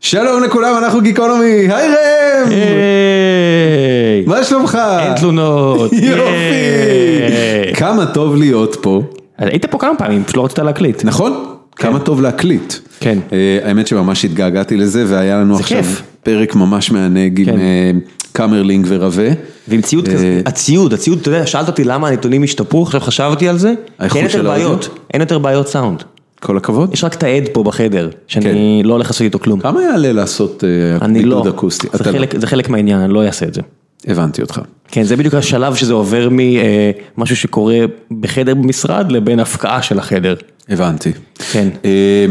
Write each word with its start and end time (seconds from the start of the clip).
שלום 0.00 0.42
לכולם, 0.42 0.74
אנחנו 0.78 1.00
גיקונומי, 1.00 1.44
היי 1.44 1.68
ראם! 1.68 2.50
היי! 2.50 4.24
מה 4.26 4.44
שלומך? 4.44 4.78
אין 5.00 5.14
תלונות! 5.14 5.92
יופי! 6.02 7.74
כמה 7.74 8.06
טוב 8.06 8.36
להיות 8.36 8.76
פה. 8.80 9.02
היית 9.38 9.66
פה 9.66 9.78
כמה 9.78 9.96
פעמים, 9.98 10.24
פשוט 10.24 10.36
לא 10.36 10.44
רצית 10.44 10.58
להקליט. 10.58 11.04
נכון? 11.04 11.44
כמה 11.76 11.98
טוב 11.98 12.20
להקליט. 12.20 12.74
כן. 13.00 13.18
אה, 13.32 13.58
האמת 13.62 13.86
שממש 13.86 14.24
התגעגעתי 14.24 14.76
לזה, 14.76 15.04
והיה 15.08 15.38
לנו 15.38 15.56
עכשיו. 15.56 15.84
פרק 16.22 16.54
ממש 16.54 16.90
מענג 16.90 17.40
עם 17.40 17.46
כן. 17.46 17.58
אה, 17.58 17.90
קאמרלינג 18.32 18.86
ורווה. 18.88 19.28
ועם 19.68 19.80
ציוד 19.80 20.08
כזה, 20.08 20.40
הציוד, 20.46 20.92
הציוד, 20.92 21.18
אתה 21.20 21.28
יודע, 21.28 21.46
שאלת 21.46 21.68
אותי 21.68 21.84
למה 21.84 22.08
הנתונים 22.08 22.42
השתפרו, 22.42 22.82
עכשיו 22.82 23.00
חשבתי 23.00 23.48
על 23.48 23.58
זה, 23.58 23.74
אין 24.00 24.24
יותר? 24.24 24.42
בעיות, 24.42 24.98
אין 25.14 25.20
יותר 25.20 25.38
בעיות 25.38 25.68
סאונד. 25.68 26.02
כל 26.40 26.56
הכבוד. 26.56 26.94
יש 26.94 27.04
רק 27.04 27.14
את 27.14 27.22
העד 27.22 27.42
פה 27.52 27.62
בחדר, 27.62 28.08
שאני 28.26 28.82
לא 28.84 28.92
הולך 28.92 29.06
לעשות 29.06 29.20
איתו 29.22 29.38
כלום. 29.38 29.60
כמה 29.60 29.82
יעלה 29.82 30.12
לעשות 30.12 30.64
אה, 30.64 31.04
אני 31.06 31.22
לא, 31.22 31.36
בידוד 31.36 31.54
אקוסטי? 31.54 31.86
זה 31.92 32.12
לא. 32.12 32.18
חלק- 32.18 32.38
זה 32.40 32.46
חלק 32.46 32.68
מהעניין, 32.68 32.98
אני 33.00 33.12
לא 33.12 33.26
אעשה 33.26 33.46
את 33.46 33.54
זה. 33.54 33.60
הבנתי 34.06 34.42
אותך. 34.42 34.60
כן, 34.88 35.02
זה 35.02 35.16
בדיוק 35.16 35.34
השלב 35.34 35.74
שזה 35.74 35.92
עובר 35.92 36.28
ממשהו 36.30 37.36
שקורה 37.36 37.78
בחדר 38.20 38.54
במשרד 38.54 39.12
לבין 39.12 39.40
הפקעה 39.40 39.82
של 39.82 39.98
החדר. 39.98 40.34
הבנתי. 40.68 41.12
כן. 41.52 41.68
אה, 41.84 42.26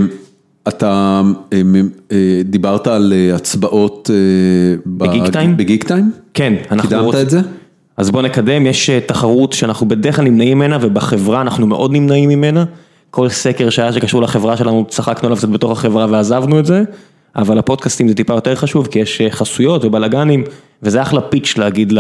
אתה 0.68 1.22
אה, 1.54 1.62
אה, 2.12 2.18
דיברת 2.46 2.88
על 2.88 3.14
אה, 3.16 3.36
הצבעות 3.36 4.10
אה, 4.14 4.76
בגיק 4.86 5.28
טיים? 5.28 5.58
בגיק 5.58 5.84
טיים? 5.84 6.12
כן, 6.34 6.54
אנחנו 6.72 6.90
קידמת 6.90 7.04
רוצים- 7.06 7.22
את 7.22 7.30
זה? 7.30 7.40
אז 7.98 8.12
בוא 8.12 8.22
נקדם, 8.22 8.66
יש 8.66 8.90
אה, 8.90 9.00
תחרות 9.06 9.54
שאנחנו 9.54 9.88
בדרך 9.88 10.16
כלל 10.16 10.26
נמנעים 10.26 10.58
ממנה 10.58 10.78
ובחברה 10.82 11.42
אנחנו 11.42 11.68
מאוד 11.68 11.92
נמנעים 11.92 12.30
ממנה. 12.30 12.66
כל 13.12 13.30
סקר 13.30 13.70
שהיה 13.70 13.94
שקשור 13.94 14.22
לחברה 14.22 14.58
שלנו, 14.58 14.86
צחקנו 14.90 15.28
עליו 15.28 15.38
קצת 15.38 15.50
בתוך 15.50 15.72
החברה 15.72 16.06
ועזבנו 16.10 16.60
את 16.60 16.66
זה, 16.66 16.84
אבל 17.36 17.60
הפודקאסטים 17.60 18.08
זה 18.08 18.16
טיפה 18.16 18.34
יותר 18.34 18.56
חשוב 18.56 18.88
כי 18.88 19.00
יש 19.00 19.22
אה, 19.22 19.32
חסויות 19.32 19.86
ובלאגנים, 19.86 20.44
וזה 20.84 21.02
אחלה 21.02 21.22
פיץ' 21.22 21.54
להגיד 21.58 21.94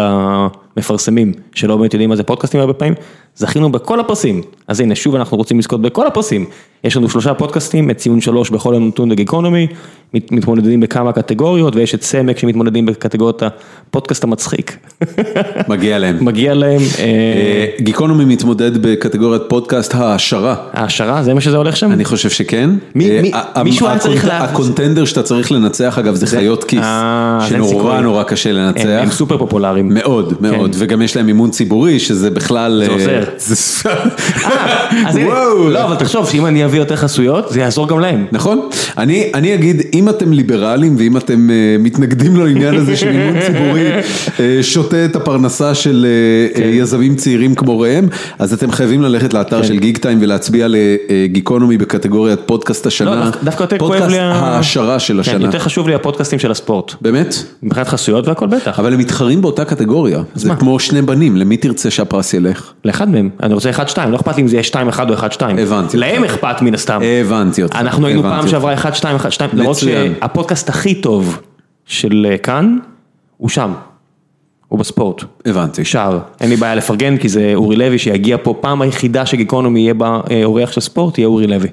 למפרסמים 0.77 1.31
שלא 1.55 1.77
באמת 1.77 1.93
יודעים 1.93 2.09
מה 2.09 2.15
זה 2.15 2.23
פודקאסטים 2.23 2.59
הרבה 2.59 2.73
פעמים, 2.73 2.93
זכינו 3.35 3.71
בכל 3.71 3.99
הפרסים, 3.99 4.41
אז 4.67 4.79
הנה 4.79 4.95
שוב 4.95 5.15
אנחנו 5.15 5.37
רוצים 5.37 5.59
לזכות 5.59 5.81
בכל 5.81 6.07
הפרסים, 6.07 6.45
יש 6.83 6.97
לנו 6.97 7.09
שלושה 7.09 7.33
פודקאסטים, 7.33 7.89
את 7.89 7.97
ציון 7.97 8.21
שלוש 8.21 8.49
בכל 8.49 8.71
יום 8.73 8.87
נתון 8.87 9.09
בגיקונומי, 9.09 9.67
מת- 10.13 10.31
מתמודדים 10.31 10.79
בכמה 10.79 11.11
קטגוריות 11.13 11.75
ויש 11.75 11.95
את 11.95 12.03
סמק 12.03 12.37
שמתמודדים 12.37 12.85
בקטגוריות 12.85 13.43
הפודקאסט 13.43 14.23
המצחיק. 14.23 14.77
מגיע 15.67 15.99
להם. 15.99 16.17
מגיע 16.25 16.53
להם, 16.53 16.81
אה, 16.99 17.03
אה, 17.05 17.65
גיקונומי 17.81 18.25
מתמודד 18.25 18.77
בקטגוריית 18.81 19.41
פודקאסט 19.47 19.95
העשרה. 19.95 20.55
העשרה, 20.73 21.23
זה 21.23 21.33
מה 21.33 21.41
שזה 21.41 21.57
הולך 21.57 21.77
שם? 21.77 21.91
אני 21.91 22.05
חושב 22.05 22.29
שכן. 22.29 22.69
מי- 22.95 23.31
אה, 23.33 23.63
מישהו 23.63 23.87
היה 23.87 23.99
צריך 23.99 24.25
לה- 24.25 24.43
הקונטנדר 24.43 25.05
שאתה 25.05 25.23
צריך 25.23 25.51
לנצח 25.51 25.97
אגב 25.99 26.15
זה 26.15 26.27
חיות 26.27 26.63
כיס, 26.63 26.79
אה, 26.83 27.39
שנורא. 27.49 28.01
נורא 28.01 28.23
קשה 28.23 28.51
הם, 28.75 28.87
הם 28.89 29.03
לנצח. 29.03 29.13
סופר 29.15 29.37
פופולריים. 29.37 29.89
מאוד 29.93 30.33
מאוד, 30.41 30.75
וגם 30.79 31.01
יש 31.01 31.15
להם 31.17 31.25
מימון 31.25 31.49
ציבורי 31.49 31.99
שזה 31.99 32.29
בכלל... 32.29 32.81
זה 32.85 32.91
אה, 32.91 32.93
עוזר. 32.95 33.23
זה- 33.37 33.89
אה, 33.89 35.09
אז 35.09 35.15
וואו. 35.17 35.69
לא, 35.69 35.83
אבל 35.83 35.95
תחשוב 35.95 36.29
שאם 36.29 36.45
אני 36.45 36.65
אביא 36.65 36.79
יותר 36.79 36.95
חסויות, 36.95 37.49
זה 37.49 37.59
יעזור 37.59 37.87
גם 37.87 37.99
להם. 37.99 38.25
נכון, 38.31 38.69
אני, 38.97 39.31
אני 39.33 39.53
אגיד, 39.53 39.81
אם 39.93 40.09
אתם 40.09 40.31
ליברלים 40.33 40.95
ואם 40.99 41.17
אתם 41.17 41.49
uh, 41.49 41.81
מתנגדים 41.83 42.35
לעניין 42.35 42.75
הזה 42.75 42.97
שמימון 42.97 43.35
ציבורי 43.45 43.87
uh, 43.99 44.31
שותה 44.61 45.05
את 45.05 45.15
הפרנסה 45.15 45.75
של 45.75 46.05
uh, 46.53 46.57
כן. 46.57 46.69
יזמים 46.73 47.15
צעירים 47.15 47.55
כמו 47.55 47.79
ראם, 47.79 48.07
אז 48.39 48.53
אתם 48.53 48.71
חייבים 48.71 49.01
ללכת 49.01 49.33
לאתר 49.33 49.61
כן. 49.61 49.67
של 49.67 49.79
גיק 49.79 49.97
טיים 49.97 50.17
ולהצביע 50.21 50.67
לגיקונומי 50.69 51.77
בקטגוריית 51.77 52.39
פודקאסט 52.45 52.85
השנה, 52.87 53.15
לא, 53.15 53.31
דווקא- 53.43 53.63
יותר 53.63 53.77
כואב 53.77 53.89
פודקאסט 53.91 54.11
לי 54.11 54.19
ה- 54.19 54.31
ההעשרה 54.33 54.99
של 54.99 55.13
כן, 55.13 55.19
השנה, 55.19 55.45
יותר 55.45 55.59
חשוב 55.59 55.87
לי 55.87 55.95
הפודקאסטים 55.95 56.39
של 56.39 56.51
הספורט. 56.51 56.93
באמת? 57.01 57.35
מבחינת 57.63 57.87
חסויות 57.87 58.27
והכל 58.27 58.47
בטח. 58.61 58.79
אבל 58.79 58.93
הם 58.93 58.99
מתחרים 58.99 59.41
באותה 59.41 59.65
קטגוריה, 59.65 60.21
זה 60.35 60.47
מה? 60.47 60.55
כמו 60.55 60.79
שני 60.79 61.01
בנים, 61.01 61.37
למי 61.37 61.57
תרצה 61.57 61.91
שהפרס 61.91 62.33
ילך? 62.33 62.71
לאחד 62.85 63.09
מהם, 63.09 63.29
אני 63.43 63.53
רוצה 63.53 63.71
1-2, 63.71 63.77
לא 64.09 64.15
אכפת 64.15 64.37
לי 64.37 64.43
אם 64.43 64.47
זה 64.47 64.55
יהיה 64.55 64.63
2-1 64.63 64.99
או 65.09 65.13
1-2. 65.13 65.41
הבנתי 65.57 65.97
להם. 65.97 66.23
אכפת 66.23 66.61
מן 66.61 66.73
הסתם. 66.73 67.01
הבנתי 67.21 67.63
אותך. 67.63 67.75
אנחנו 67.75 68.07
היינו 68.07 68.21
פעם. 68.21 68.47
שעברה 68.47 68.75
1-2, 68.75 68.79
1-2, 68.79 69.41
למרות. 69.53 69.77
שהפודקאסט 69.77 70.69
הכי 70.69 70.95
טוב 70.95 71.41
של 71.85 72.27
אה, 72.29 72.37
כאן, 72.37 72.77
הוא 73.37 73.49
שם. 73.49 73.73
הוא 74.67 74.79
בספורט. 74.79 75.23
הבנתי. 75.45 75.85
שער, 75.85 76.19
אין 76.41 76.49
לי 76.49 76.55
בעיה 76.55 76.75
לפרגן 76.75 77.17
כי 77.17 77.29
זה 77.29 77.51
אורי 77.55 77.75
לוי 77.75 77.97
שיגיע 77.97 78.37
פה, 78.43 78.55
פעם 78.61 78.81
היחידה 78.81 79.25
שגיקונומי 79.25 79.79
יהיה 79.79 79.93
בה 79.93 80.21
אורח 80.43 80.71
של 80.71 80.81
ספורט, 80.81 81.17
יהיה 81.17 81.27
אורי 81.27 81.47
לוי. 81.47 81.69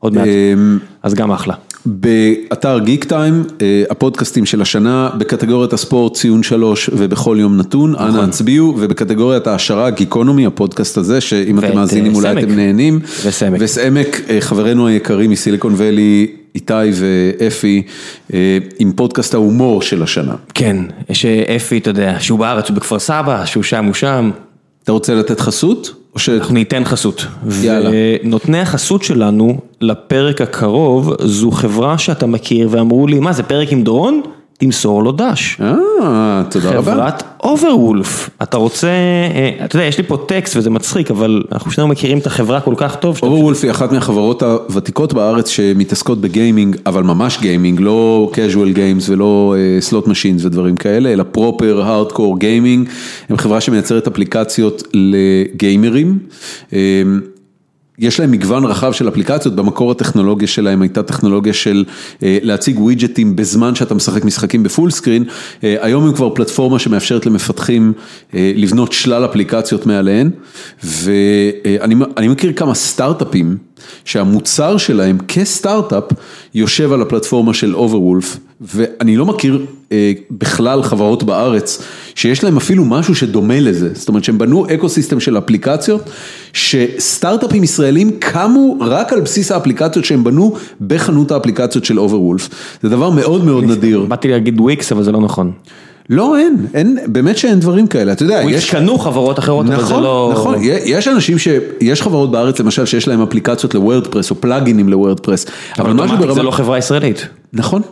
עוד 0.00 0.14
מעט, 0.14 0.26
אמ, 0.26 0.78
אז 1.02 1.14
גם 1.14 1.32
אחלה. 1.32 1.54
באתר 1.86 2.78
גיק 2.78 3.04
טיים, 3.04 3.44
אה, 3.62 3.84
הפודקאסטים 3.90 4.46
של 4.46 4.62
השנה, 4.62 5.10
בקטגוריית 5.18 5.72
הספורט 5.72 6.14
ציון 6.14 6.42
שלוש 6.42 6.90
ובכל 6.92 7.36
יום 7.40 7.56
נתון, 7.56 7.92
נכון. 7.92 8.06
אנא 8.06 8.22
הצביעו, 8.22 8.74
ובקטגוריית 8.78 9.46
העשרה 9.46 9.90
גיקונומי, 9.90 10.46
הפודקאסט 10.46 10.96
הזה, 10.96 11.20
שאם 11.20 11.58
אתם 11.58 11.74
מאזינים 11.74 12.14
אולי. 12.14 12.38
אתם 12.38 12.56
נהנים. 12.56 13.00
וסמק. 13.24 13.58
וסעמק, 13.60 14.20
אה, 14.30 14.40
חברינו 14.40 14.86
היקרים 14.86 15.30
מסיליקון 15.30 15.74
ואלי, 15.76 16.26
איתי 16.54 16.74
ואפי, 16.94 17.82
אה, 18.34 18.58
עם 18.78 18.92
פודקאסט 18.92 19.34
ההומור 19.34 19.82
של 19.82 20.02
השנה. 20.02 20.34
כן, 20.54 20.76
יש 21.08 21.24
אה, 21.24 21.56
אפי, 21.56 21.78
אתה 21.78 21.90
יודע, 21.90 22.16
שהוא 22.20 22.38
בארץ, 22.38 22.68
הוא 22.68 22.76
בכפר 22.76 22.98
סבא, 22.98 23.44
שהוא 23.44 23.62
שם, 23.62 23.84
הוא 23.84 23.94
שם, 23.94 24.30
אתה 24.84 24.92
רוצה 24.92 25.14
לתת 25.14 25.40
חסות? 25.40 26.05
או 26.16 26.20
ש... 26.20 26.28
אנחנו 26.28 26.54
ניתן 26.54 26.84
חסות. 26.84 27.26
יאללה. 27.62 27.90
ונותני 28.24 28.60
החסות 28.60 29.02
שלנו 29.02 29.58
לפרק 29.80 30.40
הקרוב, 30.40 31.12
זו 31.20 31.50
חברה 31.50 31.98
שאתה 31.98 32.26
מכיר 32.26 32.68
ואמרו 32.70 33.06
לי, 33.06 33.20
מה 33.20 33.32
זה 33.32 33.42
פרק 33.42 33.72
עם 33.72 33.82
דורון? 33.82 34.20
תמסור 34.58 35.02
לו 35.02 35.12
דש. 35.12 35.60
אה, 35.60 36.42
תודה 36.50 36.70
רבה. 36.70 36.92
חברת 36.92 37.22
אוברוולף, 37.42 38.30
אתה 38.42 38.56
רוצה, 38.56 38.88
אה, 38.88 39.64
אתה 39.64 39.76
יודע, 39.76 39.86
יש 39.86 39.98
לי 39.98 40.04
פה 40.04 40.16
טקסט 40.28 40.56
וזה 40.56 40.70
מצחיק, 40.70 41.10
אבל 41.10 41.42
אנחנו 41.52 41.70
שנינו 41.70 41.88
מכירים 41.88 42.18
את 42.18 42.26
החברה 42.26 42.60
כל 42.60 42.74
כך 42.76 42.96
טוב, 42.96 43.18
אוברוולף 43.22 43.64
היא 43.64 43.70
אחת 43.70 43.92
מהחברות 43.92 44.42
הוותיקות 44.42 45.12
בארץ 45.12 45.48
שמתעסקות 45.48 46.20
בגיימינג, 46.20 46.76
אבל 46.86 47.02
ממש 47.02 47.38
גיימינג, 47.40 47.80
לא 47.80 48.30
casual 48.34 48.76
games 48.76 49.10
ולא 49.10 49.54
slot 49.80 50.06
machines 50.06 50.44
ודברים 50.44 50.76
כאלה, 50.76 51.12
אלא 51.12 51.24
proper 51.32 51.82
hardcore 51.82 52.38
gaming, 52.38 52.88
הם 53.28 53.36
חברה 53.36 53.60
שמייצרת 53.60 54.06
אפליקציות 54.06 54.82
לגיימרים. 54.94 56.18
יש 57.98 58.20
להם 58.20 58.30
מגוון 58.30 58.64
רחב 58.64 58.92
של 58.92 59.08
אפליקציות, 59.08 59.56
במקור 59.56 59.90
הטכנולוגיה 59.90 60.48
שלהם 60.48 60.82
הייתה 60.82 61.02
טכנולוגיה 61.02 61.52
של 61.52 61.84
אה, 62.22 62.38
להציג 62.42 62.80
ווידג'טים 62.80 63.36
בזמן 63.36 63.74
שאתה 63.74 63.94
משחק 63.94 64.24
משחקים 64.24 64.62
ב 64.62 64.68
full 64.68 64.90
screen, 64.90 65.24
אה, 65.64 65.76
היום 65.80 66.06
הם 66.06 66.12
כבר 66.12 66.34
פלטפורמה 66.34 66.78
שמאפשרת 66.78 67.26
למפתחים 67.26 67.92
אה, 68.34 68.52
לבנות 68.56 68.92
שלל 68.92 69.24
אפליקציות 69.24 69.86
מעליהן, 69.86 70.30
ואני 70.84 71.94
אני 72.16 72.28
מכיר 72.28 72.52
כמה 72.52 72.74
סטארט-אפים 72.74 73.56
שהמוצר 74.04 74.76
שלהם 74.76 75.18
כסטארט-אפ 75.28 76.04
יושב 76.54 76.92
על 76.92 77.02
הפלטפורמה 77.02 77.54
של 77.54 77.74
אוברוולף, 77.74 78.36
ואני 78.60 79.16
לא 79.16 79.26
מכיר 79.26 79.66
בכלל 80.30 80.82
חברות 80.82 81.22
בארץ 81.22 81.82
שיש 82.14 82.44
להם 82.44 82.56
אפילו 82.56 82.84
משהו 82.84 83.14
שדומה 83.14 83.60
לזה, 83.60 83.90
זאת 83.94 84.08
אומרת 84.08 84.24
שהם 84.24 84.38
בנו 84.38 84.66
ecosystem 84.74 85.20
של 85.20 85.38
אפליקציות, 85.38 86.10
שסטארט-אפים 86.52 87.64
ישראלים 87.64 88.10
קמו 88.18 88.76
רק 88.80 89.12
על 89.12 89.20
בסיס 89.20 89.52
האפליקציות 89.52 90.04
שהם 90.04 90.24
בנו 90.24 90.54
בחנות 90.86 91.30
האפליקציות 91.30 91.84
של 91.84 91.98
אוברוולף, 91.98 92.48
זה 92.82 92.88
דבר 92.88 93.10
מאוד 93.10 93.44
מאוד 93.44 93.64
נדיר. 93.64 94.04
באתי 94.08 94.28
להגיד 94.28 94.60
וויקס, 94.60 94.92
אבל 94.92 95.02
זה 95.02 95.12
לא 95.12 95.20
נכון. 95.20 95.52
לא, 96.10 96.38
אין, 96.38 96.66
אין, 96.74 96.98
באמת 97.06 97.38
שאין 97.38 97.60
דברים 97.60 97.86
כאלה, 97.86 98.12
אתה 98.12 98.22
יודע, 98.22 98.42
יש... 98.48 98.70
קנו 98.70 98.98
חברות 98.98 99.38
אחרות, 99.38 99.66
אבל 99.66 99.76
זה 99.76 99.82
נכון, 99.82 100.02
לא... 100.02 100.30
נכון, 100.32 100.54
יש 100.62 101.08
אנשים 101.08 101.38
ש... 101.38 101.48
יש 101.80 102.02
חברות 102.02 102.30
בארץ 102.30 102.60
למשל 102.60 102.86
שיש 102.86 103.08
להם 103.08 103.22
אפליקציות 103.22 103.74
לוורדפרס 103.74 104.30
או 104.30 104.40
פלאגינים 104.40 104.88
לוורדפרס, 104.88 105.46
אבל 105.78 105.92
משהו 105.92 106.02
אוטומטית 106.02 106.20
זה 106.20 106.26
ברמה... 106.26 106.42
לא 106.42 106.50
חברה 106.50 106.78
ישראלית. 106.78 107.28
נכון, 107.52 107.82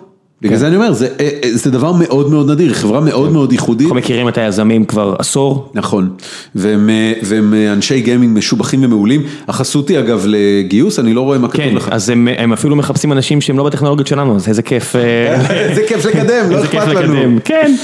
בגלל 0.45 0.59
זה 0.59 0.67
אני 0.67 0.77
אומר, 0.77 0.93
זה, 0.93 1.09
אה, 1.21 1.29
אה, 1.45 1.51
זה 1.53 1.71
דבר 1.71 1.93
מאוד 1.93 2.31
מאוד 2.31 2.51
נדיר, 2.51 2.75
חברה 2.75 3.01
מאוד 3.01 3.33
מאוד 3.33 3.53
ייחודית. 3.53 3.87
אנחנו 3.87 3.99
מכירים 3.99 4.29
את 4.29 4.39
היזמים 4.39 4.85
כבר 4.85 5.15
עשור. 5.19 5.71
נכון, 5.75 6.11
והם, 6.55 6.91
אה, 6.91 7.13
והם 7.23 7.55
אנשי 7.73 8.01
גיימינג 8.01 8.39
משובחים 8.39 8.85
ומעולים, 8.85 9.23
החסות 9.49 9.89
היא 9.89 9.99
אגב 9.99 10.25
לגיוס, 10.29 10.99
אני 10.99 11.15
לא 11.15 11.21
רואה 11.21 11.39
מה 11.39 11.49
כתוב 11.49 11.65
כן, 11.65 11.75
לך. 11.75 11.89
אז 11.91 12.09
הם, 12.09 12.29
הם 12.39 12.53
אפילו 12.53 12.77
מחפשים 12.77 13.13
אנשים 13.13 13.41
שהם 13.41 13.59
לא 13.59 13.65
בטכנולוגיות 13.65 14.07
שלנו, 14.07 14.37
אז 14.37 14.49
איזה 14.49 14.63
כיף. 14.63 14.97
איזה 15.51 15.83
כיף 15.89 16.05
לקדם, 16.05 16.51
לא 16.51 16.65
אכפת 16.65 16.95
לנו. 16.95 17.39
כן, 17.45 17.75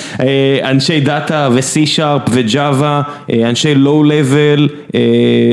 אנשי 0.64 1.00
data 1.00 1.48
ו-C 1.52 1.86
Sharp 1.86 2.22
ו 2.30 2.42
Java, 2.42 3.02
אה, 3.30 3.48
אנשי 3.48 3.74
לבל, 4.04 4.68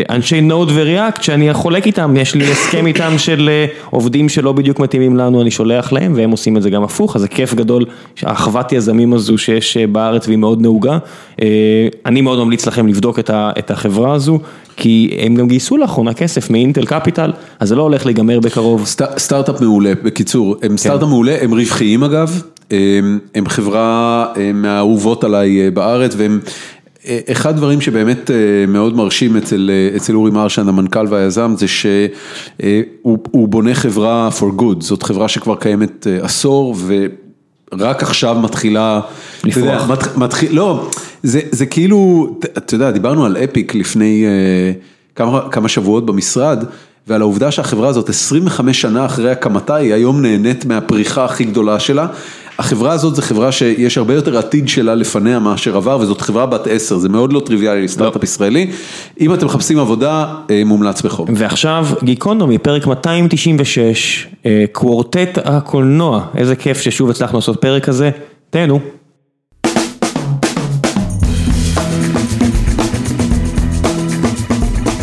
אנשי 0.10 0.42
Node 0.42 0.72
ו 0.74 0.82
React 0.82 1.24
שאני 1.24 1.54
חולק 1.54 1.86
איתם, 1.86 2.16
יש 2.18 2.36
לי 2.36 2.52
הסכם 2.52 2.88
איתם 2.88 3.18
של 3.18 3.50
עובדים 3.90 4.30
שלא 4.30 4.52
בדיוק 4.52 4.80
מתאימים 4.80 5.18
לנו, 5.18 5.42
אני 5.42 5.52
שולח 5.52 5.94
להם 5.94 6.14
והם 6.16 6.32
עושים 6.32 6.58
את 6.58 6.62
זה 6.62 6.70
גם 6.70 6.84
הפוך. 6.84 6.97
הפוך, 6.98 7.16
אז 7.16 7.22
זה 7.22 7.28
כיף 7.28 7.54
גדול, 7.54 7.86
אחוות 8.24 8.72
יזמים 8.72 9.14
הזו 9.14 9.38
שיש 9.38 9.78
אה, 9.78 9.88
בארץ 9.88 10.28
והיא 10.28 10.38
מאוד 10.38 10.62
נהוגה. 10.62 10.98
אה, 11.42 11.48
אני 12.06 12.22
מאוד 12.22 12.40
ממליץ 12.40 12.66
לכם 12.66 12.88
לבדוק 12.88 13.20
את 13.30 13.72
החברה 13.72 14.14
הזו, 14.14 14.40
כי 14.76 15.18
הם 15.20 15.36
גם 15.36 15.48
גייסו 15.48 15.78
לאחרונה 15.78 16.14
כסף 16.14 16.50
מאינטל 16.50 16.86
קפיטל, 16.86 17.32
אז 17.60 17.70
זה 17.70 17.76
לא 17.76 17.82
הולך 17.82 18.06
להיגמר 18.06 18.40
בקרוב. 18.40 18.86
סטארט-אפ 19.18 19.62
מעולה, 19.62 19.94
בקיצור, 20.04 20.56
הם 20.62 20.70
כן. 20.70 20.78
סטארט-אפ 20.78 21.10
מעולה, 21.10 21.36
הם 21.42 21.54
רווחיים 21.54 22.04
אגב, 22.04 22.42
הם 23.36 23.48
חברה 23.48 24.26
מהאהובות 24.54 25.24
עליי 25.24 25.72
בארץ, 25.72 26.14
והם... 26.18 26.40
אחד 27.32 27.50
הדברים 27.50 27.82
שבאמת 27.82 28.32
מאוד 28.68 28.96
מרשים 28.96 29.38
אצל 29.38 29.72
אצל 29.96 30.16
אורי 30.16 30.32
מרשן, 30.32 30.68
המנכ"ל 30.68 31.06
והיזם, 31.10 31.54
זה 31.58 31.66
שהוא 31.68 33.48
בונה 33.48 33.74
חברה 33.74 34.30
for 34.40 34.62
good, 34.62 34.80
זאת 34.80 35.04
חברה 35.04 35.28
שכבר 35.28 35.56
קיימת 35.56 36.08
עשור 36.22 36.76
ורק 37.72 38.04
עכשיו 38.04 38.38
מתחילה, 38.42 39.02
לפרוח, 39.44 39.92
מתחיל, 40.18 40.56
לא, 40.56 40.90
זה 41.24 41.40
זה 41.52 41.66
כאילו, 41.66 42.30
אתה 42.58 42.76
יודע, 42.76 42.92
דיברנו 42.92 43.26
על 43.26 43.38
אפיק 43.38 43.76
לפני 43.76 44.26
כמה 45.16 45.50
כמה 45.52 45.70
שבועות 45.70 46.06
במשרד. 46.06 46.64
ועל 47.08 47.22
העובדה 47.22 47.52
שהחברה 47.52 47.90
הזאת 47.90 48.10
25 48.10 48.82
שנה 48.82 49.06
אחרי 49.06 49.32
הקמתה 49.32 49.76
היא 49.76 49.94
היום 49.94 50.22
נהנית 50.22 50.66
מהפריחה 50.66 51.26
הכי 51.26 51.44
גדולה 51.44 51.80
שלה. 51.80 52.08
החברה 52.60 52.92
הזאת 52.92 53.16
זה 53.16 53.22
חברה 53.22 53.52
שיש 53.52 53.98
הרבה 53.98 54.14
יותר 54.14 54.38
עתיד 54.38 54.70
שלה 54.70 54.96
לפניה 54.96 55.40
מאשר 55.40 55.78
עבר 55.78 55.98
וזאת 56.02 56.22
חברה 56.22 56.46
בת 56.46 56.68
עשר, 56.68 56.98
זה 56.98 57.10
מאוד 57.10 57.34
לא 57.34 57.40
טריוויאלי 57.40 57.84
לסטארט-אפ 57.84 58.22
לא. 58.22 58.24
ישראלי. 58.24 58.72
אם 59.20 59.34
אתם 59.34 59.46
מחפשים 59.46 59.80
עבודה, 59.80 60.36
אה, 60.50 60.62
מומלץ 60.66 61.02
בחום. 61.02 61.28
ועכשיו 61.36 61.88
גיקונומי, 62.04 62.58
פרק 62.58 62.88
296, 62.88 64.28
אה, 64.46 64.66
קוורטט 64.72 65.38
הקולנוע, 65.46 66.26
איזה 66.36 66.56
כיף 66.56 66.82
ששוב 66.82 67.10
הצלחנו 67.10 67.38
לעשות 67.38 67.62
פרק 67.62 67.86
כזה, 67.86 68.10
תהנו. 68.50 68.97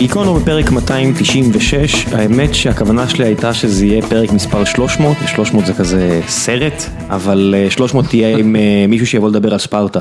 גיקונו 0.05 0.35
בפרק 0.35 0.71
296, 0.71 2.07
האמת 2.13 2.55
שהכוונה 2.55 3.09
שלי 3.09 3.25
הייתה 3.25 3.55
שזה 3.55 3.87
יהיה 3.87 4.03
פרק 4.03 4.33
מספר 4.33 4.65
300, 4.65 5.17
300 5.27 5.67
זה 5.67 5.73
כזה 5.73 6.21
סרט, 6.29 6.83
אבל 7.09 7.55
300 7.71 8.05
אה, 8.05 8.11
תהיה 8.11 8.37
עם 8.37 8.57
אה, 8.57 8.85
מישהו 8.89 9.07
שיבוא 9.07 9.29
לדבר 9.29 9.53
על 9.53 9.59
ספרטה. 9.59 10.01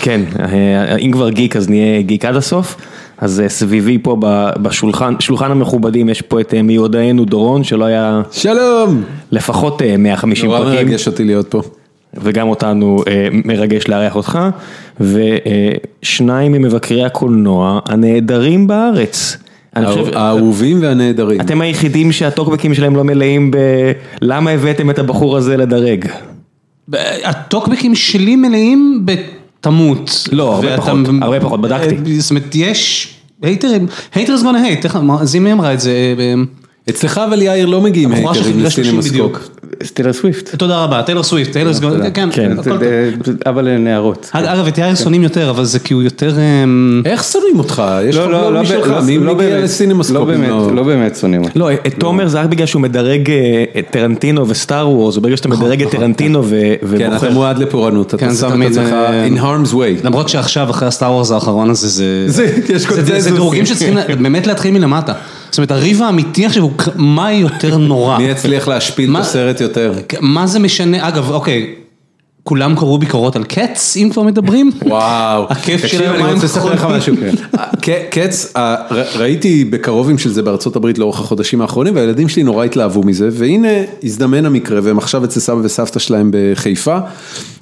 כן, 0.00 0.20
אה, 0.40 0.96
אם 0.96 1.12
כבר 1.12 1.30
גיק 1.30 1.56
אז 1.56 1.68
נהיה 1.68 2.02
גיק 2.02 2.24
עד 2.24 2.36
הסוף, 2.36 2.76
אז 3.18 3.42
סביבי 3.48 3.98
פה 4.02 4.16
בשולחן, 4.62 5.14
שולחן 5.20 5.50
המכובדים 5.50 6.08
יש 6.08 6.22
פה 6.22 6.40
את 6.40 6.54
מיודענו 6.54 7.24
דורון 7.24 7.64
שלא 7.64 7.84
היה... 7.84 8.22
שלום! 8.30 9.02
לפחות 9.30 9.82
150 9.98 10.50
פרקים. 10.50 10.64
נורא 10.64 10.74
מרגש 10.74 11.06
אותי 11.06 11.24
להיות 11.24 11.50
פה. 11.50 11.62
וגם 12.22 12.48
אותנו 12.48 13.02
אה, 13.08 13.28
מרגש 13.44 13.88
לארח 13.88 14.16
אותך, 14.16 14.38
ושניים 15.00 16.52
ממבקרי 16.52 17.04
הקולנוע 17.04 17.80
הנהדרים 17.84 18.66
בארץ. 18.66 19.36
האהובים 20.14 20.82
והנהדרים. 20.82 21.40
אתם 21.40 21.60
היחידים 21.60 22.12
שהטוקבקים 22.12 22.74
שלהם 22.74 22.96
לא 22.96 23.04
מלאים 23.04 23.50
ב... 23.50 23.56
למה 24.22 24.50
הבאתם 24.50 24.90
את 24.90 24.98
הבחור 24.98 25.36
הזה 25.36 25.56
לדרג? 25.56 26.04
הטוקבקים 27.24 27.94
שלי 27.94 28.36
מלאים 28.36 29.04
בתמות. 29.04 30.28
לא, 30.32 30.54
הרבה 30.54 30.76
פחות, 30.76 30.98
הרבה 31.22 31.40
פחות, 31.40 31.60
בדקתי. 31.60 31.94
אה, 31.94 32.20
זאת 32.20 32.30
אומרת, 32.30 32.54
יש... 32.54 33.14
הייטרים, 33.42 33.86
haters 34.14 34.42
gonna 34.42 34.62
hate, 34.62 34.86
זה 35.22 35.37
מי 35.37 35.52
אמרה 35.52 35.74
את 35.74 35.80
זה. 35.80 36.14
אה, 36.88 36.94
אצלך 36.94 37.18
אבל 37.18 37.42
יאיר 37.42 37.66
לא 37.66 37.80
מגיעים 37.80 38.12
הייטרים 38.12 38.64
לסינמסקופ. 38.64 39.48
טיילר 39.94 40.12
סוויפט. 40.12 40.54
תודה 40.56 40.84
רבה, 40.84 41.02
טיילר 41.02 41.22
סוויפט, 41.22 41.52
טיילר 41.52 41.74
סוויפט, 41.74 41.96
כן, 42.14 42.28
כן, 42.32 42.52
אבל 43.46 43.78
נערות. 43.78 44.30
אגב, 44.32 44.66
את 44.66 44.78
יאיר 44.78 44.94
שונאים 44.94 45.22
יותר, 45.22 45.50
אבל 45.50 45.64
זה 45.64 45.78
כי 45.78 45.94
הוא 45.94 46.02
יותר... 46.02 46.34
אמ, 46.38 47.02
איך 47.04 47.24
שונאים 47.24 47.58
אותך? 47.58 47.82
יש 48.04 48.16
לך 48.16 48.30
לא 48.30 48.62
משלך, 48.62 48.92
מי 49.06 49.18
מגיע 49.18 49.58
לסינמסקופ? 49.58 50.28
לא 50.74 50.82
באמת 50.82 51.16
שונאים 51.16 51.44
אותך. 51.44 51.56
לא, 51.56 51.72
את 51.72 51.94
תומר 51.98 52.28
זה 52.28 52.40
רק 52.40 52.46
בגלל 52.46 52.66
שהוא 52.66 52.82
מדרג 52.82 53.30
את 53.78 53.86
טרנטינו 53.90 54.48
וסטאר 54.48 54.90
וורס, 54.90 55.16
וברגע 55.16 55.36
שאתה 55.36 55.48
מדרג 55.48 55.82
את 55.82 55.90
טרנטינו 55.90 56.42
ובוחר... 56.48 56.98
כן, 56.98 57.16
אתה 57.16 57.30
מועד 57.30 57.58
לפורענות, 57.58 58.14
אתה 58.14 58.34
שם 58.34 58.62
את 58.62 58.66
עצמך 58.70 58.94
in 59.28 59.38
harm's 59.38 59.72
way. 59.72 60.04
למרות 60.06 60.28
שעכשיו, 60.28 60.70
אחרי 60.70 60.88
הסטאר 60.88 61.12
וורס 61.12 61.30
האחרון 61.30 61.70
הזה, 61.70 61.88
זה 62.26 63.30
דירוגים 63.30 63.66
שצריכים 63.66 63.94
באמת 64.22 64.46
להתחיל 64.46 64.70
מלמטה. 64.70 65.12
זאת 65.58 65.70
אומרת, 65.70 65.82
הריב 65.82 66.02
האמיתי 66.02 66.46
עכשיו 66.46 66.62
הוא 66.62 66.72
מה 66.94 67.32
יותר 67.32 67.76
נורא. 67.76 68.18
מי 68.18 68.24
יצליח 68.24 68.68
להשפיל 68.68 69.16
את 69.16 69.20
הסרט 69.20 69.60
יותר? 69.60 69.92
מה 70.20 70.46
זה 70.46 70.58
משנה, 70.58 71.08
אגב, 71.08 71.30
אוקיי. 71.30 71.74
כולם 72.48 72.76
קראו 72.76 72.98
ביקורות 72.98 73.36
על 73.36 73.44
קץ, 73.44 73.96
אם 73.96 74.08
כבר 74.12 74.22
מדברים? 74.22 74.70
וואו. 74.86 75.46
הכיף 75.50 75.86
שלהם, 75.86 76.24
אני 76.24 76.32
רוצה 76.32 76.46
לספר 76.46 76.74
לך 76.74 76.86
משהו. 76.90 77.14
קץ, 78.10 78.52
ראיתי 79.16 79.64
בקרובים 79.64 80.18
של 80.18 80.32
זה 80.32 80.42
בארצות 80.42 80.76
הברית 80.76 80.98
לאורך 80.98 81.20
החודשים 81.20 81.60
האחרונים, 81.60 81.96
והילדים 81.96 82.28
שלי 82.28 82.42
נורא 82.42 82.64
התלהבו 82.64 83.02
מזה, 83.02 83.28
והנה 83.32 83.68
הזדמן 84.04 84.46
המקרה, 84.46 84.80
והם 84.82 84.98
עכשיו 84.98 85.24
אצל 85.24 85.40
סבא 85.40 85.60
וסבתא 85.62 85.98
שלהם 85.98 86.30
בחיפה, 86.32 86.98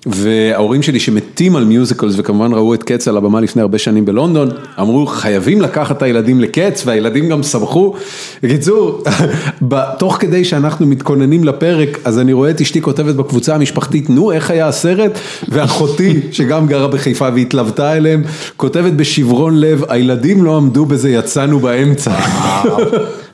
וההורים 0.07 0.83
שלי 0.83 1.01
שמתים 1.01 1.57
על 1.57 1.65
מיוזיקלס, 1.65 2.15
וכמובן 2.17 2.53
ראו 2.53 2.75
את 2.75 2.83
קץ 2.83 3.09
על 3.09 3.17
הבמה 3.17 3.41
לפני 3.41 3.63
הרבה 3.63 3.79
שנים 3.79 4.05
בלונדון, 4.05 4.49
אמרו 4.81 5.07
חייבים 5.07 5.61
לקחת 5.61 5.97
את 5.97 6.03
הילדים 6.03 6.41
לקץ, 6.41 6.83
והילדים 6.87 7.29
גם 7.29 7.43
שמחו. 7.43 7.95
בקיצור, 8.43 9.03
תוך 9.99 10.17
כדי 10.21 10.45
שאנחנו 10.45 10.87
מתכוננים 10.87 11.45
לפרק, 11.45 11.99
אז 12.05 12.19
אני 12.19 12.33
רואה 12.33 12.51
את 12.51 12.61
אשתי 12.61 12.81
כותבת 12.81 13.15
בקבוצה 13.15 13.55
המשפחתית, 13.55 14.11
נו 14.11 14.33
איך 14.33 14.51
היה 14.51 14.67
הסרט, 14.77 15.19
ואחותי 15.49 16.21
שגם 16.33 16.67
גרה 16.67 16.89
בחיפה 16.89 17.29
והתלוותה 17.35 17.97
אליהם, 17.97 18.23
כותבת 18.57 18.93
בשברון 18.93 19.61
לב, 19.61 19.83
הילדים 19.89 20.45
לא 20.45 20.57
עמדו 20.57 20.87
בזה, 20.87 21.11
יצאנו 21.11 21.61
באמצע. 21.61 22.15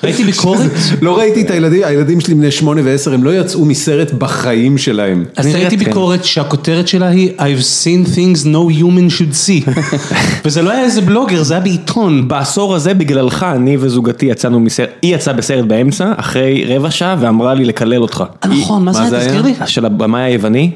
ראיתי 0.05 0.25
ביקורת? 0.25 0.71
לא 1.03 1.19
ראיתי 1.19 1.43
את 1.43 1.51
הילדים, 1.51 1.83
הילדים 1.85 2.21
שלי 2.21 2.35
בני 2.35 2.51
שמונה 2.51 2.81
ועשר, 2.85 3.15
הם 3.15 3.25
לא 3.25 3.41
יצאו 3.41 3.65
מסרט 3.65 4.13
בחיים 4.13 4.79
שלהם. 4.79 5.25
אני 5.39 5.53
ראיתי 5.53 5.79
כן. 5.79 5.85
ביקורת 5.85 6.25
שהכותרת 6.25 6.89
שלה 6.89 7.09
היא 7.09 7.31
I've 7.39 7.63
seen 7.83 8.17
things 8.17 8.45
no 8.45 8.81
human 8.81 9.19
should 9.19 9.35
see. 9.47 9.71
וזה 10.45 10.63
לא 10.63 10.71
היה 10.71 10.85
איזה 10.85 11.01
בלוגר, 11.01 11.43
זה 11.43 11.55
היה 11.55 11.61
בעיתון. 11.61 12.29
בעשור 12.29 12.75
הזה 12.75 12.95
בגללך, 12.95 13.47
אני 13.53 13.77
וזוגתי 13.81 14.27
יצאנו 14.27 14.61
מסרט, 14.61 14.89
היא 15.03 15.15
יצאה 15.15 15.35
בסרט 15.35 15.65
באמצע, 15.65 16.13
אחרי 16.17 16.65
רבע 16.69 16.91
שעה, 16.91 17.17
ואמרה 17.21 17.55
לי 17.55 17.65
לקלל 17.65 18.03
אותך. 18.03 18.25
נכון, 18.49 18.85
מה 18.85 18.93
זה 18.93 19.03
היה? 19.03 19.27
תזכיר 19.27 19.43
לי. 19.43 19.55
של 19.67 19.87
הבמאי 19.87 20.23
היווני. 20.23 20.71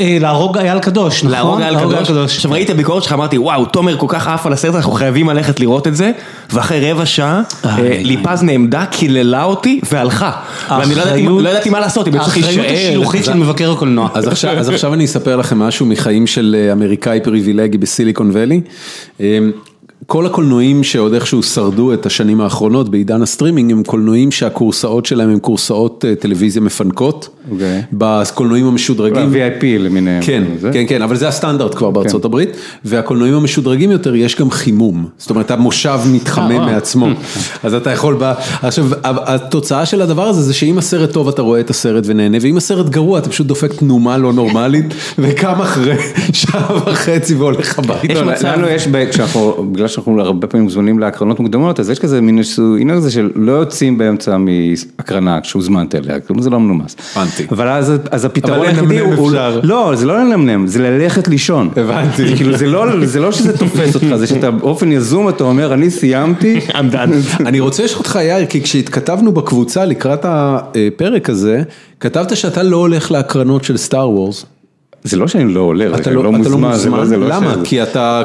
אה, 0.00 0.16
להרוג 0.20 0.58
אייל 0.58 0.78
קדוש, 0.78 1.24
נכון? 1.24 1.60
להרוג 1.60 1.60
אייל 1.92 2.04
קדוש. 2.04 2.36
עכשיו 2.36 2.50
ראיתי 2.50 2.72
את 2.72 2.74
הביקורת 2.74 3.02
שלך, 3.02 3.12
אמרתי 3.12 3.38
וואו, 3.38 3.64
תומר 3.64 3.98
כל 3.98 4.06
כך 4.08 4.28
עף 4.28 4.46
על 4.46 4.52
הסרט, 4.52 4.74
אנחנו 4.74 4.92
חייבים 4.92 5.28
ללכת 5.28 5.60
לראות 5.60 5.86
את 5.86 5.96
זה, 5.96 6.10
ואחרי 6.50 6.92
רבע 6.92 7.06
שעה, 7.06 7.42
אה, 7.64 7.76
ליפז 8.02 8.42
נעמדה, 8.42 8.86
קיללה 8.86 9.44
אותי 9.44 9.80
והלכה. 9.92 10.30
ואני 10.70 10.94
לא, 10.94 11.42
לא 11.42 11.48
ידעתי 11.48 11.70
מה 11.70 11.80
לעשות, 11.80 12.08
אם 12.08 12.18
צריך 12.18 12.36
להישאר. 12.36 12.62
האחריות 12.62 12.78
השילוחית 12.78 13.24
של 13.24 13.34
מבקר 13.34 13.72
הקולנוע. 13.72 14.08
אז 14.14 14.68
עכשיו 14.68 14.94
אני 14.94 15.04
אספר 15.04 15.36
לכם 15.36 15.58
משהו 15.58 15.86
מחיים 15.86 16.26
של 16.26 16.56
אה, 16.58 16.72
אמריקאי 16.72 17.20
פריבילגי 17.20 17.78
בסיליקון 17.78 18.30
ואלי. 18.32 18.60
כל 20.06 20.26
הקולנועים 20.26 20.84
שעוד 20.84 21.14
איכשהו 21.14 21.42
שרדו 21.42 21.92
את 21.92 22.06
השנים 22.06 22.40
האחרונות 22.40 22.88
בעידן 22.88 23.22
הסטרימינג 23.22 23.72
הם 23.72 23.82
קולנועים 23.82 24.30
שהכורסאות 24.30 25.06
שלהם 25.06 25.30
הם 25.30 25.38
כורסאות 25.38 26.04
אה, 26.08 26.14
טלוויזיה 26.14 26.62
מפנקות. 26.62 27.28
אוקיי. 27.50 27.82
בקולנועים 27.92 28.66
המשודרגים. 28.66 29.32
ב-VIP 29.32 29.64
למיניהם. 29.78 30.22
כן, 30.22 30.44
כן, 30.72 30.84
כן, 30.88 31.02
אבל 31.02 31.16
זה 31.16 31.28
הסטנדרט 31.28 31.74
כבר 31.74 31.90
בארצות 31.90 32.22
כן. 32.22 32.28
הברית. 32.28 32.48
והקולנועים 32.84 33.34
המשודרגים 33.34 33.90
יותר 33.90 34.14
יש 34.14 34.36
גם 34.36 34.50
חימום. 34.50 35.06
זאת 35.18 35.30
אומרת 35.30 35.50
המושב 35.50 36.00
מתחמם 36.12 36.50
אה, 36.50 36.56
אה. 36.56 36.66
מעצמו. 36.66 37.06
אז 37.64 37.74
אתה 37.74 37.90
יכול, 37.90 38.18
עכשיו 38.62 38.86
התוצאה 39.04 39.86
של 39.86 40.02
הדבר 40.02 40.28
הזה 40.28 40.42
זה 40.42 40.54
שאם 40.54 40.78
הסרט 40.78 41.12
טוב 41.12 41.28
אתה 41.28 41.42
רואה 41.42 41.60
את 41.60 41.70
הסרט 41.70 42.04
ונהנה, 42.06 42.38
ואם 42.40 42.56
הסרט 42.56 42.88
גרוע 42.88 43.18
אתה 43.18 43.28
פשוט 43.28 43.46
דופק 43.46 43.72
תנומה 43.72 44.18
לא 44.18 44.32
נורמלית, 44.32 44.86
וקם 45.18 45.60
אחרי 45.60 45.96
שעה 46.32 46.76
וחצי 46.86 47.34
והולך 47.34 47.78
הביתה. 47.78 48.56
לנו 48.56 48.68
יש, 48.68 48.88
בגלל 49.72 49.88
שאנחנו 49.94 50.20
הרבה 50.20 50.46
פעמים 50.46 50.64
מוזמנים 50.64 50.98
להקרנות 50.98 51.40
מוקדמות, 51.40 51.80
אז 51.80 51.90
יש 51.90 51.98
כזה 51.98 52.20
מין 52.20 52.38
עניין 52.80 52.96
הזה 52.96 53.10
של 53.10 53.30
לא 53.34 53.52
יוצאים 53.52 53.98
באמצע 53.98 54.36
מהקרנה 54.36 55.40
כשהוזמנת 55.40 55.94
אליה, 55.94 56.20
כלומר 56.20 56.42
זה 56.42 56.50
לא 56.50 56.60
מנומס. 56.60 56.96
הבנתי. 57.16 57.46
אבל 57.50 57.68
אז 58.10 58.24
הפתרון 58.24 58.66
היחידי 58.66 58.98
הוא, 58.98 59.32
לא, 59.62 59.92
זה 59.94 60.06
לא 60.06 60.18
לנמנם, 60.18 60.66
זה 60.66 60.82
ללכת 60.82 61.28
לישון. 61.28 61.70
הבנתי. 61.76 62.36
כאילו 62.36 62.56
זה 63.06 63.20
לא 63.20 63.32
שזה 63.32 63.58
תופס 63.58 63.94
אותך, 63.94 64.16
זה 64.16 64.26
שאתה 64.26 64.50
באופן 64.50 64.92
יזום 64.92 65.28
אתה 65.28 65.44
אומר 65.44 65.74
אני 65.74 65.90
סיימתי. 65.90 66.60
אני 67.46 67.60
רוצה 67.60 67.84
לשאול 67.84 67.98
אותך 67.98 68.18
יאיר, 68.22 68.46
כי 68.46 68.62
כשהתכתבנו 68.62 69.32
בקבוצה 69.32 69.84
לקראת 69.84 70.20
הפרק 70.28 71.30
הזה, 71.30 71.62
כתבת 72.00 72.36
שאתה 72.36 72.62
לא 72.62 72.76
הולך 72.76 73.10
להקרנות 73.10 73.64
של 73.64 73.76
סטאר 73.76 74.10
וורס. 74.10 74.46
זה 75.04 75.16
לא 75.16 75.28
שאני 75.28 75.54
לא 75.54 75.60
עולה, 75.60 75.86
אתה 75.96 76.10
לא, 76.10 76.24
לא 76.24 76.32
מוזמן, 76.32 76.70
לא- 76.90 77.04
לא 77.04 77.28
למה? 77.28 77.54
כי 77.64 77.82
אתה 77.82 78.22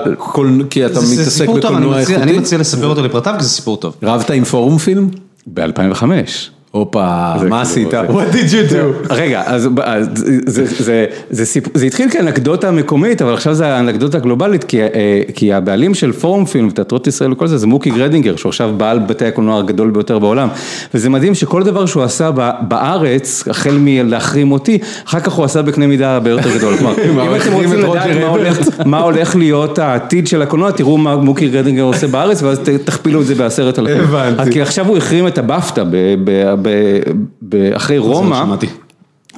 מתעסק 1.13 1.49
בקולנוע 1.49 1.99
איכותי? 1.99 2.17
אני 2.17 2.37
מציע 2.37 2.57
לספר 2.57 2.87
אותו 2.87 3.01
לפרטיו 3.03 3.35
כי 3.37 3.43
זה 3.43 3.49
סיפור 3.49 3.77
טוב. 3.77 3.95
רבת 4.03 4.29
עם 4.31 4.43
פורום 4.43 4.77
פילם? 4.77 5.09
ב-2005. 5.53 6.03
הופה, 6.71 7.33
מה 7.49 7.61
עשית? 7.61 7.93
What 7.93 8.33
did 8.33 8.51
you 8.51 8.71
do? 8.71 9.07
רגע, 9.21 9.43
אז 9.45 9.69
זה 11.73 11.85
התחיל 11.85 12.09
כאנקדוטה 12.09 12.71
מקומית, 12.71 13.21
אבל 13.21 13.33
עכשיו 13.33 13.53
זה 13.53 13.67
האנקדוטה 13.67 14.19
גלובלית, 14.19 14.65
כי 15.35 15.53
הבעלים 15.53 15.93
של 15.93 16.11
פורום 16.11 16.45
פילם 16.45 16.67
ותיאטרות 16.67 17.07
ישראל 17.07 17.33
וכל 17.33 17.47
זה, 17.47 17.57
זה 17.57 17.67
מוקי 17.67 17.89
גרדינגר, 17.89 18.35
שהוא 18.35 18.49
עכשיו 18.49 18.71
בעל 18.77 18.99
בתי 18.99 19.25
הקולנוע 19.25 19.59
הגדול 19.59 19.89
ביותר 19.89 20.19
בעולם, 20.19 20.47
וזה 20.93 21.09
מדהים 21.09 21.35
שכל 21.35 21.63
דבר 21.63 21.85
שהוא 21.85 22.03
עשה 22.03 22.31
בארץ, 22.61 23.43
החל 23.47 23.77
מלהחרים 23.79 24.51
אותי, 24.51 24.77
אחר 25.07 25.19
כך 25.19 25.33
הוא 25.33 25.45
עשה 25.45 25.61
בקנה 25.61 25.87
מידה 25.87 26.13
הרבה 26.13 26.29
יותר 26.29 26.57
גדול. 26.57 26.77
כלומר, 26.77 26.93
אם 27.27 27.35
אתם 27.35 27.53
רוצים 27.53 27.73
לדעת 27.73 28.85
מה 28.85 28.99
הולך 28.99 29.35
להיות 29.35 29.79
העתיד 29.79 30.27
של 30.27 30.41
הקולנוע, 30.41 30.71
תראו 30.71 30.97
מה 30.97 31.15
מוקי 31.15 31.49
גרדינגר 31.49 31.83
עושה 31.83 32.07
בארץ, 32.07 32.43
ואז 32.43 32.59
תכפילו 32.85 33.21
את 33.21 33.25
זה 33.25 33.35
בעשרת 33.35 33.79
אלפים. 33.79 34.03
הבנתי. 34.03 34.51
כי 34.51 34.61
עכשיו 34.61 34.87
הוא 34.87 34.97
החרים 34.97 35.27
את 35.27 35.37
הבפטה 35.37 35.83
אחרי 37.75 37.97
רומא, 37.97 38.43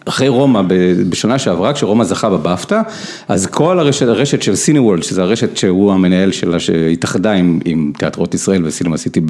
אחרי 0.06 0.28
רומא 0.28 0.62
בשנה 1.10 1.40
שעברה, 1.40 1.74
כשרומא 1.74 2.04
זכה 2.04 2.30
בבפטה, 2.30 2.82
אז 3.28 3.46
כל 3.46 3.80
הרשת, 3.80 4.08
הרשת 4.08 4.42
של 4.42 4.56
סיני 4.56 4.80
וולד, 4.80 5.04
שזו 5.04 5.22
הרשת 5.22 5.58
שהוא 5.58 5.94
המנהל 5.94 6.32
שלה, 6.32 6.60
שהתאחדה 6.60 7.32
עם, 7.32 7.60
עם 7.66 7.92
תיאטרות 7.98 8.34
ישראל 8.34 8.66
וסינמה 8.66 8.98
סיטי 8.98 9.22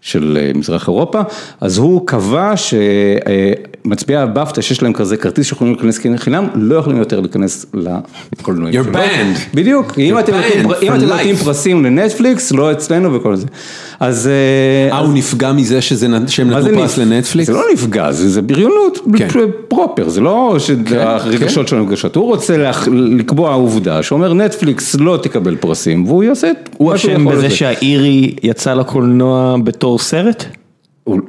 של 0.00 0.38
אה, 0.40 0.50
מזרח 0.54 0.88
אירופה, 0.88 1.20
אז 1.60 1.78
הוא 1.78 2.06
קבע 2.06 2.52
שמצביעי 2.56 4.20
הבפטה 4.20 4.62
שיש 4.62 4.82
להם 4.82 4.92
כזה 4.92 5.16
כרטיס 5.16 5.46
שיכולים 5.46 5.74
להיכנס 5.74 6.00
חינם, 6.16 6.46
לא 6.54 6.76
יכולים 6.76 6.98
יותר 6.98 7.20
להיכנס 7.20 7.66
לקולנועים. 8.32 8.80
You're 8.80 8.94
banned. 8.94 9.54
בדיוק, 9.54 9.98
אם 9.98 10.18
אתם 10.18 10.32
נותנים 10.62 11.36
פרסים 11.36 11.84
לנטפליקס, 11.84 12.52
לא 12.52 12.72
אצלנו 12.72 13.14
וכל 13.14 13.36
זה. 13.36 13.46
אז... 14.00 14.28
אה, 14.28 14.92
אה, 14.92 14.98
הוא 14.98 15.14
נפגע 15.14 15.52
מזה 15.52 15.80
שהם 15.80 16.50
נתנו 16.50 16.74
פרס 16.74 16.98
לנטפליקס? 16.98 17.46
זה 17.46 17.52
לא 17.52 17.62
נפגע, 17.72 18.12
זה 18.12 18.42
בריונות 18.42 18.98
כן. 19.18 19.28
פרופר, 19.68 20.08
זה 20.08 20.20
לא 20.20 20.56
שהרגשות 20.58 21.40
כן, 21.40 21.46
כן. 21.46 21.66
שלנו 21.66 21.86
רגשות, 21.86 22.16
הוא 22.16 22.24
רוצה 22.24 22.70
לקבוע 22.92 23.54
עובדה 23.54 24.02
שאומר 24.02 24.34
נטפליקס 24.34 24.94
לא 24.94 25.18
תקבל 25.22 25.56
פרסים, 25.56 26.04
והוא 26.06 26.24
יעשה 26.24 26.50
את. 26.50 26.68
הוא 26.76 26.94
אשם 26.94 27.24
בזה 27.24 27.50
שהאירי 27.50 28.34
יצא 28.42 28.74
לקולנוע 28.74 29.56
בתור 29.64 29.98
סרט? 29.98 30.44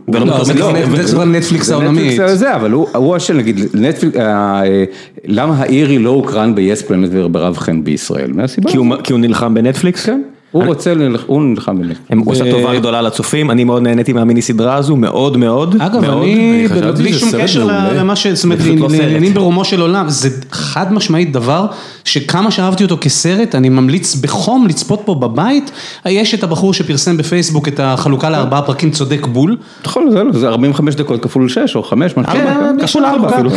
לא, 0.07 0.43
זה 0.43 0.53
כבר 0.53 1.25
נטפליקס 1.25 1.71
העולמית. 1.71 2.21
זה, 2.33 2.55
אבל 2.55 2.71
הוא 2.71 3.17
אשם, 3.17 3.37
נגיד, 3.37 3.59
נטפליקס, 3.73 4.17
אה, 4.17 4.61
למה 5.25 5.55
האירי 5.57 5.99
לא 5.99 6.09
הוקרן 6.09 6.55
ב-yes 6.55 6.87
planet 6.87 7.27
ברב 7.31 7.57
חן 7.57 7.83
בישראל? 7.83 8.31
מהסיבה 8.33 8.71
כי 9.03 9.11
הוא 9.13 9.19
נלחם 9.19 9.53
בנטפליקס? 9.53 10.05
כן. 10.05 10.21
הוא 10.51 10.63
רוצה, 10.65 10.93
הוא 11.25 11.41
נלחם 11.41 11.77
בלב. 11.79 11.95
הם 12.09 12.19
עושה 12.19 12.51
טובה 12.51 12.75
גדולה 12.79 13.01
לצופים, 13.01 13.51
אני 13.51 13.63
מאוד 13.63 13.83
נהניתי 13.83 14.13
מהמיני 14.13 14.41
סדרה 14.41 14.75
הזו, 14.75 14.95
מאוד 14.95 15.37
מאוד. 15.37 15.75
אגב, 15.79 16.03
אני, 16.03 16.67
בלי 16.97 17.13
שום 17.13 17.29
קשר 17.41 17.67
למה 17.95 18.15
ש... 18.15 18.27
זאת 18.27 18.43
אומרת, 18.43 18.59
לעניינים 18.89 19.33
ברומו 19.33 19.65
של 19.65 19.81
עולם, 19.81 20.09
זה 20.09 20.29
חד 20.51 20.93
משמעית 20.93 21.31
דבר 21.31 21.65
שכמה 22.03 22.51
שאהבתי 22.51 22.83
אותו 22.83 22.97
כסרט, 23.01 23.55
אני 23.55 23.69
ממליץ 23.69 24.15
בחום 24.15 24.67
לצפות 24.67 25.01
פה 25.05 25.15
בבית. 25.15 25.71
יש 26.05 26.33
את 26.33 26.43
הבחור 26.43 26.73
שפרסם 26.73 27.17
בפייסבוק 27.17 27.67
את 27.67 27.79
החלוקה 27.83 28.29
לארבעה 28.29 28.61
פרקים 28.61 28.91
צודק 28.91 29.27
בול. 29.27 29.57
נכון, 29.85 30.09
זה 30.31 30.47
45 30.47 30.95
דקות 30.95 31.23
כפול 31.23 31.49
6 31.49 31.75
או 31.75 31.83
5, 31.83 32.17
משהו 32.17 32.33
כפול 32.81 33.05
4 33.05 33.29
אפילו. 33.29 33.51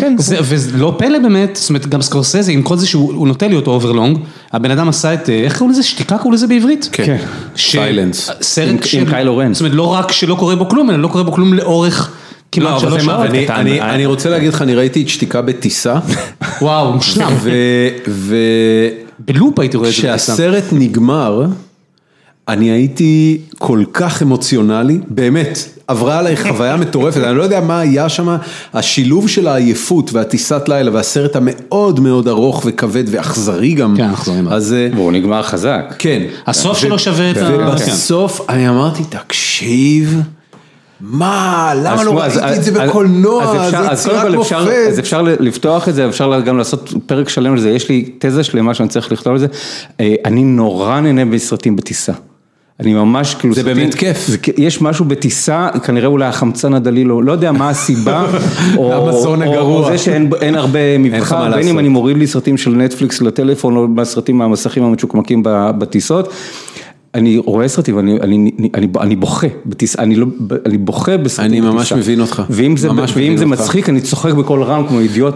ולא 0.73 0.95
פלא 0.99 1.19
באמת, 1.19 1.57
זאת 1.57 1.69
אומרת, 1.69 1.87
גם 1.87 2.03
סקורסזה, 2.03 2.53
עם 2.53 2.63
כל 2.63 2.77
זה 2.77 2.87
שהוא 2.87 3.29
נוטה 3.29 3.49
להיות 3.49 3.67
overlong, 3.67 4.19
הבן 4.53 4.71
אדם 4.71 4.89
עשה 4.89 5.15
את, 5.15 5.29
איך 5.29 5.59
קראו 5.59 5.69
לזה? 5.69 5.83
שתיקה 5.83 6.19
קראו 6.19 6.33
לזה 6.33 6.47
בעברית? 6.47 6.82
כן, 6.93 7.17
Silence. 7.57 8.31
סרט 8.43 8.81
עם 8.93 9.07
קיילו 9.11 9.37
רן. 9.37 9.55
זאת 9.55 9.61
אומרת, 9.61 9.75
לא 9.75 9.87
רק 9.87 10.13
שלא 10.13 10.35
קורה 10.35 10.57
בו 10.57 10.69
כלום, 10.69 10.91
אלא 10.91 10.99
לא 10.99 11.09
קורה 11.09 11.25
בו 11.25 11.33
כלום 11.33 11.55
לאורך 11.55 12.11
כמעט 12.53 12.81
שלוש 12.81 13.05
שעות. 13.05 13.27
אני 13.81 14.07
רוצה 14.07 14.31
להגיד 14.31 14.49
לך, 14.49 14.63
אני 14.63 14.75
ראיתי 14.75 15.03
את 15.03 15.09
שתיקה 15.09 15.43
בטיסה. 15.43 15.95
וואו, 16.63 16.93
מושלם. 16.93 17.33
בלופ 19.19 19.59
הייתי 19.59 19.77
רואה 19.77 19.89
את 19.89 19.95
זה 19.95 20.01
בטיסה. 20.13 20.33
כשהסרט 20.33 20.65
נגמר, 20.73 21.45
אני 22.49 22.71
הייתי 22.71 23.41
כל 23.59 23.85
כך 23.93 24.23
אמוציונלי, 24.23 24.99
באמת, 25.09 25.59
עברה 25.89 26.19
עליי 26.19 26.37
חוויה 26.37 26.77
מטורפת, 26.77 27.21
אני 27.25 27.37
לא 27.37 27.43
יודע 27.43 27.61
מה 27.61 27.81
היה 27.81 28.09
שם, 28.09 28.37
השילוב 28.75 29.29
של 29.29 29.49
העייפות 29.49 30.13
והטיסת 30.13 30.69
לילה 30.69 30.91
והסרט 30.95 31.37
המאוד 31.37 32.01
מאוד 32.01 32.29
ארוך 32.29 32.63
וכבד 32.65 33.05
ואכזרי 33.07 33.75
גם. 33.75 33.95
כן, 33.97 34.11
אכזרי 34.11 34.41
מאוד. 34.41 34.55
אז... 34.55 34.73
אה, 34.73 34.89
והוא 34.95 35.13
נגמר 35.13 35.43
חזק. 35.43 35.95
כן. 35.99 36.23
הסוף 36.47 36.79
שלו 36.79 36.99
שווה 36.99 37.31
את 37.31 37.37
ה... 37.37 37.51
ובסוף 37.59 38.41
אני 38.49 38.69
אמרתי, 38.69 39.03
תקשיב. 39.05 40.21
מה, 41.01 41.73
למה 41.77 42.05
לא 42.05 42.19
ראיתי 42.19 42.57
את 42.57 42.65
זה 42.65 42.73
בקולנוע, 42.73 43.71
זה 43.71 43.77
יצירת 43.93 44.35
מופת. 44.35 44.57
אז 44.89 44.99
אפשר 44.99 45.23
לפתוח 45.23 45.89
את 45.89 45.95
זה, 45.95 46.09
אפשר 46.09 46.41
גם 46.41 46.59
לעשות 46.59 46.93
פרק 47.07 47.29
שלם 47.29 47.55
לזה, 47.55 47.71
יש 47.71 47.89
לי 47.89 48.11
תזה 48.19 48.45
שלמה 48.45 48.75
שאני 48.75 48.89
צריך 48.89 49.13
לכתוב 49.13 49.33
על 49.33 49.39
זה. 49.39 49.47
אה, 50.01 50.15
אני 50.25 50.43
נורא 50.43 51.01
נהנה 51.01 51.25
בסרטים 51.25 51.77
בטיסה. 51.77 52.13
אני 52.81 52.95
ממש 52.95 53.35
כאילו... 53.35 53.55
זה 53.55 53.63
באמת 53.63 53.95
כיף. 53.95 54.31
יש 54.57 54.83
משהו 54.83 55.05
בטיסה, 55.05 55.69
כנראה 55.85 56.07
אולי 56.07 56.27
החמצן 56.27 56.75
הדליל, 56.75 57.09
לא 57.09 57.33
יודע 57.33 57.53
מה 57.53 57.71
הסיבה, 57.71 58.27
או 58.77 59.85
זה 59.91 59.99
שאין 59.99 60.55
הרבה 60.55 60.99
מבחר, 60.99 61.53
בין 61.55 61.69
אם 61.69 61.79
אני 61.79 61.89
מוריד 61.89 62.17
לי 62.17 62.27
סרטים 62.27 62.57
של 62.57 62.71
נטפליקס 62.71 63.21
לטלפון, 63.21 63.77
או 63.77 63.89
בסרטים 63.89 64.39
מהמסכים 64.39 64.83
המצ'וקמקים 64.83 65.43
בטיסות. 65.79 66.33
אני 67.15 67.39
רואה 67.39 67.69
סרטים 67.69 67.97
ואני 67.97 69.17
בוכה, 69.17 69.47
אני 69.99 70.17
לא, 70.17 70.27
אני 70.67 70.79
בוכה 70.79 71.17
בסרטים 71.17 71.25
בטיסה. 71.25 71.43
אני 71.43 71.61
ממש 71.61 71.93
מבין 71.93 72.21
אותך. 72.21 72.43
ואם 73.15 73.37
זה 73.37 73.47
מצחיק, 73.47 73.89
אני 73.89 74.01
צוחק 74.01 74.33
בקול 74.33 74.63
רם 74.63 74.87
כמו 74.89 75.01
אידיוט. 75.01 75.35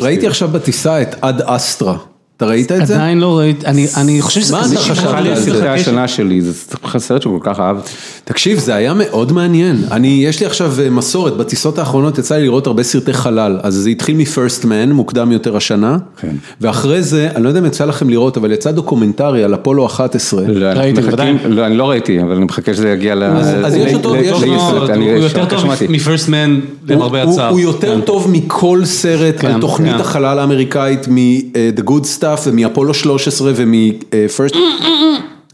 ראיתי 0.00 0.26
עכשיו 0.26 0.48
בטיסה 0.48 1.02
את 1.02 1.16
עד 1.20 1.42
אסטרה. 1.42 1.96
אתה 2.42 2.50
ראית 2.50 2.72
את 2.72 2.86
זה? 2.86 2.94
עדיין 2.94 3.20
לא 3.20 3.38
ראיתי, 3.38 3.66
אני 3.96 4.22
חושב 4.22 4.40
שזה 4.40 4.56
כזה 4.56 4.78
שחרר 4.78 5.20
לי 5.20 5.36
סרטי 5.36 5.68
השנה 5.68 6.08
שלי, 6.08 6.40
זה 6.42 6.52
סרט 6.98 7.22
שכל 7.22 7.38
כך 7.40 7.60
אהבתי. 7.60 7.90
תקשיב, 8.24 8.58
זה 8.58 8.74
היה 8.74 8.94
מאוד 8.94 9.32
מעניין. 9.32 9.76
אני, 9.90 10.08
יש 10.08 10.40
לי 10.40 10.46
עכשיו 10.46 10.72
אה, 10.80 10.90
מסורת, 10.90 11.36
בטיסות 11.36 11.78
האחרונות 11.78 12.18
יצא 12.18 12.36
לי 12.36 12.42
לראות 12.42 12.66
הרבה 12.66 12.82
סרטי 12.82 13.12
חלל, 13.12 13.58
אז 13.62 13.74
זה 13.74 13.90
התחיל 13.90 14.16
מ 14.16 14.24
First 14.24 14.64
Man, 14.64 14.92
מוקדם 14.92 15.32
יותר 15.32 15.56
השנה, 15.56 15.98
כן. 16.20 16.36
ואחרי 16.60 17.02
זה, 17.02 17.28
אני 17.34 17.44
לא 17.44 17.48
יודע 17.48 17.60
אם 17.60 17.66
יצא 17.66 17.84
לכם 17.84 18.10
לראות, 18.10 18.36
אבל 18.36 18.52
יצא 18.52 18.70
דוקומנטרי 18.70 19.44
על 19.44 19.54
אפולו 19.54 19.86
11. 19.86 20.42
ראיתי, 20.74 21.00
בוודאי. 21.00 21.34
לא, 21.48 21.66
אני 21.66 21.76
לא 21.76 21.90
ראיתי, 21.90 22.22
אבל 22.22 22.32
אני 22.32 22.44
מחכה 22.44 22.74
שזה 22.74 22.90
יגיע 22.90 23.14
ל... 23.14 23.22
אז 23.22 23.74
יש 23.74 23.94
אותו, 23.94 24.16
יש 24.16 24.32
אותו, 24.32 24.46
הוא 24.46 25.18
יותר 25.18 25.44
טוב 25.44 25.64
מ 25.88 25.95
First 25.95 26.28
Man, 26.28 26.60
למרבה 26.88 27.22
הצער. 27.22 27.50
הוא 27.50 27.60
יותר 27.60 28.00
טוב 28.00 28.30
מכל 28.30 28.80
סרט 28.84 29.44
על 29.44 29.60
תוכנית 29.60 30.00
החלל 30.00 30.38
האמריקאית, 30.38 31.08
מ-The 31.08 31.82
Right 31.88 32.18
Stuff 32.18 32.46
ומאפולו 32.46 32.94
13 32.94 33.52
ומ 33.56 33.80
First. 33.80 34.54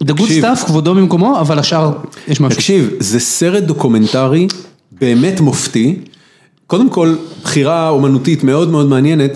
The 0.05 0.13
Right 0.13 0.43
Stuff, 0.43 0.67
כבודו 0.67 0.95
במקומו, 0.95 1.41
אבל 1.41 1.59
השאר 1.59 1.93
יש 2.29 2.41
משהו. 2.41 2.57
תקשיב, 2.57 2.91
זה 2.99 3.21
סרט 3.21 3.63
דוקומנטרי 3.63 4.49
באמת 5.01 5.41
מופתי. 5.41 5.97
קודם 6.67 6.89
כל, 6.89 7.15
בחירה 7.43 7.89
אומנותית 7.89 8.45
מאוד 8.45 8.71
מאוד 8.71 8.89
מעניינת, 8.89 9.31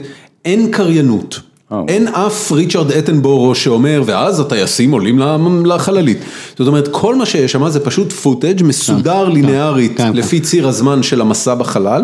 אין 0.44 0.70
קריינות. 0.70 1.40
אין 1.88 2.08
אף 2.08 2.52
ריצ'רד 2.52 2.92
אטנבורו 2.92 3.54
שאומר, 3.54 4.02
ואז 4.06 4.40
הטייסים 4.40 4.92
עולים 4.92 5.18
לחללית. 5.64 6.18
זאת 6.58 6.68
אומרת, 6.68 6.88
כל 6.90 7.16
מה 7.16 7.26
שיש 7.26 7.52
שם 7.52 7.68
זה 7.68 7.80
פשוט 7.80 8.12
footage 8.12 8.62
מסודר 8.62 9.28
ליניארית 9.28 10.00
לפי 10.14 10.40
ציר 10.40 10.68
הזמן 10.68 11.02
של 11.02 11.20
המסע 11.20 11.54
בחלל. 11.54 12.02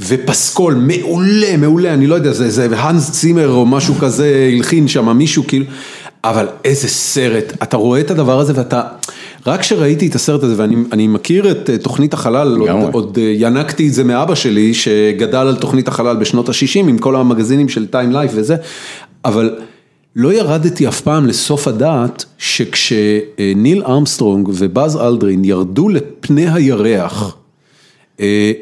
ופסקול 0.00 0.74
מעולה, 0.74 1.56
מעולה, 1.56 1.94
אני 1.94 2.06
לא 2.06 2.14
יודע, 2.14 2.32
זה, 2.32 2.50
זה 2.50 2.68
האנס 2.76 3.10
צימר 3.10 3.50
או 3.50 3.66
משהו 3.66 3.94
כזה 3.94 4.50
הלחין 4.54 4.88
שם, 4.88 5.16
מישהו 5.16 5.44
כאילו, 5.46 5.64
אבל 6.24 6.48
איזה 6.64 6.88
סרט, 6.88 7.52
אתה 7.62 7.76
רואה 7.76 8.00
את 8.00 8.10
הדבר 8.10 8.40
הזה 8.40 8.52
ואתה, 8.56 8.82
רק 9.46 9.60
כשראיתי 9.60 10.06
את 10.06 10.14
הסרט 10.14 10.42
הזה 10.42 10.54
ואני 10.62 11.06
מכיר 11.06 11.50
את 11.50 11.70
אה, 11.70 11.78
תוכנית 11.78 12.14
החלל, 12.14 12.56
עוד, 12.58 12.70
עוד 12.92 13.18
אה, 13.20 13.32
ינקתי 13.36 13.88
את 13.88 13.92
זה 13.92 14.04
מאבא 14.04 14.34
שלי 14.34 14.74
שגדל 14.74 15.36
על 15.36 15.56
תוכנית 15.56 15.88
החלל 15.88 16.16
בשנות 16.16 16.48
ה-60 16.48 16.78
עם 16.78 16.98
כל 16.98 17.16
המגזינים 17.16 17.68
של 17.68 17.86
טיים 17.86 18.12
לייף 18.12 18.30
וזה, 18.34 18.56
אבל 19.24 19.56
לא 20.16 20.32
ירדתי 20.32 20.88
אף 20.88 21.00
פעם 21.00 21.26
לסוף 21.26 21.68
הדעת 21.68 22.24
שכשניל 22.38 23.82
ארמסטרונג 23.86 24.48
ובאז 24.52 24.96
אלדרין 24.96 25.44
ירדו 25.44 25.88
לפני 25.88 26.50
הירח, 26.50 27.36
אה, 28.20 28.52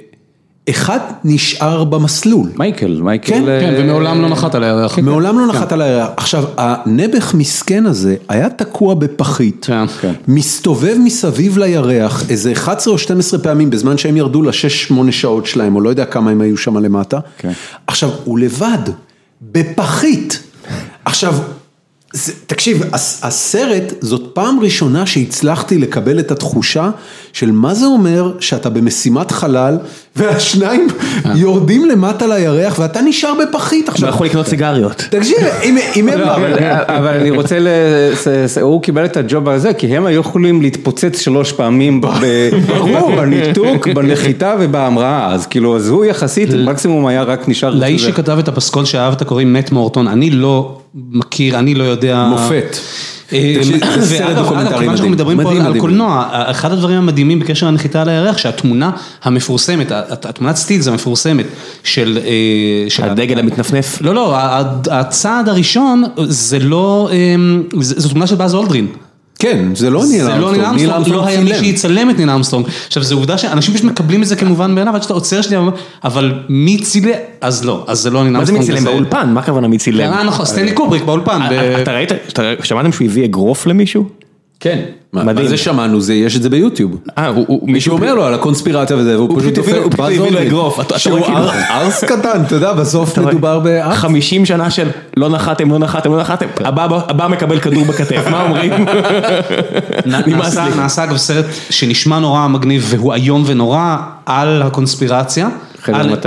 אחד 0.70 0.98
נשאר 1.24 1.84
במסלול. 1.84 2.50
מייקל, 2.56 3.00
מייקל. 3.02 3.28
כן, 3.28 3.44
כן, 3.60 3.74
ומעולם 3.78 4.22
לא 4.22 4.28
נחת 4.28 4.54
על 4.54 4.64
הירח. 4.64 4.98
מעולם 4.98 5.38
לא 5.38 5.46
נחת 5.46 5.72
על 5.72 5.82
הירח. 5.82 6.08
עכשיו, 6.16 6.44
הנעבך 6.56 7.34
מסכן 7.34 7.86
הזה 7.86 8.16
היה 8.28 8.50
תקוע 8.50 8.94
בפחית, 8.94 9.66
כן. 10.00 10.12
מסתובב 10.28 10.96
מסביב 11.04 11.58
לירח 11.58 12.30
איזה 12.30 12.52
11 12.52 12.92
או 12.92 12.98
12 12.98 13.40
פעמים 13.40 13.70
בזמן 13.70 13.98
שהם 13.98 14.16
ירדו 14.16 14.42
לשש 14.42 14.84
שמונה 14.84 15.12
שעות 15.12 15.46
שלהם, 15.46 15.76
או 15.76 15.80
לא 15.80 15.88
יודע 15.88 16.04
כמה 16.04 16.30
הם 16.30 16.40
היו 16.40 16.56
שם 16.56 16.76
למטה. 16.76 17.18
עכשיו, 17.86 18.10
הוא 18.24 18.38
לבד, 18.38 18.78
בפחית. 19.42 20.42
עכשיו, 21.04 21.34
תקשיב, 22.46 22.82
הסרט 23.22 23.92
זאת... 24.00 24.25
פעם 24.36 24.60
ראשונה 24.60 25.06
שהצלחתי 25.06 25.78
לקבל 25.78 26.18
את 26.18 26.30
התחושה 26.30 26.90
של 27.32 27.50
מה 27.50 27.74
זה 27.74 27.86
אומר 27.86 28.32
שאתה 28.40 28.70
במשימת 28.70 29.30
חלל 29.30 29.78
והשניים 30.16 30.88
יורדים 31.34 31.84
למטה 31.84 32.26
לירח 32.26 32.78
ואתה 32.78 33.00
נשאר 33.00 33.32
בפחית 33.42 33.88
עכשיו. 33.88 34.08
לא 34.08 34.14
יכול 34.14 34.26
לקנות 34.26 34.46
סיגריות. 34.46 35.04
תקשיב, 35.10 35.38
אם 35.96 36.08
הם... 36.08 36.20
אבל 36.98 37.16
אני 37.20 37.30
רוצה, 37.30 37.58
הוא 38.60 38.82
קיבל 38.82 39.04
את 39.04 39.16
הג'וב 39.16 39.48
הזה 39.48 39.74
כי 39.74 39.96
הם 39.96 40.06
היו 40.06 40.20
יכולים 40.20 40.62
להתפוצץ 40.62 41.20
שלוש 41.20 41.52
פעמים 41.52 42.00
בניתוק, 43.16 43.88
בנחיתה 43.88 44.54
ובהמראה, 44.60 45.32
אז 45.32 45.46
כאילו, 45.46 45.76
אז 45.76 45.88
הוא 45.88 46.04
יחסית, 46.04 46.48
מקסימום 46.50 47.06
היה 47.06 47.22
רק 47.22 47.48
נשאר... 47.48 47.74
לאיש 47.74 48.04
שכתב 48.04 48.38
את 48.38 48.48
הפסקול 48.48 48.84
שאהבת 48.84 49.22
קוראים 49.22 49.56
מט 49.56 49.72
מורטון, 49.72 50.08
אני 50.08 50.30
לא 50.30 50.78
מכיר, 50.94 51.58
אני 51.58 51.74
לא 51.74 51.84
יודע... 51.84 52.26
מופת. 52.30 52.76
סרט 54.00 54.36
דוקומנטרי 54.36 54.74
מדהים. 54.74 54.96
שאנחנו 54.96 55.08
מדברים 55.08 55.42
פה 55.42 55.52
על 55.52 55.78
קולנוע, 55.80 56.28
אחד 56.32 56.72
הדברים 56.72 56.98
המדהימים 56.98 57.38
בקשר 57.38 57.66
לנחיתה 57.66 58.02
על 58.02 58.08
הירח, 58.08 58.38
שהתמונה 58.38 58.90
המפורסמת, 59.22 59.86
התמונת 60.08 60.56
סטילס 60.56 60.88
המפורסמת 60.88 61.46
של... 61.84 62.18
הדגל 63.02 63.38
המתנפנף. 63.38 64.00
לא, 64.00 64.14
לא, 64.14 64.36
הצעד 64.90 65.48
הראשון 65.48 66.04
זה 66.24 66.58
לא, 66.58 67.10
זו 67.80 68.08
תמונה 68.08 68.26
של 68.26 68.34
באז 68.34 68.54
אולדרין. 68.54 68.86
כן, 69.38 69.74
זה 69.74 69.90
לא 69.90 70.04
ניל 70.06 70.26
אמסטרונג, 70.26 70.56
ניל 70.56 70.90
אמסטרונג 70.90 71.08
לא 71.08 71.26
היה 71.26 71.40
מי 71.40 71.54
שיצלם 71.54 72.10
את 72.10 72.18
ניל 72.18 72.30
אמסטרונג, 72.30 72.66
עכשיו 72.86 73.02
זו 73.02 73.14
עובדה 73.14 73.38
שאנשים 73.38 73.74
פשוט 73.74 73.86
מקבלים 73.86 74.22
את 74.22 74.28
זה 74.28 74.36
כמובן 74.36 74.74
מאליו, 74.74 74.94
עד 74.94 75.02
שאתה 75.02 75.14
עוצר 75.14 75.42
שנייה, 75.42 75.62
אבל 76.04 76.32
מי 76.48 76.78
צילם, 76.78 77.10
אז 77.40 77.64
לא, 77.64 77.84
אז 77.88 78.00
זה 78.00 78.10
לא 78.10 78.24
ניל 78.24 78.36
אמסטרונג. 78.36 78.60
מה 78.60 78.64
זה 78.66 78.72
מי 78.72 78.80
צילם 78.80 78.92
באולפן, 78.92 79.30
מה 79.30 79.40
הכוונה 79.40 79.68
מי 79.68 79.78
צילם? 79.78 80.14
נכון, 80.26 80.46
סטנלי 80.46 80.72
קובריק 80.72 81.02
באולפן. 81.02 81.40
אתה 81.82 81.92
ראית, 81.92 82.12
שמעתם 82.62 82.92
שהוא 82.92 83.06
הביא 83.06 83.24
אגרוף 83.24 83.66
למישהו? 83.66 84.08
כן, 84.60 84.78
מה 85.12 85.46
זה 85.46 85.56
שמענו, 85.56 85.98
יש 86.12 86.36
את 86.36 86.42
זה 86.42 86.50
ביוטיוב. 86.50 87.00
מישהו 87.62 87.96
אומר 87.96 88.14
לו 88.14 88.24
על 88.24 88.34
הקונספירציה 88.34 88.96
וזה, 88.96 89.16
והוא 89.16 89.40
פשוט 89.40 89.54
דופק, 89.54 89.74
הוא 89.74 89.90
פשוט 89.90 90.00
הביא 90.00 90.30
לו 90.30 90.42
אגרוף. 90.42 90.96
שהוא 90.96 91.18
ארס 91.70 92.04
קטן, 92.04 92.42
אתה 92.46 92.54
יודע, 92.54 92.72
בסוף 92.72 93.18
מדובר 93.18 93.58
בארס. 93.58 93.96
50 93.96 94.46
שנה 94.46 94.70
של 94.70 94.88
לא 95.16 95.28
נחתם, 95.28 95.70
לא 95.70 95.78
נחתם, 95.78 96.12
לא 96.12 96.20
נחתם, 96.20 96.46
הבא 96.58 97.28
מקבל 97.28 97.60
כדור 97.60 97.84
בכתף, 97.84 98.24
מה 98.30 98.42
אומרים? 98.42 98.72
נעשה 100.76 101.04
אגב 101.04 101.16
סרט 101.16 101.46
שנשמע 101.70 102.18
נורא 102.18 102.48
מגניב 102.48 102.86
והוא 102.88 103.14
איום 103.14 103.42
ונורא 103.46 103.96
על 104.26 104.62
הקונספירציה. 104.62 105.48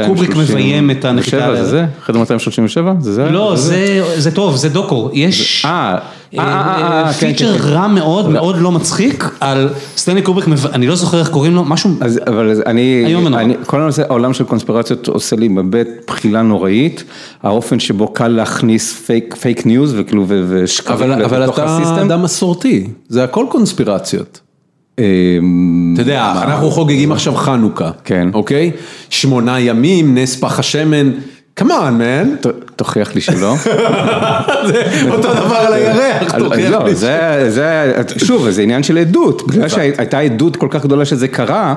קובריק 0.07 0.35
מביים 0.35 0.91
את 0.91 1.05
הנחיתה. 1.05 1.45
על 1.45 1.65
זה? 1.65 1.85
חדר 2.05 2.19
237? 2.19 2.93
זה 2.99 3.13
זה? 3.13 3.29
לא, 3.29 3.53
זה 4.15 4.31
טוב, 4.33 4.55
זה 4.55 4.69
דוקו. 4.69 5.09
יש... 5.13 5.65
אה, 6.37 7.13
feature 7.13 7.55
רע 7.59 7.87
מאוד, 7.87 8.29
מאוד 8.29 8.57
לא 8.57 8.71
מצחיק, 8.71 9.29
על 9.39 9.69
סטנלי 9.97 10.21
קובריק, 10.21 10.45
אני 10.73 10.87
לא 10.87 10.95
זוכר 10.95 11.19
איך 11.19 11.29
קוראים 11.29 11.55
לו, 11.55 11.63
משהו 11.63 11.89
אבל 12.27 12.61
אני, 12.65 13.05
כל 13.65 13.81
הנושא, 13.81 14.03
העולם 14.09 14.33
של 14.33 14.43
קונספירציות 14.43 15.07
עושה 15.07 15.35
לי 15.35 15.47
ממש 15.47 15.87
בחילה 16.07 16.41
נוראית, 16.41 17.03
האופן 17.43 17.79
שבו 17.79 18.07
קל 18.07 18.27
להכניס 18.27 19.11
fake 19.41 19.65
news 19.65 19.95
וכאילו 19.97 20.25
ושקרים 20.27 21.11
לתוך 21.11 21.59
ה 21.59 21.63
system. 21.63 21.93
אבל 21.93 22.03
אתה 22.03 22.05
אדם 22.05 22.23
מסורתי, 22.23 22.87
זה 23.07 23.23
הכל 23.23 23.45
קונספירציות. 23.49 24.39
אתה 25.93 26.01
יודע, 26.01 26.33
אנחנו 26.43 26.71
חוגגים 26.71 27.11
עכשיו 27.11 27.35
חנוכה, 27.35 27.91
אוקיי? 28.33 28.71
שמונה 29.09 29.59
ימים, 29.59 30.17
נס 30.17 30.35
פח 30.35 30.59
השמן. 30.59 31.11
כמובן, 31.59 31.93
מן. 31.97 32.35
תוכיח 32.75 33.15
לי 33.15 33.21
שלא. 33.21 33.55
זה 34.67 34.83
אותו 35.11 35.33
דבר 35.33 35.55
על 35.55 35.73
הירח, 35.73 36.35
תוכיח 36.37 36.83
לי 36.85 36.95
שלא. 36.95 38.25
שוב, 38.25 38.49
זה 38.49 38.61
עניין 38.61 38.83
של 38.83 38.97
עדות, 38.97 39.47
בגלל 39.47 39.69
שהייתה 39.69 40.19
עדות 40.19 40.55
כל 40.55 40.67
כך 40.69 40.83
גדולה 40.83 41.05
שזה 41.05 41.27
קרה, 41.27 41.73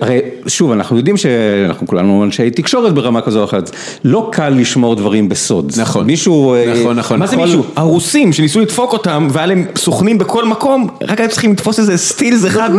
הרי 0.00 0.20
שוב, 0.46 0.72
אנחנו 0.72 0.96
יודעים 0.96 1.16
שאנחנו 1.16 1.86
כולנו 1.86 2.24
אנשי 2.24 2.50
תקשורת 2.50 2.94
ברמה 2.94 3.20
כזו 3.20 3.40
או 3.40 3.44
אחרת, 3.44 3.70
לא 4.04 4.28
קל 4.32 4.48
לשמור 4.48 4.96
דברים 4.96 5.28
בסוד. 5.28 5.72
נכון. 5.76 6.06
מישהו... 6.06 6.54
נכון, 6.80 6.96
נכון. 6.96 7.18
מה 7.18 7.26
זה 7.26 7.36
מישהו? 7.36 7.64
הרוסים 7.76 8.32
שניסו 8.32 8.60
לדפוק 8.60 8.92
אותם, 8.92 9.28
והיה 9.30 9.46
להם 9.46 9.64
סוכנים 9.76 10.18
בכל 10.18 10.44
מקום, 10.44 10.88
רק 11.02 11.20
היו 11.20 11.28
צריכים 11.28 11.52
לתפוס 11.52 11.78
איזה 11.78 11.96
סטילס 11.96 12.46
אחד 12.46 12.70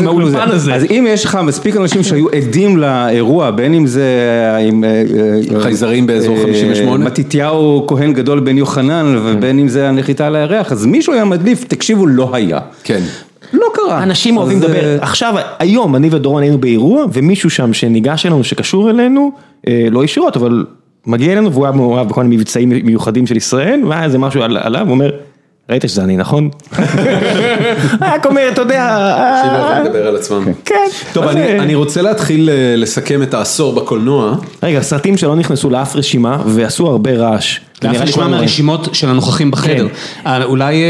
מהאולפן 0.00 0.50
הזה. 0.50 0.74
אז 0.74 0.84
אם 0.90 1.06
יש 1.08 1.24
לך 1.24 1.38
מספיק 1.42 1.76
אנשים 1.76 2.02
שהיו 2.02 2.28
עדים 2.28 2.76
לאירוע, 2.76 3.50
בין 3.50 3.74
אם 3.74 3.86
זה... 3.86 4.04
חייזרים 5.64 6.06
באזור 6.06 6.36
58. 6.42 7.04
מתיתיהו 7.04 7.84
כהן 7.86 8.12
גדול 8.12 8.40
בן 8.40 8.58
יוחנן 8.58 9.16
ובין 9.24 9.58
אם 9.58 9.68
זה 9.68 9.88
הנחיתה 9.88 10.26
על 10.26 10.36
הירח, 10.36 10.72
אז 10.72 10.86
מישהו 10.86 11.12
היה 11.12 11.24
מדליף, 11.24 11.64
תקשיבו, 11.64 12.06
לא 12.06 12.30
היה. 12.32 12.58
כן. 12.84 13.00
לא 13.52 13.66
קרה. 13.74 14.02
אנשים 14.02 14.36
אוהבים 14.36 14.58
לדבר, 14.58 14.96
עכשיו, 15.00 15.34
היום 15.58 15.96
אני 15.96 16.08
ודורון 16.12 16.42
היינו 16.42 16.58
באירוע 16.58 17.04
ומישהו 17.12 17.50
שם 17.50 17.72
שניגש 17.72 18.26
אלינו, 18.26 18.44
שקשור 18.44 18.90
אלינו, 18.90 19.32
לא 19.90 20.04
ישירות, 20.04 20.36
אבל 20.36 20.64
מגיע 21.06 21.32
אלינו 21.32 21.52
והוא 21.52 21.64
היה 21.64 21.72
מעורב 21.72 22.08
בכל 22.08 22.22
מיני 22.22 22.36
מבצעים 22.36 22.68
מיוחדים 22.68 23.26
של 23.26 23.36
ישראל, 23.36 23.80
והיה 23.84 24.04
איזה 24.04 24.18
משהו 24.18 24.42
עליו, 24.42 24.86
הוא 24.86 24.90
אומר, 24.90 25.10
ראית 25.70 25.82
שזה 25.82 26.04
אני, 26.04 26.16
נכון? 26.16 26.50
רק 28.00 28.26
אומר, 28.26 28.48
אתה 28.52 28.60
יודע... 28.60 29.82
לדבר 29.84 30.06
על 30.06 30.16
עצמם. 30.16 30.52
כן. 30.64 30.86
טוב, 31.12 31.24
אני 31.60 31.74
רוצה 31.74 32.02
להתחיל 32.02 32.50
לסכם 32.76 33.22
את 33.22 33.34
העשור 33.34 33.72
בקולנוע. 33.72 34.34
רגע, 34.62 34.80
סרטים 34.80 35.16
שלא 35.16 35.36
נכנסו 35.36 35.70
לאף 35.70 35.96
רשימה 35.96 36.42
ועשו 36.46 36.86
הרבה 36.86 37.12
רעש. 37.12 37.60
לאף 37.82 37.96
רשימה 37.96 38.28
מהרשימות 38.28 38.88
של 38.92 39.08
הנוכחים 39.08 39.50
בחדר. 39.50 39.86
אולי 40.44 40.82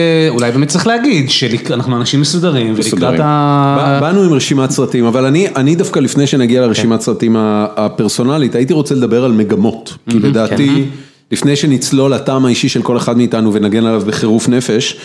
באמת 0.52 0.68
צריך 0.68 0.86
להגיד 0.86 1.30
שאנחנו 1.30 1.96
אנשים 1.96 2.20
מסודרים 2.20 2.74
ולקראת 2.76 3.20
ה... 3.22 3.98
באנו 4.00 4.22
עם 4.22 4.32
רשימת 4.32 4.70
סרטים, 4.70 5.04
אבל 5.04 5.26
אני 5.56 5.74
דווקא 5.74 6.00
לפני 6.00 6.26
שנגיע 6.26 6.60
לרשימת 6.60 7.00
סרטים 7.00 7.36
הפרסונלית, 7.76 8.54
הייתי 8.54 8.72
רוצה 8.72 8.94
לדבר 8.94 9.24
על 9.24 9.32
מגמות. 9.32 9.94
כי 10.10 10.18
לדעתי... 10.18 10.84
לפני 11.32 11.56
שנצלול 11.56 12.14
לטעם 12.14 12.44
האישי 12.44 12.68
של 12.68 12.82
כל 12.82 12.96
אחד 12.96 13.16
מאיתנו 13.16 13.54
ונגן 13.54 13.86
עליו 13.86 14.02
בחירוף 14.06 14.48
נפש, 14.48 14.96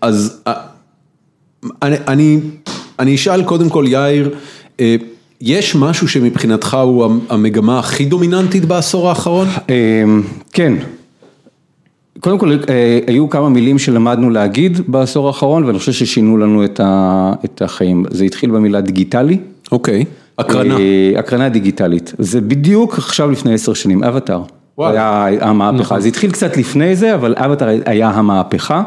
אז 0.00 0.42
אני, 1.82 1.96
אני, 2.08 2.40
אני 2.98 3.14
אשאל 3.14 3.42
קודם 3.42 3.68
כל 3.68 3.84
יאיר, 3.88 4.34
יש 5.40 5.74
משהו 5.74 6.08
שמבחינתך 6.08 6.74
הוא 6.74 7.06
המגמה 7.28 7.78
הכי 7.78 8.04
דומיננטית 8.04 8.64
בעשור 8.64 9.08
האחרון? 9.08 9.48
כן. 10.52 10.74
קודם 12.20 12.38
כל, 12.38 12.56
היו 13.06 13.30
כמה 13.30 13.48
מילים 13.48 13.78
שלמדנו 13.78 14.30
להגיד 14.30 14.80
בעשור 14.88 15.26
האחרון 15.26 15.64
ואני 15.64 15.78
חושב 15.78 15.92
ששינו 15.92 16.38
לנו 16.38 16.64
את 17.44 17.62
החיים. 17.62 18.04
זה 18.10 18.24
התחיל 18.24 18.50
במילה 18.50 18.80
דיגיטלי. 18.80 19.38
אוקיי, 19.72 20.04
הקרנה. 20.38 20.76
הקרנה 21.18 21.48
דיגיטלית. 21.48 22.12
זה 22.18 22.40
בדיוק 22.40 22.98
עכשיו 22.98 23.30
לפני 23.30 23.54
עשר 23.54 23.74
שנים, 23.74 24.04
אבטאר. 24.04 24.42
היה 24.78 25.28
המהפכה, 25.40 26.00
זה 26.00 26.08
התחיל 26.08 26.30
קצת 26.30 26.56
לפני 26.56 26.96
זה, 26.96 27.14
אבל 27.14 27.34
אבטר 27.36 27.68
היה 27.86 28.10
המהפכה, 28.10 28.82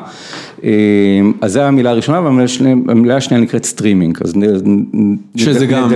אז 1.42 1.52
זו 1.52 1.62
המילה 1.62 1.90
הראשונה, 1.90 2.22
והמילה 2.22 3.16
השנייה 3.16 3.44
נקראת 3.44 3.66
סטרימינג, 3.66 4.18
אז 4.24 4.34
שזה 5.36 5.66
גם, 5.66 5.90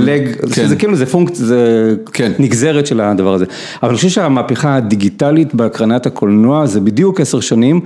זה 0.65 0.75
כאילו 0.75 0.95
זה 0.95 1.05
פונקציה, 1.05 1.45
זה 1.45 1.95
נגזרת 2.39 2.87
של 2.87 3.01
הדבר 3.01 3.33
הזה, 3.33 3.45
אבל 3.83 3.89
אני 3.89 3.95
חושב 3.95 4.09
שהמהפכה 4.09 4.75
הדיגיטלית 4.75 5.55
בהקרנת 5.55 6.05
הקולנוע, 6.05 6.65
זה 6.65 6.79
בדיוק 6.79 7.21
עשר 7.21 7.39
שנים, 7.39 7.81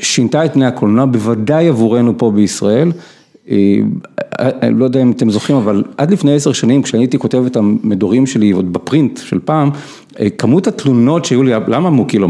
שינתה 0.00 0.44
את 0.44 0.52
פני 0.52 0.66
הקולנוע, 0.66 1.04
בוודאי 1.04 1.68
עבורנו 1.68 2.18
פה 2.18 2.30
בישראל. 2.30 2.92
אני 4.38 4.78
לא 4.78 4.84
יודע 4.84 5.02
אם 5.02 5.10
אתם 5.10 5.30
זוכרים, 5.30 5.58
אבל 5.58 5.84
עד 5.96 6.10
לפני 6.10 6.34
עשר 6.34 6.52
שנים, 6.52 6.82
כשאני 6.82 7.02
הייתי 7.02 7.18
כותב 7.18 7.44
את 7.46 7.56
המדורים 7.56 8.26
שלי, 8.26 8.50
עוד 8.50 8.72
ב 8.72 8.80
print 8.80 9.18
של 9.18 9.38
פעם, 9.44 9.70
כמות 10.38 10.66
התלונות 10.66 11.24
שהיו 11.24 11.42
לי, 11.42 11.52
למה 11.68 11.90
מוקי 11.90 12.18
לא 12.18 12.28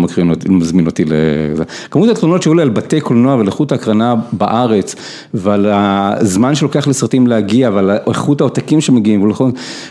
מזמין 0.49 0.87
אותי 0.87 1.05
לזה? 1.05 1.65
כמות 1.91 2.09
התלונות 2.09 2.43
שהיו 2.43 2.55
לי 2.55 2.63
על 2.63 2.69
בתי 2.69 3.01
קולנוע 3.01 3.35
ועל 3.35 3.47
איכות 3.47 3.73
ההקרנה 3.73 4.15
בארץ, 4.33 4.95
ועל 5.35 5.67
הזמן 5.71 6.55
שלוקח 6.55 6.89
לסרטים 6.89 7.27
להגיע, 7.27 7.71
ועל 7.75 7.91
איכות 8.07 8.41
העותקים 8.41 8.81
שמגיעים, 8.81 9.33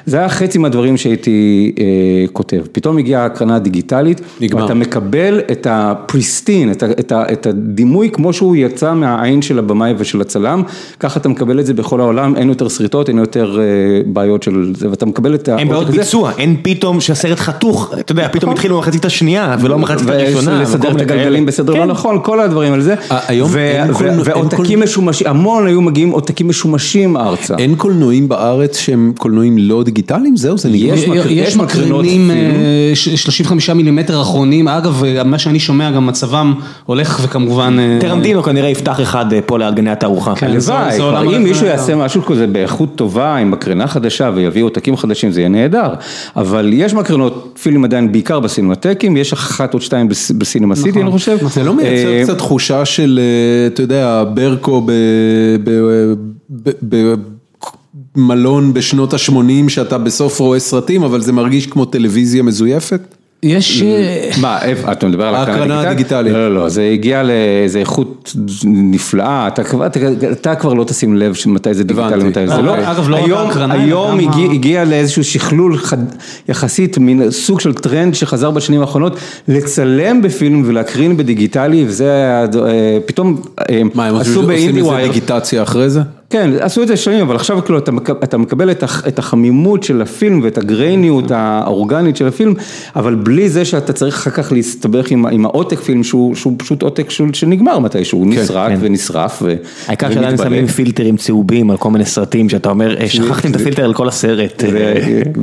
זה 0.06 0.18
היה 0.18 0.30
חצי 0.30 0.58
מהדברים 0.58 0.98
שהייתי 0.98 1.72
כותב. 2.34 2.62
פתאום 2.72 2.98
הגיעה 2.98 3.24
ההקרנה 3.24 3.56
הדיגיטלית, 3.56 4.22
ואתה 4.52 4.74
מקבל 4.74 5.40
את 5.52 5.68
הפריסטין, 5.70 6.72
את 7.12 7.48
הדימוי 7.48 8.10
כמו 8.14 8.34
שהוא 8.34 8.56
יצא 8.56 8.94
מהעין 8.94 9.42
של 9.42 9.60
הבמאי 9.60 9.94
ושל 9.98 10.22
הצלם, 10.22 10.64
ככה 11.00 11.20
אתה 11.20 11.30
מקבל 11.30 11.60
את 11.60 11.66
זה 11.66 11.74
בכל 11.74 12.02
העולם, 12.02 12.36
אין 12.36 12.50
יותר 12.50 12.70
שריטות, 12.70 13.10
אין 13.10 13.18
יותר 13.18 13.60
בעיות 14.06 14.44
של 14.44 14.74
זה, 14.76 14.90
ואתה 14.90 15.06
מקבל 15.06 15.36
את 15.36 15.50
ה... 15.50 15.58
אין 15.58 15.70
בעיות 15.70 15.90
ביצוע, 15.90 16.32
אין 16.38 16.56
פתאום 16.64 17.02
שהסרט 17.02 17.40
חתוך. 17.40 17.89
אתה 18.00 18.12
יודע, 18.12 18.28
פתאום 18.32 18.52
התחילו 18.52 18.76
במחצית 18.76 19.06
השנייה 19.06 19.56
ולא 19.62 19.78
במחצית 19.78 20.10
הראשונה. 20.10 20.62
לסדר 20.62 20.92
את 20.92 21.02
הגלגלים 21.02 21.46
בסדר 21.46 21.74
לא 21.74 21.86
נכון, 21.86 22.20
כל 22.24 22.40
הדברים 22.40 22.74
על 22.74 22.82
זה. 22.82 22.96
ועותקים 24.26 24.82
משומשים, 24.82 25.28
המון 25.28 25.68
היו 25.68 25.82
מגיעים 25.82 26.10
עותקים 26.10 26.48
משומשים 26.48 27.18
ארצה. 27.18 27.56
אין 27.58 27.76
קולנועים 27.76 28.30
בארץ 28.30 28.78
שהם 28.78 29.14
קולנועים 29.18 29.58
לא 29.58 29.84
דיגיטליים? 29.84 30.38
זהו, 30.38 30.58
זה 30.58 30.70
נגמר. 30.70 31.28
יש 31.30 31.58
מקרנים 31.58 32.32
35 32.96 33.70
מילימטר 33.70 34.22
אחרונים, 34.22 34.68
אגב, 34.68 35.04
מה 35.26 35.40
שאני 35.40 35.60
שומע, 35.60 35.92
גם 35.92 36.06
מצבם 36.06 36.54
הולך 36.86 37.20
וכמובן... 37.24 37.78
טרנטינו 38.00 38.44
כנראה 38.44 38.70
יפתח 38.70 39.02
אחד 39.02 39.26
פה 39.46 39.58
ליד 39.58 39.76
גני 39.76 39.90
התערוכה. 39.90 40.34
הלוואי, 40.42 41.36
אם 41.36 41.44
מישהו 41.44 41.66
יעשה 41.66 41.96
משהו 41.96 42.22
כזה 42.26 42.48
באיכות 42.48 42.90
טובה, 42.96 43.36
עם 43.36 43.52
מקרנה 43.52 43.88
חדשה 43.88 44.30
ויביא 44.34 44.64
עותקים 44.64 44.98
חדשים, 44.98 45.32
זה 45.32 45.42
יהיה 45.42 45.50
נהדר. 45.50 45.90
אבל 46.36 46.70
יש 46.74 46.94
מקרנות 46.94 47.60
פילים 47.70 47.84
עדיין 47.84 48.12
בעיקר 48.12 48.40
בסינמטקים, 48.40 49.18
יש 49.18 49.34
אחת 49.34 49.74
או 49.74 49.82
שתיים 49.82 50.10
בסינמה 50.38 50.76
סיטי, 50.76 51.02
אני 51.02 51.12
חושב. 51.12 51.38
זה 51.50 51.64
לא 51.64 51.74
מייצר 51.74 52.24
קצת 52.24 52.38
תחושה 52.38 52.86
של, 52.86 53.20
אתה 53.68 53.82
יודע, 53.82 54.24
ברקו 54.34 54.88
במלון 58.16 58.74
בשנות 58.74 59.14
ה-80, 59.14 59.70
שאתה 59.70 59.98
בסוף 59.98 60.40
רואה 60.40 60.60
סרטים, 60.60 61.04
אבל 61.04 61.22
זה 61.22 61.32
מרגיש 61.34 61.68
כמו 61.68 61.86
טלוויזיה 61.86 62.44
מזויפת? 62.44 63.16
יש... 63.44 63.84
מה, 64.42 64.60
אתה 64.92 65.08
מדבר 65.08 65.28
על 65.28 65.36
ההקרנה 65.36 65.82
הדיגיטלית? 65.82 66.34
לא, 66.34 66.50
לא, 66.50 66.56
לא, 66.56 66.70
זה 66.70 66.90
הגיע 66.94 67.24
לאיזה 67.24 67.80
איכות 67.80 68.36
נפלאה, 68.66 69.48
אתה 70.32 70.56
כבר 70.56 70.74
לא 70.74 70.84
תשים 70.84 71.18
לב 71.18 71.36
מתי 71.46 71.74
זה 71.74 71.84
דיגיטלי 71.84 72.24
ומתי 72.24 72.48
זה 72.48 72.62
לא. 72.62 72.76
אגב, 72.92 73.10
לא 73.10 73.18
רק 73.18 73.32
ההקרנה. 73.32 73.74
היום 73.74 74.20
הגיע 74.52 74.86
לאיזשהו 74.86 75.24
שכלול 75.24 75.78
יחסית, 76.50 76.98
מין 76.98 77.32
סוג 77.32 77.60
של 77.60 77.74
טרנד 77.74 78.16
שחזר 78.16 78.52
בשנים 78.52 78.82
האחרונות, 78.82 79.18
לצלם 79.48 80.22
בפילם 80.22 80.64
ולהקרין 80.66 81.18
בדיגיטלי, 81.18 81.86
וזה 81.88 82.46
פתאום 83.06 83.42
מה, 83.94 84.06
הם 84.06 84.16
עשו 84.16 84.42
לזה 84.42 84.72
דיגיטציה 85.04 85.64
אחרי 85.64 85.90
זה? 85.90 86.02
כן, 86.30 86.50
עשו 86.60 86.84
את 86.84 86.88
זה 86.88 86.98
שנים, 86.98 87.22
אבל 87.22 87.36
עכשיו 87.36 87.66
כאילו 87.66 87.80
אתה 88.24 88.38
מקבל 88.38 88.72
את 89.08 89.20
החמימות 89.20 89.84
של 89.84 90.02
הפילם 90.02 90.40
ואת 90.44 90.58
הגרייניות 90.58 91.32
האורגנית 91.32 92.18
של 92.18 92.28
הפילם, 92.28 92.54
אבל 92.96 93.16
בלי 93.16 93.50
זה 93.50 93.66
שאתה 93.66 93.94
צריך 93.94 94.16
אחר 94.16 94.32
כך 94.32 94.52
להסתבך 94.52 95.12
עם 95.12 95.46
העותק 95.46 95.80
פילם 95.80 96.04
שהוא 96.04 96.36
פשוט 96.58 96.82
עותק 96.82 97.10
שנגמר 97.34 97.80
מתישהו, 97.80 98.20
הוא 98.20 98.28
נסרט 98.28 98.72
ונשרף 98.80 99.42
ומתבלה. 99.42 99.70
העיקר 99.88 100.14
שעדיין 100.14 100.38
שמים 100.38 100.68
פילטרים 100.68 101.18
צהובים 101.18 101.72
על 101.72 101.78
כל 101.78 101.92
מיני 101.92 102.06
סרטים 102.06 102.50
שאתה 102.50 102.70
אומר, 102.70 102.96
שכחתם 103.08 103.52
את 103.52 103.56
הפילטר 103.56 103.86
על 103.86 103.94
כל 103.94 104.08
הסרט. 104.08 104.64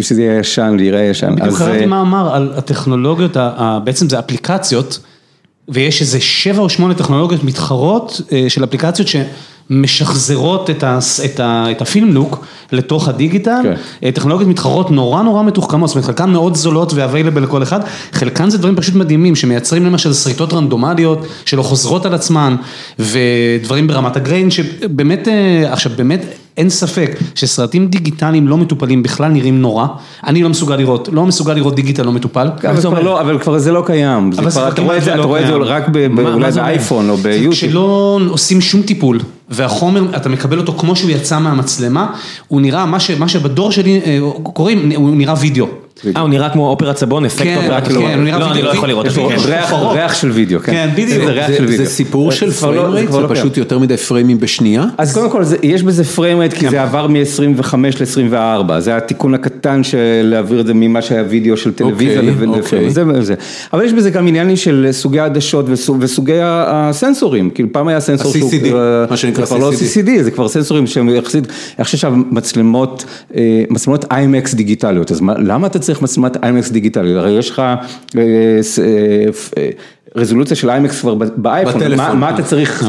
שזה 0.00 0.22
יהיה 0.22 0.38
ישן 0.38 0.76
ויראה 0.78 1.00
ישן. 1.02 1.36
בדיוק 1.36 1.58
קראתי 1.58 1.86
מאמר 1.86 2.34
על 2.34 2.52
הטכנולוגיות, 2.56 3.36
בעצם 3.84 4.08
זה 4.08 4.18
אפליקציות, 4.18 4.98
ויש 5.68 6.00
איזה 6.00 6.20
שבע 6.20 6.62
או 6.62 6.68
שמונה 6.68 6.94
טכנולוגיות 6.94 7.44
מתחרות 7.44 8.20
של 8.48 8.64
אפליקציות 8.64 9.08
ש... 9.08 9.16
משחזרות 9.70 10.70
את 11.70 11.80
הפילם 11.80 12.14
לוק 12.14 12.44
לתוך 12.72 13.08
הדיגיטל, 13.08 13.74
טכנולוגיות 14.14 14.50
מתחרות 14.50 14.90
נורא 14.90 15.22
נורא 15.22 15.42
מתוחכמות, 15.42 15.88
זאת 15.88 15.96
אומרת 15.96 16.06
חלקן 16.06 16.30
מאוד 16.30 16.54
זולות 16.54 16.92
ואבייליבל 16.94 17.42
לכל 17.42 17.62
אחד, 17.62 17.80
חלקן 18.12 18.50
זה 18.50 18.58
דברים 18.58 18.76
פשוט 18.76 18.94
מדהימים 18.94 19.36
שמייצרים 19.36 19.86
למשל 19.86 20.12
שריטות 20.12 20.52
רנדומליות 20.52 21.26
שלא 21.44 21.62
חוזרות 21.62 22.06
על 22.06 22.14
עצמן 22.14 22.56
ודברים 22.98 23.86
ברמת 23.86 24.16
הגריין 24.16 24.50
שבאמת, 24.50 25.28
עכשיו 25.70 25.92
באמת 25.96 26.24
אין 26.56 26.70
ספק 26.70 27.18
שסרטים 27.34 27.86
דיגיטליים 27.86 28.48
לא 28.48 28.56
מטופלים 28.56 29.02
בכלל 29.02 29.30
נראים 29.30 29.60
נורא, 29.62 29.86
אני 30.26 30.42
לא 30.42 30.48
מסוגל 30.48 30.76
לראות, 30.76 31.08
לא 31.12 31.26
מסוגל 31.26 31.54
לראות 31.54 31.74
דיגיטל 31.74 32.02
לא 32.02 32.12
מטופל. 32.12 32.48
אבל 33.20 33.38
כבר 33.38 33.58
זה 33.58 33.72
לא 33.72 33.82
קיים, 33.86 34.30
אתה 34.68 34.82
רואה 34.82 35.40
את 35.40 35.46
זה 35.46 35.54
רק 35.54 35.84
אולי 36.18 36.52
באייפון 36.52 37.10
או 37.10 37.16
ביוטיוב. 37.16 37.52
כשלא 37.52 38.20
עושים 38.28 38.60
שום 38.60 38.82
טיפול. 38.82 39.20
והחומר, 39.48 40.16
אתה 40.16 40.28
מקבל 40.28 40.58
אותו 40.58 40.72
כמו 40.72 40.96
שהוא 40.96 41.10
יצא 41.10 41.38
מהמצלמה, 41.38 42.06
הוא 42.48 42.60
נראה, 42.60 42.86
מה 43.18 43.28
שבדור 43.28 43.72
שלי 43.72 44.00
קוראים, 44.42 44.92
הוא 44.96 45.16
נראה 45.16 45.34
וידאו. 45.40 45.66
אה, 46.16 46.20
הוא 46.20 46.28
נראה 46.28 46.50
כמו 46.50 46.68
אופרת 46.68 46.96
סבון, 46.96 47.24
אפקט 47.24 47.56
אופרת. 47.56 47.88
כן, 47.88 47.94
הוא 47.94 48.24
נראה 48.24 48.38
לא, 48.38 48.52
אני 48.52 48.62
לא 48.62 48.70
יכול 48.70 48.88
לראות. 48.88 49.06
ריח 49.92 50.14
של 50.14 50.30
וידאו, 50.30 50.60
כן. 50.60 50.72
כן, 50.72 50.90
בדיוק. 50.94 51.24
זה 51.76 51.86
סיפור 51.86 52.32
של 52.32 52.50
פריים 52.50 52.82
רייט? 52.82 53.12
זה 53.12 53.28
פשוט 53.28 53.56
יותר 53.56 53.78
מדי 53.78 53.96
פריימים 53.96 54.40
בשנייה? 54.40 54.84
אז 54.98 55.14
קודם 55.14 55.30
כל, 55.30 55.42
יש 55.62 55.82
בזה 55.82 56.04
פריים 56.04 56.38
רייט, 56.38 56.52
כי 56.52 56.70
זה 56.70 56.82
עבר 56.82 57.06
מ-25 57.06 57.74
ל-24, 57.76 58.78
זה 58.78 58.96
התיקון 58.96 59.34
הקטן 59.34 59.84
של 59.84 59.98
להעביר 60.22 60.60
את 60.60 60.66
זה 60.66 60.74
ממה 60.74 61.02
שהיה 61.02 61.24
וידאו 61.28 61.56
של 61.56 61.72
טלוויזיה 61.72 62.22
לפריים, 62.22 62.88
וזה. 63.14 63.34
אבל 63.72 63.84
יש 63.84 63.92
בזה 63.92 64.10
גם 64.10 64.28
עניינים 64.28 64.56
של 64.56 64.88
סוגי 64.90 65.20
העדשות 65.20 65.66
וסוגי 65.98 66.38
הסנסורים, 66.42 67.50
כאילו 67.50 67.68
פעם 67.72 67.88
היה 67.88 68.00
סנסור. 68.00 68.32
ה-CCD, 68.32 68.66
מה 69.10 69.16
שנקרא 69.16 69.44
CCD. 69.44 69.46
כבר 69.46 69.58
לא 69.58 69.72
CCD, 69.72 70.22
זה 70.22 70.30
כבר 70.30 70.48
סנסורים 70.48 70.86
שהם 70.86 71.08
יחסית, 71.08 71.44
אני 71.78 71.84
חושב 71.84 71.98
שהמצלמות, 71.98 73.04
מצלמות 73.70 74.04
IMX 74.04 74.56
דיגיטליות, 74.56 75.12
אז 75.12 75.20
למה 75.38 75.66
אתה 75.66 75.78
צריך 75.86 76.02
מצלמת 76.02 76.44
איימקס 76.44 76.70
דיגיטלי, 76.70 77.14
הרי 77.14 77.30
יש 77.30 77.50
לך 77.50 77.62
רזולוציה 80.16 80.56
של 80.56 80.70
איימקס 80.70 81.00
כבר 81.00 81.14
באייפון, 81.36 81.82
מה 82.14 82.30
אתה 82.30 82.42
צריך, 82.42 82.84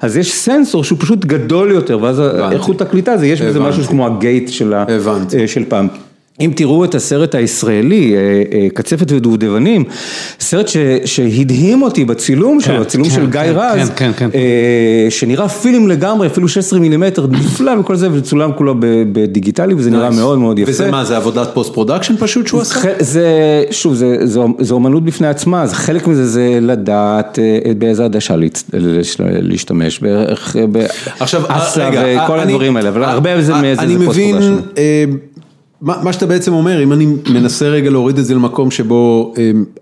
אז 0.00 0.16
יש 0.16 0.32
סנסור 0.32 0.84
שהוא 0.84 0.98
פשוט 1.00 1.24
גדול 1.24 1.70
יותר, 1.70 2.02
ואז 2.02 2.22
איכות 2.52 2.80
הקליטה, 2.80 3.14
יש 3.24 3.42
בזה 3.42 3.60
משהו 3.60 3.82
כמו 3.84 4.06
הגייט 4.06 4.48
של 5.46 5.64
פעם. 5.68 5.88
אם 6.40 6.50
תראו 6.56 6.84
את 6.84 6.94
הסרט 6.94 7.34
הישראלי, 7.34 8.14
קצפת 8.74 9.12
ודובדבנים, 9.12 9.84
סרט 10.40 10.70
שהדהים 11.04 11.82
אותי 11.82 12.04
בצילום 12.04 12.60
שלו, 12.60 12.84
צילום 12.84 13.10
של 13.10 13.30
גיא 13.30 13.40
רז, 13.40 13.90
שנראה 15.10 15.48
פילם 15.48 15.88
לגמרי, 15.88 16.26
אפילו 16.26 16.48
16 16.48 16.78
מילימטר, 16.78 17.26
נפלא 17.26 17.72
וכל 17.80 17.96
זה, 17.96 18.08
וצולם 18.12 18.52
כולו 18.52 18.74
בדיגיטלי, 19.12 19.74
וזה 19.74 19.90
נראה 19.90 20.10
מאוד 20.10 20.38
מאוד 20.38 20.58
יפה. 20.58 20.70
וזה 20.70 20.90
מה, 20.90 21.04
זה 21.04 21.16
עבודת 21.16 21.48
post 21.54 21.72
production 21.72 22.14
פשוט 22.18 22.46
שהוא 22.46 22.60
עשה? 22.60 22.80
זה, 23.00 23.26
שוב, 23.70 23.94
זה 24.58 24.74
אומנות 24.74 25.04
בפני 25.04 25.26
עצמה, 25.26 25.62
אז 25.62 25.72
חלק 25.72 26.06
מזה 26.06 26.26
זה 26.26 26.58
לדעת 26.62 27.38
באיזה 27.78 28.04
עדשה 28.04 28.34
להשתמש, 29.42 29.98
בערך, 29.98 30.56
ב 31.32 31.47
ASA 31.47 31.90
וכל 31.92 32.40
הדברים 32.40 32.76
האלה, 32.76 32.88
אבל 32.88 33.04
הרבה 33.04 33.36
מזה 33.36 33.52
זה 33.52 34.04
post 34.04 34.20
production. 34.20 34.56
מה 35.80 36.12
שאתה 36.12 36.26
בעצם 36.26 36.52
אומר, 36.52 36.82
אם 36.82 36.92
אני 36.92 37.06
מנסה 37.30 37.68
רגע 37.68 37.90
להוריד 37.90 38.18
את 38.18 38.24
זה 38.24 38.34
למקום 38.34 38.70
שבו 38.70 39.34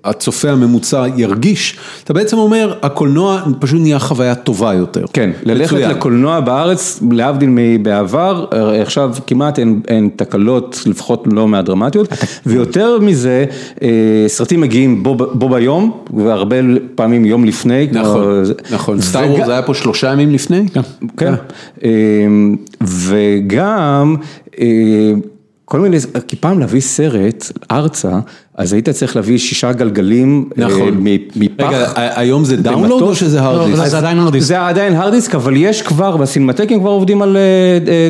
הצופה 0.05 0.51
הממוצע 0.51 1.05
ירגיש, 1.17 1.79
אתה 2.05 2.13
בעצם 2.13 2.39
אומר, 2.39 2.75
הקולנוע 2.83 3.43
פשוט 3.59 3.81
נהיה 3.81 3.99
חוויה 3.99 4.35
טובה 4.35 4.75
יותר. 4.75 5.05
כן, 5.13 5.31
ללכת 5.43 5.77
לקולנוע 5.77 6.41
בארץ, 6.41 7.03
להבדיל 7.11 7.49
מבעבר, 7.53 8.47
עכשיו 8.83 9.15
כמעט 9.27 9.59
אין 9.89 10.11
תקלות, 10.17 10.83
לפחות 10.87 11.29
לא 11.33 11.49
מהדרמטיות, 11.49 12.09
ויותר 12.47 12.99
מזה, 12.99 13.45
סרטים 14.27 14.61
מגיעים 14.61 15.03
בו 15.03 15.49
ביום, 15.49 15.91
והרבה 16.17 16.57
פעמים 16.95 17.25
יום 17.25 17.45
לפני. 17.45 17.89
נכון, 17.93 18.43
נכון, 18.71 19.01
סטאר 19.01 19.31
וורס 19.31 19.49
היה 19.49 19.63
פה 19.63 19.75
שלושה 19.75 20.13
ימים 20.13 20.31
לפני? 20.31 20.67
כן, 21.17 21.35
וגם, 22.83 24.17
כל 25.65 25.81
מיני, 25.81 25.97
כי 26.29 26.37
פעם 26.37 26.59
להביא 26.59 26.81
סרט 26.81 27.45
ארצה, 27.71 28.19
אז 28.57 28.73
היית 28.73 28.89
צריך 28.89 29.17
להביא 29.17 29.39
שישה 29.39 29.73
גלגלים 29.73 30.49
מפח. 31.37 31.65
רגע, 31.69 31.93
היום 31.97 32.45
זה 32.45 32.57
download 32.57 33.03
או 33.03 33.15
שזה 33.15 33.41
הרדיסק? 33.41 33.85
זה 33.85 33.99
עדיין 33.99 34.19
הרדיסק. 34.19 34.47
זה 34.47 34.67
עדיין 34.67 34.95
הרדיסק, 34.95 35.35
אבל 35.35 35.57
יש 35.57 35.83
כבר, 35.83 36.17
בסינמטקים 36.17 36.81
כבר 36.81 36.91
עובדים 36.91 37.23
על 37.23 37.37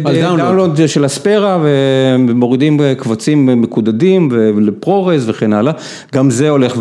download 0.05 0.81
של 0.87 1.05
הספרה, 1.05 1.59
ומורידים 1.63 2.81
קבצים 2.99 3.63
מקודדים 3.63 4.29
ל 4.61 4.70
ProRes 4.70 5.23
וכן 5.27 5.53
הלאה, 5.53 5.73
גם 6.15 6.31
זה 6.31 6.49
הולך 6.49 6.79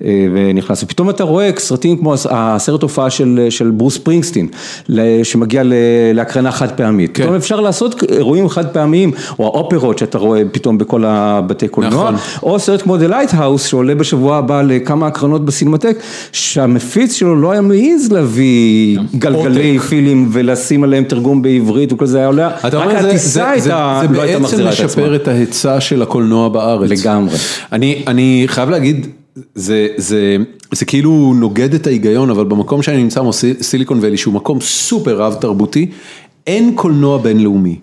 ונכנס. 0.00 0.82
ופתאום 0.82 1.10
אתה 1.10 1.24
רואה 1.24 1.50
סרטים 1.58 1.96
כמו 1.96 2.14
הסרט 2.30 2.82
הופעה 2.82 3.10
של 3.50 3.70
ברוס 3.74 3.98
ספרינגסטין, 3.98 4.48
שמגיע 5.22 5.62
להקרנה 6.14 6.52
חד 6.52 6.70
פעמית. 6.70 7.18
פתאום 7.18 7.34
אפשר 7.34 7.60
לעשות 7.60 8.02
אירועים 8.02 8.48
חד 8.48 8.66
פעמיים, 8.66 9.12
או 9.38 9.44
האופרות 9.46 9.98
שאתה 9.98 10.18
רואה 10.18 10.42
פתאום 10.52 10.78
בכל 10.78 11.04
הבתי 11.06 11.68
קולנוע, 11.68 12.10
או 12.42 12.58
סרט 12.72 12.82
כמו 12.82 12.96
The 12.96 13.10
Lighthouse 13.10 13.58
שעולה 13.58 13.94
בשבוע 13.94 14.36
הבא 14.36 14.62
לכמה 14.62 15.06
הקרנות 15.06 15.44
בסינמטק, 15.44 15.98
שהמפיץ 16.32 17.12
שלו 17.12 17.36
לא 17.36 17.52
היה 17.52 17.60
מעז 17.60 18.12
להביא 18.12 18.98
גלגלי 19.14 19.78
פילים 19.78 20.28
ולשים 20.32 20.84
עליהם 20.84 21.04
תרגום 21.04 21.42
בעברית 21.42 21.92
וכל 21.92 22.06
זה 22.06 22.18
היה 22.18 22.26
עולה, 22.26 22.50
רק 22.64 22.94
הטיסה 23.04 23.54
לא 24.10 24.22
הייתה 24.22 24.38
מחזירה 24.38 24.38
את 24.38 24.44
עצמה. 24.44 24.48
זה 24.48 24.64
בעצם 24.64 24.84
משפר 24.84 25.16
את 25.16 25.28
ההיצע 25.28 25.80
של 25.80 26.02
הקולנוע 26.02 26.48
בארץ. 26.48 26.90
לגמרי. 26.90 27.36
אני 28.06 28.42
חייב 28.46 28.70
להגיד, 28.70 29.06
זה 29.54 30.84
כאילו 30.86 31.34
נוגד 31.36 31.74
את 31.74 31.86
ההיגיון, 31.86 32.30
אבל 32.30 32.44
במקום 32.44 32.82
שאני 32.82 33.02
נמצא, 33.02 33.20
סיליקון 33.60 33.98
ואלי, 34.02 34.16
שהוא 34.16 34.34
מקום 34.34 34.60
סופר 34.60 35.16
רב 35.16 35.34
תרבותי, 35.34 35.86
אין 36.46 36.72
קולנוע 36.74 37.18
בינלאומי. 37.18 37.76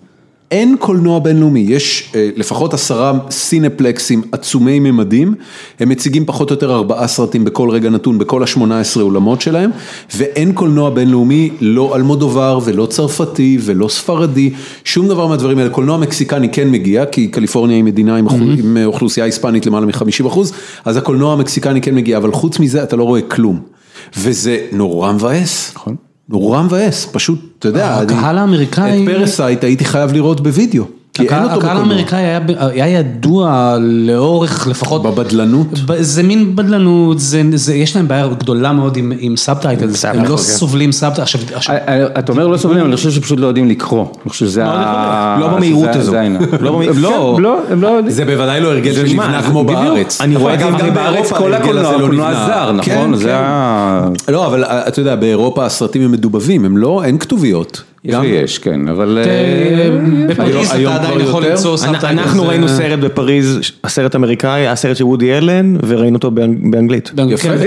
אין 0.50 0.76
קולנוע 0.78 1.18
בינלאומי, 1.18 1.60
יש 1.60 2.12
אה, 2.14 2.30
לפחות 2.36 2.74
עשרה 2.74 3.12
סינפלקסים 3.30 4.22
עצומי 4.32 4.80
ממדים, 4.80 5.34
הם 5.80 5.88
מציגים 5.88 6.26
פחות 6.26 6.50
או 6.50 6.54
יותר 6.54 6.74
ארבעה 6.74 7.06
סרטים 7.06 7.44
בכל 7.44 7.70
רגע 7.70 7.90
נתון, 7.90 8.18
בכל 8.18 8.42
השמונה 8.42 8.80
עשרה 8.80 9.02
אולמות 9.02 9.40
שלהם, 9.40 9.70
ואין 10.16 10.52
קולנוע 10.52 10.90
בינלאומי, 10.90 11.50
לא 11.60 11.96
אלמודובר 11.96 12.58
ולא 12.64 12.86
צרפתי 12.86 13.58
ולא 13.60 13.88
ספרדי, 13.88 14.50
שום 14.84 15.08
דבר 15.08 15.26
מהדברים 15.26 15.58
האלה, 15.58 15.70
קולנוע 15.70 15.96
מקסיקני 15.96 16.48
כן 16.52 16.70
מגיע, 16.70 17.06
כי 17.06 17.28
קליפורניה 17.28 17.76
היא 17.76 17.84
מדינה 17.84 18.16
עם, 18.16 18.28
mm-hmm. 18.28 18.58
עם 18.58 18.76
אוכלוסייה 18.84 19.26
היספנית 19.26 19.66
למעלה 19.66 19.86
מ-50 19.86 20.26
אחוז, 20.26 20.52
אז 20.84 20.96
הקולנוע 20.96 21.32
המקסיקני 21.32 21.80
כן 21.80 21.94
מגיע, 21.94 22.16
אבל 22.16 22.32
חוץ 22.32 22.58
מזה 22.58 22.82
אתה 22.82 22.96
לא 22.96 23.04
רואה 23.04 23.22
כלום, 23.22 23.60
וזה 24.16 24.66
נורא 24.72 25.12
מבאס. 25.12 25.72
נכון. 25.74 26.09
נורא 26.30 26.62
מבאס, 26.62 27.08
פשוט, 27.12 27.38
אתה 27.58 27.68
יודע, 27.68 27.94
הקהל 27.94 28.38
האמריקאי... 28.38 29.04
את 29.04 29.08
Parasite 29.08 29.64
הייתי 29.64 29.84
חייב 29.84 30.12
לראות 30.12 30.40
בווידאו. 30.40 30.84
כי 31.14 31.28
אין 31.28 31.42
אותו 31.42 31.48
בקולנוע. 31.48 31.72
הקהל 31.72 31.76
האמריקאי 31.76 32.18
היה, 32.18 32.40
היה 32.58 32.88
ידוע 32.88 33.76
לאורך 33.80 34.66
לפחות... 34.66 35.02
בבדלנות? 35.02 35.66
זה 35.98 36.22
מין 36.22 36.56
בדלנות, 36.56 37.20
זה, 37.20 37.42
זה, 37.54 37.74
יש 37.74 37.96
להם 37.96 38.08
בעיה 38.08 38.28
גדולה 38.28 38.72
מאוד 38.72 38.96
עם, 38.96 39.12
עם 39.18 39.36
subtitles, 39.36 40.04
הם 40.04 40.24
לא 40.24 40.36
סובלים 40.36 40.92
subtitles. 40.92 41.52
עכשיו... 41.52 41.76
אתה 42.18 42.32
אומר 42.32 42.46
לא 42.46 42.56
סובלים, 42.56 42.86
אני 42.86 42.96
חושב 42.96 43.10
שפשוט 43.10 43.40
לא 43.40 43.46
יודעים 43.46 43.68
לקרוא. 43.68 44.06
אני 44.22 44.30
חושב 44.30 44.46
שזה 44.46 44.64
ה... 44.66 45.36
לא 45.40 45.48
במהירות 45.48 45.88
הזו. 45.92 46.12
לא, 46.60 47.58
הם 47.70 47.82
לא... 47.82 47.98
זה 48.08 48.24
בוודאי 48.24 48.60
לא 48.60 48.68
הרגל 48.68 48.94
שנבנה 48.94 49.42
כמו 49.42 49.64
בארץ. 49.64 50.20
אני 50.20 50.36
רואה 50.36 50.56
גם 50.56 50.72
בארץ 50.94 51.32
כל 51.32 51.54
הקולנוע, 51.54 51.96
הקולנוע 51.96 52.34
זר, 52.34 52.72
נכון? 52.72 53.16
זה 53.16 53.36
ה... 53.36 54.08
לא, 54.28 54.46
אבל 54.46 54.64
אתה 54.64 55.00
יודע, 55.00 55.16
באירופה 55.16 55.64
הסרטים 55.66 56.02
הם 56.02 56.12
מדובבים, 56.12 56.64
הם 56.64 56.76
לא, 56.76 57.04
אין 57.04 57.18
כתוביות. 57.18 57.82
יש 58.04 58.14
ויש, 58.14 58.58
כן, 58.58 58.88
אבל... 58.88 59.18
בפריז 60.28 60.70
אתה 60.70 60.94
עדיין 60.94 61.20
יכול 61.20 61.46
למצוא. 61.46 61.76
אנחנו 62.02 62.48
ראינו 62.48 62.68
סרט 62.68 62.98
בפריז, 62.98 63.58
הסרט 63.84 64.14
אמריקאי, 64.16 64.68
הסרט 64.68 64.96
של 64.96 65.04
וודי 65.04 65.32
אלן, 65.32 65.76
וראינו 65.86 66.16
אותו 66.16 66.30
באנגלית. 66.30 67.12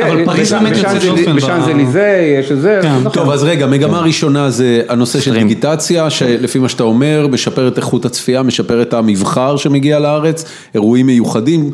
אבל 0.08 0.26
פריז 0.26 0.54
באמת 0.54 0.78
יוצאת 0.78 1.02
דופן. 1.04 1.36
בשאנזליזה 1.36 2.36
יש 2.40 2.52
את 2.52 2.62
זה. 2.62 2.82
טוב, 3.14 3.30
אז 3.30 3.44
רגע, 3.44 3.68
מגמה 3.68 4.00
ראשונה 4.00 4.50
זה 4.50 4.82
הנושא 4.90 5.20
של 5.20 5.34
דיגיטציה, 5.34 6.10
שלפי 6.10 6.60
מה 6.60 6.70
שאתה 6.70 6.84
אומר, 6.84 7.28
משפר 7.32 7.68
את 7.68 7.78
איכות 7.78 8.06
הצפייה, 8.06 8.44
משפר 8.44 8.82
את 8.82 8.94
המבחר 8.94 9.58
שמגיע 9.58 10.00
לארץ, 10.00 10.46
אירועים 10.76 11.06
מיוחדים. 11.06 11.72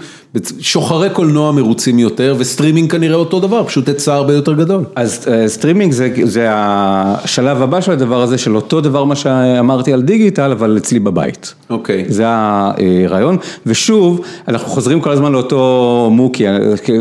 שוחרי 0.59 1.09
קולנוע 1.09 1.51
מרוצים 1.51 1.99
יותר, 1.99 2.35
וסטרימינג 2.37 2.91
כנראה 2.91 3.15
אותו 3.15 3.39
דבר, 3.39 3.63
פשוט 3.63 3.87
היצע 3.87 4.13
הרבה 4.13 4.33
יותר 4.33 4.53
גדול. 4.53 4.83
אז 4.95 5.29
סטרימינג 5.47 5.91
זה, 5.91 6.09
זה 6.23 6.47
השלב 6.51 7.61
הבא 7.61 7.81
של 7.81 7.91
הדבר 7.91 8.21
הזה, 8.21 8.37
של 8.37 8.55
אותו 8.55 8.81
דבר 8.81 9.03
מה 9.03 9.15
שאמרתי 9.15 9.93
על 9.93 10.01
digital, 10.01 10.51
אבל 10.51 10.77
אצלי 10.77 10.99
בבית. 10.99 11.53
אוקיי. 11.69 12.05
זה 12.07 12.23
הרעיון, 12.27 13.37
ושוב, 13.65 14.21
אנחנו 14.47 14.67
חוזרים 14.67 15.01
כל 15.01 15.11
הזמן 15.11 15.31
לאותו 15.31 16.09
מוקי, 16.11 16.43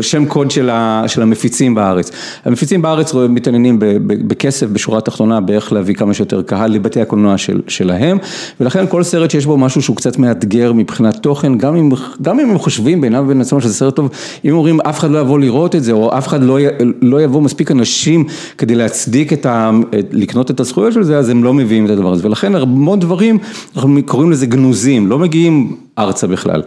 שם 0.01 0.25
קוד 0.25 0.51
של, 0.51 0.69
ה, 0.69 1.03
של 1.07 1.21
המפיצים 1.21 1.75
בארץ. 1.75 2.11
המפיצים 2.45 2.81
בארץ 2.81 3.13
מתעניינים 3.13 3.77
בכסף, 4.07 4.67
בשורה 4.67 4.97
התחתונה, 4.97 5.41
באיך 5.41 5.73
להביא 5.73 5.95
כמה 5.95 6.13
שיותר 6.13 6.41
קהל 6.41 6.71
לבתי 6.71 7.01
הקולנוע 7.01 7.37
של, 7.37 7.61
שלהם, 7.67 8.17
ולכן 8.59 8.85
כל 8.89 9.03
סרט 9.03 9.31
שיש 9.31 9.45
בו 9.45 9.57
משהו 9.57 9.81
שהוא 9.81 9.95
קצת 9.95 10.17
מאתגר 10.17 10.73
מבחינת 10.73 11.15
תוכן, 11.15 11.57
גם 11.57 11.75
אם, 11.75 11.89
גם 12.21 12.39
אם 12.39 12.49
הם 12.49 12.57
חושבים 12.57 13.01
בינם 13.01 13.18
ובין 13.21 13.41
עצמם 13.41 13.61
שזה 13.61 13.73
סרט 13.73 13.95
טוב, 13.95 14.09
אם 14.45 14.51
אומרים 14.53 14.81
אף 14.81 14.99
אחד 14.99 15.11
לא 15.11 15.19
יבוא 15.19 15.39
לראות 15.39 15.75
את 15.75 15.83
זה, 15.83 15.91
או 15.91 16.17
אף 16.17 16.27
אחד 16.27 16.43
לא, 16.43 16.57
לא 17.01 17.21
יבוא 17.21 17.41
מספיק 17.41 17.71
אנשים 17.71 18.23
כדי 18.57 18.75
להצדיק 18.75 19.33
את 19.33 19.45
ה... 19.45 19.71
לקנות 20.11 20.51
את 20.51 20.59
הזכויות 20.59 20.93
של 20.93 21.03
זה, 21.03 21.17
אז 21.17 21.29
הם 21.29 21.43
לא 21.43 21.53
מביאים 21.53 21.85
את 21.85 21.89
הדבר 21.89 22.13
הזה, 22.13 22.27
ולכן 22.27 22.55
המון 22.55 22.99
דברים, 22.99 23.37
אנחנו 23.75 23.99
קוראים 24.05 24.31
לזה 24.31 24.45
גנוזים, 24.45 25.07
לא 25.07 25.19
מגיעים 25.19 25.75
ארצה 25.99 26.27
בכלל. 26.27 26.61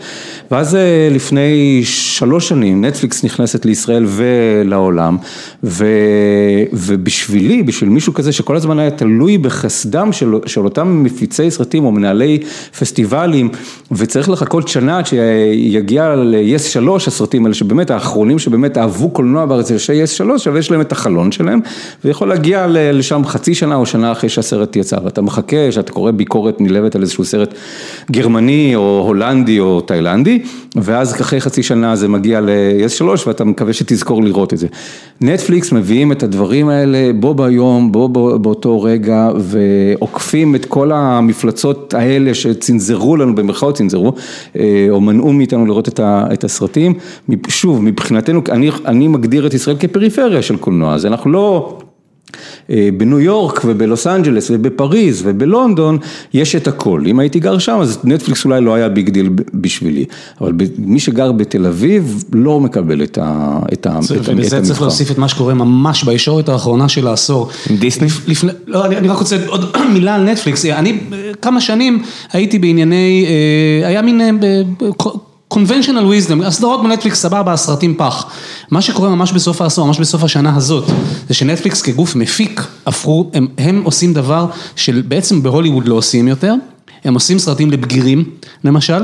ואז 0.51 0.75
אה, 0.75 1.09
לפני 1.11 1.81
שלוש 1.85 2.49
שנים 2.49 2.85
נטפליקס 2.85 3.25
נכנסת 3.25 3.64
לישראל 3.64 4.07
ולעולם, 4.09 5.16
ו, 5.64 5.87
ובשבילי, 6.73 7.62
בשביל 7.62 7.90
מישהו 7.90 8.14
כזה 8.14 8.33
שכל 8.33 8.57
הזמן 8.57 8.79
היה 8.79 8.90
תלוי 8.90 9.38
בחסדם 9.38 10.12
של, 10.12 10.35
של 10.47 10.64
אותם 10.64 11.03
מפיצי 11.03 11.51
סרטים 11.51 11.85
או 11.85 11.92
מנהלי 11.92 12.38
פסטיבלים, 12.79 13.49
וצריך 13.92 14.29
לחכות 14.29 14.68
שנה 14.68 14.99
עד 14.99 15.07
שיגיע 15.07 16.14
ל-yes 16.16 16.62
3 16.62 17.09
הסרטים 17.09 17.45
האלה, 17.45 17.55
שבאמת 17.55 17.90
האחרונים 17.90 18.38
שבאמת 18.38 18.79
אהבו 18.79 19.11
קולנוע 19.11 19.47
בארץ, 19.47 19.68
זה 19.68 19.77
yes 19.77 20.07
3, 20.07 20.35
עכשיו 20.35 20.59
יש 20.59 20.71
להם 20.71 20.81
את 20.81 20.92
החלון 20.92 21.33
שלהם, 21.33 21.61
ויכול 22.05 22.29
להגיע 22.29 22.66
לשם 22.68 23.23
חצי 23.25 23.55
שנה 23.55 23.77
או 23.77 23.87
שנה 23.87 24.12
אחרי 24.12 24.29
שהסרט 24.29 24.77
יצא, 24.77 24.97
ואתה 25.05 25.23
מחכה, 25.23 25.57
שאתה 25.71 25.92
קורא 25.92 26.11
ביקורת 26.11 26.61
נלהבת 26.61 26.95
על 26.95 27.03
איזשהו 27.03 27.25
סרט 27.25 27.55
גרמני 28.11 28.73
או 28.75 29.03
הולנדי, 29.07 29.22
הולנדי 29.23 29.61
או 29.61 29.81
תאילנדי, 29.81 30.43
ואז 30.77 31.21
אחרי 31.21 31.41
חצי 31.41 31.63
שנה 31.63 31.97
זה 31.97 32.09
מגיע 32.09 32.41
ל-S3 32.41 33.05
ואתה 33.27 33.45
מקווה 33.45 33.73
שתזכור 33.73 34.25
לראות 34.25 34.53
את 34.53 34.59
זה. 34.59 34.67
נטפליקס 35.21 35.73
מביאים 35.73 36.13
את 36.13 36.23
הדברים 36.23 36.69
האלה 36.69 37.13
בו 37.21 37.35
ביום, 37.35 37.93
בו 37.93 38.09
באותו 38.39 38.83
רגע, 38.83 39.31
ועוקפים 39.39 40.55
את 40.55 40.65
כל 40.65 40.93
המפלצות 40.93 41.95
האלה 41.95 42.35
שצנזרו 42.35 43.17
לנו, 43.17 43.35
במרכאות 43.35 43.75
צנזרו, 43.75 44.13
אה, 44.59 44.87
או 44.91 45.01
מנעו 45.01 45.33
מאיתנו 45.33 45.67
לראות 45.67 46.01
את 46.03 46.45
הסרטים. 46.45 46.95
שוב, 47.49 47.83
מבחינתנו, 47.83 48.43
אני, 48.51 48.71
אני 48.87 49.09
מגדיר 49.09 49.47
את 49.47 49.55
ישראל 49.55 49.77
כפריפריה 49.81 50.43
של 50.43 50.57
קולנוע, 50.57 50.95
אז 50.95 51.07
אנחנו 51.07 51.31
לא... 51.31 51.79
אה, 52.71 52.88
בניו 52.97 53.21
יורק 53.21 53.61
ובלוס 53.64 54.07
אנג'לס 54.07 54.51
ובפריז 54.55 55.23
ובלונדון 55.25 55.99
יש 56.35 56.57
את 56.57 56.68
הכל, 56.68 57.03
אם 57.07 57.18
הייתי 57.18 57.40
גר 57.40 57.59
שם 57.59 57.79
אז 57.81 57.99
נטפליקס 58.05 58.45
אולי 58.45 58.61
לא 58.61 58.75
היה 58.75 58.88
big 58.88 59.11
deal 59.11 59.31
בשבילי, 59.55 60.05
אבל 60.40 60.53
מי 60.79 61.01
שגר 61.01 61.33
בתל 61.33 61.66
אביב 61.66 62.25
לא 62.33 62.61
מקבל 62.61 63.03
את 63.03 63.18
המבחר. 63.87 64.14
ולזה 64.25 64.62
צריך 64.62 64.83
להוסיף 64.83 65.11
את 65.11 65.18
מה 65.18 65.29
שקורה 65.29 65.55
ממש 65.55 66.05
בישורת 66.05 66.49
האחרונה 66.49 66.88
של 66.88 67.07
העשור. 67.07 67.49
עם 67.71 67.77
דיסני? 67.77 68.09
לא, 68.66 68.87
אני 68.87 69.09
רק 69.09 69.18
רוצה 69.18 69.37
עוד 69.47 69.77
מילה 69.95 70.14
על 70.14 70.31
נטפליקס, 70.31 70.66
אני 70.66 70.99
כמה 71.42 71.61
שנים 71.61 72.03
הייתי 72.33 72.59
בענייני, 72.59 73.27
אה, 73.83 73.88
היה 73.88 74.03
מין... 74.03 74.21
conventional 75.53 76.31
wisdom, 76.31 76.47
הסדרות 76.47 76.83
בנטפליקס 76.83 77.21
סבבה, 77.21 77.53
הסרטים 77.53 77.95
פח. 77.99 78.27
מה 78.71 78.83
שקורה 78.83 79.09
ממש 79.09 79.33
בסוף 79.33 79.62
העשור, 79.62 79.87
ממש 79.87 80.01
בסוף 80.01 80.25
השנה 80.25 80.57
הזאת, 80.57 80.85
זה 81.29 81.35
שנטפליקס 81.35 81.83
כגוף 81.83 82.17
מפיק, 82.17 82.62
הפכו, 82.87 83.31
הם, 83.35 83.47
הם 83.59 83.83
עושים 83.85 84.15
דבר 84.15 84.47
שבעצם 84.77 85.43
בהוליווד 85.43 85.88
לא 85.88 85.95
עושים 85.95 86.29
יותר. 86.29 86.55
הם 87.05 87.15
עושים 87.15 87.38
סרטים 87.38 87.71
לבגירים, 87.71 88.25
למשל, 88.65 89.03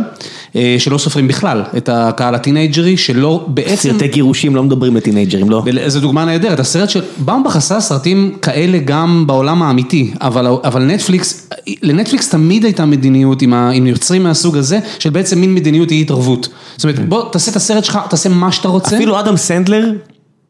אה, 0.56 0.76
שלא 0.78 0.98
סופרים 0.98 1.28
בכלל 1.28 1.62
את 1.76 1.88
הקהל 1.92 2.34
הטינאייג'רי, 2.34 2.96
שלא 2.96 3.44
בעצם... 3.48 3.92
סרטי 3.92 4.08
גירושים 4.08 4.56
לא 4.56 4.62
מדברים 4.62 4.96
לטינאייג'רים, 4.96 5.50
לא? 5.50 5.62
זו 5.86 6.00
דוגמה 6.00 6.24
נהדרת, 6.24 6.60
הסרט 6.60 6.90
של... 6.90 7.00
באומבך 7.18 7.56
עשה 7.56 7.80
סרטים 7.80 8.36
כאלה 8.42 8.78
גם 8.78 9.24
בעולם 9.26 9.62
האמיתי, 9.62 10.10
אבל, 10.20 10.46
אבל 10.64 10.82
נטפליקס, 10.82 11.48
לנטפליקס 11.82 12.28
תמיד 12.28 12.64
הייתה 12.64 12.84
מדיניות 12.84 13.42
עם, 13.42 13.54
ה, 13.54 13.70
עם 13.70 13.86
יוצרים 13.86 14.22
מהסוג 14.22 14.56
הזה, 14.56 14.78
של 14.98 15.10
בעצם 15.10 15.40
מין 15.40 15.54
מדיניות 15.54 15.90
אי 15.90 16.00
התערבות. 16.00 16.48
זאת 16.76 16.84
אומרת, 16.84 17.08
בוא 17.08 17.32
תעשה 17.32 17.50
את 17.50 17.56
הסרט 17.56 17.84
שלך, 17.84 17.98
תעשה 18.10 18.28
מה 18.28 18.52
שאתה 18.52 18.68
רוצה. 18.68 18.96
אפילו 18.96 19.20
אדם 19.20 19.36
סנדלר 19.36 19.92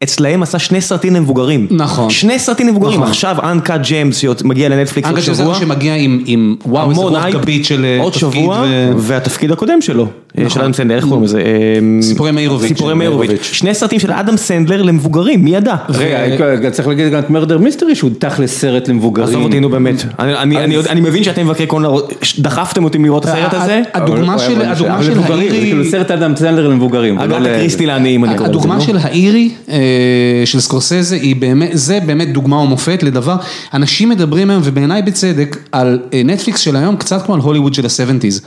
אצלהם 0.03 0.43
עשה 0.43 0.59
שני 0.59 0.81
סרטים 0.81 1.15
למבוגרים. 1.15 1.67
נכון. 1.71 2.09
שני 2.09 2.39
סרטים 2.39 2.67
למבוגרים, 2.67 2.99
נכון. 2.99 3.09
עכשיו 3.09 3.35
אנקאט 3.43 3.77
ג'מס 3.77 4.17
שמגיע 4.17 4.69
לנטפליקס 4.69 5.09
עוד 5.09 5.19
שבוע. 5.19 5.33
אנקאט 5.33 5.43
ג'מס 5.43 5.59
שמגיע 5.59 5.95
עם, 5.95 6.23
עם 6.25 6.55
וואו, 6.65 6.89
איזה 6.89 7.01
רוח 7.01 7.25
גבית 7.25 7.65
של 7.65 7.85
אה, 7.85 7.97
עוד 8.01 8.13
שבוע, 8.13 8.63
ו... 8.69 8.91
והתפקיד 8.97 9.51
הקודם 9.51 9.81
שלו, 9.81 10.03
אה, 10.03 10.09
נכון. 10.43 10.49
של 10.49 10.61
אדם 10.61 10.73
סנדלר, 10.73 10.95
איך 10.95 11.05
קוראים 11.05 11.23
לזה? 11.23 11.39
אה, 11.39 11.43
סיפורי 12.01 12.31
מאירוביץ. 12.31 12.67
סיפורי 12.67 12.93
מאירוביץ. 12.93 13.41
שני 13.41 13.73
סרטים 13.73 13.99
של 13.99 14.11
אדם 14.11 14.37
סנדלר 14.37 14.81
למבוגרים, 14.81 15.43
מי 15.43 15.55
ידע? 15.55 15.75
רגע, 15.89 16.69
צריך 16.71 16.87
להגיד 16.87 17.11
גם 17.11 17.19
את 17.19 17.29
מרדר 17.29 17.57
מיסטרי 17.57 17.95
שהוא 17.95 18.11
תכל'ס 18.19 18.59
סרט 18.59 18.87
למבוגרים. 18.87 19.29
עזוב 19.29 19.43
אותי, 19.43 19.59
נו 19.59 19.69
באמת. 19.69 20.05
אני 20.19 21.01
מבין 21.01 21.23
שאתם 21.23 21.45
מבקרי 21.45 21.65
קולנוע, 21.65 22.01
דחפתם 22.39 22.83
אותי 22.83 22.97
לראות 22.97 23.25
את 23.25 23.29
הסרט 23.29 23.53
הזה. 23.53 23.81
הדוגמה 23.93 24.39
של 24.39 24.61
האיריש... 24.61 25.49
זה 25.49 25.57
כאילו 25.59 25.85
סרט 25.85 26.11
אדם 26.11 26.35
סנדלר 26.35 26.67
למבוגרים. 26.67 27.19
הדוגמה 27.19 28.81
של 28.81 28.97
האירי, 28.97 29.49
של 30.45 30.59
סקורסזה 30.59 31.15
היא 31.15 31.35
באמת, 31.35 31.69
זה 31.73 31.99
באמת 32.05 32.33
דוגמה 32.33 32.57
ומופת 32.57 33.03
לדבר, 33.03 33.35
אנשים 33.73 34.09
מדברים 34.09 34.49
היום 34.49 34.61
ובעיניי 34.65 35.01
בצדק 35.01 35.57
על 35.71 35.99
נטפליקס 36.25 36.59
של 36.59 36.75
היום 36.75 36.95
קצת 36.95 37.25
כמו 37.25 37.35
על 37.35 37.41
הוליווד 37.41 37.73
של 37.73 37.85
ה-70's. 37.85 38.41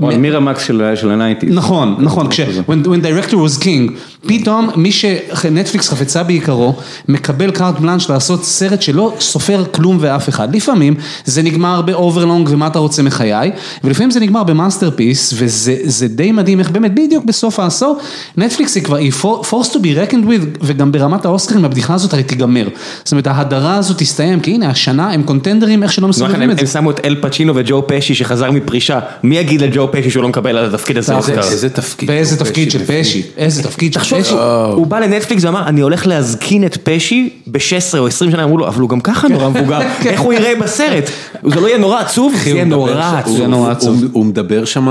או 0.00 0.10
על 0.10 0.16
מירמקס 0.16 0.62
של 0.62 0.82
ה-90's. 0.82 1.46
נכון, 1.48 1.96
נכון, 1.98 2.28
כש- 2.30 2.40
when 2.68 3.04
director 3.04 3.34
was 3.34 3.62
king, 3.62 3.92
פתאום 4.26 4.70
מי 4.76 4.92
שנטפליקס 4.92 5.88
חפצה 5.88 6.22
בעיקרו, 6.22 6.74
מקבל 7.08 7.50
carte 7.50 7.78
blanche 7.78 8.10
לעשות 8.10 8.44
סרט 8.44 8.82
שלא 8.82 9.14
סופר 9.20 9.64
כלום 9.70 9.96
ואף 10.00 10.28
אחד. 10.28 10.56
לפעמים 10.56 10.94
זה 11.24 11.42
נגמר 11.42 11.82
ב 11.82 11.89
overlong 11.89 12.48
ומה 12.50 12.66
אתה 12.66 12.78
רוצה 12.78 13.02
מחיי, 13.02 13.50
ולפעמים 13.84 14.10
זה 14.10 14.20
נגמר 14.20 14.42
ב 14.44 14.51
masterpiece, 14.51 15.34
וזה 15.36 16.08
די 16.08 16.32
מדהים 16.32 16.60
איך 16.60 16.70
באמת 16.70 16.94
בדיוק 16.94 17.24
בסוף 17.24 17.60
העשור, 17.60 17.98
נטפליקס 18.36 18.74
היא 18.74 18.82
כבר, 18.82 18.96
היא 18.96 19.12
force 19.50 19.72
to 19.72 19.78
be 19.78 20.12
reckoned 20.12 20.26
with, 20.28 20.64
וגם 20.68 20.92
ברמת 20.92 21.24
האוסקרים 21.24 21.64
הבדיחה 21.64 21.94
הזאת 21.94 22.12
הרי 22.12 22.22
תיגמר. 22.22 22.68
זאת 23.04 23.12
אומרת 23.12 23.26
ההדרה 23.26 23.76
הזאת 23.76 23.98
תסתיים, 23.98 24.40
כי 24.40 24.54
הנה 24.54 24.70
השנה 24.70 25.10
הם 25.10 25.22
קונטנדרים 25.22 25.82
איך 25.82 25.92
שלא 25.92 26.08
מסובבים 26.08 26.50
את 26.50 26.56
זה. 26.56 26.60
הם 26.60 26.66
שמו 26.66 26.90
את 26.90 27.00
אל 27.04 27.16
פצ'ינו 27.20 27.52
וג'ו 27.56 27.84
פשי 27.86 28.14
שחזר 28.14 28.50
מפרישה, 28.50 29.00
מי 29.22 29.36
יגיד 29.36 29.60
לג'ו 29.60 29.88
פשי 29.92 30.10
שהוא 30.10 30.22
לא 30.22 30.28
מקבל 30.28 30.56
על 30.56 30.64
התפקיד 30.74 30.98
הזה? 30.98 31.14
איזה 31.16 31.70
תפקיד. 31.70 32.10
ואיזה 32.10 32.36
תפקיד 32.38 32.70
של 32.70 32.84
פשי, 32.86 33.22
איזה 33.36 33.62
תפקיד 33.62 33.92
של 33.92 34.00
פשי. 34.00 34.34
הוא 34.72 34.86
בא 34.86 34.98
לנטפליקס 34.98 35.44
ואמר 35.44 35.68
אני 35.68 35.80
הולך 35.80 36.06
להזקין 36.06 36.66
את 36.66 36.76
פשי 36.82 37.30
ב-16 37.46 37.98
או 37.98 38.06
20 38.06 38.30
שנה, 38.30 38.44
אמרו 38.44 38.58
לו 38.58 38.68
אבל 38.68 38.80
הוא 38.80 38.88
גם 38.88 39.00
ככה 39.00 39.28
נורא 39.28 39.48
מבוגר, 39.48 39.78
איך 40.06 40.20
הוא 40.20 40.32
יראה 40.32 40.52
בסרט? 40.60 41.10
זה 41.44 41.60
לא 41.60 41.66
יהיה 41.66 41.78
נורא 41.78 41.98
עצוב? 41.98 42.34
זה 42.44 42.50
יהיה 42.50 42.64
נורא 42.64 43.70
עצוב. 43.70 44.04
הוא 44.12 44.24
מדבר 44.24 44.64
שם, 44.64 44.88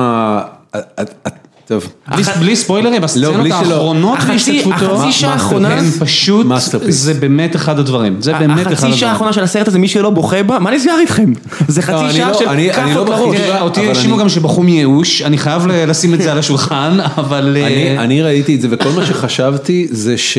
טוב. 1.68 1.88
בלי 2.40 2.56
ספוילרים, 2.56 3.04
הסצנות 3.04 3.52
האחרונות 3.52 4.20
בהשתתפותו, 4.28 4.76
החצי 4.76 5.12
שעה 5.12 5.34
האחרונה, 5.34 5.74
הם 5.74 5.92
פשוט, 6.00 6.48
זה 6.88 7.14
באמת 7.14 7.56
אחד 7.56 7.80
הדברים, 7.80 8.22
זה 8.22 8.34
באמת 8.34 8.62
אחד 8.62 8.72
הדברים. 8.72 8.74
החצי 8.74 9.00
שעה 9.00 9.12
האחרונה 9.12 9.34
של 9.34 9.44
הסרט 9.44 9.68
הזה, 9.68 9.80
מי 9.80 9.88
שלא 9.88 10.10
בוכה 10.10 10.44
בה, 10.44 10.60
מה 10.60 10.72
נסגר 10.72 11.00
איתכם? 11.00 11.34
זה 11.68 11.82
חצי 11.82 12.18
שעה 12.18 12.34
של 12.34 12.46
כאפות 12.76 13.10
לראש. 13.10 13.40
אותי 13.62 13.88
האשימו 13.88 14.18
גם 14.18 14.30
שבכו 14.30 14.64
מייאוש, 14.64 15.22
אני 15.22 15.38
חייב 15.38 15.68
לשים 15.68 16.14
את 16.14 16.22
זה 16.22 16.32
על 16.32 16.38
השולחן, 16.38 16.98
אבל... 17.18 17.58
אני 17.98 18.22
ראיתי 18.22 18.56
את 18.56 18.62
זה 18.62 18.68
וכל 18.72 18.90
מה 18.90 19.06
שחשבתי 19.06 19.88
זה 19.92 20.18
ש... 20.18 20.38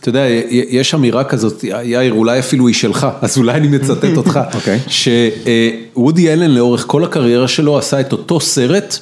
אתה 0.00 0.08
יודע, 0.08 0.24
יש 0.48 0.94
אמירה 0.94 1.24
כזאת, 1.24 1.64
יאיר, 1.64 2.12
אולי 2.12 2.38
אפילו 2.38 2.66
היא 2.66 2.74
שלך, 2.74 3.06
אז 3.22 3.38
אולי 3.38 3.52
אני 3.52 3.68
מצטט 3.68 4.16
אותך, 4.16 4.40
שוודי 5.96 6.32
אלן 6.32 6.50
לאורך 6.50 6.84
כל 6.86 7.04
הקריירה 7.04 7.48
שלו 7.48 7.78
עשה 7.78 8.00
את 8.00 8.12
אותו 8.12 8.40
סרט, 8.40 8.98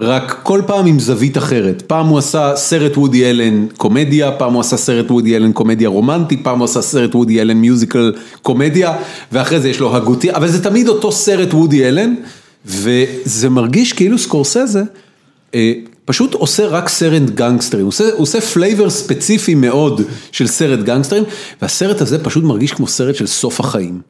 רק 0.00 0.40
כל 0.42 0.62
פעם 0.66 0.86
עם 0.86 0.98
זווית 0.98 1.38
אחרת, 1.38 1.82
פעם 1.86 2.06
הוא 2.06 2.18
עשה 2.18 2.52
סרט 2.56 2.96
וודי 2.96 3.30
אלן 3.30 3.66
קומדיה, 3.76 4.32
פעם 4.32 4.52
הוא 4.52 4.60
עשה 4.60 4.76
סרט 4.76 5.10
וודי 5.10 5.36
אלן 5.36 5.52
קומדיה 5.52 5.88
רומנטי, 5.88 6.36
פעם 6.36 6.58
הוא 6.58 6.64
עשה 6.64 6.82
סרט 6.82 7.14
וודי 7.14 7.40
אלן 7.40 7.56
מיוזיקל 7.56 8.12
קומדיה, 8.42 8.96
ואחרי 9.32 9.60
זה 9.60 9.68
יש 9.68 9.80
לו 9.80 9.96
הגותי, 9.96 10.32
אבל 10.32 10.48
זה 10.48 10.64
תמיד 10.64 10.88
אותו 10.88 11.12
סרט 11.12 11.54
וודי 11.54 11.88
אלן, 11.88 12.14
וזה 12.66 13.48
מרגיש 13.48 13.92
כאילו 13.92 14.18
סקורסזה. 14.18 14.82
פשוט 16.04 16.34
עושה 16.34 16.66
רק 16.66 16.88
סרט 16.88 17.22
גנגסטרים, 17.22 17.82
הוא 17.82 17.88
עושה, 17.88 18.04
הוא 18.04 18.22
עושה 18.22 18.40
flavor 18.40 18.90
ספציפי 18.90 19.54
מאוד 19.54 20.00
של 20.32 20.46
סרט 20.46 20.80
גנגסטרים, 20.80 21.24
והסרט 21.62 22.00
הזה 22.00 22.24
פשוט 22.24 22.44
מרגיש 22.44 22.72
כמו 22.72 22.86
סרט 22.86 23.14
של 23.14 23.26
סוף 23.26 23.60
החיים. 23.60 24.00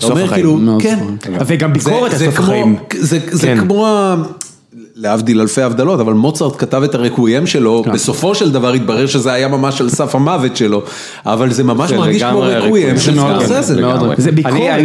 סוף 0.00 0.10
החיים, 0.10 0.28
כאילו, 0.28 0.78
כן, 0.80 0.98
וגם 1.46 1.72
ביקורת 1.72 2.12
על 2.12 2.18
סוף 2.18 2.38
החיים. 2.38 2.76
זה, 2.98 3.18
זה 3.30 3.46
כן. 3.46 3.58
כמו... 3.60 4.14
להבדיל 5.02 5.40
אלפי 5.40 5.62
הבדלות, 5.62 6.00
אבל 6.00 6.12
מוצרט 6.12 6.52
כתב 6.58 6.82
את 6.82 6.94
הרקוויאם 6.94 7.46
שלו, 7.46 7.84
בסופו 7.92 8.34
של 8.34 8.52
דבר 8.52 8.72
התברר 8.72 9.06
שזה 9.06 9.32
היה 9.32 9.48
ממש 9.48 9.80
על 9.80 9.88
סף 9.88 10.14
המוות 10.14 10.56
שלו, 10.56 10.82
אבל 11.26 11.52
זה 11.52 11.64
ממש 11.64 11.92
מרגיש 11.92 12.22
כמו 12.22 12.40
רקוויאם 12.40 12.98
של 12.98 13.18
סקורסזה. 13.18 13.76
זה 14.16 14.32
ביקורת. 14.32 14.80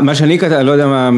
מה 0.00 0.14
שאני 0.14 0.38
כתבתי, 0.38 0.64
לא 0.64 0.72
יודע 0.72 0.86
מה, 0.86 1.10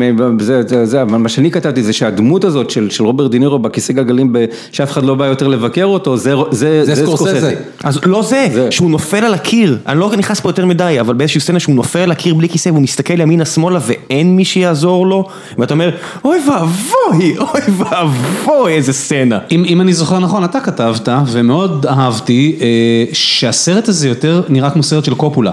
אבל 1.03 1.19
מה 1.19 1.29
שאני 1.29 1.51
כתבתי 1.51 1.83
זה 1.83 1.93
שהדמות 1.93 2.45
הזאת 2.45 2.71
של 2.71 3.05
רוברט 3.05 3.31
דינירו 3.31 3.59
בכיסא 3.59 3.93
גלגלים, 3.93 4.37
שאף 4.73 4.91
אחד 4.91 5.05
לא 5.05 5.15
בא 5.15 5.27
יותר 5.27 5.49
לבקר 5.49 5.85
אותו, 5.85 6.17
זה 6.17 6.95
סקורסזה. 6.95 7.55
אז 7.85 8.01
לא 8.07 8.23
זה, 8.23 8.67
שהוא 8.71 8.91
נופל 8.91 9.25
על 9.25 9.35
הקיר, 9.35 9.79
אני 9.87 10.01
לא 10.01 10.13
נכנס 10.17 10.41
פה 10.41 10.49
יותר 10.49 10.67
מדי, 10.67 10.97
אבל 11.01 11.15
באיזושהי 11.15 11.41
סצנה 11.41 11.61
שהוא 11.61 11.75
נופל 11.75 11.99
על 11.99 12.11
הקיר 12.11 12.35
בלי 12.35 12.49
כיסא 12.49 12.69
והוא 12.69 12.83
מסתכל 12.83 13.21
ימינה 13.21 13.45
שמאלה 13.45 13.79
ואין 13.83 14.37
מי 14.37 14.45
שיעזור 14.45 15.07
לו, 15.07 15.29
ואתה 15.59 15.75
אומר, 15.75 15.91
אוי 16.25 16.39
ואבוי, 16.49 17.39
אוי 17.39 17.61
ואבוי. 17.77 18.34
אוי 18.47 18.73
איזה 18.73 18.93
סצנה. 18.93 19.39
אם 19.51 19.65
אם 19.65 19.81
אני 19.81 19.95
זוכר 19.95 20.19
נכון, 20.19 20.45
אתה 20.45 20.61
כתבת, 20.61 21.09
ומאוד 21.27 21.87
אהבתי, 21.87 22.57
אה, 22.61 23.05
שהסרט 23.13 23.89
הזה 23.89 24.09
יותר 24.09 24.43
נראה 24.49 24.71
כמו 24.71 24.83
סרט 24.83 25.05
של 25.05 25.15
קופולה. 25.15 25.53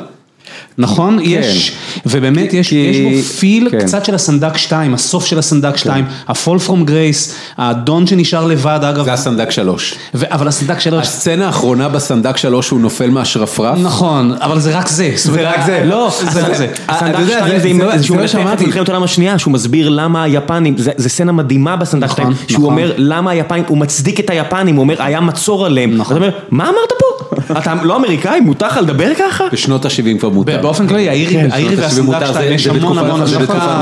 נכון? 0.78 1.18
כן. 1.20 1.26
יש, 1.26 1.72
ובאמת 2.06 2.54
יש, 2.54 2.70
כי, 2.70 2.76
יש 2.76 2.98
בו 3.00 3.30
פיל 3.40 3.68
כן. 3.72 3.80
קצת 3.80 4.06
של 4.06 4.16
הסנדק 4.16 4.58
2, 4.58 4.94
הסוף 4.94 5.26
של 5.26 5.40
הסנדק 5.40 5.78
2, 5.78 6.06
כן. 6.06 6.12
ה-fall 6.28 6.68
from 6.68 6.90
grace, 6.90 7.32
האדון 7.58 8.08
שנשאר 8.08 8.46
לבד, 8.46 8.80
אגב. 8.84 9.06
זה 9.06 9.14
הסנדק 9.14 9.52
3. 9.52 9.96
ו- 10.14 10.26
אבל 10.34 10.48
הסנדק 10.48 10.80
3. 10.80 11.08
הסצנה 11.08 11.46
האחרונה 11.46 11.90
בסנדק 11.90 12.38
3 12.38 12.70
הוא 12.70 12.80
נופל 12.80 13.10
מהשרפרף. 13.10 13.78
נכון, 13.80 14.34
אבל 14.40 14.60
זה 14.60 14.78
רק 14.78 14.88
זה. 14.88 15.12
זה 15.16 15.50
רק 15.50 15.66
זה. 15.66 15.84
לא, 15.86 16.12
זה 16.32 16.42
רק 16.48 16.54
זה. 16.54 16.68
הסנדק 16.88 17.20
2 17.38 17.60
זה 17.98 18.04
שהוא 18.04 18.18
מנתח 18.18 18.54
את 18.54 18.62
מלחמת 18.62 18.90
העולם 18.90 19.04
השנייה, 19.04 19.40
שהוא 19.40 19.54
מסביר 19.54 19.90
למה 19.90 20.24
היפנים, 20.24 20.76
זה 20.78 21.10
סצנה 21.10 21.32
מדהימה 21.32 21.76
בסנדק 21.76 22.12
2, 22.12 22.30
נכון, 22.30 22.44
שהוא 22.48 22.60
נכון. 22.60 22.74
אומר 22.74 22.94
למה 22.98 23.32
היפנים, 23.32 23.64
הוא 23.68 23.78
מצדיק 23.78 24.20
את 24.20 24.30
היפנים, 24.30 24.76
הוא 24.76 24.82
אומר 24.82 25.04
היה 25.04 25.22
מצור 25.22 25.66
עליהם. 25.66 25.98
נכון. 25.98 26.18
אתה 26.18 26.26
אומר, 26.26 26.38
מה 26.52 26.64
אמרת 26.64 26.92
פה? 27.00 27.12
אתה 27.60 27.74
לא 27.84 27.96
אמריקאי, 27.96 28.40
מותר 28.40 28.68
לך 28.68 28.78
לדבר 28.78 29.16
ככה? 29.20 29.44
בשנות 29.52 29.86
ה-70 29.86 30.20
כבר 30.20 30.30
מותר. 30.30 30.61
באופן 30.62 30.88
כללי, 30.88 31.10
האירי 31.10 31.76
והסנדק 31.76 32.26
שלהם, 32.34 32.54
יש 32.54 32.68
המון 32.68 32.98
המון. 32.98 33.22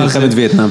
מלחמת 0.02 0.30
וייטנאם. 0.36 0.70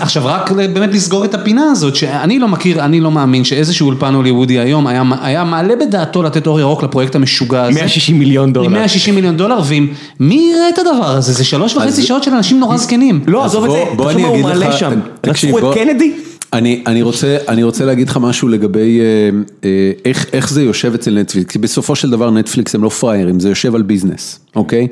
עכשיו 0.00 0.22
רק 0.26 0.50
באמת 0.50 0.94
לסגור 0.94 1.24
את 1.24 1.34
הפינה 1.34 1.70
הזאת, 1.70 1.96
שאני 1.96 2.38
לא 2.38 2.48
מכיר, 2.48 2.84
אני 2.84 3.00
לא 3.00 3.10
מאמין 3.10 3.44
שאיזשהו 3.44 3.86
אולפן 3.86 4.14
הוליוודי 4.14 4.58
היום 4.58 4.86
היה 5.22 5.44
מעלה 5.44 5.76
בדעתו 5.76 6.22
לתת 6.22 6.46
אור 6.46 6.60
ירוק 6.60 6.82
לפרויקט 6.82 7.14
המשוגע 7.14 7.62
הזה. 7.62 7.74
160 7.74 8.18
מיליון 8.18 8.52
דולר. 8.52 8.68
160 8.68 9.14
מיליון 9.14 9.36
דולר, 9.36 9.60
ומי 9.66 10.50
יראה 10.54 10.68
את 10.68 10.78
הדבר 10.78 11.10
הזה? 11.10 11.32
זה 11.32 11.44
שלוש 11.44 11.76
וחצי 11.76 12.02
שעות 12.02 12.22
של 12.22 12.30
אנשים 12.30 12.60
נורא 12.60 12.76
זקנים. 12.76 13.20
לא, 13.26 13.44
עזוב 13.44 13.64
את 13.64 13.70
זה, 13.70 13.84
תחשוב 13.98 14.20
מה 14.20 14.28
הוא 14.28 14.40
מעלה 14.40 14.72
שם. 14.72 15.00
רצחו 15.26 15.58
את 15.58 15.74
קנדי? 15.74 16.12
אני, 16.52 16.82
אני 16.86 17.02
רוצה, 17.02 17.36
אני 17.48 17.62
רוצה 17.62 17.84
להגיד 17.84 18.08
לך 18.08 18.16
משהו 18.16 18.48
לגבי 18.48 19.00
אה, 19.00 19.30
אה, 19.64 19.92
איך, 20.04 20.26
איך 20.32 20.50
זה 20.50 20.62
יושב 20.62 20.94
אצל 20.94 21.18
נטפליקס, 21.20 21.52
כי 21.52 21.58
בסופו 21.58 21.96
של 21.96 22.10
דבר 22.10 22.30
נטפליקס 22.30 22.74
הם 22.74 22.82
לא 22.82 22.88
פראיירים, 22.88 23.40
זה 23.40 23.48
יושב 23.48 23.74
על 23.74 23.82
ביזנס, 23.82 24.40
אוקיי? 24.56 24.88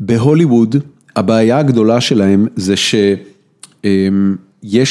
בהוליווד, 0.00 0.76
הבעיה 1.16 1.58
הגדולה 1.58 2.00
שלהם 2.00 2.46
זה 2.56 2.74
שיש 2.76 3.20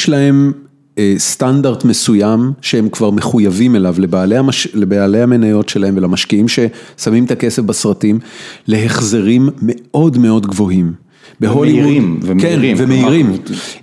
להם 0.09 0.51
אה, 0.97 1.13
סטנדרט 1.17 1.85
מסוים 1.85 2.51
שהם 2.61 2.89
כבר 2.89 3.11
מחויבים 3.11 3.75
אליו 3.75 3.95
לבעלי, 3.97 4.37
המש... 4.37 4.67
לבעלי 4.73 5.21
המניות 5.21 5.69
שלהם 5.69 5.97
ולמשקיעים 5.97 6.45
ששמים 6.47 7.25
את 7.25 7.31
הכסף 7.31 7.61
בסרטים, 7.61 8.19
להחזרים 8.67 9.49
מאוד 9.61 10.17
מאוד 10.17 10.47
גבוהים. 10.47 11.02
בהוליווד, 11.39 11.79
ומהירים, 12.21 12.77
כן, 12.77 12.83
ומהירים. 12.83 13.37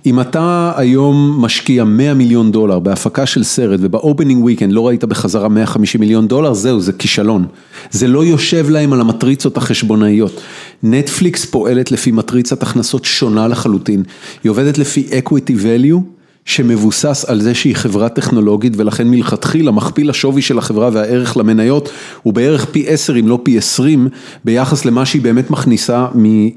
אם 0.05 0.19
אתה 0.19 0.73
היום 0.75 1.37
משקיע 1.39 1.83
100 1.83 2.13
מיליון 2.13 2.51
דולר 2.51 2.79
בהפקה 2.79 3.25
של 3.25 3.43
סרט 3.43 3.79
וב 3.83 3.96
opening 3.96 4.43
weekend 4.43 4.73
לא 4.73 4.87
ראית 4.87 5.03
בחזרה 5.03 5.49
150 5.49 6.01
מיליון 6.01 6.27
דולר, 6.27 6.53
זהו, 6.53 6.79
זה 6.79 6.93
כישלון. 6.93 7.45
זה 7.91 8.07
לא 8.07 8.25
יושב 8.25 8.69
להם 8.69 8.93
על 8.93 9.01
המטריצות 9.01 9.57
החשבונאיות. 9.57 10.41
נטפליקס 10.83 11.45
פועלת 11.45 11.91
לפי 11.91 12.11
מטריצת 12.11 12.63
הכנסות 12.63 13.05
שונה 13.05 13.47
לחלוטין. 13.47 14.03
היא 14.43 14.49
עובדת 14.49 14.77
לפי 14.77 15.07
equity 15.11 15.51
value. 15.51 16.21
שמבוסס 16.45 17.25
על 17.27 17.41
זה 17.41 17.53
שהיא 17.53 17.75
חברה 17.75 18.09
טכנולוגית 18.09 18.73
ולכן 18.75 19.07
מלכתחילה 19.07 19.71
מכפיל 19.71 20.09
השווי 20.09 20.41
של 20.41 20.57
החברה 20.57 20.89
והערך 20.93 21.37
למניות 21.37 21.89
הוא 22.23 22.33
בערך 22.33 22.65
פי 22.65 22.87
10 22.87 23.19
אם 23.19 23.27
לא 23.27 23.39
פי 23.43 23.57
20 23.57 24.07
ביחס 24.45 24.85
למה 24.85 25.05
שהיא 25.05 25.21
באמת 25.21 25.51
מכניסה 25.51 26.07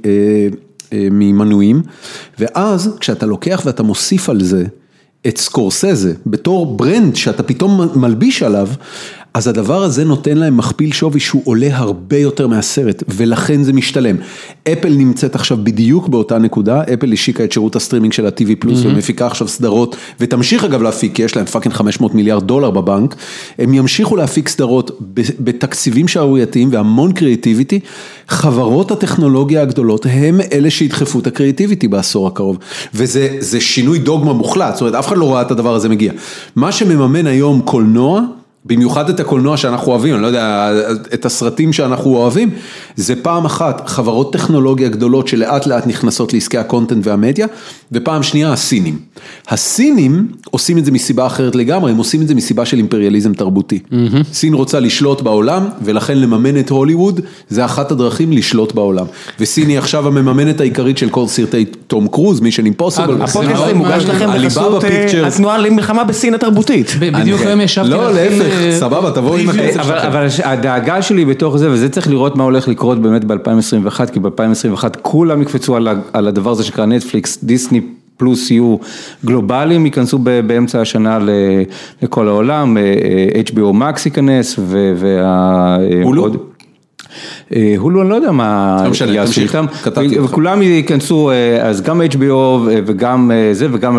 אה, 0.05 0.49
ממנויים, 1.11 1.83
ואז 2.39 2.97
כשאתה 3.01 3.27
לוקח 3.27 3.63
ואתה 3.65 3.83
מוסיף 3.83 4.29
על 4.29 4.45
זה 4.45 4.65
את 5.27 5.39
סקורסזה 5.39 6.15
בתור 6.27 6.77
ברנד 6.77 7.17
שאתה 7.17 7.43
פתאום 7.43 7.81
מלביש 7.95 8.43
עליו, 8.43 8.69
אז 9.35 9.49
הדבר 9.49 9.83
הזה 9.83 10.05
נותן 10.05 10.37
להם 10.39 10.57
מכפיל 10.57 10.93
שווי 10.93 11.21
שהוא 11.21 11.43
עולה 11.45 11.69
הרבה 11.73 12.17
יותר 12.17 12.47
מהסרט, 12.47 13.03
ולכן 13.09 13.63
זה 13.63 13.73
משתלם. 13.73 14.17
אפל 14.73 14.89
נמצאת 14.89 15.35
עכשיו 15.35 15.59
בדיוק 15.63 16.09
באותה 16.09 16.39
נקודה, 16.39 16.83
אפל 16.95 17.13
השיקה 17.13 17.45
את 17.45 17.53
שירות 17.53 17.77
הסטרימינג 17.77 18.13
של 18.13 18.27
ה-TV 18.27 18.57
Plus 18.59 18.83
mm-hmm. 18.83 18.89
ומפיקה 18.89 19.27
עכשיו 19.27 19.49
סדרות, 19.49 19.97
ותמשיך 20.21 20.65
אגב 20.65 20.83
להפיק, 20.83 21.15
כי 21.15 21.23
יש 21.23 21.37
להם 21.37 21.47
fucking 21.47 21.75
500 21.75 22.15
מיליארד 22.15 22.47
דולר 22.47 22.71
בבנק, 22.71 23.15
הם 23.59 23.75
ימשיכו 23.75 24.17
להפיק 24.17 24.49
סדרות 24.49 25.01
בתקציבים 25.41 26.09
שערורייתיים 26.09 26.69
והמון 26.73 27.13
creativity, 27.13 27.81
חברות 28.29 28.91
הטכנולוגיה 28.91 29.63
הגדולות 29.63 30.07
הם 30.11 30.41
אלה 30.53 30.71
שידחפו 30.71 31.19
את 31.19 31.27
ה 31.27 31.33
creativity 31.33 31.89
בעשור 31.89 32.27
הקרוב, 32.27 32.59
וזה 32.95 33.61
שינוי 33.61 33.99
פרדיגמה 33.99 34.33
מוחלט, 34.33 34.75
זאת 34.75 34.81
אומרת 34.81 34.95
אף 34.95 35.09
אחד 35.09 35.17
לא 35.17 35.35
ראה 35.35 35.43
את 35.43 35.51
הדבר 35.51 35.75
הזה 35.75 35.89
מגיע. 35.89 36.13
מה 36.57 36.73
שמממן 36.73 37.27
היום 37.27 37.61
קולנוע, 37.61 38.21
במיוחד 38.67 39.09
את 39.09 39.21
הקולנוע 39.21 39.57
שאנחנו 39.57 39.93
אוהבים, 39.93 40.15
אני 40.15 40.23
לא 40.23 40.27
יודע, 40.27 40.71
את 41.15 41.27
הסרטים 41.27 41.73
שאנחנו 41.73 42.17
אוהבים, 42.17 42.51
זה 42.97 43.17
פעם 43.17 43.45
אחת 43.45 43.89
חברות 43.89 44.33
טכנולוגיה 44.33 44.89
גדולות 44.89 45.29
שלאט 45.29 45.67
לאט 45.67 45.87
נכנסות 45.87 46.33
לעסקי 46.33 46.59
הקונטנט 46.59 47.07
והמדיה, 47.07 47.47
ופעם 47.93 48.23
שנייה 48.23 48.53
הסינים. 48.53 48.99
הסינים 49.49 50.29
עושים 50.51 50.79
את 50.79 50.85
זה 50.85 50.91
מסיבה 50.91 51.27
אחרת 51.27 51.55
לגמרי, 51.55 51.91
הם 51.91 51.97
עושים 51.97 52.23
את 52.23 52.29
זה 52.29 52.35
מסיבה 52.35 52.67
של 52.67 52.77
אימפריאליזם 52.77 53.33
תרבותי. 53.33 53.79
Mm-hmm. 53.91 54.33
סין 54.33 54.55
רוצה 54.55 54.81
לשלוט 54.81 55.21
בעולם, 55.23 55.69
ולכן 55.83 56.19
לממן 56.19 56.59
את 56.59 56.71
הוליווד, 56.71 57.21
זה 57.49 57.65
אחת 57.65 57.91
הדרכים 57.91 58.33
לשלוט 58.33 58.75
בעולם. 58.75 59.07
וסין 59.41 59.69
היא 59.69 59.79
עכשיו 59.79 60.07
המממנת 60.07 60.61
העיקרית 60.61 60.99
של 60.99 61.09
כל 61.09 61.27
סרטי 61.27 61.65
תום 61.87 62.09
קרוז, 62.09 62.41
מישן 62.41 62.65
אימפוסיבל. 62.65 63.23
הפודקאסט 63.23 63.63
הזה 63.63 63.75
מוגש 63.75 64.05
לכם 64.05 64.31
בחסות 64.35 64.85
התנועה 65.27 65.59
למלחמה 65.59 66.05
בסין 66.05 66.35
התרבותית. 66.35 66.91
בדיוק 67.01 67.41
היום 67.41 67.61
ישבתי 67.61 67.91
לא. 67.91 68.11
סבבה, 68.81 69.11
תבואו 69.11 69.37
עם 69.37 69.49
הכסף 69.49 69.83
שלכם. 69.83 70.07
אבל 70.07 70.27
הדאגה 70.45 71.03
שלי 71.03 71.25
בתוך 71.25 71.57
זה, 71.57 71.71
וזה 71.71 71.89
צריך 71.89 72.09
לראות 72.09 72.37
מה 72.37 72.45
הולך 72.45 72.69
לקרות 72.69 72.99
באמת 72.99 73.25
ב-2021, 73.25 74.13
כי 74.13 74.21
ב-2021 74.21 74.85
כולם 75.03 75.43
יקפצו 75.43 75.77
על 76.13 76.29
הדבר 76.29 76.51
הזה 76.51 76.65
שנקרא 76.65 76.87
נטפליקס, 76.87 77.45
דיסני. 77.45 77.81
פלוס 78.17 78.51
יהיו 78.51 78.77
גלובליים, 79.25 79.87
ייכנסו 79.87 80.19
באמצע 80.19 80.81
השנה 80.81 81.19
לכל 82.03 82.29
העולם, 82.29 82.77
HBO 83.51 83.75
Max 83.75 84.01
ייכנס 84.05 84.59
וה... 84.59 85.77
הולו 86.03 86.29
אני 87.53 87.79
לא 88.09 88.15
יודע 88.15 88.31
מה 88.31 88.77
יעשו 89.09 89.41
איתם, 89.41 89.67
וכולם 90.25 90.63
ייכנסו, 90.63 91.31
אז 91.63 91.83
גם 91.83 92.01
HBO 92.01 92.33
וגם 92.87 93.31
זה 93.53 93.67
וגם 93.73 93.99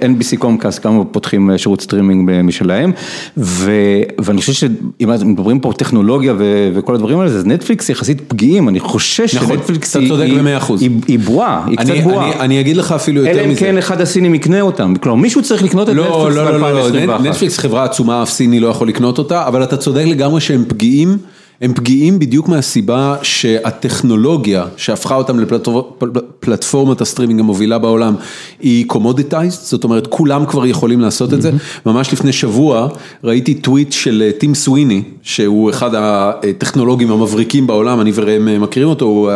NBC 0.00 0.36
קומקאסט, 0.38 0.86
גם 0.86 1.02
פותחים 1.12 1.50
שירות 1.56 1.80
סטרימינג 1.80 2.30
משלהם, 2.44 2.92
ואני 3.36 4.40
חושב 4.40 4.52
שאם 4.52 5.10
מדברים 5.24 5.60
פה 5.60 5.72
טכנולוגיה 5.76 6.34
וכל 6.74 6.94
הדברים 6.94 7.18
האלה, 7.18 7.30
אז 7.30 7.46
נטפליקס 7.46 7.88
יחסית 7.88 8.20
פגיעים, 8.28 8.68
אני 8.68 8.80
חושש 8.80 9.32
שנטפליקס 9.32 9.96
היא 9.96 11.18
בועה, 11.24 11.64
היא 11.66 11.76
קצת 11.76 11.94
בועה. 12.02 12.40
אני 12.40 12.60
אגיד 12.60 12.76
לך 12.76 12.92
אפילו 12.92 13.20
יותר 13.20 13.32
מזה. 13.32 13.40
אלא 13.40 13.50
אם 13.50 13.54
כן 13.54 13.78
אחד 13.78 14.00
הסינים 14.00 14.34
יקנה 14.34 14.60
אותם, 14.60 14.94
כלומר 15.00 15.22
מישהו 15.22 15.42
צריך 15.42 15.62
לקנות 15.62 15.88
את 15.88 15.94
נטפליקס 15.94 16.36
ב-2021. 16.36 17.22
נטפליקס 17.22 17.58
חברה 17.58 17.84
עצומה, 17.84 18.22
אף 18.22 18.30
סיני 18.30 18.60
לא 18.60 18.68
יכול 18.68 18.88
לקנות 18.88 19.18
אותה, 19.18 19.46
אבל 19.46 19.62
אתה 19.62 19.76
צודק 19.76 20.04
לגמרי 20.06 20.40
שהם 20.40 20.64
פגיעים. 20.68 21.16
הם 21.62 21.74
פגיעים 21.74 22.18
בדיוק 22.18 22.48
מהסיבה 22.48 23.16
שהטכנולוגיה 23.22 24.66
שהפכה 24.76 25.14
אותם 25.14 25.40
לפלטפורמת 25.40 27.00
הסטרימינג 27.00 27.40
המובילה 27.40 27.78
בעולם 27.78 28.14
היא 28.60 28.86
commoditized, 28.86 29.62
זאת 29.62 29.84
אומרת 29.84 30.06
כולם 30.06 30.46
כבר 30.46 30.66
יכולים 30.66 31.00
לעשות 31.00 31.34
את 31.34 31.42
זה. 31.42 31.50
ממש 31.86 32.12
לפני 32.12 32.32
שבוע 32.32 32.88
ראיתי 33.24 33.54
טוויט 33.54 33.92
של 33.92 34.30
טים 34.38 34.54
סוויני, 34.54 35.02
שהוא 35.22 35.70
אחד 35.70 35.90
הטכנולוגים 35.94 37.10
המבריקים 37.10 37.66
בעולם, 37.66 38.00
אני 38.00 38.12
וראם 38.14 38.62
מכירים 38.62 38.88
אותו, 38.88 39.04
הוא 39.04 39.30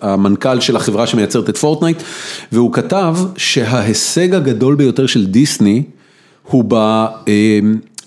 המנכ"ל 0.00 0.60
של 0.60 0.76
החברה 0.76 1.06
שמייצרת 1.06 1.48
את 1.48 1.56
פורטנייט, 1.56 2.02
והוא 2.52 2.72
כתב 2.72 3.16
שההישג 3.36 4.34
הגדול 4.34 4.74
ביותר 4.74 5.06
של 5.06 5.26
דיסני 5.26 5.82
הוא 6.42 6.64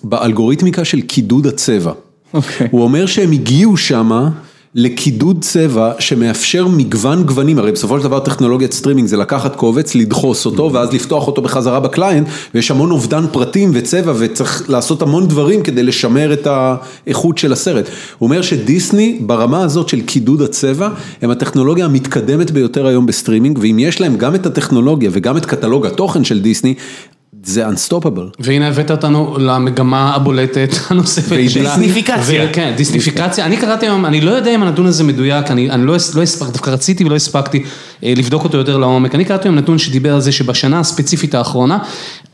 באלגוריתמיקה 0.03 0.85
של 0.85 1.01
קידוד 1.01 1.47
הצבע. 1.47 1.91
Okay. 2.33 2.37
אוקיי. 2.37 2.67
הוא 2.71 2.83
אומר 2.83 3.05
שהם 3.05 3.31
הגיעו 3.31 3.77
שמה 3.77 4.29
לקידוד 4.75 5.37
צבע 5.41 5.91
שמאפשר 5.99 6.67
מגוון 6.67 7.23
גוונים, 7.23 7.59
הרי 7.59 7.71
בסופו 7.71 7.97
של 7.97 8.03
דבר 8.03 8.19
טכנולוגיית 8.19 8.73
סטרימינג 8.73 9.07
זה 9.07 9.17
לקחת 9.17 9.55
קובץ, 9.55 9.95
לדחוס 9.95 10.45
אותו 10.45 10.73
ואז 10.73 10.93
לפתוח 10.93 11.27
אותו 11.27 11.41
בחזרה 11.41 11.79
ב 11.79 11.86
client 11.86 12.27
ויש 12.53 12.71
המון 12.71 12.91
אובדן 12.91 13.25
פרטים 13.31 13.71
וצבע 13.73 14.13
וצריך 14.19 14.69
לעשות 14.69 15.01
המון 15.01 15.27
דברים 15.27 15.63
כדי 15.63 15.83
לשמר 15.83 16.33
את 16.33 16.47
האיכות 16.47 17.37
של 17.37 17.53
הסרט. 17.53 17.85
הוא 18.17 18.27
אומר 18.27 18.41
שדיסני 18.41 19.17
ברמה 19.21 19.63
הזאת 19.63 19.89
של 19.89 20.01
קידוד 20.01 20.41
הצבע 20.41 20.89
הם 21.21 21.29
הטכנולוגיה 21.29 21.85
המתקדמת 21.85 22.51
ביותר 22.51 22.87
היום 22.87 23.05
בסטרימינג 23.05 23.59
ואם 23.61 23.79
יש 23.79 24.01
להם 24.01 24.17
גם 24.17 24.35
את 24.35 24.45
הטכנולוגיה 24.45 25.09
וגם 25.13 25.37
את 25.37 25.45
קטלוג 25.45 25.85
התוכן 25.85 26.23
של 26.23 26.41
דיסני, 26.41 26.73
זה 27.43 27.67
unstoppable. 27.67 28.35
והנה 28.39 28.67
הבאת 28.67 28.91
אותנו 28.91 29.37
למגמה 29.39 30.15
הבולטת 30.15 30.69
הנוספת 30.89 31.49
שלה. 31.49 31.75
דיסניפיקציה. 31.75 32.53
כן, 32.53 32.73
דיסניפיקציה. 32.77 33.45
אני 33.45 33.57
קראתי 33.57 33.85
היום, 33.85 34.05
אני 34.05 34.21
לא 34.21 34.31
יודע 34.31 34.55
אם 34.55 34.63
הנתון 34.63 34.85
הזה 34.85 35.03
מדויק, 35.03 35.51
אני 35.51 35.67
לא, 35.77 35.95
לא 36.15 36.21
הספקתי, 36.21 36.51
דווקא 36.51 36.69
רציתי 36.69 37.03
ולא 37.05 37.15
הספקתי 37.15 37.63
אה, 38.03 38.13
לבדוק 38.17 38.43
אותו 38.43 38.57
יותר 38.57 38.77
לעומק. 38.77 39.15
אני 39.15 39.25
קראתי 39.25 39.47
היום 39.47 39.55
נתון 39.55 39.77
שדיבר 39.77 40.13
על 40.13 40.21
זה 40.21 40.31
שבשנה 40.31 40.79
הספציפית 40.79 41.35
האחרונה, 41.35 41.77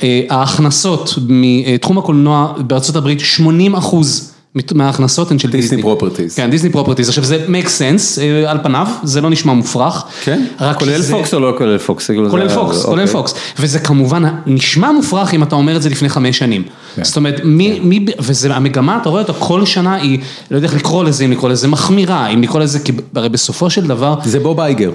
אה, 0.03 0.22
ההכנסות 0.30 1.14
מתחום 1.28 1.97
הקולנוע 1.97 2.53
בארצות 2.68 2.95
הברית, 2.95 3.20
80 3.20 3.76
אחוז. 3.76 4.35
מההכנסות 4.74 5.32
הן 5.32 5.39
של 5.39 5.49
דיסני. 5.49 5.62
Disney 5.62 5.82
properties. 5.82 6.36
כן, 6.36 6.49
Disney 6.49 6.70
properties. 6.70 7.10
עכשיו 7.10 7.24
זה 7.24 7.45
make 7.47 7.68
sense 7.68 8.22
אה, 8.22 8.51
על 8.51 8.58
פניו, 8.64 8.88
זה 9.03 9.22
לא 9.22 9.30
נשמע 9.30 9.53
מופרך. 9.53 10.03
כן? 10.24 10.45
כולל 10.80 11.01
פוקס 11.01 11.34
או 11.34 11.39
לא 11.39 11.53
כולל 11.58 11.78
פוקס? 11.78 12.12
כולל 12.30 12.49
פוקס, 12.49 12.84
כולל 12.86 13.01
אוקיי. 13.01 13.08
פוקס. 13.08 13.34
וזה 13.60 13.80
כמובן 13.80 14.24
נשמע 14.45 14.91
מופרך 14.91 15.34
אם 15.34 15.43
אתה 15.43 15.56
אומר 15.56 15.76
את 15.76 15.82
זה 15.82 15.89
לפני 15.89 16.10
חמש 16.10 16.38
שנים. 16.38 16.64
כן. 16.95 17.03
זאת 17.03 17.18
אומרת, 17.18 17.41
מי, 17.43 18.06
וזה 18.20 18.56
המגמה, 18.56 18.97
אתה 19.01 19.10
רואה 19.10 19.22
אותה 19.22 19.34
כל 19.34 19.66
שנה 19.66 19.95
היא, 19.95 20.20
לא 20.51 20.56
יודע 20.56 20.68
איך 20.68 20.76
לקרוא 20.76 21.03
לזה, 21.03 21.26
אם 21.26 21.32
לקרוא 21.32 21.49
לזה 21.49 21.68
מחמירה, 21.68 22.28
אם 22.28 22.41
לקרוא 22.41 22.62
לזה, 22.62 22.80
כי 22.80 22.91
הרי 23.16 23.30
בסופו 23.30 23.70
של 23.70 23.88
דבר... 23.88 24.16
זה 24.24 24.39
בוב 24.39 24.60
אייגר. 24.60 24.91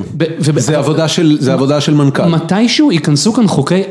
זה 1.38 1.52
עבודה 1.52 1.80
של 1.80 1.94
מנכ"ל. 1.94 2.26
מתישהו 2.26 2.92
ייכנסו 2.92 3.32
כאן 3.32 3.48
חוקי 3.48 3.82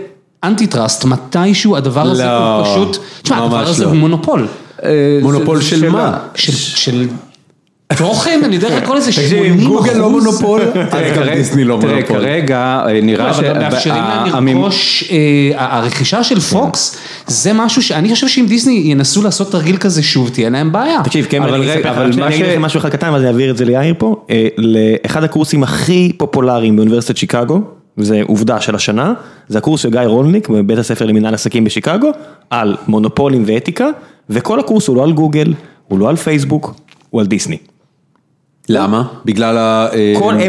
antitrust, 0.44 1.06
מתישהו 1.06 1.76
הדבר 1.76 2.02
הזה 2.02 2.38
הוא 2.38 2.60
לא, 2.60 2.64
פשוט, 2.64 2.98
תשמע, 3.22 3.44
הדבר 3.44 3.68
הזה 3.68 3.84
לא. 3.84 3.90
הוא 3.90 3.98
מונופול. 3.98 4.48
אה, 4.84 5.20
מונופול 5.22 5.62
של 5.62 5.90
מה? 5.90 6.18
של... 6.36 7.08
תוכן, 7.98 8.40
אני 8.44 8.56
יודע 8.56 8.78
לקרוא 8.78 8.96
לזה 8.96 9.12
80 9.12 9.54
אחוז. 9.54 9.68
גוגל 9.68 9.94
לא 9.94 10.10
מונופול, 10.10 10.62
אז 10.92 11.18
גם 11.18 11.24
דיסני 11.34 11.64
לא 11.64 11.78
מונופול. 11.78 12.02
תראה, 12.02 12.20
כרגע 12.20 12.84
אה, 12.88 13.02
נראה 13.02 13.34
ש... 13.34 13.40
אבל 13.40 13.60
מאפשרים 13.60 14.04
להם 14.04 14.48
לרכוש, 14.48 15.04
אה, 15.12 15.66
הרכישה 15.66 16.24
של 16.24 16.40
פוקס, 16.40 16.98
זה 17.28 17.54
משהו 17.54 17.84
שאני 17.84 18.14
חושב 18.14 18.28
שאם 18.28 18.46
דיסני 18.48 18.82
ינסו 18.86 19.22
לעשות 19.22 19.52
תרגיל 19.52 19.78
כזה 19.78 20.04
שוב, 20.04 20.30
תהיה 20.30 20.50
להם 20.50 20.72
בעיה. 20.72 21.02
תקשיב, 21.04 21.28
כן, 21.30 21.44
אבל 21.44 21.54
אני 21.54 21.72
אגיד 22.28 22.46
לכם 22.46 22.62
משהו 22.62 22.80
אחד 22.80 22.90
קטן, 22.90 23.10
ואז 23.10 23.22
אני 23.22 23.28
אעביר 23.28 23.52
את 23.52 23.58
זה 23.58 23.66
ליאיר 23.66 23.94
פה, 23.98 24.26
לאחד 24.58 25.24
הקורסים 25.24 25.64
הכי 25.64 26.12
פופולריים 26.18 26.76
באוניברסיטת 26.76 27.18
שיקגו. 27.18 27.62
וזה 27.98 28.22
עובדה 28.28 28.62
של 28.62 28.76
השנה, 28.76 29.14
זה 29.48 29.58
הקורס 29.58 29.82
של 29.82 29.90
גיא 29.90 30.02
רולניק 30.02 30.50
בבית 30.50 30.78
הספר 30.78 31.06
למנהל 31.06 31.34
עסקים 31.34 31.64
בשיקגו, 31.64 32.12
על 32.50 32.76
מונופולים 32.88 33.44
ואתיקה, 33.48 33.90
וכל 34.30 34.60
הקורס 34.60 34.88
הוא 34.88 34.96
לא 34.96 35.04
על 35.04 35.12
גוגל, 35.12 35.54
הוא 35.88 36.00
לא 36.00 36.10
על 36.10 36.16
פייסבוק, 36.16 36.74
הוא 37.10 37.22
על 37.22 37.28
דיסני. 37.28 37.58
למה? 38.70 39.04
בגלל 39.26 39.58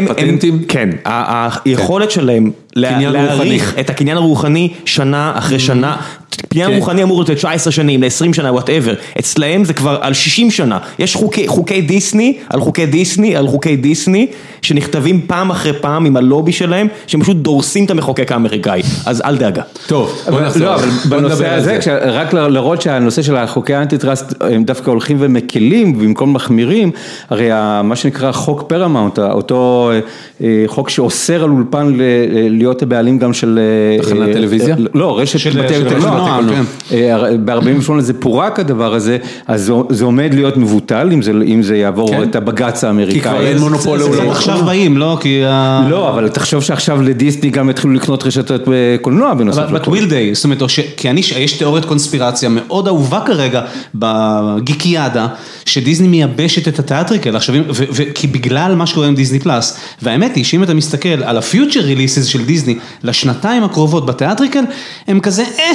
הפטנטים? 0.09 0.63
כן, 0.67 0.89
היכולת 1.05 2.11
שלהם 2.11 2.51
להאריך 2.75 3.75
את 3.79 3.89
הקניין 3.89 4.17
הרוחני 4.17 4.69
שנה 4.85 5.31
אחרי 5.35 5.59
שנה, 5.59 5.95
קניין 6.49 6.69
כן. 6.69 6.77
רוחני 6.77 7.03
אמור 7.03 7.23
להיות 7.23 7.37
19 7.37 7.71
שנים, 7.71 8.03
ל-20 8.03 8.33
שנה, 8.33 8.51
whatever, 8.51 8.93
אצלהם 9.19 9.65
זה 9.65 9.73
כבר 9.73 9.97
על 10.01 10.13
60 10.13 10.51
שנה, 10.51 10.79
יש 10.99 11.17
חוקי 11.47 11.81
דיסני, 11.81 12.37
על 12.49 12.59
חוקי 12.61 12.85
דיסני, 12.85 13.35
על 13.35 13.47
חוקי 13.47 13.75
דיסני, 13.75 14.27
שנכתבים 14.61 15.21
פעם 15.27 15.51
אחרי 15.51 15.73
פעם 15.73 16.05
עם 16.05 16.17
הלובי 16.17 16.51
שלהם, 16.51 16.87
שהם 17.07 17.21
פשוט 17.21 17.37
דורסים 17.37 17.85
את 17.85 17.91
המחוקק 17.91 18.31
האמריקאי, 18.31 18.81
אז 19.05 19.21
אל 19.25 19.37
דאגה. 19.37 19.61
טוב, 19.87 20.21
בוא 20.29 20.41
נחזור. 20.41 20.65
לא, 20.65 20.77
בנושא 21.09 21.49
הזה, 21.49 21.79
רק 22.05 22.33
להראות 22.33 22.81
שהנושא 22.81 23.21
של 23.21 23.35
החוקי 23.35 23.73
ה 23.73 23.78
anti-trust 23.78 24.33
הם 24.41 24.63
דווקא 24.63 24.89
הולכים 24.89 25.17
ומקלים 25.19 25.99
במקום 25.99 26.33
מחמירים, 26.33 26.91
הרי 27.29 27.49
מה 27.83 27.95
שנקרא 27.95 28.31
חוק 28.31 28.63
פרמאונט, 28.67 29.19
אותו 29.19 29.91
אה, 30.43 30.63
חוק 30.67 30.89
שאוסר 30.89 31.43
על 31.43 31.49
אולפן 31.49 31.97
להיות 32.61 32.81
הבעלים 32.81 33.19
גם 33.19 33.33
של... 33.33 33.59
אה, 33.59 34.03
תחנת 34.03 34.27
אה, 34.27 34.33
טלוויזיה? 34.33 34.75
לא, 34.93 35.19
רשת 35.19 35.55
בתי 35.55 35.73
קולנוע, 35.89 36.39
כן. 36.89 37.01
ב-48 37.45 37.99
זה 37.99 38.13
פורק 38.13 38.59
הדבר 38.59 38.93
הזה, 38.93 39.17
אז 39.47 39.73
זה 39.89 40.05
עומד 40.05 40.33
להיות 40.33 40.57
מבוטל 40.57 41.09
אם 41.45 41.63
זה 41.63 41.75
יעבור 41.75 42.11
כן. 42.11 42.23
את 42.23 42.35
הבג"ץ 42.35 42.83
האמריקאי. 42.83 43.13
כי 43.13 43.21
כבר 43.21 43.47
אין 43.47 43.57
מונופול 43.57 43.99
לעולם. 43.99 44.29
עכשיו 44.29 44.65
באים, 44.65 44.97
לא? 44.97 45.17
כי... 45.21 45.41
לא, 45.89 46.09
אבל 46.09 46.29
תחשוב 46.29 46.63
שעכשיו 46.63 47.01
לדיסני 47.01 47.49
גם 47.49 47.69
התחילו 47.69 47.93
לקנות 47.93 48.23
רשתות 48.23 48.61
קולנוע 49.01 49.33
בנוסף. 49.33 49.59
אבל 49.59 49.79
בטוויל 49.79 50.09
דיי, 50.09 50.35
זאת 50.35 50.43
אומרת, 50.43 50.61
כי 50.97 51.07
יש 51.39 51.53
תיאוריית 51.53 51.85
קונספירציה 51.85 52.49
מאוד 52.49 52.87
אהובה 52.87 53.21
כרגע 53.25 53.61
בגיקיאדה, 53.95 55.27
שדיסני 55.65 56.07
מייבשת 56.07 56.67
את 56.67 56.79
התיאטריקל, 56.79 57.35
עכשיו, 57.35 57.55
כי 58.15 58.27
בגלל 58.27 58.75
מה 58.75 58.85
שקורה 58.85 59.07
עם 59.07 59.15
דיסני 59.15 59.39
פלאס, 59.39 59.77
והאמת 60.01 60.35
היא 60.35 60.43
שאם 60.43 60.63
אתה 60.63 60.73
מסתכל 60.73 61.23
על 61.23 61.37
הפיוטר 61.37 61.79
ריליסיס 61.79 62.25
של 62.25 62.45
דיסני 62.51 62.75
לשנתיים 63.03 63.63
הקרובות 63.63 64.05
ב 64.05 64.10
theatrical, 64.10 64.63
הם 65.07 65.19
כזה, 65.19 65.43
אה, 65.59 65.71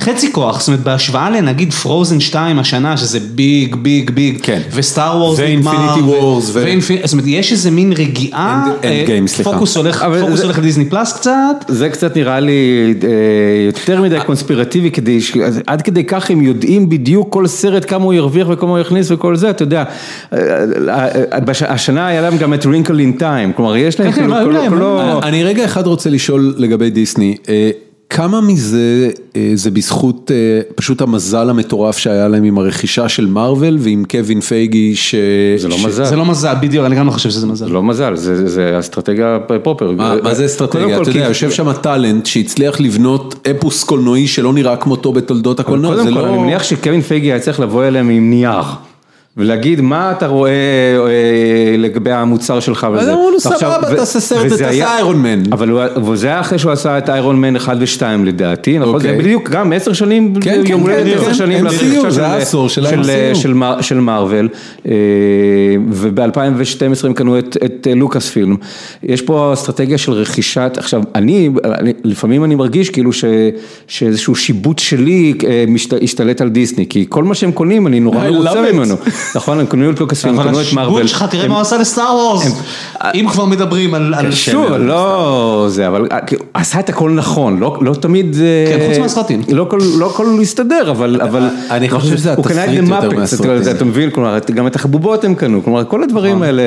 חצי 0.00 0.32
כוח, 0.32 0.60
זאת 0.60 0.68
אומרת, 0.68 0.80
בהשוואה 0.80 1.30
לנגיד 1.30 1.72
Frozen 1.72 2.20
2 2.20 2.58
השנה, 2.58 2.96
שזה 2.96 3.20
big, 3.20 3.74
big, 3.74 4.10
big, 4.10 4.38
כן. 4.42 4.60
ו 4.72 4.81
Star 4.81 5.16
Wars 5.16 5.38
נגמר, 5.38 5.72
ו 5.72 5.75
Infinity 5.75 6.00
Wars, 6.00 6.44
זאת 6.44 7.12
אומרת, 7.12 7.26
יש 7.26 7.52
איזה 7.52 7.70
מין 7.70 7.92
רגיעה, 7.92 8.66
פוקוס 9.42 10.42
הולך 10.42 10.58
לדיסני 10.58 10.84
פלאס 10.90 11.12
קצת. 11.12 11.64
זה 11.68 11.88
קצת 11.88 12.16
נראה 12.16 12.40
לי 12.40 12.94
אה, 13.02 13.08
יותר 13.66 14.02
מדי 14.02 14.18
קונספירטיבי, 14.26 14.90
עד 15.66 15.82
כדי 15.82 16.04
כך 16.04 16.30
הם 16.30 16.42
יודעים 16.42 16.88
בדיוק 16.88 17.32
כל 17.32 17.46
סרט 17.46 17.84
כמה 17.88 18.04
הוא 18.04 18.14
ירוויח 18.14 18.48
וכמה 18.50 18.70
הוא 18.70 18.78
יכניס 18.78 19.10
וכל 19.10 19.36
זה, 19.36 19.50
אתה 19.50 19.62
יודע, 19.62 19.84
אה, 20.32 20.38
אה, 20.88 21.38
השנה 21.68 22.06
היה 22.06 22.20
להם 22.20 22.38
גם 22.38 22.54
את 22.54 22.66
Wrinkle 22.66 22.98
in 22.98 23.12
Time, 23.12 23.52
כלומר 23.52 23.76
יש 23.76 24.00
להם, 24.00 24.12
כן, 24.12 24.22
כן, 24.22 24.30
לא, 24.30 24.78
לא, 24.78 25.20
אני 25.22 25.44
רגע 25.44 25.64
אחד 25.64 25.86
רוצה 25.86 26.10
לשאול 26.16 26.54
לגבי 26.56 26.90
דיסני. 26.90 27.36
כמה 28.10 28.40
מזה 28.40 29.10
זה 29.54 29.70
בזכות 29.70 30.30
פשוט 30.74 31.00
המזל 31.00 31.50
המטורף 31.50 31.98
שהיה 31.98 32.28
להם 32.28 32.44
עם 32.44 32.58
הרכישה 32.58 33.08
של 33.08 33.26
מארוול 33.26 33.76
ועם 33.80 34.04
קווין 34.10 34.40
פייגי 34.40 34.96
ש... 34.96 35.14
זה 35.58 35.68
לא 35.68 35.76
מזל. 35.84 36.04
זה 36.04 36.16
לא 36.16 36.24
מזל, 36.24 36.54
בדיוק, 36.60 36.86
אני 36.86 36.96
גם 36.96 37.06
לא 37.06 37.10
חושב 37.10 37.30
שזה 37.30 37.46
מזל. 37.46 37.66
זה 37.66 37.72
לא 37.72 37.82
מזל, 37.82 38.16
זה 38.16 38.76
אסטרטגיה 38.78 39.38
proper. 39.62 39.92
מה 40.22 40.34
זה 40.34 40.46
אסטרטגיה? 40.46 41.02
אתה 41.02 41.10
יודע, 41.10 41.24
יושב 41.24 41.50
שם 41.50 41.72
talent 41.72 42.26
שהצליח 42.26 42.80
לבנות 42.80 43.48
אפוס 43.50 43.84
קולנועי 43.84 44.26
שלא 44.26 44.52
נראה 44.52 44.76
כמותו 44.76 45.12
בתולדות 45.12 45.60
הקולנוע, 45.60 45.96
קודם 45.96 46.14
כל, 46.14 46.20
אני 46.20 46.38
מניח 46.38 46.62
שקווין 46.62 47.00
פייגי 47.00 47.32
היה 47.32 47.40
צריך 47.40 47.60
לבוא 47.60 47.84
אליהם 47.84 48.08
עם 48.08 48.30
נייר. 48.30 48.64
ולהגיד 49.36 49.80
מה 49.80 50.12
אתה 50.12 50.26
רואה 50.26 50.52
לגבי 51.78 52.12
המוצר 52.12 52.60
שלך 52.60 52.86
וזה. 52.94 53.12
אמרו 53.12 53.30
לו 53.30 53.40
סבבה, 53.40 53.96
תעשה 53.96 54.20
סרט, 54.20 54.46
תעשה 54.48 54.94
איירון 54.94 55.22
מן. 55.22 55.42
אבל 55.96 56.16
זה 56.16 56.26
היה 56.26 56.40
אחרי 56.40 56.58
שהוא 56.58 56.72
עשה 56.72 56.98
את 56.98 57.10
איירון 57.10 57.40
מן 57.40 57.56
1 57.56 57.76
ו-2 57.80 58.02
לדעתי, 58.24 58.78
נכון? 58.78 59.00
זה 59.00 59.16
בדיוק 59.18 59.50
גם 59.50 59.72
10 59.72 59.92
שנים, 59.92 60.34
יום 60.64 60.80
הולדת 60.80 61.20
10 61.20 62.68
שנים 62.68 63.00
של 63.80 64.00
מארוול, 64.00 64.48
וב-2012 65.90 67.06
הם 67.06 67.12
קנו 67.14 67.38
את 67.38 67.86
לוקאס 67.96 68.28
פילם. 68.28 68.56
יש 69.02 69.22
פה 69.22 69.52
אסטרטגיה 69.52 69.98
של 69.98 70.12
רכישת, 70.12 70.72
עכשיו 70.76 71.02
אני, 71.14 71.50
לפעמים 72.04 72.44
אני 72.44 72.54
מרגיש 72.54 72.90
כאילו 72.90 73.10
שאיזשהו 73.86 74.34
שיבוט 74.34 74.78
שלי 74.78 75.34
השתלט 76.02 76.40
על 76.40 76.48
דיסני, 76.48 76.86
כי 76.88 77.06
כל 77.08 77.24
מה 77.24 77.34
שהם 77.34 77.52
קונים 77.52 77.86
אני 77.86 78.00
נורא 78.00 78.30
מרוצה 78.30 78.72
ממנו. 78.72 78.94
נכון, 79.34 79.60
הם 79.60 79.66
קנו 79.66 79.90
את 79.90 80.00
לוקאס 80.00 80.22
פילם, 80.22 80.42
קנו 80.42 80.60
את 80.60 80.72
מארוול. 80.72 80.94
אבל 80.94 81.02
השיבוט 81.02 81.08
שלך, 81.08 81.24
תראה 81.30 81.48
מה 81.48 81.54
הוא 81.54 81.62
עשה 81.62 81.76
לסטאר 81.76 82.14
וורס. 82.14 82.60
אם 83.14 83.26
כבר 83.30 83.44
מדברים 83.44 83.94
על... 83.94 84.14
שוב, 84.30 84.72
לא 84.72 85.66
זה, 85.68 85.88
אבל 85.88 86.08
עשה 86.54 86.80
את 86.80 86.88
הכל 86.88 87.10
נכון, 87.10 87.58
לא 87.60 87.94
תמיד... 88.00 88.36
כן, 88.68 88.86
חוץ 88.88 88.98
מהסרטים. 88.98 89.42
לא 89.48 90.10
הכל 90.10 90.26
מסתדר, 90.26 90.90
אבל... 90.90 91.48
אני 91.70 91.90
חושב 91.90 92.16
שזה 92.16 92.32
התסריט 92.32 92.88
יותר 92.88 93.10
מהסרטים. 93.10 93.50
אתה 93.70 93.84
מבין, 93.84 94.10
כלומר, 94.10 94.38
גם 94.54 94.66
את 94.66 94.76
החבובות 94.76 95.24
הם 95.24 95.34
קנו, 95.34 95.64
כלומר, 95.64 95.84
כל 95.84 96.02
הדברים 96.02 96.42
האלה... 96.42 96.62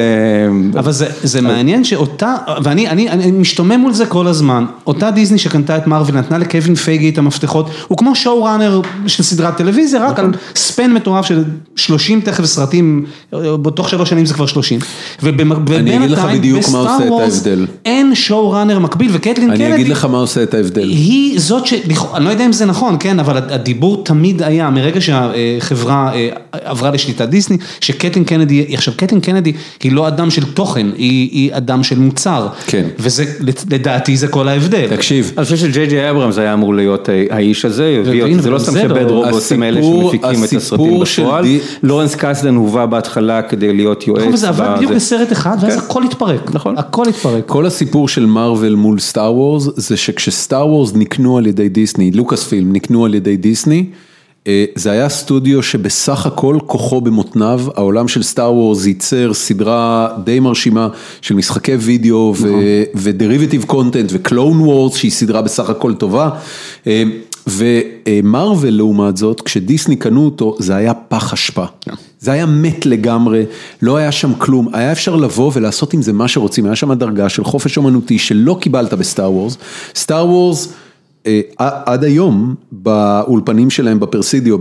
אבל 0.80 0.92
זה 1.24 1.42
מעניין 1.42 1.84
שאותה, 1.84 2.36
ואני 2.64 3.08
משתומם 3.34 3.80
מול 3.80 3.94
זה 3.94 4.06
כל 4.06 4.28
הזמן, 4.28 4.66
אותה 4.88 5.12
דיסני 5.12 5.38
שקנתה 5.38 5.78
את 5.78 5.88
מארוול, 5.88 6.16
נתנה 6.16 6.38
לקווין 6.38 6.76
פייגי 6.76 7.10
את 7.10 7.18
המפתחות, 7.18 7.70
הוא 7.88 7.98
כמו 7.98 8.16
שואו 8.16 8.44
ראנר 8.44 8.82
של 9.08 9.24
סדרת 9.24 9.58
טלוויזיה, 9.58 10.08
רק 10.08 10.20
על 10.20 10.32
ספן 10.56 10.92
מטורף 10.94 11.26
של 11.26 11.44
30 11.76 12.22
תכף 12.22 12.44
סרטים, 12.50 13.06
בתוך 13.34 13.90
שלוש 13.90 14.10
שנים 14.10 14.26
זה 14.26 14.34
כבר 14.34 14.46
שלושים. 14.46 14.80
אני 15.24 15.98
אגיד 15.98 16.10
לך 16.12 16.26
בדיוק 16.34 16.70
מה 16.72 16.80
עושה 16.80 17.08
את 17.08 17.22
ההבדל. 17.22 17.68
אין 17.86 18.16
שואו 18.16 18.52
ראנר 18.52 18.80
מקביל 18.80 19.12
וקטלין 19.14 19.50
קנדי. 19.50 19.66
אני 19.66 19.76
אגיד 19.76 19.88
לך 19.88 20.06
מה 20.06 20.18
עושה 20.18 20.44
את 20.44 20.54
ההבדל. 20.54 20.90
היא 20.90 21.40
זאת 21.40 21.68
ש... 21.68 21.74
אני 22.16 22.26
לא 22.26 22.30
יודע 22.30 22.46
אם 22.46 22.52
זה 22.52 22.66
נכון, 22.66 22.98
כן, 23.00 23.20
אבל 23.20 23.38
הדיבור 23.38 24.04
תמיד 24.04 24.42
היה, 24.44 24.70
מרגע 24.70 25.02
שהחברה 25.02 26.12
עברה 26.52 26.92
לשליטת 26.92 27.30
דיסני, 27.30 27.58
שקטלין 27.82 28.26
קנדי, 28.26 28.66
עכשיו 28.74 28.94
קטלין 28.98 29.22
קנדי 29.22 29.54
היא 29.84 29.92
לא 29.92 30.08
אדם 30.08 30.30
של 30.30 30.44
תוכן, 30.44 30.88
היא 30.98 31.50
אדם 31.54 31.84
של 31.84 32.00
מוצר. 32.00 32.48
כן. 32.66 32.88
וזה, 33.00 33.26
לדעתי 33.70 34.18
זה 34.18 34.28
כל 34.28 34.48
ההבדל. 34.48 34.88
תקשיב. 34.90 35.32
אני 35.38 35.44
חושב 35.46 35.58
שג'יי 35.58 35.88
ג'יי 35.88 36.10
אברהם 36.10 36.32
זה 36.32 36.42
היה 36.42 36.54
אמור 36.54 36.76
להיות 36.76 37.10
האיש 37.30 37.66
הזה, 37.66 38.04
זה 38.40 38.50
לא 38.50 38.60
סתם 38.60 38.72
ש 38.72 38.85
Bad 38.85 39.06
Robot 39.10 39.52
הם 39.52 39.64
אלה 39.64 39.84
שמפיקים 39.84 40.44
את 40.44 40.54
הסרטים 40.54 41.00
בפועל. 41.00 41.46
לורנס 41.84 42.16
קסדן 42.40 42.56
הובא 42.56 42.86
בהתחלה 42.86 43.42
כדי 43.42 43.74
להיות 43.74 44.08
יועץ. 44.08 44.20
נכון, 44.20 44.34
וזה 44.34 44.50
עבד 44.50 44.76
בדיוק 44.76 44.92
בסרט 44.92 45.32
אחד, 45.32 45.58
ואז 45.62 45.78
הכל 45.78 46.04
התפרק. 46.04 46.52
נכון. 46.54 46.78
הכל 46.78 47.08
התפרק. 47.08 47.44
כל 47.48 47.66
הסיפור 47.66 48.08
של 48.08 48.26
מארוול 48.26 48.76
מול 48.76 49.00
Star 49.00 49.34
Wars, 49.34 49.68
זה 49.76 49.98
שכש 49.98 50.40
Star 50.40 50.68
Wars 50.68 50.92
נקנו 50.96 51.38
על 51.38 51.48
ידי 51.48 51.70
דיסני, 51.70 52.12
לוקאס 52.12 52.44
פילם 52.44 52.74
נקנו 52.74 53.06
על 53.06 53.16
ידי 53.16 53.38
דיסני, 53.38 53.86
זה 54.76 54.92
היה 54.92 55.10
סטודיו 55.10 55.64
שבסך 55.64 56.26
הכל 56.26 56.58
כוחו 56.66 57.02
במותניו, 57.02 57.62
העולם 57.76 58.08
של 58.08 58.24
Star 58.24 58.54
Wars 58.54 58.86
ייצר 58.86 59.34
סדרה 59.34 60.10
די 60.24 60.40
מרשימה 60.40 60.88
של 61.22 61.36
משחקי 61.36 61.76
וידאו 61.76 62.34
ו 62.96 63.02
derivative 63.02 63.64
content 63.64 64.10
ו 64.14 64.21
Clone 64.21 64.60
Wars 64.60 64.96
שהיא 64.96 65.12
סדרה 65.12 65.42
בסך 65.42 65.70
הכל 65.70 65.94
טובה. 65.94 66.30
ומרוויל 67.48 68.78
לעומת 68.78 69.18
זאת, 69.18 69.42
כשדיסני 69.42 69.96
קנו 69.96 70.26
אותו, 70.26 70.56
זה 70.60 70.76
היה 70.76 70.94
פח 70.94 71.34
אשפה. 71.34 71.66
זה 72.20 72.32
היה 72.32 72.46
מת 72.46 72.86
לגמרי, 72.86 73.46
לא 73.82 73.98
היה 73.98 74.12
שם 74.12 74.34
כלום, 74.34 74.68
היה 74.74 74.92
אפשר 74.92 75.16
לבוא 75.16 75.52
ולעשות 75.54 75.94
עם 75.94 76.02
זה 76.02 76.14
מה 76.14 76.28
שרוצים, 76.28 76.66
היה 76.66 76.76
שם 76.76 76.92
הדרגה 76.92 77.30
של 77.30 77.44
חופש 77.44 77.78
אומנותי 77.78 78.20
שלא 78.20 78.58
קיבלת 78.62 78.94
ב 78.94 79.01
Star 79.01 79.32
Wars. 79.32 79.58
Star 79.96 80.28
Wars, 80.28 80.74
עד 81.58 82.04
היום, 82.04 82.56
באולפנים 82.72 83.70
שלהם 83.70 84.00
בפרסידיו, 84.00 84.58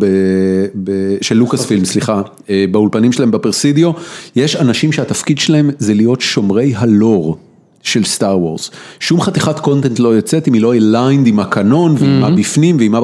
של 1.21 1.37
לוקאס 1.37 1.67
פילם, 1.67 1.85
סליחה, 1.85 2.23
באולפנים 2.71 3.13
שלהם 3.13 3.31
בפרסידיו, 3.31 3.93
יש 4.37 4.57
אנשים 4.57 4.93
שהתפקיד 4.93 5.39
שלהם 5.39 5.71
זה 5.79 5.95
להיות 5.95 6.21
שומרי 6.21 6.73
ה 6.77 6.87
lore. 6.87 7.37
של 7.83 8.05
Star 8.05 8.39
Wars, 8.39 8.71
שום 9.01 9.21
חתיכת 9.21 9.61
content 9.61 9.99
לא 9.99 10.09
יוצאת 10.09 10.49
אם 10.49 10.53
היא 10.53 10.63
לא 10.63 10.75
aligned 10.75 11.27
עם 11.27 11.41
הקנון 11.41 11.95
ועם 11.99 12.25
הבפנים 12.25 12.77
ועם 12.79 12.95
ה... 12.95 13.01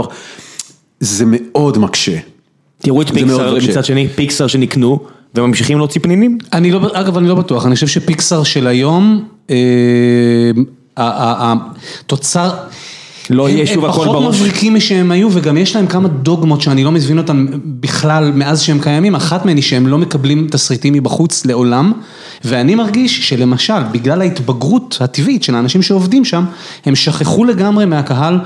זה 1.00 1.24
מאוד 1.26 1.78
מקשה. 1.78 2.18
תראו 2.84 3.02
את 3.02 3.10
פיקסר 3.10 3.56
מצד 3.68 3.84
שני, 3.84 4.08
פיקסר 4.08 4.46
שנקנו 4.46 4.98
וממשיכים 5.34 5.78
להוציא 5.78 6.00
פנינים? 6.00 6.38
אגב 6.92 7.16
אני 7.16 7.28
לא 7.28 7.34
בטוח, 7.34 7.66
אני 7.66 7.74
חושב 7.74 7.86
שפיקסר 7.86 8.42
של 8.42 8.66
היום, 8.66 9.24
התוצר... 10.96 12.50
לא 13.30 13.48
יהיה 13.48 13.66
שוב 13.66 13.84
הקול 13.84 14.04
בראש. 14.04 14.06
הם 14.06 14.22
פחות 14.22 14.34
מבריקים 14.34 14.74
משהם 14.74 15.10
היו 15.10 15.28
וגם 15.32 15.56
יש 15.56 15.76
להם 15.76 15.86
כמה 15.86 16.08
דוגמות 16.08 16.60
שאני 16.60 16.84
לא 16.84 16.90
מבין 16.90 17.18
אותם 17.18 17.46
בכלל 17.64 18.32
מאז 18.34 18.60
שהם 18.62 18.78
קיימים, 18.78 19.14
אחת 19.14 19.46
מהן 19.46 19.56
היא 19.56 19.64
שהם 19.64 19.86
לא 19.86 19.98
מקבלים 19.98 20.46
תסריטים 20.50 20.92
מבחוץ 20.92 21.46
לעולם 21.46 21.92
ואני 22.44 22.74
מרגיש 22.74 23.28
שלמשל 23.28 23.82
בגלל 23.92 24.20
ההתבגרות 24.20 24.98
הטבעית 25.00 25.42
של 25.42 25.54
האנשים 25.54 25.82
שעובדים 25.82 26.24
שם, 26.24 26.44
הם 26.86 26.94
שכחו 26.94 27.44
לגמרי 27.44 27.84
מהקהל, 27.84 28.38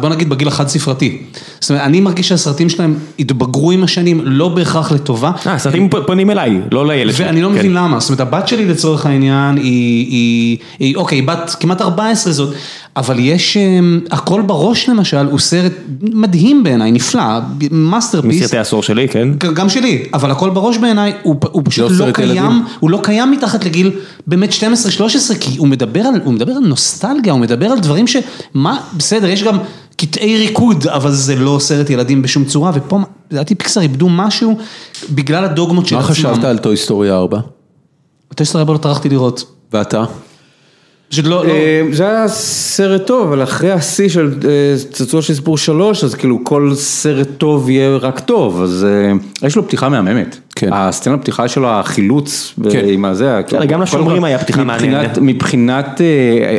בוא 0.00 0.08
נגיד 0.08 0.28
בגיל 0.28 0.48
החד 0.48 0.68
ספרתי. 0.68 1.22
זאת 1.60 1.70
אומרת, 1.70 1.84
אני 1.84 2.00
מרגיש 2.00 2.28
שהסרטים 2.28 2.68
שלהם 2.68 2.94
התבגרו 3.18 3.70
עם 3.70 3.84
השנים, 3.84 4.20
לא 4.24 4.48
בהכרח 4.48 4.92
לטובה. 4.92 5.32
אה, 5.46 5.52
הסרטים 5.52 5.88
פונים 6.06 6.30
אליי, 6.30 6.60
לא 6.72 6.86
לילד 6.86 7.14
שלי. 7.14 7.26
ואני 7.26 7.42
לא 7.42 7.50
מבין 7.50 7.74
למה, 7.74 8.00
זאת 8.00 8.08
אומרת 8.08 8.20
הבת 8.20 8.48
שלי 8.48 8.64
לצורך 8.64 9.06
העניין 9.06 9.56
היא, 9.56 10.58
אוקיי, 10.96 11.22
בת 11.22 11.56
כמעט 11.60 11.80
14 11.80 12.32
זאת. 12.32 12.54
אבל 12.96 13.18
יש, 13.18 13.56
הקול 14.10 14.42
בראש 14.42 14.88
למשל, 14.88 15.26
הוא 15.26 15.38
סרט 15.38 15.72
מדהים 16.02 16.64
בעיניי, 16.64 16.92
נפלא, 16.92 17.22
masterpiece. 17.70 18.42
מסרטי 18.42 18.58
העשור 18.58 18.82
שלי, 18.82 19.08
כן? 19.08 19.28
גם 19.54 19.68
שלי, 19.68 20.02
אבל 20.14 20.30
הקול 20.30 20.50
בראש 20.50 20.78
בעיניי, 20.78 21.12
הוא 21.22 21.62
פשוט 21.64 21.92
לא 21.98 22.06
קיים, 22.12 22.64
הוא 22.80 22.90
לא 22.90 23.00
קיים 23.08 23.30
מתחת 23.30 23.64
לגיל 23.64 23.90
באמת 24.26 24.50
12-13, 24.52 24.54
כי 25.40 25.58
הוא 25.58 25.68
מדבר 25.68 26.00
על 26.56 26.58
נוסטלגיה, 26.62 27.32
הוא 27.32 27.40
מדבר 27.40 27.66
על 27.66 27.78
דברים 27.78 28.06
שמה, 28.06 28.80
בסדר, 28.96 29.28
יש 29.28 29.42
גם 29.42 29.58
קטעי 29.96 30.36
ריקוד, 30.36 30.86
אבל 30.86 31.12
זה 31.12 31.36
לא 31.36 31.58
סרט 31.60 31.90
ילדים 31.90 32.22
בשום 32.22 32.44
צורה, 32.44 32.70
ופה, 32.74 32.98
לדעתי 33.30 33.54
פיקסר 33.54 33.80
איבדו 33.80 34.08
משהו 34.08 34.58
בגלל 35.10 35.44
הדוגמות 35.44 35.86
של 35.86 35.96
עצמם. 35.96 36.08
מה 36.08 36.14
חשבת 36.14 36.44
על 36.44 36.58
Toy 36.58 36.76
Story 36.76 37.10
4? 37.10 37.40
Toy 38.34 38.46
Story 38.46 38.62
4 38.62 38.72
לא 38.72 38.78
טרחתי 38.78 39.08
לראות. 39.08 39.44
ואתה? 39.72 40.04
לא, 41.24 41.46
לא. 41.46 41.52
זה 41.92 42.08
היה 42.08 42.28
סרט 42.28 43.06
טוב, 43.06 43.28
אבל 43.28 43.42
אחרי 43.42 43.72
השיא 43.72 44.08
של 44.08 44.34
צעצוע 44.90 45.22
של 45.22 45.34
סיפור 45.34 45.58
שלוש, 45.58 46.04
אז 46.04 46.14
כאילו 46.14 46.44
כל 46.44 46.72
סרט 46.74 47.28
טוב 47.38 47.70
יהיה 47.70 47.96
רק 47.96 48.20
טוב, 48.20 48.62
אז 48.62 48.86
יש 49.42 49.56
לו 49.56 49.66
פתיחה 49.66 49.88
מהממת. 49.88 50.38
כן. 50.54 50.70
הסצנה 50.72 51.14
הפתיחה 51.14 51.48
שלו, 51.48 51.68
החילוץ, 51.68 52.54
עם 52.84 53.04
הזה. 53.04 53.40
גם 53.68 53.82
לשומרים 53.82 54.24
היה 54.24 54.38
פתיחה 54.38 54.64
מעניינת. 54.64 55.18
מבחינת 55.22 56.00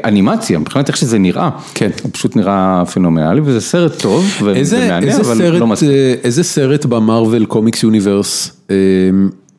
אנימציה, 0.06 0.60
מבחינת 0.60 0.88
איך 0.88 0.98
שזה 0.98 1.20
נראה. 1.20 1.50
כן. 1.74 1.90
הוא 2.04 2.12
פשוט 2.14 2.36
נראה 2.36 2.84
פנומנלי, 2.94 3.42
וזה 3.44 3.62
סרט 3.62 4.02
טוב 4.02 4.26
ומעניין, 4.44 5.10
אבל 5.20 5.58
לא 5.58 5.68
מספיק. 5.68 5.90
איזה 6.24 6.44
סרט 6.44 6.86
במרוויל 6.86 7.46
קומיקס 7.46 7.84
יוניברס? 7.84 8.62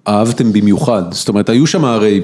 אהבתם 0.09 0.53
במיוחד, 0.53 1.03
זאת 1.11 1.29
אומרת 1.29 1.49
היו 1.49 1.67
שם 1.67 1.85
הרי 1.85 2.21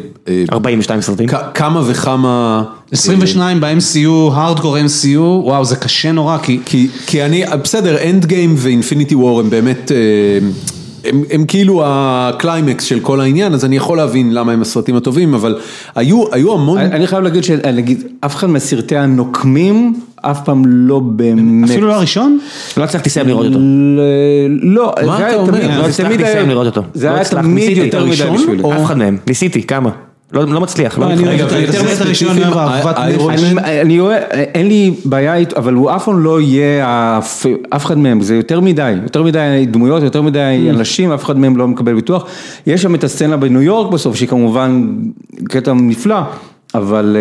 42 0.53 1.01
סרטים, 1.01 1.29
כמה 1.55 1.83
וכמה, 1.87 2.65
22 2.93 3.61
ב-MCU, 3.61 4.33
hardcore 4.33 4.79
MCU, 4.79 5.19
וואו 5.19 5.65
זה 5.65 5.77
קשה 5.77 6.13
נורא 6.13 6.39
כי, 6.39 6.89
כי 7.07 7.25
אני, 7.25 7.45
בסדר, 7.63 8.11
Endgame 8.11 8.27
ו 8.27 8.55
Infinity 8.59 9.15
War 9.15 9.41
הם 9.41 9.51
באמת, 9.51 9.93
הם, 11.05 11.23
הם 11.31 11.45
כאילו 11.47 11.83
הקליימקס 11.85 12.85
של 12.85 13.01
כל 13.01 13.21
העניין, 13.21 13.55
אז 13.55 13.65
אני 13.65 13.77
יכול 13.77 13.97
להבין 13.97 14.35
למה 14.35 14.53
הם 14.53 14.63
הסרטים 14.63 14.97
הטובים, 14.97 15.35
אבל 15.35 15.59
היו, 15.95 16.25
היו 16.33 16.53
המון, 16.53 16.79
אני 16.79 17.07
חייב 17.07 17.23
להגיד 17.23 17.45
שאף 17.45 18.37
אחד 18.37 18.51
מהסרטי 18.51 18.97
הנוקמים, 18.97 20.01
אף 20.31 20.45
פעם 20.45 20.63
לא 20.67 20.99
באמת. 20.99 21.71
אפילו 21.71 21.89
לא 21.89 21.95
הראשון? 21.95 22.39
לא 22.77 22.85
הצלחתי 22.85 23.09
לסיים 23.09 23.29
לראות 23.29 23.47
אותו. 23.47 23.59
לא, 24.63 24.93
מה 25.07 25.29
אתה 25.29 25.37
אומר? 25.37 25.79
לא 25.79 25.87
הצלחתי 25.87 26.19
לסיים 26.19 26.49
לראות 26.49 26.67
אותו. 26.67 26.83
זה 26.95 27.15
היה 27.15 27.25
תמיד 27.25 27.77
יותר 27.77 28.05
מדי 28.05 28.13
בשבילי. 28.13 28.63
אף 28.77 28.85
אחד 28.85 28.99
מהם, 28.99 29.17
ניסיתי, 29.27 29.63
כמה? 29.63 29.91
לא, 30.33 30.45
לא 30.45 30.61
מצליח. 30.61 30.99
לא, 30.99 31.07
אני 31.07 31.23
אוהב 34.01 34.23
נפש. 34.35 34.35
אין 34.55 34.69
לי 34.69 34.95
בעיה 35.05 35.35
איתו, 35.35 35.57
אבל 35.57 35.75
הוא 35.75 35.91
אף 35.91 36.05
פעם 36.05 36.25
לא 36.25 36.41
יהיה 36.41 37.19
אף 37.75 37.87
אחד 37.87 37.99
מהם, 37.99 38.21
זה 38.21 38.35
יותר 38.35 38.61
מדי, 38.61 38.95
יותר 39.03 39.23
מדי 39.23 39.67
דמויות, 39.71 40.03
יותר 40.03 40.23
מדי 40.23 40.69
אנשים, 40.71 41.13
אף 41.13 41.25
אחד 41.25 41.39
מהם 41.39 41.57
לא 41.57 41.69
מקבל 41.69 41.95
ביטוי. 41.95 42.27
יש 42.67 42.83
שם 42.83 42.95
את 42.95 43.05
הסצנה 43.05 43.37
בניו 43.37 43.63
יורק 43.63 43.93
בסוף, 43.93 44.17
שהיא 44.17 44.29
כמובן 44.29 44.87
קטע 45.45 45.73
נפלא. 45.73 46.17
אבל 46.77 47.17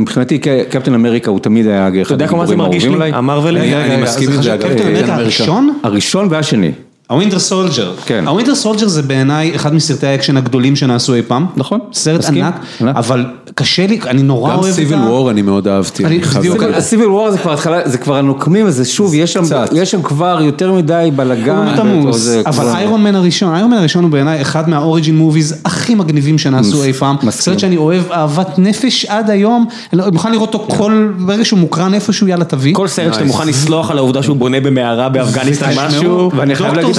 מבחינתי 0.00 0.38
קפטן 0.70 0.94
אמריקה 0.94 1.30
הוא 1.30 1.40
תמיד 1.40 1.66
היה 1.66 1.88
אחד 2.02 2.22
הגיבורים 2.22 2.60
האהובים 2.60 2.94
עליי. 2.94 3.10
אתה 3.10 3.14
יודע 3.14 3.16
כמה 3.16 3.26
זה 3.46 3.56
מרגיש 3.56 3.84
לי? 3.84 3.94
אני 3.94 4.02
מסכים 4.02 4.30
עם 4.32 4.42
זה. 4.42 4.56
קפטן 4.60 4.86
אמריקה 4.88 5.14
הראשון? 5.14 5.78
הראשון 5.82 6.26
והשני. 6.30 6.72
ה 7.10 7.14
Winter 7.14 7.38
Soldier, 7.38 7.92
כן. 8.06 8.28
ה 8.28 8.32
Winter 8.32 8.54
Soldier 8.54 8.88
זה 8.88 9.02
בעיניי 9.02 9.56
אחד 9.56 9.74
מסרטי 9.74 10.06
האקשן 10.06 10.36
הגדולים 10.36 10.76
שנעשו 10.76 11.14
אי 11.14 11.22
פעם, 11.22 11.46
נכון, 11.56 11.80
סרט 11.92 12.24
ענק, 12.24 12.54
אבל 12.82 13.24
קשה 13.54 13.86
לי, 13.86 14.00
אני 14.06 14.22
נורא 14.22 14.54
אוהב 14.54 14.64
את 14.64 14.74
זה. 14.74 14.82
גם 14.82 14.88
Civil 14.88 14.98
War 14.98 15.30
אני 15.30 15.42
מאוד 15.42 15.68
אהבתי. 15.68 16.04
Civil 16.78 17.06
War 17.06 17.30
זה 17.30 17.38
כבר 17.38 17.52
התחלה, 17.52 17.80
זה 17.84 17.98
כבר 17.98 18.16
הנוקמים, 18.16 18.66
אז 18.66 18.88
שוב, 18.88 19.14
יש 19.14 19.36
שם 19.84 20.02
כבר 20.02 20.38
יותר 20.42 20.72
מדי 20.72 21.10
בלאגן. 21.16 21.74
אבל 22.46 22.66
Iron 22.68 23.02
Man 23.02 23.14
הראשון, 23.14 23.54
Iron 23.54 23.70
Man 23.70 23.76
הראשון 23.76 24.02
הוא 24.02 24.10
בעיניי 24.10 24.42
אחד 24.42 24.68
מה 24.68 24.80
origin 24.80 25.16
movies 25.16 25.54
הכי 25.64 25.94
מגניבים 25.94 26.38
שנעשו 26.38 26.82
אי 26.82 26.92
פעם, 26.92 27.16
סרט 27.30 27.58
שאני 27.58 27.76
אוהב 27.76 28.02
אהבת 28.12 28.58
נפש 28.58 29.04
עד 29.04 29.30
היום, 29.30 29.66
אני 29.92 30.02
מוכן 30.12 30.32
לראות 30.32 30.54
אותו 30.54 30.74
כל, 30.76 31.08
ברגע 31.18 31.44
שהוא 31.44 31.58
מוקרן 31.58 31.94
איפשהו, 31.94 32.28
יאללה 32.28 32.44
תביא. 32.44 32.74
כל 32.74 32.88
סרט 32.88 33.14
שאתה 33.14 33.24
מוכן 33.24 33.48
לסלוח 33.48 33.90
על 33.90 33.98
העובדה 33.98 34.22
שהוא 34.22 34.36
בונה 34.36 34.60
במערה 34.60 35.08
באפגניסטן 35.08 35.70
משהו, 35.76 36.30
ואני 36.36 36.54
חייב 36.54 36.74
להגיד 36.74 36.97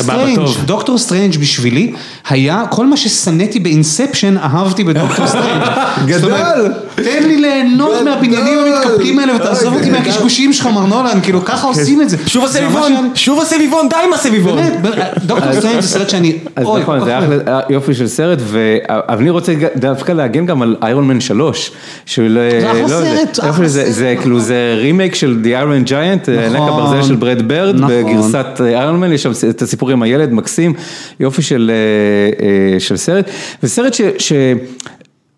דוקטור 0.66 0.98
סטרנג' 0.98 1.38
בשבילי 1.38 1.94
היה 2.30 2.64
כל 2.70 2.88
מה 2.88 2.98
ששנאתי 2.98 3.60
ב 3.60 3.67
Inception 3.67 4.38
אהבתי 4.38 4.84
בדוקטור 4.84 5.28
סטרנג'. 5.34 5.64
גדול. 6.06 6.74
תן 7.04 7.28
לי 7.28 7.38
ליהנות 7.38 8.02
מהבניינים 8.06 8.60
המתקפלים 8.60 9.20
האלה 9.20 9.36
ותעזוב 9.36 9.74
אותי 9.74 9.90
מהקשקושים 9.90 10.54
שלך 10.54 10.68
מר 10.68 10.86
נולן, 10.86 11.22
כאילו 11.24 11.46
ככה 11.46 11.68
עושים 11.68 12.02
את 12.02 12.10
זה. 12.10 12.18
שוב 12.28 12.46
הסביבון, 12.46 13.12
שוב 13.16 13.42
הסביבון, 13.42 13.90
די 13.90 13.96
עם 14.08 14.14
הסביבון. 14.14 14.60
דוקטור 15.26 15.54
סטרנג' 15.54 15.80
זה 15.80 15.88
סרט 15.88 16.10
שאני, 16.10 16.38
אוי, 16.64 16.82
נכון, 16.82 17.06
זה 17.06 17.18
אחלה 17.20 17.60
יופי 17.70 17.94
של 17.94 18.08
סרט, 18.08 18.40
אבל 18.90 19.22
אני 19.22 19.30
רוצה 19.30 19.54
דווקא 19.76 20.12
להגן 20.12 20.46
גם 20.46 20.62
על 20.62 20.76
Iron 20.82 21.08
Man 21.08 21.22
3. 21.22 21.72
זה 22.16 22.72
אחלה 22.72 22.88
סרט, 22.88 23.40
אחלה 23.50 23.70
סרט. 23.70 23.86
זה 23.92 24.16
כאילו 24.22 24.40
זה 24.40 24.76
רימייק 24.78 25.16
של 25.16 25.38
The 25.44 25.48
Iron 25.48 25.90
Giant, 25.90 26.30
ענק 26.52 26.62
הברזל 26.62 27.04
של 27.08 27.16
בראד 27.16 27.48
בירד, 27.48 27.76
בגרסת 27.82 28.62
Iron 28.62 29.00
Man, 29.00 29.12
יש 29.14 29.24
שם 29.24 29.32
את 29.50 29.62
הסיפור 29.62 29.92
עם 29.92 30.04
הילד 30.04 30.34
מקסים, 30.34 30.74
יופי 31.20 31.42
של 31.42 31.72
סרט, 32.96 33.30
וסרט 33.64 33.94
ש... 34.18 34.34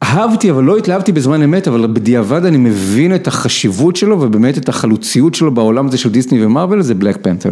אהבתי 0.03 0.51
אבל 0.51 0.63
לא 0.63 0.77
התלהבתי 0.77 1.11
בזמן 1.11 1.43
אמת, 1.43 1.67
אבל 1.67 1.87
בדיעבד 1.93 2.45
אני 2.45 2.57
מבין 2.57 3.15
את 3.15 3.27
החשיבות 3.27 3.95
שלו 3.95 4.21
ובאמת 4.21 4.57
את 4.57 4.69
החלוציות 4.69 5.35
שלו 5.35 5.51
בעולם 5.51 5.87
הזה 5.87 5.97
של 5.97 6.09
דיסני 6.09 6.45
ומארוול, 6.45 6.81
זה 6.81 6.95
בלק 6.95 7.17
פנת'ר. 7.21 7.49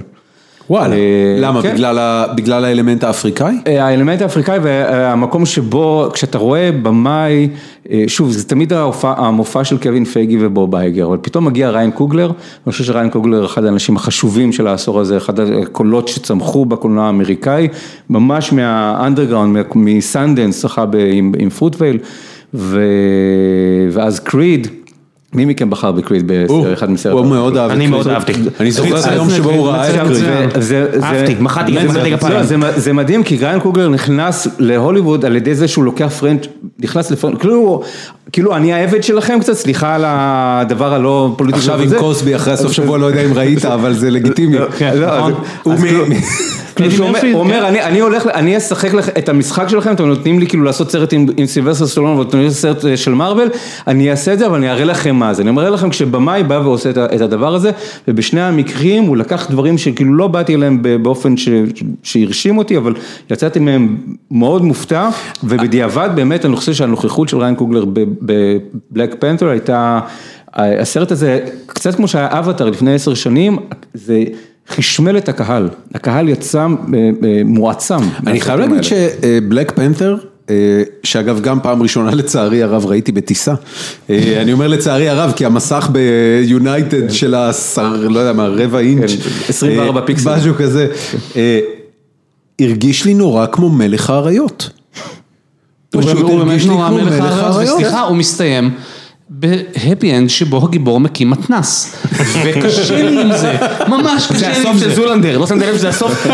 וואלה, 0.69 0.95
למה? 1.37 1.61
בגלל 2.35 2.65
האלמנט 2.65 3.03
האפריקאי? 3.03 3.57
האלמנט 3.65 4.21
האפריקאי 4.21 4.59
והמקום 4.63 5.45
שבו 5.45 6.09
כשאתה 6.13 6.37
רואה 6.37 6.69
במאי, 6.83 7.49
שוב 8.07 8.31
זה 8.31 8.47
תמיד 8.47 8.73
המופע 9.03 9.63
של 9.63 9.77
קווין 9.77 10.05
פייגי 10.05 10.37
ובוב 10.41 10.75
אייגר, 10.75 11.05
אבל 11.05 11.17
פתאום 11.21 11.45
מגיע 11.45 11.69
ריאן 11.69 11.91
קוגלר, 11.91 12.25
אני 12.65 12.71
חושב 12.71 12.83
שריאן 12.83 13.09
קוגלר 13.09 13.45
אחד 13.45 13.65
האנשים 13.65 13.95
החשובים 13.95 14.51
של 14.51 14.67
העשור 14.67 14.99
הזה, 14.99 15.17
אחד 15.17 15.39
הקולות 15.39 16.07
שצמחו 16.07 16.65
בקולנוע 16.65 17.05
האמריקאי, 17.05 17.67
ממש 18.09 18.53
מהאנדרגראונד, 18.53 19.65
מסנדנס, 19.75 20.61
זכה 20.61 20.85
עם 21.39 21.49
פרוטווייל, 21.57 21.97
ואז 23.91 24.19
קריד. 24.19 24.67
מי 25.33 25.45
מכם 25.45 25.69
בחר 25.69 25.91
בקריד 25.91 26.27
באחד 26.27 26.91
מסרט? 26.91 27.13
הוא 27.13 27.25
מאוד 27.25 27.57
אהב. 27.57 27.71
אני 27.71 27.87
מאוד 27.87 28.07
אהבתי. 28.07 28.33
אני 28.59 28.71
זוכר 28.71 28.99
את 28.99 29.05
היום 29.05 29.29
שבו 29.29 29.49
הוא 29.49 29.67
ראה 29.67 29.89
את 29.89 30.07
קריד. 30.07 30.23
אהבתי, 31.03 31.35
מחאתי 31.39 31.71
כפיים. 32.11 32.59
זה 32.75 32.93
מדהים 32.93 33.23
כי 33.23 33.37
ריאן 33.37 33.59
קוגלר 33.59 33.89
נכנס 33.89 34.47
להוליווד 34.59 35.25
על 35.25 35.35
ידי 35.35 35.55
זה 35.55 35.67
שהוא 35.67 35.83
לוקח 35.83 36.07
franchise, 36.19 36.47
נכנס 36.79 37.11
ל 37.11 37.14
franchise, 37.14 37.39
כאילו 38.31 38.55
אני 38.55 38.73
העבד 38.73 39.03
שלכם 39.03 39.37
קצת, 39.39 39.53
סליחה 39.53 39.95
על 39.95 40.03
הדבר 40.07 40.93
הלא 40.93 41.33
פוליטי. 41.37 41.57
עכשיו 41.57 41.81
עם 41.81 41.89
קוסבי 41.99 42.35
אחרי 42.35 42.53
הסוף 42.53 42.71
שבוע, 42.71 42.97
לא 42.97 43.05
יודע 43.05 43.25
אם 43.25 43.33
ראית, 43.33 43.65
אבל 43.65 43.93
זה 43.93 44.09
לגיטימי. 44.11 44.57
הוא 47.33 47.39
אומר, 47.39 47.67
אני 47.67 47.99
הולך, 47.99 48.27
אני 48.27 48.57
אשחק 48.57 48.89
את 49.17 49.29
המשחק 49.29 49.69
שלכם, 49.69 49.93
אתם 49.93 50.05
נותנים 50.05 50.39
לי 50.39 50.47
כאילו 50.47 50.63
לעשות 50.63 50.91
סרט 50.91 51.13
עם 51.13 51.45
סילבסטר 51.45 51.87
סטולון 51.87 52.11
ואתם 52.11 52.23
נותנים 52.25 52.43
לי 52.43 52.51
סרט 52.51 52.85
של 52.95 53.13
מארוול, 53.13 53.49
אני 53.87 54.11
אעשה 54.11 54.33
את 54.33 54.39
זה, 54.39 54.45
אבל 54.45 54.55
אני 54.55 54.69
אראה 54.69 54.85
לכם 54.85 55.15
מה 55.15 55.33
זה. 55.33 55.41
אני 55.41 55.49
אומר 55.49 55.69
לכם, 55.69 55.89
כשבמאי 55.89 56.43
בא 56.43 56.61
ועושה 56.63 56.89
את 56.89 57.21
הדבר 57.21 57.55
הזה, 57.55 57.71
ובשני 58.07 58.41
המקרים 58.41 59.03
הוא 59.03 59.17
לקח 59.17 59.51
דברים 59.51 59.77
שכאילו 59.77 60.15
לא 60.15 60.27
באתי 60.27 60.55
אליהם 60.55 60.81
באופן 61.01 61.33
שהרשים 62.03 62.57
אותי, 62.57 62.77
אבל 62.77 62.93
יצאתי 63.31 63.59
מהם 63.59 63.97
מאוד 64.31 64.63
מופתע, 64.63 65.09
ובדיעבד 65.43 66.09
באמת 66.15 66.45
אני 66.45 66.55
חושב 66.55 66.73
שהנוכחות 66.73 67.29
של 67.29 67.37
ריין 67.37 67.55
קוגלר 67.55 67.85
בבלק 68.21 69.15
פנת'ר 69.19 69.47
הייתה, 69.47 69.99
הסרט 70.53 71.11
הזה, 71.11 71.39
קצת 71.65 71.95
כמו 71.95 72.07
שהיה 72.07 72.27
אבטר 72.31 72.69
לפני 72.69 72.93
עשר 72.93 73.13
שנים, 73.13 73.57
זה... 73.93 74.23
חשמל 74.69 75.17
את 75.17 75.29
הקהל, 75.29 75.69
הקהל 75.93 76.29
יצא 76.29 76.67
מועצם. 77.45 77.99
אני 78.27 78.41
חייב 78.41 78.59
להגיד 78.59 78.83
שבלק 78.83 79.71
פנת'ר, 79.71 80.15
שאגב 81.03 81.41
גם 81.41 81.59
פעם 81.59 81.81
ראשונה 81.81 82.15
לצערי 82.15 82.63
הרב 82.63 82.85
ראיתי 82.85 83.11
בטיסה, 83.11 83.53
אני 84.09 84.53
אומר 84.53 84.67
לצערי 84.67 85.09
הרב 85.09 85.33
כי 85.35 85.45
המסך 85.45 85.89
ביונייטד 85.91 87.11
של 87.11 87.35
השר, 87.35 88.07
לא 88.09 88.19
יודע 88.19 88.33
מה, 88.33 88.47
רבע 88.47 88.79
אינץ', 88.79 89.11
24 89.49 90.01
פיקסל, 90.05 90.35
משהו 90.35 90.53
כזה, 90.53 90.87
הרגיש 92.61 93.05
לי 93.05 93.13
נורא 93.13 93.45
כמו 93.45 93.69
מלך 93.69 94.09
האריות. 94.09 94.69
פשוט 95.89 96.29
הרגיש 96.29 96.65
לי 96.65 96.73
כמו 96.73 96.97
מלך 96.97 97.23
האריות, 97.23 97.79
וסליחה 97.79 98.01
הוא 98.01 98.17
מסתיים. 98.17 98.71
ב 99.31 99.46
happy 99.46 100.17
end 100.17 100.29
שבו 100.29 100.63
הגיבור 100.63 100.99
מקים 100.99 101.29
מתנס, 101.29 101.95
וקשה 102.45 103.01
לי 103.03 103.21
עם 103.21 103.37
זה, 103.37 103.55
ממש 103.87 104.27
קשה 104.27 104.49
לי 104.49 104.55
עם 104.55 104.55
זה. 104.55 104.59
זה. 104.63 104.69
הסוף 104.69 104.79
של 104.79 104.93
זולנדר, 104.93 105.37
לא 105.37 105.47
שמת 105.47 105.61
לב 105.61 105.75
שזה 105.75 105.89
הסוף, 105.89 106.27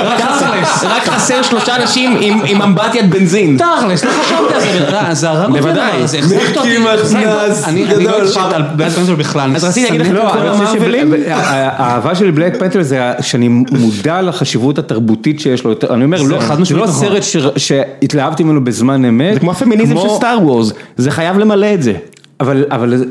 רק 0.83 1.03
חסר 1.03 1.41
שלושה 1.41 1.75
אנשים 1.75 2.17
עם 2.45 2.61
אמבטיית 2.61 3.09
בנזין. 3.09 3.57
תכלס, 3.57 4.03
לא 4.03 4.11
חשבתי 4.11 4.53
על 4.53 4.61
זה, 4.61 5.13
זה 5.21 5.29
הרג 5.29 5.49
אותי. 5.49 5.61
בוודאי, 5.61 6.07
זה 6.07 6.19
מקים 6.21 6.83
מתנס, 6.83 7.63
אני 7.67 7.85
לא 7.85 8.21
הקשבת 8.21 8.53
על 8.53 8.61
בלק 8.61 8.91
פנת'ר 8.91 9.15
בכלל, 9.15 9.55
אז 9.55 9.63
רציתי 9.63 9.97
להגיד 9.97 10.01
לך 10.01 10.23
את 10.23 10.31
כל 10.31 10.47
המרווילים. 10.47 11.13
האהבה 11.27 12.15
שלי 12.15 12.31
בלק 12.31 12.59
פנת'ר 12.59 12.81
זה 12.81 13.11
שאני 13.21 13.47
מודע 13.47 14.21
לחשיבות 14.21 14.77
התרבותית 14.77 15.39
שיש 15.39 15.63
לו, 15.63 15.73
אני 15.89 16.03
אומר, 16.03 16.17
זה 16.63 16.75
לא 16.75 16.87
סרט 16.87 17.23
שהתלהבתי 17.57 18.43
ממנו 18.43 18.63
בזמן 18.63 19.05
אמת. 19.05 19.33
זה 19.33 19.39
כמו 19.39 19.51
הפמיניזם 19.51 19.97
של 19.97 20.09
סטאר 20.15 20.37
וורז, 20.41 20.73
זה 20.97 21.11
חייב 21.11 21.37
למלא 21.37 21.73
את 21.73 21.83
זה. 21.83 21.93
אבל 22.39 23.03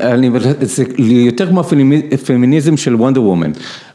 זה 0.61 0.83
יותר 0.99 1.47
כמו 1.47 1.63
הפמיניזם 2.11 2.77
של 2.77 2.95
וונדר 2.95 3.21
וומן, 3.21 3.51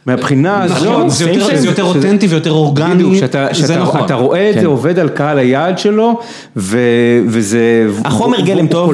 מהבחינה 0.07 0.63
הזאת, 0.63 1.11
זה 1.11 1.67
יותר 1.67 1.83
אותנטי 1.83 2.27
ויותר 2.27 2.51
אורגני, 2.51 3.21
זה 3.53 3.79
נכון, 3.79 4.05
אתה 4.05 4.15
רואה 4.15 4.51
את 4.51 4.61
זה 4.61 4.67
עובד 4.67 4.99
על 4.99 5.09
קהל 5.09 5.39
היעד 5.39 5.79
שלו, 5.79 6.21
וזה, 6.57 7.89
החומר 8.05 8.41
גלם 8.41 8.67
טוב, 8.67 8.93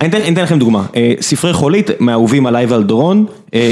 אני 0.00 0.08
אתן 0.08 0.42
לכם 0.42 0.58
דוגמה, 0.58 0.84
ספרי 1.20 1.52
חולית 1.52 1.90
מהאהובים 2.00 2.46
עליי 2.46 2.66
ועל 2.66 2.82
דורון, 2.82 3.26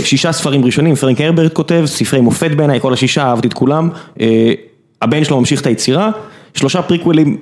שישה 0.05 0.33
ספרים 0.33 0.65
ראשונים, 0.65 0.95
פרנק 0.95 1.21
הרברט 1.21 1.53
כותב, 1.53 1.83
ספרי 1.87 2.21
מופת 2.21 2.51
בעיניי, 2.51 2.81
כל 2.81 2.93
השישה, 2.93 3.23
אהבתי 3.23 3.49
את 3.49 3.53
כולם, 3.53 3.89
הבן 5.03 5.25
שלו 5.25 5.39
ממשיך 5.39 5.61
את 5.61 5.67
היצירה, 5.67 6.11
שלושה 6.55 6.83
פריקווילים 6.83 7.37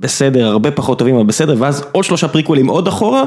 בסדר, 0.00 0.46
הרבה 0.46 0.70
פחות 0.70 0.98
טובים, 0.98 1.14
אבל 1.14 1.24
בסדר, 1.24 1.54
ואז 1.58 1.84
עוד 1.92 2.04
שלושה 2.04 2.28
פריקוולים 2.28 2.66
עוד 2.66 2.88
אחורה, 2.88 3.24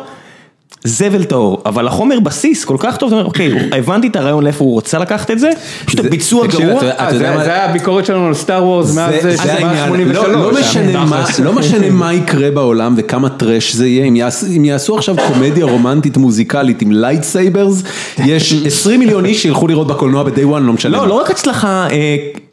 זבל 0.85 1.23
טהור, 1.23 1.61
אבל 1.65 1.87
החומר 1.87 2.19
בסיס 2.19 2.65
כל 2.65 2.75
כך 2.79 2.97
טוב, 2.97 3.07
אתה 3.07 3.15
אומר, 3.15 3.25
אוקיי, 3.27 3.51
הבנתי 3.79 4.07
את 4.07 4.15
הרעיון 4.15 4.43
לאיפה 4.43 4.63
הוא 4.63 4.73
רוצה 4.73 4.97
לקחת 4.99 5.31
את 5.31 5.39
זה, 5.39 5.49
פשוט 5.85 5.99
הביצוע 5.99 6.47
גרוע. 6.47 6.79
זה 7.17 7.53
היה 7.53 7.65
הביקורת 7.65 8.05
שלנו 8.05 8.27
על 8.27 8.33
סטאר 8.33 8.63
וורס 8.63 8.95
מאז 8.95 9.13
83. 9.85 11.39
לא 11.39 11.53
משנה 11.53 11.89
מה 11.89 12.13
יקרה 12.13 12.51
בעולם 12.51 12.93
וכמה 12.97 13.29
טראש 13.29 13.75
זה 13.75 13.87
יהיה, 13.87 14.05
אם 14.57 14.65
יעשו 14.65 14.97
עכשיו 14.97 15.15
קומדיה 15.27 15.65
רומנטית 15.65 16.17
מוזיקלית 16.17 16.81
עם 16.81 16.91
lightsabers, 16.91 17.83
יש 18.17 18.53
20 18.67 18.99
מיליון 18.99 19.25
איש 19.25 19.43
שילכו 19.43 19.67
לראות 19.67 19.87
בקולנוע 19.87 20.23
ב-day 20.23 20.55
one, 20.55 20.59
לא 20.59 20.73
משנה. 20.73 20.97
לא, 20.97 21.07
לא 21.07 21.13
רק 21.13 21.31
הצלחה 21.31 21.87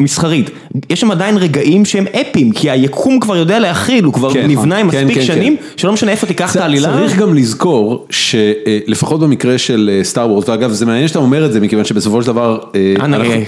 מסחרית, 0.00 0.50
יש 0.90 1.00
שם 1.00 1.10
עדיין 1.10 1.36
רגעים 1.36 1.84
שהם 1.84 2.06
אפיים, 2.20 2.52
כי 2.52 2.70
היקום 2.70 3.20
כבר 3.20 3.36
יודע 3.36 3.58
להכיל, 3.58 4.04
הוא 4.04 4.12
כבר 4.12 4.32
נבנה 4.48 4.76
עם 4.76 4.86
מספיק 4.86 5.20
שנים, 5.20 5.56
שלא 5.76 5.92
משנה 5.92 6.10
איפה 6.10 6.26
תיקח 6.26 6.56
את 6.56 6.60
העלילה. 6.60 6.88
צריך 6.88 7.18
גם 7.18 7.34
לזכור 7.34 8.01
שלפחות 8.10 9.20
במקרה 9.20 9.58
של 9.58 10.00
סטאר 10.02 10.30
וורס, 10.30 10.48
ואגב 10.48 10.72
זה 10.72 10.86
מעניין 10.86 11.08
שאתה 11.08 11.18
אומר 11.18 11.46
את 11.46 11.52
זה, 11.52 11.60
מכיוון 11.60 11.84
שבסופו 11.84 12.22
של 12.22 12.26
דבר 12.26 12.58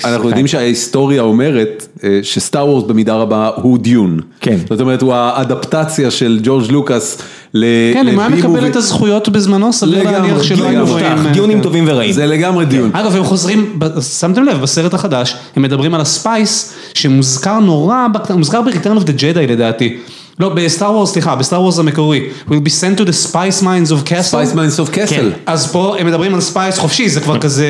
אנחנו 0.04 0.28
יודעים 0.28 0.46
שההיסטוריה 0.46 1.22
אומרת 1.22 1.98
שסטאר 2.22 2.68
וורס 2.68 2.84
במידה 2.84 3.14
רבה 3.14 3.50
הוא 3.56 3.78
דיון. 3.78 4.20
כן. 4.40 4.56
זאת 4.70 4.80
אומרת 4.80 5.02
הוא 5.02 5.14
האדפטציה 5.14 6.10
של 6.10 6.38
ג'ורג' 6.42 6.70
לוקאס 6.70 7.22
כן, 7.52 8.08
אם 8.08 8.20
היה 8.20 8.28
מקבל 8.28 8.66
את 8.66 8.76
הזכויות 8.76 9.28
בזמנו, 9.28 9.72
סביר 9.72 10.02
להניח 10.02 10.42
שלא 10.42 10.64
היינו 10.64 10.86
רואים... 10.86 11.06
דיונים 11.32 11.60
טובים 11.60 11.84
ורעים. 11.86 12.12
זה 12.12 12.26
לגמרי 12.26 12.64
דיון. 12.64 12.90
אגב, 12.92 13.16
הם 13.16 13.24
חוזרים, 13.24 13.78
שמתם 14.18 14.44
לב, 14.44 14.60
בסרט 14.60 14.94
החדש, 14.94 15.36
הם 15.56 15.62
מדברים 15.62 15.94
על 15.94 16.00
ה 16.00 16.11
spice, 16.11 16.74
שמוזכר 16.94 17.58
נורא, 17.58 18.06
מוזכר 18.36 18.62
ב-Return 18.62 18.98
of 18.98 19.04
the 19.04 19.20
Jedi 19.20 19.38
לדעתי. 19.48 19.96
לא, 20.40 20.48
בסטאר 20.48 20.92
וורס, 20.92 21.12
סליחה, 21.12 21.36
בסטאר 21.36 21.60
וורס 21.60 21.78
המקורי. 21.78 22.28
will 22.48 22.52
be 22.52 22.70
sent 22.70 23.00
to 23.00 23.04
the 23.04 23.26
spice 23.32 23.62
mines 23.62 23.90
of 23.90 24.08
Kessel. 24.08 24.34
spice 24.34 24.54
mines 24.54 24.86
of 24.86 24.94
Kessel. 24.94 25.38
אז 25.46 25.72
פה 25.72 25.96
הם 25.98 26.06
מדברים 26.06 26.34
על 26.34 26.40
spice 26.40 26.78
חופשי, 26.78 27.08
זה 27.08 27.20
כבר 27.20 27.38
כזה 27.38 27.66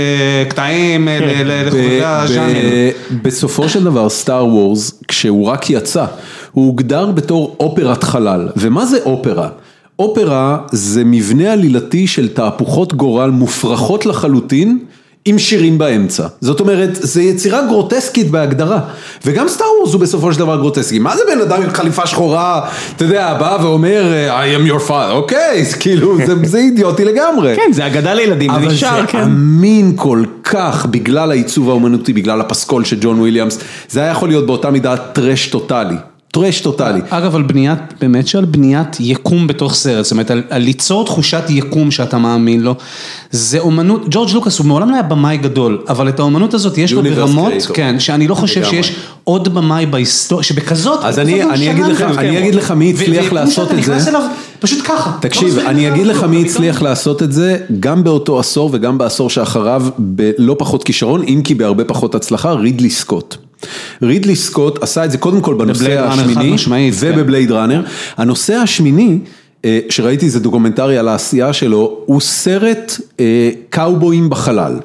קטעים 0.49 1.09
לחובבי 1.45 2.01
הז'אנר. 2.05 2.91
בסופו 3.23 3.69
של 3.69 3.85
דבר, 3.85 4.09
סטאר 4.09 4.47
וורס, 4.47 5.03
כשהוא 5.09 5.47
רק 5.47 5.71
יצא, 5.71 6.05
הוא 6.53 6.67
הוגדר 6.67 7.11
בתור 7.11 7.57
אופרת 7.61 8.05
חלל. 8.05 8.49
ומה 8.57 8.87
זה 8.87 8.99
אופרה? 9.05 9.49
אופרה 9.99 10.59
זה 10.73 11.03
מבנה 11.05 11.53
עלילתי 11.53 12.07
של 12.07 12.29
תהפוכות 12.29 12.95
גורל 12.95 13.31
מופרכות 13.31 14.07
לחלוטין. 14.07 14.79
עם 15.27 15.39
שירים 15.39 15.79
באמצע, 15.79 16.27
זאת 16.41 16.61
אומרת, 16.61 16.91
זה 16.95 17.23
יצירה 17.23 17.67
גרוטסקית 17.67 18.31
בהגדרה, 18.31 18.81
וגם 19.25 19.49
סטאר 19.49 19.67
וורס 19.81 19.93
הוא 19.93 20.01
בסופו 20.01 20.33
של 20.33 20.39
דבר 20.39 20.57
גרוטסקי, 20.57 20.99
מה 20.99 21.17
זה 21.17 21.23
בן 21.35 21.41
אדם 21.41 21.63
עם 21.63 21.71
חליפה 21.71 22.07
שחורה, 22.07 22.69
אתה 22.97 23.05
יודע, 23.05 23.35
בא 23.35 23.59
ואומר, 23.63 24.29
I 24.29 24.63
am 24.63 24.71
your 24.71 24.89
father, 24.89 25.11
אוקיי, 25.11 25.65
כאילו, 25.81 26.17
זה 26.45 26.59
אידיוטי 26.59 27.05
לגמרי. 27.05 27.57
כן, 27.57 27.73
זה 27.73 27.87
אגדה 27.87 28.15
לילדים, 28.15 28.51
זה 28.61 28.67
נשאר, 28.67 29.07
כן. 29.07 29.19
אבל 29.19 29.27
זה 29.27 29.33
אמין 29.33 29.93
כל 29.97 30.25
כך, 30.45 30.87
בגלל 30.87 31.31
העיצוב 31.31 31.69
האומנותי, 31.71 32.13
בגלל 32.13 32.41
הפסקול 32.41 32.85
של 32.85 32.97
ג'ון 33.01 33.21
וויליאמס, 33.21 33.59
זה 33.89 34.01
היה 34.01 34.11
יכול 34.11 34.29
להיות 34.29 34.47
באותה 34.47 34.71
מידה 34.71 34.97
טרש 34.97 35.47
טוטאלי. 35.47 35.97
טרש 36.35 36.61
טוטאלי. 36.61 37.01
אגב, 37.09 37.37
על 37.37 37.43
בניית, 37.43 37.79
באמת 38.01 38.29
שעל 38.29 38.45
בניית 38.45 38.97
יקום 39.01 39.47
בתוך 39.47 39.75
סרט, 39.75 40.05
זאת 40.05 40.13
אומרת, 40.13 40.31
על, 40.31 40.43
על 40.51 40.63
ליצור 40.63 41.05
תחושת 41.05 41.43
יקום 41.49 41.91
שאתה 41.91 42.19
מאמין 42.19 42.61
לו, 42.61 42.75
זה 43.31 43.59
אומנות, 43.59 44.03
ג'ורג' 44.11 44.31
לוקאס 44.35 44.59
הוא 44.59 44.67
מעולם 44.67 44.91
לא 44.91 44.95
היה 44.95 45.03
במאי 45.03 45.37
גדול, 45.37 45.83
אבל 45.89 46.09
את 46.09 46.19
האומנות 46.19 46.55
הזאת 46.55 46.79
יש 46.79 46.93
לו 46.93 47.03
ברמות, 47.03 47.53
כן, 47.75 48.01
שאני 48.01 48.29
לא 48.29 48.35
חושב 48.35 48.65
שיש 48.65 48.97
עוד 49.25 49.55
במאי 49.55 49.87
בהיסטוריה, 49.87 50.43
שבכזאת, 50.43 51.05
אז 51.05 51.19
אני, 51.19 51.43
אני 51.43 51.71
אגיד 51.71 51.87
לך, 51.87 52.01
אני 52.19 52.39
אגיד 52.39 52.55
לך 52.55 52.71
מי 52.71 52.91
הצליח 52.91 53.33
לעשות 53.33 53.73
את 53.73 53.83
זה. 53.83 53.99
פשוט 54.59 54.87
ככה. 54.87 55.13
תקשיב, 55.21 55.59
אני 55.59 55.89
אגיד 55.89 56.07
לך 56.07 56.23
מי 56.23 56.45
הצליח 56.45 56.83
לעשות 56.83 57.23
את 57.23 57.33
זה, 57.33 57.59
גם 57.81 58.05
באותו 58.05 58.39
עשור 58.39 58.71
וגם 58.73 58.99
בעשור 58.99 59.31
שאחריו, 59.31 59.87
בלא 59.99 60.57
פחות 60.59 60.85
כישרון, 60.85 61.23
אם 61.23 61.41
כי 61.45 61.55
בהרבה 61.55 61.85
פחות 61.85 62.15
הצלחה, 62.15 62.53
רידלי 62.53 62.91
סקוט. 62.91 63.44
רידלי 64.03 64.37
סקוט 64.37 64.83
עשה 64.83 65.05
את 65.05 65.11
זה 65.11 65.19
קודם 65.19 65.41
כל 65.41 65.55
בנושא 65.55 66.07
השמיני, 66.07 66.91
ובבלייד 67.01 67.53
ראנר. 67.53 67.83
הנושא 68.17 68.55
השמיני, 68.55 69.19
שראיתי 69.89 70.27
איזה 70.27 70.41
דוקומנטרי 70.41 70.99
על 70.99 71.09
העשייה 71.09 71.53
שלו, 71.53 71.99
הוא 72.07 72.21
סרט 72.21 73.01
קאובויים 73.71 74.31
בחלל. 74.31 74.79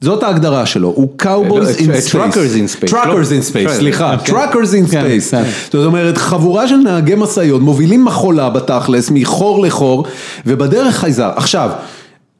זאת 0.00 0.22
ההגדרה 0.22 0.66
שלו, 0.66 0.88
הוא 0.88 1.08
Cowboys 1.22 1.78
in 1.78 1.82
Space. 1.82 2.12
Truckers 2.12 2.54
in 2.56 2.82
Space. 2.82 2.90
Truckers 2.90 3.30
in 3.30 3.52
Space, 3.52 3.72
סליחה, 3.72 4.16
Truckers 4.26 4.90
in 4.90 4.92
Space. 4.92 5.36
זאת 5.64 5.86
אומרת, 5.86 6.18
חבורה 6.18 6.68
של 6.68 6.76
נהגי 6.76 7.14
משאיות 7.14 7.62
מובילים 7.62 8.04
סחורה 8.04 8.50
בתכלס, 8.50 9.10
מחור 9.10 9.62
לחור, 9.62 10.04
ובדרך 10.46 10.96
חייזר. 10.96 11.30
עכשיו, 11.36 11.70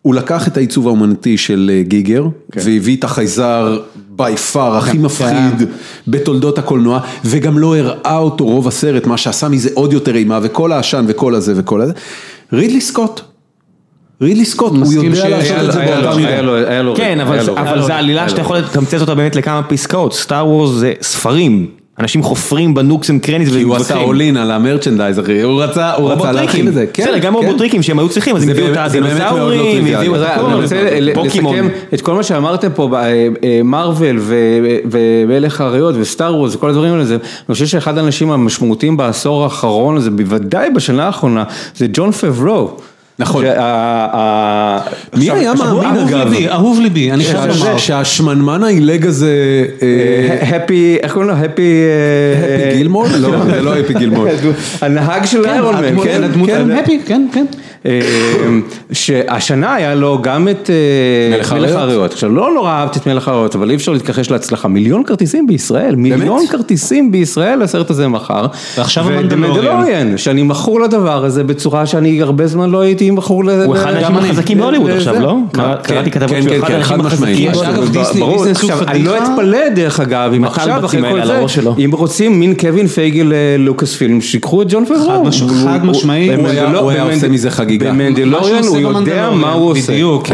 הוא 0.02 0.14
לקח 0.14 0.48
את 0.48 0.56
העיצוב 0.56 0.86
האומנותי 0.86 1.38
של 1.38 1.82
גיגר, 1.82 2.24
והביא 2.56 2.96
את 2.96 3.04
החייזר 3.04 3.78
by 4.08 4.36
far 4.36 4.76
הכי 4.76 4.98
מפחיד 4.98 5.68
בתולדות 6.08 6.58
הקולנוע, 6.58 7.00
וגם 7.24 7.58
לא 7.58 7.76
הראה 7.76 8.16
אותו 8.16 8.44
רוב 8.44 8.68
הסרט, 8.68 9.06
מה 9.06 9.16
שעשה 9.16 9.48
מזה 9.48 9.70
עוד 9.74 9.92
יותר 9.92 10.14
אימה, 10.14 10.38
וכל 10.42 10.72
העשן 10.72 11.04
וכל 11.08 11.34
הזה 11.34 11.52
וכל 11.56 11.80
הזה. 11.80 11.92
רידלי 12.52 12.80
סקוט. 12.80 13.20
רידלי 14.20 14.44
סקוט, 14.44 14.72
הוא 14.72 14.92
יודע 14.92 15.28
לעשות 15.28 15.56
את 15.56 15.72
זה 15.72 15.78
באותה 15.78 16.16
מידה. 16.16 16.94
כן, 16.96 17.20
אבל 17.56 17.82
זה 17.82 17.94
עלילה 17.94 18.28
שאתה 18.28 18.40
יכול 18.40 18.58
לתמצת 18.58 19.00
אותה 19.00 19.14
באמת 19.14 19.36
לכמה 19.36 19.62
פסקאות, 19.62 20.14
סטאר 20.14 20.48
וורס 20.48 20.70
זה 20.70 20.92
ספרים. 21.02 21.81
אנשים 21.98 22.22
חופרים 22.22 22.74
ב 22.74 22.80
nooks 22.80 23.10
and 23.10 23.22
crannies 23.22 23.48
כי 23.48 23.62
הוא 23.62 23.76
עשה 23.76 23.96
all 23.96 24.20
in 24.20 24.36
על 24.36 24.50
ה 24.50 24.56
merchandise 24.56 25.20
אחי, 25.20 25.42
הוא 25.42 25.62
רצה 25.62 26.32
להתחיל 26.32 26.68
את 26.68 26.74
זה. 26.74 26.86
בסדר, 26.94 27.18
גם 27.18 27.34
רובוטריקים 27.34 27.82
שהם 27.82 27.98
היו 27.98 28.08
צריכים, 28.08 28.36
אז 28.36 28.42
הם 28.42 28.48
הביאו 28.48 28.72
את 28.72 28.76
הדינוסאורים, 28.76 29.86
הביאו 29.94 30.16
את 30.16 30.20
הכל, 30.20 30.46
אני 30.46 30.62
רוצה 30.62 31.00
לסכם 31.00 31.68
את 31.94 32.00
כל 32.00 32.14
מה 32.14 32.22
שאמרתם 32.22 32.68
פה, 32.74 32.88
מרוויל 33.64 34.18
ומלך 34.90 35.60
האריות 35.60 35.94
וסטאר 35.98 36.34
וורס 36.36 36.54
וכל 36.54 36.70
הדברים 36.70 36.92
האלה, 36.92 37.04
אני 37.10 37.18
חושב 37.52 37.66
שאחד 37.66 37.98
האנשים 37.98 38.30
המשמעותיים 38.30 38.96
בעשור 38.96 39.44
האחרון, 39.44 40.00
זה 40.00 40.10
בוודאי 40.10 40.70
בשנה 40.70 41.06
האחרונה, 41.06 41.44
זה 41.76 41.86
ג'ון 41.92 42.12
פברו. 42.12 42.76
נכון. 43.22 43.44
מי 45.16 45.30
היה 45.30 45.54
מאמין 45.54 45.96
אגב? 45.98 46.32
אהוב 46.50 46.80
ליבי, 46.80 47.12
אני 47.12 47.24
חייב 47.24 47.44
לומר. 47.46 47.78
שהשמנמן 47.78 48.62
העילג 48.62 49.06
הזה... 49.06 49.64
הפי, 50.42 50.96
איך 51.02 51.12
קוראים 51.12 51.30
לו? 51.30 51.36
הפי... 51.36 51.82
הפי 52.44 52.76
גילמור? 52.76 53.06
לא, 53.18 53.44
זה 53.44 53.62
לא 53.62 53.78
הפי 53.78 53.94
גילמור. 53.94 54.26
הנהג 54.82 55.24
של 55.24 55.46
איירון 55.46 55.74
מן, 55.74 56.02
כן? 56.04 56.22
כן, 56.46 56.70
הפי, 56.70 57.00
כן, 57.06 57.26
כן. 57.32 57.44
שהשנה 58.92 59.74
היה 59.74 59.94
לו 59.94 60.18
גם 60.22 60.48
את 60.48 60.70
מלך 61.30 61.52
האריות, 61.52 62.12
עכשיו 62.12 62.30
לא 62.30 62.54
נורא 62.54 62.70
אהבתי 62.70 62.98
את 62.98 63.06
מלך 63.06 63.28
האריות, 63.28 63.54
אבל 63.54 63.70
אי 63.70 63.74
אפשר 63.74 63.92
להתכחש 63.92 64.30
להצלחה, 64.30 64.68
מיליון 64.68 65.04
כרטיסים 65.04 65.46
בישראל, 65.46 65.94
מיליון 65.94 66.46
כרטיסים 66.46 67.12
בישראל 67.12 67.62
הסרט 67.62 67.90
הזה 67.90 68.08
מכר, 68.08 68.46
ועכשיו 68.78 69.08
המנדלוריאן, 69.08 70.18
שאני 70.18 70.42
מכור 70.42 70.80
לדבר 70.80 71.24
הזה 71.24 71.44
בצורה 71.44 71.86
שאני 71.86 72.22
הרבה 72.22 72.46
זמן 72.46 72.70
לא 72.70 72.80
הייתי 72.80 73.10
מכור 73.10 73.44
לזה, 73.44 73.64
הוא 73.64 73.76
אחד 73.76 73.94
האנשים 73.94 74.16
החזקים 74.16 74.58
בהוליווד 74.58 74.90
עכשיו, 74.90 75.20
לא? 75.20 75.36
קראתי 75.82 76.10
כתבות 76.10 76.42
שהוא 76.42 76.56
אחד 76.58 76.70
האנשים 76.70 77.00
החזקים, 77.00 77.50
אני 78.88 79.02
לא 79.02 79.16
אתפלא 79.18 79.68
דרך 79.68 80.00
אגב, 80.00 80.32
אם 80.36 80.44
עכשיו 80.44 80.84
אחרי 80.84 81.02
כל 81.10 81.26
זה, 81.26 81.44
אם 81.84 81.90
רוצים 81.92 82.40
מין 82.40 82.54
קווין 82.54 82.86
פייגל 82.86 83.32
לוקאס 83.58 83.94
פילם, 83.94 84.20
שיקחו 84.20 84.62
את 84.62 84.66
ג'ון 84.70 84.84
פברו, 84.84 85.24
חד 85.64 85.84
משמעי, 85.84 86.34
הוא 86.80 86.90
היה 86.90 87.02
עושה 87.02 87.28
מזה 87.28 87.50
חגיגה. 87.50 87.71
במנדלוריאן 87.78 88.64
הוא 88.64 88.78
יודע 88.78 89.30
מה 89.30 89.52
הוא 89.52 89.70
עושה. 89.70 89.92
בדיוק. 89.92 90.26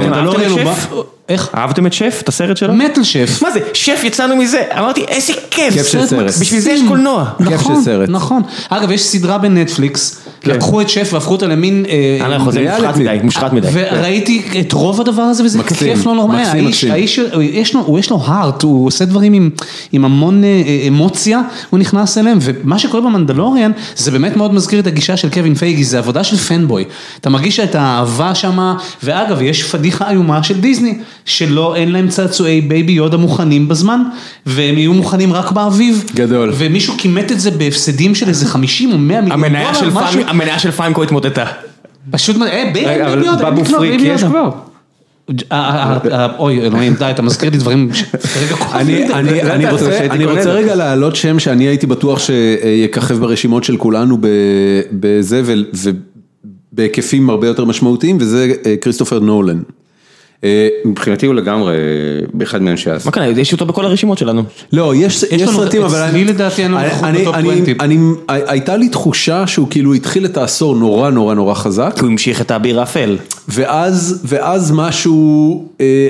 איך? 1.29 1.51
אהבתם 1.55 1.87
את 1.87 1.93
שף, 1.93 2.21
את 2.25 2.29
הסרט 2.29 2.57
שלו? 2.57 2.75
מטל 2.75 3.03
שף. 3.03 3.43
מה 3.43 3.51
זה? 3.51 3.61
שף 3.73 4.01
יצאנו 4.05 4.37
מזה. 4.37 4.63
אמרתי 4.79 5.05
איזה 5.09 5.33
כיף. 5.51 5.75
כיף 5.75 5.87
של 5.87 6.07
סרט. 6.07 6.35
בשביל 6.41 6.61
זה 6.61 6.71
יש 6.71 6.81
קולנוע. 6.89 7.25
כיף 7.49 7.61
של 7.63 7.75
סרט. 7.85 8.09
נכון. 8.09 8.43
אגב, 8.69 8.91
יש 8.91 9.03
סדרה 9.03 9.39
בנטפליקס, 9.39 10.21
לקחו 10.45 10.81
את 10.81 10.89
שף 10.89 11.11
והפכו 11.13 11.33
אותה 11.33 11.47
למין... 11.47 11.85
אני 12.21 12.31
לא 12.31 12.35
יכול, 12.35 12.53
זה 12.53 12.75
מושחת 12.77 12.97
מדי, 12.97 13.19
מושחת 13.23 13.53
מדי. 13.53 13.69
וראיתי 13.73 14.43
את 14.61 14.73
רוב 14.73 15.01
הדבר 15.01 15.23
הזה 15.23 15.45
וזה 15.45 15.63
כיף 15.63 16.07
לא 16.07 16.15
נורמלי. 16.15 16.43
האיש, 16.91 17.21
יש 17.93 18.11
לו 18.11 18.23
heart, 18.25 18.63
הוא 18.63 18.87
עושה 18.87 19.05
דברים 19.05 19.51
עם 19.93 20.05
המון 20.05 20.43
אמוציה, 20.89 21.41
הוא 21.71 21.79
נכנס 21.79 22.19
אליהם, 22.19 22.39
ומה 22.41 22.79
שקורה 22.79 23.03
במנדלוריאן, 23.03 23.71
זה 23.97 24.11
באמת 24.11 24.37
מאוד 24.37 24.55
מזכיר 24.55 24.81
את 24.81 24.87
הגישה 24.87 25.17
של 25.17 25.31
קווין 25.31 25.55
פייגי, 25.55 25.85
זה 25.85 25.99
עבודה 25.99 26.25
של 26.25 26.37
fanboy. 26.37 26.85
אתה 27.21 27.31
מרגיש 27.31 27.61
את 27.61 27.75
האהבה 27.75 28.35
שמה, 28.35 28.75
ואגב, 29.03 29.43
יש 29.43 29.63
פדיחה 29.63 30.11
איומה 30.11 30.43
של 30.43 30.61
דיסני. 30.61 30.99
שלא, 31.25 31.77
אין 31.77 31.93
להם 31.93 32.09
צעצועי 32.09 32.61
בייבי 32.61 32.93
יודה 32.93 33.17
מוכנים 33.17 33.69
בזמן, 33.69 34.03
והם 34.47 34.79
יהיו 34.79 34.93
מוכנים 34.93 35.33
רק 35.33 35.51
באביב. 35.53 36.05
גדול. 36.15 36.53
ומישהו 36.57 36.95
כימת 36.99 37.33
את 37.33 37.41
זה 37.41 37.51
בהפסדים 37.51 38.15
של 38.15 38.29
איזה 38.29 38.47
50 38.47 38.93
או 38.93 38.99
100 38.99 39.21
מיליון 39.21 39.73
דולר, 39.75 39.91
משהו. 39.93 40.21
המניה 40.41 40.59
של 40.59 40.71
פרנקו 40.71 41.03
התמוטטה. 41.03 41.45
פשוט, 42.11 42.37
אה. 42.43 43.13
אבל 43.13 43.51
בבו 43.51 43.65
פריק 43.65 44.01
יש 44.05 44.25
כבר. 44.25 44.51
אוי 46.39 46.61
אלוהים 46.61 46.95
די 46.95 47.11
אתה 47.11 47.23
מזכיר 47.23 47.51
לי 47.51 47.59
דברים 47.59 47.91
אני 50.11 50.25
רוצה 50.25 50.51
רגע 50.51 50.75
להעלות 50.75 51.17
שם 51.17 51.39
שאני 51.39 51.65
הייתי 51.65 51.87
בטוח 51.87 52.19
שיככב 52.19 53.15
ברשימות 53.15 53.65
של 53.65 53.77
כולנו 53.77 54.19
בזה 54.93 55.43
ובהיקפים 56.73 57.31
הרבה 57.31 57.47
יותר 57.47 57.65
משמעותיים 57.65 58.17
וזה 58.21 58.53
כריסטופר 58.81 59.19
נולן. 59.19 59.61
מבחינתי 60.85 61.27
הוא 61.27 61.35
לגמרי 61.35 61.77
באחד 62.35 62.63
מאנשי 62.63 62.91
הסרט. 62.91 63.07
מה 63.07 63.13
כאן, 63.13 63.39
יש 63.39 63.53
אותו 63.53 63.67
בכל 63.67 63.85
הרשימות 63.85 64.19
שלנו. 64.19 64.43
לא, 64.73 64.93
יש 64.95 65.25
סרטים, 65.47 65.83
אבל 65.83 65.99
אני 65.99 66.25
לדעתי 66.25 66.65
אני, 67.81 67.99
הייתה 68.29 68.77
לי 68.77 68.89
תחושה 68.89 69.47
שהוא 69.47 69.67
כאילו 69.71 69.95
התחיל 69.95 70.25
את 70.25 70.37
העשור 70.37 70.77
נורא 70.77 71.11
נורא 71.11 71.35
נורא 71.35 71.55
חזק. 71.55 71.97
הוא 72.01 72.09
המשיך 72.09 72.41
את 72.41 72.51
האביר 72.51 72.81
האפל. 72.81 73.17
ואז, 73.49 74.21
ואז 74.25 74.73
משהו, 74.75 75.65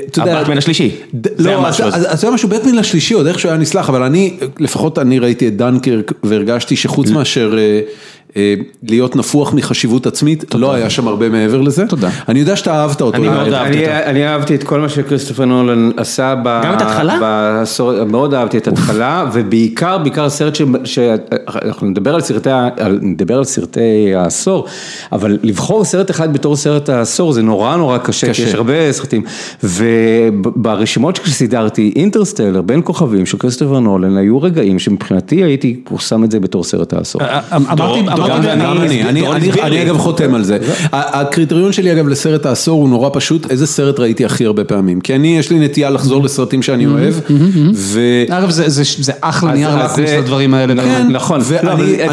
אתה 0.07 0.21
יודע... 0.21 0.39
הבטמן 0.39 0.57
השלישי. 0.57 0.91
לא, 1.39 1.67
אז 1.67 2.19
זה 2.19 2.27
היה 2.27 2.33
משהו 2.33 2.49
בטמן 2.49 2.77
השלישי, 2.77 3.13
עוד 3.13 3.27
איכשהו 3.27 3.49
היה 3.49 3.57
נסלח, 3.57 3.89
אבל 3.89 4.03
אני, 4.03 4.37
לפחות 4.59 4.99
אני 4.99 5.19
ראיתי 5.19 5.47
את 5.47 5.57
דנקרק 5.57 6.11
והרגשתי 6.23 6.75
שחוץ 6.75 7.09
מאשר... 7.09 7.57
להיות 8.83 9.15
נפוח 9.15 9.53
מחשיבות 9.53 10.07
עצמית, 10.07 10.55
לא 10.55 10.73
היה 10.73 10.89
שם 10.89 11.07
הרבה 11.07 11.29
מעבר 11.29 11.61
לזה. 11.61 11.87
תודה. 11.87 12.09
אני 12.29 12.39
יודע 12.39 12.55
שאתה 12.55 12.73
אהבת 12.73 13.01
אותו. 13.01 13.17
אני 13.17 13.29
מאוד 13.29 13.53
אהבתי 13.53 13.79
אותו. 13.79 13.91
אני 14.05 14.27
אהבתי 14.27 14.55
את 14.55 14.63
כל 14.63 14.79
מה 14.79 14.89
שכריסטופר 14.89 15.45
נולן 15.45 15.91
עשה. 15.97 16.35
גם 16.45 16.73
את 16.73 16.81
ההתחלה? 16.81 17.63
מאוד 18.07 18.33
אהבתי 18.33 18.57
את 18.57 18.67
ההתחלה, 18.67 19.25
ובעיקר, 19.33 19.97
בעיקר 19.97 20.29
סרט 20.29 20.57
שאנחנו 20.83 21.87
נדבר 21.87 22.15
על 22.15 22.21
סרטי, 22.21 22.49
נדבר 23.01 23.37
על 23.37 23.43
סרטי 23.43 24.15
העשור, 24.15 24.65
אבל 25.11 25.37
לבחור 25.43 25.85
סרט 25.85 26.11
אחד 26.11 26.33
בתור 26.33 26.55
סרט 26.55 26.89
העשור 26.89 27.33
זה 27.33 27.41
נורא 27.41 27.75
נורא 27.75 27.97
קשה, 27.97 28.33
כי 28.33 28.41
יש 28.41 28.53
הרבה 28.53 28.91
סרטים. 28.91 29.23
וברשימות 29.63 31.19
שסידרתי, 31.25 31.93
אינטרסטלר, 31.95 32.61
בין 32.61 32.81
כוכבים 32.83 33.25
של 33.25 33.37
כריסטופר 33.37 33.79
נולן, 33.79 34.17
היו 34.17 34.41
רגעים 34.41 34.79
שמבחינתי 34.79 35.43
הייתי 35.43 35.79
שם 35.99 36.23
את 36.23 36.31
זה 36.31 36.39
בתור 36.39 36.63
סרט 36.63 36.93
העשור. 36.93 37.21
אמרתי, 37.55 38.18
אני 39.63 39.81
אגב 39.81 39.97
חותם 39.97 40.35
על 40.35 40.43
זה. 40.43 40.57
הקריטריון 40.91 41.71
שלי 41.71 41.91
אגב 41.91 42.07
לסרט 42.07 42.45
העשור 42.45 42.81
הוא 42.81 42.89
נורא 42.89 43.09
פשוט, 43.13 43.51
איזה 43.51 43.67
סרט 43.67 43.99
ראיתי 43.99 44.25
הכי 44.25 44.45
הרבה 44.45 44.63
פעמים. 44.63 45.01
כי 45.01 45.15
אני, 45.15 45.37
יש 45.37 45.51
לי 45.51 45.59
נטייה 45.59 45.89
לחזור 45.89 46.23
לסרטים 46.23 46.61
שאני 46.61 46.85
אוהב. 46.85 47.13
אגב, 48.29 48.49
זה 48.49 49.13
אחלה 49.21 49.53
נייר 49.53 49.75
לקוס 49.75 49.99
לדברים 49.99 50.53
האלה. 50.53 50.73
נכון, 51.09 51.41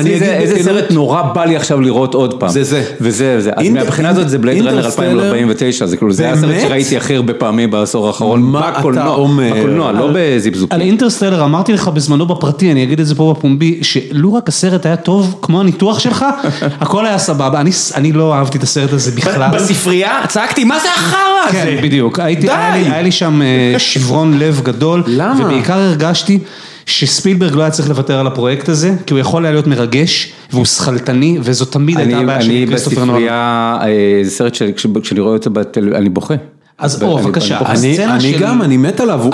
איזה 0.07 0.63
סרט 0.63 0.91
נורא 0.91 1.23
בא 1.23 1.45
לי 1.45 1.57
עכשיו 1.57 1.81
לראות 1.81 2.15
עוד 2.15 2.41
פעם. 2.41 2.49
זה 2.49 2.65
זה. 2.65 2.85
וזה 3.01 3.41
זה. 3.41 3.51
אז 3.57 3.69
מהבחינה 3.69 4.09
הזאת 4.09 4.29
זה 4.29 4.39
בלייד 4.39 4.67
רנר 4.67 4.87
2049, 4.87 5.87
זה 5.87 6.33
הסרט 6.33 6.61
שראיתי 6.61 6.97
הכי 6.97 7.17
הרבה 7.17 7.35
פעמים 7.35 7.71
בעשור 7.71 8.07
האחרון. 8.07 8.43
מה 8.43 8.71
אתה 8.71 9.07
אומר? 9.07 9.53
בקולנוע, 9.59 9.93
לא 9.93 10.11
בזיבזוקים. 10.15 10.75
על 10.75 10.81
אינטרסטלר 10.81 11.45
אמרתי 11.45 11.73
לך 11.73 11.89
בזמנו 11.89 12.27
בפרטי, 12.27 12.73
אני 12.73 12.83
אגיד 12.83 13.01
את 13.01 13.07
זה 13.07 13.15
פה 13.15 13.35
בפומבי, 13.37 13.79
שלו 13.83 14.35
רק 14.35 14.49
הסרט 14.49 14.87
היה 14.87 14.97
טוב 14.97 15.39
כמו 15.43 15.61
הניתוח 15.61 15.96
שלך, 15.99 16.25
הכל 16.81 17.07
היה 17.07 17.19
סבבה, 17.19 17.63
אני 17.95 18.13
לא 18.13 18.35
אהבתי 18.35 18.59
את 18.59 18.63
הסרט 18.63 18.93
הזה 18.93 19.13
בכלל. 19.13 19.51
בספרייה 19.55 20.21
צעקתי, 20.29 20.65
מה 20.65 20.79
זה 20.79 20.89
החרא 20.97 21.19
הזה? 21.49 21.53
כן, 21.53 21.83
בדיוק, 21.83 22.19
היה 22.21 23.03
לי 23.03 23.13
שם 23.13 23.41
שברון 23.79 24.39
לב 24.39 24.61
גדול, 24.65 25.05
ובעיקר 25.39 25.79
הרגשתי 25.79 26.39
שספילברג 26.87 27.55
לא 27.55 27.63
היה 27.63 27.71
צריך 27.71 27.89
לוותר 27.89 28.19
על 28.19 28.27
הפרויקט 28.27 28.69
הזה, 28.69 28.95
כי 29.07 29.15
הוא 29.15 29.21
יכול 29.21 29.45
היה 29.45 29.53
להיות 29.53 29.67
מרגש, 29.67 30.33
והוא 30.53 30.65
שכלתני, 30.65 31.39
וזו 31.43 31.65
תמיד 31.65 31.99
הייתה 31.99 32.19
הבעיה 32.19 32.43
של 32.43 32.65
כריסטופר 32.69 33.05
נולן. 33.05 33.17
אני 33.17 33.25
בספרייה, 33.25 33.79
זה 34.23 34.31
סרט 34.31 34.55
שכשאני 34.55 35.21
רואה 35.21 35.33
אותו 35.33 35.51
אני 35.95 36.09
בוכה. 36.09 36.35
אז 36.79 37.03
או, 37.03 37.19
בבקשה, 37.19 37.59
אני 38.15 38.33
גם, 38.33 38.63
אני 38.63 38.77
מת 38.77 39.01
עליו, 39.01 39.25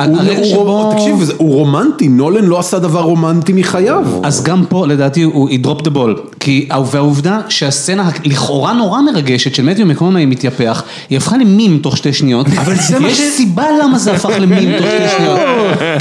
תקשיב, 0.92 1.30
הוא 1.36 1.54
רומנטי, 1.54 2.08
נולן 2.08 2.44
לא 2.44 2.58
עשה 2.58 2.78
דבר 2.78 3.00
רומנטי 3.00 3.52
מחייו. 3.52 4.04
אז 4.22 4.42
גם 4.42 4.64
פה 4.68 4.86
לדעתי 4.86 5.22
הוא 5.22 5.48
drop 5.50 5.82
the 5.82 5.90
ball, 5.94 6.36
כי 6.40 6.68
והעובדה 6.90 7.40
שהסצנה 7.48 8.10
לכאורה 8.24 8.72
נורא 8.72 9.00
מרגשת 9.00 9.54
של 9.54 9.62
מתיו 9.62 9.86
מקומי 9.86 10.26
מתייפח, 10.26 10.82
היא 11.10 11.18
הפכה 11.18 11.36
למים 11.36 11.78
תוך 11.78 11.96
שתי 11.96 12.12
שניות, 12.12 12.46
אבל 12.60 12.74
יש 13.06 13.20
סיבה 13.20 13.66
למה 13.82 13.98
זה 13.98 14.12
הפך 14.12 14.30
למים 14.40 14.78
תוך 14.78 14.86
שתי 14.86 15.16
שניות, 15.16 15.40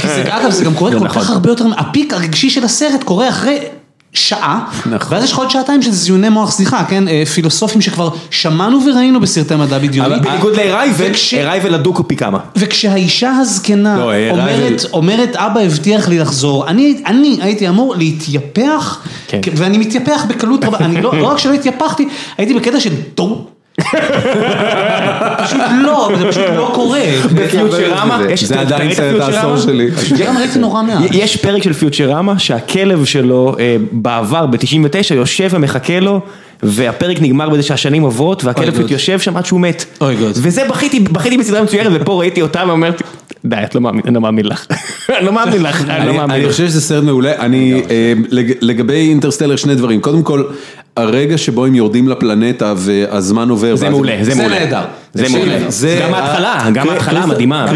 כי 0.00 0.08
אגב 0.28 0.50
זה 0.50 0.64
גם 0.64 0.74
קורה 0.74 0.98
כל 0.98 1.08
כך 1.08 1.30
הרבה 1.30 1.50
יותר, 1.50 1.64
הפיק 1.76 2.14
הרגשי 2.14 2.50
של 2.50 2.64
הסרט 2.64 3.02
קורה 3.02 3.28
אחרי... 3.28 3.58
שעה, 4.14 4.64
נכון. 4.86 5.14
ואז 5.16 5.24
יש 5.24 5.32
לך 5.32 5.38
עוד 5.38 5.50
שעתיים 5.50 5.82
של 5.82 5.90
זיוני 5.90 6.28
מוח, 6.28 6.50
סליחה, 6.50 6.84
כן, 6.84 7.24
פילוסופים 7.24 7.80
שכבר 7.80 8.08
שמענו 8.30 8.78
וראינו 8.86 9.20
בסרטי 9.20 9.56
מדע 9.56 9.78
בדיוני. 9.78 10.20
בניגוד 10.20 10.56
לארייבל, 10.56 11.10
ארייבל 11.34 11.74
הדוקו 11.74 12.08
פי 12.08 12.16
כמה. 12.16 12.38
וכשהאישה 12.56 13.30
הזקנה 13.30 13.98
לא, 13.98 14.12
אומרת, 14.30 14.84
אומרת, 14.92 15.36
אבא 15.36 15.60
הבטיח 15.60 16.08
לי 16.08 16.18
לחזור, 16.18 16.68
אני 16.68 17.38
הייתי 17.40 17.68
אמור 17.68 17.94
להתייפח, 17.96 19.06
כן. 19.28 19.40
ואני 19.56 19.78
מתייפח 19.78 20.24
בקלות 20.28 20.64
רבה, 20.64 20.78
אני 20.78 21.02
לא, 21.02 21.18
לא 21.18 21.26
רק 21.26 21.38
שלא 21.38 21.52
התייפחתי, 21.52 22.08
הייתי 22.38 22.54
בקטע 22.54 22.80
של 22.80 22.92
טוב. 23.14 23.51
פשוט 25.44 25.60
לא, 25.82 26.10
זה 26.18 26.28
פשוט 26.28 26.44
לא 26.56 26.70
קורה. 26.74 27.00
בפיוטרמה, 27.34 28.18
זה 28.34 28.60
עדיין 28.60 28.94
סרט 28.94 29.20
העשור 29.20 29.56
שלי. 29.56 29.90
גם 30.18 30.38
ראיתי 30.38 30.58
נורא 30.58 30.82
מעט. 30.82 31.10
יש 31.22 31.36
פרק 31.36 31.62
של 31.62 31.72
פיוטרמה 31.72 32.38
שהכלב 32.38 33.04
שלו 33.04 33.56
בעבר, 33.92 34.46
ב-99, 34.46 35.14
יושב 35.14 35.48
ומחכה 35.50 36.00
לו. 36.00 36.20
והפרק 36.62 37.20
נגמר 37.20 37.48
בזה 37.48 37.62
שהשנים 37.62 38.02
עוברות 38.02 38.44
והכלב 38.44 38.74
פשוט 38.74 38.90
יושב 38.90 39.20
שם 39.20 39.36
עד 39.36 39.46
שהוא 39.46 39.60
מת. 39.60 39.84
וזה 40.20 40.64
בכיתי, 40.68 41.00
בכיתי 41.00 41.38
בסדרה 41.38 41.62
מצוירת 41.62 41.92
ופה 41.94 42.12
ראיתי 42.20 42.42
אותה 42.42 42.64
ואומרתי, 42.66 43.04
די, 43.44 43.56
את 43.64 43.74
לא 43.74 43.80
מאמין, 43.80 44.02
אני 44.06 44.14
לא 44.14 44.20
מאמין 44.20 44.46
לך. 44.46 44.66
אני 45.18 45.26
לא 45.26 45.32
מאמין 45.32 45.62
לך, 45.62 45.88
אני 45.88 46.06
לא 46.06 46.14
מאמין. 46.14 46.36
אני 46.36 46.50
חושב 46.50 46.66
שזה 46.66 46.80
סרט 46.80 47.04
מעולה. 47.04 47.32
אני, 47.38 47.82
לגבי 48.60 49.08
אינטרסטלר 49.08 49.56
שני 49.56 49.74
דברים. 49.74 50.00
קודם 50.00 50.22
כל, 50.22 50.42
הרגע 50.96 51.38
שבו 51.38 51.66
הם 51.66 51.74
יורדים 51.74 52.08
לפלנטה 52.08 52.74
והזמן 52.76 53.48
עובר. 53.48 53.76
זה 53.76 53.90
מעולה, 53.90 54.16
זה 54.22 54.34
מעולה. 54.34 54.58
זה 54.58 54.64
נהדר. 54.64 54.82
זה 55.14 55.28
מעולה. 55.28 55.58
גם 56.02 56.14
ההתחלה, 56.14 56.70
גם 56.74 56.88
ההתחלה 56.88 57.26
מדהימה. 57.26 57.66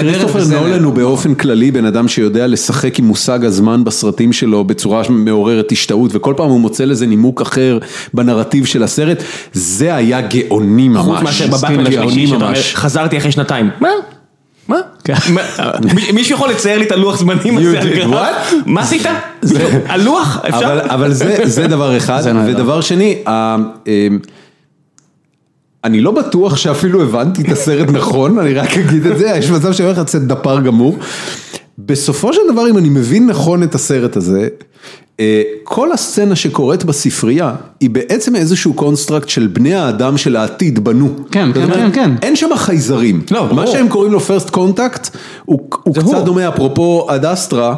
כריסטופר 0.00 0.44
נולן 0.44 0.84
הוא 0.84 0.94
באופן 0.94 1.34
כללי 1.34 1.70
בן 1.70 1.84
אדם 1.84 2.08
שיודע 2.08 2.46
לשחק 2.46 2.98
עם 2.98 3.04
מושג 3.04 3.44
הזמן 3.44 3.84
בסרטים 3.84 4.32
שלו 4.32 4.64
בצורה 4.64 5.02
מעוררת 5.08 5.72
השתאות 5.72 6.10
וכל 6.14 6.34
פעם 6.36 6.48
הוא 6.48 6.60
מוצא 6.60 6.84
לזה 6.84 7.06
נימוק 7.06 7.40
אחר 7.40 7.78
בנרטיב 8.14 8.64
של 8.64 8.82
הסרט. 8.82 9.22
זה 9.52 9.94
היה 9.94 10.20
גאוני 10.20 10.88
ממש. 10.88 11.04
חוץ 11.04 11.22
מאשר 11.22 11.46
בבטמן 11.46 11.86
השלישי 11.86 12.26
שאתה 12.26 12.44
אומר, 12.44 12.54
חזרתי 12.74 13.18
אחרי 13.18 13.32
שנתיים. 13.32 13.70
מה? 13.80 13.88
מישהו 16.14 16.36
יכול 16.36 16.50
לצייר 16.50 16.78
לי 16.78 16.84
את 16.84 16.92
הלוח 16.92 17.18
זמנים 17.18 17.58
הזה 17.58 17.80
על 17.80 17.88
גרף? 17.88 18.54
מה 18.66 18.80
עשית? 18.80 19.06
הלוח? 19.86 20.40
אפשר? 20.48 20.80
אבל 20.82 21.12
זה 21.44 21.66
דבר 21.66 21.96
אחד, 21.96 22.22
ודבר 22.46 22.80
שני, 22.80 23.22
אני 25.84 26.00
לא 26.00 26.10
בטוח 26.10 26.56
שאפילו 26.56 27.02
הבנתי 27.02 27.42
את 27.42 27.52
הסרט 27.52 27.88
נכון, 27.88 28.38
אני 28.38 28.54
רק 28.54 28.78
אגיד 28.78 29.06
את 29.06 29.18
זה, 29.18 29.26
יש 29.38 29.50
מצב 29.50 29.72
שאני 29.72 29.86
הולך 29.86 29.98
לצאת 29.98 30.26
דפר 30.26 30.60
גמור. 30.60 30.98
בסופו 31.78 32.32
של 32.32 32.40
דבר, 32.52 32.70
אם 32.70 32.78
אני 32.78 32.88
מבין 32.88 33.26
נכון 33.26 33.62
את 33.62 33.74
הסרט 33.74 34.16
הזה, 34.16 34.48
כל 35.64 35.92
הסצנה 35.92 36.36
שקורית 36.36 36.84
בספרייה 36.84 37.54
היא 37.80 37.90
בעצם 37.90 38.36
איזשהו 38.36 38.74
construct 38.74 39.28
של 39.28 39.46
בני 39.46 39.74
האדם 39.74 40.16
של 40.16 40.36
העתיד 40.36 40.84
בנו. 40.84 41.08
כן, 41.30 41.52
כן, 41.52 41.66
כן, 41.74 41.92
כן. 41.92 42.10
אין 42.22 42.36
שם 42.36 42.48
חייזרים. 42.56 43.22
לא, 43.30 43.54
מה 43.54 43.66
שהם 43.66 43.88
קוראים 43.88 44.12
לו 44.12 44.20
first 44.20 44.50
contact, 44.50 45.16
הוא 45.44 45.94
קצת 45.94 46.24
דומה, 46.24 46.48
אפרופו 46.48 47.06
אד 47.10 47.24
אסטרה. 47.24 47.74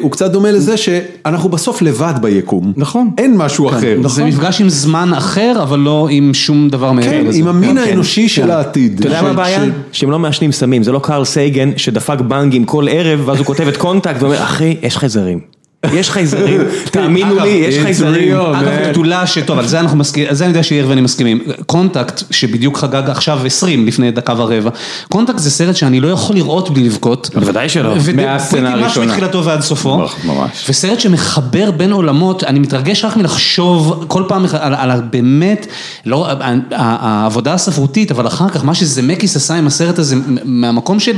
הוא 0.00 0.10
קצת 0.10 0.30
דומה 0.30 0.50
לזה 0.50 0.76
שאנחנו 0.76 1.48
בסוף 1.48 1.82
לבד 1.82 2.14
ביקום. 2.20 2.72
נכון. 2.76 3.10
אין 3.18 3.36
משהו 3.36 3.68
אחר. 3.68 3.96
זה 4.06 4.24
מפגש 4.24 4.60
עם 4.60 4.68
זמן 4.68 5.14
אחר, 5.14 5.52
אבל 5.62 5.78
לא 5.78 6.08
עם 6.10 6.34
שום 6.34 6.68
דבר 6.68 6.92
מעבר 6.92 7.22
לזה. 7.22 7.32
כן, 7.32 7.38
עם 7.38 7.48
המין 7.48 7.78
האנושי 7.78 8.28
של 8.28 8.50
העתיד. 8.50 8.98
אתה 8.98 9.06
יודע 9.06 9.22
מה 9.22 9.30
הבעיה? 9.30 9.64
שהם 9.92 10.10
לא 10.10 10.18
מעשנים 10.18 10.52
סמים, 10.52 10.82
זה 10.82 10.92
לא 10.92 10.98
קארל 10.98 11.24
סייגן 11.24 11.70
שדפק 11.76 12.20
בנגים 12.20 12.64
כל 12.64 12.86
ערב, 12.90 13.22
ואז 13.24 13.38
הוא 13.38 13.46
כותב 13.46 13.68
את 13.68 13.76
קונטקט 13.76 14.22
ואומר, 14.22 14.42
אחי, 14.42 14.76
יש 14.82 14.96
חייזרים. 14.96 15.53
יש 15.92 16.10
חייזרים, 16.10 16.60
תאמינו 16.92 17.38
לי, 17.40 17.48
יש 17.48 17.78
חייזרים. 17.78 18.36
אגב, 18.36 18.88
גדולה 18.90 19.26
שטוב, 19.26 19.58
על 19.58 19.66
זה 19.66 19.80
אנחנו 19.80 19.98
מסכימים, 19.98 20.28
על 20.28 20.34
זה 20.34 20.44
אני 20.44 20.50
יודע 20.50 20.62
שיאיר 20.62 20.88
ואני 20.88 21.00
מסכימים. 21.00 21.40
קונטקט, 21.66 22.22
שבדיוק 22.30 22.78
חגג 22.78 23.10
עכשיו 23.10 23.40
20 23.46 23.86
לפני 23.86 24.10
דקה 24.10 24.34
ורבע, 24.36 24.70
קונטקט 25.08 25.38
זה 25.38 25.50
סרט 25.50 25.76
שאני 25.76 26.00
לא 26.00 26.08
יכול 26.08 26.36
לראות 26.36 26.70
בלי 26.70 26.84
לבכות. 26.84 27.30
בוודאי 27.34 27.68
שלא. 27.68 27.94
מהסצנה 28.14 28.72
הראשונה. 28.72 29.06
ממש 29.06 29.12
מתחילתו 29.12 29.44
ועד 29.44 29.60
סופו. 29.60 30.06
ממש. 30.24 30.64
וסרט 30.68 31.00
שמחבר 31.00 31.70
בין 31.70 31.92
עולמות, 31.92 32.44
אני 32.44 32.58
מתרגש 32.58 33.04
רק 33.04 33.16
מלחשוב 33.16 34.04
כל 34.08 34.22
פעם 34.28 34.44
על 34.60 34.90
הבאמת, 34.90 35.66
לא, 36.06 36.28
העבודה 36.70 37.54
הספרותית, 37.54 38.10
אבל 38.10 38.26
אחר 38.26 38.48
כך 38.48 38.64
מה 38.64 38.74
שזמקיס 38.74 39.36
עשה 39.36 39.54
עם 39.54 39.66
הסרט 39.66 39.98
הזה, 39.98 40.16
מהמקום 40.44 41.00
של... 41.00 41.16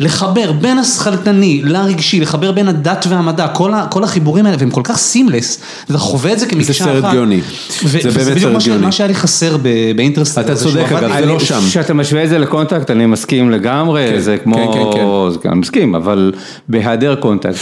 לחבר 0.00 0.52
בין 0.52 0.78
השכלתני 0.78 1.62
לרגשי, 1.64 2.20
לחבר 2.20 2.52
בין 2.52 2.68
הדת 2.68 3.06
והמדע, 3.08 3.48
כל 3.90 4.04
החיבורים 4.04 4.46
האלה, 4.46 4.56
והם 4.60 4.70
כל 4.70 4.80
כך 4.84 4.96
seamless, 4.96 5.60
אתה 5.90 5.98
חווה 5.98 6.32
את 6.32 6.38
זה 6.38 6.46
כמקשה 6.46 6.84
אחת. 6.84 6.92
זה 6.94 7.00
סרט 7.00 7.14
גאוני, 7.14 7.40
זה 7.82 7.88
באמת 7.88 8.02
סרט 8.02 8.14
גאוני. 8.14 8.20
וזה 8.20 8.34
בדיוק 8.34 8.80
מה 8.80 8.92
שהיה 8.92 9.08
לי 9.08 9.14
חסר 9.14 9.56
ב 9.96 9.99
Interstellar. 9.99 10.40
אתה 10.40 10.54
צודק, 10.54 10.92
אגב, 10.92 11.12
זה 11.20 11.26
לא 11.26 11.38
שם. 11.38 11.60
כשאתה 11.68 11.94
משווה 11.94 12.24
את 12.24 12.28
זה 12.28 12.38
לקונטקט, 12.38 12.90
אני 12.90 13.06
מסכים 13.06 13.50
לגמרי, 13.50 14.20
זה 14.20 14.36
כמו, 14.44 15.28
אני 15.44 15.60
מסכים, 15.60 15.94
אבל 15.94 16.32
בהיעדר 16.68 17.14
קונטקט, 17.14 17.58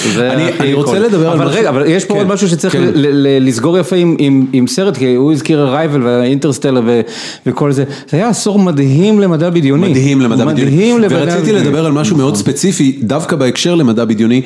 אני 0.60 0.74
רוצה 0.74 0.98
לדבר 0.98 1.30
על... 1.30 1.36
אבל 1.38 1.48
רגע, 1.48 1.68
אבל 1.68 1.84
יש 1.86 2.04
פה 2.04 2.14
עוד 2.14 2.26
משהו 2.26 2.48
שצריך 2.48 2.76
לסגור 3.40 3.78
יפה 3.78 3.96
עם 4.52 4.66
סרט, 4.66 4.96
כי 4.96 5.14
הוא 5.14 5.32
הזכיר 5.32 5.60
Arrival 5.60 6.02
וה 6.02 6.14
Interstellar 6.14 6.82
וכל 7.46 7.72
זה, 7.72 7.84
זה 8.10 8.16
היה 8.16 8.28
עשור 8.28 8.58
מדהים 8.58 9.20
למדע 9.20 9.50
בדיוני. 9.50 9.88
מדהים 9.88 10.20
למדע 10.20 10.44
בדיוני. 10.44 10.94
ורציתי 11.10 11.52
לדבר 11.52 11.86
על 11.86 11.92
משהו 11.92 12.16
מאוד 12.16 12.27
ספציפי, 12.36 12.98
דווקא 13.02 13.36
בהקשר 13.36 13.74
למדע 13.74 14.04
בדיוני. 14.04 14.42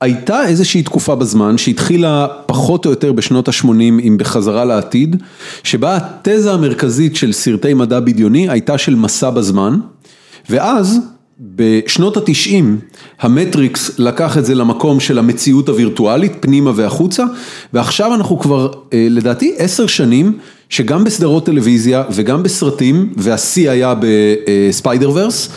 הייתה 0.00 0.46
איזושהי 0.46 0.82
תקופה 0.82 1.14
בזמן 1.14 1.58
שהתחילה 1.58 2.26
פחות 2.46 2.86
או 2.86 2.90
יותר 2.90 3.12
בשנות 3.12 3.48
ה-80 3.48 3.68
עם 3.78 4.16
בחזרה 4.18 4.64
לעתיד, 4.64 5.16
שבה 5.62 5.96
התזה 6.00 6.52
המרכזית 6.52 7.16
של 7.16 7.32
סרטי 7.32 7.74
מדע 7.74 8.00
בדיוני 8.00 8.48
הייתה 8.48 8.78
של 8.78 8.94
מסע 8.94 9.30
בזמן, 9.30 9.78
ואז 10.50 10.98
בשנות 11.40 12.16
התשעים 12.16 12.78
המטריקס 13.20 13.98
לקח 13.98 14.38
את 14.38 14.44
זה 14.44 14.54
למקום 14.54 15.00
של 15.00 15.18
המציאות 15.18 15.68
הווירטואלית, 15.68 16.32
פנימה 16.40 16.72
והחוצה, 16.74 17.24
ועכשיו 17.72 18.14
אנחנו 18.14 18.38
כבר 18.38 18.72
לדעתי 18.92 19.54
עשר 19.58 19.86
שנים 19.86 20.38
שגם 20.72 21.04
בסדרות 21.04 21.46
טלוויזיה 21.46 22.02
וגם 22.10 22.42
בסרטים, 22.42 23.12
והשיא 23.16 23.70
היה 23.70 23.94
ב 24.00 25.10
Spider-Verse, 25.10 25.48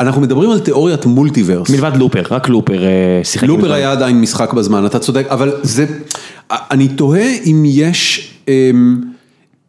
אנחנו 0.00 0.22
מדברים 0.22 0.50
על 0.50 0.58
תיאוריית 0.60 1.06
multiverse. 1.06 1.70
מלבד 1.70 1.96
Looper, 1.96 2.22
רק 2.30 2.48
Looper 2.48 2.82
שיחק. 3.22 3.48
Looper 3.48 3.72
היה 3.72 3.92
עדיין 3.92 4.20
משחק 4.20 4.52
בזמן, 4.52 4.86
אתה 4.86 4.98
צודק, 4.98 5.26
אבל 5.30 5.52
זה, 5.62 5.86
אני 6.50 6.88
תוהה 6.88 7.26
אם 7.46 7.62
יש... 7.66 8.30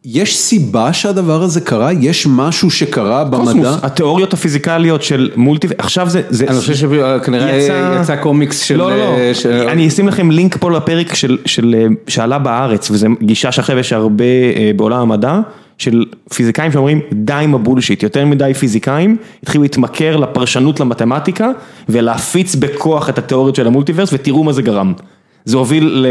יש 0.04 0.36
סיבה 0.36 0.92
שהדבר 0.92 1.42
הזה 1.42 1.60
קרה? 1.60 1.92
יש 1.92 2.26
משהו 2.30 2.70
שקרה 2.70 3.24
במדע? 3.24 3.44
קוסמוס, 3.44 3.66
התיאוריות 3.82 4.32
הפיזיקליות 4.32 5.02
של 5.02 5.30
מולטיברס, 5.36 5.76
עכשיו 5.78 6.08
זה... 6.08 6.46
אני 6.48 6.56
חושב 6.56 6.74
שכנראה 6.74 7.68
יצא 8.00 8.16
קומיקס 8.16 8.62
של... 8.62 8.76
לא, 8.76 8.90
לא, 8.90 8.96
לא, 8.96 9.72
אני 9.72 9.88
אשים 9.88 10.08
לכם 10.08 10.30
לינק 10.30 10.56
פה 10.56 10.70
לפרק 10.70 11.12
שעלה 12.08 12.38
בארץ, 12.38 12.90
וזו 12.90 13.06
גישה 13.22 13.52
שעכשיו 13.52 13.78
יש 13.78 13.92
הרבה 13.92 14.24
בעולם 14.76 15.00
המדע, 15.00 15.40
של 15.78 16.04
פיזיקאים 16.34 16.72
שאומרים 16.72 17.00
די 17.12 17.32
עם 17.32 17.54
הבולשיט, 17.54 18.02
יותר 18.02 18.26
מדי 18.26 18.54
פיזיקאים 18.54 19.16
התחילו 19.42 19.62
להתמכר 19.62 20.16
לפרשנות 20.16 20.80
למתמטיקה 20.80 21.50
ולהפיץ 21.88 22.54
בכוח 22.54 23.08
את 23.08 23.18
התיאוריות 23.18 23.56
של 23.56 23.66
המולטיברס 23.66 24.12
ותראו 24.12 24.44
מה 24.44 24.52
זה 24.52 24.62
גרם. 24.62 24.92
זה 25.44 25.56
הוביל 25.56 26.06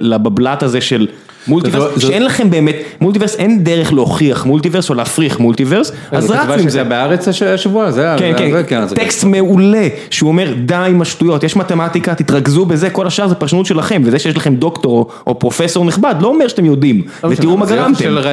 לבבלת 0.00 0.62
הזה 0.62 0.80
של 0.80 1.06
מולטיברס, 1.48 2.00
שאין 2.02 2.24
לכם 2.24 2.50
באמת, 2.50 2.76
מולטיברס 3.00 3.34
אין 3.34 3.64
דרך 3.64 3.92
להוכיח 3.92 4.46
מולטיברס 4.46 4.90
או 4.90 4.94
להפריך 4.94 5.40
מולטיברס, 5.40 5.92
אז 6.10 6.30
רצנו 6.30 6.52
עם 6.52 6.58
זה. 6.58 6.70
זה 6.70 6.84
בארץ 6.84 7.28
השבוע, 7.28 7.90
זה 7.90 8.14
כן, 8.18 8.32
כן, 8.68 8.86
טקסט 8.86 9.24
מעולה, 9.24 9.88
שהוא 10.10 10.28
אומר 10.28 10.54
די 10.64 10.74
עם 10.74 11.02
השטויות, 11.02 11.44
יש 11.44 11.56
מתמטיקה, 11.56 12.14
תתרכזו 12.14 12.64
בזה, 12.66 12.90
כל 12.90 13.06
השאר 13.06 13.28
זה 13.28 13.34
פרשנות 13.34 13.66
שלכם, 13.66 14.02
וזה 14.04 14.18
שיש 14.18 14.36
לכם 14.36 14.54
דוקטור 14.54 15.10
או 15.26 15.38
פרופסור 15.38 15.84
נכבד, 15.84 16.14
לא 16.20 16.28
אומר 16.28 16.48
שאתם 16.48 16.64
יודעים, 16.64 17.02
ותראו 17.30 17.56
מה 17.56 17.66
גרמתם. 17.66 18.18
אגב, 18.18 18.26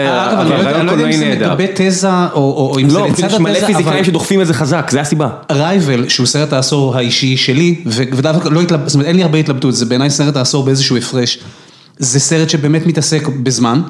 אני 0.76 0.86
לא 0.86 0.92
יודע 0.92 1.06
אם 1.06 1.12
זה 1.12 1.36
מגבה 1.36 1.64
תזה, 1.76 2.08
או 2.34 2.78
אם 2.82 2.90
זה 2.90 3.00
לצד 3.00 3.24
התזה, 3.24 3.36
אבל... 3.36 3.44
מלא 3.44 3.60
פיזיקאים 3.66 4.04
שדוחפים 4.04 4.42
את 4.42 4.48
זה 4.48 4.54
חזק, 4.54 4.90
זה 4.92 5.02
הסיבה. 5.02 5.30
רייבל, 5.52 6.08
שהוא 6.08 6.28
סרט 6.28 6.54
העשור 6.54 6.98
האישי 6.98 7.38
שלי, 7.38 7.76
ודווקא 7.86 8.50
לא 8.50 8.62
התלבטות, 8.62 8.90
זאת 8.90 8.96
אומרת 8.96 9.08
אין 9.08 9.16
לי 9.16 9.24
הרבה 9.24 9.38
התלבטות, 9.38 9.76
זה 9.76 9.86
בעיניי 9.86 10.10
סרט 10.10 10.36
העשור 10.36 10.64
באיזשהו 10.64 10.98
הפרש. 10.98 11.40
זה 12.00 12.20
סרט 12.20 12.50
שבאמת 12.50 12.86
מתעסק 12.86 13.28
בזמן, 13.28 13.82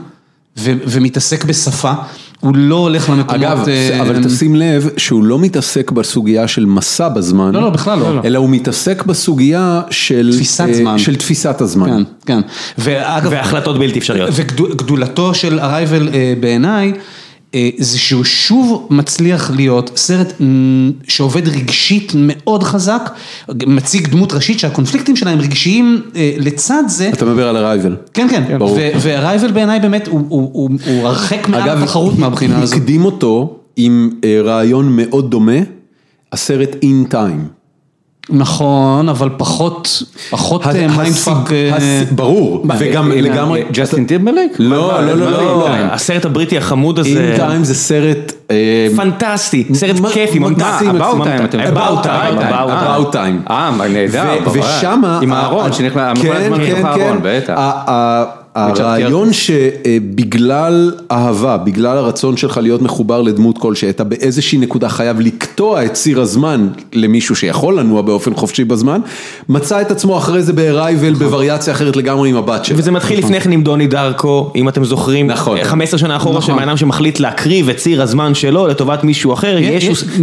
ומתעסק 0.64 1.46
בשפה, 1.46 1.94
הוא 2.40 2.56
לא 2.56 2.76
הולך 2.76 3.10
למקומות... 3.10 3.36
אגב, 3.36 3.66
אבל 4.02 4.24
תשים 4.24 4.56
לב 4.56 4.90
שהוא 4.98 5.24
לא 5.24 5.40
מתעסק 5.40 5.92
בסוגיה 5.92 6.48
של 6.48 6.66
מסע 6.66 7.10
בזמן, 7.10 7.54
לא, 7.54 7.62
לא, 7.62 7.70
בכלל 7.70 8.00
לא, 8.00 8.22
אלא 8.26 8.40
הוא 8.40 8.50
מתעסק 8.50 9.04
בסוגיה 9.06 9.82
של 9.90 10.30
תפיסת 10.36 10.68
זמן, 10.74 10.98
של 10.98 11.16
תפיסת 11.16 11.62
הזמן. 11.62 12.04
כן, 12.04 12.04
כן. 12.26 12.42
ואגב, 12.78 13.32
והחלטות 13.32 13.80
בלתי 13.80 14.00
אפשריות. 14.00 14.30
וגדולתו 14.34 15.34
של 15.34 15.60
ארייבל 15.60 16.10
בעיניי, 16.40 16.94
זה 17.78 18.00
שהוא 18.00 18.24
שוב 18.24 18.88
מצליח 18.90 19.52
להיות 19.56 19.92
סרט 19.96 20.34
שעובד 21.08 21.48
רגשית 21.48 22.12
מאוד 22.16 22.64
חזק, 22.64 23.10
מציג 23.68 24.08
דמות 24.08 24.34
ראשית 24.34 24.60
שהקונפליקטים 24.60 25.16
שלה 25.16 25.32
הם 25.32 25.40
רגשיים 25.40 26.02
לצד 26.38 26.84
זה. 26.88 27.10
אתה 27.10 27.26
מדבר 27.26 27.48
על 27.48 27.56
Arrival. 27.56 27.96
כן, 28.14 28.28
כן, 28.30 28.58
ו 29.02 29.08
Arrival 29.08 29.52
בעיניי 29.52 29.80
באמת 29.80 30.08
הוא 30.08 30.70
הרחק 31.04 31.48
מעל 31.48 31.70
התחרות 31.70 32.20
מהבחינה 32.20 32.60
הזאת. 32.60 32.74
אגב, 32.74 32.82
הקדים 32.82 33.06
אותו 33.06 33.60
עם 33.76 34.10
רעיון 34.44 34.96
מאוד 34.96 35.32
דומה, 35.32 35.60
הסרט 36.32 36.76
In 36.84 37.12
Time. 37.14 37.57
נכון, 38.30 39.10
אבל 39.10 39.30
פחות, 39.38 40.04
פחות 40.30 40.66
mindfuck. 40.66 41.50
ברור, 42.12 42.66
וגם 42.80 43.12
לגמרי. 43.12 43.64
ג'סטין 43.72 44.06
טימברלייק? 44.06 44.52
לא, 44.60 45.04
לא, 45.06 45.32
לא. 45.32 45.68
הסרט 45.70 46.26
הבריטי 46.26 46.58
החמוד 46.58 47.00
הזה. 47.00 47.10
In 47.10 47.36
Time 47.36 47.64
זה 47.64 47.76
סרט... 47.76 48.34
פנטסטי, 48.96 49.64
סרט 49.74 49.96
כיפי, 50.14 50.40
ממתסי. 50.40 50.90
About 50.90 51.24
Time. 51.24 51.58
About 51.74 52.06
Time. 52.06 52.40
About 52.40 53.14
Time. 53.14 53.50
אה, 53.52 53.72
נהדר. 53.90 54.24
ושמה... 54.52 55.20
עם 55.22 55.34
הארון, 55.34 55.74
שנכנס, 55.74 56.18
כן, 56.22 56.50
כן, 56.66 56.84
כן. 56.96 58.37
הרעיון 58.58 59.34
שבגלל 59.34 60.92
אהבה, 61.12 61.58
בגלל 61.58 61.98
הרצון 61.98 62.38
שלך 62.38 62.60
להיות 62.64 62.82
מחובר 62.82 63.22
לדמות 63.22 63.58
כלשהי, 63.58 63.90
אתה 63.90 64.04
באיזושהי 64.04 64.58
נקודה 64.58 64.90
חייב 64.90 65.20
לקטוע 65.20 65.86
את 65.86 65.94
ציר 65.94 66.22
הזמן 66.22 66.68
למישהו 66.94 67.36
שיכול 67.36 67.80
לנוע 67.80 68.02
באופן 68.02 68.34
חופשי 68.34 68.64
בזמן, 68.64 69.02
מצא 69.50 69.82
את 69.82 69.92
עצמו 69.92 70.18
אחרי 70.18 70.44
זה 70.44 70.54
בהרייבל 70.54 71.14
בווריאציה 71.14 71.74
אחרת 71.74 71.96
לגמרי 71.96 72.30
עם 72.30 72.36
הבת 72.36 72.66
שלו. 72.66 72.78
וזה 72.78 72.92
מתחיל 72.92 73.20
לפני 73.20 73.42
כן 73.42 73.52
עם 73.52 73.64
דוני 73.64 73.88
דרקו, 73.88 74.52
אם 74.56 74.70
אתם 74.70 74.84
זוכרים, 74.84 75.36
15 75.64 76.00
שנה 76.00 76.16
אחורה 76.16 76.42
של 76.42 76.54
בן 76.54 76.70
אדם 76.70 76.78
שמחליט 76.78 77.20
להקריב 77.20 77.70
את 77.70 77.78
ציר 77.78 78.02
הזמן 78.02 78.34
שלו 78.34 78.68
לטובת 78.68 79.04
מישהו 79.04 79.34
אחר, 79.34 79.58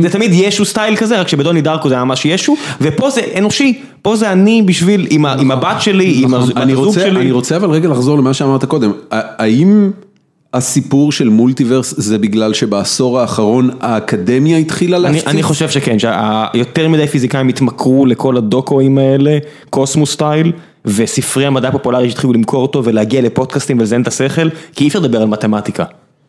זה 0.03 0.11
תמיד 0.11 0.31
ישו 0.35 0.65
סטייל 0.65 0.97
כזה, 0.97 1.21
רק 1.21 1.29
שבדוני 1.29 1.61
דרקו 1.61 1.89
זה 1.89 1.95
היה 1.95 2.05
ממש 2.05 2.25
ישו, 2.25 2.57
ופה 2.81 3.11
זה 3.11 3.21
אנושי. 3.39 3.81
פה 4.03 4.17
זה 4.17 4.33
אני 4.33 4.63
בשביל, 4.63 5.07
עם 5.11 5.51
הבת 5.51 5.81
שלי, 5.81 6.23
עם 6.25 6.35
הזוג 6.35 6.95
שלי. 6.95 7.21
אני 7.21 7.33
רוצה 7.33 7.57
אבל 7.57 7.71
רגע 7.71 7.89
לחזור 7.89 8.17
למה 8.25 8.35
שאמרת 8.35 8.65
קודם, 8.65 8.93
האם 9.11 9.91
הסיפור 10.55 11.13
של 11.13 11.29
מולטיברס 11.29 11.95
זה 11.97 12.19
בגלל 12.19 12.55
שבעשור 12.55 13.21
האחרון 13.21 13.71
האקדמיה 13.81 14.59
התחילה 14.59 14.99
להפציץ? 14.99 15.27
אני 15.27 15.43
חושב 15.43 15.69
שכן, 15.69 15.97
שיותר 15.99 16.89
מדי 16.89 17.07
פיזיקאים 17.07 17.49
התמכרו 17.49 18.07
לכל 18.07 18.37
הדוקואים 18.37 18.99
האלה, 18.99 19.39
קוסמוס 19.71 20.13
style. 20.13 20.53
וספרי 20.87 21.47
המדע 21.47 21.69
הפופולרי 21.69 22.11
שהתחילו 22.11 22.33
למכור 22.33 22.63
אותו 22.63 22.85
ולהגיע 22.85 23.23
לפודקאסטים 23.23 23.79
ולזיין 23.79 24.03
את 24.03 24.09
השכל, 24.09 24.49
כי 24.75 24.85
אי 24.85 24.89
אפשר 24.89 24.99
לדבר 24.99 25.23
על 25.23 25.29
מתמטיקה. 25.29 25.85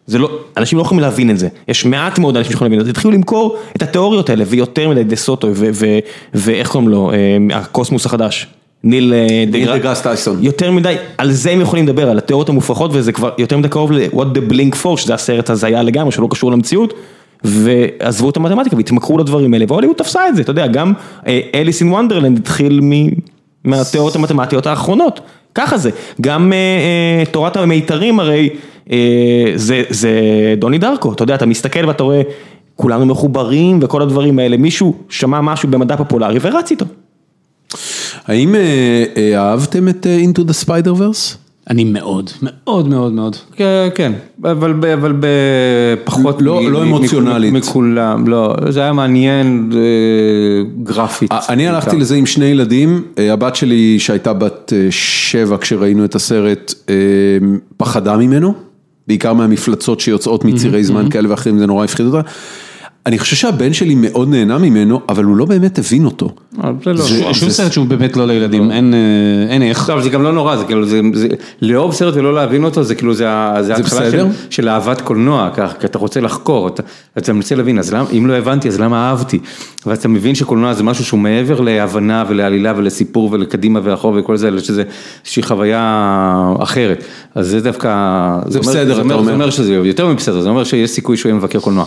זה 0.07 0.19
לא, 0.19 0.39
אנשים 0.57 0.77
לא 0.77 0.83
יכולים 0.83 1.01
להבין 1.01 1.31
את 1.31 1.39
זה, 1.39 1.47
יש 1.67 1.85
מעט 1.85 2.19
מאוד 2.19 2.37
אנשים 2.37 2.51
שיכולים 2.51 2.71
להבין 2.71 2.79
את 2.81 2.85
זה, 2.85 2.91
התחילו 2.91 3.13
למכור 3.13 3.57
את 3.75 3.81
התיאוריות 3.81 4.29
האלה 4.29 4.43
ויותר 4.47 4.89
מדי 4.89 5.03
דה 5.03 5.15
סוטוי 5.15 5.49
ואיך 6.33 6.69
קוראים 6.69 6.89
לו, 6.89 7.11
הקוסמוס 7.53 8.05
החדש, 8.05 8.47
ניל 8.85 9.13
דגראס 9.51 10.01
טייסון, 10.01 10.37
יותר 10.41 10.71
מדי, 10.71 10.95
על 11.17 11.31
זה 11.31 11.51
הם 11.51 11.61
יכולים 11.61 11.85
לדבר, 11.87 12.09
על 12.09 12.17
התיאוריות 12.17 12.49
המופרכות 12.49 12.91
וזה 12.93 13.11
כבר 13.11 13.29
יותר 13.37 13.57
מדי 13.57 13.69
קרוב 13.69 13.91
ל-What 13.91 14.37
the 14.37 14.51
Blink 14.51 14.75
for, 14.83 14.97
שזה 14.97 15.13
הסרט 15.13 15.49
הזיה 15.49 15.83
לגמרי 15.83 16.11
שלא 16.11 16.27
קשור 16.31 16.51
למציאות. 16.51 16.93
ועזבו 17.43 18.29
את 18.29 18.37
המתמטיקה 18.37 18.75
והתמכרו 18.75 19.17
לדברים 19.17 19.53
האלה 19.53 19.65
והוליווד 19.67 19.95
תפסה 19.95 20.27
את 20.27 20.35
זה, 20.35 20.41
אתה 20.41 20.51
יודע, 20.51 20.67
גם 20.67 20.93
אליס 21.55 21.81
אין 21.81 21.91
וונדרלנד 21.91 22.37
התחיל 22.37 22.81
מהתיאוריות 23.63 24.15
המתמטיות 24.15 24.67
האחרונות, 24.67 25.19
ככה 25.55 25.77
זה, 25.77 25.89
גם 26.21 26.53
תורת 27.31 27.57
המיתרים 27.57 28.19
הרי 28.19 28.49
זה 29.89 30.13
דוני 30.57 30.77
דרקו, 30.77 31.13
אתה 31.13 31.23
יודע, 31.23 31.35
אתה 31.35 31.45
מסתכל 31.45 31.85
ואתה 31.85 32.03
רואה, 32.03 32.21
כולנו 32.75 33.05
מחוברים 33.05 33.79
וכל 33.81 34.01
הדברים 34.01 34.39
האלה, 34.39 34.57
מישהו 34.57 34.95
שמע 35.09 35.41
משהו 35.41 35.69
במדע 35.69 35.97
פופולרי 35.97 36.37
ורץ 36.41 36.71
איתו. 36.71 36.85
האם 38.27 38.55
אהבתם 39.35 39.89
את 39.89 40.07
Into 40.23 40.39
the 40.39 40.65
Spider-Verse? 40.65 41.35
אני 41.69 41.83
מאוד, 41.83 42.29
מאוד 42.41 42.87
מאוד 42.87 43.11
מאוד. 43.11 43.35
כן, 43.95 44.13
אבל 44.43 45.13
בפחות... 45.19 46.41
לא 46.41 46.83
אמוציונלית. 46.83 47.53
מכולם, 47.53 48.27
לא, 48.27 48.55
זה 48.69 48.81
היה 48.81 48.93
מעניין 48.93 49.71
גרפית. 50.83 51.31
אני 51.49 51.67
הלכתי 51.67 51.95
לזה 51.97 52.15
עם 52.15 52.25
שני 52.25 52.45
ילדים, 52.45 53.03
הבת 53.17 53.55
שלי 53.55 53.99
שהייתה 53.99 54.33
בת 54.33 54.73
שבע 54.89 55.57
כשראינו 55.57 56.05
את 56.05 56.15
הסרט, 56.15 56.73
פחדה 57.77 58.17
ממנו, 58.17 58.53
בעיקר 59.07 59.33
מהמפלצות 59.33 59.99
שיוצאות 59.99 60.45
מצירי 60.45 60.83
זמן 60.83 61.09
כאלה 61.09 61.29
ואחרים, 61.29 61.59
זה 61.59 61.65
נורא 61.65 61.83
הפחיד 61.83 62.05
אותה. 62.05 62.21
אני 63.05 63.19
חושב 63.19 63.35
שהבן 63.35 63.73
שלי 63.73 63.95
מאוד 63.95 64.29
נהנה 64.29 64.57
ממנו, 64.57 65.01
אבל 65.09 65.23
הוא 65.23 65.37
לא 65.37 65.45
באמת 65.45 65.79
הבין 65.79 66.05
אותו. 66.05 66.29
זה 66.95 67.33
שום 67.33 67.49
סרט 67.49 67.71
שהוא 67.71 67.85
באמת 67.85 68.17
לא 68.17 68.27
לילדים, 68.27 68.71
אין 69.49 69.61
איך. 69.61 69.91
זה 70.03 70.09
גם 70.09 70.23
לא 70.23 70.31
נורא, 70.33 70.55
זה 70.55 70.63
כאילו, 70.63 70.85
לאהוב 71.61 71.93
סרט 71.93 72.15
ולא 72.15 72.33
להבין 72.33 72.63
אותו, 72.63 72.83
זה 72.83 72.95
כאילו, 72.95 73.13
זה 73.13 73.29
ההתחלה 73.29 74.09
של 74.49 74.69
אהבת 74.69 75.01
קולנוע, 75.01 75.49
כי 75.79 75.85
אתה 75.85 75.97
רוצה 75.97 76.21
לחקור, 76.21 76.69
אתה 77.17 77.33
מנסה 77.33 77.55
להבין, 77.55 77.79
אז 77.79 77.95
אם 78.17 78.27
לא 78.27 78.33
הבנתי, 78.33 78.67
אז 78.67 78.79
למה 78.79 79.09
אהבתי? 79.09 79.39
ואתה 79.85 80.07
מבין 80.07 80.35
שקולנוע 80.35 80.73
זה 80.73 80.83
משהו 80.83 81.05
שהוא 81.05 81.19
מעבר 81.19 81.61
להבנה 81.61 82.23
ולעלילה 82.27 82.73
ולסיפור 82.77 83.29
ולקדימה 83.31 83.79
ואחור 83.83 84.15
וכל 84.19 84.37
זה, 84.37 84.47
אלא 84.47 84.59
שזה 84.59 84.83
איזושהי 85.23 85.43
חוויה 85.43 86.53
אחרת. 86.59 87.03
אז 87.35 87.47
זה 87.47 87.61
דווקא, 87.61 87.89
זה 88.47 88.59
בסדר, 88.59 89.01
אתה 89.05 89.13
אומר 89.13 89.49
שזה 89.49 89.73
יותר 89.73 90.07
מבסדר, 90.07 90.41
זה 90.41 90.49
אומר 90.49 90.63
שיש 90.63 90.89
סיכוי 90.89 91.17
שהוא 91.17 91.29
יהיה 91.29 91.37
מבקר 91.37 91.59
קולנוע. 91.59 91.85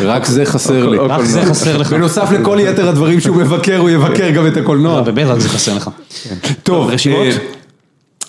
רק 0.00 0.26
זה 0.26 0.44
חסר 0.44 0.88
לי. 0.88 0.98
רק 0.98 1.24
זה 1.24 1.42
חסר 1.42 1.76
לך. 1.76 1.92
בנוסף 1.92 2.32
לכל 2.32 2.58
יתר 2.60 2.88
הדברים 2.88 3.20
שהוא 3.20 3.36
מבקר, 3.36 3.78
הוא 3.78 3.90
יבקר 3.90 4.30
גם 4.30 4.46
את 4.46 4.56
הקולנוע. 4.56 5.02
באמת 5.02 5.26
רק 5.26 5.38
זה 5.38 5.48
חסר 5.48 5.74
לך. 5.74 5.90
טוב, 6.62 6.90
רשימות? 6.90 7.26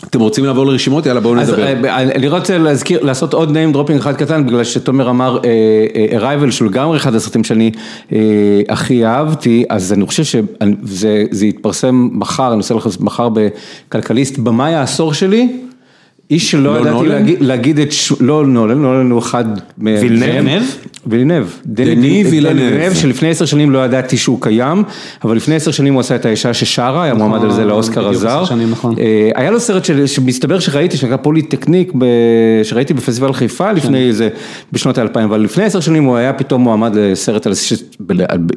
אתם 0.10 0.20
רוצים 0.20 0.46
לעבור 0.46 0.66
לרשימות? 0.66 1.06
יאללה 1.06 1.20
בואו 1.20 1.36
נדבר. 1.36 1.64
אה, 1.64 2.02
אני 2.02 2.28
רוצה 2.28 2.58
להזכיר, 2.58 3.04
לעשות 3.04 3.34
עוד 3.34 3.58
name 3.58 3.76
dropping 3.76 3.98
אחד 3.98 4.16
קטן, 4.16 4.46
בגלל 4.48 4.64
שתומר 4.64 5.10
אמר 5.10 5.40
אה, 5.46 6.20
Arrival 6.20 6.52
שהוא 6.52 6.68
לגמרי 6.68 6.98
אחד 6.98 7.16
הסרטים 7.16 7.44
שאני 7.44 7.72
אה, 8.14 8.20
הכי 8.70 9.06
אהבתי, 9.06 9.66
אז 9.70 9.94
אני 9.94 10.06
חושב 10.06 10.24
שזה 10.24 11.46
יתפרסם 11.46 12.10
מחר, 12.12 12.48
אני 12.48 12.58
עושה 12.58 12.74
לך 12.74 12.88
מחר 13.00 13.30
בכלכליסט, 13.30 14.38
במאי 14.38 14.74
העשור 14.74 15.14
שלי. 15.14 15.58
איש 16.32 16.52
שלא 16.52 16.84
לא 16.84 16.90
ידעתי? 17.06 17.36
להגיד, 17.40 17.80
את, 17.80 17.92
ש... 17.92 18.14
לא 18.20 18.46
נולן, 18.46 18.82
נולן 18.82 19.12
הוא 19.12 19.20
אחד 19.20 19.46
מהם. 19.78 19.98
וילנב? 20.02 20.62
וילנב. 21.08 21.46
דני 21.66 22.24
וילנב. 22.30 22.94
שלפני 22.94 23.30
עשר 23.30 23.46
שנים 23.46 23.72
לא 23.72 23.86
ידעתי 23.86 24.18
שהוא 24.18 24.42
קיים, 24.42 24.84
אבל 25.24 25.36
לפני 25.36 25.56
עשר 25.56 25.72
שנים 25.72 25.94
הוא 25.94 26.00
עשה 26.00 26.16
את 26.16 26.26
האישה 26.26 26.54
ששרה, 26.54 27.04
היה 27.04 27.14
מועמד 27.14 27.44
על 27.44 27.52
זה 27.52 27.66
לאוסקר 27.66 28.08
הזר. 28.08 28.44
נכון. 28.72 28.96
אה, 29.00 29.30
היה 29.36 29.52
לו 29.52 29.60
סרט 29.60 29.86
שמסתבר 30.06 30.60
שראיתי, 30.60 30.98
שנקרא 30.98 31.18
פוליטקניק, 31.18 31.94
שראיתי 32.64 32.94
בפסטיבל 32.94 33.34
חיפה 33.34 33.72
לפני 33.72 33.98
כן. 33.98 34.08
איזה, 34.08 34.30
בשנות 34.72 34.98
האלפיים, 34.98 35.30
אבל 35.30 35.42
לפני 35.42 35.64
עשר 35.64 35.80
שנים 35.80 36.04
הוא 36.04 36.16
היה 36.16 36.34
פתאום 36.34 36.62
מועמד 36.62 36.96
לסרט 36.96 37.48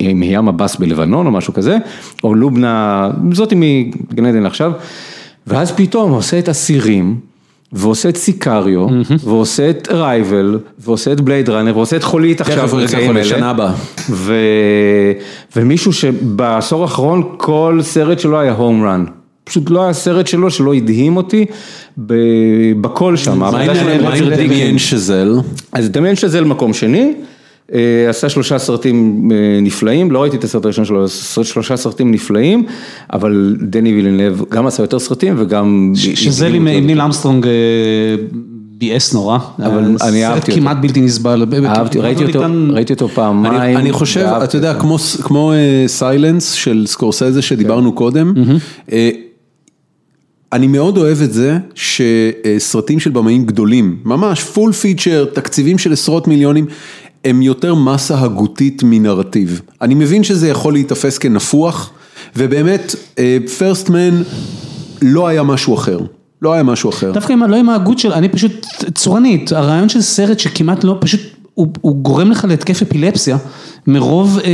עם 0.01 0.23
ים 0.23 0.49
הבאס 0.49 0.77
בלבנון 0.77 1.27
או 1.27 1.31
משהו 1.31 1.55
כזה, 1.55 1.77
או 2.25 2.35
לובנה, 2.35 3.11
זאתי 3.33 3.55
מגן 3.59 4.27
עדן 4.27 4.47
עכשיו, 4.47 4.73
ואז 5.47 5.73
פתאום 5.73 6.11
הוא 6.11 6.19
עושה 6.19 6.39
את 6.39 6.49
אסירים. 6.49 7.34
ועושה 7.75 8.09
את 8.09 8.17
סיקריו, 8.17 8.87
ועושה 9.25 9.71
את 9.71 9.89
רייבל, 9.93 10.59
ועושה 10.79 11.13
את 11.13 11.21
בלייד 11.21 11.49
ראנר, 11.49 11.77
ועושה 11.77 11.97
את 11.97 12.03
חולית 12.03 12.41
עכשיו 12.41 12.69
ברגעים 12.69 13.11
אלה. 13.11 13.25
שנה 13.25 13.51
הבאה. 13.51 13.73
ו... 14.11 14.35
ומישהו 15.57 15.93
שבעשור 15.93 16.83
האחרון 16.83 17.23
כל 17.37 17.79
סרט 17.83 18.19
שלו 18.19 18.41
היה 18.41 18.53
הום 18.53 18.85
רן. 18.85 19.05
פשוט 19.45 19.71
לא 19.71 19.85
היה 19.85 19.93
סרט 19.93 20.27
שלו 20.27 20.51
שלא 20.51 20.75
הדהים 20.75 21.17
אותי 21.17 21.45
ב... 22.07 22.15
בכל 22.81 23.17
שם. 23.17 23.39
מה 23.39 23.49
עם 23.49 24.31
דמיין. 24.31 24.79
שזל? 24.79 25.39
אז 25.73 25.91
דמיין 25.91 26.17
שזל 26.17 26.45
מקום 26.45 26.73
שני, 26.73 27.13
עשה 28.09 28.29
שלושה 28.29 28.59
סרטים 28.59 29.29
אה, 29.33 29.61
נפלאים, 29.63 30.11
לא 30.11 30.23
ראיתי 30.23 30.37
את 30.37 30.45
הסרט 30.45 30.65
הראשון 30.65 30.85
שלו, 30.85 31.09
שלושה 31.45 31.77
סרטים 31.77 32.13
נפלאים, 32.13 32.67
אבל 33.13 33.57
דני 33.61 33.93
וילנב 33.95 34.43
גם 34.49 34.67
עשה 34.67 34.83
יותר 34.83 34.99
סרטים 34.99 35.35
וגם... 35.39 35.93
שזה 35.95 36.47
עם 36.47 36.67
עם 36.67 36.87
ניל 36.87 37.01
אמסטרונג 37.01 37.47
אה, 37.47 37.53
ביאס 38.79 39.15
נורא. 39.15 39.39
אבל 39.59 39.85
אה, 40.01 40.09
אני 40.09 40.27
אהבתי 40.27 40.41
סרט 40.41 40.49
אותו. 40.49 40.61
כמעט 40.61 40.77
בלתי 40.81 41.01
נסבל. 41.01 41.47
אהבתי, 41.67 41.99
ראיתי 41.99 42.25
אותו, 42.25 42.41
ראיתי 42.71 42.93
אותו 42.93 43.09
פעמיים. 43.09 43.77
אני, 43.77 43.93
חושב, 43.93 44.27
אתה 44.45 44.57
יודע. 44.57 44.75
כמו, 44.75 44.99
כמו 45.23 45.53
Silence 45.87 46.53
של 46.53 46.85
סקורסזה 46.87 47.43
שדיברנו 47.43 47.93
קודם, 47.93 48.35
אה, 48.93 49.11
אני 50.55 50.67
מאוד 50.67 50.99
אוהב 50.99 51.23
את 51.23 51.33
זה 51.33 51.59
שסרטים 51.75 53.01
של 53.01 53.11
במאים 53.11 53.47
גדולים, 53.47 53.97
ממש 54.05 54.43
full 54.43 54.73
feature, 54.73 55.25
תקציבים 55.33 55.79
של 55.79 55.93
עשרות 55.93 56.29
מיליונים, 56.29 56.67
הם 57.25 57.43
יותר 57.43 57.75
מסה 57.75 58.21
הגותית 58.21 58.83
מנרטיב. 58.85 59.61
אני 59.83 59.95
מבין 59.95 60.25
שזה 60.25 60.49
יכול 60.49 60.73
להיתפס 60.73 61.19
כנפוח, 61.19 61.91
ובאמת, 62.37 62.95
First 63.59 63.91
Man 63.91 64.23
לא 65.03 65.27
היה 65.27 65.43
משהו 65.43 65.75
אחר, 65.75 65.99
לא 66.43 66.53
היה 66.53 66.63
משהו 66.63 66.91
אחר. 66.91 67.13
דווקא 67.13 67.33
לא 67.33 67.57
עם 67.57 67.69
ההגות 67.69 67.99
של, 67.99 68.13
אני 68.13 68.29
פשוט 68.29 68.67
צורנית, 68.95 69.53
הרעיון 69.53 69.89
של 69.89 70.01
סרט 70.01 70.39
שכמעט 70.39 70.85
לא, 70.85 70.97
פשוט, 71.01 71.21
הוא, 71.55 71.69
הוא 71.81 71.97
גורם 71.97 72.31
לך 72.31 72.45
להתקף 72.49 72.83
אפילפסיה, 72.83 73.37
מרוב 73.87 74.39
אה, 74.39 74.45
אה, 74.45 74.51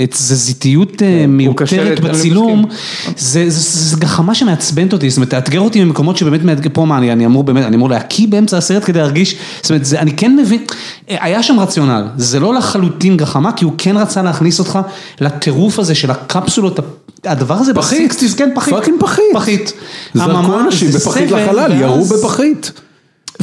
אה, 0.00 0.06
תזזיתיות 0.06 1.02
אה, 1.02 1.24
קשה 1.56 1.76
מיותרת 1.76 2.00
בצילום, 2.00 2.64
זה, 3.06 3.14
זה, 3.16 3.50
זה, 3.50 3.88
זה 3.88 3.96
גחמה 3.96 4.34
שמעצבנת 4.34 4.92
אותי, 4.92 5.10
זאת 5.10 5.16
אומרת, 5.16 5.30
תאתגר 5.30 5.60
אותי 5.60 5.80
במקומות 5.80 6.16
שבאמת 6.16 6.44
מאתגר, 6.44 6.70
פה 6.72 6.84
מה, 6.84 6.98
אני, 6.98 7.12
אני 7.12 7.26
אמור 7.26 7.44
באמת, 7.44 7.64
אני 7.64 7.76
אמור 7.76 7.90
להקיא 7.90 8.28
באמצע 8.28 8.56
הסרט 8.56 8.84
כדי 8.84 8.98
להרגיש, 8.98 9.36
זאת 9.62 9.70
אומרת, 9.70 9.84
זה, 9.84 10.00
אני 10.00 10.12
כן 10.12 10.36
מבין, 10.36 10.64
אה, 11.10 11.16
היה 11.20 11.42
שם 11.42 11.60
רציונל, 11.60 12.04
זה 12.16 12.40
לא 12.40 12.54
לחלוטין 12.54 13.16
גחמה, 13.16 13.52
כי 13.52 13.64
הוא 13.64 13.72
כן 13.78 13.96
רצה 13.96 14.22
להכניס 14.22 14.58
אותך 14.58 14.78
לטירוף 15.20 15.78
הזה 15.78 15.94
של 15.94 16.10
הקפסולות, 16.10 16.80
הדבר 17.24 17.54
הזה 17.54 17.74
פחית. 17.74 17.98
ב 17.98 18.02
sixties, 18.02 18.34
כן, 18.34 18.50
פחית, 18.54 18.74
fucking 18.74 19.00
פחית. 19.00 19.24
פחית, 19.34 19.72
זרקו 20.14 20.60
אנשים 20.60 20.90
בפחית 20.90 21.30
לחלל, 21.30 21.72
ירו 21.80 22.04
בפחית. 22.04 22.72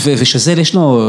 ושזל 0.05 0.59
יש 0.59 0.75
לו, 0.75 1.01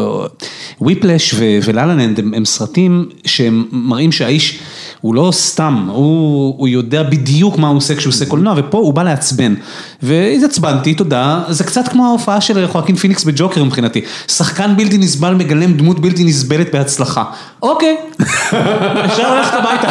Whiplash 0.80 1.34
ו 1.62 1.69
La 1.69 1.81
La 1.81 1.94
Land 1.94 2.18
הם, 2.18 2.34
הם 2.34 2.45
סרטים 2.45 3.09
שהם 3.24 3.64
מראים 3.72 4.12
שהאיש 4.12 4.59
הוא 5.01 5.14
לא 5.14 5.30
סתם, 5.32 5.86
הוא, 5.88 6.55
הוא 6.59 6.68
יודע 6.68 7.03
בדיוק 7.03 7.59
מה 7.59 7.68
הוא 7.68 7.76
עושה 7.76 7.94
כשהוא 7.94 8.11
עושה 8.11 8.26
קולנוע 8.26 8.55
ופה 8.57 8.78
הוא 8.78 8.94
בא 8.94 9.03
לעצבן. 9.03 9.55
והתעצבנתי, 10.03 10.94
תודה, 10.94 11.42
זה 11.48 11.64
קצת 11.64 11.88
כמו 11.88 12.07
ההופעה 12.07 12.40
של 12.40 12.66
חואקין 12.66 12.96
פיניקס 12.96 13.24
בג'וקר 13.24 13.64
מבחינתי. 13.64 14.01
שחקן 14.28 14.76
בלתי 14.76 14.98
נסבל 14.98 15.34
מגלם 15.34 15.72
דמות 15.72 16.01
בלתי 16.01 16.24
נסבלת 16.24 16.72
בהצלחה. 16.72 17.24
אוקיי, 17.62 17.96
אפשר 19.07 19.34
ללכת 19.34 19.55
הביתה. 19.55 19.90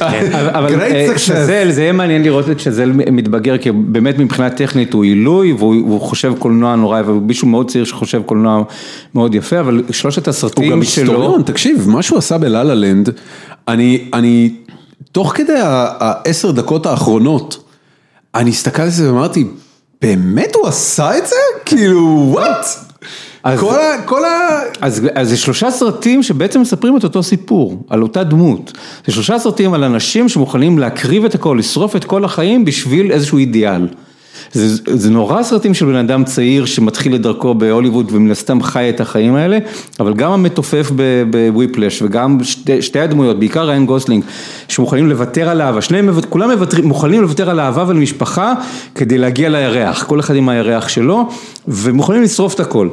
אבל- 0.00 0.48
אבל 0.58 0.80
אה. 0.80 1.18
שזל, 1.18 1.70
זה 1.70 1.82
יהיה 1.82 1.92
מעניין 1.92 2.22
לראות 2.22 2.50
את 2.50 2.60
שזל 2.60 2.92
מתבגר, 2.92 3.58
כי 3.58 3.70
באמת 3.72 4.18
מבחינה 4.18 4.50
טכנית 4.50 4.92
הוא 4.92 5.04
עילוי, 5.04 5.52
והוא 5.52 6.00
חושב 6.00 6.32
קולנוע 6.38 6.76
נורא, 6.76 7.00
והוא 7.06 7.22
מישהו 7.22 7.48
מאוד 7.48 7.70
צעיר 7.70 7.84
שחושב 7.84 8.22
קולנוע 8.26 8.62
מאוד 9.14 9.34
יפה, 9.34 9.60
אבל 9.60 9.82
שלושת 9.90 10.26
הוא 10.26 10.30
הסרטים 10.30 10.70
גם 10.70 10.82
שלו, 10.84 11.02
היסטוריון, 11.12 11.42
תקשיב, 11.42 11.88
מה 11.88 12.02
שהוא 12.02 12.18
עשה 12.18 12.38
בלה 12.38 12.64
לה 12.64 12.74
לנד, 12.74 13.10
אני, 13.68 14.04
אני, 14.12 14.54
תוך 15.12 15.32
כדי 15.36 15.58
העשר 15.58 16.50
דקות 16.50 16.86
האחרונות, 16.86 17.64
אני 18.34 18.50
הסתכלתי 18.50 18.82
על 18.82 18.90
זה 18.90 19.12
ואמרתי, 19.12 19.44
באמת 20.02 20.54
הוא 20.54 20.68
עשה 20.68 21.18
את 21.18 21.26
זה? 21.26 21.36
כאילו, 21.64 22.26
וואט? 22.30 22.66
אז- 23.44 23.60
כל 23.60 23.74
ה... 23.74 24.02
כל 24.04 24.24
ה... 24.24 24.60
אז, 24.80 25.02
אז 25.14 25.28
זה 25.28 25.36
שלושה 25.36 25.70
סרטים 25.70 26.22
שבעצם 26.22 26.60
מספרים 26.60 26.96
את 26.96 27.04
אותו 27.04 27.22
סיפור, 27.22 27.84
על 27.88 28.02
אותה 28.02 28.24
דמות. 28.24 28.72
זה 29.06 29.12
שלושה 29.12 29.38
סרטים 29.38 29.74
על 29.74 29.84
אנשים 29.84 30.28
שמוכנים 30.28 30.78
להקריב 30.78 31.24
את 31.24 31.34
הכל, 31.34 31.56
לשרוף 31.58 31.96
את 31.96 32.04
כל 32.04 32.24
החיים 32.24 32.64
בשביל 32.64 33.12
איזשהו 33.12 33.38
אידיאל. 33.38 33.88
זה, 34.52 34.66
זה 34.86 35.10
נורא 35.10 35.42
סרטים 35.42 35.74
של 35.74 35.86
בן 35.86 35.94
אדם 35.96 36.24
צעיר 36.24 36.64
שמתחיל 36.64 37.14
את 37.14 37.20
דרכו 37.22 37.54
בהוליווד 37.54 38.08
ומן 38.12 38.30
הסתם 38.30 38.62
חי 38.62 38.88
את 38.90 39.00
החיים 39.00 39.34
האלה, 39.34 39.58
אבל 40.00 40.14
גם 40.14 40.32
המתופף 40.32 40.90
ב- 40.96 41.22
ב 41.30 41.38
Whiplash 41.38 42.02
וגם 42.02 42.38
שתי, 42.42 42.82
שתי 42.82 43.00
הדמויות, 43.00 43.38
בעיקר 43.38 43.64
ריאן 43.68 43.86
גוסלינג, 43.86 44.24
שמוכנים 44.68 45.08
לוותר 45.08 45.48
על 45.48 45.60
אהבה, 45.62 45.80
שניהם, 45.82 46.06
מוות- 46.08 46.24
כולם 46.24 46.50
מוותרים, 46.50 46.84
מוכנים 46.88 47.22
לוותר 47.22 47.50
על 47.50 47.60
אהבה 47.60 47.84
ועל 47.86 47.96
משפחה 47.96 48.52
כדי 48.94 49.18
להגיע 49.18 49.48
לירח, 49.48 50.02
כל 50.04 50.20
אחד 50.20 50.34
עם 50.36 50.48
הירח 50.48 50.88
שלו, 50.88 51.28
ומוכנים 51.68 52.22
לשרוף 52.22 52.54
את 52.54 52.60
הכל. 52.60 52.88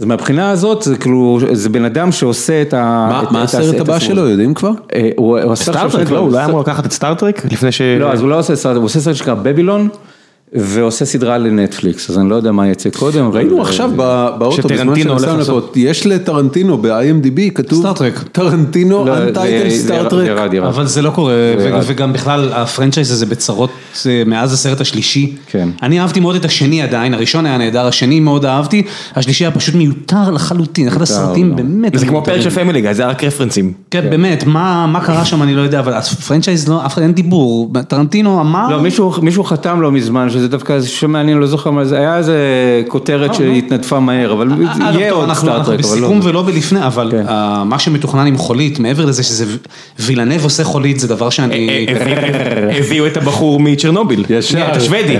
אז 0.00 0.04
מהבחינה 0.04 0.50
הזאת 0.50 0.82
זה 0.82 0.96
כאילו, 0.96 1.38
זה 1.52 1.68
בן 1.68 1.84
אדם 1.84 2.12
שעושה 2.12 2.62
את 2.62 2.74
ה... 2.74 3.08
מה, 3.10 3.22
את- 3.22 3.32
מה 3.32 3.38
את 3.40 3.48
הסרט 3.48 3.74
את 3.74 3.80
הבא 3.80 3.98
שלו. 3.98 4.28
יודעים 4.28 4.54
כבר? 4.54 4.70
אה, 4.94 5.10
הוא 5.16 5.38
הוא 5.40 5.52
עשה 5.52 5.64
Star 5.72 5.80
Trek, 5.80 5.90
שני 6.06 6.14
לא? 6.14 6.18
הוא 6.18 6.32
לא 6.32 6.36
היה. 6.38 6.46
אמור 6.46 6.60
לקחת 6.60 6.86
את 6.86 6.92
Star 6.92 7.14
Trek? 7.14 7.42
לפני 7.52 7.72
ש... 7.72 7.80
לא, 7.80 8.12
אז 8.12 8.20
הוא 8.20 8.28
לא 8.28 8.38
עושה 8.38 8.56
סרט, 8.56 8.76
הוא 8.76 8.84
עושה 8.84 9.00
סרט 9.00 9.16
שנקרא 9.16 9.34
Babylon, 9.34 9.88
ועושה 10.52 11.04
סדרה 11.04 11.38
לנטפליקס, 11.38 12.10
אז 12.10 12.18
אני 12.18 12.30
לא 12.30 12.34
יודע 12.34 12.52
מה 12.52 12.68
יצא 12.68 12.90
קודם. 12.90 13.30
ראינו 13.30 13.62
עכשיו 13.62 13.90
ב- 13.96 14.28
באוטו, 14.38 14.68
בזמן 14.68 15.00
שנסענו. 15.00 15.40
לפה, 15.40 15.60
יש 15.76 16.06
לטרנטינו 16.06 16.78
ב-IMDb, 16.78 17.50
כתוב 17.54 17.78
Star 17.80 17.99
Trek. 17.99 18.22
טרנטינו, 18.32 19.04
לא, 19.04 19.18
untitled 19.18 19.70
זה 19.70 19.76
Star 19.84 20.03
Trek. 20.03 20.26
ירד, 20.26 20.54
ירד. 20.54 20.66
אבל 20.66 20.86
זה 20.86 21.02
לא 21.02 21.10
קורה. 21.10 21.32
וגם 21.86 22.12
בכלל 22.12 22.52
ה 22.52 22.58
franchise 22.58 23.10
הזה 23.10 23.26
בצרות 23.26 23.70
אה, 24.06 24.22
מאז 24.26 24.52
הסרט 24.52 24.80
השלישי. 24.80 25.36
כן. 25.46 25.68
אני 25.82 26.00
אהבתי 26.00 26.20
מאוד 26.20 26.36
את 26.36 26.44
השני 26.44 26.82
עדיין, 26.82 27.14
הראשון 27.14 27.46
היה 27.46 27.58
נהדר, 27.58 27.86
השני 27.86 28.20
מאוד 28.20 28.44
אהבתי, 28.44 28.82
השלישי 29.16 29.44
היה 29.44 29.50
פשוט 29.50 29.74
מיותר 29.74 30.30
לחלוטין, 30.30 30.88
אחד 30.88 31.02
הסרטים 31.02 31.50
לא. 31.50 31.56
באמת 31.56 31.98
זה 31.98 32.06
כמו. 32.06 32.24
פרק 32.24 32.40
של 32.40 32.50
Family 32.50 32.80
Guy, 32.80 32.92
זה 32.92 33.06
רק 33.06 33.24
רפרנסים. 33.24 33.72
כן, 33.90 34.06
באמת, 34.10 34.44
מה 34.46 34.86
מה 34.86 35.00
קרה 35.00 35.24
שם 35.24 35.42
אני 35.42 35.54
לא 35.54 35.60
יודע, 35.60 35.78
אבל 35.80 35.92
ה 35.92 36.00
franchise 36.00 36.68
לא, 36.68 36.86
אף 36.86 36.94
אחד 36.94 37.02
אין 37.02 37.12
דיבור, 37.12 37.72
טרנטינו 37.88 38.40
אמר, 38.40 38.68
לא, 38.70 38.80
מישהו, 38.82 39.12
מישהו 39.22 39.44
חתם 39.44 39.80
לא 39.80 39.92
מזמן, 39.92 40.28
שזה 40.38 40.48
דווקא 40.48 40.72
איזה 40.72 40.88
שם 40.88 41.10
מעניין, 41.10 41.38
לא 41.38 41.46
זוכר 41.46 41.70
מה 41.70 41.84
זה, 41.84 41.98
היה 41.98 42.16
איזה 42.16 42.36
כותרת 42.88 43.34
שהתנדפה 43.34 44.00
מהר, 44.00 44.32
אבל 44.32 44.48
אה, 44.50 44.92
יהיה 44.94 45.12
עוד 45.12 45.24
אנחנו 45.24 45.54
אנחנו 45.54 45.72
לא. 45.72 45.78
בסיכום 45.78 46.20
ולא 46.22 46.42
בלפני, 46.42 46.86
אבל 46.86 47.08
כן. 47.10 47.28
אה, 47.28 47.64
מה 47.64 47.78
שמתוכנן 47.78 48.26
עם 48.26 48.36
חולית, 48.36 48.78
מעבר 48.78 49.04
לזה 49.04 49.22
שזה 49.22 49.44
וילנב 49.98 50.44
עושה 50.44 50.64
חולית, 50.64 51.00
זה 51.00 51.08
דבר 51.08 51.26
אה, 51.26 51.30
שאני... 51.30 51.86
הביאו 52.78 53.06
את 53.06 53.16
הבחור 53.16 53.60
מצ'רנוביל. 53.60 54.24
ישר. 54.30 54.68
את 54.70 54.76
השוודי. 54.76 55.16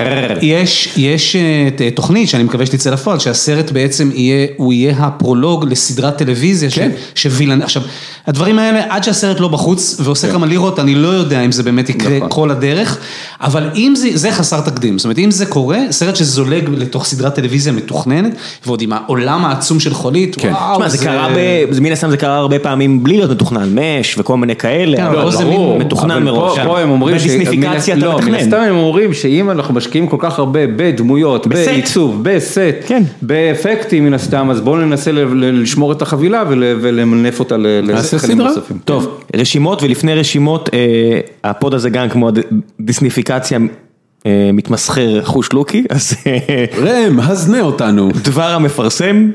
יש, 0.96 1.36
אה, 1.36 1.90
תוכנית 1.94 2.28
שאני 2.28 2.42
מקווה 2.42 2.66
שתצא 2.66 2.90
לפועל, 2.90 3.18
שהסרט 3.18 3.70
בעצם 3.70 4.10
יהיה, 4.14 4.46
הוא 4.56 4.72
יהיה 4.72 4.94
הפרולוג 4.98 5.64
לסדרת 5.70 6.18
טלוויזיה, 6.18 6.70
כן. 6.70 6.90
ש, 7.14 7.22
שווילן, 7.22 7.62
עכשיו, 7.62 7.82
הדברים 8.28 8.58
האלה, 8.58 8.80
עד 8.88 9.04
שהסרט 9.04 9.40
לא 9.40 9.48
בחוץ 9.48 9.96
ועושה 10.00 10.32
כמה 10.32 10.46
לירות, 10.46 10.78
אני 10.78 10.94
לא 10.94 11.08
יודע 11.08 11.40
אם 11.40 11.52
זה 11.52 11.62
באמת 11.62 11.88
יקרה 11.88 12.16
נכון. 12.16 12.28
כל 12.30 12.50
הדרך, 12.50 12.98
אבל 13.40 13.70
אם 13.74 13.94
זה, 13.96 14.08
זה 14.14 14.32
חסר 14.32 14.60
תקדים, 14.60 14.98
זאת 14.98 15.04
אומרת, 15.04 15.18
אם 15.18 15.30
זה 15.30 15.46
קורה, 15.46 15.78
סרט 15.90 16.16
שזולג 16.16 16.68
לתוך 16.76 17.04
סדרת 17.04 17.34
טלוויזיה 17.34 17.72
מתוכננת, 17.72 18.32
ועוד 18.66 18.82
עם 18.82 18.92
העולם 18.92 19.44
העצום 19.44 19.80
של 19.80 19.94
חולית, 19.94 20.36
כן. 20.40 20.52
וואו, 20.52 20.88
זה... 20.88 20.98
קרה, 20.98 21.28
ב... 21.36 21.80
מן 21.80 21.92
הסתם 21.92 22.10
זה 22.10 22.16
קרה 22.16 22.36
הרבה 22.36 22.58
פעמים 22.58 23.04
בלי 23.04 23.16
להיות 23.16 23.30
מתוכנן, 23.30 23.78
מש 23.78 24.18
וכל 24.18 24.36
מיני 24.36 24.56
כאלה, 24.56 24.96
כן, 24.96 25.04
אבל 25.04 25.30
זה 25.30 25.44
מין 25.44 25.78
מתוכנן 25.78 26.22
מראש. 26.22 26.58
פה 26.58 26.80
הם 26.80 26.90
אומרים, 26.90 27.16
בדיסניפיקציה 27.16 27.96
אתה 27.96 28.08
מתכנן. 28.08 28.26
לא, 28.26 28.32
מן 28.32 28.34
הסתם 28.34 28.60
הם 28.68 28.76
אומרים 28.76 29.14
שאם 29.14 29.50
אנחנו 29.50 29.74
משקיעים 29.74 30.06
כל 30.06 30.16
כך 30.20 30.38
הרבה 30.38 30.60
בדמויות, 30.76 31.46
בעיצוב, 31.46 32.20
בסט, 32.22 32.58
באפקטים 33.22 34.04
מן 34.04 34.14
הסתם, 34.14 34.50
אז 34.50 34.60
בואו 34.60 34.76
ננסה 34.76 35.10
לשמור 35.12 35.92
את 35.92 36.02
החבילה 36.02 36.42
ולמנף 36.48 37.40
אותה 37.40 37.56
לשחקנים 38.18 38.46
נוספים. 38.46 38.78
טוב, 38.84 39.20
רשימות 39.36 39.82
ולפני 39.82 40.14
רשימות, 40.14 40.68
אה, 40.74 41.20
הפוד 41.44 41.74
הזה 41.74 41.90
גם 41.90 42.08
כמו 42.08 42.30
דיסניפיקציה. 42.80 43.58
אה, 44.26 44.50
מתמסחר 44.52 45.24
חוש 45.24 45.52
לוקי, 45.52 45.84
אז... 45.90 46.14
ראם, 46.84 47.20
הזנת 47.20 47.60
אותנו. 47.60 48.08
דבר 48.24 48.50
המפרסם. 48.50 49.30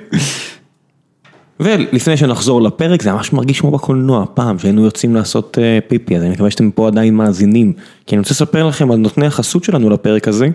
ולפני 1.59 2.17
שנחזור 2.17 2.61
לפרק, 2.61 3.01
זה 3.01 3.11
ממש 3.11 3.33
מרגיש 3.33 3.61
כמו 3.61 3.71
בקולנוע, 3.71 4.25
פעם 4.33 4.59
שהיינו 4.59 4.85
יוצאים 4.85 5.15
לעשות 5.15 5.57
אה, 5.61 5.79
פיפי, 5.87 6.17
אז 6.17 6.23
אני 6.23 6.31
מקווה 6.31 6.51
שאתם 6.51 6.71
פה 6.71 6.87
עדיין 6.87 7.15
מאזינים. 7.15 7.73
כי 8.07 8.15
אני 8.15 8.19
רוצה 8.19 8.31
לספר 8.33 8.67
לכם 8.67 8.91
על 8.91 8.97
נותני 8.97 9.25
החסות 9.25 9.63
שלנו 9.63 9.89
לפרק 9.89 10.27
הזה, 10.27 10.47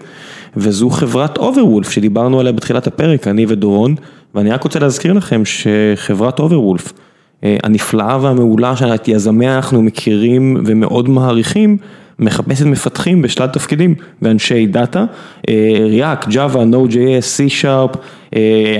וזו 0.57 0.91
חברת 0.91 1.39
אוברוולף 1.39 1.91
שדיברנו 1.91 2.41
עליה 2.41 2.53
בתחילת 2.53 2.87
הפרק, 2.87 3.29
אני 3.29 3.47
ודורון, 3.49 3.95
ואני 4.35 4.51
רק 4.51 4.65
רוצה 4.65 4.79
להזכיר 4.79 5.13
לכם 5.13 5.43
שחברת 5.45 6.39
אוברוולף, 6.39 6.93
הנפלאה 7.43 8.19
והמעולה 8.23 8.77
שאת 8.77 9.09
יזמיה 9.09 9.56
אנחנו 9.56 9.82
מכירים 9.82 10.56
ומאוד 10.66 11.09
מעריכים, 11.09 11.77
מחפשת 12.19 12.66
מפתחים 12.66 13.23
בשלל 13.23 13.47
תפקידים 13.47 13.94
ואנשי 14.23 14.66
דאטה, 14.66 15.05
React, 15.47 16.27
Java, 16.27 16.56
Node.js, 16.73 17.39
C-Sharp, 17.39 17.98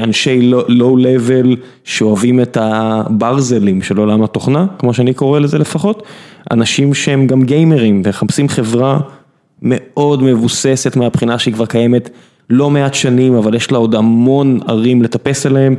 אנשי 0.03 0.53
Low-Level 0.69 1.57
שאוהבים 1.85 2.41
את 2.41 2.57
הברזלים 2.61 3.83
של 3.83 3.99
עולם 3.99 4.23
התוכנה, 4.23 4.67
כמו 4.79 4.95
שאני 4.95 5.15
קורא 5.15 5.39
לזה 5.39 5.59
לפחות, 5.59 6.03
אנשים 6.51 6.95
שהם 6.95 7.27
גם 7.27 7.43
גיימרים 7.43 8.03
ומחפשים 8.05 8.49
חברה 8.49 9.01
מאוד 9.63 10.23
מבוססת 10.23 10.97
מהבחינה 10.97 11.39
שהיא 11.39 11.55
כבר 11.55 11.67
קיימת. 11.67 12.11
לא 12.51 12.71
מעט 12.71 12.95
שנים, 12.95 13.35
אבל 13.35 13.55
יש 13.55 13.73
לה 13.73 13.79
עוד 13.79 13.95
המון 13.95 14.59
ערים 14.67 15.03
לטפס 15.03 15.47
עליהם, 15.47 15.75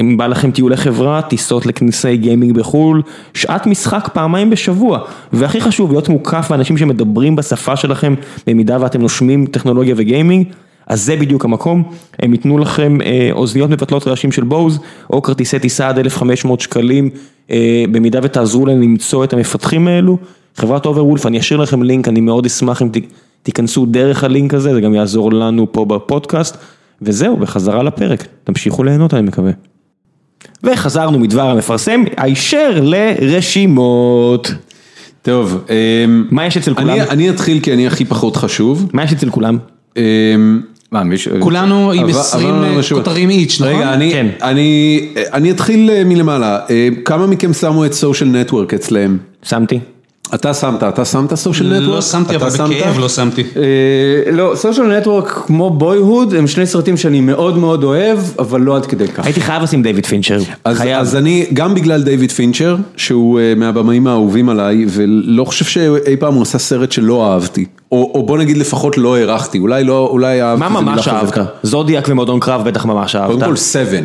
אם 0.00 0.16
בא 0.16 0.26
לכם 0.26 0.50
טיולי 0.50 0.76
חברה, 0.76 1.22
טיסות 1.22 1.66
לכניסי 1.66 2.16
גיימינג 2.16 2.54
בחו"ל, 2.54 3.02
שעת 3.34 3.66
משחק 3.66 4.08
פעמיים 4.12 4.50
בשבוע, 4.50 4.98
והכי 5.32 5.60
חשוב, 5.60 5.92
להיות 5.92 6.08
מוקף 6.08 6.46
באנשים 6.50 6.76
שמדברים 6.76 7.36
בשפה 7.36 7.76
שלכם, 7.76 8.14
במידה 8.46 8.76
ואתם 8.80 9.00
נושמים 9.00 9.46
טכנולוגיה 9.46 9.94
וגיימינג, 9.98 10.46
אז 10.86 11.04
זה 11.04 11.16
בדיוק 11.16 11.44
המקום, 11.44 11.82
הם 12.18 12.32
ייתנו 12.32 12.58
לכם 12.58 12.98
אוזניות 13.32 13.70
מבטלות 13.70 14.08
רעשים 14.08 14.32
של 14.32 14.44
Bose, 14.44 14.78
או 15.10 15.22
כרטיסי 15.22 15.58
טיסה 15.58 15.88
עד 15.88 15.98
1,500 15.98 16.60
שקלים, 16.60 17.10
במידה 17.90 18.20
ותעזרו 18.22 18.66
להם 18.66 18.82
למצוא 18.82 19.24
את 19.24 19.32
המפתחים 19.32 19.88
האלו, 19.88 20.18
חברת 20.56 20.86
אוברוולף, 20.86 21.26
אני 21.26 21.38
אשאיר 21.38 21.60
לכם 21.60 21.82
לינק, 21.82 22.08
אני 22.08 22.20
מאוד 22.20 22.46
אשמח 22.46 22.82
אם 22.82 22.88
תיכנסו 23.42 23.86
דרך 23.86 24.24
הלינק 24.24 24.54
הזה, 24.54 24.74
זה 24.74 24.80
גם 24.80 24.94
יעזור 24.94 25.32
לנו 25.32 25.72
פה 25.72 25.84
בפודקאסט, 25.84 26.56
וזהו, 27.02 27.36
בחזרה 27.36 27.82
לפרק, 27.82 28.26
תמשיכו 28.44 28.84
ליהנות 28.84 29.14
אני 29.14 29.22
מקווה. 29.22 29.50
וחזרנו 30.62 31.18
מדבר 31.18 31.50
המפרסם, 31.50 32.04
הישר 32.16 32.80
לרשימות. 32.82 34.54
טוב, 35.22 35.64
מה 36.30 36.46
יש 36.46 36.56
אצל 36.56 36.74
כולם? 36.74 36.96
אני 37.10 37.30
אתחיל 37.30 37.60
כי 37.60 37.72
אני 37.72 37.86
הכי 37.86 38.04
פחות 38.04 38.36
חשוב. 38.36 38.90
מה 38.92 39.04
יש 39.04 39.12
אצל 39.12 39.30
כולם? 39.30 39.58
מה, 40.92 41.04
מישהו... 41.04 41.32
כולנו 41.40 41.92
עם 41.92 42.08
20 42.08 42.54
כותרים 42.94 43.30
איץ', 43.30 43.60
נכון? 43.60 43.74
רגע, 43.74 43.94
אני 45.32 45.50
אתחיל 45.50 46.04
מלמעלה, 46.04 46.58
כמה 47.04 47.26
מכם 47.26 47.52
שמו 47.52 47.86
את 47.86 47.92
סושיאל 47.92 48.30
נטוורק 48.30 48.74
אצלם? 48.74 49.16
שמתי. 49.42 49.80
אתה 50.34 50.54
שמת, 50.54 50.82
אתה 50.82 51.04
שמת 51.04 51.34
סושיאל 51.34 51.68
נטוורק? 51.68 51.94
לא 51.94 52.02
שמתי, 52.02 52.36
אבל 52.36 52.48
בכאב 52.48 52.98
לא 52.98 53.08
שמתי. 53.08 53.42
לא, 54.32 54.52
סושיאל 54.54 54.98
נטוורק 54.98 55.28
כמו 55.46 55.70
בויהוד 55.70 56.34
הם 56.34 56.46
שני 56.46 56.66
סרטים 56.66 56.96
שאני 56.96 57.20
מאוד 57.20 57.58
מאוד 57.58 57.84
אוהב, 57.84 58.18
אבל 58.38 58.60
לא 58.60 58.76
עד 58.76 58.86
כדי 58.86 59.08
כך. 59.08 59.24
הייתי 59.24 59.40
חייב 59.40 59.62
לשים 59.62 59.82
דיוויד 59.82 60.06
פינצ'ר. 60.06 60.38
אז 60.64 61.16
אני, 61.16 61.46
גם 61.52 61.74
בגלל 61.74 62.02
דיוויד 62.02 62.32
פינצ'ר, 62.32 62.76
שהוא 62.96 63.40
מהבמאים 63.56 64.06
האהובים 64.06 64.48
עליי, 64.48 64.86
ולא 64.88 65.44
חושב 65.44 65.64
שאי 65.64 66.16
פעם 66.16 66.34
הוא 66.34 66.42
עשה 66.42 66.58
סרט 66.58 66.92
שלא 66.92 67.32
אהבתי. 67.32 67.64
או 67.92 68.22
בוא 68.26 68.38
נגיד 68.38 68.56
לפחות 68.56 68.98
לא 68.98 69.16
הערכתי, 69.16 69.58
אולי 69.58 69.84
לא, 69.84 70.08
אולי 70.10 70.42
אהבתי. 70.42 70.68
מה 70.68 70.80
ממש 70.80 71.08
אהבת? 71.08 71.38
זודיאק 71.62 72.08
ומועדון 72.08 72.40
קרב 72.40 72.64
בטח 72.64 72.84
ממש 72.84 73.16
אהבת. 73.16 73.34
קודם 73.34 73.46
כל 73.46 73.56
סבן. 73.56 74.04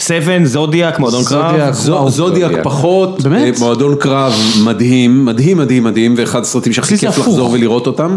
סבן, 0.00 0.44
זודיאק, 0.44 0.98
מועדון 0.98 1.24
קרב. 1.24 1.74
זודיאק 2.08 2.52
פחות, 2.62 3.18
מועדון 3.58 3.96
קרב 4.00 4.32
מדהים, 4.64 5.24
מדהים 5.24 5.58
מדהים 5.58 5.84
מדהים, 5.84 6.14
ואחד 6.16 6.40
הסרטים 6.40 6.72
שהכי 6.72 6.98
כיף 6.98 7.18
לחזור 7.18 7.50
ולראות 7.50 7.86
אותם. 7.86 8.16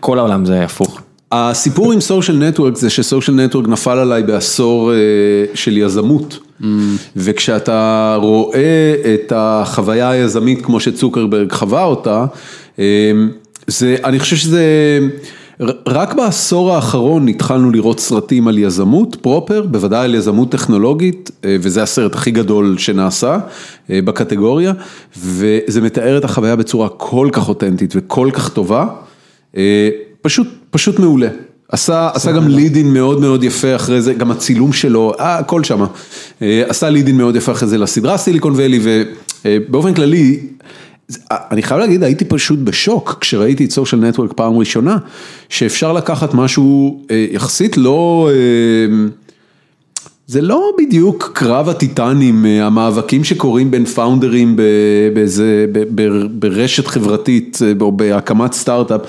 כל 0.00 0.18
העולם 0.18 0.44
זה 0.44 0.64
הפוך. 0.64 1.00
הסיפור 1.32 1.92
עם 1.92 2.00
סושיאל 2.00 2.36
נטוורק 2.36 2.76
זה 2.76 2.90
שסושיאל 2.90 3.36
נטוורק 3.36 3.68
נפל 3.68 3.98
עליי 3.98 4.22
בעשור 4.22 4.92
של 5.54 5.78
יזמות. 5.78 6.38
וכשאתה 7.16 8.16
רואה 8.20 8.94
את 9.14 9.32
החוויה 9.36 10.10
היזמית 10.10 10.64
כמו 10.64 10.80
שצוקרברג 10.80 11.52
חווה 11.52 11.84
אותה, 11.84 12.24
זה, 13.66 13.96
אני 14.04 14.18
חושב 14.18 14.36
שזה... 14.36 14.64
רק 15.86 16.14
בעשור 16.14 16.74
האחרון 16.74 17.28
התחלנו 17.28 17.70
לראות 17.70 18.00
סרטים 18.00 18.48
על 18.48 18.58
יזמות 18.58 19.16
פרופר, 19.20 19.62
בוודאי 19.62 20.04
על 20.04 20.14
יזמות 20.14 20.50
טכנולוגית, 20.50 21.30
וזה 21.44 21.82
הסרט 21.82 22.14
הכי 22.14 22.30
גדול 22.30 22.78
שנעשה 22.78 23.38
בקטגוריה, 23.88 24.72
וזה 25.18 25.80
מתאר 25.80 26.18
את 26.18 26.24
החוויה 26.24 26.56
בצורה 26.56 26.88
כל 26.88 27.28
כך 27.32 27.48
אותנטית 27.48 27.92
וכל 27.96 28.30
כך 28.32 28.48
טובה, 28.48 28.86
פשוט, 30.22 30.46
פשוט 30.70 30.98
מעולה. 30.98 31.28
עשה, 31.68 32.10
עשה 32.14 32.32
גם 32.32 32.48
לידין 32.48 32.92
מאוד 32.92 33.20
מאוד 33.20 33.44
יפה 33.44 33.76
אחרי 33.76 34.02
זה, 34.02 34.14
גם 34.14 34.30
הצילום 34.30 34.72
שלו, 34.72 35.14
הכל 35.18 35.64
שמה. 35.64 35.86
עשה 36.40 36.90
לידין 36.90 37.16
מאוד 37.16 37.36
יפה 37.36 37.52
אחרי 37.52 37.68
זה 37.68 37.78
לסדרה 37.78 38.18
סיליקון 38.18 38.52
ואלי, 38.56 38.80
ובאופן 39.44 39.94
כללי, 39.94 40.40
אני 41.30 41.62
חייב 41.62 41.80
להגיד, 41.80 42.04
הייתי 42.04 42.24
פשוט 42.24 42.58
בשוק 42.58 43.18
כשראיתי 43.20 43.64
את 43.64 43.70
סושיאל 43.70 44.00
נטוורק 44.00 44.32
פעם 44.32 44.58
ראשונה, 44.58 44.98
שאפשר 45.48 45.92
לקחת 45.92 46.34
משהו 46.34 47.02
יחסית 47.32 47.76
לא, 47.76 48.30
זה 50.26 50.40
לא 50.40 50.72
בדיוק 50.78 51.30
קרב 51.34 51.68
הטיטנים, 51.68 52.44
המאבקים 52.44 53.24
שקורים 53.24 53.70
בין 53.70 53.84
פאונדרים 53.84 54.56
באיזה, 55.14 55.66
ברשת 56.30 56.86
חברתית 56.86 57.58
או 57.80 57.92
בהקמת 57.92 58.52
סטארט-אפ, 58.52 59.00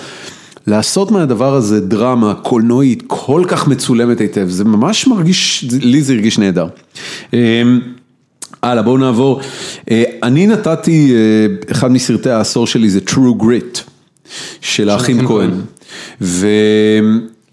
לעשות 0.68 1.11
מהדבר 1.11 1.53
הזה 1.56 1.80
דרמה 1.80 2.34
קולנועית 2.34 3.03
כל 3.07 3.44
כך 3.48 3.68
מצולמת 3.68 4.22
היטב, 4.22 4.49
זה 4.49 4.64
ממש 4.64 5.07
מרגיש, 5.07 5.65
לי 5.82 6.02
זה 6.02 6.14
הרגיש 6.14 6.40
נהדר. 6.40 6.68
הלאה, 8.64 8.84
בואו 8.84 8.98
נעבור. 8.98 9.42
אני 10.24 10.48
נתתי, 10.48 11.14
אחד 11.72 11.92
מסרטי 11.92 12.30
העשור 12.30 12.68
שלי 12.68 12.90
זה 12.90 13.00
True 13.08 13.42
Grit, 13.42 13.80
של 14.62 14.90
האחים 14.90 15.28
כהן. 15.28 15.52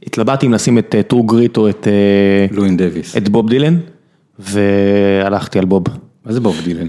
התלבטתי 0.06 0.46
אם 0.46 0.52
לשים 0.52 0.78
את 0.78 0.94
True 1.12 1.32
Grit 1.32 1.56
או 1.56 1.68
את 1.68 1.86
לואין 2.50 2.76
דייוויס. 2.76 3.16
את 3.16 3.28
בוב 3.28 3.48
דילן, 3.48 3.76
והלכתי 4.38 5.58
על 5.58 5.64
בוב. 5.64 5.84
מה 6.26 6.32
זה 6.32 6.40
בוב 6.40 6.60
דילן? 6.64 6.88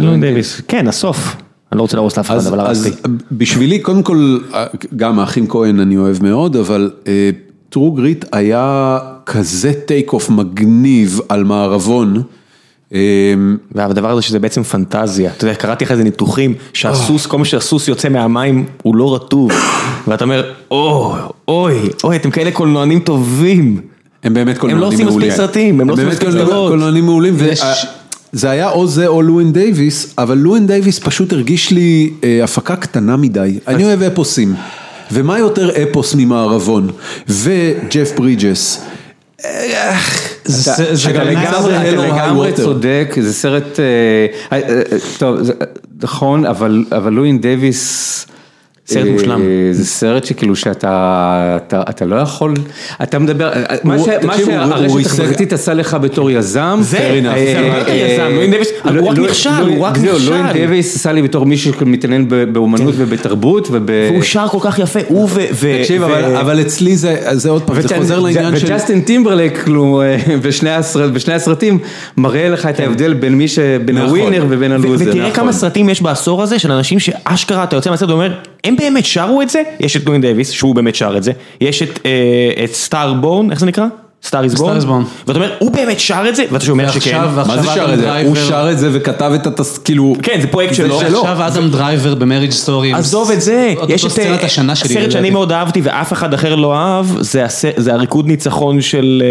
לואין 0.00 0.20
דייוויס, 0.20 0.60
כן, 0.68 0.88
הסוף. 0.88 1.36
אני 1.72 1.78
לא 1.78 1.82
רוצה 1.82 1.96
להרוס 1.96 2.16
לאף 2.16 2.26
אחד, 2.26 2.46
אבל 2.46 2.60
הרסתי. 2.60 2.90
בשבילי, 3.32 3.78
קודם 3.78 4.02
כל, 4.02 4.38
גם 4.96 5.18
האחים 5.18 5.46
כהן 5.46 5.80
אני 5.80 5.96
אוהב 5.96 6.22
מאוד, 6.22 6.56
אבל 6.56 6.90
True 7.74 7.98
Grit 7.98 8.28
היה 8.32 8.98
כזה 9.26 9.72
take 9.86 10.12
off 10.12 10.30
מגניב 10.30 11.20
על 11.28 11.44
מערבון. 11.44 12.22
והדבר 13.72 14.10
הזה 14.10 14.22
שזה 14.22 14.38
בעצם 14.38 14.62
פנטזיה, 14.62 15.30
אתה 15.36 15.44
יודע, 15.44 15.54
קראתי 15.54 15.84
אחרי 15.84 15.96
זה 15.96 16.04
ניתוחים, 16.04 16.54
שהסוס, 16.72 17.26
כל 17.26 17.38
מה 17.38 17.44
שהסוס 17.44 17.88
יוצא 17.88 18.08
מהמים 18.08 18.64
הוא 18.82 18.96
לא 18.96 19.14
רטוב, 19.14 19.52
ואתה 20.08 20.24
אומר, 20.24 20.50
אוי, 20.70 21.20
אוי, 21.48 21.88
אוי, 22.04 22.16
אתם 22.16 22.30
כאלה 22.30 22.50
קולנוענים 22.50 23.00
טובים. 23.00 23.80
הם 24.24 24.34
באמת 24.34 24.58
קולנוענים 24.58 24.80
מעולים. 24.80 25.00
הם 25.00 25.08
לא 25.08 25.14
עושים 25.14 25.30
מספיק 25.30 25.36
סרטים, 25.36 25.80
הם 25.80 25.88
לא 25.88 25.92
עושים 25.92 26.08
מספיק 26.08 26.30
סדרות. 26.30 26.64
הם 26.64 26.68
קולנוענים 26.68 27.04
מעולים, 27.04 27.36
זה 28.32 28.50
היה 28.50 28.70
או 28.70 28.86
זה 28.86 29.06
או 29.06 29.22
לואין 29.22 29.52
דייוויס, 29.52 30.14
אבל 30.18 30.38
לואין 30.38 30.66
דייוויס 30.66 30.98
פשוט 30.98 31.32
הרגיש 31.32 31.70
לי 31.70 32.12
הפקה 32.44 32.76
קטנה 32.76 33.16
מדי, 33.16 33.58
אני 33.68 33.84
אוהב 33.84 34.02
אפוסים, 34.02 34.54
ומה 35.12 35.38
יותר 35.38 35.70
אפוס 35.82 36.14
ממערבון, 36.14 36.90
וג'ף 37.28 38.12
ברידג'ס. 38.16 38.84
אתה 41.10 41.24
לגמרי 41.24 42.52
צודק, 42.52 43.14
זה 43.20 43.32
סרט, 43.32 43.78
טוב, 45.18 45.38
נכון, 46.02 46.46
אבל 46.46 47.12
לואין 47.12 47.40
דייוויס, 47.40 48.26
סרט 48.86 49.06
מושלם. 49.06 49.42
זה 49.72 49.84
סרט 49.84 50.24
שכאילו 50.24 50.56
שאתה 50.56 52.04
לא 52.06 52.16
יכול, 52.16 52.54
אתה 53.02 53.18
מדבר, 53.18 53.52
מה 53.84 53.96
שהרשת 53.98 55.06
החברתית 55.06 55.52
עשה 55.52 55.74
לך 55.74 55.96
בתור 56.00 56.30
יזם, 56.30 56.78
זה 56.82 57.20
לא 57.24 57.30
יזם, 57.30 58.34
לואין 58.34 58.50
דייוויס, 58.50 58.68
הוא 58.84 59.08
רק 59.08 59.18
נכשל, 59.18 59.50
הוא 59.66 59.84
רק 59.84 59.98
נכשל. 59.98 60.30
לואין 60.30 60.52
דייוויס 60.52 60.96
עשה 60.96 61.12
לי 61.12 61.22
בתור 61.22 61.46
מישהו 61.46 61.72
שמתעניין 61.80 62.28
באומנות 62.52 62.94
ובתרבות. 62.96 63.68
והוא 63.70 64.22
שר 64.22 64.48
כל 64.48 64.58
כך 64.60 64.78
יפה, 64.78 65.00
הוא 65.08 65.28
ו... 65.32 65.40
תקשיב, 65.80 66.02
אבל 66.40 66.60
אצלי 66.60 66.96
זה 66.96 67.50
עוד 67.50 67.62
פעם, 67.62 67.80
זה 67.80 67.96
חוזר 67.96 68.20
לעניין 68.20 68.58
של... 68.58 68.66
וג'סטין 68.66 69.00
טימברלק, 69.00 69.68
בשני 71.12 71.32
הסרטים, 71.34 71.78
מראה 72.16 72.48
לך 72.48 72.66
את 72.66 72.80
ההבדל 72.80 73.14
בין 73.14 73.34
מי 73.34 73.48
ש... 73.48 73.58
בין 73.58 73.98
ה 73.98 74.05
winner 74.05 74.46
ובין 74.48 74.72
הלוזר. 74.72 75.04
ותראה 75.08 75.30
כמה 75.30 75.52
סרטים 75.52 75.88
יש 75.88 76.02
בעשור 76.02 76.42
הזה 76.42 76.58
של 76.58 76.72
אנשים 76.72 76.98
שאשכרה, 76.98 77.64
אתה 77.64 77.76
יוצא 77.76 77.90
מהסרט 77.90 78.08
ואומר, 78.10 78.34
הם 78.64 78.76
באמת 78.76 79.04
שרו 79.04 79.42
את 79.42 79.50
זה? 79.50 79.62
יש 79.80 79.96
את 79.96 80.06
לואין 80.06 80.20
דייוויס, 80.20 80.50
שהוא 80.50 80.74
באמת 80.74 80.94
שר 80.94 81.16
את 81.16 81.22
זה, 81.22 81.32
יש 81.60 81.82
את 81.82 82.72
Star 82.72 83.07
Born, 83.07 83.50
איך 83.50 83.60
זה 83.60 83.66
נקרא? 83.66 83.84
Star 84.26 84.44
Is 84.44 84.54
Born, 84.54 84.78
ואתה 85.26 85.38
אומר, 85.38 85.52
הוא 85.58 85.70
באמת 85.70 86.00
שר 86.00 86.24
את 86.28 86.36
זה? 86.36 86.44
ואתה 86.50 86.64
שומע 86.64 86.92
שכן. 86.92 87.20
מה 87.46 87.62
זה 87.62 87.68
שר 87.74 87.94
את 87.94 87.98
זה? 87.98 88.20
הוא 88.20 88.36
שר 88.36 88.68
את 88.72 88.78
זה 88.78 88.88
וכתב 88.92 89.32
את 89.34 89.46
התס... 89.46 89.78
כאילו... 89.78 90.16
כן, 90.22 90.40
זה 90.40 90.46
פרויקט 90.46 90.74
שלו. 90.74 91.00
עכשיו 91.00 91.46
אדם 91.46 91.70
דרייבר 91.70 92.14
במריג' 92.14 92.50
סטורי. 92.50 92.94
עזוב 92.94 93.30
את 93.30 93.40
זה. 93.40 93.74
יש 93.88 94.04
את 94.04 94.10
הסרט 94.10 95.10
שאני 95.10 95.30
מאוד 95.30 95.52
אהבתי 95.52 95.80
ואף 95.84 96.12
אחד 96.12 96.34
אחר 96.34 96.54
לא 96.54 96.74
אהב, 96.74 97.06
זה 97.76 97.92
הריקוד 97.92 98.26
ניצחון 98.26 98.80
של... 98.80 99.22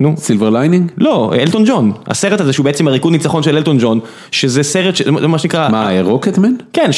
נו. 0.00 0.14
Silver 0.16 0.50
Lining? 0.50 0.92
לא, 0.98 1.32
אלטון 1.40 1.64
ג'ון. 1.66 1.92
הסרט 2.06 2.40
הזה 2.40 2.52
שהוא 2.52 2.64
בעצם 2.64 2.88
הריקוד 2.88 3.12
ניצחון 3.12 3.42
של 3.42 3.56
אלטון 3.56 3.78
ג'ון, 3.80 4.00
שזה 4.30 4.62
סרט, 4.62 4.94
מה 5.06 5.38
שנקרא... 5.38 5.68
מה, 5.68 6.00
Rocketman? 6.00 6.52
כן, 6.72 6.90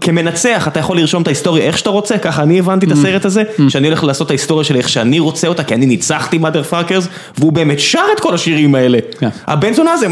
כמנצח 0.00 0.68
אתה 0.68 0.80
יכול 0.80 0.96
לרשום 0.96 1.22
את 1.22 1.26
ההיסטוריה 1.26 1.64
איך 1.64 1.78
שאתה 1.78 1.90
רוצה, 1.90 2.18
ככה 2.18 2.42
אני 2.42 2.58
הבנתי 2.58 2.86
את 2.86 2.92
הסרט 2.92 3.24
הזה, 3.24 3.42
שאני 3.68 3.86
הולך 3.86 4.04
לעשות 4.04 4.26
את 4.26 4.30
ההיסטוריה 4.30 4.64
שלי 4.64 4.78
איך 4.78 4.88
שאני 4.88 5.18
רוצה 5.18 5.48
אותה, 5.48 5.64
כי 5.64 5.74
אני 5.74 5.86
ניצחתי 5.86 6.38
mother 6.38 6.72
fuckers, 6.72 7.08
והוא 7.38 7.52
באמת 7.52 7.80
שר 7.80 8.04
את 8.14 8.20
כל 8.20 8.34
השירים 8.34 8.74
האלה. 8.74 8.98
הבן 9.46 9.72
זונה 9.72 9.92
הזה... 9.92 10.06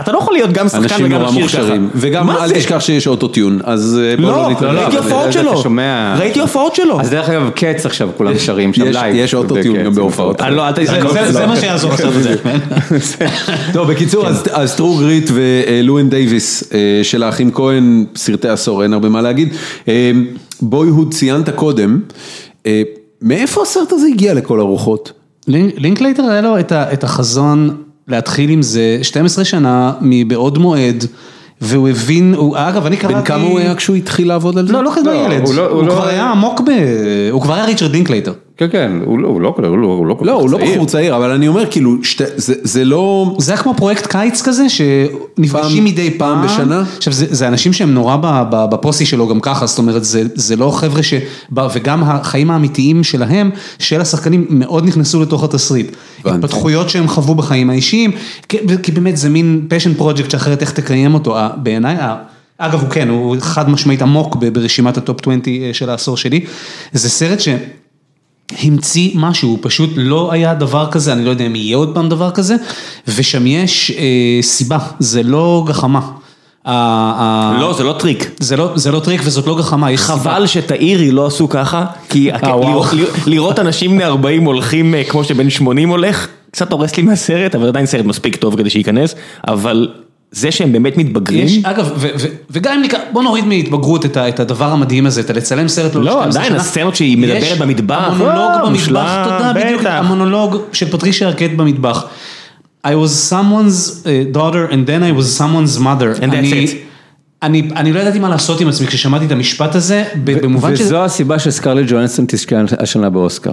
אתה 0.00 0.12
לא 0.12 0.18
יכול 0.18 0.34
להיות 0.34 0.52
גם 0.52 0.68
שחקן 0.68 1.04
וגם 1.04 1.22
לשיר 1.22 1.48
ככה. 1.48 1.74
וגם 1.94 2.30
אל 2.30 2.50
תשכח 2.50 2.80
שיש 2.80 3.06
אוטוטוטיון, 3.06 3.58
אז 3.64 4.00
בוא 4.20 4.30
לא 4.30 4.50
נתראה. 4.50 4.72
לא, 4.72 4.80
ראיתי 4.80 4.96
הופעות 4.96 5.32
שלו, 5.32 5.62
ראיתי 6.18 6.40
הופעות 6.40 6.74
שלו. 6.74 7.00
אז 7.00 7.10
דרך 7.10 7.28
אגב, 7.28 7.50
קאטס 7.54 7.86
עכשיו 7.86 8.08
כולם 8.16 8.38
שרים 8.38 8.74
שם 8.74 8.82
live. 8.82 9.14
יש 9.16 9.34
אוטוטיון 9.34 9.84
גם 9.84 9.94
בהופעות. 9.94 10.40
זה 11.30 11.46
מה 11.46 11.56
שיעזור 11.56 11.90
לעשות 11.90 12.12
את 12.16 12.22
זה. 12.22 12.36
טוב, 13.72 13.88
בקיצור, 13.92 14.26
אז 14.52 14.74
True 14.76 14.96
Grit 14.96 15.30
ולואין 15.34 16.10
דייוויס 16.10 16.72
של 17.02 17.22
האחים 17.22 17.50
כהן, 17.52 18.04
סרטי 18.16 18.48
עשור, 18.48 18.82
אין 18.82 18.92
הרבה 18.92 19.08
מה 19.08 19.22
להגיד. 19.22 19.54
Boyhood 20.60 21.14
ציינת 21.14 21.50
קודם, 21.50 22.00
מאיפה 23.22 23.62
הסרט 23.62 23.92
הזה 23.92 24.06
הגיע 24.06 24.34
לכל 24.34 24.60
הרוחות? 24.60 25.12
לינקלייטר 25.48 26.22
היה 26.22 26.40
לו 26.40 26.58
את 26.70 27.04
החזון 27.04 27.76
להתחיל 28.08 28.50
עם 28.50 28.62
זה 28.62 28.98
12 29.02 29.44
שנה 29.44 29.92
מבעוד 30.00 30.58
מועד. 30.58 31.04
והוא 31.60 31.88
הבין, 31.88 32.34
אגב 32.54 32.86
אני 32.86 32.96
קראתי... 32.96 33.14
בן 33.14 33.22
כמה 33.22 33.44
הוא 33.44 33.58
היה 33.58 33.74
כשהוא 33.74 33.96
התחיל 33.96 34.28
לעבוד 34.28 34.58
על 34.58 34.66
זה? 34.66 34.72
לא, 34.72 34.84
לא 34.84 34.92
כזה 34.94 35.14
ילד, 35.14 35.48
הוא 35.70 35.88
כבר 35.88 36.06
היה 36.06 36.30
עמוק 36.30 36.60
ב... 36.60 36.70
הוא 37.30 37.42
כבר 37.42 37.54
היה 37.54 37.64
ריצ'רד 37.64 37.92
לינקלייטר. 37.92 38.32
כן, 38.56 38.66
כן, 38.72 38.92
הוא 39.04 39.18
לא, 39.18 39.28
הוא 39.28 39.40
לא, 39.40 39.54
הוא 39.56 39.78
לא, 39.78 39.86
הוא 39.86 40.06
לא 40.06 40.14
כל 40.14 40.26
לא, 40.26 40.32
הוא 40.32 40.50
לא 40.50 40.58
בחור 40.58 40.86
צעיר, 40.86 41.16
אבל 41.16 41.30
אני 41.30 41.48
אומר, 41.48 41.70
כאילו, 41.70 41.96
זה 42.36 42.54
זה 42.62 42.84
לא... 42.84 43.34
זה 43.38 43.52
היה 43.52 43.62
כמו 43.62 43.74
פרויקט 43.74 44.06
קיץ 44.06 44.42
כזה, 44.42 44.66
שנפגשים 44.68 45.84
מדי 45.84 46.10
פעם. 46.10 46.38
פעם 46.38 46.44
בשנה? 46.46 46.84
עכשיו, 46.96 47.12
זה 47.12 47.26
זה 47.30 47.48
אנשים 47.48 47.72
שהם 47.72 47.94
נורא 47.94 48.16
בפוסי 48.50 49.06
שלו 49.06 49.28
גם 49.28 49.40
ככה, 49.40 49.66
זאת 49.66 49.78
אומרת, 49.78 50.04
זה 50.04 50.22
זה 50.34 50.56
לא 50.56 50.70
חבר'ה 50.70 51.02
ש... 51.02 51.14
וגם 51.74 52.02
החיים 52.02 52.50
האמיתיים 52.50 53.04
שלהם, 53.04 53.50
של 53.78 54.00
השחקנים, 54.00 54.46
מאוד 54.50 54.86
נכנסו 54.86 55.22
לתוך 55.22 55.44
התסריט. 55.44 55.96
התפתחויות 56.24 56.90
שהם 56.90 57.08
חוו 57.08 57.34
בחיים 57.34 57.70
האישיים, 57.70 58.10
כי 58.82 58.92
באמת 58.92 59.16
זה 59.16 59.28
מין 59.28 59.66
passion 59.68 59.94
project 59.94 60.30
שאחרת 60.30 60.60
איך 60.60 60.72
תקיים 60.72 61.14
אותו, 61.14 61.36
בעיניי. 61.56 61.96
אגב, 62.58 62.80
הוא 62.80 62.90
כן, 62.90 63.08
הוא 63.08 63.36
חד 63.40 63.70
משמעית 63.70 64.02
עמוק 64.02 64.36
ברשימת 64.36 64.96
ה 64.96 65.02
top 65.02 65.20
20 65.20 65.40
של 65.72 65.90
העשור 65.90 66.16
שלי. 66.16 66.44
זה 66.92 67.10
סרט 67.10 67.40
ש... 67.40 67.48
המציא 68.62 69.10
משהו, 69.14 69.58
פשוט 69.60 69.90
לא 69.96 70.32
היה 70.32 70.54
דבר 70.54 70.90
כזה, 70.90 71.12
אני 71.12 71.24
לא 71.24 71.30
יודע 71.30 71.46
אם 71.46 71.56
יהיה 71.56 71.76
עוד 71.76 71.94
פעם 71.94 72.08
דבר 72.08 72.30
כזה, 72.30 72.56
ושם 73.08 73.46
יש 73.46 73.90
אה, 73.90 74.42
סיבה, 74.42 74.78
זה 74.98 75.22
לא 75.22 75.64
גחמה. 75.66 76.00
לא, 77.60 77.74
זה 77.76 77.84
לא 77.84 77.94
טריק. 77.98 78.30
זה 78.40 78.56
לא 78.56 78.72
זה 78.74 78.90
לא 78.92 79.00
טריק 79.00 79.20
וזאת 79.24 79.46
לא 79.46 79.58
גחמה. 79.58 79.96
חבל 79.96 80.46
שתאירי 80.46 81.10
לא 81.10 81.26
עשו 81.26 81.48
ככה, 81.48 81.84
כי 82.08 82.30
לראות 83.26 83.58
אנשים 83.58 83.90
בני 83.90 84.04
40 84.04 84.44
הולכים 84.44 84.94
כמו 85.08 85.24
שבן 85.24 85.50
80 85.50 85.88
הולך, 85.88 86.28
קצת 86.50 86.72
הורס 86.72 86.96
לי 86.96 87.02
מהסרט, 87.02 87.54
אבל 87.54 87.68
עדיין 87.68 87.86
סרט 87.86 88.04
מספיק 88.04 88.36
טוב 88.36 88.56
כדי 88.56 88.70
שייכנס, 88.70 89.14
אבל... 89.48 89.88
זה 90.30 90.50
שהם 90.50 90.72
באמת 90.72 90.96
מתבגרים. 90.96 91.46
יש, 91.46 91.58
אגב, 91.62 91.92
ו, 91.96 92.08
ו, 92.18 92.26
וגם 92.50 92.74
אם 92.74 92.82
ניקח, 92.82 92.98
בוא 93.12 93.22
נוריד 93.22 93.44
מהתבגרות 93.44 94.06
את 94.06 94.16
את 94.16 94.40
הדבר 94.40 94.72
המדהים 94.72 95.06
הזה, 95.06 95.20
את 95.20 95.30
לצלם 95.30 95.68
סרט 95.68 95.94
לא 95.94 96.02
לא, 96.02 96.24
עדיין, 96.24 96.54
הסצנות 96.54 96.96
שהיא 96.96 97.18
מדברת 97.18 97.58
במטבח. 97.58 98.04
המונולוג 98.06 98.50
במטבח, 98.66 99.24
תודה, 99.24 99.52
בדיוק, 99.54 99.82
המונולוג 99.84 100.56
של 100.72 100.90
פטרישיה 100.90 101.28
ארקט 101.28 101.50
במטבח. 101.56 102.04
I 102.86 102.88
was 102.88 103.32
someone's 103.32 104.04
daughter 104.32 104.70
and 104.72 104.86
then 104.86 105.02
I 105.02 105.12
was 105.18 105.38
someone's 105.38 105.78
mother. 105.78 106.22
And 106.22 106.30
that's 106.32 106.52
it. 106.52 106.86
אני 107.42 107.68
אני 107.76 107.92
לא 107.92 108.00
ידעתי 108.00 108.18
מה 108.18 108.28
לעשות 108.28 108.60
עם 108.60 108.68
עצמי 108.68 108.86
כששמעתי 108.86 109.26
את 109.26 109.32
המשפט 109.32 109.74
הזה, 109.74 110.04
במובן 110.24 110.76
ש... 110.76 110.80
וזו 110.80 111.04
הסיבה 111.04 111.38
שסקרלט 111.38 111.84
ג'ואנסון 111.88 112.24
תזכה 112.28 112.56
השנה 112.78 113.10
באוסקר. 113.10 113.52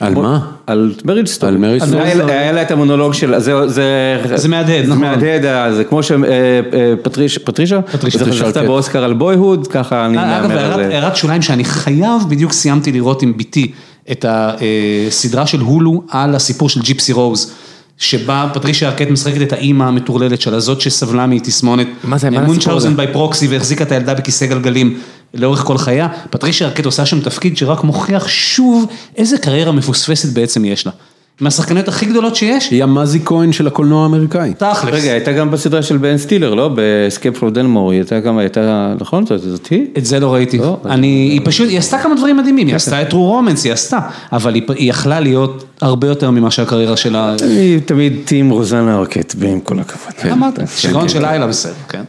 על 0.00 0.14
מה? 0.14 0.40
על 0.66 0.94
Marriage 1.04 1.26
Story. 1.26 1.52
על 1.52 1.58
Marriage 1.58 1.84
Story. 1.84 2.32
היה 2.32 2.52
לה 2.52 2.62
את 2.62 2.70
המונולוג 2.70 3.14
של, 3.14 3.38
זה, 3.38 3.68
זה, 3.68 4.16
זה 4.34 4.48
מהדהד, 4.48 4.84
נכון. 4.84 4.98
מהדהד, 4.98 5.74
זה 5.74 5.84
כמו 5.84 6.00
שפטרישה, 6.02 7.40
פטרישה, 7.40 7.80
זה 8.18 8.32
זכתה 8.32 8.62
באוסקר 8.62 9.04
על 9.04 9.12
Boyhood, 9.14 9.66
ככה 9.66 10.06
אני 10.06 10.16
מהמר 10.16 10.58
על... 10.58 10.80
אגב, 10.80 10.90
הערת 10.90 11.16
שוליים 11.16 11.42
שאני 11.42 11.64
חייב, 11.64 12.22
בדיוק 12.28 12.52
סיימתי 12.52 12.92
לראות 12.92 13.22
עם 13.22 13.36
בתי 13.36 13.72
את 14.10 14.24
הסדרה 14.28 15.46
של 15.46 15.60
הולו 15.60 16.02
על 16.08 16.34
הסיפור 16.34 16.68
של 16.68 16.80
ג'יפסי 16.80 17.12
רוז. 17.12 17.52
שבה 17.98 18.50
פטרישיה 18.54 18.88
ארקט 18.88 19.10
משחקת 19.10 19.42
את 19.42 19.52
האימא 19.52 19.84
המטורללת 19.84 20.40
שלה, 20.40 20.60
זאת 20.60 20.80
שסבלה 20.80 21.26
מתסמונת. 21.26 21.86
מה 22.04 22.18
זה, 22.18 22.30
מה 22.30 22.36
הסיפור 22.36 22.40
הזה? 22.40 22.52
Munchausen 22.52 22.96
by 22.96 23.06
proxy 23.12 23.46
והחזיקה 23.46 23.84
את 23.84 23.92
הילדה 23.92 24.14
בכיסא 24.14 24.46
גלגלים 24.46 24.98
לאורך 25.34 25.60
כל 25.60 25.78
חייה. 25.78 26.08
פטרישיה 26.30 26.68
ארקט 26.68 26.84
עושה 26.86 27.06
שם 27.06 27.20
תפקיד 27.20 27.56
שרק 27.56 27.84
מוכיח 27.84 28.28
שוב 28.28 28.86
איזה 29.16 29.38
קריירה 29.38 29.72
מפוספסת 29.72 30.32
בעצם 30.32 30.64
יש 30.64 30.86
לה. 30.86 30.92
מהשחקניות 31.40 31.88
הכי 31.88 32.06
גדולות 32.06 32.36
שיש. 32.36 32.70
היא 32.70 32.82
המאזי 32.82 33.20
כהן 33.24 33.52
של 33.52 33.66
הקולנוע 33.66 34.02
האמריקאי. 34.02 34.54
תכלס. 34.58 34.94
רגע, 34.94 35.12
הייתה 35.12 35.32
גם 35.32 35.50
בסדרה 35.50 35.82
של 35.82 35.96
בן 35.96 36.18
סטילר, 36.18 36.54
לא? 36.54 36.70
ב 36.74 36.83
Escape 36.83 37.38
from 37.38 37.50
Dannemora, 37.50 37.90
היא 37.90 38.00
הייתה 38.00 38.20
גם, 38.20 38.38
הייתה, 38.38 38.94
נכון? 39.00 39.26
זאת 39.26 39.66
היא? 39.66 39.86
את 39.98 40.06
זה 40.06 40.20
לא 40.20 40.34
ראיתי. 40.34 40.58
לא, 40.58 40.76
אני, 40.84 41.06
היא 41.06 41.40
פשוט, 41.44 41.68
היא 41.68 41.78
עשתה 41.78 41.98
כמה 41.98 42.14
דברים 42.14 42.36
מדהימים, 42.36 42.66
היא 42.66 42.76
עשתה 42.76 43.02
את 43.02 43.10
True 43.10 43.26
Romance, 43.26 43.64
היא 43.64 43.72
עשתה, 43.72 43.98
אבל 44.32 44.54
היא 44.54 44.62
יכלה 44.78 45.20
להיות 45.20 45.64
הרבה 45.82 46.08
יותר 46.08 46.30
ממה 46.30 46.50
שהקריירה 46.50 46.96
שלה. 46.96 47.34
אני 47.42 47.80
תמיד 47.80 48.12
team 48.24 48.50
רוזנה 48.50 48.98
ארקט, 48.98 49.34
ועם 49.38 49.60
כל 49.60 49.78
הכבוד. 49.78 50.32
אמרת, 50.32 50.58
שיגעון 50.76 51.08
של 51.08 51.26
לילה 51.26 51.46
בסדר, 51.46 51.72
כן. 51.88 52.02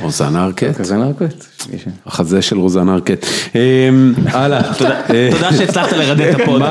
רוזנה 0.00 0.44
ארקט. 0.44 0.78
רוזנה 0.78 1.06
ארקט. 1.06 1.44
החזה 2.06 2.42
של 2.42 2.58
רוזנה 2.58 2.94
ארקט. 2.94 3.26
הלאה. 4.26 4.62
תודה 5.32 5.52
שהצלחת 5.58 5.92
לרדד 5.92 6.20
את 6.20 6.40
הפוד. 6.40 6.62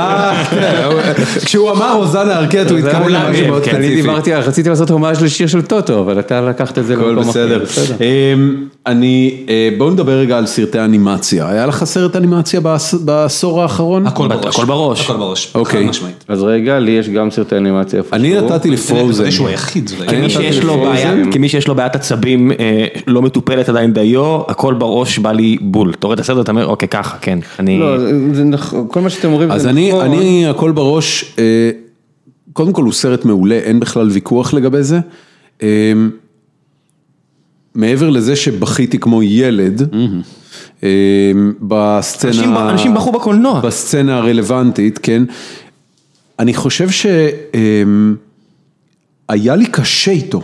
כשהוא 1.45 1.71
אמר 1.71 1.95
רוזנה 1.95 2.37
ארקט 2.37 2.71
הוא 2.71 2.77
התכוון 2.77 3.11
למשהו 3.11 3.47
מאוד 3.47 3.63
ספציפי. 3.63 3.77
אני 3.77 3.95
דיברתי, 3.95 4.33
רציתי 4.33 4.69
לעשות 4.69 4.89
הומאז' 4.89 5.21
לשיר 5.21 5.47
של 5.47 5.61
טוטו, 5.61 5.99
אבל 5.99 6.19
אתה 6.19 6.41
לקחת 6.41 6.77
את 6.77 6.85
זה 6.85 6.95
למקום 6.95 7.29
אחר. 7.29 7.59
בסדר. 7.63 7.95
אני, 8.87 9.45
בואו 9.77 9.89
נדבר 9.89 10.11
רגע 10.19 10.37
על 10.37 10.45
סרטי 10.45 10.79
אנימציה. 10.79 11.49
היה 11.49 11.65
לך 11.65 11.83
סרט 11.83 12.15
אנימציה 12.15 12.59
בעשור 13.05 13.61
האחרון? 13.61 14.07
הכל 14.07 14.27
בראש. 14.27 14.55
הכל 14.55 14.65
בראש. 14.65 15.01
הכל 15.01 15.17
בראש. 15.17 15.51
אוקיי. 15.55 15.89
אז 16.35 16.43
רגע, 16.43 16.79
לי 16.79 16.91
יש 16.91 17.09
גם 17.09 17.31
סרטי 17.31 17.57
אנימציה. 17.57 18.01
אני 18.13 18.35
נתתי 18.41 18.69
ל 18.69 18.77
Frozen. 18.77 19.31
שהוא 19.31 19.47
היחיד. 19.47 19.91
כמי 21.31 21.49
שיש 21.49 21.67
לו 21.67 21.75
בעיית 21.75 21.95
עצבים 21.95 22.51
לא 23.07 23.21
מטופלת 23.21 23.69
עדיין 23.69 23.93
דיו, 23.93 24.41
הכל 24.47 24.73
בראש 24.73 25.19
בא 25.19 25.31
לי 25.31 25.57
בול. 25.61 25.93
אתה 25.99 26.07
רואה 26.07 26.15
את 26.15 26.19
הסרט, 26.19 26.43
אתה 26.43 26.51
אומר, 26.51 26.65
אוקיי, 26.65 26.87
ככה, 26.87 27.17
כן. 27.17 27.39
לא, 27.59 27.97
זה 28.33 28.43
נכון, 28.43 28.85
כל 28.91 29.01
מה 29.01 29.09
שאתם 29.09 29.27
אומרים 29.27 29.49
זה 29.59 29.71
נכון. 29.71 30.01
אז 30.01 30.05
אני, 30.05 30.47
הכל 30.47 30.71
בראש, 30.71 31.35
קודם 32.53 32.73
כל 32.73 32.83
הוא 32.83 32.93
סרט 32.93 33.25
מעולה, 33.25 33.55
אין 33.55 33.79
בכלל 33.79 34.09
ויכוח 34.09 34.53
לגבי 34.53 34.83
זה. 34.83 34.99
מעבר 37.75 38.09
לזה 38.09 38.35
שבכיתי 38.35 38.99
כמו 38.99 39.23
ילד, 39.23 39.95
בסצנה, 41.61 42.69
אנשים 42.69 42.93
בכו 42.93 43.11
בקולנוע, 43.11 43.59
בסצנה 43.61 44.17
הרלוונטית, 44.17 44.99
כן, 45.03 45.23
אני 46.39 46.53
חושב 46.53 46.89
שהיה 46.89 47.25
לי 49.55 49.65
קשה 49.65 50.11
איתו, 50.11 50.41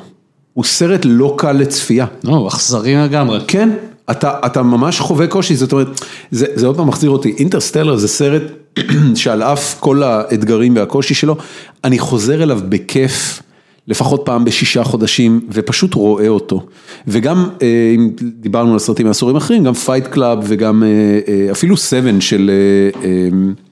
הוא 0.53 0.63
סרט 0.63 1.01
לא 1.05 1.35
קל 1.37 1.51
לצפייה. 1.51 2.05
לא, 2.23 2.47
אכזרי 2.47 2.95
לגמרי. 2.95 3.39
כן. 3.47 3.69
אתה, 4.11 4.33
אתה 4.45 4.63
ממש 4.63 4.99
חווה 4.99 5.27
קושי, 5.27 5.55
זאת 5.55 5.71
אומרת, 5.71 5.87
זה, 6.31 6.45
זה 6.55 6.67
עוד 6.67 6.77
פעם 6.77 6.87
מחזיר 6.87 7.09
אותי, 7.09 7.35
Interstellar 7.37 7.95
זה 7.95 8.07
סרט 8.07 8.41
שעל 9.15 9.43
אף 9.43 9.79
כל 9.79 10.03
האתגרים 10.03 10.75
והקושי 10.75 11.13
שלו, 11.13 11.35
אני 11.83 11.99
חוזר 11.99 12.43
אליו 12.43 12.59
בכיף. 12.69 13.41
לפחות 13.87 14.21
פעם 14.25 14.45
בשישה 14.45 14.83
חודשים, 14.83 15.41
ופשוט 15.51 15.93
רואה 15.93 16.27
אותו. 16.27 16.65
וגם, 17.07 17.49
אה, 17.61 17.93
אם 17.95 18.09
דיברנו 18.39 18.73
על 18.73 18.79
סרטים 18.79 19.07
מעשורים 19.07 19.35
אחרים, 19.35 19.63
גם 19.63 19.73
Fight 19.73 20.07
Club 20.07 20.39
וגם 20.43 20.83
אה, 20.83 20.87
אה, 21.27 21.51
אפילו 21.51 21.77
Seven 21.77 22.21
של... 22.21 22.51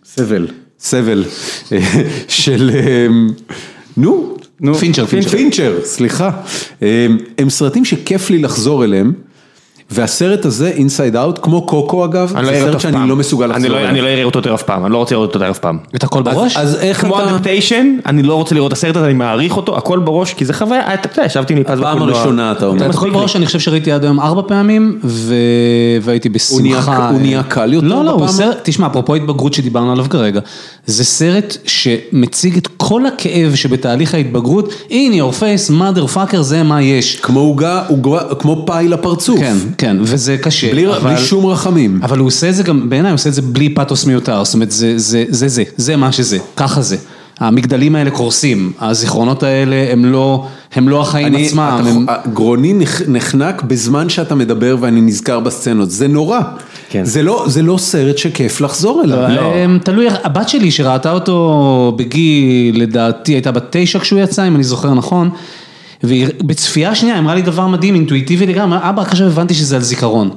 Seven. 0.05 0.47
Seven, 0.79 1.25
של... 2.27 2.71
נו, 3.97 4.37
נו, 4.59 4.75
פינצ'ר, 4.75 5.05
פינצ'ר, 5.05 5.79
סליחה. 5.83 6.31
הם 7.37 7.49
סרטים 7.49 7.85
שכיף 7.85 8.29
לי 8.29 8.37
לחזור 8.37 8.83
אליהם. 8.83 9.13
והסרט 9.91 10.45
הזה, 10.45 10.67
Inside 10.67 11.15
Out, 11.15 11.39
כמו 11.41 11.61
קוקו 11.61 12.05
אגב, 12.05 12.37
לא 12.37 12.45
זה 12.45 12.59
סרט 12.65 12.79
שאני 12.79 13.09
לא 13.09 13.15
מסוגל 13.15 13.47
לחזור 13.47 13.77
אליו. 13.77 13.89
אני 13.89 14.01
לא 14.01 14.07
אראה 14.07 14.23
אותו 14.23 14.39
יותר 14.39 14.53
אף 14.53 14.63
פעם, 14.63 14.85
אני 14.85 14.93
לא 14.93 14.97
רוצה 14.97 15.15
לראות 15.15 15.27
אותו 15.29 15.39
יותר 15.39 15.51
אף 15.51 15.59
פעם. 15.59 15.77
את 15.95 16.03
הכל 16.03 16.21
בראש? 16.21 16.57
אז 16.57 16.75
איך 16.75 16.99
אתה... 16.99 17.07
כמו 17.07 17.21
Adaptation, 17.21 17.95
אני 18.05 18.23
לא 18.23 18.33
רוצה 18.35 18.55
לראות 18.55 18.71
את 18.71 18.77
הסרט 18.77 18.95
הזה, 18.95 19.05
אני 19.05 19.13
מעריך 19.13 19.57
אותו, 19.57 19.77
הכל 19.77 19.99
בראש, 19.99 20.33
כי 20.33 20.45
זה 20.45 20.53
חוויה, 20.53 20.93
אתה 20.93 21.09
יודע, 21.13 21.25
ישבתי 21.25 21.55
לי 21.55 21.63
פז 21.63 21.79
בפעם 21.79 22.01
הראשונה 22.01 22.51
אתה 22.51 22.65
אומר. 22.65 22.85
את 22.85 22.95
הכל 22.95 23.09
בראש 23.09 23.35
אני 23.35 23.45
חושב 23.45 23.59
שראיתי 23.59 23.91
עד 23.91 24.03
היום 24.03 24.19
ארבע 24.19 24.41
פעמים, 24.47 24.99
והייתי 26.01 26.29
בשמחה. 26.29 27.09
הוא 27.09 27.19
נהיה 27.19 27.43
קל 27.43 27.73
יותר 27.73 27.87
בפעם? 27.87 28.05
לא, 28.05 28.17
לא, 28.45 28.53
תשמע, 28.63 28.87
אפרופו 28.87 29.15
התבגרות 29.15 29.53
שדיברנו 29.53 29.91
עליו 29.91 30.05
כרגע, 30.09 30.39
זה 30.85 31.03
סרט 31.03 31.57
שמציג 31.65 32.57
את 32.57 32.67
כל 32.77 33.05
הכאב 33.05 33.55
שבתהליך 33.55 34.13
ההתבגרות, 34.13 34.73
in 34.89 35.13
your 35.13 35.41
face, 35.41 35.71
mother 35.71 36.15
fucker, 36.15 36.41
זה 36.41 36.63
מה 36.63 36.81
יש. 36.81 37.15
כמו 37.15 37.39
עוגה, 37.39 37.83
כמו 38.39 38.63
פאי 38.65 38.87
לפרצוף. 38.87 39.39
כן, 39.39 39.55
כן, 39.79 39.97
וזה 40.01 40.37
קשה. 40.37 40.71
בלי, 40.71 40.87
אבל, 40.87 40.99
בלי 40.99 41.17
שום 41.17 41.45
רחמים. 41.45 41.99
אבל 42.03 42.17
הוא 42.17 42.27
עושה 42.27 42.49
את 42.49 42.55
זה 42.55 42.63
גם, 42.63 42.89
בעיניי 42.89 43.11
הוא 43.11 43.15
עושה 43.15 43.29
את 43.29 43.33
זה 43.33 43.41
בלי 43.41 43.69
פתוס 43.69 44.05
מיותר, 44.05 44.43
זאת 44.43 44.53
אומרת, 44.53 44.71
זה 44.71 44.93
זה, 44.97 45.25
זה, 45.29 45.47
זה, 45.47 45.63
זה 45.77 45.95
מה 45.95 46.11
שזה, 46.11 46.37
ככה 46.55 46.81
זה. 46.81 46.97
המגדלים 47.39 47.95
האלה 47.95 48.11
קורסים, 48.11 48.71
הזיכרונות 48.79 49.43
האלה 49.43 49.91
הם 49.91 50.05
לא, 50.05 50.45
הם 50.75 50.89
לא 50.89 51.01
החיים 51.01 51.27
אני, 51.27 51.45
עצמם. 51.45 51.79
אתה, 51.81 51.89
הם... 51.89 52.33
גרוני 52.33 52.73
נחנק 53.07 53.61
בזמן 53.61 54.09
שאתה 54.09 54.35
מדבר 54.35 54.75
ואני 54.79 55.01
נזכר 55.01 55.39
בסצנות, 55.39 55.91
זה 55.91 56.07
נורא. 56.07 56.39
כן. 56.89 57.05
זה 57.05 57.23
לא, 57.23 57.45
זה 57.47 57.61
לא 57.61 57.77
סרט 57.77 58.17
שכיף 58.17 58.61
לחזור 58.61 59.01
אליו. 59.03 59.17
לא. 59.17 59.35
לא. 59.35 59.77
תלוי, 59.83 60.07
הבת 60.23 60.49
שלי 60.49 60.71
שראתה 60.71 61.11
אותו 61.11 61.93
בגיל, 61.97 62.81
לדעתי 62.81 63.31
הייתה 63.31 63.51
בת 63.51 63.65
תשע 63.69 63.99
כשהוא 63.99 64.19
יצא, 64.19 64.47
אם 64.47 64.55
אני 64.55 64.63
זוכר 64.63 64.93
נכון. 64.93 65.29
ובצפייה 66.03 66.95
שנייה 66.95 67.19
אמרה 67.19 67.35
לי 67.35 67.41
דבר 67.41 67.67
מדהים, 67.67 67.95
אינטואיטיבי 67.95 68.45
לגמרי, 68.45 68.77
אבא, 68.81 69.01
עכשיו 69.01 69.27
הבנתי 69.27 69.53
שזה 69.53 69.75
על 69.75 69.81
זיכרון. 69.81 70.29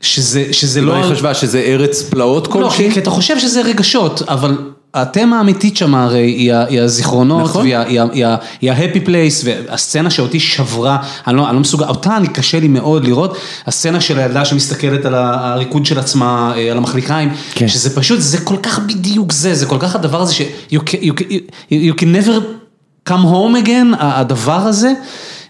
שזה, 0.00 0.44
שזה 0.52 0.80
לא... 0.80 0.94
היא 0.94 1.04
חשבה 1.04 1.34
שזה 1.34 1.58
ארץ 1.58 2.02
פלאות 2.02 2.46
כלשהי? 2.46 2.88
לא, 2.88 2.94
כי 2.94 3.00
אתה 3.00 3.10
חושב 3.10 3.38
שזה 3.38 3.62
רגשות, 3.62 4.22
אבל 4.28 4.56
התמה 4.94 5.38
האמיתית 5.38 5.76
שם 5.76 5.94
הרי 5.94 6.52
היא 6.68 6.80
הזיכרונות, 6.80 7.42
נכון. 7.42 7.62
והיא 7.62 8.70
ה-happy 8.70 9.06
place, 9.06 9.44
והסצנה 9.44 10.10
שאותי 10.10 10.40
שברה, 10.40 10.98
אני 11.26 11.36
לא, 11.36 11.46
אני 11.46 11.54
לא 11.54 11.60
מסוגל, 11.60 11.84
אותה 11.84 12.16
אני 12.16 12.28
קשה 12.28 12.60
לי 12.60 12.68
מאוד 12.68 13.04
לראות, 13.04 13.36
הסצנה 13.66 14.00
של 14.00 14.18
הילדה 14.18 14.44
שמסתכלת 14.44 15.04
על 15.04 15.14
הריקוד 15.14 15.86
של 15.86 15.98
עצמה, 15.98 16.52
אה, 16.56 16.70
על 16.70 16.76
המחליקיים, 16.76 17.32
כן. 17.54 17.68
שזה 17.68 17.96
פשוט, 17.96 18.20
זה 18.20 18.38
כל 18.38 18.56
כך 18.62 18.78
בדיוק 18.78 19.32
זה, 19.32 19.54
זה 19.54 19.66
כל 19.66 19.78
כך 19.80 19.94
הדבר 19.94 20.20
הזה 20.20 20.34
ש- 20.34 20.42
you 20.72 20.78
can, 20.78 21.02
you 21.02 21.12
can, 21.20 21.24
you 21.70 22.00
can 22.00 22.26
never 22.26 22.59
come 23.08 23.22
home 23.24 23.66
again, 23.66 23.96
הדבר 23.98 24.60
הזה. 24.60 24.92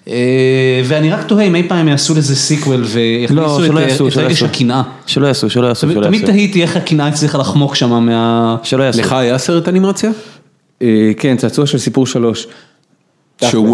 אה, 0.09 0.83
ואני 0.85 1.11
רק 1.11 1.23
תוהה 1.23 1.45
אם 1.45 1.55
אי 1.55 1.69
פעם 1.69 1.89
יעשו 1.89 2.15
לזה 2.15 2.37
sequel 2.37 2.83
ויכניסו 2.83 3.61
לא, 4.03 4.09
את 4.09 4.17
רגש 4.17 4.43
הקנאה. 4.43 4.83
שלא 5.07 5.27
יעשו, 5.27 5.51
שלא 5.51 5.67
יעשו. 5.67 5.87
תמיד 6.03 6.27
תהיתי 6.27 6.63
איך 6.63 6.77
הקנאה 6.77 7.07
הצליחה 7.07 7.39
לחמוק 7.39 7.75
שם 7.75 8.07
מה... 8.07 8.57
שלא 8.63 8.83
יעשו. 8.83 9.01
לך 9.01 9.13
היה 9.13 9.39
סרט 9.39 9.69
אנימציה? 9.69 10.11
אה, 10.83 11.11
כן, 11.19 11.37
צעצוע 11.37 11.67
של 11.67 11.79
סיפור 11.79 12.07
שלוש. 12.07 12.47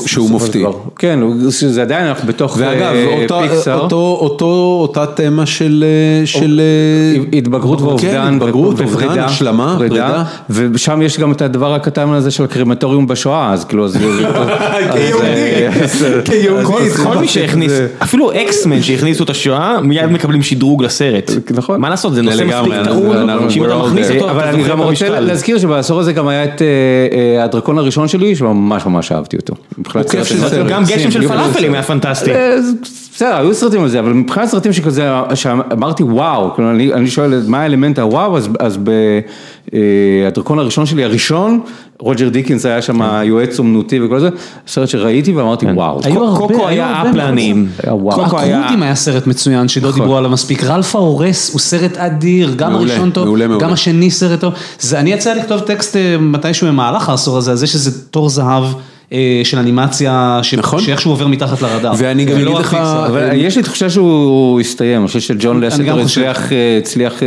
שהוא 0.06 0.30
מופתי. 0.30 0.64
כן, 0.98 1.20
זה 1.48 1.82
עדיין 1.82 2.06
אנחנו 2.06 2.28
בתוך 2.28 2.58
פיקסאר. 2.58 3.82
ואגב, 3.82 3.92
אותה 3.92 5.06
תמה 5.06 5.46
של... 5.46 5.84
אה, 5.84 7.38
התבגרות 7.38 7.78
כן, 7.78 7.84
ואובדן. 7.84 8.34
התבגרות, 8.34 8.80
אובדן, 8.80 9.18
השלמה, 9.18 9.74
פרידה. 9.78 10.24
ושם 10.50 11.02
יש 11.02 11.18
גם 11.18 11.32
את 11.32 11.42
הדבר 11.42 11.74
הקטן 11.74 12.08
הזה 12.08 12.30
של 12.30 12.44
הקרימטוריום 12.44 13.06
בשואה, 13.06 13.52
אז 13.52 13.64
כאילו... 13.64 13.86
כיהודי. 16.24 16.90
כל 17.04 17.18
מי 17.18 17.28
שהכניס, 17.28 17.72
אפילו 17.98 18.32
אקסמן 18.32 18.82
שהכניסו 18.82 19.24
את 19.24 19.30
השואה, 19.30 19.80
מיד 19.80 20.06
מקבלים 20.06 20.42
שדרוג 20.42 20.84
לסרט. 20.84 21.30
נכון. 21.54 21.80
מה 21.80 21.90
לעשות, 21.90 22.14
זה 22.14 22.22
נושא 22.22 22.44
מספיק 22.44 22.72
טעון, 22.84 23.50
שאם 23.50 23.64
אתה 23.64 23.76
מכניס 23.76 24.10
אותו, 24.10 24.30
אבל 24.30 24.42
אני 24.44 24.62
גם 24.62 24.80
רוצה 24.80 25.20
להזכיר 25.20 25.58
שבעשור 25.58 26.00
הזה 26.00 26.12
גם 26.12 26.28
היה 26.28 26.44
את 26.44 26.62
אה, 26.62 27.44
הדרקון 27.44 27.78
הראשון 27.78 28.08
שלי, 28.08 28.36
שממש 28.36 28.86
ממש 28.86 29.12
אהבתי 29.12 29.36
אותו. 29.36 29.55
גם 30.68 30.84
גשם 30.84 31.10
של 31.10 31.28
פלאפלים 31.28 31.74
היה 31.74 31.82
פנטסטי. 31.82 32.34
אה, 32.34 32.56
בסדר, 33.16 33.36
היו 33.36 33.54
סרטים 33.54 33.82
על 33.82 33.88
זה, 33.88 33.98
אבל 34.00 34.12
מבחינת 34.12 34.48
סרטים 34.48 34.72
שכזה, 34.72 35.10
שאמרתי 35.34 36.02
וואו, 36.02 36.50
אני 36.94 37.10
שואל 37.10 37.42
מה 37.46 37.60
האלמנט 37.60 37.98
הוואו, 37.98 38.38
אז 38.60 38.78
בדרקון 39.72 40.58
הראשון 40.58 40.86
שלי, 40.86 41.04
הראשון, 41.04 41.60
רוג'ר 41.98 42.28
דיקינס 42.28 42.66
היה 42.66 42.82
שם 42.82 43.00
יועץ 43.24 43.58
אומנותי 43.58 44.00
וכל 44.00 44.20
זה, 44.20 44.28
סרט 44.66 44.88
שראיתי 44.88 45.32
ואמרתי 45.32 45.66
כן. 45.66 45.72
וואו. 45.74 46.00
קוקו 46.36 46.68
היה 46.68 47.02
אפלנים. 47.10 47.68
הקרודים 48.10 48.82
היה 48.82 48.94
סרט 48.94 49.26
מצוין 49.26 49.68
שלא 49.68 49.88
נכון. 49.88 50.00
דיברו 50.00 50.16
עליו 50.16 50.30
מספיק, 50.30 50.64
רלף 50.64 50.96
ההורס 50.96 51.52
הוא 51.52 51.60
סרט 51.60 51.96
אדיר, 51.96 52.54
גם 52.56 52.74
הראשון 52.74 53.10
טוב, 53.10 53.38
גם 53.58 53.72
השני 53.72 54.10
סרט 54.10 54.40
טוב. 54.40 54.54
אני 54.94 55.12
יצא 55.12 55.34
לכתוב 55.34 55.60
טקסט 55.60 55.96
אה, 55.96 56.16
מתישהו 56.18 56.68
במהלך 56.68 57.08
העשור 57.08 57.38
הזה, 57.38 57.50
על 57.50 57.56
זה 57.56 57.66
שזה 57.66 58.02
תור 58.10 58.28
זהב. 58.28 58.64
אה, 59.12 59.40
של 59.44 59.58
אנימציה, 59.58 60.40
נכון. 60.56 60.80
שאיכשהו 60.80 61.10
עובר 61.10 61.26
מתחת 61.26 61.62
לרדאר. 61.62 61.92
ואני 61.98 62.24
גם 62.24 62.36
אגיד 62.36 62.56
לך, 62.56 62.74
אבל 63.06 63.30
יש 63.34 63.56
לי 63.56 63.62
תחושה 63.62 63.90
שהוא 63.90 64.60
הסתיים, 64.60 65.00
אני 65.00 65.06
חושב 65.06 65.20
שג'ון 65.20 65.60
לסטר 65.60 66.00
הצליח 66.78 67.22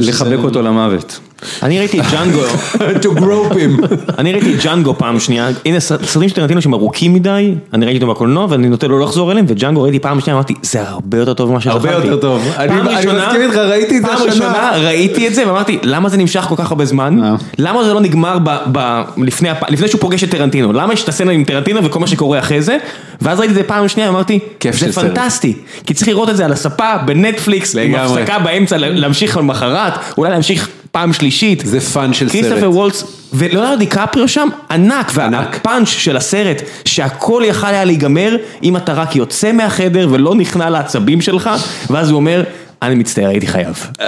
לחבק 0.00 0.38
אותו 0.44 0.62
למוות. 0.62 1.20
אני 1.62 1.78
ראיתי 1.78 2.00
את 2.00 2.04
ג'אנגו, 2.12 2.42
to 3.02 3.18
grope 3.18 3.52
him, 3.52 3.86
אני 4.18 4.32
ראיתי 4.32 4.54
את 4.54 4.62
ג'אנגו 4.62 4.98
פעם 4.98 5.20
שנייה, 5.20 5.48
הנה 5.66 5.80
סרטים 5.80 6.28
של 6.28 6.34
טרנטינו 6.34 6.62
שהם 6.62 6.74
ארוכים 6.74 7.14
מדי, 7.14 7.54
אני 7.72 7.86
ראיתי 7.86 8.04
אותם 8.04 8.14
בקולנוע 8.14 8.46
ואני 8.50 8.68
נוטה 8.68 8.88
לא 8.88 9.00
לחזור 9.00 9.32
אליהם, 9.32 9.44
וג'אנגו 9.48 9.82
ראיתי 9.82 9.98
פעם 9.98 10.20
שנייה, 10.20 10.36
אמרתי, 10.36 10.54
זה 10.62 10.82
הרבה 10.82 11.18
יותר 11.18 11.34
טוב 11.34 11.50
ממה 11.50 11.60
שזכרתי. 11.60 11.88
הרבה 11.88 12.06
יותר 12.06 12.20
טוב, 12.20 12.42
אני 12.58 12.82
מסכים 12.82 13.40
איתך, 13.40 13.56
ראיתי 13.56 13.96
את 13.96 14.02
זה 14.02 14.12
השנה. 14.12 14.26
פעם 14.26 14.28
ראשונה 14.28 14.70
ראיתי 14.74 15.28
את 15.28 15.34
זה 15.34 15.46
ואמרתי, 15.46 15.78
למה 15.82 16.08
זה 16.08 16.16
נמשך 16.16 16.40
כל 16.40 16.54
כך 16.58 16.70
הרבה 16.70 16.84
זמן? 16.84 17.24
אה. 17.24 17.34
למה 17.58 17.84
זה 17.84 17.94
לא 17.94 18.00
נגמר 18.00 18.38
לפני 19.68 19.88
שהוא 19.88 20.00
פוגש 20.00 20.24
את 20.24 20.30
טרנטינו? 20.30 20.72
למה 20.72 20.92
יש 20.92 21.04
את 21.04 21.08
הסצנה 21.08 21.32
עם 21.32 21.44
טרנטינו 21.44 21.84
וכל 21.84 21.98
מה 21.98 22.06
שקורה 22.06 22.38
אחרי 22.38 22.62
זה? 22.62 22.78
ואז 23.20 23.38
ראיתי 23.38 23.52
את 23.52 23.58
זה 23.58 23.62
פעם 23.62 23.88
שנייה, 23.88 24.08
אמרתי, 24.08 24.38
זה 24.70 24.92
פנטסטי, 24.92 25.54
כי 25.86 25.94
צריך 25.94 26.08
לראות 26.08 26.28
את 26.30 26.36
זה 26.36 26.44
על 26.44 26.52
הספה, 26.52 26.96
בנטפליקס, 27.04 27.76
עם 27.76 27.94
הפסקה 27.94 28.38
באמצע, 28.38 28.76
להמשיך 28.78 29.36
למחרת, 29.36 29.92
אולי 30.18 30.30
להמשיך 30.30 30.68
פעם 30.90 31.12
שלישית. 31.12 31.62
זה 31.66 31.80
fun 31.80 32.12
של 32.12 32.28
סרט. 32.28 32.40
כריסטופר 32.42 32.70
וולץ, 32.70 33.04
ולאונרדו 33.32 33.76
דיקפריו 33.76 34.28
שם, 34.28 34.48
ענק, 34.70 35.12
והפאנץ' 35.14 35.88
של 35.88 36.16
הסרט, 36.16 36.62
שהכל 36.84 37.42
יכל 37.46 37.66
היה 37.66 37.84
להיגמר, 37.84 38.36
אם 38.62 38.76
אתה 38.76 38.92
רק 38.92 39.16
יוצא 39.16 39.52
מהחדר 39.52 40.08
ולא 40.10 40.34
נכנע 40.34 40.70
לעצבים 40.70 41.20
שלך, 41.20 41.50
ואז 41.90 42.10
הוא 42.10 42.16
אומר, 42.16 42.42
אני 42.82 42.94
מצטער, 42.94 43.28
הייתי 43.28 43.46
חייב. 43.46 43.86
I 43.98 44.00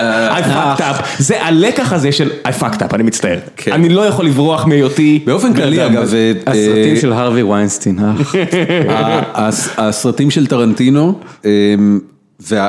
fucked 0.42 0.80
up, 0.80 1.04
זה 1.18 1.42
הלקח 1.42 1.92
הזה 1.92 2.12
של 2.12 2.30
I 2.44 2.60
fucked 2.60 2.78
up, 2.78 2.94
אני 2.94 3.02
מצטער. 3.02 3.38
כן. 3.56 3.72
אני 3.72 3.88
לא 3.88 4.06
יכול 4.06 4.26
לברוח 4.26 4.66
מהיותי. 4.66 5.22
באופן 5.26 5.54
כללי 5.54 5.86
אגב, 5.86 6.12
הסרטים 6.46 6.96
של 6.96 7.12
הרווי 7.12 7.42
ויינסטין. 7.42 7.98
הסרטים 9.78 10.30
של 10.30 10.46
טרנטינו, 10.46 11.18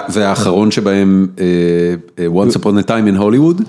והאחרון 0.09 0.71
שבהם, 0.71 1.27
Once 2.17 2.55
Upon 2.55 2.85
a 2.85 2.87
Time 2.87 3.07
in 3.07 3.19
Hollywood, 3.19 3.63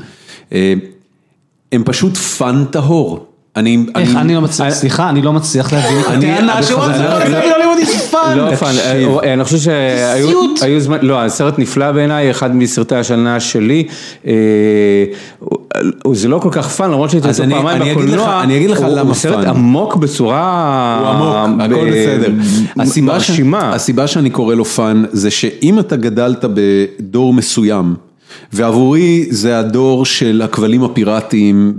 הם 1.73 1.83
פשוט 1.85 2.16
fun 2.16 2.65
טהור. 2.71 3.27
אני, 3.57 3.87
איך 3.95 4.16
אני 4.16 4.35
לא 4.35 4.41
מצליח, 4.41 4.75
סליחה, 4.75 5.09
אני 5.11 5.23
לא 5.23 5.33
מצליח 5.33 5.73
להבין 5.73 6.01
את 6.01 6.07
הטענה. 6.07 6.61
לא 8.35 8.55
fun, 8.55 8.74
אני 9.33 9.45
חושב 9.45 9.59
שהיו 9.59 10.81
זמן, 10.81 10.99
לא, 11.03 11.23
הסרט 11.23 11.59
נפלא 11.59 11.93
בעיניי, 11.93 12.31
אחד 12.31 12.57
מסרטי 12.57 12.95
השנה 12.95 13.41
שלי, 13.41 13.87
זה 16.12 16.29
לא 16.29 16.39
כל 16.39 16.49
כך 16.53 16.69
fun, 16.69 16.90
למרות 16.91 17.11
שראיתי 17.11 17.28
אותו 17.29 17.43
פעמיים 17.51 17.83
בקולנוע, 17.91 18.43
אני 18.43 18.57
אגיד 18.57 18.71
לך 18.71 18.81
למה 18.81 18.95
fun. 18.94 19.06
הוא 19.07 19.15
סרט 19.15 19.47
עמוק 19.47 19.97
בצורה, 19.97 20.99
הוא 21.01 21.09
עמוק, 21.09 21.61
הכל 21.61 21.91
בסדר. 21.91 22.33
הסיבה 23.73 24.07
שאני 24.07 24.31
קורא 24.31 24.55
לו 24.55 24.65
fun, 24.65 25.05
זה 25.12 25.31
שאם 25.31 25.79
אתה 25.79 25.97
גדלת 25.97 26.45
בדור 26.55 27.35
מסוים, 27.35 27.95
ועבורי 28.52 29.27
זה 29.31 29.59
הדור 29.59 30.05
של 30.05 30.43
הכבלים 30.44 30.85
הפיראטיים 30.85 31.73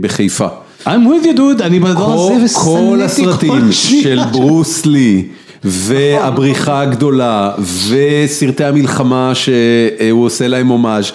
בחיפה. 0.00 0.46
I'm 0.84 0.88
with 0.88 1.24
you 1.24 1.36
dude, 1.36 1.62
אני 1.62 1.80
בדור 1.80 2.32
הזה 2.32 2.44
ושנאתי 2.44 2.64
כל 2.64 3.00
הסרטים 3.02 3.72
של 3.72 4.20
ברוס 4.32 4.86
לי. 4.86 5.24
והבריחה 5.64 6.80
הגדולה, 6.80 7.52
וסרטי 7.88 8.64
המלחמה 8.64 9.32
שהוא 9.34 10.24
עושה 10.24 10.48
להם 10.48 10.68
הומאז'. 10.68 11.12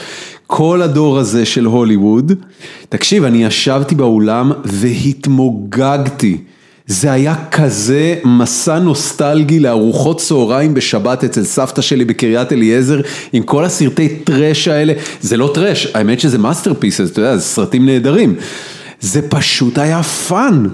כל 0.47 0.81
הדור 0.81 1.17
הזה 1.17 1.45
של 1.45 1.65
הוליווד, 1.65 2.31
תקשיב, 2.89 3.23
אני 3.23 3.43
ישבתי 3.45 3.95
באולם 3.95 4.51
והתמוגגתי. 4.65 6.37
זה 6.87 7.11
היה 7.11 7.35
כזה 7.51 8.15
מסע 8.25 8.79
נוסטלגי 8.79 9.59
לארוחות 9.59 10.19
צהריים 10.19 10.73
בשבת 10.73 11.23
אצל 11.23 11.43
סבתא 11.43 11.81
שלי 11.81 12.05
בקריית 12.05 12.51
אליעזר 12.51 13.01
עם 13.33 13.43
כל 13.43 13.65
הסרטי 13.65 14.09
trash 14.09 14.67
האלה, 14.67 14.93
זה 15.21 15.37
לא 15.37 15.51
trash, 15.53 15.87
האמת 15.93 16.19
שזה 16.19 16.37
masterpieces, 16.37 17.11
אתה 17.11 17.19
יודע, 17.19 17.37
זה 17.37 17.43
סרטים 17.43 17.85
נהדרים, 17.85 18.35
זה 18.99 19.29
פשוט 19.29 19.77
היה 19.77 20.03
fun. 20.03 20.67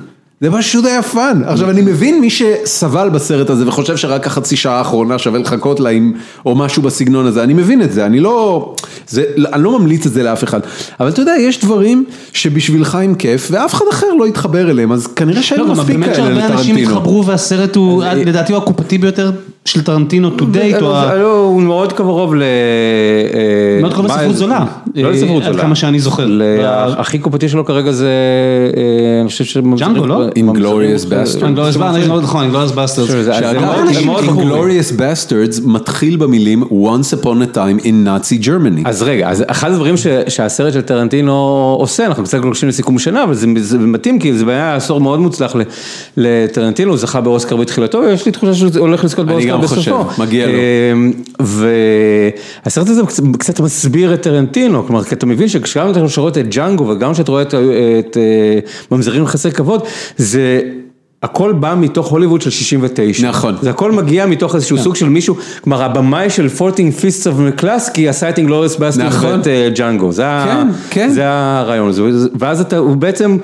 זה 0.43 0.51
פשוט 0.51 0.85
היה 0.85 1.03
fun. 1.03 1.41
עכשיו 1.45 1.69
אני 1.69 1.81
מבין 1.81 2.21
מי 2.21 2.29
שסבל 2.29 3.09
בסרט 3.09 3.49
הזה 3.49 3.67
וחושב 3.67 3.97
שרק 3.97 4.27
החצי 4.27 4.55
שעה 4.55 4.77
האחרונה 4.77 5.19
שווה 5.19 5.39
לחכות 5.39 5.79
לה 5.79 5.89
עם 5.89 6.13
או 6.45 6.55
משהו 6.55 6.81
בסגנון 6.81 7.25
הזה, 7.25 7.43
אני 7.43 7.53
מבין 7.53 7.81
את 7.81 7.91
זה, 7.91 8.05
אני 8.05 8.19
לא, 8.19 8.75
זה, 9.07 9.23
אני 9.53 9.63
לא 9.63 9.79
ממליץ 9.79 10.05
את 10.05 10.13
זה 10.13 10.23
לאף 10.23 10.43
אחד, 10.43 10.59
אבל 10.99 11.09
אתה 11.09 11.21
יודע, 11.21 11.33
יש 11.39 11.59
דברים 11.59 12.05
שבשבילך 12.33 12.95
הם 12.95 13.15
כיף 13.15 13.47
ואף 13.51 13.73
אחד 13.73 13.85
אחר 13.91 14.13
לא 14.19 14.27
יתחבר 14.27 14.71
אליהם, 14.71 14.91
אז 14.91 15.07
כנראה 15.07 15.43
שהיו 15.43 15.65
לא, 15.65 15.71
מספיק 15.71 15.95
כאלה 15.95 16.07
לטרנטינו. 16.07 16.35
באמת 16.35 16.45
שהרבה 16.45 16.59
אנשים 16.59 16.75
התחברו 16.75 17.25
והסרט 17.25 17.75
הוא 17.75 18.03
לדעתי 18.03 18.53
הוא 18.53 18.63
הקופתי 18.63 18.97
ביותר 18.97 19.31
של 19.65 19.84
טרנטינו 19.84 20.30
to 20.38 20.41
date, 20.41 20.84
הוא 21.23 21.61
מאוד 21.61 21.94
קרוב 21.94 22.35
ל... 22.35 22.44
מאוד 23.81 23.94
קרוב 23.94 24.06
לספרות 24.06 24.35
זולה, 24.35 24.65
לא 24.95 25.11
לספרות 25.11 25.44
זולה, 25.44 25.56
עד 25.56 25.61
כמה 25.61 25.76
שאני 25.76 25.99
זוכר. 25.99 26.27
הכי 26.98 27.19
קופתי 27.19 27.49
שלו 27.49 27.65
כרגע 27.65 27.91
זה, 27.91 28.10
אני 29.22 29.30
חושב 29.30 29.44
ש... 29.44 29.57
ג'אנגו, 29.77 30.07
לא? 30.07 30.27
Inglourious 30.27 31.06
Bastards. 31.06 31.77
נכון, 32.23 32.52
Inglourious 32.52 32.76
Bastards. 32.76 33.10
Inglourious 34.27 34.91
Bastards 34.98 35.61
מתחיל 35.64 36.15
במילים 36.15 36.64
once 36.64 37.14
upon 37.22 37.26
a 37.26 37.56
time 37.56 37.84
in 37.84 38.06
Nazi 38.06 38.45
Germany. 38.45 38.81
אז 38.85 39.03
רגע, 39.03 39.30
אז 39.30 39.44
אחד 39.48 39.72
הדברים 39.72 39.95
שהסרט 40.27 40.73
של 40.73 40.81
טרנטינו 40.81 41.34
עושה, 41.80 42.06
אנחנו 42.06 42.23
קצת 42.23 42.40
גולשים 42.40 42.69
לסיכום 42.69 42.99
שנה, 42.99 43.23
אבל 43.23 43.34
זה 43.34 43.77
מתאים 43.80 44.19
כי 44.19 44.34
זה 44.34 44.52
היה 44.52 44.76
עשור 44.76 45.02
מאוד 45.02 45.19
מוצלח 45.19 45.56
לטרנטינו, 46.18 46.91
הוא 46.91 46.98
זכה 46.98 47.22
באוסקר 47.22 47.56
בתחילתו, 47.56 47.98
ויש 47.98 48.26
לי 48.26 48.31
תחושה 48.31 48.53
שהוא 48.53 48.69
הולך 48.77 49.03
לזכות 49.03 49.26
באוסקר 49.26 49.52
גם 49.53 49.67
חושב, 49.67 49.95
מגיע 50.17 50.47
לו. 50.47 50.53
והסרט 52.65 52.89
הזה 52.89 53.01
קצת 53.39 53.59
מסביר 53.59 54.13
את 54.13 54.21
טרנטינו, 54.21 54.88
כלומר, 54.88 55.03
כי 55.03 55.15
אתה 55.15 55.25
מבין 55.25 55.47
שגם 55.47 55.63
כשאתה 55.63 56.21
רואה 56.21 56.31
את 56.31 56.38
ג'אנגו 56.49 56.88
וגם 56.88 57.13
כשאתה 57.13 57.31
רואה 57.31 57.43
את 57.99 58.17
ממזרים 58.91 59.25
חסר 59.25 59.51
כבוד, 59.51 59.84
זה... 60.17 60.61
הכל 61.23 61.53
בא 61.53 61.75
מתוך 61.77 62.07
הוליווד 62.07 62.41
של 62.41 62.49
69. 62.49 63.30
נכון. 63.30 63.55
זה 63.61 63.69
הכל 63.69 63.91
מגיע 63.91 64.25
מתוך 64.25 64.55
איזשהו 64.55 64.77
סוג 64.77 64.95
של 64.95 65.09
מישהו, 65.09 65.35
כלומר 65.63 65.84
הבמאי 65.84 66.30
של 66.30 66.47
14 66.61 66.77
Fists 66.77 67.35
of 67.35 67.41
מקלסקי 67.41 68.09
עשה 68.09 68.30
את 68.30 68.38
אינגלוריוס 68.38 68.75
באסקי 68.75 69.03
ואת 69.21 69.47
ג'אנגו. 69.75 70.09
כן, 70.15 70.67
כן. 70.89 71.09
זה 71.09 71.23
הרעיון, 71.25 71.91
ואז 72.39 72.61
אתה, 72.61 72.77
הוא 72.77 72.95
בעצם... 72.95 73.38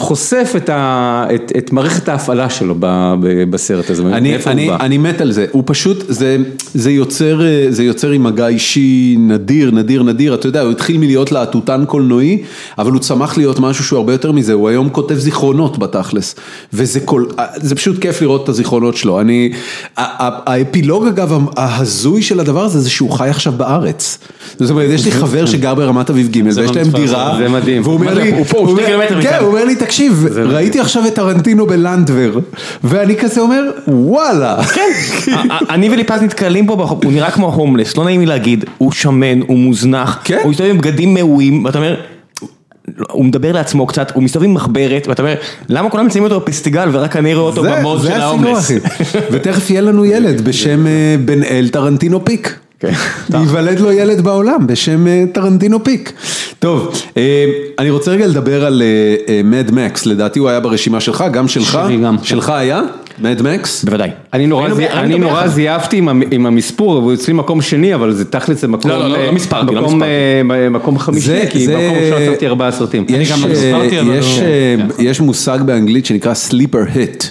חושף 0.00 0.52
את, 0.56 0.68
ה, 0.68 1.24
את, 1.34 1.52
את 1.58 1.72
מערכת 1.72 2.08
ההפעלה 2.08 2.50
שלו 2.50 2.74
ב, 2.78 3.14
ב, 3.20 3.50
בסרט 3.50 3.90
הזה, 3.90 4.02
אני, 4.02 4.36
אני, 4.46 4.70
אני 4.80 4.98
מת 4.98 5.20
על 5.20 5.32
זה, 5.32 5.46
הוא 5.52 5.62
פשוט, 5.66 6.04
זה, 6.08 6.36
זה, 6.74 6.90
יוצר, 6.90 7.40
זה 7.68 7.84
יוצר 7.84 8.10
עם 8.10 8.22
מגע 8.22 8.48
אישי 8.48 9.16
נדיר, 9.18 9.70
נדיר, 9.70 10.02
נדיר, 10.02 10.34
אתה 10.34 10.46
יודע, 10.46 10.60
הוא 10.60 10.70
התחיל 10.70 10.98
מלהיות 10.98 11.32
להטוטן 11.32 11.84
קולנועי, 11.84 12.42
אבל 12.78 12.92
הוא 12.92 13.00
צמח 13.00 13.38
להיות 13.38 13.58
משהו 13.60 13.84
שהוא 13.84 13.96
הרבה 13.96 14.12
יותר 14.12 14.32
מזה, 14.32 14.52
הוא 14.52 14.68
היום 14.68 14.88
כותב 14.88 15.14
זיכרונות 15.14 15.78
בתכלס, 15.78 16.34
וזה 16.72 17.00
כל, 17.00 17.24
זה 17.56 17.74
פשוט 17.74 17.98
כיף 17.98 18.22
לראות 18.22 18.44
את 18.44 18.48
הזיכרונות 18.48 18.96
שלו, 18.96 19.20
אני, 19.20 19.52
האפילוג 19.96 21.06
אגב 21.06 21.38
ההזוי 21.56 22.22
של 22.22 22.40
הדבר 22.40 22.64
הזה, 22.64 22.80
זה 22.80 22.90
שהוא 22.90 23.10
חי 23.10 23.28
עכשיו 23.28 23.52
בארץ, 23.56 24.18
זאת 24.58 24.70
אומרת, 24.70 24.90
יש 24.90 25.04
לי 25.04 25.10
חבר 25.10 25.46
שגר 25.46 25.74
ברמת 25.74 26.10
אביב 26.10 26.28
ג' 26.28 26.42
ויש 26.44 26.76
להם 26.76 26.90
דירה, 26.90 27.38
והוא 27.82 27.94
אומר 27.94 28.14
לי, 28.14 28.32
כן, 29.22 29.38
הוא 29.40 29.48
אומר 29.48 29.64
לי, 29.64 29.76
תקשיב, 29.90 30.26
ראיתי 30.36 30.80
עכשיו 30.80 31.06
את 31.06 31.14
טרנטינו 31.14 31.66
בלנדבר, 31.66 32.38
ואני 32.84 33.16
כזה 33.16 33.40
אומר, 33.40 33.62
וואלה. 33.88 34.62
כן, 34.64 34.90
אני 35.70 35.90
וליפז 35.90 36.22
נתקלים 36.22 36.66
בו, 36.66 36.88
הוא 37.04 37.12
נראה 37.12 37.30
כמו 37.30 37.54
הומלס, 37.54 37.96
לא 37.96 38.04
נעים 38.04 38.20
לי 38.20 38.26
להגיד, 38.26 38.64
הוא 38.78 38.92
שמן, 38.92 39.40
הוא 39.40 39.58
מוזנח, 39.58 40.24
הוא 40.42 40.50
מסתובב 40.50 40.70
עם 40.70 40.78
בגדים 40.78 41.14
מעועים, 41.14 41.64
ואתה 41.64 41.78
אומר... 41.78 41.94
הוא 43.10 43.24
מדבר 43.24 43.52
לעצמו 43.52 43.86
קצת, 43.86 44.10
הוא 44.14 44.22
מסתובב 44.22 44.44
עם 44.44 44.54
מחברת, 44.54 45.08
ואתה 45.08 45.22
אומר, 45.22 45.34
למה 45.68 45.90
כולם 45.90 46.06
מציינים 46.06 46.30
אותו 46.30 46.40
בפסטיגל 46.40 46.88
ורק 46.92 47.16
אני 47.16 47.34
רואה 47.34 47.46
אותו 47.46 47.62
במוד 47.62 48.02
של 48.02 48.12
ההומלס? 48.12 48.70
ותכף 49.30 49.70
יהיה 49.70 49.80
לנו 49.80 50.04
ילד 50.04 50.40
בשם 50.40 50.84
בן 51.24 51.42
אל 51.42 51.68
טרנטינו 51.72 52.24
פיק. 52.24 52.58
ייוולד 53.40 53.80
לו 53.80 53.92
ילד 53.92 54.20
בעולם 54.20 54.66
בשם 54.66 55.26
טרנטינו 55.32 55.84
פיק. 55.84 56.12
טוב, 56.58 57.02
אני 57.78 57.90
רוצה 57.90 58.10
רגע 58.10 58.26
לדבר 58.26 58.64
על 58.64 58.82
מד 59.44 59.70
מקס, 59.70 60.06
לדעתי 60.06 60.38
הוא 60.38 60.48
היה 60.48 60.60
ברשימה 60.60 61.00
שלך, 61.00 61.24
גם 61.32 61.48
שלך, 61.48 61.80
שלך 62.22 62.48
היה? 62.48 62.82
מד 63.18 63.42
מקס? 63.42 63.84
בוודאי. 63.84 64.10
אני 64.32 64.46
נורא 65.18 65.46
זייפתי 65.46 66.02
עם 66.30 66.46
המספור, 66.46 66.96
הוא 66.96 67.14
אצלי 67.14 67.34
מקום 67.34 67.62
שני, 67.62 67.94
אבל 67.94 68.12
זה 68.12 68.24
תכל'ס 68.24 68.60
זה 68.60 68.68
מקום, 68.68 68.90
לא, 68.90 69.08
לא, 69.08 69.26
לא 69.26 69.32
מספרתי, 69.32 69.74
לא 69.74 69.82
מספרתי. 69.82 70.68
מקום 70.70 70.98
חמישי, 70.98 71.46
כי 71.50 71.66
מקום 71.66 71.96
ראשון 72.02 72.22
עשיתי 72.22 72.46
ארבעה 72.46 72.72
סרטים. 72.72 73.06
יש 74.98 75.20
מושג 75.20 75.58
באנגלית 75.66 76.06
שנקרא 76.06 76.34
סליפר 76.34 76.84
היט, 76.94 77.24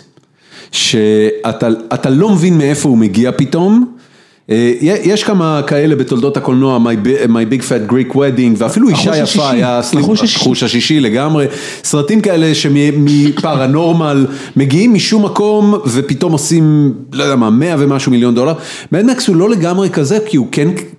שאתה 0.72 2.10
לא 2.10 2.30
מבין 2.30 2.58
מאיפה 2.58 2.90
הוא 2.90 2.98
מגיע 2.98 3.32
פתאום. 3.38 3.99
יש 4.82 5.24
כמה 5.24 5.62
כאלה 5.68 5.96
בתולדות 5.96 6.38
הקולנוע, 6.38 6.80
My 7.28 7.54
Big 7.54 7.62
Fat 7.62 7.92
Greek 7.92 8.16
Wedding, 8.16 8.56
ואפילו 8.58 8.90
אישה 8.90 9.18
יפה 9.18 9.50
היה 9.52 9.82
חוש 10.38 10.64
השישי 10.64 11.00
לגמרי, 11.00 11.46
סרטים 11.84 12.22
כאלה 12.22 12.56
שמפרנורמל 12.56 14.26
מגיעים 14.56 14.94
משום 14.94 15.26
מקום 15.26 15.76
ופתאום 15.86 16.32
עושים, 16.32 16.94
לא 17.14 17.24
יודע 17.24 17.36
מה, 17.36 17.50
100 17.50 17.76
ומשהו 17.80 18.12
מיליון 18.12 18.36
דולר, 18.36 18.54
מדמקס 18.92 19.28
הוא 19.28 19.36
לא 19.36 19.50
לגמרי 19.50 19.90
כזה, 19.90 20.18
כי 20.26 20.38
הוא 20.38 20.48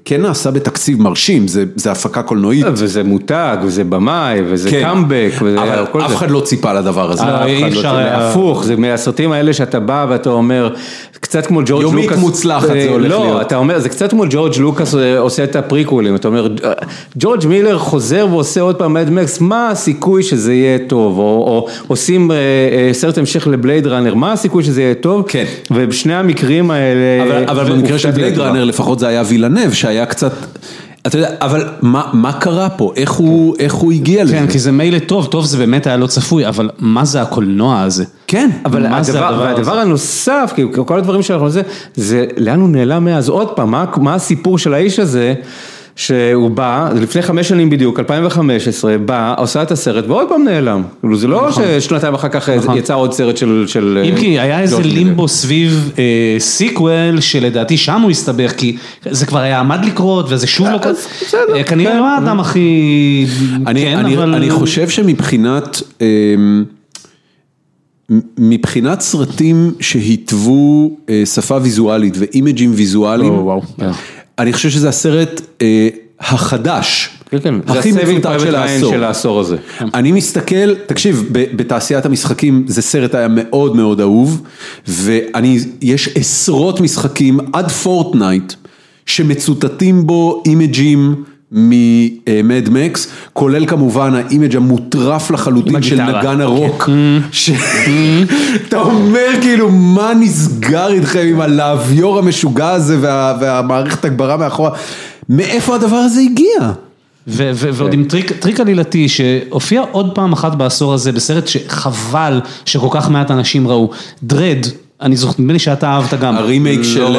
כן 0.05 0.23
נעשה 0.23 0.51
בתקציב 0.51 1.03
מרשים, 1.03 1.49
זה 1.77 1.93
הפקה 1.93 2.23
קולנועית. 2.23 2.67
וזה 2.73 3.03
מותג, 3.03 3.57
וזה 3.63 3.85
במאי, 3.85 4.41
וזה 4.47 4.71
קאמבק, 4.71 5.33
אבל 5.41 6.03
אף 6.07 6.15
אחד 6.15 6.31
לא 6.31 6.41
ציפה 6.41 6.73
לדבר 6.73 7.11
הזה. 7.11 7.45
אי 7.45 7.69
אפשר, 7.69 7.97
הפוך, 7.97 8.65
זה 8.65 8.77
מהסרטים 8.77 9.33
האלה 9.33 9.53
שאתה 9.53 9.81
בא 9.81 10.07
ואתה 10.09 10.31
אומר, 10.31 10.75
קצת 11.21 11.47
כמו 11.47 11.61
ג'ורג' 11.67 11.83
לוקאס. 11.83 12.05
יומית 12.05 12.19
מוצלחת 12.19 12.67
זה 12.67 12.89
הולך 12.91 13.11
להיות. 13.11 13.40
אתה 13.41 13.57
אומר, 13.57 13.79
זה 13.79 13.89
קצת 13.89 14.11
כמו 14.11 14.25
ג'ורג' 14.31 14.57
לוקאס 14.59 14.95
עושה 15.19 15.45
את 15.45 15.57
הפריקולים, 15.57 16.17
אתה 16.17 16.29
אומר, 16.29 16.49
ג'ורג' 17.19 17.47
מילר 17.47 17.79
חוזר 17.79 18.27
ועושה 18.31 18.61
עוד 18.61 18.77
פעם 18.77 18.95
מדמקס, 18.95 19.41
מה 19.41 19.69
הסיכוי 19.71 20.23
שזה 20.23 20.55
יהיה 20.55 20.79
טוב, 20.89 21.19
או 21.19 21.67
עושים 21.87 22.31
סרט 22.93 23.19
המשך 23.19 23.47
לבלייד 23.47 23.87
ראנר, 23.87 24.15
מה 24.15 24.33
הסיכוי 24.33 24.65
שזה 24.65 24.83
יהיה 24.83 24.95
טוב, 24.95 25.25
כן, 25.29 25.45
ובשני 25.71 26.15
המקרים 26.15 26.71
האלה, 26.71 27.45
אבל 27.51 27.73
במקרה 27.73 27.99
של 27.99 28.11
בלייד 28.11 28.39
ראנר 28.39 28.65
לפחות 28.65 28.99
זה 28.99 29.09
היה 29.09 29.23
וילנב, 29.27 29.73
שהיה 29.73 30.07
קצת... 30.07 30.33
אתה 31.07 31.19
יודע, 31.19 31.31
אבל 31.41 31.65
מה 32.13 32.33
קרה 32.33 32.69
פה? 32.69 32.93
איך 32.97 33.73
הוא 33.73 33.93
הגיע 33.93 34.25
לזה? 34.25 34.33
כן, 34.33 34.47
כי 34.47 34.59
זה 34.59 34.73
מילא 34.73 34.99
טוב, 34.99 35.27
טוב 35.27 35.45
זה 35.45 35.59
באמת 35.59 35.87
היה 35.87 35.97
לא 35.97 36.07
צפוי, 36.07 36.49
אבל 36.49 36.71
מה 36.79 37.05
זה 37.05 37.23
הקולנוע 37.23 37.81
הזה? 37.81 38.05
כן. 38.31 38.51
אבל 38.65 38.87
הדבר 38.87 39.79
הנוסף, 39.79 40.53
כי 40.57 40.63
כל 40.87 40.99
הדברים 40.99 41.23
שאנחנו 41.23 41.47
עושים, 41.47 41.63
זה 41.95 42.27
לאן 42.37 42.61
הוא 42.61 42.69
נעלם 42.69 43.05
מאז, 43.05 43.29
עוד 43.29 43.49
פעם, 43.49 43.71
מה 43.97 44.15
הסיפור 44.15 44.59
של 44.59 44.75
האיש 44.75 44.99
הזה? 44.99 45.35
שהוא 45.97 46.51
בא, 46.51 46.89
לפני 46.95 47.23
חמש 47.23 47.49
שנים 47.49 47.71
בדיוק, 47.71 47.99
2015, 47.99 48.99
בא, 48.99 49.35
עושה 49.39 49.63
את 49.63 49.71
הסרט 49.71 50.05
ועוד 50.09 50.29
פעם 50.29 50.45
נעלם. 50.45 50.83
זה 51.15 51.29
לא 51.29 51.49
ששנתיים 51.53 52.15
אחר 52.15 52.29
כך 52.29 52.49
יצא 52.75 52.95
עוד 52.95 53.13
סרט 53.13 53.37
של... 53.37 54.03
אם 54.05 54.17
כי 54.17 54.41
היה 54.41 54.61
איזה 54.61 54.83
לימבו 54.83 55.29
סביב 55.29 55.93
sequel, 56.39 57.21
שלדעתי 57.21 57.77
שם 57.77 58.01
הוא 58.01 58.11
הסתבך, 58.11 58.53
כי 58.57 58.77
זה 59.11 59.27
כבר 59.27 59.39
היה 59.39 59.61
עמד 59.61 59.85
לקרות, 59.85 60.27
וזה 60.29 60.47
שוב 60.47 60.69
לא 60.69 60.79
כזה, 60.83 61.01
כנראה 61.67 61.99
לא 61.99 62.09
האדם 62.09 62.41
הכי... 62.41 63.27
אני 63.67 64.51
חושב 64.51 64.89
שמבחינת... 64.89 65.83
מבחינת 68.39 69.01
סרטים 69.01 69.73
שהיטבו 69.81 70.97
שפה 71.25 71.59
ויזואלית 71.63 72.15
ואימג'ים 72.19 72.73
ויזואליים, 72.75 73.33
אני 74.39 74.53
חושב 74.53 74.71
שזה 74.71 74.89
הסרט 74.89 75.41
החדש, 76.21 77.11
הכי 77.67 77.93
מפותח 77.93 78.39
של 78.89 79.05
העשור. 79.05 79.41
הזה. 79.41 79.57
אני 79.95 80.13
מסתכל, 80.13 80.75
תקשיב, 80.75 81.29
בתעשיית 81.33 82.07
המשחקים 82.07 82.65
זה 82.67 82.83
סרט 82.83 83.15
היה 83.15 83.29
מאוד 83.29 83.77
מאוד 83.77 84.01
אהוב, 84.01 84.43
ויש 84.89 86.09
עשרות 86.15 86.81
משחקים 86.81 87.39
עד 87.53 87.71
פורטנייט 87.71 88.53
שמצוטטים 89.07 90.07
בו 90.07 90.43
אימג'ים 90.47 91.25
ממד 91.53 92.69
מקס, 92.71 93.09
כולל 93.33 93.67
כמובן 93.67 94.15
ה 94.15 94.22
image 94.22 94.57
המוטרף 94.57 95.31
לחלוטין 95.31 95.83
של 95.83 96.03
נגן 96.03 96.41
הרוק, 96.41 96.89
שאתה 97.33 98.81
אומר 98.81 99.27
כאילו 99.41 99.71
מה 99.71 100.13
נסגר 100.21 100.93
איתכם 100.93 101.27
עם 101.29 101.41
הלהביור 101.41 102.19
המשוגע 102.19 102.71
הזה 102.71 102.99
והמערכת 103.41 104.05
הגברה 104.05 104.37
מאחורה, 104.37 104.71
מאיפה 105.29 105.75
הדבר 105.75 105.97
הזה 105.97 106.21
הגיע? 106.21 106.73
ועוד 107.27 107.93
עם 107.93 108.05
טריק 108.41 108.61
עלילתי 108.61 109.09
שהופיע 109.09 109.83
עוד 109.93 110.15
פעם 110.15 110.33
אחת 110.33 110.55
בעשור 110.55 110.95
הזה 110.95 111.13
בסרט 111.13 111.47
שחבל 111.47 112.41
שכל 112.65 112.89
כך 112.91 113.11
מעט 113.11 113.31
אנשים 113.31 113.69
ראו, 113.69 113.91
Dredd. 114.23 114.67
אני 115.03 115.17
זוכר, 115.17 115.33
נדמה 115.39 115.53
לי 115.53 115.59
שאתה 115.59 115.89
אהבת 115.89 116.21
גם. 116.21 116.37
הרימייק 116.37 116.83
של... 116.83 117.17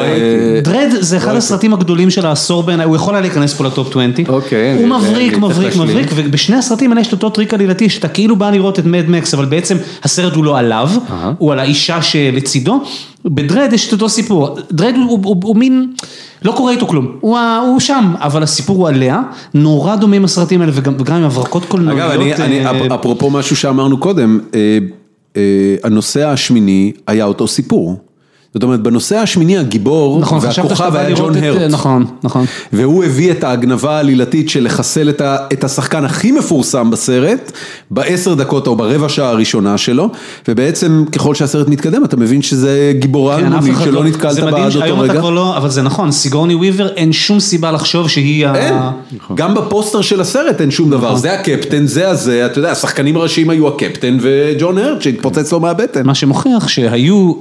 Dredd 0.62 0.90
זה 1.00 1.16
אחד 1.16 1.36
הסרטים 1.36 1.74
הגדולים 1.74 2.10
של 2.10 2.26
העשור 2.26 2.62
בעיניי, 2.62 2.86
הוא 2.86 2.96
יכול 2.96 3.14
היה 3.14 3.20
להיכנס 3.20 3.54
פה 3.54 3.64
ל 3.64 3.70
top 3.70 3.88
20. 3.90 4.12
אוקיי. 4.28 4.74
הוא 4.74 4.88
מבריק, 4.88 5.38
מבריק, 5.38 5.76
מבריק, 5.76 6.10
ובשני 6.14 6.56
הסרטים 6.56 6.90
האלה 6.90 7.00
יש 7.00 7.08
את 7.08 7.12
אותו 7.12 7.30
טריק 7.30 7.54
עלילתי, 7.54 7.88
שאתה 7.88 8.08
כאילו 8.08 8.36
בא 8.36 8.50
לראות 8.50 8.78
את 8.78 8.86
מד 8.86 9.08
מקס, 9.08 9.34
אבל 9.34 9.44
בעצם 9.44 9.76
הסרט 10.02 10.34
הוא 10.34 10.44
לא 10.44 10.58
עליו, 10.58 10.90
הוא 11.38 11.52
על 11.52 11.58
האישה 11.58 12.02
שלצידו. 12.02 12.80
בדרד 13.24 13.72
יש 13.72 13.88
את 13.88 13.92
אותו 13.92 14.08
סיפור, 14.08 14.58
דרד 14.72 14.94
הוא 15.22 15.56
מין, 15.56 15.92
לא 16.42 16.52
קורה 16.52 16.72
איתו 16.72 16.86
כלום, 16.86 17.06
הוא 17.20 17.80
שם, 17.80 18.14
אבל 18.18 18.42
הסיפור 18.42 18.76
הוא 18.76 18.88
עליה, 18.88 19.20
נורא 19.54 19.96
דומים 19.96 20.24
הסרטים 20.24 20.60
האלה, 20.60 20.72
וגם 20.74 21.16
עם 21.16 21.24
הברקות 21.24 21.64
קולנועיות. 21.64 22.40
אגב, 22.40 22.92
אפרופו 22.92 23.30
משהו 23.30 23.56
שאמרנו 23.56 23.98
קודם, 23.98 24.38
הנושא 25.82 26.26
השמיני 26.28 26.92
היה 27.06 27.24
אותו 27.24 27.48
סיפור. 27.48 27.96
זאת 28.54 28.62
אומרת, 28.62 28.80
בנושא 28.80 29.16
השמיני 29.16 29.58
הגיבור 29.58 30.20
נכון, 30.20 30.38
והכוכב 30.42 30.96
היה 30.96 31.16
ג'ון 31.16 31.36
הרט. 31.36 31.70
נכון, 31.70 32.06
נכון. 32.22 32.44
והוא 32.72 33.04
הביא 33.04 33.30
את 33.30 33.44
ההגנבה 33.44 33.96
העלילתית 33.96 34.48
של 34.48 34.64
לחסל 34.64 35.10
את 35.52 35.64
השחקן 35.64 36.04
הכי 36.04 36.32
מפורסם 36.32 36.90
בסרט, 36.90 37.52
בעשר 37.90 38.34
דקות 38.34 38.66
או 38.66 38.76
ברבע 38.76 39.08
שעה 39.08 39.28
הראשונה 39.28 39.78
שלו, 39.78 40.08
ובעצם 40.48 41.04
ככל 41.12 41.34
שהסרט 41.34 41.68
מתקדם 41.68 42.04
אתה 42.04 42.16
מבין 42.16 42.42
שזה 42.42 42.92
גיבורה 42.98 43.38
כן, 43.38 43.46
אלמונית 43.46 43.74
שלא 43.84 44.04
נתקלת 44.04 44.38
בה 44.40 44.66
עד 44.66 44.76
אותו 44.76 44.98
רגע. 44.98 45.30
לא, 45.30 45.56
אבל 45.56 45.68
זה 45.68 45.82
נכון, 45.82 46.10
סיגורני 46.10 46.54
וויבר 46.54 46.88
אין 46.88 47.12
שום 47.12 47.40
סיבה 47.40 47.72
לחשוב 47.72 48.08
שהיא 48.08 48.46
ה... 48.46 48.54
אין, 48.54 48.74
גם 49.34 49.54
בפוסטר 49.54 50.00
של 50.00 50.20
הסרט 50.20 50.60
אין 50.60 50.70
שום 50.70 50.90
דבר, 50.90 51.16
זה 51.16 51.32
הקפטן, 51.32 51.86
זה 51.86 52.08
הזה, 52.08 52.46
אתה 52.46 52.58
יודע, 52.58 52.70
השחקנים 52.70 53.16
הראשיים 53.16 53.50
היו 53.50 53.68
הקפטן 53.68 54.18
וג'ון 54.20 54.78
הרט 54.78 55.02
שהתפוצץ 55.02 55.52
לו 55.52 55.60
מהבטן. 55.60 56.06
מה 56.06 56.14
שמוכיח 56.14 56.68
שהיו 56.68 57.32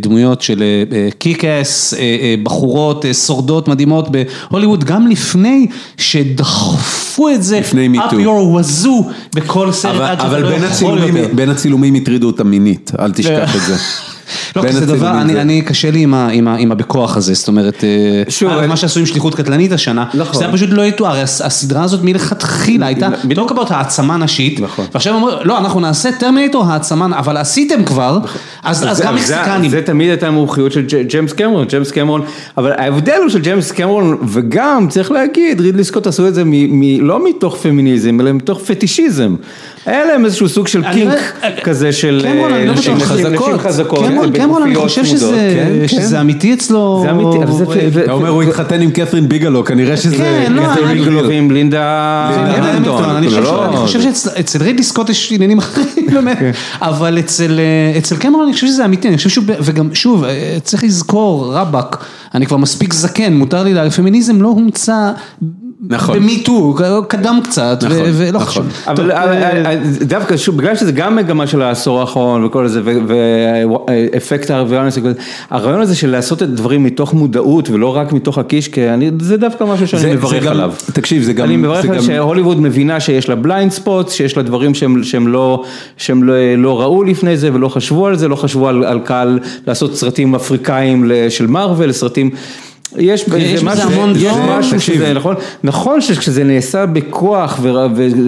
דמויות 0.00 0.31
של 0.40 0.62
kick-ass, 1.18 1.94
בחורות, 2.42 3.04
שורדות 3.26 3.68
מדהימות 3.68 4.08
בהוליווד, 4.10 4.84
גם 4.84 5.08
לפני 5.08 5.66
שדחפו 5.96 7.28
את 7.28 7.42
זה, 7.42 7.60
לפני 7.60 7.98
up 7.98 8.12
your 8.12 8.56
wazoo 8.56 9.10
בכל 9.34 9.72
סרט 9.72 10.00
עד 10.00 10.20
שאתה 10.20 10.38
לא 10.38 10.46
יותר. 10.46 10.56
אבל 11.10 11.28
בין 11.34 11.50
הצילומים 11.50 11.94
הטרידו 11.94 12.26
אותה 12.26 12.44
מינית, 12.44 12.90
אל 12.98 13.12
תשכח 13.12 13.56
את 13.56 13.60
זה. 13.60 13.76
לא, 14.56 14.62
כי 14.62 14.72
זה 14.72 14.86
דבר, 14.86 15.20
אני 15.20 15.62
קשה 15.62 15.90
לי 15.90 16.02
עם 16.58 16.72
הבכוח 16.72 17.16
הזה, 17.16 17.34
זאת 17.34 17.48
אומרת, 17.48 17.84
מה 18.68 18.76
שעשו 18.76 19.00
עם 19.00 19.06
שליחות 19.06 19.34
קטלנית 19.34 19.72
השנה, 19.72 20.04
זה 20.32 20.44
היה 20.44 20.52
פשוט 20.52 20.70
לא 20.72 20.82
יתואר, 20.82 21.22
הסדרה 21.22 21.84
הזאת 21.84 22.00
מלכתחילה 22.02 22.86
הייתה, 22.86 23.08
לא 23.36 23.44
מקבלת 23.44 23.70
העצמה 23.70 24.16
נשית, 24.16 24.60
ועכשיו 24.92 25.14
הם 25.14 25.22
אומרים, 25.22 25.38
לא, 25.44 25.58
אנחנו 25.58 25.80
נעשה 25.80 26.12
טרמינטור 26.12 26.64
העצמה, 26.64 27.18
אבל 27.18 27.36
עשיתם 27.36 27.84
כבר, 27.84 28.18
אז 28.62 29.02
גם 29.04 29.14
מקסיקנים. 29.14 29.70
זה 29.70 29.82
תמיד 29.82 30.08
הייתה 30.08 30.28
המומחיות 30.28 30.72
של 30.72 30.84
ג'יימס 31.08 31.32
קמרון, 31.32 31.66
ג'יימס 31.66 31.90
קמרון, 31.90 32.22
אבל 32.56 32.72
ההבדל 32.72 33.18
הוא 33.22 33.28
של 33.28 33.40
ג'יימס 33.40 33.72
קמרון, 33.72 34.18
וגם 34.28 34.86
צריך 34.88 35.10
להגיד, 35.10 35.60
רידלי 35.60 35.84
סקוט 35.84 36.06
עשו 36.06 36.28
את 36.28 36.34
זה 36.34 36.42
לא 37.00 37.28
מתוך 37.28 37.56
פמיניזם, 37.56 38.20
אלא 38.20 38.32
מתוך 38.32 38.60
פטישיזם. 38.60 39.34
היה 39.86 40.04
להם 40.04 40.24
איזשהו 40.24 40.48
סוג 40.48 40.68
של 40.68 40.82
קינק 40.92 41.18
כזה 41.64 41.92
של 41.92 42.26
נשים 42.72 42.98
חזקות. 43.58 44.04
קמרון, 44.34 44.62
אני 44.62 44.74
חושב 44.74 45.04
שזה 45.04 46.20
אמיתי 46.20 46.54
אצלו. 46.54 47.00
זה 47.04 47.10
אמיתי. 47.10 47.38
אתה 48.04 48.12
אומר 48.12 48.28
הוא 48.28 48.42
התחתן 48.42 48.80
עם 48.80 48.90
קת'רין 48.90 49.28
ביגלו, 49.28 49.64
כנראה 49.64 49.96
שזה... 49.96 50.46
קת'רין 50.72 50.98
ביגלו 50.98 51.28
ועם 51.28 51.50
לינדה. 51.50 52.30
אני 53.16 53.76
חושב 53.76 54.00
שאצל 54.02 54.62
רידלי 54.62 54.82
סקוט 54.82 55.10
יש 55.10 55.32
עניינים 55.32 55.58
אחרים 55.58 56.06
באמת, 56.12 56.38
אבל 56.80 57.18
אצל 57.98 58.16
קמרון 58.18 58.44
אני 58.44 58.52
חושב 58.52 58.66
שזה 58.66 58.84
אמיתי, 58.84 59.08
אני 59.08 59.16
חושב 59.16 59.30
שהוא, 59.30 59.44
וגם 59.60 59.94
שוב, 59.94 60.24
צריך 60.62 60.84
לזכור, 60.84 61.54
רבאק, 61.54 62.04
אני 62.34 62.46
כבר 62.46 62.56
מספיק 62.56 62.92
זקן, 62.92 63.34
מותר 63.34 63.62
לי, 63.62 63.90
פמיניזם 63.90 64.42
לא 64.42 64.48
הומצא 64.48 65.10
נכון. 65.88 66.16
ב 66.16 66.24
MeToo, 66.24 66.74
קדם 67.08 67.40
קצת, 67.44 67.78
ולא 67.88 68.38
חשוב. 68.38 68.66
אבל 68.86 69.10
דווקא 70.00 70.36
שוב, 70.36 70.56
בגלל 70.56 70.76
שזה 70.76 70.92
גם 70.92 71.16
מגמה 71.16 71.46
של 71.46 71.62
העשור 71.62 72.00
האחרון 72.00 72.44
וכל 72.44 72.68
זה, 72.68 72.80
ואפקט 72.84 74.50
ה 74.50 74.54
awareness, 74.54 74.98
הרעיון 75.50 75.80
הזה 75.80 75.96
של 75.96 76.10
לעשות 76.10 76.42
את 76.42 76.48
הדברים 76.48 76.84
מתוך 76.84 77.14
מודעות 77.14 77.70
ולא 77.70 77.96
רק 77.96 78.12
מתוך 78.12 78.38
הקישקע, 78.38 78.94
זה 79.20 79.36
דווקא 79.36 79.64
משהו 79.64 79.88
שאני 79.88 80.14
מברך 80.14 80.46
עליו. 80.46 80.72
תקשיב, 80.92 81.22
זה 81.22 81.32
גם... 81.32 81.44
אני 81.44 81.56
מברך 81.56 81.84
עליו 81.84 82.02
שהוליווד 82.02 82.60
מבינה 82.60 83.00
שיש 83.00 83.28
לה 83.28 83.34
blind 83.34 83.72
spot, 83.72 84.08
שיש 84.08 84.36
לה 84.36 84.42
דברים 84.42 84.72
שהם 84.74 85.28
לא 86.56 86.80
ראו 86.80 87.02
לפני 87.04 87.36
זה 87.36 87.50
ולא 87.54 87.68
חשבו 87.68 88.06
על 88.06 88.16
זה, 88.16 88.28
לא 88.28 88.36
חשבו 88.36 88.68
על 88.68 89.00
קהל 89.04 89.38
לעשות 89.66 89.96
סרטים 89.96 90.34
אפריקאים 90.34 91.10
של 91.28 91.46
מארוול, 91.46 91.92
סרטים... 91.92 92.30
יש 92.98 93.28
בזה 93.28 93.70
משהו 94.48 94.80
שזה 94.80 95.12
נכון, 95.12 95.34
נכון 95.64 96.00
שכשזה 96.00 96.44
נעשה 96.44 96.86
בכוח 96.86 97.60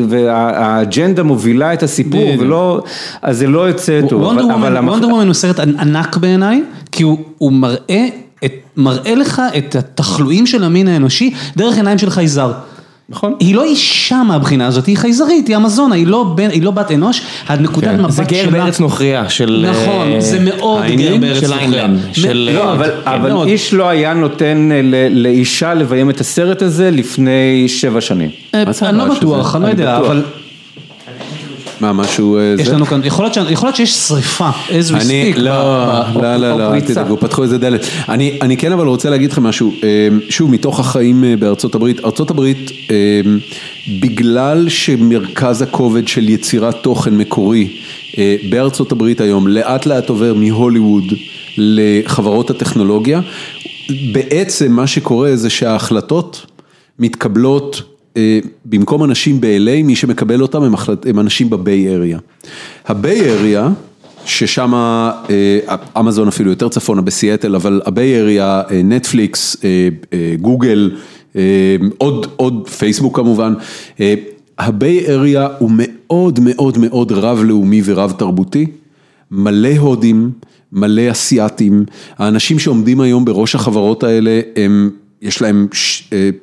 והאג'נדה 0.08 1.22
מובילה 1.22 1.72
את 1.72 1.82
הסיפור 1.82 2.34
ולא, 2.38 2.82
אז 3.22 3.38
זה 3.38 3.46
לא 3.46 3.68
יוצא 3.68 4.00
טוב. 4.08 4.22
וונדר 4.22 4.44
וומן 5.06 5.26
הוא 5.26 5.34
סרט 5.34 5.60
ענק 5.60 6.16
בעיניי, 6.16 6.62
כי 6.92 7.02
הוא 7.38 7.52
מראה, 7.52 8.06
מראה 8.76 9.14
לך 9.14 9.42
את 9.58 9.76
התחלואים 9.76 10.46
של 10.46 10.64
המין 10.64 10.88
האנושי 10.88 11.34
דרך 11.56 11.76
עיניים 11.76 11.98
של 11.98 12.10
חייזר. 12.10 12.52
נכון. 13.08 13.34
היא 13.40 13.54
לא 13.54 13.64
אישה 13.64 14.22
מהבחינה 14.22 14.66
הזאת, 14.66 14.86
היא 14.86 14.96
חייזרית, 14.96 15.48
היא 15.48 15.56
אמזונה, 15.56 15.94
היא 15.94 16.06
לא 16.62 16.70
בת 16.74 16.90
אנוש, 16.90 17.22
הנקודת 17.46 17.88
מבט 17.88 18.00
שלה... 18.00 18.10
זה 18.10 18.24
גר 18.24 18.50
בארץ 18.50 18.80
נוכריה 18.80 19.28
של... 19.28 19.66
נכון, 19.70 20.20
זה 20.20 20.40
מאוד 20.40 20.84
גר 20.96 21.16
בארץ 21.16 21.42
נוכריה. 21.42 21.86
לא, 22.34 22.72
אבל 23.04 23.46
איש 23.46 23.74
לא 23.74 23.88
היה 23.88 24.14
נותן 24.14 24.68
לאישה 25.10 25.74
לביים 25.74 26.10
את 26.10 26.20
הסרט 26.20 26.62
הזה 26.62 26.90
לפני 26.90 27.64
שבע 27.68 28.00
שנים. 28.00 28.30
אני 28.54 28.98
לא 28.98 29.14
בטוח, 29.14 29.56
אני 29.56 29.64
לא 29.64 29.68
יודע, 29.68 29.96
אבל... 29.96 30.22
מה, 31.84 31.92
משהו? 31.92 32.38
יש 32.58 32.68
לנו 32.68 32.86
כאן, 32.86 33.00
יכול 33.04 33.30
להיות 33.62 33.76
שיש 33.76 33.94
שריפה, 33.94 34.50
איזו 34.68 34.96
הספיק. 34.96 35.36
לא, 35.36 35.52
לא, 36.14 36.36
לא, 36.36 36.58
לא, 36.58 36.74
אל 36.74 36.80
תדאגו, 36.80 37.20
פתחו 37.20 37.42
איזה 37.42 37.58
דלת. 37.58 37.86
אני 38.08 38.56
כן 38.56 38.72
אבל 38.72 38.86
רוצה 38.86 39.10
להגיד 39.10 39.32
לכם 39.32 39.42
משהו, 39.42 39.72
שוב, 40.28 40.50
מתוך 40.50 40.80
החיים 40.80 41.24
בארצות 41.38 41.74
הברית, 41.74 42.04
ארצות 42.04 42.30
הברית, 42.30 42.70
בגלל 44.00 44.68
שמרכז 44.68 45.62
הכובד 45.62 46.08
של 46.08 46.28
יצירת 46.28 46.74
תוכן 46.82 47.14
מקורי 47.14 47.76
בארצות 48.50 48.92
הברית 48.92 49.20
היום, 49.20 49.48
לאט 49.48 49.86
לאט 49.86 50.08
עובר 50.08 50.34
מהוליווד 50.34 51.04
לחברות 51.56 52.50
הטכנולוגיה, 52.50 53.20
בעצם 54.12 54.72
מה 54.72 54.86
שקורה 54.86 55.36
זה 55.36 55.50
שההחלטות 55.50 56.46
מתקבלות 56.98 57.82
במקום 58.64 59.04
אנשים 59.04 59.40
ב-LA, 59.40 59.82
מי 59.84 59.96
שמקבל 59.96 60.42
אותם 60.42 60.62
הם 61.06 61.18
אנשים 61.20 61.50
בביי 61.50 61.88
אריה. 61.88 62.18
הביי 62.86 63.30
אריה, 63.30 63.68
ששם 64.24 64.72
אמזון 65.98 66.28
אפילו 66.28 66.50
יותר 66.50 66.68
צפונה 66.68 67.02
בסיאטל, 67.02 67.54
אבל 67.54 67.80
הביי 67.86 68.20
אריה, 68.20 68.62
נטפליקס, 68.84 69.56
גוגל, 70.40 70.90
עוד 72.36 72.68
פייסבוק 72.78 73.16
כמובן, 73.16 73.54
ה 74.58 74.70
Bay 74.70 75.06
Area 75.08 75.48
הוא 75.58 75.70
מאוד 75.74 76.40
מאוד 76.42 76.78
מאוד 76.78 77.12
רב-לאומי 77.12 77.82
ורב 77.84 78.12
תרבותי, 78.18 78.66
מלא 79.30 79.76
הודים, 79.78 80.30
מלא 80.72 81.10
אסיאתים, 81.10 81.84
האנשים 82.18 82.58
שעומדים 82.58 83.00
היום 83.00 83.24
בראש 83.24 83.54
החברות 83.54 84.04
האלה 84.04 84.40
הם 84.56 84.90
יש 85.24 85.42
להם 85.42 85.68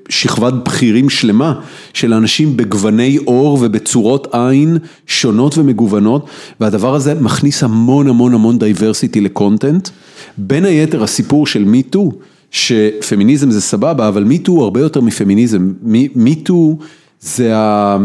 שכבת 0.09 0.53
בכירים 0.53 1.09
שלמה 1.09 1.59
של 1.93 2.13
אנשים 2.13 2.57
בגווני 2.57 3.17
עור 3.25 3.57
ובצורות 3.61 4.27
עין 4.35 4.77
שונות 5.07 5.57
ומגוונות 5.57 6.25
והדבר 6.59 6.95
הזה 6.95 7.13
מכניס 7.13 7.63
המון 7.63 8.07
המון 8.07 8.33
המון 8.33 8.59
diversity 8.59 9.21
ל 9.21 9.29
content. 9.29 9.89
בין 10.37 10.65
היתר 10.65 11.03
הסיפור 11.03 11.47
של 11.47 11.63
MeToo, 11.63 12.11
שפמיניזם 12.51 13.51
זה 13.51 13.61
סבבה, 13.61 14.07
אבל 14.07 14.23
MeToo 14.23 14.51
הוא 14.51 14.63
הרבה 14.63 14.79
יותר 14.79 15.01
מפמיניזם, 15.01 15.73
MeToo 16.15 16.77
זה 17.19 17.57
ה... 17.57 17.97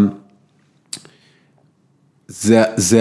זה, 2.28 2.62
זה 2.76 3.00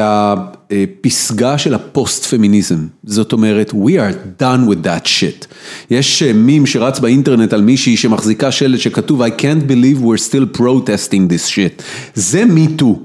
הפסגה 0.71 1.57
של 1.57 1.73
הפוסט 1.73 2.25
פמיניזם, 2.25 2.87
זאת 3.03 3.33
אומרת, 3.33 3.71
we 3.71 3.91
are 3.91 4.41
done 4.41 4.69
with 4.69 4.85
that 4.85 5.05
shit. 5.05 5.45
יש 5.91 6.23
מים 6.23 6.65
שרץ 6.65 6.99
באינטרנט 6.99 7.53
על 7.53 7.61
מישהי 7.61 7.97
שמחזיקה 7.97 8.51
שלט 8.51 8.79
שכתוב 8.79 9.21
I 9.21 9.29
can't 9.41 9.69
believe 9.69 10.01
we're 10.01 10.31
still 10.31 10.57
protesting 10.57 11.31
this 11.31 11.49
shit. 11.49 11.83
זה 12.15 12.45
MeToo. 12.45 12.99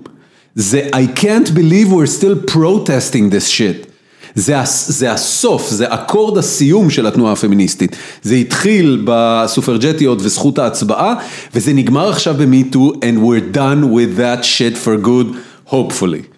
זה 0.54 0.88
I 0.92 1.18
can't 1.18 1.48
believe 1.48 1.88
we're 1.88 2.20
still 2.20 2.52
protesting 2.52 3.32
this 3.32 3.58
shit. 3.58 3.90
זה, 4.34 4.56
זה 4.86 5.12
הסוף, 5.12 5.70
זה 5.70 5.94
אקורד 5.94 6.38
הסיום 6.38 6.90
של 6.90 7.06
התנועה 7.06 7.32
הפמיניסטית. 7.32 7.96
זה 8.22 8.34
התחיל 8.34 9.02
בסופרג'טיות 9.04 10.18
וזכות 10.22 10.58
ההצבעה, 10.58 11.14
וזה 11.54 11.72
נגמר 11.72 12.08
עכשיו 12.08 12.34
במיטו, 12.38 12.92
and 12.94 13.18
we're 13.18 13.56
done 13.56 13.84
with 13.84 14.18
that 14.18 14.44
shit 14.44 14.76
for 14.84 15.06
good, 15.06 15.26
hopefully. 15.70 16.29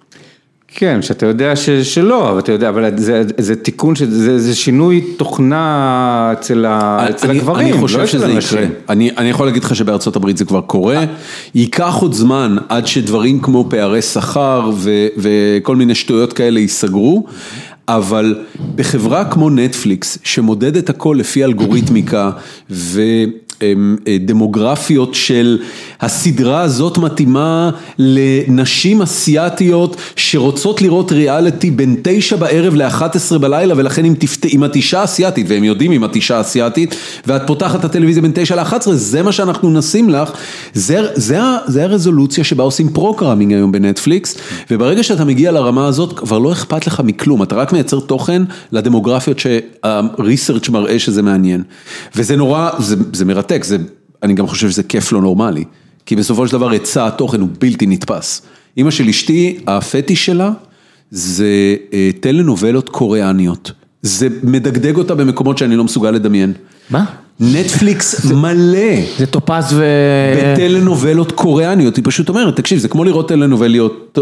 כן, 0.75 1.03
שאתה 1.03 1.27
יודע 1.27 1.57
ש, 1.57 1.71
שלא, 1.71 2.31
אבל 2.31 2.39
אתה 2.39 2.53
יודע, 2.53 2.69
אבל 2.69 2.91
זה, 2.97 3.23
זה 3.39 3.57
תיקון, 3.57 3.95
זה, 3.97 4.39
זה 4.39 4.55
שינוי 4.55 5.01
תוכנה 5.17 6.31
אצל, 6.33 6.67
ה, 6.67 7.07
אצל 7.11 7.31
אני, 7.31 7.39
הגברים, 7.39 7.69
אני 7.69 7.81
חושב 7.81 7.99
לא 7.99 8.07
שזה 8.07 8.33
יקרה. 8.33 8.67
אני, 8.89 9.11
אני 9.17 9.31
יכול 9.31 9.47
להגיד 9.47 9.65
לך 9.65 9.77
שבארצות 9.77 10.17
הברית 10.17 10.37
זה 10.37 10.45
כבר 10.45 10.61
קורה, 10.61 11.05
ייקח 11.55 11.95
עוד 12.01 12.13
זמן 12.13 12.57
עד 12.69 12.87
שדברים 12.87 13.41
כמו 13.41 13.67
פערי 13.71 14.03
שכר 14.03 14.71
ו, 14.75 14.91
וכל 15.17 15.77
מיני 15.77 15.95
שטויות 15.95 16.33
כאלה 16.33 16.61
ייסגרו. 16.61 17.27
אבל 17.89 18.39
בחברה 18.75 19.25
כמו 19.25 19.51
נטפליקס, 19.51 20.19
שמודדת 20.25 20.91
הכל 20.91 21.17
לפי 21.19 21.45
אלגוריתמיקה 21.45 22.31
ודמוגרפיות 24.07 25.15
של 25.15 25.59
הסדרה 26.01 26.61
הזאת 26.61 26.99
מתאימה 26.99 27.71
לנשים 27.99 29.03
אסיאתיות 29.03 29.97
שרוצות 30.17 30.83
לראות 30.83 31.13
ריאליטי 31.13 31.71
בין 31.71 31.97
תשע 32.03 32.37
בערב 32.37 32.75
ל-11 32.75 33.39
בלילה 33.39 33.75
ולכן 33.77 34.05
אם, 34.05 34.15
תפת... 34.19 34.47
את 34.73 34.77
אישה 34.77 35.05
אסיאתית, 35.05 35.47
והם 35.49 35.65
יודעים 35.65 35.93
אם 35.93 36.05
את 36.05 36.17
אישה 36.17 36.41
אסיאתית, 36.41 36.95
ואת 37.27 37.43
פותחת 37.47 37.81
את 37.81 37.85
הטלוויזיה 37.85 38.23
בין 38.23 38.33
תשע 38.35 38.57
ל-11, 38.57 38.91
זה 38.93 39.23
מה 39.23 39.33
שאנחנו 39.33 39.71
נשים 39.71 40.11
לך, 40.11 40.31
זה, 40.75 41.01
זה, 41.15 41.39
זה 41.67 41.85
הרזולוציה 41.85 42.45
שבה 42.45 42.65
עושים 42.65 42.89
programming 42.89 43.53
היום 43.53 43.73
בנטפליקס, 43.73 44.37
וברגע 44.71 45.03
שאתה 45.03 45.25
מגיע 45.25 45.53
לרמה 45.53 45.87
הזאת 45.87 46.19
כבר 46.19 46.39
לא 46.39 46.53
אכפת 46.53 46.87
לך 46.87 47.01
מכלום, 47.05 47.43
אתה 47.43 47.55
רק 47.55 47.73
מייצר 47.73 48.01
תוכן 48.01 48.43
לדמוגרפיות 48.73 49.39
שה 49.39 49.74
research 49.74 50.69
מראה 50.69 50.99
שזה 50.99 51.23
מעניין. 51.23 51.63
וזה 52.17 52.37
נורא, 52.37 52.71
זה, 52.79 52.97
זה 53.13 53.25
מרתק, 53.25 53.52
זה, 53.63 53.77
אני 54.23 54.35
גם 54.35 54.47
חושב 54.47 54.71
שזה 54.71 54.83
כיף 54.83 55.13
לא 55.13 55.21
נורמלי. 55.21 55.65
כי 56.07 56.17
בסופו 56.17 56.47
של 56.47 56.53
דבר 56.53 56.71
היצע 56.71 57.07
התוכן 57.07 57.41
הוא 57.41 57.49
בלתי 57.59 57.87
נתפס. 57.87 58.43
אימא 58.77 58.91
של 58.91 59.09
אשתי, 59.09 59.59
הפטיש 59.67 60.27
שלה 60.27 60.51
זה 61.11 61.77
אה, 61.93 62.11
טלנובלות 62.21 62.89
קוריאניות. 62.89 63.73
זה 64.03 64.29
מדגדג 64.43 64.97
אותה 64.97 65.15
במקומות 65.15 65.59
שאני 65.59 65.77
לא 65.77 65.85
מסוגל 65.85 66.11
לדמיין. 66.11 66.53
מה? 66.91 67.05
נטפליקס 67.41 68.25
מלא. 68.33 68.79
זה 69.19 69.27
טופז 69.27 69.73
ו... 69.73 69.85
בטלנובלות 70.37 71.33
קוריאניות, 71.33 71.97
היא 71.97 72.05
פשוט 72.07 72.29
אומרת, 72.29 72.57
תקשיב, 72.57 72.79
זה 72.79 72.89
כמו 72.89 73.05
לראות 73.05 73.29
טלנובלות, 73.29 74.19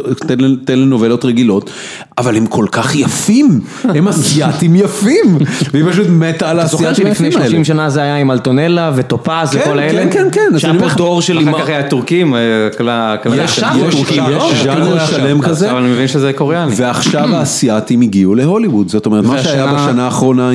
טלנובלות 0.65 1.25
רגילות, 1.25 1.71
אבל 2.19 2.37
הם 2.37 2.47
כל 2.47 2.67
כך 2.73 2.97
יפים, 2.97 3.61
הם 3.85 4.09
אסייתים 4.09 4.77
יפים, 4.77 5.39
והיא 5.73 5.85
פשוט 5.91 6.07
מתה 6.11 6.51
על 6.51 6.61
האסייתים 6.61 6.87
היפים 7.07 7.07
האלה. 7.07 7.31
זוכר 7.31 7.33
שלפני 7.33 7.33
30 7.33 7.65
שנה 7.65 7.91
זה 7.91 8.03
היה 8.03 8.17
עם 8.17 8.31
אלטונלה 8.31 8.93
וטופז 8.95 9.49
וכל 9.53 9.79
האלה? 9.79 10.03
כן, 10.03 10.29
כן, 10.33 10.49
כן. 10.51 10.59
שהיה 10.59 10.81
פה 10.81 10.89
דור 10.97 11.23
של... 11.23 11.49
אחר 11.49 11.61
כך 11.61 11.69
היה 11.69 11.89
טורקים, 11.89 12.35
יש 13.33 13.61
ז'אנר 14.65 15.07
שלם 15.07 15.43
כזה. 15.43 15.71
אבל 15.71 15.81
אני 15.81 15.93
מבין 15.93 16.09
שזה 16.09 16.33
קוריאני. 16.33 16.73
ועכשיו 16.77 17.37
האסייתים 17.37 18.01
הגיעו 18.01 18.35
להוליווד, 18.35 18.89
זאת 18.89 19.07
אומרת, 19.07 19.25
מה 19.25 19.43
שהיה 19.43 19.67
בשנה 19.67 20.05
האחרונה 20.05 20.51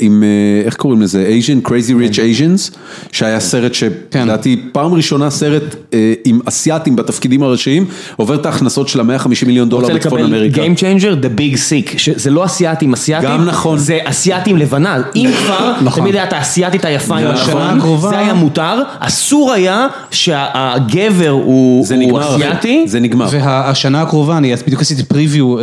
עם, 0.00 0.24
איך 0.64 0.76
קוראים 0.76 1.02
לזה, 1.02 1.38
Asian 1.38 1.68
Crazy 1.68 1.91
Rich 1.92 2.14
Asians, 2.16 2.76
שהיה 3.12 3.40
סרט 3.40 3.74
שלדעתי 3.74 4.62
פעם 4.72 4.94
ראשונה 4.94 5.30
סרט 5.30 5.76
עם 6.24 6.40
אסייתים 6.44 6.96
בתפקידים 6.96 7.42
הראשיים, 7.42 7.86
עובר 8.16 8.34
את 8.34 8.46
ההכנסות 8.46 8.88
של 8.88 9.00
ה-150 9.00 9.46
מיליון 9.46 9.68
דולר 9.68 9.94
בצפון 9.94 10.24
אמריקה. 10.24 10.62
Game 10.62 10.78
Changer, 10.78 11.24
The 11.24 11.38
Big 11.38 11.54
Sick, 11.54 11.98
שזה 11.98 12.30
לא 12.30 12.44
אסייתים 12.44 12.92
אסייתים, 12.92 13.28
גם 13.30 13.44
נכון, 13.44 13.78
זה 13.78 13.98
אסייתים 14.04 14.56
לבנה, 14.56 15.02
אם 15.16 15.30
כבר, 15.38 15.74
תמיד 15.94 16.16
הייתה 16.16 16.36
האסייתית 16.36 16.84
היפה 16.84 17.16
עם 17.16 17.26
השנה, 17.26 17.74
זה 18.10 18.18
היה 18.18 18.34
מותר, 18.34 18.82
אסור 18.98 19.52
היה 19.52 19.86
שהגבר 20.10 21.28
הוא 21.28 21.86
אסייתי. 22.20 22.84
זה 22.86 23.00
נגמר. 23.00 23.28
והשנה 23.30 24.02
הקרובה, 24.02 24.36
אני 24.36 24.54
בדיוק 24.66 24.80
עשיתי 24.80 25.04
פריוויו 25.04 25.56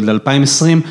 ל-2020. 0.00 0.86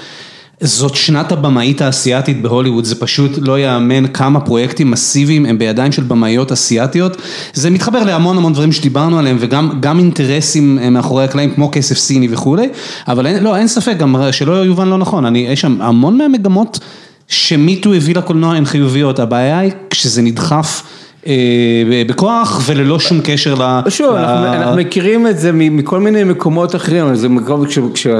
זאת 0.61 0.95
שנת 0.95 1.31
הבמאית 1.31 1.81
האסייתית 1.81 2.41
בהוליווד, 2.41 2.85
זה 2.85 2.95
פשוט 2.95 3.31
לא 3.41 3.59
יאמן 3.59 4.07
כמה 4.07 4.39
פרויקטים 4.39 4.91
מסיביים 4.91 5.45
הם 5.45 5.57
בידיים 5.57 5.91
של 5.91 6.03
במאיות 6.03 6.51
אסייתיות. 6.51 7.17
זה 7.53 7.69
מתחבר 7.69 8.03
להמון 8.03 8.37
המון 8.37 8.53
דברים 8.53 8.71
שדיברנו 8.71 9.19
עליהם 9.19 9.37
וגם 9.39 9.99
אינטרסים 9.99 10.79
מאחורי 10.91 11.23
הקלעים 11.23 11.53
כמו 11.55 11.69
כסף 11.71 11.97
סיני 11.97 12.27
וכולי, 12.31 12.69
אבל 13.07 13.27
אין, 13.27 13.43
לא, 13.43 13.55
אין 13.55 13.67
ספק, 13.67 13.97
גם 13.97 14.15
שלא 14.31 14.53
יובן 14.53 14.87
לא 14.87 14.97
נכון, 14.97 15.25
אני, 15.25 15.39
יש 15.39 15.61
שם 15.61 15.81
המון 15.81 16.17
מהמגמות 16.17 16.79
שמיטו 17.27 17.93
הביא 17.93 18.15
לקולנוע 18.15 18.55
הן 18.55 18.65
חיוביות, 18.65 19.19
הבעיה 19.19 19.59
היא 19.59 19.71
כשזה 19.89 20.21
נדחף. 20.21 20.83
בכוח 22.07 22.61
וללא 22.65 22.99
שום 22.99 23.19
קשר 23.23 23.55
ל... 23.55 23.89
שוב, 23.89 24.15
אנחנו 24.15 24.75
מכירים 24.75 25.27
את 25.27 25.39
זה 25.39 25.51
מכל 25.53 25.99
מיני 25.99 26.23
מקומות 26.23 26.75
אחרים, 26.75 27.05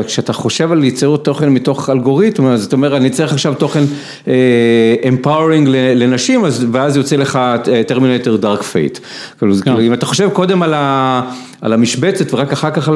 כשאתה 0.07 0.33
חושב 0.33 0.71
על 0.71 0.77
ליצור 0.77 1.17
תוכן 1.17 1.49
מתוך 1.49 1.89
אלגוריתם, 1.89 2.57
זאת 2.57 2.73
אומרת, 2.73 2.93
אני 2.93 3.09
צריך 3.09 3.33
עכשיו 3.33 3.53
תוכן 3.53 3.83
empowering 5.03 5.67
לנשים, 5.95 6.43
ואז 6.71 6.97
יוצא 6.97 7.15
לך 7.15 7.39
Terminator 7.87 8.35
Dark 8.35 8.63
Fate. 8.63 8.99
אם 9.81 9.93
אתה 9.93 10.05
חושב 10.05 10.29
קודם 10.29 10.63
על 10.63 10.73
ה... 10.73 11.21
על 11.65 11.73
המשבצת 11.73 12.33
ורק 12.33 12.51
אחר 12.51 12.71
כך 12.71 12.89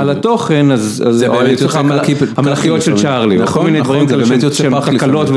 על 0.00 0.10
התוכן, 0.10 0.70
אז 0.70 1.04
זה 1.10 1.28
באמת 1.28 1.60
יוצא 1.60 1.78
המלאכיות 2.36 2.82
של 2.82 2.96
צ'ארלי, 2.96 3.42
וכל 3.42 3.62
מיני 3.62 3.80
דברים 3.80 4.06
כאלה 4.06 4.24
שהם 4.52 4.80
תקלות 4.80 5.28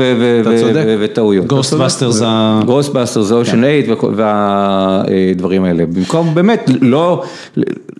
וטעויות. 1.00 1.46
Ghostbusters. 1.46 2.22
Ghostbusters, 2.64 3.32
Ocean's 3.32 3.64
Eight 3.64 3.86
והדברים 4.16 5.64
האלה. 5.64 5.86
במקום 5.86 6.34
באמת 6.34 6.70
לא 6.80 7.22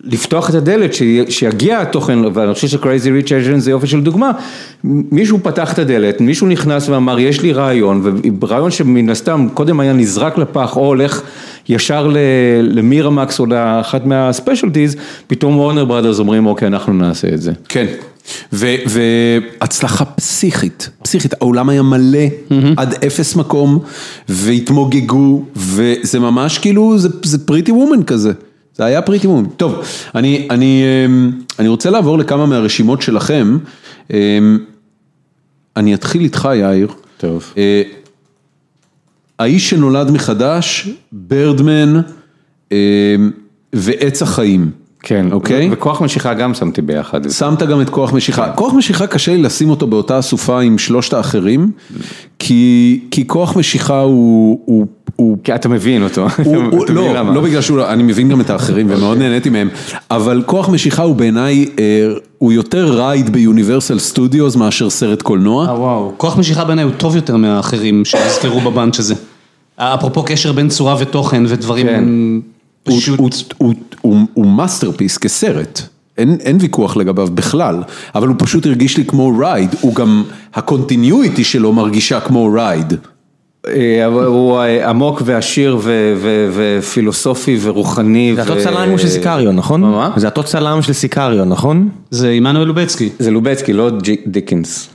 לפתוח 0.04 0.50
את 0.50 0.54
הדלת, 0.54 0.94
שיגיע 1.28 1.80
התוכן, 1.80 2.18
ואני 2.34 2.54
חושב 2.54 2.68
ש 2.68 2.80
Crazy 2.80 3.10
Rich 3.10 3.32
Asians 3.32 3.58
זה 3.58 3.70
יופי 3.70 3.86
של 3.86 4.00
דוגמה, 4.00 4.30
מישהו 4.84 5.38
פתח 5.42 5.72
את 5.72 5.78
הדלת, 5.78 6.20
מישהו 6.20 6.46
נכנס 6.46 6.88
ואמר 6.88 7.18
יש 7.18 7.42
לי 7.42 7.52
רעיון, 7.52 8.20
ורעיון 8.40 8.70
שמן 8.70 9.08
הסתם 9.08 9.46
קודם 9.54 9.80
היה 9.80 9.92
נזרק 9.92 10.38
לפח 10.38 10.76
או 10.76 10.86
הולך 10.86 11.22
ישר 11.68 12.10
למירמקס 12.62 13.40
או 13.40 13.46
לאחת 13.46 14.06
מה 14.06 14.19
specialties, 14.19 14.96
פתאום 15.26 15.56
וורנר 15.56 15.84
בראדרס 15.84 16.18
אומרים 16.18 16.46
אוקיי 16.46 16.68
אנחנו 16.68 16.92
נעשה 16.92 17.28
את 17.28 17.42
זה. 17.42 17.52
כן. 17.68 17.86
והצלחה 18.52 20.04
פסיכית, 20.04 20.90
פסיכית, 21.02 21.34
העולם 21.34 21.68
היה 21.68 21.82
מלא 21.82 22.18
עד 22.76 22.94
אפס 23.06 23.36
מקום 23.36 23.78
והתמוגגו 24.28 25.42
וזה 25.56 26.18
ממש 26.20 26.58
כאילו 26.58 26.98
זה 27.22 27.46
פריטי 27.46 27.72
וומן 27.72 28.02
כזה, 28.02 28.32
זה 28.76 28.84
היה 28.84 29.02
פריטי 29.02 29.26
וומן. 29.26 29.44
טוב, 29.56 29.82
אני, 30.14 30.46
אני, 30.50 30.82
אני 31.58 31.68
רוצה 31.68 31.90
לעבור 31.90 32.18
לכמה 32.18 32.46
מהרשימות 32.46 33.02
שלכם, 33.02 33.58
אני 35.76 35.94
אתחיל 35.94 36.22
איתך 36.22 36.48
יאיר. 36.54 36.88
טוב. 37.18 37.54
האיש 39.38 39.70
שנולד 39.70 40.10
מחדש, 40.10 40.88
ברדמן 41.12 42.00
ועץ 43.72 44.22
החיים. 44.22 44.70
כן, 45.02 45.32
אוקיי? 45.32 45.68
וכוח 45.72 46.00
משיכה 46.00 46.34
גם 46.34 46.54
שמתי 46.54 46.82
ביחד. 46.82 47.30
שמת 47.30 47.62
גם 47.62 47.80
את 47.80 47.90
כוח 47.90 48.12
משיכה. 48.12 48.52
כוח 48.52 48.74
משיכה 48.74 49.06
קשה 49.06 49.32
לי 49.32 49.42
לשים 49.42 49.70
אותו 49.70 49.86
באותה 49.86 50.18
אסופה 50.18 50.60
עם 50.60 50.78
שלושת 50.78 51.12
האחרים, 51.12 51.70
כי 52.38 53.24
כוח 53.26 53.56
משיכה 53.56 54.00
הוא... 54.00 54.86
כי 55.44 55.54
אתה 55.54 55.68
מבין 55.68 56.02
אותו. 56.02 56.26
לא, 56.88 57.34
לא 57.34 57.40
בגלל 57.40 57.60
שהוא, 57.60 57.82
אני 57.82 58.02
מבין 58.02 58.28
גם 58.28 58.40
את 58.40 58.50
האחרים 58.50 58.86
ומאוד 58.90 59.18
נהניתי 59.18 59.50
מהם, 59.50 59.68
אבל 60.10 60.42
כוח 60.46 60.68
משיכה 60.68 61.02
הוא 61.02 61.16
בעיניי, 61.16 61.66
הוא 62.38 62.52
יותר 62.52 62.98
ride 62.98 63.30
ביוניברסל 63.30 63.98
סטודיוס 63.98 64.56
מאשר 64.56 64.90
סרט 64.90 65.22
קולנוע. 65.22 65.64
וואו, 65.64 66.12
כוח 66.16 66.38
משיכה 66.38 66.64
בעיניי 66.64 66.84
הוא 66.84 66.92
טוב 66.96 67.16
יותר 67.16 67.36
מהאחרים 67.36 68.04
שהזכרנו 68.04 68.60
ב 68.60 68.67
bunch 68.67 68.98
הזה. 68.98 69.14
אפרופו 69.76 70.22
קשר 70.22 70.52
בין 70.52 70.68
צורה 70.68 70.96
ותוכן 70.98 71.42
ודברים. 71.48 71.86
פשוט... 72.84 73.20
הוא 74.34 74.46
masterpiece 74.46 75.18
כסרט, 75.18 75.82
אין 76.18 76.56
ויכוח 76.60 76.96
לגביו 76.96 77.28
בכלל, 77.34 77.82
אבל 78.14 78.28
הוא 78.28 78.36
פשוט 78.38 78.66
הרגיש 78.66 78.96
לי 78.96 79.04
כמו 79.04 79.32
ride, 79.38 79.74
הוא 79.80 79.94
גם, 79.94 80.22
ה 80.54 80.63
continuity 80.63 81.44
שלו 81.44 81.72
מרגישה 81.72 82.20
כמו 82.20 82.50
ride. 82.54 82.94
הוא 84.26 84.60
עמוק 84.60 85.22
ועשיר 85.24 85.78
ופילוסופי 86.52 87.58
ורוחני. 87.60 88.32
זה 88.36 88.42
אותו 88.42 88.56
צלם 88.62 88.98
של 88.98 89.08
סיקריו, 89.08 89.52
נכון? 89.52 89.80
מה? 89.80 90.10
זה 90.16 90.26
אותו 90.26 90.42
צלם 90.42 90.82
של 90.82 90.92
סיקריו, 90.92 91.44
נכון? 91.44 91.88
זה 92.10 92.30
עמנואל 92.30 92.66
לובצקי. 92.66 93.08
זה 93.18 93.30
לובצקי, 93.30 93.72
לא 93.72 93.90
דיקינס. 94.26 94.88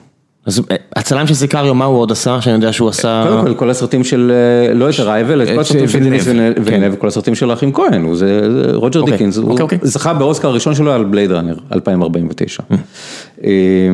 אז 0.45 0.61
הצלם 0.95 1.27
של 1.27 1.34
סיקריו, 1.34 1.76
מה 1.76 1.85
הוא 1.85 1.99
עוד 1.99 2.11
עשה, 2.11 2.41
שאני 2.41 2.56
יודע 2.56 2.73
שהוא 2.73 2.89
עשה... 2.89 3.26
קודם 3.30 3.44
כל, 3.44 3.53
כל 3.53 3.69
הסרטים 3.69 4.03
של, 4.03 4.31
לא 4.73 4.89
את 4.89 4.99
Arrival, 4.99 5.44
את 5.44 5.48
כל 5.48 5.60
הסרטים 5.60 5.88
של 5.88 5.99
דניס 5.99 6.23
וילנב, 6.64 6.95
כל 6.95 7.07
הסרטים 7.07 7.35
של 7.35 7.52
האחים 7.52 7.73
כהן, 7.73 8.14
זה 8.14 8.41
רוג'ר 8.73 9.02
דיקינס, 9.06 9.38
הוא 9.38 9.60
זכה 9.81 10.14
באוסקר 10.14 10.48
הראשון 10.48 10.76
שלו 10.76 10.91
על 10.91 11.03
Blade 11.03 11.32
Runner, 11.32 11.56
2049. 11.73 12.64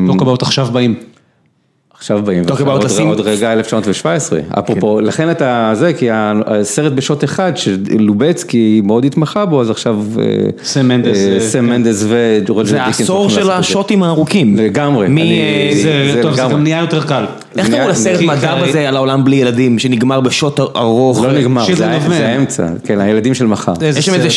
לא 0.08 0.14
קבעות 0.20 0.42
עכשיו 0.42 0.68
באים. 0.72 0.96
עכשיו 2.04 2.22
באים, 2.26 2.44
עוד 3.08 3.20
רגע 3.20 3.54
1917, 3.54 4.40
אפרופו, 4.60 5.02
לכן 5.02 5.32
אתה 5.32 5.72
זה, 5.74 5.94
כי 5.94 6.08
הסרט 6.12 6.94
בשוט 6.94 7.24
אחד 7.24 7.52
שלובצקי 7.56 8.82
מאוד 8.84 9.06
התמחה 9.06 9.46
בו, 9.46 9.62
אז 9.62 9.70
עכשיו 9.70 10.00
סם 10.64 10.88
מנדס, 10.88 11.18
סם 11.40 11.66
מנדס 11.66 12.06
ורוג'ר 12.08 12.78
דיקינס. 12.78 12.98
זה 12.98 13.04
העשור 13.04 13.30
של 13.30 13.52
השוטים 13.52 14.04
הארוכים. 14.04 14.56
לגמרי. 14.58 15.08
טוב, 16.22 16.34
זה 16.34 16.42
גם 16.42 16.64
נהיה 16.64 16.80
יותר 16.80 17.04
קל. 17.04 17.26
איך 17.58 17.70
קראו 17.70 17.90
לסרט 17.90 18.22
מדע 18.22 18.56
בזה 18.56 18.88
על 18.88 18.96
העולם 18.96 19.24
בלי 19.24 19.36
ילדים, 19.36 19.80
שנגמר 19.80 20.22
בשוט 20.22 20.60
ארוך? 20.60 21.24
לא 21.24 21.32
נגמר, 21.32 21.66
זה 21.76 22.28
האמצע, 22.28 22.68
כן, 22.84 23.00
הילדים 23.00 23.34
של 23.34 23.46
מחר. 23.46 23.74
יש 23.82 24.06
שם 24.06 24.14
איזה 24.14 24.30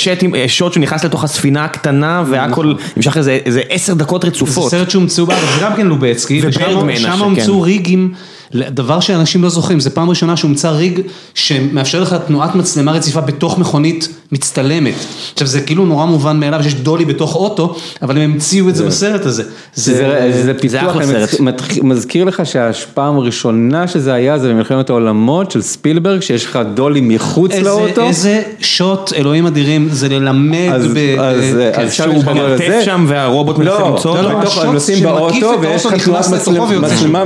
שוט 0.47 0.73
שנכנס 0.73 1.05
לתוך 1.05 1.25
הספינה 1.25 1.65
הקטנה, 1.65 2.25
והכל 2.27 2.75
נמשך 2.97 3.17
איזה 3.17 3.61
עשר 3.69 3.95
דקות 3.95 4.25
רצופות. 4.25 4.71
זה 4.71 4.77
סרט 4.79 4.91
שהומצאו 4.91 5.27
בארץ, 5.27 5.41
זה 5.59 5.65
גם 5.65 5.73
כן 5.77 5.87
לובצקי, 5.87 6.41
ושם 6.45 7.19
הומצאו 7.19 7.56
ריגים, 7.63 8.13
דבר 8.55 9.01
שאנשים 9.01 9.43
לא 9.43 9.49
זוכרים, 9.49 9.81
זה 9.81 9.91
פעם 9.91 10.11
ראשונה 10.11 10.37
שהומצא 10.37 10.71
ריג 10.71 11.01
שמאפשר 11.35 12.03
לך 12.03 12.17
תנועת 12.27 12.55
מצלמה 12.55 12.93
רציפה 12.93 13.21
בתוך 13.21 13.59
מכונית 13.59 14.09
מצטלמת. 14.33 14.95
עכשיו 15.33 15.49
זה 15.49 15.61
כאילו 15.61 15.87
נורא 15.87 16.07
מובן 16.07 16.41
מאליו 16.41 16.63
שיש 16.63 16.75
דולי 16.75 17.05
בתוך 17.05 17.35
אוטו, 17.35 17.77
אבל 18.03 18.17
הם 18.17 18.23
המציאו 18.23 18.69
את 18.69 18.77
זה 18.77 18.87
בסרט 18.87 19.27
הזה. 19.27 19.43
זה 19.75 20.53
פיתוח, 20.61 20.97
מזכיר 21.83 22.25
לך 22.25 22.47
שהפעם 22.47 23.19
הראשונה 23.19 23.89
שזה 23.89 24.15
היה 24.15 24.39
זה 24.39 24.49
במלחמת 24.49 24.91
העולמות 24.91 25.51
של 25.51 25.63
ספילברג, 25.63 26.21
שיש 26.21 26.45
לך 26.45 26.59
דולי 26.75 27.01
מחוץ 27.01 27.53
לאוטו. 27.55 28.03
איזה 28.03 28.43
שוט, 28.61 29.13
אלוהים 29.13 29.47
אדירים, 29.47 29.89
זה 29.91 30.09
ללמד. 30.09 30.73
אז 31.75 31.93
שהוא 31.93 32.25
במרתף 32.25 32.81
שם 32.85 33.05
והרובוט 33.09 33.59
מנסה 33.59 33.79
למצוא. 33.79 34.17
לא, 34.17 34.33
לא, 34.33 34.63
הם 34.63 34.73
נוסעים 34.73 35.05
באוטו 35.05 35.55
ויש 35.61 35.87
לך 35.87 36.05
תנועת 36.05 36.27
מצלמה 36.81 37.25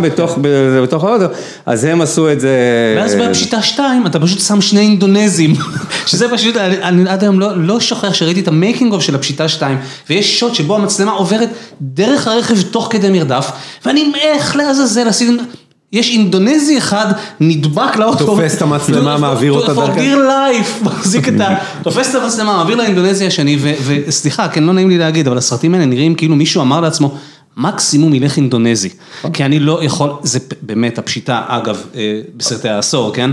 בתוך 0.82 1.04
האוטו, 1.04 1.24
אז 1.66 1.84
הם 1.84 2.00
עשו 2.00 2.32
את 2.32 2.40
זה. 2.40 2.50
ואז 2.96 3.14
בפשיטה 3.14 3.62
2 3.62 4.06
אתה 4.06 4.20
פשוט 4.20 4.40
שם 4.40 4.60
שני 4.60 4.80
אינדונזים, 4.80 5.54
שזה 6.06 6.28
פשוט, 6.28 6.56
אני 6.90 7.10
עד 7.10 7.22
היום 7.22 7.40
לא 7.40 7.80
שוכח 7.80 8.14
שראיתי 8.14 8.40
את 8.40 8.48
ה 8.48 8.55
making 8.55 8.92
of 8.92 9.02
של 9.02 9.14
הפשיטה 9.14 9.48
2, 9.48 9.78
ויש 10.10 10.40
שוט 10.40 10.54
שבו 10.54 10.76
המצלמה 10.76 11.12
עוברת 11.12 11.48
דרך 11.80 12.26
הרכב 12.26 12.62
תוך 12.62 12.88
כדי 12.90 13.10
מרדף, 13.10 13.50
ואני 13.84 14.12
איך 14.22 14.56
לעזאזל 14.56 15.08
עשיתם... 15.08 15.36
יש 15.92 16.10
אינדונזי 16.10 16.78
אחד 16.78 17.12
נדבק 17.40 17.96
לאוטו, 17.96 18.26
תופס 18.26 18.56
את 18.56 18.62
המצלמה, 18.62 19.18
מעביר 19.18 19.52
אותה 19.52 19.74
דרכה, 19.74 19.94
for 19.94 19.96
dear 19.96 20.16
life, 20.16 20.84
מחזיק 20.84 21.28
את 21.28 21.40
ה... 21.40 21.54
תופס 21.82 22.10
את 22.10 22.22
המצלמה, 22.22 22.56
מעביר 22.56 22.76
לאינדונזי 22.76 23.26
השני, 23.26 23.58
וסליחה, 23.60 24.48
כן, 24.48 24.64
לא 24.64 24.72
נעים 24.72 24.88
לי 24.88 24.98
להגיד, 24.98 25.26
אבל 25.26 25.38
הסרטים 25.38 25.74
האלה 25.74 25.86
נראים 25.86 26.14
כאילו 26.14 26.36
מישהו 26.36 26.62
אמר 26.62 26.80
לעצמו, 26.80 27.14
מקסימום 27.56 28.14
ילך 28.14 28.36
אינדונזי, 28.36 28.88
כי 29.32 29.44
אני 29.44 29.60
לא 29.60 29.84
יכול, 29.84 30.10
זה 30.22 30.38
באמת 30.62 30.98
הפשיטה, 30.98 31.42
אגב, 31.46 31.82
בסרטי 32.36 32.68
העשור, 32.68 33.14
כן? 33.14 33.30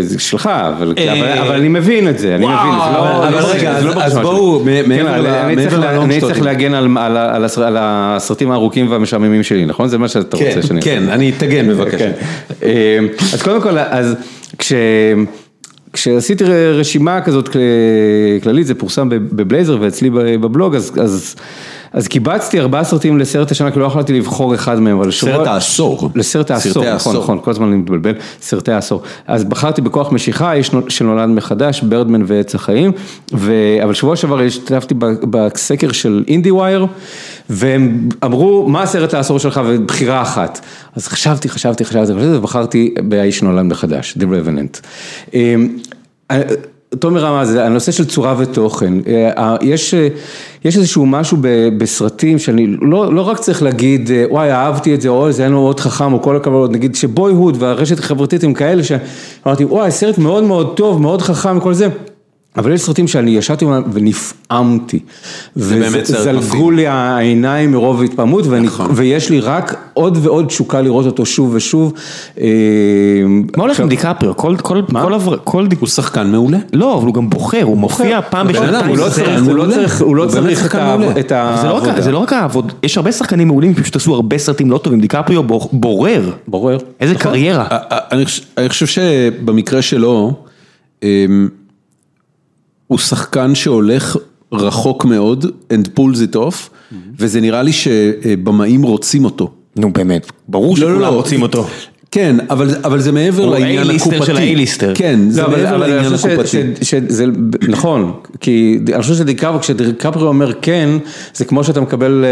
זה 0.00 0.18
שלך, 0.18 0.46
אבל 0.46 1.54
אני 1.54 1.68
מבין 1.68 2.08
את 2.08 2.18
זה, 2.18 2.34
אני 2.34 2.46
מבין, 2.46 2.56
אבל 2.58 3.44
רגע, 3.44 3.76
אז 3.76 4.18
בואו, 4.18 4.64
אני 6.02 6.20
צריך 6.20 6.42
להגן 6.42 6.74
על 6.74 7.76
הסרטים 7.78 8.50
הארוכים 8.50 8.90
והמשעממים 8.90 9.42
שלי, 9.42 9.66
נכון? 9.66 9.88
זה 9.88 9.98
מה 9.98 10.08
שאתה 10.08 10.36
רוצה 10.36 10.62
שאני 10.62 10.80
אעשה. 10.80 10.90
כן, 10.90 11.08
אני 11.08 11.30
אתגן 11.30 11.68
בבקשה. 11.68 12.10
אז 13.32 13.42
קודם 13.42 13.60
כל, 13.60 13.78
אז 13.78 14.14
כש... 14.58 14.72
כשעשיתי 15.92 16.44
רשימה 16.74 17.20
כזאת 17.20 17.56
כללית, 18.42 18.66
זה 18.66 18.74
פורסם 18.74 19.08
בבלייזר 19.08 19.78
ואצלי 19.80 20.10
בבלוג, 20.12 20.74
אז... 20.74 21.36
אז 21.92 22.08
קיבצתי 22.08 22.60
ארבעה 22.60 22.84
סרטים 22.84 23.18
לסרט 23.18 23.50
השנה, 23.50 23.70
כי 23.70 23.78
לא 23.78 23.84
יכולתי 23.84 24.12
לבחור 24.12 24.54
אחד 24.54 24.80
מהם, 24.80 24.98
אבל 24.98 25.10
שבוע... 25.10 25.32
סרט 25.32 25.46
העשור. 25.46 26.10
לסרט 26.14 26.50
העשור, 26.50 26.84
נכון, 26.94 27.16
נכון, 27.16 27.38
כל 27.44 27.50
הזמן 27.50 27.66
אני 27.66 27.76
מתבלבל, 27.76 28.12
סרטי 28.40 28.72
העשור. 28.72 29.02
אז 29.26 29.44
בחרתי 29.44 29.80
בכוח 29.80 30.12
משיכה, 30.12 30.52
איש 30.52 30.70
שנולד 30.88 31.28
מחדש, 31.28 31.80
ברדמן 31.80 32.22
ועץ 32.26 32.54
החיים, 32.54 32.92
אבל 33.82 33.94
שבוע 33.94 34.16
שעבר 34.16 34.40
השתתפתי 34.40 34.94
בסקר 35.30 35.92
של 35.92 36.24
אינדי 36.28 36.50
ווייר, 36.50 36.86
והם 37.50 38.08
אמרו, 38.24 38.68
מה 38.68 38.82
הסרט 38.82 39.14
העשור 39.14 39.38
שלך 39.38 39.60
ובחירה 39.66 40.22
אחת. 40.22 40.60
אז 40.96 41.08
חשבתי, 41.08 41.48
חשבתי, 41.48 41.84
חשבתי, 41.84 42.14
חשבתי, 42.14 42.36
ובחרתי 42.36 42.94
באיש 43.02 43.38
שנולד 43.38 43.64
מחדש, 43.64 44.18
The 44.18 44.22
Revenant. 44.22 44.86
תומר 46.98 47.28
אמר, 47.28 47.44
זה 47.44 47.66
הנושא 47.66 47.92
של 47.92 48.04
צורה 48.04 48.34
ותוכן, 48.38 48.92
יש, 49.62 49.94
יש 50.64 50.76
איזשהו 50.76 51.06
משהו 51.06 51.38
בסרטים 51.78 52.38
שאני 52.38 52.66
לא, 52.66 53.14
לא 53.14 53.20
רק 53.20 53.38
צריך 53.38 53.62
להגיד, 53.62 54.10
וואי 54.30 54.52
אהבתי 54.52 54.94
את 54.94 55.00
זה, 55.00 55.08
או 55.08 55.32
זה 55.32 55.42
היה 55.42 55.50
מאוד 55.50 55.80
חכם, 55.80 56.12
או 56.12 56.22
כל 56.22 56.36
הכבוד, 56.36 56.72
נגיד 56.72 56.94
שבוי 56.94 57.32
הוד 57.32 57.56
והרשת 57.62 57.98
החברתית 57.98 58.44
הם 58.44 58.54
כאלה 58.54 58.82
שאמרתי, 58.82 59.64
וואי 59.64 59.90
סרט 59.90 60.18
מאוד 60.18 60.44
מאוד 60.44 60.76
טוב, 60.76 61.00
מאוד 61.02 61.22
חכם 61.22 61.58
וכל 61.58 61.74
זה. 61.74 61.88
אבל 62.56 62.72
יש 62.72 62.80
סרטים 62.80 63.08
שאני 63.08 63.30
ישבתי 63.30 63.64
ונפעמתי, 63.92 64.98
וזלגו 65.56 66.70
לי 66.70 66.86
העיניים 66.86 67.72
מרוב 67.72 68.02
התפעמות, 68.02 68.44
ויש 68.94 69.30
לי 69.30 69.40
רק 69.40 69.76
עוד 69.94 70.18
ועוד 70.22 70.46
תשוקה 70.46 70.80
לראות 70.80 71.06
אותו 71.06 71.26
שוב 71.26 71.54
ושוב. 71.54 71.92
מה 73.56 73.62
הולך 73.62 73.80
עם 73.80 73.88
דיקפריו? 73.88 74.32
הוא 75.80 75.88
שחקן 75.88 76.30
מעולה. 76.30 76.58
לא, 76.72 76.98
אבל 76.98 77.06
הוא 77.06 77.14
גם 77.14 77.30
בוחר, 77.30 77.62
הוא 77.62 77.76
מופיע 77.76 78.20
פעם 78.30 78.48
בשנתיים. 78.48 78.96
הוא 80.00 80.16
לא 80.16 80.26
צריך 80.26 80.66
את 80.66 81.32
העבודה. 81.32 82.00
זה 82.00 82.12
לא 82.12 82.18
רק 82.18 82.32
העבודה, 82.32 82.74
יש 82.82 82.96
הרבה 82.96 83.12
שחקנים 83.12 83.48
מעולים 83.48 83.74
שפשוט 83.76 83.96
עשו 83.96 84.14
הרבה 84.14 84.38
סרטים 84.38 84.70
לא 84.70 84.78
טובים, 84.78 85.00
דיקפריו 85.00 85.42
בורר. 85.72 86.30
בורר. 86.48 86.78
איזה 87.00 87.14
קריירה. 87.14 87.66
אני 88.58 88.68
חושב 88.68 88.86
שבמקרה 88.86 89.82
שלו, 89.82 90.32
הוא 92.86 92.98
שחקן 92.98 93.54
שהולך 93.54 94.16
רחוק 94.52 95.04
מאוד, 95.04 95.44
and 95.44 95.86
pulls 95.98 96.32
it 96.32 96.36
off, 96.36 96.70
וזה 97.18 97.40
נראה 97.40 97.62
לי 97.62 97.72
שבמאים 97.72 98.82
רוצים 98.82 99.24
אותו. 99.24 99.50
נו 99.76 99.92
באמת, 99.92 100.32
ברור 100.48 100.76
שכולם 100.76 101.14
רוצים 101.14 101.42
אותו. 101.42 101.66
כן, 102.16 102.36
אבל 102.84 103.00
זה 103.00 103.12
מעבר 103.12 103.46
לעניין 103.46 103.90
הקופתי. 103.90 104.16
הוא 104.16 104.24
A-ליסטר 104.24 104.24
של 104.24 104.36
A-ליסטר. 104.36 104.92
כן, 104.94 105.20
זה 105.28 105.42
מעבר 105.42 105.76
לעניין 105.76 106.12
הקופתי. 106.14 106.58
נכון, 107.68 108.12
כי 108.40 108.78
אני 108.94 109.02
חושב 109.02 109.14
שדיקפריו, 109.14 109.60
כשדיקפריו 109.60 110.28
אומר 110.28 110.52
כן, 110.62 110.88
זה 111.34 111.44
כמו 111.44 111.64
שאתה 111.64 111.80
מקבל 111.80 112.24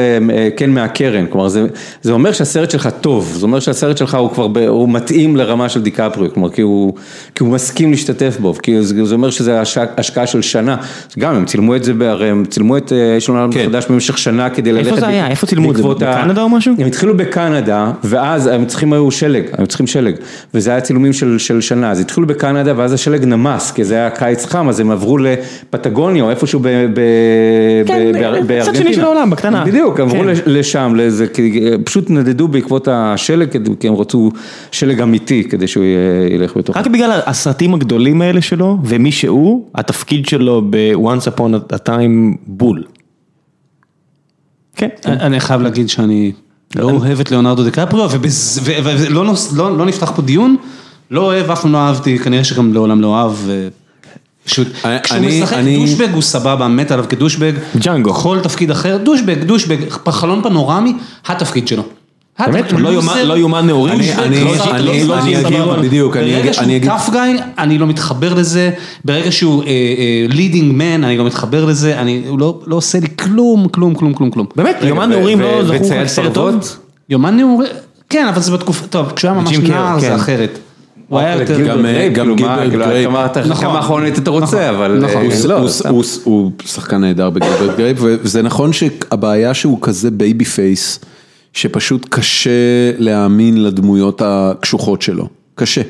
כן 0.57 0.71
מהקרן, 0.71 1.27
כלומר 1.27 1.49
זה 1.49 2.13
אומר 2.13 2.33
שהסרט 2.33 2.71
שלך 2.71 2.89
טוב, 3.01 3.33
זה 3.37 3.47
אומר 3.47 3.61
שהסרט 3.61 3.97
שלך 3.99 4.15
הוא 4.15 4.31
כבר, 4.31 4.49
הוא 4.69 4.89
מתאים 4.89 5.37
לרמה 5.37 5.69
של 5.69 5.83
דיקפריו, 5.83 6.33
כלומר 6.35 6.51
כי 6.51 6.63
הוא 6.63 6.93
מסכים 7.41 7.91
להשתתף 7.91 8.37
בו, 8.41 8.55
כי 8.63 8.83
זה 8.83 9.15
אומר 9.15 9.31
שזה 9.31 9.61
השקעה 9.97 10.27
של 10.27 10.43
שנה, 10.43 10.77
גם 11.19 11.35
הם 11.35 11.45
צילמו 11.45 11.77
את 11.77 11.85
זה, 11.85 11.93
הרי 12.01 12.29
הם 12.29 12.45
צילמו 12.51 12.77
את 12.77 12.93
יש 13.17 13.29
לנו 13.29 13.49
מחדש 13.49 13.87
במשך 13.91 14.19
שנה 14.19 14.51
כדי 14.51 14.73
ללכת. 14.73 14.87
איפה 14.87 15.01
זה 15.01 15.07
היה? 15.07 15.29
איפה 15.29 15.47
צילמו 15.47 15.71
את 15.71 15.77
זה? 15.77 15.83
בקנדה 15.83 16.43
או 16.43 16.49
משהו? 16.49 16.75
הם 16.79 16.87
התחילו 16.87 17.17
בקנדה, 17.17 17.91
ואז 18.05 18.47
הם 18.47 18.67
צריכים 18.67 18.93
היו 18.93 19.11
שלג. 19.11 19.45
צריכים 19.75 19.87
שלג, 19.87 20.15
וזה 20.55 20.71
היה 20.71 20.81
צילומים 20.81 21.13
של, 21.13 21.39
של 21.39 21.61
שנה, 21.61 21.91
אז 21.91 22.01
התחילו 22.01 22.27
בקנדה 22.27 22.73
ואז 22.77 22.93
השלג 22.93 23.25
נמס, 23.25 23.73
כי 23.73 23.85
זה 23.85 23.95
היה 23.95 24.11
קיץ 24.11 24.47
חם, 24.47 24.69
אז 24.69 24.81
הם 24.81 24.91
עברו 24.91 25.19
לפטגוניה 25.19 26.25
או 26.25 26.31
איפשהו 26.31 26.61
ב, 26.63 26.69
ב, 26.69 27.01
כן, 27.87 28.13
בארגנטינה. 28.13 28.63
קצת 28.63 28.75
שני 28.75 28.95
של 28.95 29.05
העולם, 29.05 29.31
בקטנה. 29.31 29.65
בדיוק, 29.65 30.01
עברו 30.01 30.21
כן. 30.21 30.33
לשם, 30.47 30.93
לזה, 30.97 31.27
פשוט 31.85 32.11
נדדו 32.11 32.49
בעקבות 32.49 32.89
השלג, 32.91 33.49
כי 33.81 33.89
הם 33.89 33.95
רצו 33.95 34.31
שלג 34.73 35.01
אמיתי, 35.01 35.45
כדי 35.45 35.67
שהוא 35.67 35.85
ילך 36.31 36.57
בתוך. 36.57 36.77
רק 36.77 36.87
בגלל 36.87 37.21
הסרטים 37.27 37.75
הגדולים 37.75 38.23
האלה 38.23 38.41
שלו, 38.41 38.79
ומי 38.85 39.13
שהוא, 39.13 39.69
התפקיד 39.75 40.27
שלו 40.27 40.63
ב-once 40.71 41.37
upon 41.37 41.75
a 41.75 41.89
time 41.89 42.37
בול. 42.47 42.85
כן. 44.77 44.89
אני 45.05 45.41
חייב 45.41 45.61
להגיד 45.61 45.89
שאני... 45.89 46.33
לא 46.77 46.91
אוהב 46.91 47.21
את 47.21 47.31
ליאונרדו 47.31 47.65
דקפריו, 47.65 48.11
ולא 49.55 49.87
נפתח 49.87 50.13
פה 50.17 50.23
דיון, 50.23 50.57
לא 51.11 51.21
אוהב, 51.21 51.51
אף 51.51 51.63
פעם 51.63 51.73
לא 51.73 51.79
אהבתי, 51.79 52.19
כנראה 52.19 52.45
שגם 52.45 52.75
לעולם 52.75 53.01
לא 53.01 53.17
אהב. 53.17 53.33
פשוט, 54.45 54.69
כשהוא 55.03 55.21
משחק 55.21 55.57
דושבג 55.79 56.13
הוא 56.13 56.23
סבבה, 56.23 56.69
מת 56.69 56.91
עליו 56.91 57.05
כדושבג. 57.09 57.53
ג'אנגו. 57.77 58.15
כל 58.15 58.39
תפקיד 58.43 58.71
אחר, 58.71 58.97
דושבג, 58.97 59.45
דושבג, 59.45 59.77
חלון 60.11 60.43
פנורמי, 60.43 60.95
התפקיד 61.27 61.69
שלו. 61.69 61.83
באמת? 62.39 62.73
לא 63.25 63.37
יומן 63.39 63.67
נעורים? 63.67 64.01
אני 64.19 65.41
אגיד, 65.41 65.59
בדיוק, 65.83 66.17
אני 66.17 66.41
אגיד. 66.41 66.53
ברגע 66.53 66.53
שהוא 66.53 66.67
tough 66.85 67.11
guy, 67.11 67.43
אני 67.59 67.79
לא 67.79 67.87
מתחבר 67.87 68.35
לזה, 68.35 68.71
ברגע 69.05 69.33
שהוא 69.33 69.65
leading 70.31 70.79
man, 70.79 71.05
אני 71.05 71.19
לא 71.19 71.25
מתחבר 71.25 71.65
לזה, 71.65 72.03
הוא 72.29 72.39
לא 72.39 72.77
עושה 72.77 72.99
לי 73.01 73.07
כלום, 73.19 73.69
כלום, 73.69 73.95
כלום, 73.95 74.15
כלום, 74.15 74.31
כלום. 74.31 74.47
באמת? 74.57 74.77
יומן 74.83 75.11
נעורים 75.11 75.41
לא 75.41 75.65
זכור 75.65 75.91
לך 75.95 76.09
סרט 76.09 76.35
טוב? 76.35 76.55
יומן 77.09 77.37
נעורים, 77.37 77.69
כן, 78.11 78.27
אבל 78.29 78.41
זה 78.41 78.53
בתקופה, 78.53 78.87
טוב, 78.87 79.13
כשהוא 79.17 79.31
היה 79.31 79.41
ממש 79.41 79.59
נער 79.59 80.01
זה 80.01 80.15
אחרת. 80.15 80.59
הוא 81.09 81.19
היה 81.19 81.41
יותר... 81.41 81.61
גם 82.13 82.37
גילברט 82.37 82.71
גרייפ. 82.71 83.11
כמה 83.61 83.79
אחרונית 83.79 84.19
אתה 84.19 84.31
רוצה, 84.31 84.71
אבל... 84.71 85.05
הוא 86.25 86.51
שחקן 86.65 87.01
נהדר 87.01 87.31
בגילברט 87.31 87.77
גרייפ, 87.79 87.99
וזה 88.01 88.43
נכון 88.43 88.73
שהבעיה 88.73 89.55
שהוא 89.55 89.79
כזה 89.83 90.11
baby 90.11 90.45
face. 90.45 91.01
שפשוט 91.55 92.07
קשה 92.11 92.51
להאמין 92.99 93.63
לדמויות 93.63 94.23
הקשוחות 94.25 95.03
שלו, 95.03 95.29
קשה. 95.55 95.83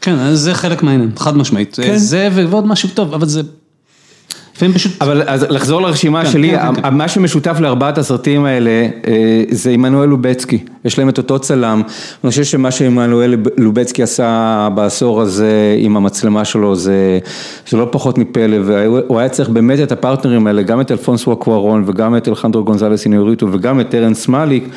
כן, 0.00 0.34
זה 0.34 0.54
חלק 0.54 0.82
מהעניין, 0.82 1.10
חד 1.16 1.36
משמעית. 1.36 1.76
כן. 1.82 1.96
זה 1.96 2.28
ועוד 2.32 2.66
משהו 2.66 2.88
טוב, 2.94 3.14
אבל 3.14 3.26
זה... 3.26 3.42
לפעמים 4.58 4.74
פשוט... 4.74 4.92
אבל 5.00 5.22
אז 5.26 5.46
לחזור 5.50 5.82
לרשימה 5.82 6.24
כן, 6.24 6.30
שלי, 6.30 6.50
כן, 6.50 6.74
כן, 6.74 6.94
מה 6.94 7.08
שמשותף 7.08 7.56
לארבעת 7.60 7.98
הסרטים 7.98 8.44
האלה 8.44 8.70
אה, 9.06 9.44
זה 9.50 9.70
עמנואל 9.70 10.08
לובצקי, 10.08 10.64
יש 10.84 10.98
להם 10.98 11.08
את 11.08 11.18
אותו 11.18 11.38
צלם, 11.38 11.82
אני 12.24 12.30
חושב 12.30 12.44
שמה 12.44 12.70
שעמנואל 12.70 13.34
לובצקי 13.56 14.02
עשה 14.02 14.68
בעשור 14.74 15.20
הזה 15.20 15.76
עם 15.78 15.96
המצלמה 15.96 16.44
שלו 16.44 16.76
זה, 16.76 17.18
זה 17.68 17.76
לא 17.76 17.88
פחות 17.92 18.18
מפלא, 18.18 18.56
והוא 18.64 19.18
היה 19.18 19.28
צריך 19.28 19.48
באמת 19.48 19.80
את 19.80 19.92
הפרטנרים 19.92 20.46
האלה, 20.46 20.62
גם 20.62 20.80
את 20.80 20.90
אלפונסו 20.90 21.32
קוארון 21.32 21.84
וגם 21.86 22.16
את 22.16 22.28
אלחנדרו 22.28 22.64
גונזלס 22.64 23.04
איניאריטו 23.04 23.48
וגם 23.52 23.80
את 23.80 23.90
טרנס 23.90 24.28
מאליק. 24.28 24.68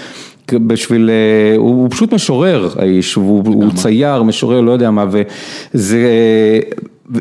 בשביל, 0.54 1.10
אה, 1.10 1.58
הוא 1.58 1.88
פשוט 1.92 2.14
משורר 2.14 2.70
האיש, 2.76 3.14
הוא 3.14 3.72
צייר, 3.76 4.24
משורר, 4.24 4.62
לא 4.62 4.72
יודע 4.72 4.92
מה, 4.92 5.06
וזה 5.12 6.08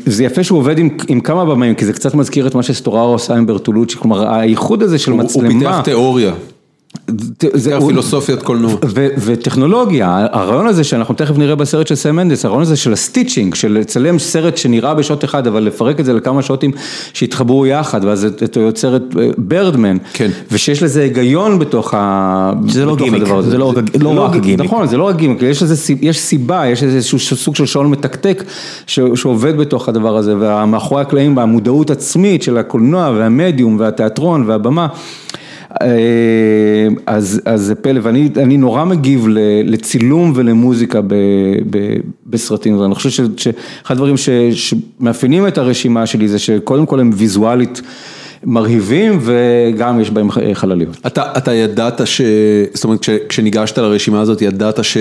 זה 0.05 0.23
יפה 0.23 0.43
שהוא 0.43 0.59
עובד 0.59 0.79
עם 0.79 0.89
עם 1.07 1.19
כמה 1.19 1.45
במאים, 1.45 1.75
כי 1.75 1.85
זה 1.85 1.93
קצת 1.93 2.15
מזכיר 2.15 2.47
את 2.47 2.55
מה 2.55 2.63
שסטוררו 2.63 3.11
עושה 3.11 3.35
עם 3.35 3.45
ברטולוצ'י, 3.45 3.97
כלומר 3.97 4.33
הייחוד 4.33 4.83
הזה 4.83 4.97
של 4.97 5.13
מצלמה. 5.13 5.47
הוא 5.47 5.59
פיתח 5.59 5.81
תיאוריה. 5.83 6.33
זה 7.53 7.77
הפילוסופיית 7.77 8.41
קולנוע. 8.41 8.75
וטכנולוגיה, 9.17 10.27
הרעיון 10.31 10.67
הזה 10.67 10.83
שאנחנו 10.83 11.15
תכף 11.15 11.37
נראה 11.37 11.55
בסרט 11.55 11.87
של 11.87 11.95
סם 11.95 12.15
מנדס, 12.15 12.45
הרעיון 12.45 12.61
הזה 12.61 12.75
של 12.75 12.93
ה 12.93 12.99
stitching, 12.99 13.55
של 13.55 13.71
לצלם 13.71 14.19
סרט 14.19 14.57
שנראה 14.57 14.93
בשעות 14.93 15.23
אחד, 15.23 15.47
אבל 15.47 15.63
לפרק 15.63 15.99
את 15.99 16.05
זה 16.05 16.13
לכמה 16.13 16.41
שעות 16.41 16.63
שהתחברו 17.13 17.65
יחד, 17.65 18.05
ואז 18.05 18.25
אתה 18.25 18.59
יוצר 18.59 18.95
את 18.95 19.01
ברדמן, 19.37 19.97
כן. 20.13 20.29
ושיש 20.51 20.83
לזה 20.83 21.01
היגיון 21.01 21.59
בתוך 21.59 21.93
הדבר 21.97 22.59
הזה. 22.63 22.73
זה 22.73 22.85
לא 22.85 22.95
גימיק, 22.95 23.23
זה 23.41 23.57
לא, 23.57 23.73
לא 23.99 24.21
רק 24.21 24.35
גימיק. 24.35 24.59
נכון, 24.59 24.87
זה 24.87 24.97
לא 24.97 25.03
רק 25.03 25.15
גימיק, 25.15 25.41
יש 26.01 26.19
סיבה, 26.19 26.67
יש 26.67 26.83
איזשהו 26.83 27.19
סוג 27.19 27.55
של 27.55 27.65
שעון 27.65 27.87
מתקתק 27.87 28.43
שעובד 29.15 29.57
בתוך 29.57 29.89
הדבר 29.89 30.17
הזה, 30.17 30.35
ומאחורי 30.39 31.01
הקלעים, 31.01 31.35
במודעות 31.35 31.91
עצמית 31.91 32.43
של 32.43 32.57
הקולנוע 32.57 33.11
והמדיום 33.17 33.75
והתיאטרון 33.79 34.43
והבמה. 34.47 34.87
אה, 35.81 36.87
אז 37.05 37.41
אז 37.45 37.61
זה 37.61 37.75
פלא, 37.75 37.99
ואני 38.03 38.57
נורא 38.57 38.83
מגיב 38.83 39.27
לצילום 39.63 40.33
ולמוזיקה 40.35 41.01
ב, 41.01 41.13
ב, 41.69 41.95
בסרטים, 42.25 42.83
אני 42.83 42.95
חושב 42.95 43.25
שאחד 43.37 43.95
הדברים 43.95 44.15
שמאפיינים 44.51 45.47
את 45.47 45.57
הרשימה 45.57 46.05
שלי 46.05 46.27
זה 46.27 46.39
שקודם 46.39 46.85
כל 46.85 46.99
הם 46.99 47.09
ויזואלית. 47.13 47.81
מרהיבים 48.43 49.19
וגם 49.21 49.99
יש 49.99 50.11
בהם 50.11 50.29
חלליות. 50.53 50.97
אתה, 51.07 51.23
אתה 51.37 51.53
ידעת 51.53 52.01
ש... 52.05 52.21
זאת 52.73 52.83
אומרת, 52.83 52.99
כשניגשת 53.29 53.77
לרשימה 53.77 54.21
הזאת, 54.21 54.41
ידעת 54.41 54.83
ש... 54.83 54.97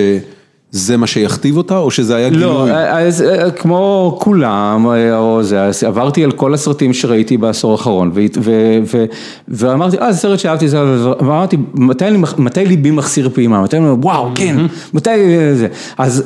זה 0.73 0.97
מה 0.97 1.07
שיכתיב 1.07 1.57
אותה, 1.57 1.79
או 1.79 1.91
שזה 1.91 2.17
היה 2.17 2.29
גילוי? 2.29 2.71
לא, 2.71 2.75
אז 2.75 3.25
כמו 3.57 4.17
כולם, 4.21 4.87
או 5.13 5.43
זה, 5.43 5.71
עברתי 5.87 6.25
על 6.25 6.33
כל 6.33 6.55
הסרטים 6.55 6.93
שראיתי 6.93 7.37
בעשור 7.37 7.73
האחרון, 7.73 8.13
ואמרתי, 9.49 9.99
אה, 9.99 10.13
זה 10.13 10.19
סרט 10.19 10.39
שאהבתי, 10.39 10.67
ואמרתי, 11.21 11.57
מתי 12.39 12.65
ליבי 12.65 12.91
מחסיר 12.91 13.29
פעימה? 13.35 13.63
מתי 13.63 13.77
וואו, 13.79 14.29
כן, 14.35 14.57
מתי 14.95 15.11
זה? 15.55 15.69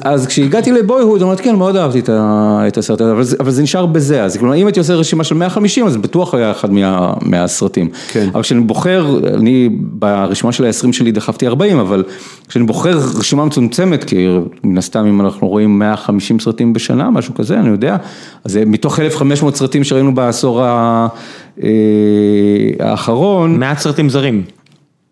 אז 0.03 0.27
כשהגעתי 0.29 0.73
לבויהוד, 0.73 1.23
אמרתי, 1.23 1.43
כן, 1.43 1.57
מאוד 1.57 1.77
אהבתי 1.77 2.01
את 2.11 2.79
הסרט 2.79 3.01
הזה, 3.01 3.37
אבל 3.41 3.51
זה 3.51 3.63
נשאר 3.63 3.87
בזה, 3.87 4.25
אז 4.25 4.37
כלומר, 4.37 4.55
אם 4.55 4.67
הייתי 4.67 4.81
עושה 4.81 4.95
רשימה 4.95 5.25
של 5.25 5.35
150, 5.35 5.87
אז 5.87 5.97
בטוח 5.97 6.35
היה 6.35 6.51
אחד 6.51 6.69
מהסרטים. 7.23 7.89
כן. 8.13 8.29
אבל 8.35 8.43
כשאני 8.43 8.61
בוחר, 8.61 9.19
אני 9.35 9.69
ברשימה 9.73 10.53
של 10.53 10.65
ה-20 10.65 10.93
שלי 10.93 11.13
דחפתי 11.13 11.47
40, 11.47 11.79
אבל 11.79 12.05
כשאני 12.49 12.65
בוחר 12.65 12.99
רשימה 13.19 13.45
מצומצמת, 13.45 14.05
כי 14.05 14.34
מן 14.65 14.79
הסתם 14.79 15.07
אם 15.07 15.21
אנחנו 15.21 15.49
רואים 15.49 15.79
150 15.79 16.39
סרטים 16.39 16.73
בשנה, 16.73 17.11
משהו 17.11 17.35
כזה, 17.35 17.61
אני 17.61 17.69
יודע, 17.69 17.97
אז 18.45 18.59
מתוך 18.67 19.01
1,500 19.01 19.57
סרטים 19.57 19.85
שראינו 19.85 20.15
בעשור 20.15 20.65
אה, 20.65 21.07
האחרון. 22.81 23.59
מעט 23.59 23.79
סרטים 23.79 24.11
זרים. 24.11 24.43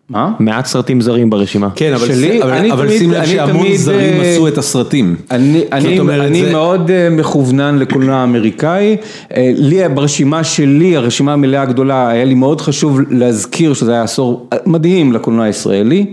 מה? 0.09 0.31
מעט 0.39 0.65
סרטים 0.65 1.01
זרים 1.01 1.29
ברשימה. 1.29 1.69
כן, 1.75 1.93
אבל, 1.93 2.07
שלי, 2.07 2.43
אבל, 2.43 2.51
אני 2.51 2.71
אבל 2.71 2.87
תמיד, 2.87 2.99
שים 2.99 3.11
לב 3.11 3.25
שהמון 3.25 3.75
זרים 3.75 4.21
אה, 4.21 4.31
עשו 4.31 4.47
את 4.47 4.57
הסרטים. 4.57 5.15
אני, 5.31 5.63
אני, 5.71 5.99
אני 5.99 6.43
זה... 6.45 6.51
מאוד 6.51 6.91
אה, 6.91 7.09
מכוונן 7.09 7.77
לקולנוע 7.79 8.23
אמריקאי, 8.23 8.97
לי 9.37 9.89
ברשימה 9.89 10.43
שלי, 10.43 10.95
הרשימה 10.95 11.33
המלאה 11.33 11.61
הגדולה, 11.61 12.09
היה 12.09 12.25
לי 12.25 12.33
מאוד 12.33 12.61
חשוב 12.61 12.99
להזכיר 13.09 13.73
שזה 13.73 13.91
היה 13.91 14.03
עשור 14.03 14.49
מדהים 14.65 15.13
לקולנוע 15.13 15.45
הישראלי. 15.45 16.05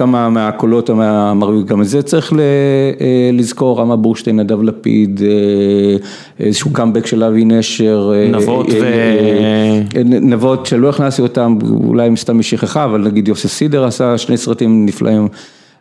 כמה 0.00 0.30
מהקולות 0.30 0.90
המרוויגים, 0.90 1.66
גם 1.66 1.82
את 1.82 1.86
זה 1.86 2.02
צריך 2.02 2.32
אה, 2.32 2.38
לזכור, 3.32 3.80
רמה 3.80 3.96
בורשטיין, 3.96 4.40
נדב 4.40 4.62
לפיד, 4.62 5.20
אה, 5.24 5.96
איזשהו 6.46 6.72
קאמבק 6.72 7.06
של 7.06 7.24
אבי 7.24 7.44
נשר. 7.44 8.12
אה, 8.14 8.28
נבות 8.30 8.66
ו... 8.80 8.84
נבות 10.04 10.66
שלא 10.66 10.88
הכנסתי 10.88 11.22
אותם, 11.22 11.58
אולי 11.84 12.16
סתם 12.16 12.38
משכחה, 12.38 12.84
אבל 12.84 13.00
נגיד 13.00 13.28
יוסף 13.28 13.48
סידר 13.48 13.84
עשה 13.84 14.18
שני 14.18 14.36
סרטים 14.36 14.86
נפלאים. 14.86 15.28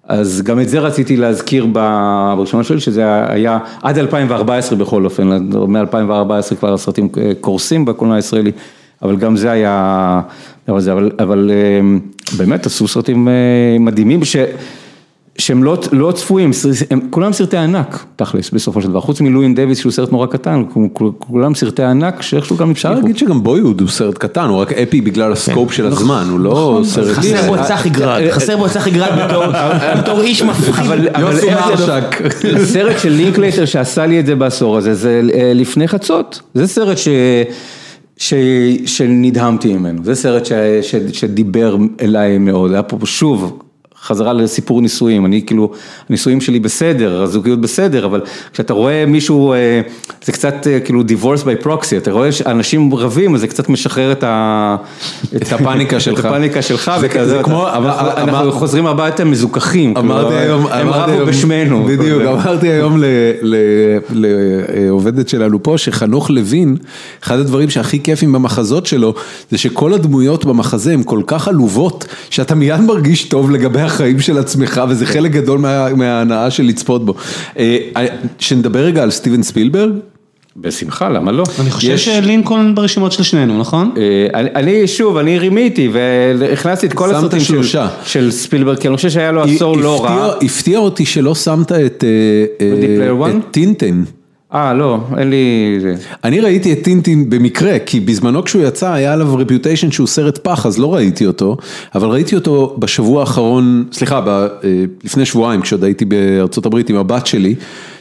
אז 0.08 0.41
גם 0.41 0.60
את 0.60 0.70
זה 0.70 0.80
רציתי 0.80 1.18
להזכיר 1.18 1.66
בראשונה 1.66 2.64
שלי, 2.64 2.80
שזה 2.80 3.32
היה 3.32 3.58
עד 3.84 3.98
2014 3.98 4.80
בכל 4.80 5.06
אופן, 5.06 5.28
מ-2014 5.68 6.56
כבר 6.56 6.74
הסרטים 6.74 7.10
קורסים 7.41 7.86
בקולנוע 7.86 8.16
הישראלי, 8.16 8.52
אבל 9.02 9.16
גם 9.16 9.36
זה 9.36 9.52
היה, 9.52 10.22
אבל, 10.68 11.12
אבל 11.20 11.52
באמת 12.38 12.66
עשו 12.66 12.88
סרטים 12.88 13.28
אה, 13.28 13.34
מדהימים 13.80 14.26
ש... 14.26 14.36
שהם 15.40 15.64
לא, 15.64 15.78
לא 15.92 16.12
צפויים, 16.12 16.52
הם 16.92 17.02
כולם 17.10 17.34
סרטי 17.34 17.58
ענק, 17.58 18.06
תכלס, 18.16 18.50
בסופו 18.50 18.82
של 18.82 18.88
דבר, 18.88 19.02
חוץ 19.02 19.22
מלואין 19.22 19.56
דוויס 19.56 19.80
שהוא 19.80 19.92
סרט 19.92 20.12
נורא 20.12 20.28
קטן, 20.28 20.64
כולם 21.20 21.56
סרטי 21.56 21.84
ענק 21.84 22.22
שאיכשהו 22.22 22.58
גם 22.58 22.72
אפשר 22.72 22.94
להגיד 22.94 23.18
שגם 23.18 23.44
בויהוד 23.44 23.82
הוא 23.82 23.90
סרט 23.90 24.18
קטן, 24.18 24.46
הוא 24.46 24.58
רק 24.58 24.74
אפי 24.74 25.02
בגלל 25.02 25.32
הסקופ 25.32 25.72
של 25.72 25.86
הזמן, 25.86 26.28
הוא 26.30 26.40
לא 26.40 26.52
נכון. 26.52 26.86
סרט... 26.86 27.16
חסר 27.16 27.48
בו 27.48 27.56
את 27.56 27.62
צחי 27.62 27.90
גרד, 27.90 28.30
חסר 28.32 28.58
בו 28.58 28.66
את 28.66 28.72
צחי 28.72 28.92
גרד 28.92 29.30
בתור 30.00 30.22
איש 30.22 30.42
מפחיד. 30.42 30.86
יוסי 31.20 31.48
מרשק. 31.50 32.22
סרט 32.64 33.00
של 33.00 33.10
לינקלייטר 33.10 33.66
שעשה 33.66 34.06
לי 34.06 34.20
את 34.20 34.26
זה 34.26 34.36
בעשור 34.36 34.78
הזה, 34.78 34.94
זה 34.94 35.22
אה, 35.34 35.52
לפני 35.56 35.88
חצות, 35.88 36.42
זה 36.54 36.68
סרט 36.68 36.98
ש... 36.98 37.08
שנדהמתי 38.86 39.74
ממנו, 39.74 40.04
זה 40.04 40.16
סרט 40.16 40.46
ש, 40.46 40.52
ש, 40.82 40.96
שדיבר 40.96 41.78
אליי 42.02 42.38
מאוד, 42.38 42.72
היה 42.72 42.84
פה 42.84 42.98
שוב 43.06 43.64
חזרה 44.04 44.34
לסיפור 44.34 44.82
נישואים, 44.82 45.26
אני 45.26 45.42
כאילו, 45.46 45.72
הנישואים 46.10 46.42
שלי 46.42 46.60
בסדר, 46.60 47.22
הזוגיות 47.22 47.62
בסדר, 47.62 48.06
אבל 48.06 48.22
כשאתה 48.54 48.74
רואה 48.74 49.06
מישהו, 49.06 49.54
אה, 49.54 49.82
זה 50.24 50.32
קצת 50.32 50.68
אה, 50.68 50.80
כאילו 50.80 51.02
divorce 51.02 51.44
by 51.44 51.66
proxy, 51.66 51.98
אתה 51.98 52.12
רואה 52.12 52.32
שאנשים 52.32 52.96
רבים, 52.96 53.36
אז 53.36 53.42
זה 53.42 53.48
קצת 53.48 53.70
משחרר 53.70 54.12
את 54.12 54.24
ה... 54.24 54.76
את 55.36 55.54
הפאניקה 55.54 56.00
שלך. 56.06 56.20
את 56.20 56.26
הפאניקה 56.26 56.62
שלך, 56.62 56.92
וכזה, 57.02 57.38
זה 57.38 57.44
כמו, 57.44 57.68
אנחנו 58.18 58.52
חוזרים 58.52 58.86
הביתה 58.88 59.26
מזוכחים, 59.26 59.94
אמרתי 59.98 60.34
היום, 60.34 60.68
הם 60.68 60.90
רבו 60.90 61.26
בשמנו. 61.26 61.84
בדיוק, 61.84 62.22
אמרתי 62.22 62.68
היום 62.68 63.02
לעובדת 64.10 65.30
שלנו 65.30 65.64
פה, 65.64 65.78
שחנוך 65.78 66.30
לוין, 66.30 66.76
אחד 67.24 67.40
הדברים 67.40 67.70
שהכי 67.70 68.04
כיפים 68.04 68.32
במחזות 68.34 68.86
שלו, 68.86 69.14
זה 69.52 69.58
שכל 69.58 69.94
הדמויות 69.94 70.46
במחזה 70.46 70.94
הן 70.94 71.02
כל 71.06 71.22
כך 71.28 71.48
עלובות, 71.48 72.06
שאתה 72.30 72.56
מיד 72.56 72.82
מרגיש 72.82 73.24
טוב 73.24 73.52
לגבי 73.52 73.89
החיים 73.90 74.20
של 74.20 74.38
עצמך, 74.38 74.82
וזה 74.90 75.06
חלק 75.06 75.32
גדול 75.32 75.60
מההנאה 75.95 76.52
של 76.52 76.64
לצפות 76.64 77.06
בו. 77.06 77.14
אה, 77.57 77.78
שנדבר 78.40 78.80
רגע 78.80 79.03
על 79.03 79.11
סטיבן 79.11 79.44
ספילברג. 79.44 79.91
בשמחה, 80.57 81.10
למה 81.10 81.32
לא? 81.32 81.44
אני 81.60 81.72
חושב 81.72 81.98
שלינקולן 81.98 82.76
ברשימות 82.76 83.11
של 83.11 83.24
שנינו, 83.24 83.60
נכון? 83.60 83.91
אה, 83.98 84.40
אני, 84.56 84.88
שוב, 84.88 85.18
אני 85.18 85.40
רימיתי 85.40 85.90
והכנסתי 85.94 86.88
את 86.88 86.94
כל 86.94 87.16
הסרטים 87.16 87.64
של 88.06 88.32
ספילברג, 88.32 88.78
כי 88.78 88.88
אני 88.88 88.95
חושב 88.95 89.10
שהיה 89.10 89.32
לו 89.32 89.44
עשור 89.44 89.78
לא 89.78 90.03
רע. 90.03 90.34
הפתיע 90.41 90.80
אותי 90.80 91.06
שלא 91.06 91.36
שמת 91.36 91.72
את 91.72 92.03
אה, 92.61 93.32
טינטן. 93.52 94.03
אה, 94.54 94.74
לא, 94.74 94.98
אין 95.18 95.30
לי... 95.30 95.78
אני 96.24 96.40
ראיתי 96.40 96.74
את 96.74 96.84
טינטין 96.84 97.30
במקרה, 97.30 97.80
כי 97.86 98.00
בזמנו 98.00 98.44
כשהוא 98.44 98.64
יצא 98.64 98.92
היה 98.92 99.14
עליו 99.14 99.36
רפיוטיישן 99.36 99.92
שהוא 99.92 100.08
סרט 100.08 100.38
פח, 100.38 100.66
אז 100.66 100.80
לא 100.80 100.94
ראיתי 100.94 101.26
אותו, 101.26 101.58
אבל 101.96 102.08
ראיתי 102.08 102.36
אותו 102.36 102.76
בשבוע 102.80 103.20
האחרון, 103.22 103.86
סליחה, 103.92 104.22
ב, 104.22 104.28
אה, 104.28 104.48
לפני 105.04 105.26
שבועיים 105.26 105.62
כשעוד 105.62 105.84
הייתי 105.84 106.06
בארצות 106.06 106.66
הברית 106.66 106.90
עם 106.90 106.96
הבת 106.96 107.28
שלי. 107.28 107.56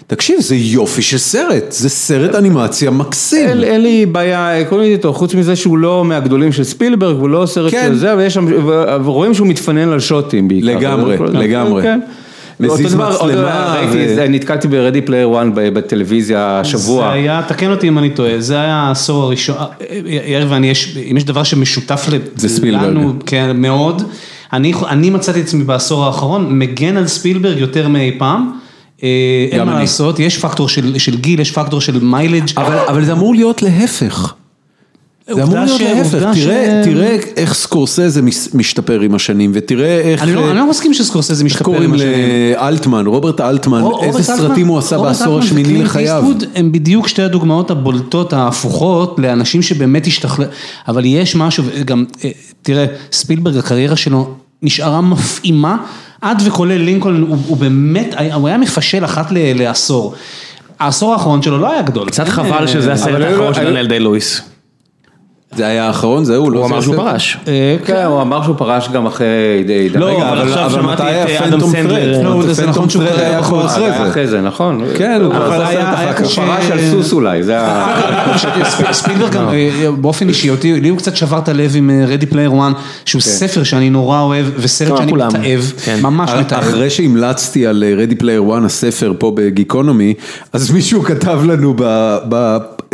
תקשיב, 0.07 0.41
זה 0.41 0.57
יופי 0.57 1.03
של 1.03 1.19
סרט, 1.19 1.65
זה 1.69 1.89
סרט 1.89 2.35
אנימציה 2.35 2.91
מקסים. 2.91 3.49
אין, 3.49 3.65
אין 3.65 3.83
לי 3.83 4.07
בעיה 4.07 4.59
עקרונית 4.59 4.93
איתו, 4.93 5.13
חוץ 5.13 5.35
מזה 5.35 5.57
שהוא 5.57 5.79
לא 5.79 6.05
מהגדולים 6.05 6.53
של 6.53 6.65
ספילברג, 6.65 7.17
הוא 7.17 7.29
לא 7.29 7.47
סרט 7.47 7.71
כן. 7.71 7.87
של 7.89 7.95
זה, 7.99 8.17
ויש 8.17 8.35
שם, 8.35 8.47
ורואים 9.05 9.35
שהוא 9.35 9.47
מתפנן 9.47 9.89
על 9.89 10.01
שוטים 10.01 10.49
בעיקר. 10.49 10.67
לגמרי, 10.67 11.17
לגמרי. 11.33 11.83
כן. 11.83 12.01
מזיז 12.61 12.95
מצלמה. 12.95 13.75
ראיתי, 13.79 14.29
נתקלתי 14.29 14.69
ב-Ready 14.69 15.09
Player 15.09 15.35
One 15.35 15.51
בטלוויזיה 15.55 16.61
השבוע. 16.61 17.07
זה 17.07 17.13
היה, 17.13 17.43
תקן 17.49 17.71
אותי 17.71 17.89
אם 17.89 17.99
אני 17.99 18.11
טועה, 18.11 18.41
זה 18.41 18.55
היה 18.55 18.75
העשור 18.75 19.23
הראשון, 19.23 19.57
יאיר 20.07 20.47
ואני, 20.51 20.73
אם 21.11 21.17
יש 21.17 21.25
דבר 21.25 21.43
שמשותף 21.43 22.07
לנו, 22.63 23.13
כן, 23.27 23.57
מאוד, 23.57 24.03
אני 24.53 25.11
מצאתי 25.11 25.41
את 25.41 25.45
עצמי 25.45 25.65
בעשור 25.65 26.05
האחרון, 26.05 26.59
מגן 26.59 26.97
על 26.97 27.07
ספילברג 27.07 27.59
יותר 27.59 27.89
מאי 27.89 28.17
פעם. 28.19 28.53
אה, 29.03 29.09
אין 29.51 29.65
מה 29.65 29.81
לעשות, 29.81 30.19
יש 30.19 30.39
פקטור 30.39 30.69
של 30.69 31.17
גיל, 31.21 31.41
יש 31.41 31.51
פקטור 31.51 31.81
של 31.81 32.05
מיילג'. 32.05 32.51
אבל 32.89 33.05
זה 33.05 33.13
אמור 33.13 33.35
להיות 33.35 33.63
להפך. 33.63 34.35
זה 35.35 35.43
אמור 35.43 35.59
להיות 35.59 35.81
להפך, 35.81 36.25
תראה 36.85 37.17
איך 37.37 37.55
סקורסזה 37.55 38.21
משתפר 38.55 39.01
עם 39.01 39.15
השנים 39.15 39.51
ותראה 39.55 40.01
איך... 40.01 40.23
אני 40.23 40.35
לא, 40.35 40.55
לא 40.55 40.71
מסכים 40.71 40.95
שסקורסזה 40.95 41.45
משתפר 41.45 41.71
עם 41.71 41.95
השנים. 41.95 42.11
איך 42.11 42.21
קוראים 42.21 42.55
לאלטמן, 42.61 43.07
רוברט 43.07 43.41
אלטמן, 43.41 43.83
איזה 44.03 44.23
סרטים 44.23 44.67
הוא 44.67 44.79
עשה 44.79 44.99
בעשור 44.99 45.39
השמיני 45.39 45.83
לחייו. 45.83 46.23
רוברט 46.23 46.43
אלטמן 46.43 46.61
הם 46.61 46.73
בדיוק 46.73 47.09
שתי 47.09 47.23
הדוגמאות 47.23 47.71
הבולטות 47.71 48.33
ההפוכות 48.33 49.19
לאנשים 49.19 49.63
שבאמת 49.63 50.07
השתכלו, 50.07 50.45
אבל 50.89 51.05
יש 51.05 51.37
משהו, 51.37 51.65
גם, 51.85 52.05
אה, 52.25 52.31
תראה, 52.63 52.87
ספילברג 53.13 53.57
הקריירה 53.57 53.97
שלו 53.97 54.35
נשארה 54.63 55.01
מפעימה, 55.01 55.77
עד 56.21 56.43
וכולל 56.47 56.77
לינקולן, 56.77 57.23
הוא 57.23 57.57
באמת, 57.57 58.15
הוא 58.35 58.49
היה 58.49 58.59
מפשל 58.59 59.05
אחת 59.05 59.27
לעשור. 59.33 60.15
העשור 60.81 61.13
האחרון 61.13 61.43
שלו 61.43 61.59
לא 61.59 61.73
היה 61.73 61.83
גדול. 61.83 62.09
קצת 62.09 62.29
חבל 62.29 62.67
שזה 62.67 62.93
הסרט 62.93 63.21
האחרון 63.21 63.55
של 63.55 63.65
דניאל 63.65 63.87
דיי 63.87 64.01
לואיס. 64.01 64.43
זה 65.57 65.67
היה 65.67 65.87
האחרון, 65.87 66.25
זהו, 66.25 66.51
לא 66.51 66.59
הוא 66.59 66.67
אמר 66.67 66.81
שהוא 66.81 66.97
פרש. 66.97 67.39
אה, 67.49 67.77
כן, 67.85 68.05
הוא 68.05 68.23
אמר 68.23 68.43
שהוא 68.43 68.57
פרש 68.57 68.89
גם 68.89 69.07
אחרי 69.07 69.65
די... 69.67 69.89
לא, 69.89 70.29
אבל 70.29 70.49
עכשיו 70.49 70.71
שמעתי 70.71 71.03
את 71.03 71.43
אדם 71.43 71.61
סנדלר. 71.61 72.23
לא, 72.23 72.53
זה 72.53 72.67
נכון 72.67 72.91
שהוא 72.91 73.03
היה 73.03 73.43
כבר 73.43 73.67
אחרי 73.67 73.91
זה. 73.91 74.09
אחרי 74.09 74.27
זה, 74.27 74.41
נכון. 74.41 74.85
כן, 74.97 75.21
הוא 75.25 75.33
פרש 75.33 76.71
על 76.71 76.79
סוס 76.91 77.13
אולי, 77.13 77.43
זה 77.43 77.61
ה... 77.61 78.39
ספילברג 78.93 79.33
גם 79.33 79.49
אה, 79.49 79.91
באופן 80.01 80.29
אישי, 80.29 80.51
אותי, 80.51 80.81
לי 80.81 80.89
הוא 80.89 80.99
קצת 80.99 81.17
שבר 81.17 81.39
את 81.39 81.49
הלב 81.49 81.73
עם 81.77 81.91
אה, 81.91 82.05
Ready 82.07 82.33
Player 82.33 82.53
One, 82.53 82.79
שהוא 83.05 83.23
כן. 83.23 83.29
ספר 83.29 83.63
שאני 83.63 83.91
נורא 83.91 84.21
אוהב, 84.21 84.47
וסרט 84.57 84.99
שאני 84.99 85.13
מתעב, 85.13 85.73
כן. 85.85 85.99
ממש 86.03 86.31
מתעב. 86.41 86.59
אחרי 86.59 86.91
שהמלצתי 86.91 87.67
על 87.67 87.85
Ready 87.99 88.23
Player 88.23 88.51
One, 88.51 88.65
הספר 88.65 89.13
פה 89.19 89.33
בגיקונומי, 89.35 90.15
אז 90.53 90.71
מישהו 90.71 91.03
כתב 91.03 91.41
לנו 91.45 91.75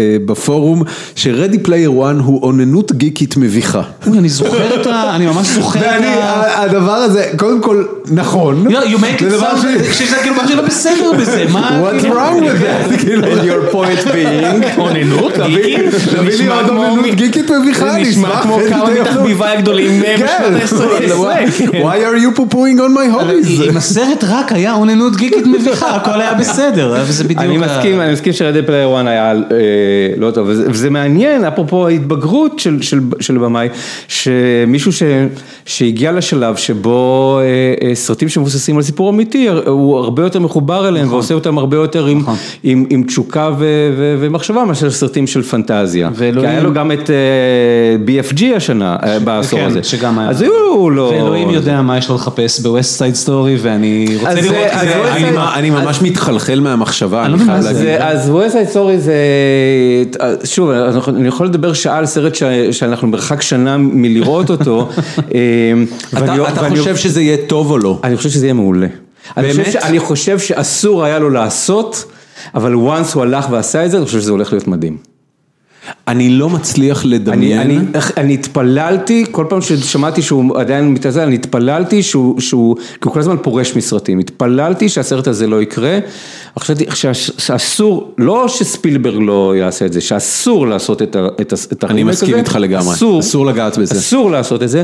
בפורום, 0.01 0.83
ש-Ready 1.17 1.67
Player 1.67 2.01
One 2.01 2.23
הוא 2.23 2.44
אוננות 2.45 2.93
גיקית 2.93 3.37
מביכה. 3.37 3.83
אני 4.07 4.29
זוכר 4.29 4.81
את 4.81 4.87
ה... 4.87 5.13
אני 5.17 5.27
ממש 5.27 5.47
זוכר 5.47 5.81
את 5.81 5.85
ה... 5.85 5.89
ואני, 5.89 6.07
הדבר 6.55 6.93
הזה, 6.93 7.31
קודם 7.37 7.61
כל, 7.61 7.85
נכון. 8.11 8.67
You 8.67 8.99
make 8.99 9.21
it 9.21 9.41
sound, 9.41 9.93
שזה 9.93 10.17
כאילו 10.23 10.37
משהו 10.45 10.57
לא 10.57 10.63
בסדר 10.63 11.13
בזה, 11.21 11.45
מה? 11.53 11.81
What's 11.83 12.03
wrong 12.03 12.43
with 12.45 12.61
that? 12.65 13.05
And 13.25 13.45
your 13.51 13.73
point 13.73 14.05
being, 14.05 14.79
אוננות 14.81 15.33
גיקית? 15.47 15.95
תביא 16.17 16.39
לי 16.39 16.49
עוד 16.49 16.69
אוננות 16.69 17.15
גיקית 17.15 17.51
מביכה, 17.51 17.93
זה 17.93 17.99
נשמע 17.99 18.43
כמו 18.43 18.59
כמה 18.69 18.91
מתחביבי 19.01 19.45
הגדולים 19.45 20.03
בשנות 20.03 21.33
ה-20. 21.33 21.71
Why 21.73 21.97
are 21.97 22.19
you 22.25 22.39
pooing 22.39 22.79
on 22.79 22.93
my 22.97 23.17
hobbies? 23.17 23.71
אם 23.71 23.77
הסרט 23.77 24.25
רק 24.29 24.53
היה 24.53 24.75
אוננות 24.75 25.17
גיקית 25.17 25.47
מביכה, 25.47 25.97
הכל 25.97 26.21
היה 26.21 26.35
בסדר, 26.35 26.95
וזה 27.07 27.25
בדיוק... 27.25 27.41
אני 27.41 27.59
מסכים, 27.59 28.01
אני 28.01 28.13
מסכים 28.13 28.33
שרדי 28.33 28.63
פלייר 28.63 28.97
1 28.97 29.07
היה 29.07 29.33
לא 30.17 30.31
טוב, 30.31 30.49
וזה 30.49 30.91
מעניין, 30.91 31.45
אפרופו 31.45 31.87
ההתבגרות 31.87 32.34
של... 32.57 32.83
של, 32.83 33.01
של 33.21 33.39
במאי, 33.39 33.69
שמישהו 34.09 34.93
ש, 34.93 35.03
שהגיע 35.67 36.13
לשלב 36.13 36.57
שבו 36.57 37.41
אה, 37.41 37.89
אה, 37.89 37.95
סרטים 37.95 38.29
שמבוססים 38.29 38.77
על 38.77 38.83
סיפור 38.83 39.11
אמיתי, 39.11 39.49
הוא 39.67 39.97
הרבה 39.99 40.23
יותר 40.23 40.41
מחובר 40.41 40.89
אליהם 40.89 41.07
נכון. 41.07 41.19
ועושה 41.19 41.35
אותם 41.35 41.59
הרבה 41.59 41.77
יותר 41.77 42.07
עם, 42.07 42.19
נכון. 42.19 42.37
עם, 42.63 42.87
עם 42.91 43.03
תשוקה 43.03 43.51
ו, 43.59 43.65
ו, 43.97 44.17
ומחשבה 44.21 44.65
מאשר 44.65 44.91
סרטים 44.91 45.27
של 45.27 45.43
פנטזיה. 45.43 46.11
ואלוהים... 46.15 46.49
כי 46.49 46.55
היה 46.55 46.63
לו 46.63 46.73
גם 46.73 46.93
את 46.93 47.11
uh, 47.11 48.09
BFG 48.09 48.45
השנה, 48.57 48.97
uh, 49.01 49.07
בעשור 49.25 49.59
כן, 49.59 49.67
הזה. 49.67 49.83
שגם 49.83 50.19
היה. 50.19 50.29
אז 50.31 50.43
הוא 50.43 50.93
לא... 50.93 51.13
ואלוהים 51.15 51.51
יודע 51.51 51.83
מה 51.83 51.99
יש 51.99 52.09
לו 52.09 52.15
לחפש 52.15 52.61
בווסט 52.61 52.99
סייד 52.99 53.15
סטורי 53.15 53.57
ואני 53.63 54.07
רוצה 54.21 54.35
לראות 54.35 54.57
את 54.73 54.81
זה. 55.21 55.41
אני 55.55 55.71
ממש 55.71 56.03
מתחלחל 56.03 56.61
מהמחשבה, 56.61 57.27
אני 57.27 57.39
חייב 57.39 57.65
להגיד. 57.65 57.89
אז 57.99 58.31
ווסט 58.31 58.53
סייד 58.53 58.69
סטורי 58.69 58.99
זה, 58.99 59.15
שוב, 60.45 60.71
אני 61.09 61.29
יכול 61.29 61.47
לדבר 61.47 61.73
שעה 61.73 61.99
על 61.99 62.07
סרט 62.07 62.24
שאנחנו 62.71 63.09
מרחק 63.09 63.43
שנה 63.43 63.77
מלראות 63.77 64.51
אותו. 64.51 64.89
אמ, 65.19 65.87
אתה 66.19 66.69
חושב 66.71 66.97
שזה 66.97 67.23
יהיה 67.23 67.37
טוב 67.47 67.71
או 67.71 67.79
לא? 67.79 68.01
אני 68.05 68.17
חושב 68.17 68.31
שזה 68.31 68.47
יהיה 68.47 68.55
מעולה. 68.55 68.87
באמת? 69.37 69.77
אני 69.77 69.99
חושב 69.99 70.39
שאסור 70.39 71.05
היה 71.05 71.19
לו 71.19 71.31
לעשות, 71.31 72.05
אבל 72.55 72.75
once 72.75 73.15
הוא 73.15 73.23
הלך 73.23 73.47
ועשה 73.51 73.85
את 73.85 73.91
זה, 73.91 73.97
אני 73.97 74.07
חושב 74.07 74.21
שזה 74.21 74.31
הולך 74.31 74.53
להיות 74.53 74.69
מדהים. 74.69 75.14
אני 76.09 76.31
לא 76.31 76.51
מצליח 76.51 77.05
לדמיין. 77.05 77.61
אני, 77.61 77.79
אני, 77.79 77.87
אני 78.17 78.35
התפללתי, 78.35 79.25
כל 79.31 79.47
פעם 79.49 79.61
ששמעתי 79.61 80.23
שהוא 80.23 80.59
עדיין 80.59 80.93
מתעזר, 80.93 81.23
אני 81.23 81.35
התפללתי 81.35 82.03
שהוא, 82.03 82.41
שהוא, 82.41 82.77
כי 82.77 82.99
הוא 83.05 83.13
כל 83.13 83.21
הזמן 83.21 83.37
פורש 83.43 83.77
מסרטים, 83.77 84.19
התפללתי 84.19 84.89
שהסרט 84.89 85.27
הזה 85.27 85.47
לא 85.47 85.63
יקרה, 85.63 85.99
חשבתי 86.59 86.85
שאסור, 87.39 88.15
לא 88.19 88.49
שספילברג 88.49 89.23
לא 89.23 89.55
יעשה 89.57 89.87
את 89.87 89.93
זה, 89.93 90.01
שאסור 90.01 90.67
לעשות 90.67 91.03
את, 91.03 91.17
את, 91.41 91.53
את 91.73 91.85
אני 91.85 92.03
מסכים 92.03 92.37
איתך 92.37 92.57
לגמרי, 92.61 92.95
אסור, 92.95 93.21
אסור 93.21 93.47
לגעת 93.47 93.79
בזה. 93.79 93.95
אסור 93.95 94.31
לעשות 94.31 94.63
את 94.63 94.69
זה, 94.69 94.83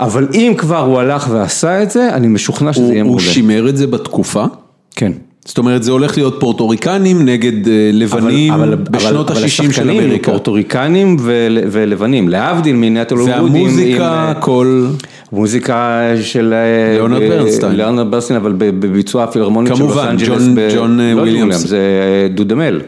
אבל 0.00 0.28
אם 0.34 0.54
כבר 0.58 0.80
הוא 0.80 0.98
הלך 0.98 1.28
ועשה 1.30 1.82
את 1.82 1.90
זה, 1.90 2.14
אני 2.14 2.28
משוכנע 2.28 2.72
שזה 2.72 2.92
יהיה 2.92 3.02
מעולה. 3.02 3.22
הוא 3.22 3.32
שימר 3.32 3.68
את 3.68 3.76
זה 3.76 3.86
בתקופה? 3.86 4.44
כן. 4.96 5.12
זאת 5.44 5.58
אומרת 5.58 5.82
זה 5.82 5.92
הולך 5.92 6.16
להיות 6.16 6.36
פורטוריקנים 6.40 7.24
נגד 7.24 7.68
אה, 7.68 7.90
לבנים 7.92 8.52
אבל, 8.52 8.72
אבל, 8.72 8.82
בשנות 8.90 9.30
ה-60 9.30 9.72
של 9.72 9.90
אמריקה. 9.90 10.30
פורטוריקנים 10.30 11.16
ולבנים, 11.70 12.28
להבדיל 12.28 12.76
מעניינת 12.76 13.10
הולוודים. 13.10 13.54
והמוזיקה, 13.54 14.32
כל... 14.40 14.86
מוזיקה 15.32 16.00
של... 16.22 16.54
אה, 16.54 16.94
ליאונרד 16.94 17.22
ברנסטיין. 17.28 17.72
ליאונרד 17.76 18.10
ברנסטיין, 18.10 18.40
אבל 18.40 18.52
בביצוע 18.58 19.24
הפילהרמונית 19.24 19.76
של 19.76 19.82
לוס 19.82 19.96
אנג'לס. 19.98 20.28
כמובן, 20.28 20.68
ג'ון 20.74 21.00
לא 21.00 21.20
וויליאמס. 21.20 21.66
זה 21.66 21.78
דודמל. 22.34 22.80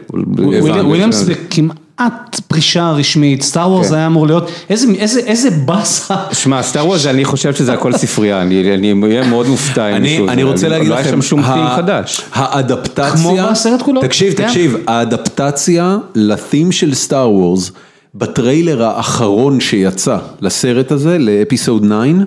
וויליאמס 0.83 1.15
זה 1.15 1.33
כמעט... 1.49 1.86
כמעט 1.97 2.39
פרישה 2.47 2.91
רשמית, 2.91 3.41
סטאר 3.41 3.71
וורס 3.71 3.89
כן. 3.89 3.95
היה 3.95 4.07
אמור 4.07 4.27
להיות, 4.27 4.51
איזה, 4.69 4.87
איזה, 4.97 5.19
איזה 5.19 5.49
באסה. 5.51 6.15
שמע, 6.31 6.63
סטאר 6.63 6.85
וורס, 6.85 7.05
אני 7.05 7.25
חושב 7.25 7.53
שזה 7.53 7.73
הכל 7.73 7.93
ספרייה, 7.93 8.41
אני 8.41 8.93
אהיה 9.03 9.29
מאוד 9.29 9.47
מופתע 9.47 9.85
אם 9.85 10.01
מישהו. 10.01 10.29
אני 10.29 10.43
רוצה 10.43 10.67
להגיד 10.67 10.87
לכם, 10.87 10.99
לא 10.99 11.03
היה 11.03 11.11
שם 11.11 11.21
שום 11.21 11.43
פיל 11.43 11.75
חדש. 11.75 12.21
האדפטציה, 12.33 13.11
כמו 13.11 13.37
בסרט 13.51 13.81
כולו. 13.81 14.01
תקשיב, 14.01 14.33
כן. 14.33 14.47
תקשיב, 14.47 14.75
האדפטציה 14.87 15.97
ל 16.15 16.24
theme 16.24 16.71
של 16.71 16.93
סטאר 16.93 17.31
וורס, 17.31 17.71
בטריילר 18.15 18.83
האחרון 18.83 19.59
שיצא 19.59 20.17
לסרט 20.41 20.91
הזה, 20.91 21.17
לאפיסוד 21.17 21.85
9, 21.85 22.23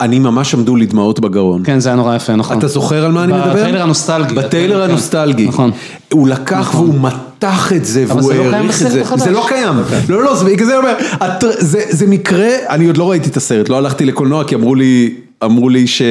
אני 0.00 0.18
ממש 0.18 0.54
עמדו 0.54 0.76
לי 0.76 0.86
דמעות 0.86 1.20
בגרון. 1.20 1.62
כן, 1.64 1.80
זה 1.80 1.88
היה 1.88 1.96
נורא 1.96 2.16
יפה, 2.16 2.36
נכון. 2.36 2.58
אתה 2.58 2.68
זוכר 2.68 3.04
על 3.04 3.12
מה 3.12 3.24
אני 3.24 3.32
מדבר? 3.32 3.50
בטריילר 3.50 3.82
הנוסטלגי. 3.82 4.34
בטריילר 4.34 4.84
כן. 4.84 4.90
הנוסטלגי. 4.90 5.46
נכון. 5.48 5.70
הוא 6.12 6.28
לקח 6.28 6.70
והוא 6.74 6.94
מתח 7.40 7.72
את 7.76 7.84
זה, 7.84 8.04
והוא 8.08 8.32
לא 8.32 8.44
העריך 8.44 8.82
את 8.82 8.90
זה. 8.90 9.02
זה 9.16 9.30
לא 9.30 9.44
קיים. 9.48 9.74
לא, 10.08 10.22
לא, 10.22 10.34
אומר, 10.76 10.94
זה 11.90 12.06
מקרה, 12.06 12.48
אני 12.68 12.86
עוד 12.86 12.96
לא 12.96 13.10
ראיתי 13.10 13.28
את 13.28 13.36
הסרט, 13.36 13.68
לא 13.68 13.76
הלכתי 13.76 14.04
לקולנוע 14.04 14.44
כי 14.44 14.54
אמרו 14.54 14.74
לי... 14.74 15.14
אמרו 15.44 15.68
לי 15.68 15.86
ש... 15.86 16.02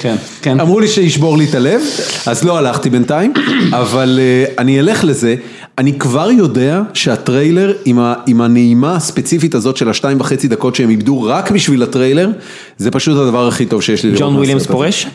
כן, 0.00 0.16
כן. 0.42 0.60
אמרו 0.60 0.80
לי 0.80 0.88
שישבור 0.88 1.38
לי 1.38 1.44
את 1.44 1.54
הלב, 1.54 1.80
אז 2.26 2.44
לא 2.44 2.58
הלכתי 2.58 2.90
בינתיים, 2.90 3.32
אבל 3.72 4.18
uh, 4.18 4.60
אני 4.60 4.80
אלך 4.80 5.04
לזה. 5.04 5.34
אני 5.78 5.98
כבר 5.98 6.30
יודע 6.30 6.82
שהטריילר 6.94 7.72
עם, 7.84 7.98
ה, 7.98 8.14
עם 8.26 8.40
הנעימה 8.40 8.96
הספציפית 8.96 9.54
הזאת 9.54 9.76
של 9.76 9.88
השתיים 9.88 10.20
וחצי 10.20 10.48
דקות 10.48 10.74
שהם 10.74 10.90
איבדו 10.90 11.22
רק 11.22 11.50
בשביל 11.50 11.82
הטריילר, 11.82 12.30
זה 12.78 12.90
פשוט 12.90 13.18
הדבר 13.18 13.48
הכי 13.48 13.66
טוב 13.66 13.82
שיש 13.82 14.04
לי 14.04 14.10
לראות. 14.10 14.22
ג'ון 14.22 14.36
וויליאמס 14.36 14.66
פורש? 14.66 15.06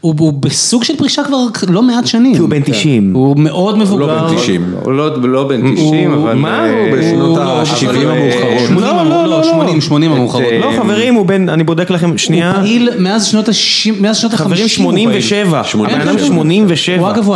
הוא, 0.00 0.14
הוא 0.18 0.32
בסוג 0.32 0.84
של 0.84 0.96
פרישה 0.96 1.24
כבר 1.24 1.36
לא 1.68 1.82
מעט 1.82 2.06
שנים. 2.06 2.34
כי 2.34 2.40
הוא 2.40 2.48
בן 2.48 2.62
90. 2.62 3.02
כן. 3.02 3.14
הוא 3.14 3.36
מאוד 3.36 3.78
מבוגר. 3.78 4.20
הוא 4.20 4.22
לא 4.22 4.30
בן 4.30 4.36
90. 4.36 4.74
הוא 4.82 4.92
לא, 4.92 5.22
לא 5.22 5.48
בן 5.48 5.74
90, 5.74 6.12
אבל... 6.12 6.34
מה? 6.34 6.70
הוא 6.70 6.98
בשנות 6.98 7.38
ה-70 7.38 7.86
המאוחרות. 7.88 8.70
לא, 8.70 9.04
לא, 9.04 9.26
לא, 9.26 9.44
80, 9.44 9.80
80 9.80 10.12
המאוחרות. 10.12 10.44
לא 10.60 10.72
חברים, 10.82 11.14
הוא 11.14 11.26
בן, 11.26 11.48
אני 11.48 11.64
בודק 11.64 11.90
לכם 11.90 12.18
שנייה. 12.18 12.52
הוא 12.52 12.60
פעיל 12.60 12.90
מאז 12.98 13.21
מאז 13.22 13.26
שנות 13.30 13.48
ה-60, 13.48 14.02
מאז 14.02 14.16
שנות 14.16 14.32
ה-50. 14.32 14.38
חברים 14.38 14.68
87, 14.68 15.62
הבן 15.74 16.00
אדם 16.00 16.18
87. 16.18 16.98
הוא 16.98 17.10
אגב, 17.10 17.30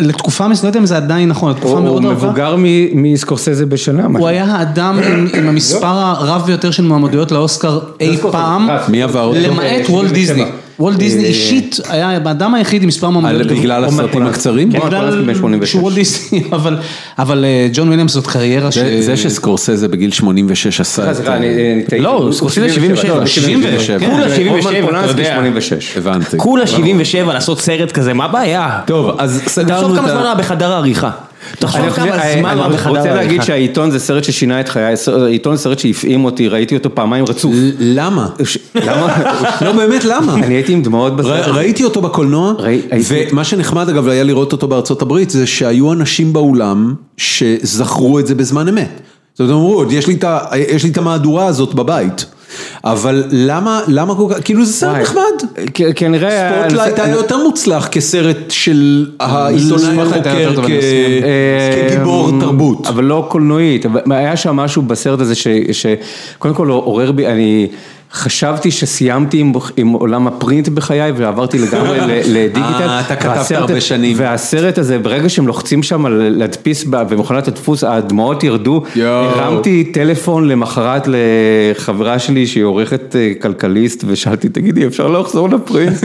לתקופה 0.00 0.48
מסוימת 0.48 0.76
זה 0.84 0.96
עדיין 0.96 1.28
נכון, 1.28 1.50
לתקופה 1.50 1.80
מאוד 1.80 2.04
ארוכה. 2.04 2.20
הוא 2.20 2.28
מבוגר 2.28 2.56
מסקורסזה 2.94 3.66
בשנה. 3.66 4.06
הוא 4.18 4.28
היה 4.28 4.44
האדם 4.44 5.00
עם 5.34 5.48
המספר 5.48 5.86
הרב 5.86 6.42
ביותר 6.46 6.70
של 6.70 6.82
מועמדויות 6.82 7.32
לאוסקר 7.32 7.78
אי 8.00 8.16
פעם. 8.30 8.68
מי 8.88 9.02
עבר 9.02 9.22
אותו? 9.24 9.38
למעט 9.40 9.88
וולט 9.88 10.10
דיסני. 10.10 10.44
וולט 10.78 10.96
דיסני 10.96 11.24
אישית 11.24 11.80
היה 11.88 12.08
האדם 12.08 12.54
היחיד 12.54 12.82
עם 12.82 12.88
מספר 12.88 13.10
מועמדויות. 13.10 13.46
בגלל 13.46 13.84
הסרטים 13.84 14.26
הקצרים? 14.26 14.72
כן, 14.72 14.78
בגלל 14.78 15.24
שהוא 15.64 15.82
וולט 15.82 15.94
דיסני, 15.94 16.42
אבל 17.18 17.44
ג'ון 17.72 17.88
וויליאמס 17.88 18.12
זאת 18.12 18.26
קריירה 18.26 18.72
ש... 18.72 18.78
זה 18.78 19.16
שסקורסזה 19.16 19.88
בגיל 19.88 20.10
86 20.12 20.80
עשה 20.80 21.10
את 21.10 21.16
זה. 21.16 21.22
לא, 21.98 22.28
סקורסזה 22.32 22.72
77. 22.72 23.26
77. 23.26 23.98
כולה 24.06 24.28
77, 24.28 25.00
אתה 25.00 25.10
יודע. 25.10 25.40
הבנתי. 25.96 26.38
כולה 26.38 26.66
77 26.66 27.32
לעשות 27.34 27.60
סרט 27.60 27.92
כזה, 27.92 28.12
מה 28.14 28.24
הבעיה? 28.24 28.80
טוב, 28.86 29.10
אז 29.18 29.42
סגרנו 29.46 29.72
את 29.72 29.82
ה... 29.82 29.82
תחשוב 29.82 29.96
כמה 29.96 30.08
זמן 30.08 30.26
היה 30.26 30.34
בחדר 30.34 30.72
העריכה. 30.72 31.10
תחשוב 31.58 31.90
כמה 31.90 32.06
זמן 32.38 32.58
היה 32.58 32.68
בחדר 32.68 32.68
העריכה. 32.68 32.90
אני 32.90 32.98
רוצה 32.98 33.14
להגיד 33.14 33.42
שהעיתון 33.42 33.90
זה 33.90 33.98
סרט 33.98 34.24
ששינה 34.24 34.60
את 34.60 34.68
חיי, 34.68 34.94
העיתון 35.22 35.56
זה 35.56 35.62
סרט 35.62 35.78
שהפעים 35.78 36.24
אותי, 36.24 36.48
ראיתי 36.48 36.74
אותו 36.74 36.94
פעמיים 36.94 37.24
רצוף. 37.24 37.54
למה? 37.78 38.28
למה? 38.74 39.16
לא 39.66 39.72
באמת 39.72 40.04
למה? 40.04 40.34
אני 40.34 40.54
הייתי 40.54 40.72
עם 40.72 40.82
דמעות 40.82 41.16
בסרט. 41.16 41.48
ראיתי 41.48 41.84
אותו 41.84 42.00
בקולנוע, 42.00 42.52
ומה 43.08 43.44
שנחמד 43.44 43.88
אגב 43.88 44.08
היה 44.08 44.22
לראות 44.22 44.52
אותו 44.52 44.68
בארצות 44.68 45.02
הברית, 45.02 45.30
זה 45.30 45.46
שהיו 45.46 45.92
אנשים 45.92 46.32
באולם 46.32 46.94
שזכרו 47.16 48.18
את 48.18 48.26
זה 48.26 48.34
בזמן 48.34 48.68
אמת. 48.68 49.00
זאת 49.34 49.40
אומרת, 49.40 49.54
אמרו, 49.54 49.84
יש 50.68 50.84
לי 50.84 50.90
את 50.90 50.98
המהדורה 50.98 51.46
הזאת 51.46 51.74
בבית. 51.74 52.26
אבל 52.84 53.24
למה, 53.30 53.80
למה 53.88 54.14
כל 54.14 54.26
כך, 54.30 54.36
כאילו 54.44 54.64
זה 54.64 54.72
סרט 54.72 54.96
נחמד. 54.96 55.22
כנראה... 55.96 56.60
ספוטלייט 56.60 56.98
היה 56.98 57.14
יותר 57.14 57.36
מוצלח 57.42 57.86
כסרט 57.86 58.36
של 58.48 59.06
העיתונאי 59.20 60.02
החוקר 60.02 60.54
כגיבור 61.88 62.30
תרבות. 62.40 62.86
אבל 62.86 63.04
לא 63.04 63.26
קולנועית, 63.28 63.86
היה 64.10 64.36
שם 64.36 64.56
משהו 64.56 64.82
בסרט 64.82 65.20
הזה 65.20 65.34
שקודם 65.72 66.54
כל 66.54 66.68
עורר 66.68 67.12
בי, 67.12 67.26
אני... 67.26 67.68
חשבתי 68.14 68.70
שסיימתי 68.70 69.38
עם, 69.38 69.52
עם 69.76 69.88
עולם 69.88 70.26
הפרינט 70.26 70.68
בחיי 70.68 71.12
ועברתי 71.16 71.58
לגמרי 71.58 71.98
לדיגיטל. 72.34 72.88
אתה 73.06 73.16
כתבת 73.16 73.50
הרבה 73.50 73.80
שנים. 73.80 74.16
והסרט 74.20 74.78
הזה, 74.78 74.98
ברגע 74.98 75.28
שהם 75.28 75.46
לוחצים 75.46 75.82
שם 75.82 76.06
להדפיס 76.08 76.84
במכונת 76.84 77.48
הדפוס, 77.48 77.84
הדמעות 77.84 78.44
ירדו. 78.44 78.82
הרמתי 79.04 79.84
טלפון 79.84 80.48
למחרת 80.48 81.08
לחברה 81.08 82.18
שלי 82.18 82.46
שהיא 82.46 82.64
עורכת 82.64 83.16
כלכליסט 83.42 84.04
ושאלתי, 84.06 84.48
תגידי, 84.48 84.86
אפשר 84.86 85.08
לחזור 85.08 85.48
לפרינט? 85.48 85.96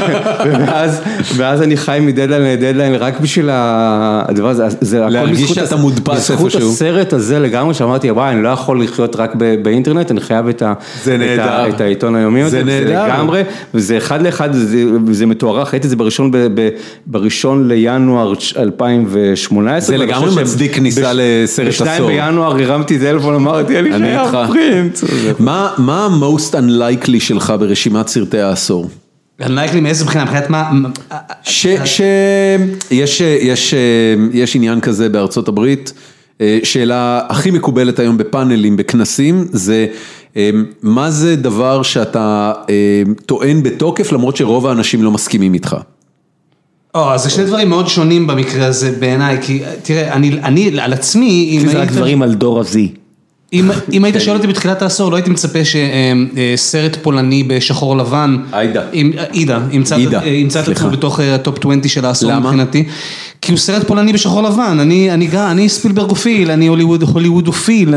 ואז, 0.60 1.00
ואז 1.36 1.62
אני 1.62 1.76
חי 1.76 1.98
מדדליין 2.02 2.42
לדדליין 2.42 2.94
רק 2.94 3.20
בשביל 3.20 3.48
הדבר 3.52 4.48
הזה. 4.48 4.64
זה 4.80 4.98
להרגיש 4.98 5.50
שאתה 5.50 5.76
מודפס 5.76 6.30
איפשהו. 6.30 6.46
בזכות 6.46 6.62
הסרט 6.62 7.12
הזה 7.12 7.38
לגמרי, 7.38 7.74
שאמרתי, 7.74 8.10
וואי, 8.10 8.30
אני 8.32 8.42
לא 8.42 8.48
יכול 8.48 8.82
לחיות 8.82 9.16
רק 9.16 9.34
באינטרנט, 9.62 10.10
אני 10.10 10.20
חייב 10.20 10.48
את 10.48 10.62
ה... 10.62 10.72
זה 11.02 11.16
נהדר. 11.16 11.51
את 11.52 11.80
העיתון 11.80 12.14
היומי 12.14 12.42
הזה, 12.42 12.58
זה 12.58 12.64
נהדר, 12.64 13.04
לגמרי, 13.06 13.42
וזה 13.74 13.96
אחד 13.96 14.22
לאחד, 14.22 14.48
וזה 15.06 15.26
מתוארך, 15.26 15.72
ראיתי 15.72 15.86
את 15.86 15.90
זה 15.90 15.96
בראשון, 15.96 16.30
בראשון 17.06 17.68
לינואר 17.68 18.32
2018. 18.56 19.80
זה 19.80 19.96
לגמרי 19.96 20.42
מצדיק 20.42 20.74
כניסה 20.74 21.12
לסרט 21.14 21.68
עשור. 21.68 21.86
בשתיים 21.86 22.06
בינואר 22.06 22.62
הרמתי 22.62 22.98
טלפון, 22.98 23.34
אמרתי, 23.34 23.78
אני 23.78 24.16
חייב 24.30 24.46
פרינט. 24.46 24.98
מה 25.38 26.06
ה-most 26.08 26.54
unlikely 26.54 27.20
שלך 27.20 27.54
ברשימת 27.60 28.08
סרטי 28.08 28.40
העשור? 28.40 28.90
unlikely 29.42 29.80
מאיזה 29.82 30.04
בחינה, 30.04 30.24
מבחינת 30.24 30.50
מה? 30.50 30.70
שיש 31.42 32.00
עניין 34.54 34.80
כזה 34.80 35.08
בארצות 35.08 35.48
הברית, 35.48 35.92
שאלה 36.62 37.20
הכי 37.28 37.50
מקובלת 37.50 37.98
היום 37.98 38.18
בפאנלים, 38.18 38.76
בכנסים, 38.76 39.44
זה 39.52 39.86
מה 40.82 41.10
זה 41.10 41.36
דבר 41.36 41.82
שאתה 41.82 42.52
טוען 43.26 43.62
בתוקף 43.62 44.12
למרות 44.12 44.36
שרוב 44.36 44.66
האנשים 44.66 45.02
לא 45.02 45.10
מסכימים 45.10 45.54
איתך? 45.54 45.76
או, 46.94 47.18
זה 47.18 47.30
שני 47.30 47.44
דברים 47.44 47.68
מאוד 47.68 47.88
שונים 47.88 48.26
במקרה 48.26 48.66
הזה 48.66 48.96
בעיניי, 49.00 49.38
כי 49.42 49.62
תראה, 49.82 50.14
אני 50.14 50.80
על 50.80 50.92
עצמי, 50.92 51.58
כי 51.60 51.68
זה 51.68 51.82
רק 51.82 51.88
דברים 51.88 52.22
על 52.22 52.34
דור 52.34 52.60
ה-Z. 52.60 53.01
אם 53.92 54.04
היית 54.04 54.16
שואל 54.20 54.36
אותי 54.36 54.46
בתחילת 54.46 54.82
העשור, 54.82 55.10
לא 55.10 55.16
הייתי 55.16 55.30
מצפה 55.30 55.58
שסרט 55.64 56.96
פולני 57.02 57.42
בשחור 57.42 57.96
לבן, 57.96 58.36
עאידה, 58.52 58.82
עידה, 59.32 59.60
ימצא 60.24 60.60
את 60.60 60.68
עצמו 60.68 60.90
בתוך 60.90 61.20
הטופ 61.20 61.58
20 61.58 61.88
של 61.88 62.04
העשור 62.04 62.38
מבחינתי. 62.38 62.84
כי 63.40 63.52
הוא 63.52 63.58
סרט 63.58 63.86
פולני 63.86 64.12
בשחור 64.12 64.42
לבן, 64.42 64.78
אני 65.34 65.68
ספילברגופיל, 65.68 66.50
אני 66.50 66.66
הוליוודופיל, 66.66 67.94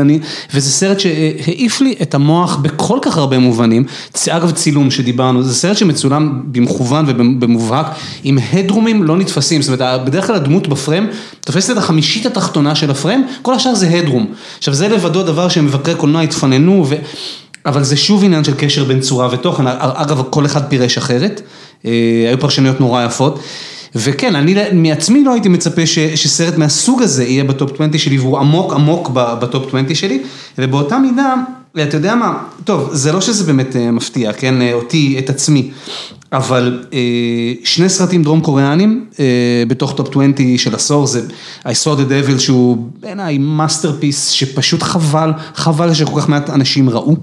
וזה 0.54 0.70
סרט 0.70 1.00
שהעיף 1.00 1.80
לי 1.80 1.94
את 2.02 2.14
המוח 2.14 2.56
בכל 2.56 2.98
כך 3.02 3.16
הרבה 3.16 3.38
מובנים, 3.38 3.84
אגב 4.30 4.50
צילום 4.50 4.90
שדיברנו, 4.90 5.42
זה 5.42 5.54
סרט 5.54 5.76
שמצולם 5.76 6.42
במכוון 6.44 7.04
ובמובהק, 7.08 7.86
עם 8.24 8.38
הדרומים 8.52 9.02
לא 9.02 9.16
נתפסים, 9.16 9.62
זאת 9.62 9.80
אומרת 9.80 10.04
בדרך 10.04 10.26
כלל 10.26 10.36
הדמות 10.36 10.68
בפריים 10.68 11.06
תופסת 11.40 11.70
את 11.70 11.76
החמישית 11.78 12.26
התחתונה 12.26 12.74
של 12.74 12.90
הפריים, 12.90 13.26
כל 13.42 13.54
השאר 13.54 13.74
זה 13.74 13.88
הדרום, 13.88 14.26
עכשיו 14.58 14.74
זה 14.74 14.88
לבדו 14.88 15.22
דבר 15.22 15.45
שמבקרי 15.50 15.94
קולנוע 15.94 16.22
התפננו, 16.22 16.86
אבל 17.66 17.84
זה 17.84 17.96
שוב 17.96 18.24
עניין 18.24 18.44
של 18.44 18.54
קשר 18.58 18.84
בין 18.84 19.00
צורה 19.00 19.28
ותוכן, 19.32 19.64
אגב 19.78 20.22
כל 20.30 20.46
אחד 20.46 20.68
פירש 20.68 20.98
אחרת, 20.98 21.42
היו 21.84 22.40
פרשנויות 22.40 22.80
נורא 22.80 23.04
יפות. 23.04 23.38
וכן, 23.94 24.34
אני 24.34 24.54
מעצמי 24.72 25.24
לא 25.24 25.32
הייתי 25.32 25.48
מצפה 25.48 25.86
ש, 25.86 25.98
שסרט 25.98 26.56
מהסוג 26.56 27.02
הזה 27.02 27.24
יהיה 27.24 27.44
בטופ 27.44 27.72
20 27.74 27.98
שלי, 27.98 28.18
והוא 28.18 28.38
עמוק 28.38 28.72
עמוק 28.72 29.10
בטופ 29.14 29.66
20 29.68 29.94
שלי, 29.94 30.22
ובאותה 30.58 30.98
מידה, 30.98 31.34
אתה 31.82 31.96
יודע 31.96 32.14
מה, 32.14 32.38
טוב, 32.64 32.90
זה 32.92 33.12
לא 33.12 33.20
שזה 33.20 33.44
באמת 33.44 33.76
מפתיע, 33.92 34.32
כן, 34.32 34.72
אותי, 34.72 35.16
את 35.18 35.30
עצמי, 35.30 35.70
אבל 36.32 36.84
שני 37.64 37.88
סרטים 37.88 38.22
דרום 38.22 38.40
קוריאנים 38.40 39.04
בתוך 39.68 39.94
טופ 39.96 40.08
20 40.10 40.34
של 40.56 40.74
עשור, 40.74 41.06
זה 41.06 41.20
I 41.64 41.70
saw 41.84 41.98
the 41.98 42.10
devil 42.10 42.38
שהוא 42.38 42.76
בעיניי 43.00 43.38
masterpiece 43.38 44.30
שפשוט 44.30 44.82
חבל, 44.82 45.30
חבל 45.54 45.94
שכל 45.94 46.20
כך 46.20 46.28
מעט 46.28 46.50
אנשים 46.50 46.90
ראו, 46.90 47.16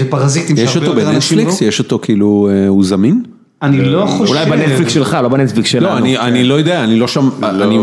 ופרזיטים 0.00 0.56
שהרבה 0.56 0.86
יותר 0.86 1.10
אנשים 1.10 1.38
ראו. 1.38 1.48
יש 1.48 1.54
אותו 1.54 1.54
בנטפליקס? 1.54 1.60
יש 1.60 1.78
אותו 1.78 1.98
כאילו, 2.02 2.48
הוא 2.68 2.84
זמין? 2.84 3.22
אני 3.62 3.84
לא 3.84 4.06
חושב. 4.06 4.32
אולי 4.32 4.50
בנטפליקס 4.50 4.92
שלך, 4.92 5.16
לא 5.22 5.28
בנטפליקס 5.28 5.68
שלנו. 5.68 6.06
לא, 6.06 6.20
אני 6.20 6.44
לא 6.44 6.54
יודע, 6.54 6.84
אני 6.84 6.98
לא 6.98 7.08
שם, 7.08 7.28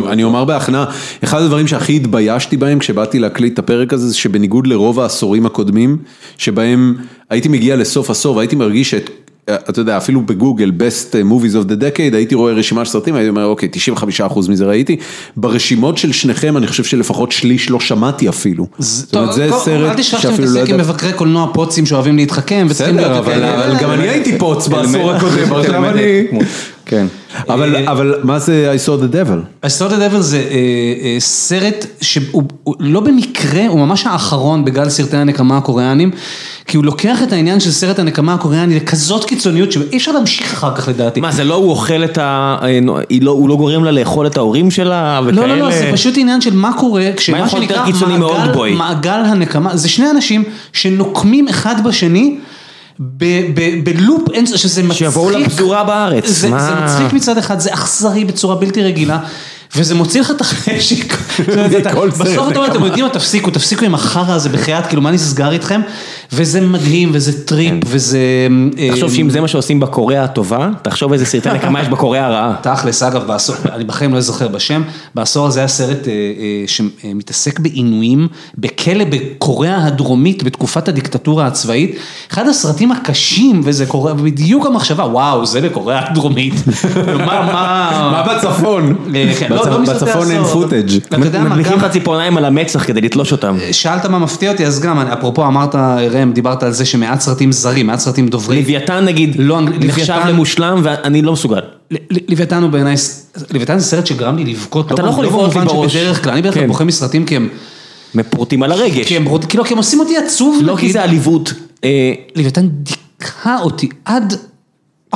אני 0.09 0.23
אומר 0.23 0.45
בהכנעה, 0.45 0.85
אחד 1.23 1.41
הדברים 1.41 1.67
שהכי 1.67 1.95
התביישתי 1.95 2.57
בהם 2.57 2.79
כשבאתי 2.79 3.19
להקליט 3.19 3.53
את 3.53 3.59
הפרק 3.59 3.93
הזה, 3.93 4.07
זה 4.07 4.15
שבניגוד 4.15 4.67
לרוב 4.67 4.99
העשורים 4.99 5.45
הקודמים, 5.45 5.97
שבהם 6.37 6.95
הייתי 7.29 7.47
מגיע 7.47 7.75
לסוף 7.75 8.09
עשור 8.09 8.35
והייתי 8.35 8.55
מרגיש. 8.55 8.95
אתה 9.55 9.81
יודע, 9.81 9.97
אפילו 9.97 10.21
בגוגל, 10.21 10.71
best 10.77 11.13
movies 11.13 11.65
of 11.65 11.69
the 11.69 11.81
decade, 11.81 12.15
הייתי 12.15 12.35
רואה 12.35 12.53
רשימה 12.53 12.85
של 12.85 12.91
סרטים, 12.91 13.15
הייתי 13.15 13.29
אומר, 13.29 13.45
אוקיי, 13.45 13.69
95% 14.27 14.49
מזה 14.49 14.65
ראיתי. 14.65 14.97
ברשימות 15.37 15.97
של 15.97 16.11
שניכם, 16.11 16.57
אני 16.57 16.67
חושב 16.67 16.83
שלפחות 16.83 17.31
שליש 17.31 17.69
לא 17.69 17.79
שמעתי 17.79 18.29
אפילו. 18.29 18.67
זאת 18.77 19.15
אומרת, 19.15 19.33
זה 19.33 19.49
סרט 19.51 19.63
שאפילו 19.63 19.83
לא. 19.83 19.91
אל 19.91 19.97
תשכח 19.97 20.19
שאתה 20.19 20.33
מתעסק 20.33 20.69
עם 20.69 20.77
מבקרי 20.77 21.13
קולנוע 21.13 21.49
פוצים 21.53 21.85
שאוהבים 21.85 22.15
להתחכם. 22.15 22.67
בסדר, 22.69 23.19
אבל 23.19 23.75
גם 23.81 23.91
אני 23.91 24.09
הייתי 24.09 24.37
פוץ 24.37 24.67
בעשור 24.67 25.11
הקודם, 25.11 25.53
עכשיו 25.53 25.89
אני... 25.89 26.23
כן. 26.89 27.07
אבל 27.47 28.15
מה 28.23 28.39
זה 28.39 28.73
I 28.75 28.87
saw 28.87 28.91
the 28.91 29.13
devil? 29.13 29.65
I 29.65 29.69
saw 29.79 29.91
the 29.91 30.13
devil 30.13 30.19
זה 30.19 30.43
סרט 31.19 31.85
שהוא 32.01 32.43
לא 32.79 32.99
במקרה, 32.99 33.67
הוא 33.67 33.79
ממש 33.79 34.05
האחרון 34.05 34.65
בגל 34.65 34.89
סרטי 34.89 35.17
הנקמה 35.17 35.57
הקוריאנים, 35.57 36.11
כי 36.67 36.77
הוא 36.77 36.85
לוקח 36.85 37.23
את 37.23 37.33
העניין 37.33 37.59
של 37.59 37.71
סרט 37.71 37.99
הנקמה 37.99 38.33
הקוריאני 38.33 38.75
לכזאת 38.75 39.25
קיצוניות 39.25 39.71
שאי 39.71 39.97
אפשר 39.97 40.11
להמשיך 40.11 40.53
אחר 40.53 40.75
כך 40.75 40.87
לדעתי. 40.87 41.19
מה 41.19 41.31
זה 41.31 41.43
לא 41.43 41.55
הוא 41.55 41.69
אוכל 41.69 42.03
את 42.03 42.17
ה... 42.17 42.57
הוא 43.25 43.49
לא 43.49 43.55
גורם 43.55 43.83
לה 43.83 43.91
לאכול 43.91 44.27
את 44.27 44.37
ההורים 44.37 44.71
שלה 44.71 45.21
וכאלה? 45.25 45.47
לא, 45.47 45.55
לא, 45.55 45.57
לא, 45.57 45.71
זה 45.71 45.89
פשוט 45.93 46.13
עניין 46.17 46.41
של 46.41 46.53
מה 46.53 46.71
קורה 46.77 47.09
כשמה 47.17 47.49
שנקרא 47.49 47.85
מעגל 48.75 49.21
הנקמה, 49.25 49.77
זה 49.77 49.89
שני 49.89 50.09
אנשים 50.11 50.43
שנוקמים 50.73 51.47
אחד 51.47 51.83
בשני. 51.83 52.37
בלופ, 53.83 54.21
שזה 54.45 54.83
מצחיק, 54.83 54.97
שיבואו 54.97 55.29
לפזורה 55.29 55.83
בארץ, 55.83 56.27
זה 56.27 56.49
מצחיק 56.49 57.13
מצד 57.13 57.37
אחד, 57.37 57.59
זה 57.59 57.73
אכזרי 57.73 58.25
בצורה 58.25 58.55
בלתי 58.55 58.83
רגילה, 58.83 59.19
וזה 59.75 59.95
מוציא 59.95 60.21
לך 60.21 60.31
את 60.31 60.41
החשק, 60.41 61.13
בסוף 62.19 62.51
אתה 62.51 62.59
אומר, 62.59 62.71
אתם 62.71 62.85
יודעים 62.85 63.05
מה, 63.05 63.11
תפסיקו, 63.11 63.51
תפסיקו 63.51 63.85
עם 63.85 63.95
החרא 63.95 64.33
הזה 64.33 64.49
בחייאת, 64.49 64.87
כאילו 64.87 65.01
מה 65.01 65.11
נסגר 65.11 65.51
איתכם, 65.51 65.81
וזה 66.31 66.61
מדהים, 66.61 67.09
וזה 67.13 67.45
טריפ, 67.45 67.71
כן. 67.71 67.79
וזה... 67.85 68.19
תחשוב 68.89 69.13
שאם 69.13 69.29
זה 69.29 69.41
מה 69.41 69.47
שעושים 69.47 69.79
בקוריאה 69.79 70.23
הטובה, 70.23 70.69
תחשוב 70.81 71.13
איזה 71.13 71.25
סרטי 71.25 71.49
נקמה 71.49 71.81
יש 71.81 71.87
בקוריאה 71.87 72.25
הרעה. 72.25 72.55
תכלס, 72.61 73.03
אגב, 73.03 73.27
בעשור, 73.27 73.55
אני 73.73 73.83
בחיים 73.83 74.13
לא 74.13 74.21
זוכר 74.21 74.47
בשם, 74.47 74.81
בעשור 75.15 75.47
הזה 75.47 75.59
היה 75.59 75.67
סרט 75.67 76.07
אה, 76.07 76.13
אה, 76.13 76.63
שמתעסק 76.67 77.59
בעינויים, 77.59 78.27
בכלא 78.57 79.03
בקוריאה 79.09 79.85
הדרומית, 79.85 80.43
בתקופת 80.43 80.87
הדיקטטורה 80.87 81.47
הצבאית, 81.47 81.97
אחד 82.31 82.47
הסרטים 82.47 82.91
הקשים, 82.91 83.61
וזה 83.63 83.85
קורה, 83.85 84.13
בדיוק 84.13 84.65
המחשבה, 84.65 85.03
וואו, 85.03 85.45
זה 85.45 85.61
בקוריאה 85.61 86.09
הדרומית. 86.09 86.53
מה 87.27 88.25
בצפון? 88.35 88.95
כן, 89.39 89.47
לא, 89.49 89.65
לא 89.65 89.93
בצפון 89.93 90.31
אין 90.31 90.43
פוטאג'. 90.43 90.89
מדליקים 91.17 91.77
לך 91.77 91.85
ציפורניים 91.91 92.37
על 92.37 92.45
המצח 92.45 92.87
כדי 92.87 93.01
לתלוש 93.01 93.31
אותם. 93.31 93.57
שאלת 93.71 94.05
מה 94.05 94.19
מפתיע 94.19 94.51
אותי, 94.51 94.65
אז 94.65 94.79
גם, 94.79 94.99
אפרופו 94.99 95.45
אמרת, 95.47 95.75
ראם, 96.19 96.33
דיברת 96.33 96.63
על 96.63 96.71
זה 96.71 96.85
שמעט 96.85 97.21
סרטים 97.21 97.51
זרים, 97.51 97.87
מעט 97.87 97.99
סרטים 97.99 98.27
דוברים. 98.27 98.59
לוויתן 98.59 99.05
נגיד, 99.05 99.35
לא, 99.39 99.61
נחשב 99.61 100.19
למושלם 100.27 100.79
ואני 100.83 101.21
לא 101.21 101.33
מסוגל. 101.33 101.59
לוויתן 102.29 102.63
הוא 102.63 102.69
בעיניי, 102.69 102.95
לוויתן 103.53 103.79
זה 103.79 103.85
סרט 103.85 104.05
שגרם 104.05 104.37
לי 104.37 104.45
לבכות, 104.45 104.91
אתה 104.91 105.01
לא 105.01 105.09
יכול 105.09 105.25
לבכות 105.25 105.55
לי 105.55 105.61
בראש. 105.61 105.97
כלל, 105.97 106.31
אני 106.31 106.41
בדרך 106.41 106.53
כלל 106.53 106.63
כן. 106.63 106.67
בוכה 106.67 106.83
מסרטים 106.83 107.25
כי 107.25 107.35
הם... 107.35 107.49
מפורטים 108.15 108.63
על 108.63 108.71
הרגש. 108.71 109.07
כאילו, 109.47 109.65
כי 109.65 109.73
הם 109.73 109.77
עושים 109.77 109.99
אותי 109.99 110.17
עצוב. 110.17 110.59
לא 110.63 110.75
כי 110.79 110.91
זה 110.91 111.03
עליבות. 111.03 111.53
אה, 111.83 112.13
לוויתן 112.35 112.67
דיכא 112.69 113.57
אותי 113.61 113.89
עד 114.05 114.33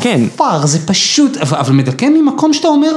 כן. 0.01 0.21
עפר, 0.33 0.65
זה 0.65 0.87
פשוט, 0.87 1.37
אבל 1.37 1.73
מדכא 1.73 2.05
ממקום 2.05 2.53
שאתה 2.53 2.67
אומר... 2.67 2.95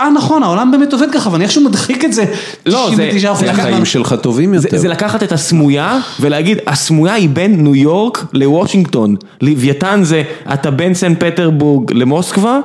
אה 0.00 0.10
נכון, 0.10 0.42
העולם 0.42 0.70
באמת 0.70 0.92
עובד 0.92 1.06
ככה, 1.12 1.32
ואני 1.32 1.44
איכשהו 1.44 1.64
מדחיק 1.64 2.04
את 2.04 2.12
זה. 2.12 2.24
לא, 2.66 2.90
זה 3.34 3.50
החיים 3.50 3.84
שלך 3.84 4.14
טובים 4.22 4.54
יותר. 4.54 4.78
זה 4.78 4.88
לקחת 4.88 5.22
את 5.22 5.32
הסמויה 5.32 5.98
ולהגיד, 6.20 6.58
הסמויה 6.66 7.14
היא 7.14 7.28
בין 7.28 7.62
ניו 7.62 7.74
יורק 7.74 8.24
לוושינגטון. 8.32 9.16
לוויתן 9.40 10.00
זה, 10.02 10.22
אתה 10.52 10.70
בין 10.70 10.94
סן 10.94 11.14
פטרבורג 11.14 11.92
למוסקבה, 11.92 12.58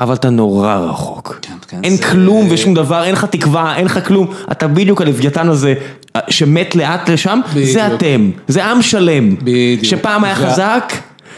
אבל 0.00 0.14
אתה 0.14 0.30
נורא 0.30 0.76
רחוק. 0.76 1.38
כן, 1.42 1.52
כן, 1.68 1.80
אין 1.84 1.96
כלום 1.96 2.46
ושום 2.50 2.74
דבר, 2.74 3.04
אין 3.04 3.12
לך 3.12 3.24
תקווה, 3.24 3.76
אין 3.76 3.84
לך 3.84 4.06
כלום. 4.06 4.26
אתה 4.52 4.68
בדיוק 4.68 5.00
הלוויתן 5.00 5.48
הזה 5.48 5.74
שמת 6.28 6.74
לאט 6.74 7.10
לשם, 7.10 7.40
זה 7.62 7.86
אתם, 7.86 8.30
זה 8.48 8.64
עם 8.64 8.82
שלם. 8.82 9.36
בדיוק. 9.36 9.84
שפעם 9.84 10.24
היה 10.24 10.34
חזק. 10.34 10.92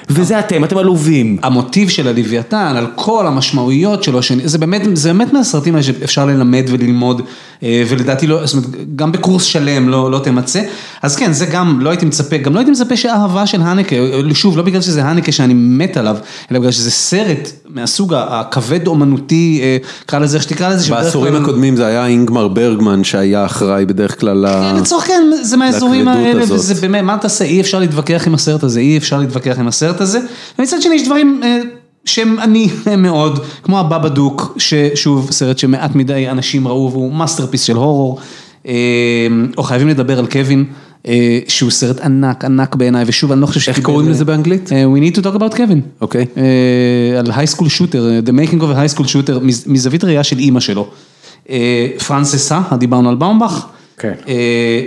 וזה 0.08 0.38
אתם, 0.38 0.64
אתם 0.64 0.78
עלובים. 0.78 1.36
המוטיב 1.42 1.88
של 1.88 2.08
הלוויתן, 2.08 2.74
על 2.76 2.86
כל 2.94 3.26
המשמעויות 3.26 4.02
שלו, 4.02 4.20
זה 4.44 4.58
באמת, 4.58 4.82
זה 4.92 5.08
באמת 5.12 5.32
מהסרטים 5.32 5.74
האלה 5.74 5.82
שאפשר 5.82 6.26
ללמד 6.26 6.64
וללמוד, 6.68 7.22
אה, 7.62 7.82
ולדעתי 7.88 8.26
לא, 8.26 8.46
זאת 8.46 8.54
אומרת, 8.54 8.96
גם 8.96 9.12
בקורס 9.12 9.44
שלם 9.44 9.88
לא, 9.88 10.10
לא 10.10 10.18
תמצא. 10.18 10.62
אז 11.02 11.16
כן, 11.16 11.32
זה 11.32 11.46
גם, 11.46 11.80
לא 11.80 11.90
הייתי 11.90 12.06
מצפה, 12.06 12.36
גם 12.36 12.54
לא 12.54 12.58
הייתי 12.58 12.70
מצפה 12.70 12.96
שאהבה 12.96 13.46
של 13.46 13.62
הנקה, 13.62 13.96
שוב, 14.34 14.56
לא 14.56 14.62
בגלל 14.62 14.80
שזה 14.80 15.04
הנקה 15.04 15.32
שאני 15.32 15.54
מת 15.54 15.96
עליו, 15.96 16.16
אלא 16.50 16.58
בגלל 16.58 16.72
שזה 16.72 16.90
סרט 16.90 17.52
מהסוג 17.68 18.14
הכבד 18.16 18.86
אומנותי, 18.86 19.60
אה, 19.62 19.76
קרא 20.06 20.18
לזה 20.18 20.36
איך 20.36 20.42
שתקרא 20.42 20.68
לזה. 20.68 20.90
בעשורים 20.90 21.36
הקודמים 21.36 21.76
זה 21.76 21.86
היה 21.86 22.06
אינגמר 22.06 22.48
ברגמן 22.48 23.04
שהיה 23.04 23.44
אחראי 23.44 23.86
בדרך 23.86 24.20
כלל 24.20 24.46
כן, 24.46 24.76
לצורך 24.80 25.06
כן, 25.06 25.22
זה 25.42 25.56
מהאזורים 25.56 26.08
האלה, 26.08 26.42
וזה 26.48 26.74
באמת, 26.74 27.04
מה 27.04 27.18
תעשה, 27.18 27.44
אי 27.44 27.60
אפשר 27.60 27.78
להתווכח 27.78 28.26
עם 28.26 28.34
הסרט 28.34 28.62
הזה, 28.62 28.80
אי 28.80 28.96
אפשר 28.96 29.18
להתווכח 29.18 29.58
עם 29.58 29.68
הסרט 29.68 29.91
הזה. 30.00 30.20
ומצד 30.58 30.82
שני 30.82 30.94
יש 30.94 31.04
דברים 31.04 31.40
אה, 31.44 31.60
שהם 32.04 32.38
עני 32.38 32.68
מאוד, 32.98 33.38
כמו 33.62 33.80
ה 33.80 34.08
Babadook, 34.08 34.58
ששוב, 34.58 35.30
סרט 35.30 35.58
שמעט 35.58 35.94
מדי 35.94 36.28
אנשים 36.28 36.68
ראו 36.68 36.90
והוא 36.92 37.12
masterpiece 37.14 37.62
של 37.62 37.76
horror, 37.76 38.20
אה, 38.66 38.72
או 39.56 39.62
חייבים 39.62 39.88
לדבר 39.88 40.18
על 40.18 40.26
קווין. 40.26 40.64
אה, 41.08 41.38
שהוא 41.48 41.70
סרט 41.70 42.00
ענק, 42.00 42.44
ענק 42.44 42.74
בעיניי, 42.74 43.04
ושוב, 43.06 43.32
אני 43.32 43.40
לא 43.40 43.46
חושב 43.46 43.60
ש... 43.60 43.68
איך 43.68 43.80
קוראים 43.80 44.08
לזה 44.08 44.24
באנגלית? 44.24 44.70
We 44.70 45.10
need 45.10 45.18
to 45.18 45.22
talk 45.22 45.36
about 45.38 45.54
Kevin. 45.54 45.80
אוקיי. 46.00 46.26
על 47.18 47.26
הייסקול 47.34 47.68
שוטר, 47.68 48.20
The 48.26 48.30
making 48.30 48.58
of 48.58 48.62
a 48.62 48.94
high 48.94 48.98
school 48.98 49.04
shooter, 49.04 49.44
מזווית 49.66 50.04
ראייה 50.04 50.24
של 50.24 50.38
אימא 50.38 50.60
שלו. 50.60 50.88
פרנססה, 52.06 52.60
דיברנו 52.78 53.08
על 53.08 53.14
באומבך. 53.14 53.66
כן, 54.02 54.12
אה, 54.28 54.82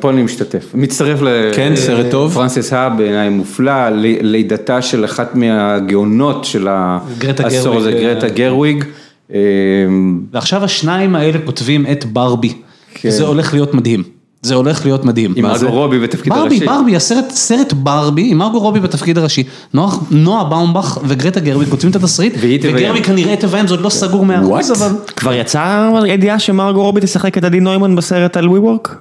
פה 0.00 0.10
אני 0.10 0.22
משתתף, 0.22 0.70
מצטרף 0.74 1.18
לפרנסיס 2.30 2.72
האב 2.72 2.98
בעיניי 2.98 3.28
מופלא, 3.28 3.88
לידתה 4.20 4.82
של 4.82 5.04
אחת 5.04 5.34
מהגאונות 5.34 6.44
של 6.44 6.68
העשור 6.68 7.76
הזה, 7.76 7.92
גרטה 7.92 8.28
גרוויג. 8.28 8.84
אה, 9.34 9.38
ועכשיו 10.32 10.64
השניים 10.64 11.14
האלה 11.14 11.38
כותבים 11.44 11.86
את 11.92 12.04
ברבי, 12.04 12.52
כן. 12.94 13.10
זה 13.10 13.24
הולך 13.24 13.54
להיות 13.54 13.74
מדהים. 13.74 14.13
זה 14.44 14.54
הולך 14.54 14.84
להיות 14.84 15.04
מדהים. 15.04 15.32
עם 15.36 15.44
מרגו 15.44 15.70
רובי 15.70 15.98
בתפקיד 15.98 16.32
הראשי. 16.32 16.58
ברבי, 16.58 16.66
ברבי, 16.66 16.96
הסרט, 16.96 17.30
סרט 17.30 17.72
ברבי 17.72 18.30
עם 18.30 18.38
מרגו 18.38 18.58
רובי 18.58 18.80
בתפקיד 18.80 19.18
הראשי. 19.18 19.42
נועה 20.10 20.44
באומבך 20.44 20.98
וגרטה 21.04 21.40
גרבי 21.40 21.66
כותבים 21.66 21.90
את 21.90 21.96
התסריט, 21.96 22.34
וגרבי 22.62 23.02
כנראה 23.02 23.36
תביים, 23.36 23.66
זה 23.66 23.74
עוד 23.74 23.80
לא 23.80 23.88
סגור 23.88 24.26
מאה 24.26 24.40
אחוז, 24.40 24.82
אבל... 24.82 24.96
כבר 25.16 25.32
יצאה 25.32 25.90
ידיעה 26.06 26.38
שמרגו 26.38 26.82
רובי 26.82 27.00
תשחק 27.00 27.38
את 27.38 27.44
עדי 27.44 27.60
נוימן 27.60 27.96
בסרט 27.96 28.36
על 28.36 28.48
ווי 28.48 28.58
וורק? 28.58 28.96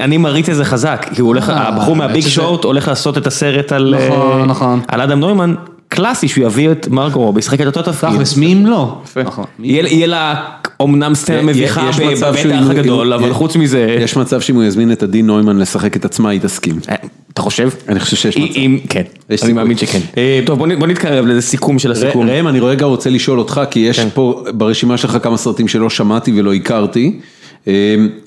אני 0.00 0.16
מריץ 0.16 0.48
את 0.48 0.56
זה 0.56 0.64
חזק, 0.64 1.06
כי 1.14 1.22
אה, 1.22 1.68
הבחור 1.68 1.96
מהביג 1.96 2.26
שורט 2.26 2.64
הולך 2.64 2.88
לעשות 2.88 3.18
את 3.18 3.26
הסרט 3.26 3.72
על 3.72 3.94
נכון, 4.08 4.44
נכון. 4.44 4.80
אדם 4.88 5.20
נוימן. 5.20 5.54
קלאסי 5.88 6.28
שהוא 6.28 6.44
יביא 6.44 6.70
את 6.70 6.88
מרקו 6.88 7.18
רובי, 7.18 7.38
ישחק 7.38 7.60
את 7.60 7.66
אותו 7.66 7.82
תפקיד. 7.82 8.10
תכלס, 8.10 8.36
מי 8.36 8.52
אם 8.52 8.66
לא? 8.66 9.02
נכון. 9.24 9.44
יהיה 9.58 10.06
לה 10.06 10.34
אומנם 10.80 11.14
סצנה 11.14 11.42
מביכה 11.42 11.90
בבית 11.98 12.22
האח 12.22 12.70
הגדול, 12.70 13.12
אבל 13.12 13.32
חוץ 13.32 13.56
מזה... 13.56 13.96
יש 14.00 14.16
מצב 14.16 14.40
שאם 14.40 14.54
הוא 14.54 14.64
יזמין 14.64 14.92
את 14.92 15.02
עדי 15.02 15.22
נוימן 15.22 15.58
לשחק 15.58 15.96
את 15.96 16.04
עצמה, 16.04 16.30
היא 16.30 16.40
תסכים. 16.40 16.78
אה, 16.88 16.94
אתה 17.32 17.42
חושב? 17.42 17.68
אני 17.88 18.00
חושב 18.00 18.16
שיש 18.16 18.36
מצב. 18.36 18.54
כן, 18.88 19.02
אני 19.42 19.52
מאמין 19.52 19.76
שכן. 19.76 19.98
אה, 20.16 20.40
טוב, 20.46 20.58
בוא 20.58 20.86
נתקרב 20.86 21.26
לאיזה 21.26 21.40
סיכום 21.40 21.78
של 21.78 21.92
הסיכום. 21.92 22.28
ראם, 22.28 22.48
אני 22.48 22.60
רגע 22.60 22.86
רוצה 22.86 23.10
לשאול 23.10 23.38
אותך, 23.38 23.60
כי 23.70 23.80
יש 23.80 24.00
כן. 24.00 24.08
פה 24.14 24.44
ברשימה 24.54 24.96
שלך 24.96 25.18
כמה 25.22 25.36
סרטים 25.36 25.68
שלא 25.68 25.90
שמעתי 25.90 26.40
ולא 26.40 26.54
הכרתי. 26.54 27.20
אה, 27.68 27.72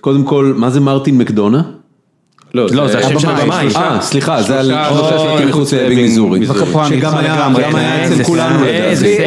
קודם 0.02 0.24
כל, 0.24 0.54
מה 0.58 0.70
זה 0.70 0.80
מרטין 0.80 1.18
מקדונה? 1.18 1.62
לא, 2.58 2.68
לא, 2.72 2.88
זה 2.88 3.00
השם 3.00 3.20
של 3.20 3.30
הבמאי. 3.30 3.68
אה, 3.76 3.98
סליחה, 4.02 4.42
זה 4.42 4.60
על 4.60 4.72
שלושה 4.90 5.20
שלטים 5.20 5.48
מחוץ 5.48 5.74
לאבינג 5.74 6.02
מיזורי. 6.02 6.40
שגם 6.90 7.18
היה 7.18 8.06
אצל 8.06 8.24
כולנו. 8.24 8.60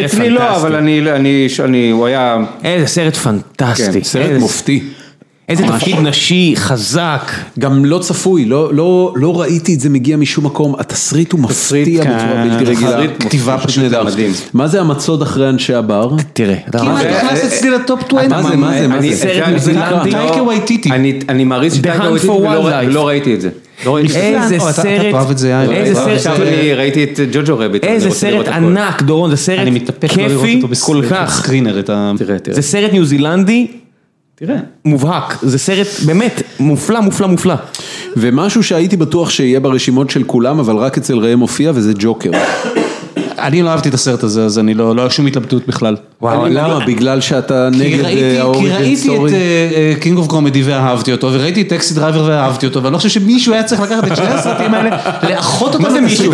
אצלי 0.04 0.30
לא, 0.30 0.56
אבל 0.56 0.74
אני, 0.74 1.90
הוא 1.90 2.06
היה... 2.06 2.36
איזה 2.64 2.86
סרט 2.86 3.16
פנטסטי. 3.16 3.92
כן, 3.92 4.02
סרט 4.02 4.30
מופתי. 4.38 4.84
איזה 5.50 5.62
תפקיד 5.66 5.96
נשי, 5.98 6.54
חזק. 6.56 7.32
גם 7.58 7.84
לא 7.84 7.98
צפוי, 7.98 8.44
לא 8.44 8.74
לא, 8.74 9.12
לא 9.16 9.40
ראיתי 9.40 9.74
את 9.74 9.80
זה 9.80 9.88
מגיע 9.90 10.16
משום 10.16 10.46
מקום, 10.46 10.74
התסריט 10.78 11.32
הוא 11.32 11.40
מפתיע 11.40 12.02
בצורה 12.04 12.44
בלתי 12.44 12.64
רגילה. 12.64 13.00
כתיבה 13.18 13.58
פשוט 13.58 13.84
מדהים. 13.84 14.32
מה 14.54 14.68
זה 14.68 14.80
המצוד 14.80 15.22
אחרי 15.22 15.48
אנשי 15.48 15.74
הבר? 15.74 16.10
תראה. 16.32 16.56
כמעט 16.72 17.06
נכנס 17.06 17.44
אצלי 17.44 17.70
לטופ 17.70 18.00
20. 18.02 18.30
מה 18.30 18.42
זה, 18.42 18.56
מה 18.56 18.78
זה, 18.78 18.88
מה 18.88 19.58
זה? 19.58 19.74
טייקה 20.10 20.42
וייטיטי. 20.42 20.90
אני 21.28 21.44
מעריץ 21.44 21.76
את 21.76 21.82
טייקה 21.82 22.10
וייטיטי 22.10 22.32
ולא 22.86 23.06
ראיתי 23.06 23.34
את 23.34 23.40
זה. 23.40 23.48
איזה 24.14 24.58
סרט, 24.60 25.14
איזה 25.70 25.94
סרט, 25.94 26.16
עכשיו 26.16 26.36
אני 26.42 26.74
ראיתי 26.74 27.04
את 27.04 27.20
ג'וג'ו 27.32 27.58
רביט, 27.58 27.84
איזה 27.84 28.10
סרט 28.10 28.48
ענק 28.48 29.02
דורון, 29.02 29.30
זה 29.30 29.36
סרט 29.36 29.68
כיפי 30.08 30.62
כל 30.80 31.02
כך, 31.10 31.50
זה 32.50 32.62
סרט 32.62 32.92
ניו 32.92 33.04
זילנדי 33.04 33.66
תראה, 34.44 34.56
מובהק, 34.84 35.38
זה 35.42 35.58
סרט 35.58 35.86
באמת 36.06 36.42
מופלא, 36.60 37.00
מופלא, 37.00 37.26
מופלא. 37.28 37.54
ומשהו 38.16 38.62
שהייתי 38.62 38.96
בטוח 38.96 39.30
שיהיה 39.30 39.60
ברשימות 39.60 40.10
של 40.10 40.24
כולם, 40.24 40.58
אבל 40.58 40.76
רק 40.76 40.98
אצל 40.98 41.18
ראם 41.18 41.38
מופיע, 41.38 41.72
וזה 41.74 41.92
ג'וקר. 41.98 42.30
אני 43.38 43.62
לא 43.62 43.68
אהבתי 43.68 43.88
את 43.88 43.94
הסרט 43.94 44.22
הזה, 44.22 44.44
אז 44.44 44.58
אני 44.58 44.74
לא, 44.74 44.96
לא 44.96 45.00
היה 45.00 45.10
שום 45.10 45.26
התלבטות 45.26 45.66
בכלל. 45.66 45.96
וואו, 46.22 46.46
למה? 46.50 46.78
בגלל 46.86 47.20
שאתה 47.20 47.68
נגד 47.72 48.04
ה 48.38 48.46
origin 48.46 48.94
story? 48.94 49.30
כי 49.30 49.36
ראיתי 49.36 49.92
את 49.92 50.02
קינג 50.02 50.18
אוף 50.18 50.26
קומדי 50.26 50.62
ואהבתי 50.62 51.12
אותו, 51.12 51.30
וראיתי 51.32 51.62
את 51.62 51.68
טקסי 51.68 51.94
דרייבר 51.94 52.24
ואהבתי 52.28 52.66
אותו, 52.66 52.82
ואני 52.82 52.92
לא 52.92 52.98
חושב 52.98 53.08
שמישהו 53.08 53.52
היה 53.52 53.62
צריך 53.62 53.80
לקחת 53.80 54.12
את 54.12 54.16
שני 54.16 54.26
הסרטים 54.26 54.74
האלה, 54.74 54.96
לאחות 55.30 55.74
אותם. 55.74 55.82
מה 55.82 55.90
זה 55.90 56.00
מישהו? 56.00 56.32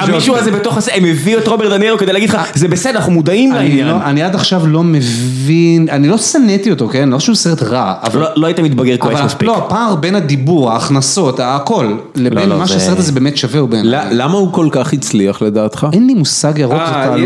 המישהו 0.00 0.36
הזה 0.36 0.50
בתוך 0.50 0.76
הסרט, 0.76 0.94
הם 0.96 1.04
הביאו 1.04 1.38
את 1.38 1.48
רוברט 1.48 1.70
דה 1.70 1.79
נירו 1.79 1.98
כדי 1.98 2.12
להגיד 2.12 2.30
לך, 2.30 2.38
זה 2.54 2.68
בסדר, 2.68 2.96
אנחנו 2.96 3.12
מודעים 3.12 3.52
לעניין. 3.52 3.88
לא- 3.88 3.96
אני 4.04 4.22
עד 4.22 4.34
עכשיו 4.34 4.66
לא 4.66 4.82
מבין, 4.82 5.88
אני 5.90 6.08
לא 6.08 6.18
שנאתי 6.18 6.70
אותו, 6.70 6.88
כן? 6.88 7.08
לא 7.08 7.20
שהוא 7.20 7.36
סרט 7.36 7.62
רע. 7.62 7.94
לא-, 8.14 8.26
לא 8.36 8.46
היית 8.46 8.60
מתבגר 8.60 8.96
כועס 8.96 9.20
מספיק. 9.20 9.48
לא, 9.48 9.56
הפער 9.56 9.94
בין 9.94 10.14
הדיבור, 10.14 10.70
ההכנסות, 10.70 11.40
הכל, 11.42 11.86
לבין 12.14 12.48
מה 12.48 12.66
שהסרט 12.66 12.98
הזה 12.98 13.12
באמת 13.12 13.36
שווה 13.36 13.60
הוא 13.60 13.68
בעיניי. 13.68 14.06
למה 14.10 14.34
הוא 14.34 14.52
כל 14.52 14.68
כך 14.70 14.92
הצליח 14.92 15.42
לדעתך? 15.42 15.86
אין 15.92 16.06
לי 16.06 16.14
מושג 16.14 16.58
ירוק 16.58 16.74
אה, 16.74 17.16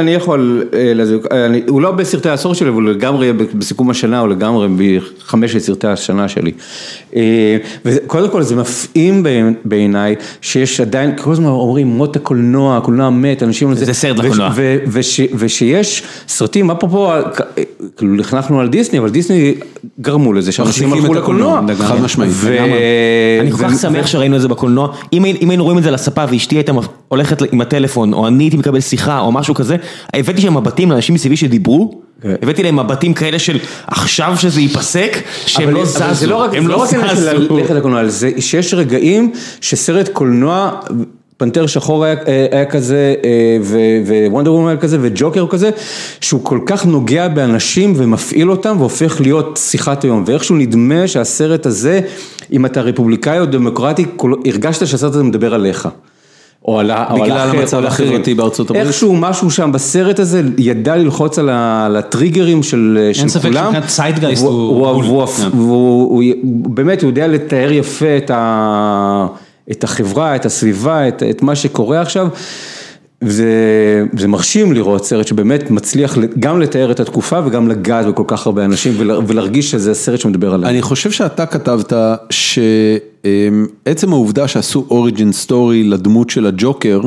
אני 0.00 0.14
יכול, 0.14 0.62
אה, 1.32 1.46
הוא 1.68 1.82
לא 1.82 1.90
בסרטי 1.90 2.28
העשור 2.28 2.54
שלי, 2.54 2.68
אבל 2.68 2.90
לגמרי 2.90 3.32
בסיכום 3.32 3.90
השנה, 3.90 4.20
הוא 4.20 4.28
לגמרי 4.28 4.68
בחמשת 4.68 5.58
סרטי 5.58 5.86
השנה 5.86 6.28
שלי. 6.28 6.52
אה, 7.16 7.56
וקודם 7.84 8.30
כל 8.30 8.42
זה 8.42 8.56
מפעים 8.56 9.26
בעיניי, 9.64 10.14
שיש 10.40 10.80
עדיין, 10.80 11.12
כל 11.16 11.32
הזמן 11.32 11.46
אומרים 11.46 11.86
מות 11.86 12.16
הקולנוע, 12.16 12.76
הקולנוע 12.76 13.10
מת, 13.10 13.42
אנשים... 13.42 13.74
זה 13.74 13.94
סרט 13.94 14.18
לקולנוע. 14.18 14.50
ושיש 15.34 16.02
סרטים, 16.28 16.70
אפרופו 16.70 17.10
כאילו 17.96 18.14
נחנכנו 18.14 18.60
על 18.60 18.68
דיסני, 18.68 18.98
אבל 18.98 19.10
דיסני 19.10 19.54
גרמו 20.00 20.32
לזה 20.32 20.52
שאנשים 20.52 20.92
הלכו 20.92 21.14
לקולנוע. 21.14 21.60
חד 21.78 22.00
משמעית. 22.00 22.32
אני 23.40 23.52
כל 23.52 23.58
כך 23.58 23.80
שמח 23.80 24.06
שראינו 24.06 24.36
את 24.36 24.40
זה 24.40 24.48
בקולנוע, 24.48 24.88
אם 25.12 25.50
היינו 25.50 25.64
רואים 25.64 25.78
את 25.78 25.82
זה 25.82 25.88
על 25.88 25.94
הספה 25.94 26.24
ואשתי 26.30 26.54
הייתה 26.54 26.72
הולכת 27.08 27.52
עם 27.52 27.60
הטלפון, 27.60 28.12
או 28.12 28.26
אני 28.26 28.44
הייתי 28.44 28.56
מקבל 28.56 28.80
שיחה 28.80 29.20
או 29.20 29.32
משהו 29.32 29.54
כזה, 29.54 29.76
הבאתי 30.14 30.40
שם 30.40 30.56
מבטים 30.76 30.90
לאנשים 30.90 31.14
מסביבי 31.14 31.36
שדיברו, 31.36 32.00
הבאתי 32.24 32.62
להם 32.62 32.78
מבטים 32.78 33.14
כאלה 33.14 33.38
של 33.38 33.58
עכשיו 33.86 34.34
שזה 34.38 34.60
ייפסק, 34.60 35.22
שהם 35.46 35.70
לא 35.70 35.84
זזו, 35.84 36.04
זה 36.12 36.26
לא 36.26 36.36
רק 36.36 36.92
ללכת 37.50 37.70
לקולנוע, 37.70 38.08
זה 38.08 38.30
שיש 38.38 38.74
רגעים 38.74 39.32
שסרט 39.60 40.08
קולנוע 40.08 40.70
פנתר 41.36 41.66
שחור 41.66 42.04
היה, 42.04 42.14
היה 42.50 42.64
כזה, 42.64 43.14
ווונדר 44.30 44.52
וומן 44.52 44.68
היה 44.68 44.76
כזה, 44.76 44.98
וג'וקר 45.00 45.46
כזה, 45.50 45.70
שהוא 46.20 46.40
כל 46.44 46.60
כך 46.66 46.86
נוגע 46.86 47.28
באנשים 47.28 47.92
ומפעיל 47.96 48.50
אותם 48.50 48.76
והופך 48.78 49.20
להיות 49.20 49.60
שיחת 49.62 50.04
היום, 50.04 50.24
ואיכשהו 50.26 50.56
נדמה 50.56 51.08
שהסרט 51.08 51.66
הזה, 51.66 52.00
אם 52.52 52.66
אתה 52.66 52.80
רפובליקאי 52.80 53.40
או 53.40 53.46
דמוקרטי, 53.46 54.04
הרגשת 54.46 54.86
שהסרט 54.86 55.14
הזה 55.14 55.22
מדבר 55.22 55.54
עליך. 55.54 55.88
או 56.68 56.80
על 56.80 56.90
בגלל 57.14 57.50
המצב 57.50 57.84
החברתי 57.84 58.34
בארצות 58.34 58.70
הברית. 58.70 58.86
איכשהו 58.86 59.16
משהו 59.16 59.50
שם 59.50 59.72
בסרט 59.72 60.18
הזה 60.18 60.42
ידע 60.58 60.96
ללחוץ 60.96 61.38
על 61.38 61.96
הטריגרים 61.96 62.62
של 62.62 62.98
כולם. 63.12 63.20
אין 63.20 63.28
ספק 63.28 63.52
שמבחינת 63.52 63.86
ציידגייסט 63.86 64.44
הוא 64.44 66.22
באמת, 66.44 67.02
הוא 67.02 67.10
יודע 67.10 67.26
לתאר 67.26 67.72
יפה 67.72 68.16
את 69.70 69.84
החברה, 69.84 70.36
את 70.36 70.46
הסביבה, 70.46 71.08
את 71.08 71.42
מה 71.42 71.56
שקורה 71.56 72.00
עכשיו. 72.00 72.28
זה 73.20 74.28
מרשים 74.28 74.72
לראות 74.72 75.04
סרט 75.04 75.26
שבאמת 75.26 75.70
מצליח 75.70 76.18
גם 76.38 76.60
לתאר 76.60 76.90
את 76.90 77.00
התקופה 77.00 77.40
וגם 77.46 77.68
לגעת 77.68 78.06
בכל 78.06 78.24
כך 78.26 78.46
הרבה 78.46 78.64
אנשים 78.64 78.92
ולהרגיש 79.26 79.70
שזה 79.70 79.94
סרט 79.94 80.20
שמדבר 80.20 80.54
עליהם. 80.54 80.70
אני 80.72 80.82
חושב 80.82 81.10
שאתה 81.10 81.46
כתבת 81.46 81.92
שעצם 82.30 84.12
העובדה 84.12 84.48
שעשו 84.48 84.86
origin 84.90 85.32
story 85.32 85.84
לדמות 85.84 86.30
של 86.30 86.46
הג'וקר, 86.46 87.00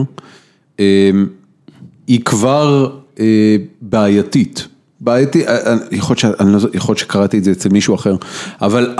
היא 2.08 2.20
כבר 2.26 2.90
בעייתית. 3.82 4.68
בעייתי, 5.02 5.44
יכול 5.92 6.16
להיות 6.72 6.98
שקראתי 6.98 7.38
את 7.38 7.44
זה 7.44 7.52
אצל 7.52 7.70
מישהו 7.70 7.96
אחר, 7.96 8.16
אבל 8.62 8.96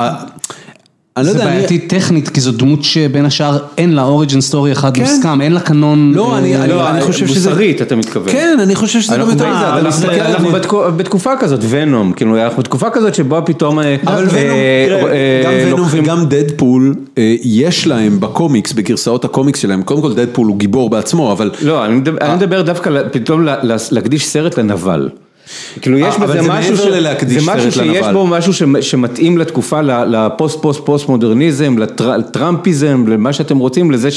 זה 1.24 1.34
בעייתי 1.46 1.80
טכנית, 1.80 2.30
כי 2.30 2.42
זו 2.42 2.52
דמות 2.52 2.84
שבין 2.84 3.26
השאר 3.26 3.58
אין 3.78 3.94
לה 3.94 4.04
origin 4.04 4.42
story 4.42 4.72
אחד 4.72 4.98
מוסכם, 4.98 5.42
אין 5.42 5.52
לה 5.52 5.60
קנון. 5.60 6.14
לא, 6.16 6.38
אני 6.38 7.02
חושב 7.02 7.28
שזה... 7.28 7.50
מוסרית, 7.50 7.82
אתה 7.82 7.96
מתכוון. 7.96 8.32
כן, 8.32 8.58
אני 8.64 8.76
חושב 8.76 9.02
שזה 9.02 9.18
גם 9.18 9.30
יותר 9.30 9.50
מזה. 9.50 10.26
אנחנו 10.26 10.52
בתקופה 10.98 11.32
כזאת, 11.40 11.60
ונום, 11.70 12.14
כאילו, 12.14 12.38
אנחנו 12.44 12.62
בתקופה 12.64 12.90
כזאת 12.90 13.16
שבה 13.16 13.42
פתאום... 13.42 13.80
אבל 13.80 14.28
ונום 15.66 15.88
וגם 15.92 16.26
דדפול, 16.26 16.96
יש 17.44 17.88
להם 17.88 18.20
בקומיקס, 18.20 18.74
בגרסאות 18.74 19.26
הקומיקס 19.26 19.60
שלהם, 19.60 19.84
קודם 19.84 20.02
כל 20.02 20.14
דדפול 20.14 20.48
הוא 20.48 20.58
גיבור 20.58 20.90
בעצמו, 20.90 21.32
אבל... 21.32 21.52
לא, 21.62 21.86
אני 21.86 22.02
מדבר 22.36 22.62
דווקא 22.62 22.92
פתאום 23.12 23.48
להקדיש 23.92 24.26
סרט 24.26 24.58
לנבל. 24.58 25.10
כאילו 25.82 25.98
יש 25.98 26.18
בזה 26.18 26.42
משהו, 26.42 26.76
זה 27.28 27.40
משהו 27.46 27.72
שיש 27.72 28.08
בו 28.14 28.28
משהו 28.28 28.54
שמתאים 28.82 29.38
לתקופה, 29.38 29.82
לפוסט 29.82 30.62
פוסט 30.62 30.80
פוסט 30.86 31.10
מודרניזם, 31.10 31.76
לטראמפיזם, 32.18 33.04
למה 33.08 33.34
שאתם 33.34 33.58
רוצים, 33.58 33.92
לזה 33.92 34.10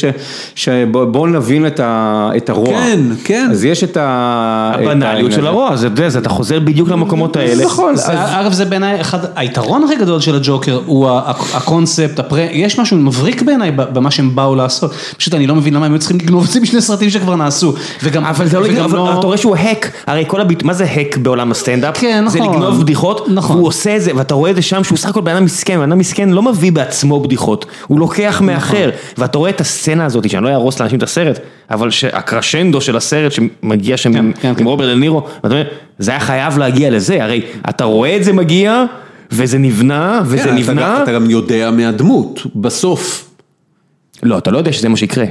שבואו 0.55 1.27
נבין 1.27 1.67
את 1.77 2.49
הרוע. 2.49 2.67
כן, 2.67 3.01
כן. 3.25 3.49
אז 3.51 3.65
יש 3.65 3.85
את 3.85 3.97
ה... 3.97 4.73
הבנאליות 4.75 5.33
של 5.33 5.47
הרוע, 5.47 5.75
אתה 6.19 6.29
חוזר 6.29 6.61
בדיוק 6.61 6.89
למקומות 6.89 7.37
האלה. 7.37 7.65
נכון. 7.65 7.95
אגב 8.09 8.53
זה 8.53 8.65
בעיניי 8.65 9.01
אחד, 9.01 9.19
היתרון 9.37 9.85
הכי 9.85 9.97
גדול 9.97 10.21
של 10.21 10.35
הג'וקר 10.35 10.81
הוא 10.87 11.09
הקונספט, 11.55 12.21
יש 12.53 12.79
משהו 12.79 12.97
מבריק 12.97 13.43
בעיניי 13.43 13.71
במה 13.71 14.11
שהם 14.11 14.35
באו 14.35 14.55
לעשות. 14.55 14.95
פשוט 15.17 15.35
אני 15.35 15.47
לא 15.47 15.55
מבין 15.55 15.75
למה 15.75 15.87
הם 15.87 15.99
צריכים 15.99 16.19
לגנוב 16.19 16.45
את 16.45 16.51
זה 16.51 16.61
משני 16.61 16.81
סרטים 16.81 17.11
שכבר 17.11 17.37
נעשו. 17.37 17.75
אבל 18.23 18.47
זה 18.47 18.59
לא, 18.59 19.19
אתה 19.19 19.27
רואה 19.27 19.37
שהוא 19.37 19.57
האק, 19.57 19.91
הרי 20.07 20.25
כל 20.27 20.41
הביט, 20.41 20.63
מה 20.63 20.73
זה 20.73 20.85
האק? 20.85 21.19
בעולם 21.23 21.51
הסטנדאפ, 21.51 21.99
כן, 22.01 22.25
זה 22.29 22.39
נכון, 22.39 22.55
לגנוב 22.55 22.81
בדיחות, 22.81 23.29
נכון. 23.29 23.57
והוא 23.57 23.69
עושה 23.69 23.97
את 23.97 24.03
זה, 24.03 24.11
ואתה 24.17 24.35
רואה 24.35 24.51
את 24.51 24.57
זה 24.57 24.63
שם 24.63 24.85
שהוא 24.85 24.99
סך 24.99 25.09
הכל 25.09 25.21
בן 25.21 25.33
אדם 25.33 25.45
מסכן, 25.45 25.77
בן 25.77 25.93
אדם 25.93 25.99
מסכן 25.99 26.29
לא 26.29 26.43
מביא 26.43 26.73
בעצמו 26.73 27.21
בדיחות, 27.21 27.67
הוא 27.87 28.01
לוקח 28.01 28.35
נכון. 28.35 28.47
מאחר, 28.47 28.91
ואתה 29.19 29.39
רואה 29.39 29.51
את 29.51 29.61
הסצנה 29.61 30.05
הזאת, 30.05 30.31
שאני 30.31 30.45
לא 30.45 30.49
אהרוס 30.49 30.81
לאנשים 30.81 30.99
את 30.99 31.03
הסרט, 31.03 31.39
אבל 31.71 31.89
הקרשנדו 32.13 32.81
של 32.81 32.97
הסרט 32.97 33.33
שמגיע 33.33 33.97
שם 33.97 34.13
כן, 34.13 34.19
עם, 34.19 34.33
כן, 34.33 34.49
עם 34.49 34.55
כן. 34.55 34.65
רוברט 34.65 34.89
דנירו, 34.89 35.23
ואתה 35.45 35.55
אומר, 35.55 35.65
זה 35.99 36.11
היה 36.11 36.21
חייב 36.21 36.59
להגיע 36.59 36.91
לזה, 36.91 37.25
הרי 37.25 37.43
אתה 37.69 37.85
רואה 37.85 38.17
את 38.17 38.25
זה 38.25 38.33
מגיע, 38.33 38.85
וזה 39.33 39.59
נבנה, 39.59 40.23
וזה 40.25 40.45
כן, 40.45 40.55
נבנה. 40.55 40.95
אתה, 40.95 41.03
אתה 41.03 41.13
גם 41.13 41.31
יודע 41.31 41.71
מהדמות, 41.71 42.47
בסוף. 42.57 43.29
לא, 44.23 44.39
אתה 44.39 44.51
לא 44.51 44.59
יודע 44.59 44.73
שזה 44.73 44.89
מה 44.89 44.97
שיקרה. 44.97 45.25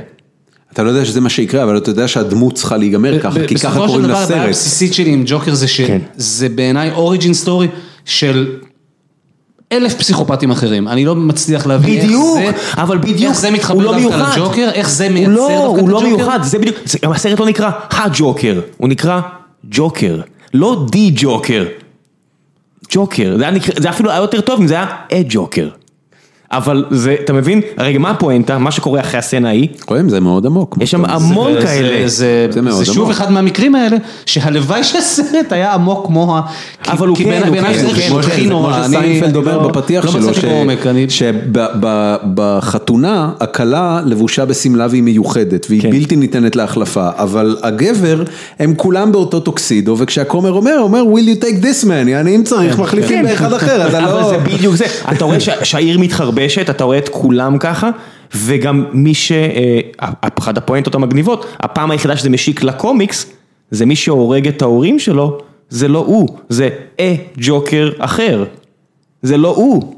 אתה 0.74 0.84
לא 0.84 0.90
יודע 0.90 1.06
שזה 1.06 1.22
מה 1.22 1.30
שיקרה, 1.30 1.64
אבל 1.64 1.78
אתה 1.78 1.90
יודע 1.90 2.08
שהדמות 2.08 2.56
צריכה 2.56 2.78
להיגמר 2.78 3.20
ככה, 3.20 3.48
כי 3.48 3.56
ככה 3.56 3.80
קוראים 3.88 4.06
לסרט. 4.06 4.10
בסופו 4.10 4.24
של 4.24 4.28
דבר, 4.28 4.36
הבעיה 4.36 4.44
הבסיסית 4.44 4.94
שלי 4.94 5.10
עם 5.12 5.24
ג'וקר 5.26 5.54
זה 5.54 5.68
שזה 5.68 6.50
בעיניי 6.50 6.92
אוריג'ין 6.92 7.34
סטורי 7.34 7.68
של 8.06 8.56
אלף 9.72 9.94
פסיכופטים 9.94 10.52
אחרים, 10.52 10.88
אני 10.88 11.06
לא 11.06 11.16
מצליח 11.16 11.68
להבין 11.68 11.94
איך 11.94 12.02
זה, 12.02 12.08
בדיוק, 12.08 12.56
אבל 12.78 12.98
בדיוק, 12.98 13.22
איך 13.22 13.40
זה 13.40 13.52
מתחבר 13.52 13.92
לא 13.92 14.00
דווקא 14.02 14.34
לג'וקר, 14.36 14.70
איך 14.74 14.90
זה 14.90 15.10
מייצר 15.10 15.32
לא, 15.32 15.48
דווקא 15.48 15.64
את 15.64 15.70
הג'וקר. 15.70 15.82
הוא 15.82 15.90
לא 15.90 16.04
מיוחד, 16.04 16.40
זה 16.44 16.60
בדיוק, 16.60 16.78
הסרט 17.04 17.40
לא 17.40 17.46
נקרא 17.46 17.72
הג'וקר, 17.92 18.62
הוא 18.78 18.90
נקרא 18.90 19.22
ג'וקר, 19.72 20.22
לא 20.54 20.86
די 20.92 21.12
ג'וקר, 21.16 21.66
ג'וקר, 22.92 23.38
זה 23.78 23.90
אפילו 23.90 24.12
היה 24.12 24.20
יותר 24.20 24.42
טוב 24.42 24.60
אם 24.60 24.68
זה 24.68 24.74
היה 24.74 24.88
אה 25.12 25.22
ג'וקר. 25.30 25.70
אבל 26.52 26.86
זה, 26.90 27.16
אתה 27.24 27.34
מבין? 27.34 27.62
הרי 27.78 27.98
מה 27.98 28.10
הפואנטה, 28.10 28.58
מה 28.58 28.72
שקורה 28.72 29.00
אחרי 29.00 29.20
הסצנה 29.20 29.48
ההיא? 29.48 29.68
רואים, 29.88 30.10
זה 30.10 30.20
מאוד 30.20 30.46
עמוק. 30.46 30.78
יש 30.82 30.92
שם 30.92 31.06
המון 31.06 31.62
כאלה. 31.62 32.08
זה 32.08 32.48
שוב 32.84 33.10
אחד 33.10 33.32
מהמקרים 33.32 33.76
האלה, 33.76 33.98
שהלוואי 34.26 34.84
שהסרט 34.84 35.52
היה 35.52 35.74
עמוק 35.74 36.06
כמו 36.06 36.38
ה... 36.38 36.42
אבל 36.88 37.08
הוא 37.08 37.18
כן, 37.18 37.42
הוא 37.48 37.56
כן, 37.56 38.50
כמו 38.50 38.70
שסיינפלד 38.84 39.36
אומר 39.36 39.68
בפתיח 39.68 40.12
שלו, 40.12 40.32
שבחתונה, 41.10 43.32
הכלה 43.40 44.02
לבושה 44.06 44.46
בשמלה 44.46 44.88
והיא 44.90 45.04
מיוחדת, 45.04 45.66
והיא 45.70 45.92
בלתי 45.92 46.16
ניתנת 46.16 46.56
להחלפה, 46.56 47.10
אבל 47.18 47.58
הגבר, 47.64 48.24
הם 48.60 48.74
כולם 48.78 49.12
באותו 49.12 49.40
טוקסידו, 49.40 49.96
וכשהכומר 49.98 50.52
אומר, 50.52 50.74
הוא 50.74 50.84
אומר, 50.84 51.04
will 51.14 51.38
you 51.38 51.44
take 51.44 51.64
this 51.64 51.86
man, 51.86 52.10
יעני 52.10 52.36
אם 52.36 52.44
צריך 52.44 52.80
מחליפים 52.80 53.24
באחד 53.24 53.54
אחר, 53.54 53.88
אתה 53.88 54.00
לא... 54.00 54.22
אבל 54.22 54.30
זה 54.30 54.38
בדיוק 54.38 54.76
זה, 54.76 54.86
אתה 55.12 55.26
רואה 55.26 55.38
שהעיר 55.64 56.00
מתחרבנת. 56.00 56.41
ביבשת, 56.42 56.70
אתה 56.70 56.84
רואה 56.84 56.98
את 56.98 57.10
כולם 57.10 57.58
ככה, 57.58 57.90
וגם 58.36 58.86
מי 58.94 59.14
ש... 59.14 59.32
אחת 60.22 60.58
הפואנטות 60.58 60.96
המגניבות, 60.96 61.46
הפעם 61.60 61.92
היחידה 61.92 62.18
שזה 62.18 62.30
משיק 62.30 62.64
לקומיקס, 62.64 63.26
זה 63.72 63.86
מי 63.86 63.96
שהורג 63.96 64.48
את 64.48 64.62
ההורים 64.62 65.00
שלו, 65.00 65.38
זה 65.70 65.88
לא 65.88 66.00
הוא, 66.00 66.28
זה 66.50 66.70
אה 67.00 67.16
ג'וקר 67.38 67.92
אחר, 68.00 68.44
זה 69.22 69.38
לא 69.38 69.56
הוא. 69.56 69.96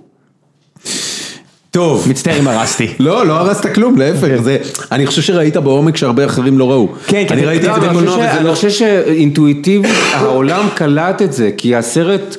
טוב. 1.71 2.05
מצטער 2.09 2.39
אם 2.39 2.47
הרסתי. 2.47 2.87
לא, 2.99 3.25
לא 3.25 3.33
הרסת 3.33 3.73
כלום, 3.73 3.97
להפך, 3.97 4.41
זה, 4.43 4.57
אני 4.91 5.07
חושב 5.07 5.21
שראית 5.21 5.57
בעומק 5.57 5.97
שהרבה 5.97 6.25
אחרים 6.25 6.59
לא 6.59 6.71
ראו. 6.71 6.87
כן, 7.07 7.25
אני 7.29 7.45
ראיתי 7.45 7.69
את 7.69 7.75
זה 7.75 7.79
בקולנוע 7.79 8.15
וזה 8.15 8.25
לא... 8.25 8.39
אני 8.39 8.55
חושב 8.55 8.69
שאינטואיטיבית 8.69 9.91
העולם 10.17 10.67
קלט 10.75 11.21
את 11.21 11.33
זה, 11.33 11.49
כי 11.57 11.75
הסרט... 11.75 12.37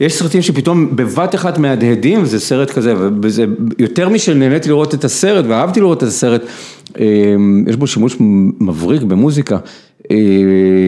יש 0.00 0.14
סרטים 0.14 0.42
שפתאום 0.42 0.96
בבת 0.96 1.34
אחת 1.34 1.58
מהדהדים, 1.58 2.24
זה 2.24 2.40
סרט 2.40 2.70
כזה, 2.70 2.94
וזה 3.22 3.44
יותר 3.78 4.08
משנהניתי 4.08 4.68
לראות 4.68 4.94
את 4.94 5.04
הסרט 5.04 5.44
ואהבתי 5.48 5.80
לראות 5.80 5.98
את 5.98 6.08
הסרט, 6.08 6.42
יש 7.66 7.76
בו 7.76 7.86
שימוש 7.86 8.16
מבריק 8.60 9.02
במוזיקה. 9.02 9.58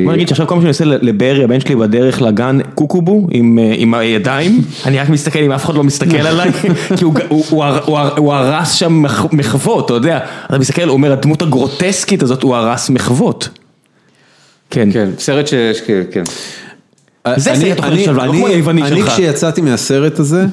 בוא 0.04 0.12
נגיד 0.12 0.28
שעכשיו 0.28 0.46
כל 0.46 0.54
מה 0.54 0.60
שאני 0.60 0.68
עושה 0.68 0.84
לברי, 0.84 1.44
הבן 1.44 1.60
שלי 1.60 1.76
בדרך 1.76 2.22
לגן 2.22 2.58
קוקובו 2.74 3.26
עם 3.76 3.94
הידיים, 3.94 4.60
אני 4.86 4.98
רק 4.98 5.08
מסתכל 5.08 5.38
אם 5.38 5.52
אף 5.52 5.64
אחד 5.64 5.74
לא 5.74 5.84
מסתכל 5.84 6.16
עליי, 6.16 6.50
כי 6.98 7.04
הוא 8.16 8.34
הרס 8.34 8.72
שם 8.72 9.04
מחוות, 9.32 9.86
אתה 9.86 9.94
יודע, 9.94 10.18
אתה 10.46 10.58
מסתכל, 10.58 10.82
הוא 10.82 10.92
אומר, 10.92 11.12
הדמות 11.12 11.42
הגרוטסקית 11.42 12.22
הזאת, 12.22 12.42
הוא 12.42 12.56
הרס 12.56 12.90
מחוות. 12.90 13.48
כן. 14.70 14.88
כן, 14.92 15.08
סרט 15.18 15.46
ש... 15.46 15.54
כן. 16.10 16.22
זה 17.36 17.54
סרט 17.54 17.76
תוכנית 17.76 18.04
שלווה, 18.04 18.26
לא 18.26 18.32
כמו 18.32 18.46
היווני 18.46 18.80
שלך. 18.88 18.92
אני 18.92 19.02
כשיצאתי 19.02 19.60
מהסרט 19.60 20.18
הזה, 20.18 20.46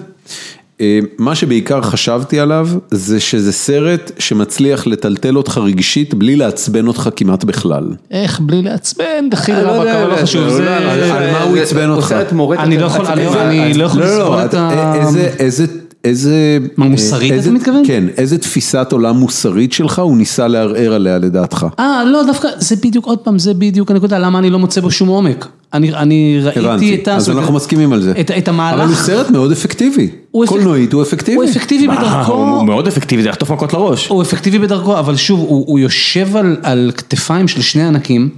אה, 0.82 1.00
מה 1.18 1.36
שבעיקר 1.36 1.82
חשבתי 1.82 2.40
עליו, 2.40 2.70
זה 2.92 3.20
שזה 3.20 3.52
סרט 3.52 4.12
שמצליח 4.20 4.88
לטלטל 4.88 5.38
אותך 5.38 5.58
רגשית 5.58 6.14
בלי 6.14 6.36
לעצבן 6.36 6.88
אותך 6.88 7.10
כמעט 7.16 7.44
בכלל. 7.44 7.84
איך 8.12 8.40
בלי 8.40 8.62
לעצבן? 8.62 9.30
דחיל 9.32 9.56
רבק, 9.56 9.88
אבל 9.88 10.12
לא 10.12 10.16
חשוב. 10.16 10.60
על 10.60 11.32
מה 11.32 11.42
הוא 11.42 11.58
עצבן 11.58 11.90
אותך? 11.90 12.16
אני 12.60 12.78
לא 12.78 12.86
יכול, 12.86 13.06
אני 13.06 13.74
לא 13.74 13.84
יכול 13.84 14.04
לסבול 14.04 14.40
את 14.46 14.54
ה... 14.54 14.94
איזה... 15.40 15.66
מה, 16.78 16.86
מוסרית 16.86 17.34
אתה 17.42 17.52
מתכוון? 17.52 17.84
כן, 17.88 18.04
איזה 18.18 18.38
תפיסת 18.38 18.88
עולם 18.92 19.18
מוסרית 19.18 19.74
שלך 19.74 20.00
הוא 20.00 20.18
ניסה 20.18 20.48
לערער 20.48 20.94
עליה 20.94 21.18
לדעתך? 21.18 21.66
אה, 21.80 22.04
לא, 22.06 22.24
דווקא, 22.24 22.48
זה 22.58 22.76
בדיוק, 22.76 23.06
עוד 23.06 23.20
פעם, 23.20 23.40
זה 23.40 23.54
בדיוק 23.54 23.92
הנקודה, 23.92 24.20
למה 24.20 24.40
אני 24.40 24.50
לא 24.50 24.60
מוצא 24.60 24.82
בו 24.82 24.92
שום 24.92 25.08
עומק. 25.08 25.48
אני, 25.74 25.94
אני 25.94 26.40
ראיתי 26.44 26.60
הבנתי, 26.60 26.96
את 26.96 27.08
ה... 27.08 27.16
אז 27.16 27.30
אנחנו 27.30 27.54
מסכימים 27.54 27.94
על 27.94 28.02
זה. 28.02 28.14
את, 28.20 28.32
את 28.32 28.48
המהלך. 28.48 28.80
אבל 28.80 28.88
הוא 28.88 28.96
סרט 28.96 29.30
מאוד 29.30 29.52
אפקטיבי. 29.52 30.10
קולנועית 30.46 30.94
הוא 30.94 31.02
אפקטיבי. 31.02 31.38
הוא 31.38 31.44
אפקטיבי 31.44 31.88
בדרכו. 31.88 32.34
הוא 32.34 32.64
מאוד 32.64 32.88
אפקטיבי, 32.88 33.24
זה 33.24 33.30
יחטוף 33.30 33.52
מכות 33.52 33.74
לראש. 33.74 34.08
הוא 34.08 34.22
אפקטיבי 34.22 34.60
בדרכו, 34.60 35.00
אבל 35.00 35.16
שוב, 35.16 35.40
הוא, 35.40 35.66
הוא 35.68 35.80
יושב 35.80 36.36
על, 36.36 36.58
על 36.64 36.92
כתפיים 36.98 37.48
של 37.48 37.62
שני 37.62 37.84
ענקים, 37.84 38.30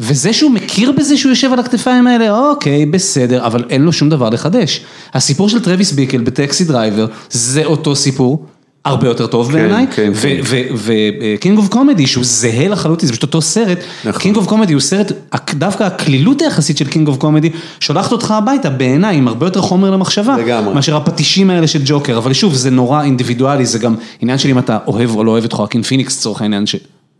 וזה 0.00 0.32
שהוא 0.32 0.50
מכיר 0.50 0.92
בזה 0.92 1.16
שהוא 1.16 1.30
יושב 1.30 1.52
על 1.52 1.58
הכתפיים 1.58 2.06
האלה, 2.06 2.38
אוקיי, 2.38 2.86
בסדר, 2.86 3.46
אבל 3.46 3.64
אין 3.70 3.82
לו 3.82 3.92
שום 3.92 4.08
דבר 4.10 4.30
לחדש. 4.30 4.80
הסיפור 5.14 5.48
של 5.48 5.60
טרוויס 5.60 5.92
ביקל 5.92 6.20
בטקסי 6.20 6.64
דרייבר, 6.64 7.06
זה 7.30 7.64
אותו 7.64 7.96
סיפור. 7.96 8.46
הרבה 8.84 9.08
יותר 9.08 9.26
טוב 9.26 9.52
בעיניי, 9.52 9.86
כן, 9.86 10.12
כן. 10.14 10.40
וקינג 10.74 11.58
אוף 11.58 11.68
קומדי 11.68 12.06
שהוא 12.06 12.24
זהה 12.24 12.68
לחלוטין, 12.68 13.06
זה 13.06 13.12
פשוט 13.12 13.22
אותו 13.22 13.42
סרט. 13.42 13.78
קינג 14.18 14.36
אוף 14.36 14.46
קומדי 14.46 14.72
הוא 14.72 14.80
סרט, 14.80 15.12
דווקא 15.54 15.84
הקלילות 15.84 16.42
היחסית 16.42 16.78
של 16.78 16.88
קינג 16.88 17.08
אוף 17.08 17.16
קומדי, 17.16 17.50
שולחת 17.80 18.12
אותך 18.12 18.30
הביתה 18.30 18.70
בעיניי 18.70 19.16
עם 19.16 19.28
הרבה 19.28 19.46
יותר 19.46 19.60
חומר 19.60 19.90
למחשבה, 19.90 20.36
לגמרי. 20.36 20.74
מאשר 20.74 20.96
הפטישים 20.96 21.50
האלה 21.50 21.66
של 21.66 21.82
ג'וקר, 21.84 22.18
אבל 22.18 22.32
שוב 22.32 22.54
זה 22.54 22.70
נורא 22.70 23.02
אינדיבידואלי, 23.02 23.66
זה 23.66 23.78
גם 23.78 23.94
עניין 24.20 24.38
של 24.38 24.48
אם 24.48 24.58
אתה 24.58 24.78
אוהב 24.86 25.16
או 25.16 25.24
לא 25.24 25.30
אוהב 25.30 25.44
את 25.44 25.52
חואקין 25.52 25.82
פיניקס 25.82 26.18
לצורך 26.18 26.42
העניין 26.42 26.66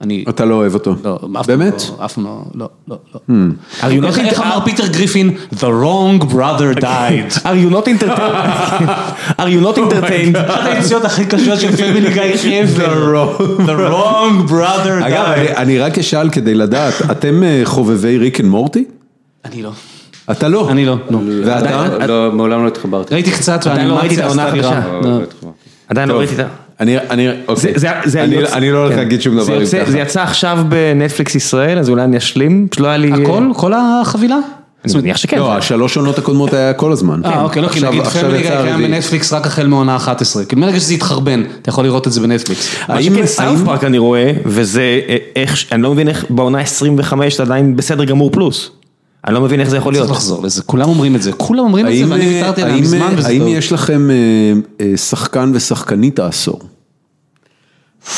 שאני, 0.02 0.24
אתה 0.28 0.44
לא 0.44 0.54
אוהב 0.54 0.74
אותו. 0.74 0.94
לא, 1.04 1.14
אף 1.14 1.46
פעם 1.46 1.58
באמת? 1.58 1.82
לא, 1.98 2.04
אף 2.04 2.12
פעם 2.14 2.24
לא, 2.24 2.42
לא, 2.54 2.68
לא, 2.88 2.96
לא. 3.14 3.20
Are 3.80 3.84
you 3.84 4.14
not 4.14 4.18
איך- 4.20 4.40
אמר 4.40 4.58
פיטר 4.64 4.86
גריפין, 4.86 5.30
the 5.54 5.64
wrong 5.82 6.24
brother 6.32 6.80
died. 6.80 7.32
Are 7.46 7.56
you 7.66 7.74
not 7.74 7.86
entertained? 7.88 8.88
Are 9.40 9.48
you 9.48 9.64
not 9.66 9.78
entertained? 9.78 10.38
אחת 10.38 10.66
היציאות 10.66 11.04
הכי 11.04 11.24
קשות 11.26 11.60
של 11.60 11.76
פמילי 11.76 12.12
גיא 12.12 12.62
ever. 12.64 13.16
The 13.58 13.76
wrong 13.78 14.50
brother 14.50 15.06
אגב, 15.06 15.24
died. 15.26 15.38
אני- 15.38 15.56
אני 15.56 15.78
רק 15.78 15.98
אשאל 15.98 16.30
כדי 16.30 16.54
לדעת, 16.54 16.94
אתם 17.10 17.42
אה, 17.42 17.60
חובבי 17.64 18.18
ריק 18.18 18.40
אנד 18.40 18.48
מורטי? 18.48 18.84
אני 19.44 19.62
לא. 19.62 19.70
אתה 20.30 20.48
לא. 20.48 20.68
אני 20.70 20.84
לא, 20.86 20.96
נו. 21.10 21.20
ואתה? 21.44 22.06
לא, 22.06 22.30
מעולם 22.32 22.62
לא 22.62 22.68
התחברתי. 22.68 23.14
ראיתי 23.14 23.30
קצת 23.30 23.66
עדיין 23.66 23.88
לא 23.88 23.94
ראיתי 23.94 24.14
את 24.14 24.20
העונה. 24.20 24.50
לא. 24.54 24.62
לא 25.02 25.22
התחברתי. 25.22 25.56
עדיין 25.88 26.08
לא 26.08 26.18
ראיתי 26.18 26.34
את 26.34 26.38
ה... 26.40 26.44
אני, 26.82 26.98
אני, 27.10 27.28
אוקיי. 27.48 27.72
זה- 27.76 27.88
זה 28.04 28.24
אני- 28.24 28.34
יוצא- 28.34 28.56
אני 28.56 28.70
לא 28.72 28.78
הולך 28.78 28.92
כן. 28.92 28.98
להגיד 28.98 29.22
שום 29.22 29.34
זה 29.40 29.44
דבר 29.46 29.56
אם 29.56 29.60
יוצא-. 29.60 29.84
זה 29.90 29.98
יצא 29.98 30.22
עכשיו 30.22 30.58
בנטפליקס 30.68 31.34
ישראל, 31.34 31.78
אז 31.78 31.88
אולי 31.88 32.04
אני 32.04 32.16
אשלים, 32.18 32.66
פשוט 32.70 32.80
לא 32.82 32.88
היה 32.88 32.96
לי... 32.96 33.12
הכל? 33.22 33.44
כל 33.56 33.72
החבילה? 33.76 34.36
אני 34.84 34.94
מניח 34.94 35.16
שכן. 35.16 35.38
לא, 35.38 35.52
השלוש 35.56 35.96
עונות 35.96 36.18
הקודמות 36.18 36.52
היה 36.52 36.72
כל 36.72 36.92
הזמן. 36.92 37.20
אה, 37.24 37.42
אוקיי, 37.42 37.62
לא, 37.62 37.68
כי 37.68 37.80
נגיד 37.80 38.00
עכשיו 38.00 38.22
פמילי 38.22 38.38
גיא 38.38 38.46
יצא 38.46 38.56
קיים 38.62 38.68
הרביעי. 38.72 38.88
בנטפליקס 38.90 39.32
רק 39.32 39.46
החל 39.46 39.66
מעונה 39.66 39.96
11. 39.96 40.44
כאילו 40.44 40.62
מרגע 40.62 40.80
שזה 40.80 40.94
התחרבן, 40.94 41.42
אתה 41.62 41.70
יכול 41.70 41.84
לראות 41.84 42.06
את 42.06 42.12
זה 42.12 42.20
בנטפליקס. 42.20 42.76
מה 42.88 42.94
האם- 42.94 43.14
שכן 43.14 43.26
סאוף 43.26 43.46
האם- 43.58 43.64
פארק 43.66 43.84
אני 43.84 43.98
רואה, 43.98 44.32
וזה 44.46 45.00
אה, 45.08 45.16
איך, 45.36 45.64
אני 45.72 45.82
לא 45.82 45.92
מבין 45.92 46.08
איך 46.08 46.24
בעונה 46.30 46.58
25 46.60 47.36
זה 47.36 47.42
עדיין 47.42 47.76
בסדר 47.76 48.04
גמור 48.04 48.30
פלוס. 48.30 48.70
אני 49.26 49.34
לא 49.34 49.40
מבין 49.40 49.60
איך 49.60 49.68
זה 49.70 49.76
יכול 49.76 49.92
להיות. 49.92 50.06
צריך 50.06 50.18
לחזור 50.18 50.42
לזה, 50.44 50.62
כולם 50.62 50.88
אומרים 50.88 51.16
את 51.16 51.22
זה, 51.22 51.32
כולם 51.32 51.60
אומרים 51.64 51.86
את 51.86 51.92
זה 51.92 51.98
האם, 51.98 52.10
ואני 52.10 52.24
אה, 52.26 52.30
ויתרתי 52.30 52.62
עליה 52.62 52.74
האם, 52.74 52.82
מזמן 52.82 53.00
אה, 53.00 53.08
וזה 53.16 53.28
האם 53.28 53.38
טוב. 53.38 53.48
יש 53.48 53.72
לכם 53.72 54.10
אה, 54.10 54.16
אה, 54.86 54.96
שחקן 54.96 55.50
ושחקנית 55.54 56.18
העשור? 56.18 56.60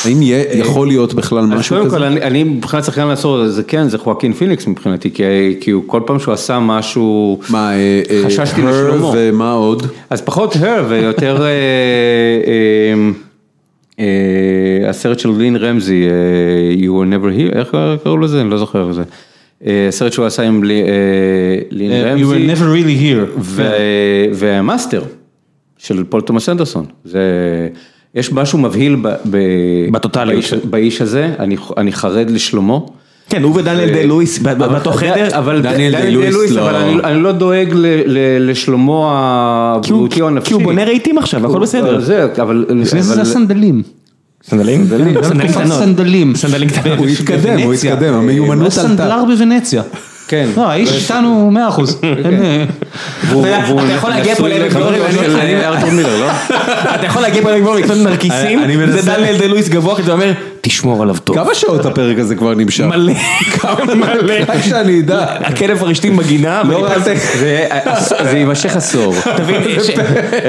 האם 0.04 0.18
יכול 0.54 0.86
להיות 0.86 1.14
בכלל 1.14 1.44
משהו 1.46 1.76
קודם 1.76 1.88
כזה? 1.88 1.96
כל, 1.98 2.02
אני, 2.04 2.44
מבחינת 2.44 2.84
שחקן 2.84 3.06
לעשור, 3.06 3.48
זה 3.48 3.62
כן, 3.62 3.88
זה 3.88 3.98
חואקין 3.98 4.32
פיניקס 4.32 4.66
מבחינתי, 4.66 5.10
כי, 5.10 5.22
כי 5.60 5.70
הוא 5.70 5.82
כל 5.86 6.00
פעם 6.06 6.18
שהוא 6.18 6.34
עשה 6.34 6.58
משהו, 6.58 7.40
מה, 7.50 7.72
אה, 7.72 8.02
אה, 8.10 8.22
חששתי 8.26 8.60
Her 8.62 8.64
לשלומו. 8.64 9.12
ומה 9.16 9.52
עוד? 9.52 9.86
אז 10.10 10.22
פחות 10.22 10.56
הר 10.60 10.84
ויותר 10.88 11.42
אה, 13.98 14.04
הסרט 14.88 15.18
של 15.18 15.30
לין 15.38 15.56
רמזי, 15.56 16.08
You 16.78 16.90
were 16.90 17.14
never 17.14 17.38
here, 17.52 17.58
איך 17.58 17.70
קראו 18.04 18.18
לזה? 18.18 18.40
אני 18.40 18.50
לא 18.50 18.58
זוכר 18.58 18.88
איך 18.88 18.92
זה. 18.94 19.02
הסרט 19.88 20.12
שהוא 20.12 20.26
עשה 20.26 20.42
עם 20.42 20.64
לי- 20.64 20.82
לין 21.70 21.78
רמזי. 21.78 21.90
You 21.90 22.24
were 22.24 22.56
never 22.56 22.62
really 22.62 23.00
here. 23.02 23.38
ו- 23.38 23.70
והמאסטר 24.34 25.02
של 25.78 26.04
פול 26.04 26.20
תומאס 26.20 26.48
אנדרסון, 26.48 26.84
זה, 27.04 27.20
יש 28.14 28.32
משהו 28.32 28.58
מבהיל 28.58 28.96
ב, 29.02 29.08
ב, 29.30 29.38
בטוטליות. 29.92 30.34
באיש, 30.42 30.54
באיש 30.64 31.00
הזה, 31.02 31.30
אני, 31.38 31.56
אני 31.76 31.92
חרד 31.92 32.30
לשלומו. 32.30 32.92
כן, 33.28 33.42
הוא 33.42 33.56
ודניאל 33.56 33.88
די 33.92 34.06
לואיס 34.06 34.38
ב- 34.38 34.48
ב- 34.48 34.58
באותו 34.64 34.92
חדר. 34.92 35.38
אבל 35.38 35.62
דניאל 35.62 35.92
די-לואיס 36.02 36.28
די-לואיס, 36.28 36.50
לא- 36.50 36.62
אבל 36.70 36.74
אני, 36.74 36.94
אני 37.04 37.22
לא 37.22 37.32
דואג 37.32 37.68
לשלומו 38.40 38.92
הוא- 38.92 39.10
הבריאותי 39.12 40.20
או 40.20 40.26
הנפשי. 40.28 40.48
כי 40.48 40.54
הוא 40.54 40.62
בונה 40.62 40.84
רהיטים 40.84 41.18
עכשיו, 41.18 41.46
הכל 41.46 41.60
בסדר. 41.60 42.00
זה, 42.00 42.26
אבל... 42.42 42.66
לפני 42.68 43.02
זה 43.02 43.14
זה 43.14 43.22
הסנדלים. 43.22 43.82
סנדלים? 44.44 44.86
סנדלים 44.86 45.14
קטנות. 45.48 45.78
סנדלים. 45.78 46.32
הוא 46.98 47.06
התקדם, 47.06 47.58
הוא. 47.58 47.74
התקדם, 47.74 48.14
הוא 48.14 48.22
המיומנות 48.22 48.72
היה 48.72 48.82
עלתה. 48.82 48.88
סנדלר 49.02 49.24
בוונציה. 49.24 49.82
כן. 50.28 50.48
לא, 50.56 50.70
האיש 50.70 50.92
איתנו 51.10 51.50
100 51.50 51.68
אחוז. 51.68 52.00
והוא- 53.28 53.46
אתה 53.84 53.92
יכול 53.92 54.10
להגיע 54.10 54.34
פה 54.34 54.48
לעמק 54.48 54.72
של 55.12 55.36
ארתור 55.64 55.90
מילר, 55.90 56.16
לא? 56.20 56.30
אתה 56.94 57.06
יכול 57.06 57.22
להגיע 57.22 57.42
פה 57.42 57.50
לעמק 57.50 57.62
דבורי 57.62 57.82
ולקנות 57.82 58.06
נרקיסים, 58.06 58.60
זה 58.90 59.10
דניאל 59.10 59.38
די 59.38 59.48
לואיס 59.48 59.68
גבוה, 59.68 59.96
כי 59.96 60.02
אתה 60.02 60.12
אומר, 60.12 60.32
תשמור 60.66 61.02
עליו 61.02 61.16
טוב. 61.24 61.36
כמה 61.36 61.54
שעות 61.54 61.86
הפרק 61.86 62.18
הזה 62.18 62.34
כבר 62.36 62.54
נמשך? 62.54 62.84
מלא, 62.84 63.12
מלא. 63.96 64.34
רק 64.48 64.60
שאני 64.68 65.00
אדע. 65.00 65.20
הכלב 65.40 65.82
הרשתים 65.82 66.16
בגינה, 66.16 66.62
לא. 66.68 66.88
זה 67.00 67.66
יימשך 68.38 68.76
עשור. 68.76 69.14
תבין, 69.36 69.62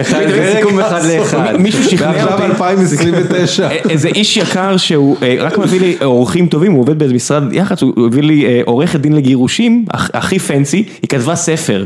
אחד 0.01 0.21
סיכום 0.55 0.79
אחד 0.79 1.01
לאחד. 1.05 1.55
מישהו 1.59 1.83
שכנע 1.83 2.07
ועכשיו 2.07 2.31
אותי. 2.33 2.45
2029. 2.45 3.69
איזה 3.89 4.07
איש 4.07 4.37
יקר 4.37 4.77
שהוא 4.77 5.17
אה, 5.21 5.35
רק 5.39 5.57
מביא 5.57 5.79
לי 5.79 5.95
אורחים 6.01 6.47
טובים, 6.47 6.71
הוא 6.71 6.81
עובד 6.81 6.99
באיזה 6.99 7.13
משרד 7.13 7.43
יח"צ, 7.53 7.81
הוא 7.81 8.07
הביא 8.07 8.23
לי 8.23 8.45
אה, 8.45 8.61
עורכת 8.65 8.99
דין 8.99 9.13
לגירושים, 9.15 9.85
הכ- 9.93 9.97
הכי 10.13 10.39
פנסי, 10.39 10.77
היא 11.01 11.09
כתבה 11.09 11.35
ספר. 11.35 11.85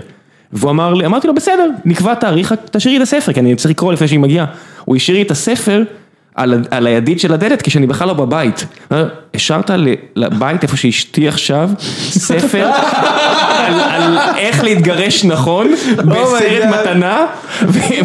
והוא 0.53 0.71
אמר 0.71 0.93
לי, 0.93 1.05
אמרתי 1.05 1.27
לו 1.27 1.35
בסדר, 1.35 1.69
נקבע 1.85 2.13
תאריך, 2.13 2.53
תשאירי 2.71 2.97
את 2.97 3.01
הספר, 3.01 3.33
כי 3.33 3.39
אני 3.39 3.55
צריך 3.55 3.69
לקרוא 3.71 3.93
לפני 3.93 4.07
שהיא 4.07 4.19
מגיעה. 4.19 4.45
הוא 4.85 4.95
השאיר 4.95 5.17
לי 5.17 5.23
את 5.23 5.31
הספר 5.31 5.83
על, 6.39 6.63
על 6.71 6.87
הידית 6.87 7.19
של 7.19 7.33
הדלת 7.33 7.61
כשאני 7.61 7.87
בכלל 7.87 8.07
לא 8.07 8.13
בבית. 8.13 8.65
השארת 9.33 9.71
לבית 10.15 10.63
איפה 10.63 10.77
שאשתי 10.77 11.27
עכשיו, 11.27 11.69
ספר 12.09 12.69
על, 13.57 13.79
על 13.79 14.17
איך 14.37 14.63
להתגרש 14.63 15.25
נכון, 15.25 15.71
בסרט 15.95 16.63
God. 16.63 16.67
מתנה, 16.67 17.25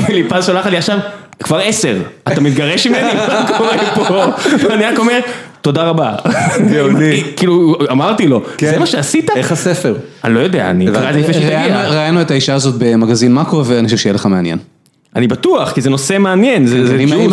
וליפז 0.09 0.47
שולחת 0.47 0.71
לי 0.71 0.77
עכשיו, 0.77 0.99
כבר 1.43 1.59
עשר, 1.59 1.97
אתה 2.29 2.41
מתגרש 2.41 2.87
ממני? 2.87 3.13
מה 3.29 3.59
קורה 3.59 3.77
פה? 3.95 4.25
ואני 4.69 4.85
רק 4.85 4.99
אומר, 4.99 5.21
תודה 5.63 5.83
רבה. 5.83 6.15
גאוני. 6.73 7.23
כאילו, 7.37 7.77
אמרתי 7.91 8.27
לו, 8.27 8.43
זה 8.61 8.79
מה 8.79 8.87
שעשית? 8.87 9.31
איך 9.37 9.53
הספר? 9.53 9.95
אני 10.25 10.35
לא 10.35 10.41
יודע, 10.41 10.71
אני 10.71 10.91
אקרא 10.91 11.09
את 11.09 11.15
זה 11.15 11.21
לפני 11.21 11.35
שתגיע. 11.35 11.89
ראיינו 11.89 12.21
את 12.21 12.31
האישה 12.31 12.55
הזאת 12.55 12.75
במגזין 12.79 13.33
מאקו 13.33 13.65
ואני 13.67 13.85
חושב 13.85 13.97
שיהיה 13.97 14.15
לך 14.15 14.27
מעניין. 14.27 14.59
אני 15.17 15.27
בטוח, 15.27 15.73
כי 15.73 15.81
זה 15.81 15.91
נושא 15.91 16.19
מעניין, 16.19 16.67
זה 16.67 16.87
זה 16.87 16.97
ג'וס. 16.99 17.33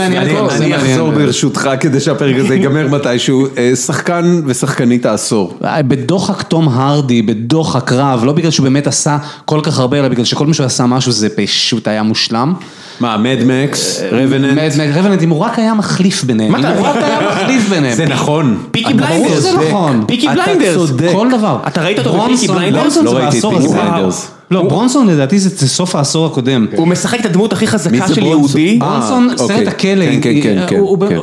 אני- 0.62 0.70
זה. 0.70 0.76
אחזור 0.76 1.12
ברשותך 1.12 1.70
כדי 1.80 2.00
שהפרק 2.00 2.36
הזה 2.40 2.54
ייגמר 2.56 2.88
מתישהו. 2.88 3.46
אה, 3.58 3.76
שחקן 3.76 4.42
ושחקנית 4.46 5.06
העשור. 5.06 5.54
בדוחק 5.88 6.42
תום 6.42 6.68
הרדי, 6.70 7.22
בדוחק 7.22 7.92
רב, 7.92 8.22
לא 8.24 8.34
בגלל 8.34 8.52
שהוא 8.52 8.64
באמת 8.64 8.88
עשה 8.88 9.18
כל 9.46 9.60
כך 9.64 9.80
הרבה, 9.80 10.00
אלא 10.00 10.08
בגלל 10.08 10.26
שכל 10.26 10.48
מי 10.48 10.54
שהוא 10.54 10.66
עשה 10.66 10.86
משהו 10.86 11.12
זה 11.12 11.28
פשוט 11.30 11.88
היה 11.88 12.04
מושלם. 12.04 12.54
מה, 13.00 13.18
מדמקס, 13.18 14.02
רבננט? 14.12 14.58
רבננט, 14.96 15.22
אם 15.24 15.30
הוא 15.30 15.40
רק 15.40 15.60
היה 15.60 15.74
מחליף 15.74 16.24
ביניהם, 16.24 16.52
מה 16.52 16.58
אם 16.58 16.64
אתה- 16.64 16.78
הוא 16.78 16.88
רק 16.88 16.96
היה 16.96 17.20
מחליף 17.32 17.70
ביניהם. 17.70 17.96
זה 17.96 18.06
נכון. 18.06 18.58
פיקי 18.72 18.94
ברור 18.94 19.08
בליינדרס. 19.08 19.40
שזה 19.40 19.58
נכון. 19.70 20.04
פיקי 20.08 20.28
אתה 20.28 20.36
בליינדרס. 20.36 20.74
צודק. 20.88 21.10
כל 21.12 21.28
דבר. 21.38 21.58
אתה 21.68 21.82
ראית 21.82 22.00
אותו 22.00 22.22
בפיקי 22.22 22.48
בליינדרס? 22.48 22.98
לא 22.98 23.12
זה 23.12 23.18
ראיתי 23.18 23.40
את 23.40 23.44
פיקי. 23.46 23.68
בליינדרס. 23.74 24.32
לא, 24.52 24.62
ברונסון 24.64 25.08
לדעתי 25.08 25.40
זה 25.40 25.50
זה 25.50 25.68
סוף 25.70 25.96
העשור 25.96 26.26
הקודם. 26.26 26.66
הוא 26.76 26.88
משחק 26.88 27.20
את 27.20 27.26
הדמות 27.26 27.54
הכי 27.54 27.68
חזקה 27.68 28.08
של 28.08 28.22
ברונסון? 28.22 28.62
יהודי. 28.62 28.80
אה, 28.82 28.88
ברונסון, 28.90 29.30
אוקיי. 29.40 29.48
סרט 29.48 29.68
הכלא, 29.68 30.06
כן, 30.06 30.20
כן, 30.22 30.40
כן, 30.44 30.66
כן, 30.68 30.76
הוא- 30.80 30.90
הוא- 30.90 31.10
כן. 31.10 31.18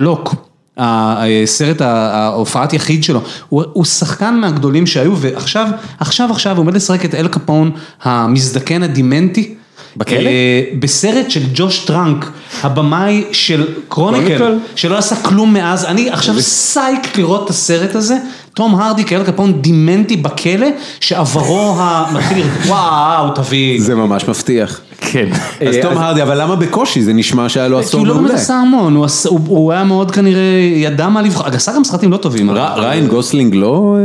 ולוק, 0.00 0.34
הסרט, 0.76 1.80
ההופעת 1.80 2.72
יחיד 2.72 3.04
שלו, 3.04 3.20
הוא 3.48 3.64
הוא 3.72 3.84
שחקן 3.84 4.34
מהגדולים 4.40 4.86
שהיו, 4.86 5.16
ועכשיו, 5.16 5.68
עכשיו 6.00 6.30
עכשיו 6.30 6.52
הוא 6.56 6.60
עומד 6.62 6.74
לשחק 6.74 7.04
את 7.04 7.14
אל 7.14 7.28
קפון 7.28 7.70
המזדקן 8.02 8.82
הדימנטי. 8.82 9.54
בכלא? 9.96 10.16
אה, 10.28 10.32
בסרט 10.78 11.30
של 11.30 11.42
ג'וש 11.54 11.78
טראנק, 11.78 12.30
הבמאי 12.62 13.24
של 13.32 13.64
קרוניקל? 13.88 14.54
שלא 14.76 14.98
עשה 14.98 15.16
כלום 15.16 15.52
מאז, 15.52 15.84
אני 15.84 16.10
עכשיו 16.10 16.34
סייק 16.40 17.18
לראות 17.18 17.44
את 17.44 17.50
הסרט 17.50 17.94
הזה, 17.94 18.16
תום 18.54 18.74
הרדי 18.80 19.04
כאל 19.04 19.24
קפון 19.24 19.52
דימנטי 19.62 20.16
בכלא, 20.16 20.66
שעברו 21.00 21.74
המתחיל, 21.78 22.46
וואו, 22.68 23.30
תביא. 23.34 23.80
זה 23.82 23.94
ממש 23.94 24.28
מבטיח. 24.28 24.80
כן. 25.00 25.28
אז 25.68 25.76
תום 25.82 25.98
הרדי, 25.98 26.22
אבל 26.22 26.42
למה 26.42 26.56
בקושי? 26.56 27.02
זה 27.02 27.12
נשמע 27.12 27.48
שהיה 27.48 27.68
לו 27.68 27.78
כי 27.78 27.84
עשור 27.84 28.00
הוא 28.00 28.06
לא 28.08 28.14
מעולה. 28.14 28.34
עשה 28.34 28.54
המון, 28.54 28.96
הוא 28.96 29.04
עשה- 29.04 29.28
הוא- 29.28 29.40
הוא 29.46 29.72
היה 29.72 29.84
מאוד 29.84 30.10
כנראה, 30.10 30.42
ידע 30.76 31.08
מה 31.08 31.22
לבחור, 31.22 31.46
עשה 31.46 31.72
גם 31.76 31.84
סרטים 31.84 32.12
לא 32.12 32.16
טובים. 32.16 32.50
ריין 32.50 33.06
גוסלינג 33.08 33.54
לא... 33.54 33.96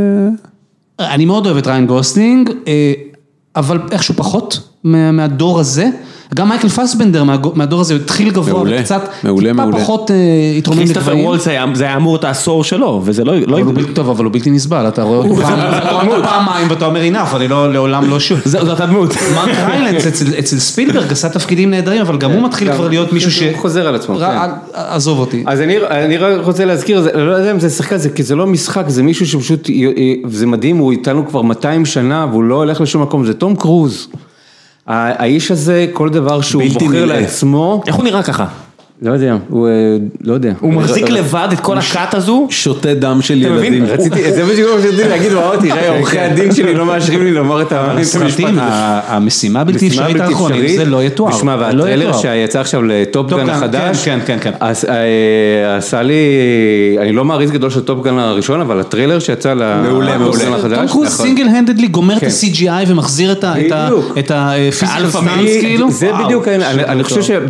אה, 1.00 1.14
אני 1.14 1.24
מאוד 1.24 1.46
אוהב 1.46 1.56
את 1.56 1.66
ריין 1.66 1.86
גוסלינג, 1.86 2.50
אה, 2.68 2.92
אבל 3.56 3.80
איכשהו 3.90 4.14
פחות 4.14 4.60
מה- 4.84 5.12
מהדור 5.12 5.60
הזה, 5.60 5.86
גם 6.34 6.48
מייקל 6.48 6.68
פסבנדר 6.68 7.24
מהדור 7.54 7.80
הזה, 7.80 7.94
הוא 7.94 8.02
התחיל 8.02 8.30
גבוה, 8.30 8.62
וקצת, 8.66 9.08
טיפה 9.20 9.62
פחות 9.72 10.10
התרומם 10.58 10.80
לגבהים. 10.80 10.94
כריסטוף 10.94 11.16
וולץ 11.16 11.44
זה 11.74 11.84
היה 11.84 11.96
אמור 11.96 12.16
את 12.16 12.24
העשור 12.24 12.64
שלו, 12.64 13.02
וזה 13.04 13.24
לא... 13.24 13.32
טוב, 13.94 14.10
אבל 14.10 14.24
הוא 14.24 14.32
בלתי 14.32 14.50
נסבל, 14.50 14.88
אתה 14.88 15.02
רואה 15.02 15.18
אותו 15.18 16.22
פעמיים 16.22 16.70
ואתה 16.70 16.86
אומר 16.86 17.00
אינף, 17.00 17.34
אני 17.34 17.48
לעולם 17.48 18.10
לא 18.10 18.20
שוב. 18.20 18.40
זאת 18.44 18.80
הדמות. 18.80 19.10
מרק 19.34 19.56
ריילנדס 19.68 20.06
אצל 20.38 20.58
ספילברג 20.58 21.12
עשה 21.12 21.28
תפקידים 21.28 21.70
נהדרים, 21.70 22.00
אבל 22.00 22.18
גם 22.18 22.30
הוא 22.30 22.42
מתחיל 22.42 22.72
כבר 22.72 22.88
להיות 22.88 23.12
מישהו 23.12 23.30
ש... 23.30 23.42
חוזר 23.56 23.86
על 23.86 23.94
עצמו, 23.94 24.18
כן. 24.18 24.36
עזוב 24.72 25.18
אותי. 25.18 25.44
אז 25.46 25.60
אני 25.90 26.16
רק 26.16 26.46
רוצה 26.46 26.64
להזכיר, 26.64 27.08
לא 27.14 27.32
יודע 27.32 27.50
אם 27.50 27.60
זה 27.60 27.70
שחקן, 27.70 27.96
כי 28.14 28.22
זה 28.22 28.36
לא 28.36 28.46
משחק, 28.46 28.84
זה 28.88 29.02
מישהו 29.02 29.26
שפשוט, 29.26 29.70
זה 30.28 30.46
מדהים, 30.46 30.76
הוא 30.76 30.92
איתנו 30.92 31.26
כבר 31.28 31.42
200 31.42 31.86
שנה 31.86 32.26
והוא 32.30 32.44
לא 32.44 32.54
הולך 32.54 32.80
לשום 32.80 33.02
מקום, 33.02 33.26
זה 33.26 33.34
תום 33.34 33.56
קרוז. 33.56 34.08
האיש 34.86 35.50
הזה, 35.50 35.86
כל 35.92 36.08
דבר 36.08 36.40
שהוא 36.40 36.62
בוחר 36.72 37.04
לעצמו. 37.04 37.82
איך 37.86 37.94
הוא 37.96 38.04
נראה 38.04 38.22
ככה? 38.22 38.46
לא 39.02 39.12
יודע, 39.12 39.36
הוא 39.48 39.68
לא 40.24 40.34
יודע. 40.34 40.52
הוא 40.60 40.72
מחזיק 40.72 41.10
לבד 41.10 41.48
את 41.52 41.60
כל 41.60 41.78
הכת 41.78 42.14
הזו. 42.14 42.46
שותה 42.50 42.94
דם 42.94 43.18
של 43.22 43.42
ילדים. 43.42 43.86
זה 44.34 44.44
בדיוק 44.44 44.70
מה 44.76 44.82
שרציתי 44.82 45.08
להגיד, 45.08 45.32
וואו, 45.32 45.56
תראה, 45.60 45.96
עורכי 45.96 46.18
הדין 46.18 46.54
שלי 46.54 46.74
לא 46.74 46.86
מאשרים 46.86 47.24
לי 47.24 47.32
לומר 47.32 47.62
את 47.62 47.72
המשפט. 47.72 48.44
המשימה 49.06 49.64
בלתי 49.64 49.88
אפשרית 49.88 50.20
האחרונים, 50.20 50.76
זה 50.76 50.84
לא 50.84 51.02
יתואר. 51.02 51.32
תשמע, 51.32 51.56
והטריילר 51.60 52.12
שיצא 52.12 52.60
עכשיו 52.60 52.82
לטופגן 52.82 53.50
החדש, 53.50 54.04
כן, 54.04 54.18
כן, 54.26 54.38
כן. 54.40 54.52
עשה 55.76 56.02
לי, 56.02 56.14
אני 57.00 57.12
לא 57.12 57.24
מעריץ 57.24 57.50
גדול 57.50 57.70
של 57.70 57.80
טופגן 57.80 58.18
הראשון, 58.18 58.60
אבל 58.60 58.80
הטריילר 58.80 59.18
שיצא 59.18 59.54
לטופגן 59.54 60.52
החדש. 60.52 60.78
טום 60.78 60.86
קרוז 60.88 61.08
סינגל 61.08 61.46
הנדדלי 61.48 61.88
גומר 61.88 62.16
את 62.16 62.22
ה-CGI 62.22 62.88
ומחזיר 62.88 63.32
את 64.18 64.30
ה 64.34 64.42
physical 64.42 65.10
stunts, 65.10 65.50
כאילו. 65.60 65.90
זה 65.90 66.10
בדיוק, 66.24 66.48
אני 66.48 67.04
חושב 67.04 67.42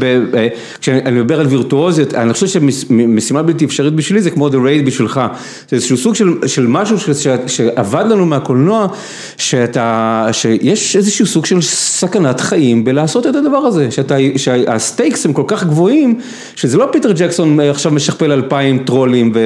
כשאני 0.80 1.20
מדבר 1.20 1.41
על 1.42 1.48
וירטואוזיות, 1.48 2.14
אני 2.14 2.32
חושב 2.32 2.46
שמשימה 2.46 3.42
בלתי 3.42 3.64
אפשרית 3.64 3.94
בשבילי 3.94 4.22
זה 4.22 4.30
כמו 4.30 4.48
The 4.48 4.52
Raid 4.52 4.86
בשבילך, 4.86 5.20
זה 5.68 5.76
איזשהו 5.76 5.96
סוג 5.96 6.14
של, 6.14 6.34
של 6.46 6.66
משהו 6.66 6.98
ש, 6.98 7.10
ש, 7.10 7.28
שעבד 7.46 8.04
לנו 8.08 8.26
מהקולנוע, 8.26 8.86
שאתה, 9.36 10.26
שיש 10.32 10.96
איזשהו 10.96 11.26
סוג 11.26 11.46
של 11.46 11.60
סכנת 11.60 12.40
חיים 12.40 12.84
בלעשות 12.84 13.26
את 13.26 13.34
הדבר 13.34 13.56
הזה, 13.56 13.90
שאתה, 13.90 14.16
שה 14.36 14.66
stakes 14.66 15.26
הם 15.26 15.32
כל 15.32 15.44
כך 15.46 15.64
גבוהים, 15.64 16.20
שזה 16.56 16.78
לא 16.78 16.88
פיטר 16.92 17.12
ג'קסון 17.12 17.60
עכשיו 17.60 17.92
משכפל 17.92 18.32
אלפיים 18.32 18.78
טרולים 18.84 19.32
ו, 19.34 19.40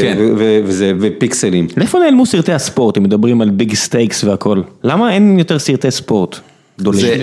כן. 0.00 0.16
ו, 0.18 0.34
ו, 0.38 0.60
וזה, 0.64 0.92
ופיקסלים. 1.00 1.66
לאיפה 1.76 1.98
נעלמו 1.98 2.26
סרטי 2.26 2.52
הספורט, 2.52 2.98
אם 2.98 3.02
מדברים 3.02 3.40
על 3.40 3.50
big 3.50 3.74
stakes 3.74 4.24
והכל? 4.24 4.60
למה 4.84 5.14
אין 5.14 5.38
יותר 5.38 5.58
סרטי 5.58 5.90
ספורט? 5.90 6.51
גדולים. 6.82 7.22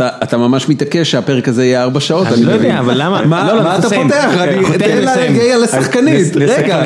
אתה 0.00 0.36
ממש 0.36 0.68
מתעקש 0.68 1.10
שהפרק 1.10 1.48
הזה 1.48 1.64
יהיה 1.64 1.82
ארבע 1.82 2.00
שעות, 2.00 2.26
אני 2.26 2.44
לא 2.44 2.52
יודע, 2.52 2.78
אבל 2.78 2.94
למה? 2.96 3.26
מה 3.26 3.52
לא, 3.52 3.62
לא, 3.62 3.76
אתה 3.78 3.88
פותח? 3.90 4.30
אני 4.38 4.76
אתן 4.76 4.98
לה 4.98 5.16
להגיע 5.16 5.58
לשחקנית, 5.58 6.36
רגע. 6.36 6.82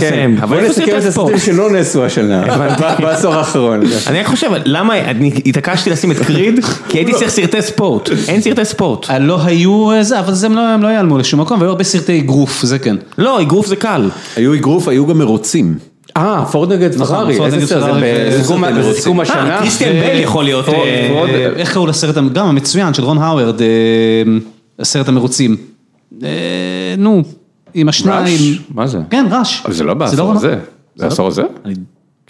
בוא 0.48 0.60
נסכם 0.60 0.98
את 0.98 1.04
הסרטים 1.04 1.38
שלא 1.38 1.70
נעשו 1.70 2.04
השנה, 2.04 2.42
בעשור 2.98 3.34
האחרון. 3.34 3.80
אני 4.06 4.20
רק 4.20 4.26
חושב, 4.26 4.50
למה 4.64 4.94
התעקשתי 5.46 5.90
לשים 5.90 6.10
את 6.10 6.16
קריד? 6.18 6.60
כי 6.88 6.98
הייתי 6.98 7.12
צריך 7.12 7.30
סרטי 7.30 7.62
ספורט, 7.62 8.10
אין 8.28 8.40
סרטי 8.42 8.64
ספורט. 8.64 9.06
לא 9.20 9.44
היו 9.44 9.90
זה, 10.02 10.18
אבל 10.20 10.34
הם 10.46 10.82
לא 10.82 10.88
ייעלמו 10.88 11.18
לשום 11.18 11.40
מקום, 11.40 11.60
והיו 11.60 11.70
הרבה 11.70 11.84
סרטי 11.84 12.18
אגרוף, 12.18 12.62
זה 12.62 12.78
כן. 12.78 12.96
לא, 13.18 13.40
אגרוף 13.40 13.66
זה 13.66 13.76
קל. 13.76 14.10
היו 14.36 14.54
אגרוף, 14.54 14.88
היו 14.88 15.06
גם 15.06 15.18
מרוצים. 15.18 15.89
אה, 16.20 16.46
פורד 16.46 16.72
נגד 16.72 16.94
פרארי, 16.94 17.44
איזה 17.44 17.66
סרט 17.66 17.94
זה 17.94 18.90
בסיכום 18.90 19.20
השנה. 19.20 19.58
קריסטיאן 19.60 19.92
בל 19.92 20.20
יכול 20.20 20.44
להיות. 20.44 20.68
איך 21.56 21.72
קראו 21.72 21.86
לסרט, 21.86 22.14
גם 22.14 22.46
המצוין 22.46 22.94
של 22.94 23.04
רון 23.04 23.18
האוורד, 23.18 23.60
הסרט 24.78 25.08
המרוצים. 25.08 25.56
נו, 26.98 27.22
עם 27.74 27.88
השניים. 27.88 28.58
מה 28.74 28.86
זה? 28.86 28.98
כן, 29.10 29.26
ראש. 29.30 29.62
אבל 29.64 29.74
זה 29.74 29.84
לא 29.84 29.94
בעשור 29.94 30.32
הזה. 30.32 30.58
זה 30.96 31.04
העשור 31.04 31.28
הזה? 31.28 31.42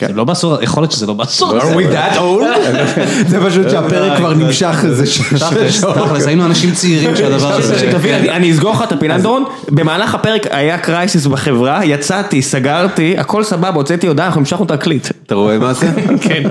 זה 0.09 0.15
לא 0.15 0.25
בעשור, 0.25 0.63
יכול 0.63 0.83
להיות 0.83 0.93
שזה 0.93 1.07
לא 1.07 1.15
בעשור. 1.15 1.53
זה 3.31 3.41
פשוט 3.47 3.71
שהפרק 3.71 4.17
כבר 4.19 4.35
נמשך 4.35 4.85
איזה 4.85 5.07
שש 5.07 5.35
שעות. 5.71 5.97
אז 6.17 6.27
היינו 6.27 6.45
אנשים 6.47 6.75
צעירים 6.75 7.15
כשהדבר 7.15 7.53
הזה. 7.53 7.91
אני 8.37 8.53
אסגור 8.53 8.73
לך 8.73 8.83
את 8.83 8.93
הפינת 8.93 9.21
דורון, 9.23 9.45
במהלך 9.69 10.15
הפרק 10.15 10.47
היה 10.51 10.79
קרייסיס 10.79 11.27
בחברה, 11.27 11.85
יצאתי, 11.85 12.43
סגרתי, 12.43 13.19
הכל 13.19 13.45
סבבה, 13.45 13.69
הוצאתי 13.69 14.07
הודעה, 14.07 14.27
אנחנו 14.27 14.41
המשכנו 14.41 14.65
את 14.65 14.71
הקליט. 14.71 15.09
אתה 15.27 15.35
רואה 15.35 15.59
מה 15.59 15.73
זה? 15.73 15.87
כן. 16.23 16.43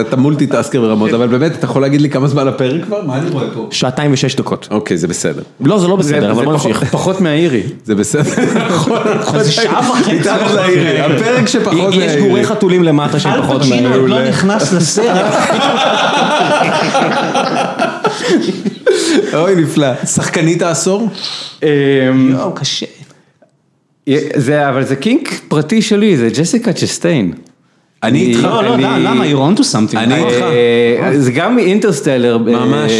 אתה 0.00 0.16
multitasker 0.16 0.80
ברמות, 0.80 1.14
אבל 1.14 1.26
באמת, 1.26 1.52
אתה 1.52 1.64
יכול 1.64 1.82
להגיד 1.82 2.00
לי 2.00 2.10
כמה 2.10 2.28
זמן 2.28 2.48
הפרק 2.48 2.84
כבר? 2.84 3.02
מה 3.06 3.18
אני 3.18 3.30
רואה 3.30 3.44
פה? 3.54 3.68
שעתיים 3.70 4.12
ושש 4.12 4.34
דקות. 4.34 4.68
אוקיי, 4.70 4.96
זה 4.96 5.08
בסדר. 5.08 5.42
לא, 5.60 5.78
זה 5.78 5.88
לא 5.88 5.96
בסדר, 5.96 6.30
אבל 6.30 6.44
בוא 6.44 6.52
נמשיך. 6.52 6.84
פחות 6.84 7.20
מהאירי. 7.20 7.62
זה 7.84 7.94
בסדר. 7.94 8.30
זה 9.42 9.52
שעה 9.52 9.90
וחצי. 9.90 10.28
הפרק 10.98 11.46
שפחות 11.46 11.94
יש 12.08 12.16
גורי 12.16 12.44
חתולים 12.44 12.82
למטה 12.82 13.20
שהם 13.20 13.42
פחות 13.42 13.60
מהאירי. 13.60 13.86
אל 13.86 13.90
פצ'ינו 13.90 14.06
לא 14.06 14.28
נכנס 14.28 14.72
לסרט. 14.72 15.34
אוי, 19.34 19.54
נפלא. 19.54 19.94
שחקנית 20.04 20.62
העשור? 20.62 21.08
יואו, 21.62 22.52
קשה. 22.54 22.86
אבל 24.68 24.84
זה 24.84 24.96
kink 24.96 25.40
פרטי 25.48 25.82
שלי, 25.82 26.16
זה 26.16 26.28
ג'סיקה 26.38 26.72
צ'סטיין. 26.72 27.32
אני 28.02 28.18
איתך, 28.18 28.44
לא, 28.44 28.64
לא, 28.64 28.76
למה, 28.76 29.24
you're 29.24 29.56
on 29.56 29.60
to 29.60 29.62
something. 29.62 29.96
אני 29.96 30.14
איתך. 30.14 30.44
זה 31.18 31.32
גם 31.32 31.58
Interstellar. 31.58 32.38
ממש, 32.38 32.92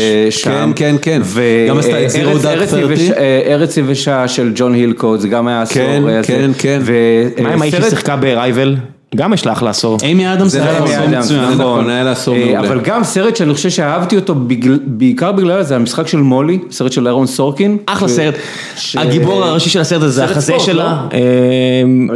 כן, 0.45 0.71
כן, 0.77 0.97
כן. 1.03 1.23
גם 1.69 1.79
עשתה 1.79 2.05
את 2.05 2.11
Zero 2.11 2.39
Dark 2.39 2.69
Thirty. 2.69 3.11
ארץ 3.47 3.77
יבשה 3.77 4.29
של 4.29 4.53
ג'ון 4.55 4.75
הילקוט, 4.75 5.21
זה 5.21 5.29
גם 5.29 5.49
היה 5.49 5.63
עשור. 5.63 5.83
כן, 6.23 6.23
כן, 6.23 6.51
כן. 6.59 6.83
מה 7.43 7.53
עם 7.53 7.63
האישה 7.63 7.75
ששיחקה 7.75 8.17
ב 8.17 8.24
Arrival? 8.24 8.77
גם 9.17 9.33
יש 9.33 9.47
לך 9.47 9.63
לעשור. 9.63 9.99
אימי 10.03 10.33
אדמס 10.33 10.55
היה 10.55 10.81
לעשור 10.81 11.07
מצוין. 11.19 11.51
נכון, 11.51 11.91
היה 11.91 12.05
לעשור 12.05 12.37
מעולה. 12.37 12.61
אבל 12.61 12.81
גם 12.81 13.05
סרט 13.05 13.37
שאני 13.37 13.55
חושב 13.55 13.71
שאהבתי 13.71 14.17
אותו 14.17 14.35
בעיקר 14.85 15.33
בגלל 15.33 15.63
זה 15.63 15.77
המשחק 15.77 16.09
של 16.09 16.19
מולי, 16.19 16.59
סרט 16.71 16.93
של 16.93 17.07
אהרון 17.07 17.27
סורקין. 17.27 17.77
אחלה 17.87 18.09
סרט. 18.09 18.35
הגיבור 18.97 19.45
הראשי 19.45 19.71
של 19.71 19.81
הסרט 19.81 20.03
הזה 20.03 20.13
זה 20.15 20.25
החזה 20.25 20.55
שלה. 20.59 21.07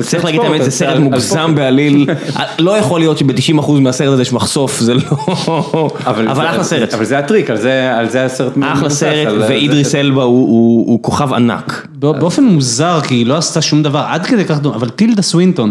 צריך 0.00 0.24
להגיד 0.24 0.40
האמת, 0.40 0.64
זה 0.64 0.70
סרט 0.70 0.98
מוגזם 0.98 1.54
בעליל. 1.54 2.06
לא 2.58 2.78
יכול 2.78 3.00
להיות 3.00 3.18
שב-90% 3.18 3.70
מהסרט 3.70 4.12
הזה 4.12 4.22
יש 4.22 4.32
מחשוף, 4.32 4.80
זה 4.80 4.94
לא... 4.94 5.90
אבל 6.06 6.46
אחלה 6.46 6.64
סרט. 6.64 6.94
אבל 6.94 7.04
זה 7.04 7.18
הטריק, 7.18 7.50
על 7.50 8.08
זה 8.08 8.24
הסרט. 8.24 8.52
אחלה 8.62 8.90
סרט, 8.90 9.28
ואידריס 9.48 9.94
אלבה 9.94 10.22
הוא 10.22 11.02
כוכב 11.02 11.32
ענק. 11.32 11.86
באופן 11.94 12.44
מוזר, 12.44 13.00
כי 13.00 13.14
היא 13.14 13.26
לא 13.26 13.36
עשתה 13.36 13.62
שום 13.62 13.82
דבר 13.82 14.04
עד 14.08 14.26
כדי 14.26 14.44
כך, 14.44 14.58
אבל 14.74 14.88
טילדה 14.88 15.22
סווינטון. 15.22 15.70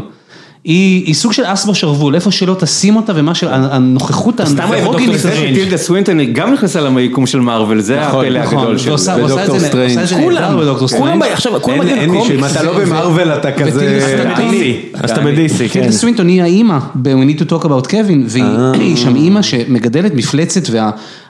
היא 0.63 1.13
סוג 1.13 1.33
של 1.33 1.43
אס 1.45 1.65
בשרוול, 1.65 2.15
איפה 2.15 2.31
שלא 2.31 2.55
תשים 2.59 2.95
אותה 2.95 3.13
ומה 3.15 3.35
שהנוכחות 3.35 4.39
האנדרוגית. 4.39 5.09
טילדה 5.53 5.77
סווינטון 5.77 6.19
היא 6.19 6.29
גם 6.33 6.53
נכנסה 6.53 6.81
ליקום 6.81 7.27
של 7.27 7.39
מארוול, 7.39 7.81
זה 7.81 8.01
הפלא 8.01 8.39
הגדול 8.39 8.77
של 8.77 8.91
ודוקטור 9.25 9.59
סטרנג'. 9.59 10.05
כולם, 10.89 11.21
עכשיו, 11.21 11.61
כולם 11.61 11.81
אין 11.81 12.09
מישהו, 12.09 12.35
אם 12.35 12.45
אתה 12.45 12.63
לא 12.63 12.79
במארוול 12.79 13.31
אתה 13.31 13.51
כזה. 13.51 13.99
אז 14.93 15.11
אתה 15.11 15.21
בדיסי, 15.21 15.69
כן. 15.69 15.79
טילדה 15.79 15.91
סווינטון 15.91 16.27
היא 16.27 16.41
האימא 16.41 16.77
ב-We 16.95 17.39
need 17.39 17.41
to 17.41 17.51
talk 17.51 17.65
about 17.65 17.87
Kevin, 17.87 18.27
והיא 18.27 18.95
שם 19.03 19.15
אימא 19.15 19.41
שמגדלת 19.41 20.13
מפלצת 20.15 20.69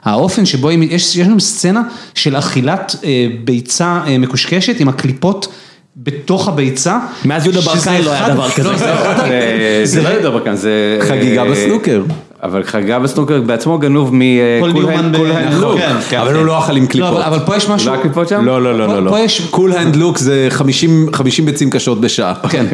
והאופן 0.04 0.46
שבו 0.46 0.70
יש 0.70 1.18
לנו 1.18 1.40
סצנה 1.40 1.82
של 2.14 2.36
אכילת 2.36 2.96
ביצה 3.44 4.00
מקושקשת 4.18 4.80
עם 4.80 4.88
הקליפות. 4.88 5.48
בתוך 5.96 6.48
הביצה. 6.48 6.98
מאז 7.24 7.46
יהודה 7.46 7.60
ברקאי 7.60 8.02
לא 8.02 8.12
היה 8.12 8.28
דבר 8.28 8.50
כזה. 8.50 8.70
זה 9.84 10.02
לא 10.02 10.08
יהודה 10.08 10.30
ברקאי, 10.30 10.56
זה... 10.56 10.98
חגיגה 11.00 11.44
בסנוקר. 11.44 12.02
אבל 12.42 12.62
חגה 12.64 12.98
בסנוקר 12.98 13.40
בעצמו 13.40 13.78
גנוב 13.78 14.10
מקול-הנד 14.14 15.16
לוק. 15.54 15.78
אבל 16.20 16.34
הוא 16.34 16.44
לא 16.44 16.58
אכל 16.58 16.76
עם 16.76 16.86
קליפות. 16.86 17.22
אבל 17.22 17.38
פה 17.46 17.56
יש 17.56 17.68
משהו. 17.68 17.88
לא 17.88 17.94
היה 17.94 18.02
קליפות 18.02 18.28
שם? 18.28 18.44
לא, 18.44 18.62
לא, 18.62 18.78
לא, 18.78 19.04
לא. 19.04 19.26
Cool 19.50 19.73
Hand 19.73 19.96
Luke 19.96 20.18
זה 20.18 20.48
50 20.50 21.10
ביצים 21.44 21.70
קשות 21.70 22.00
בשעה. 22.00 22.34
כן. 22.48 22.66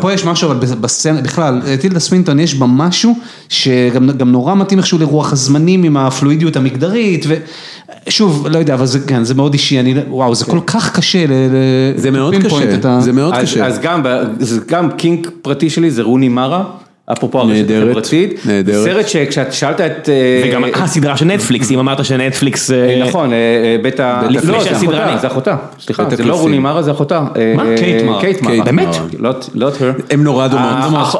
פה 0.00 0.12
יש 0.12 0.24
משהו, 0.24 0.50
אבל 0.50 0.66
בסצנה, 0.80 1.20
בכלל, 1.20 1.60
טילדה 1.80 2.00
סווינטון 2.00 2.40
יש 2.40 2.54
בה 2.54 2.66
משהו 2.66 3.18
שגם 3.48 4.30
נורא 4.32 4.54
מתאים 4.54 4.78
איכשהו 4.78 4.98
לרוח 4.98 5.32
הזמנים 5.32 5.82
עם 5.82 5.96
הפלואידיות 5.96 6.56
המגדרית. 6.56 7.26
שוב, 8.08 8.46
לא 8.50 8.58
יודע, 8.58 8.74
אבל 8.74 8.86
זה, 8.86 9.00
כן, 9.00 9.24
זה 9.24 9.34
מאוד 9.34 9.52
אישי, 9.52 9.80
אני, 9.80 9.94
וואו, 10.08 10.34
זה 10.34 10.44
כל 10.44 10.60
כך 10.66 10.96
קשה. 10.96 11.24
זה 11.96 12.10
מאוד 12.10 12.34
קשה, 12.34 13.00
זה 13.00 13.12
מאוד 13.12 13.34
קשה. 13.36 13.66
אז 13.66 13.80
גם 14.66 14.90
kink 14.90 15.30
פרטי 15.42 15.70
שלי 15.70 15.90
זה 15.90 16.02
רוני 16.02 16.28
מרה. 16.28 16.64
אפרופו 17.12 17.40
הרשת 17.40 17.64
החברתית, 17.70 18.40
סרט 18.84 19.08
שכשאת 19.08 19.52
שאלת 19.52 19.80
את... 19.80 20.08
וגם 20.44 20.64
הסדרה 20.74 21.16
של 21.16 21.24
נטפליקס, 21.24 21.70
אם 21.70 21.78
אמרת 21.78 22.04
שנטפליקס... 22.04 22.70
נכון, 23.08 23.30
בית 23.82 24.00
ה... 24.00 24.22
לפני 24.30 24.60
שהסדרה... 24.60 25.18
זה 25.18 25.26
אחותה, 25.26 25.56
סליחה, 25.80 26.04
זה 26.10 26.24
לא 26.24 26.40
רוני 26.40 26.58
מרה, 26.58 26.82
זה 26.82 26.90
אחותה. 26.90 27.20
מה? 27.56 27.64
קייט 27.76 28.02
מרה. 28.02 28.20
קייט 28.20 28.42
מרה. 28.42 28.64
באמת? 28.64 28.96
לא 29.54 29.68
את. 29.68 29.74
הן 30.10 30.22
נורא 30.22 30.46
דומות. 30.46 30.68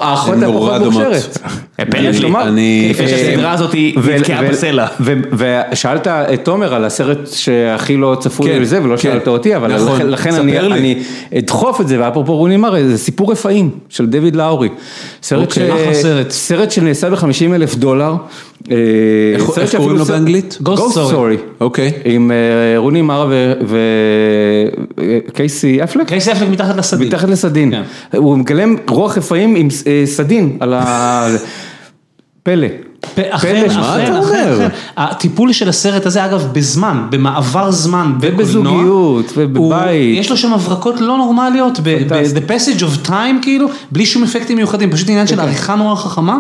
האחות 0.01 0.37
הפחות 0.43 0.83
מוכשרת. 0.83 1.39
יש 2.01 2.23
לומר, 2.23 2.51
לפני 2.91 3.09
שהסדרה 3.09 3.53
הזאת 3.53 3.75
נתקעה 4.17 4.43
בסלע. 4.43 4.87
ושאלת 5.33 6.07
את 6.07 6.45
תומר 6.45 6.75
על 6.75 6.85
הסרט 6.85 7.19
שהכי 7.33 7.97
לא 7.97 8.17
צפוי 8.21 8.61
לזה, 8.61 8.83
ולא 8.83 8.97
שאלת 8.97 9.29
אותי, 9.29 9.57
אבל 9.57 9.73
לכן 10.05 10.35
אני 10.35 11.03
אדחוף 11.39 11.81
את 11.81 11.89
זה, 11.89 12.01
ואפרופו 12.01 12.37
רוני 12.37 12.57
מראה, 12.57 12.89
זה 12.89 12.99
סיפור 12.99 13.33
רפאים 13.33 13.71
של 13.89 14.07
דויד 14.07 14.37
לאורי. 14.37 14.69
סרט 16.29 16.71
שנעשה 16.71 17.11
ב-50 17.11 17.55
אלף 17.55 17.75
דולר. 17.75 18.15
איך 18.71 19.77
קוראים 19.77 19.99
לו 19.99 20.05
באנגלית? 20.05 20.59
Ghost 20.65 20.95
Story. 21.13 21.61
אוקיי. 21.61 21.93
עם 22.05 22.31
רוני 22.77 23.03
מרה 23.03 23.27
וקייסי 25.29 25.85
אפלק. 25.85 26.09
קייסי 26.09 26.33
אפלק 26.33 26.49
מתחת 26.49 26.77
לסדין. 26.77 27.09
מתחת 27.09 27.29
לסדין. 27.29 27.73
הוא 28.17 28.39
מגלם 28.39 28.77
רוח 28.89 29.19
רפאים 29.19 29.57
עם 29.57 29.69
סדין 30.05 30.57
על 30.61 30.75
ה... 30.75 31.27
פלא. 32.43 32.67
אחר, 33.31 33.67
אחר, 34.21 34.69
הטיפול 34.97 35.53
של 35.53 35.69
הסרט 35.69 36.07
הזה 36.07 36.25
אגב 36.25 36.49
בזמן, 36.53 37.07
במעבר 37.11 37.71
זמן, 37.71 38.13
ובזוגיות, 38.21 39.33
ובבית, 39.37 40.19
יש 40.19 40.31
לו 40.31 40.37
שם 40.37 40.53
הברקות 40.53 41.01
לא 41.01 41.17
נורמליות, 41.17 41.81
ב-the 41.81 42.51
passage 42.51 42.81
of 42.81 43.09
time 43.09 43.43
כאילו, 43.43 43.69
בלי 43.91 44.07
שום 44.07 44.23
אפקטים 44.23 44.57
מיוחדים, 44.57 44.91
פשוט 44.93 45.09
עניין 45.09 45.27
של 45.27 45.41
עריכה 45.41 45.75
נורא 45.75 45.95
חכמה. 45.95 46.39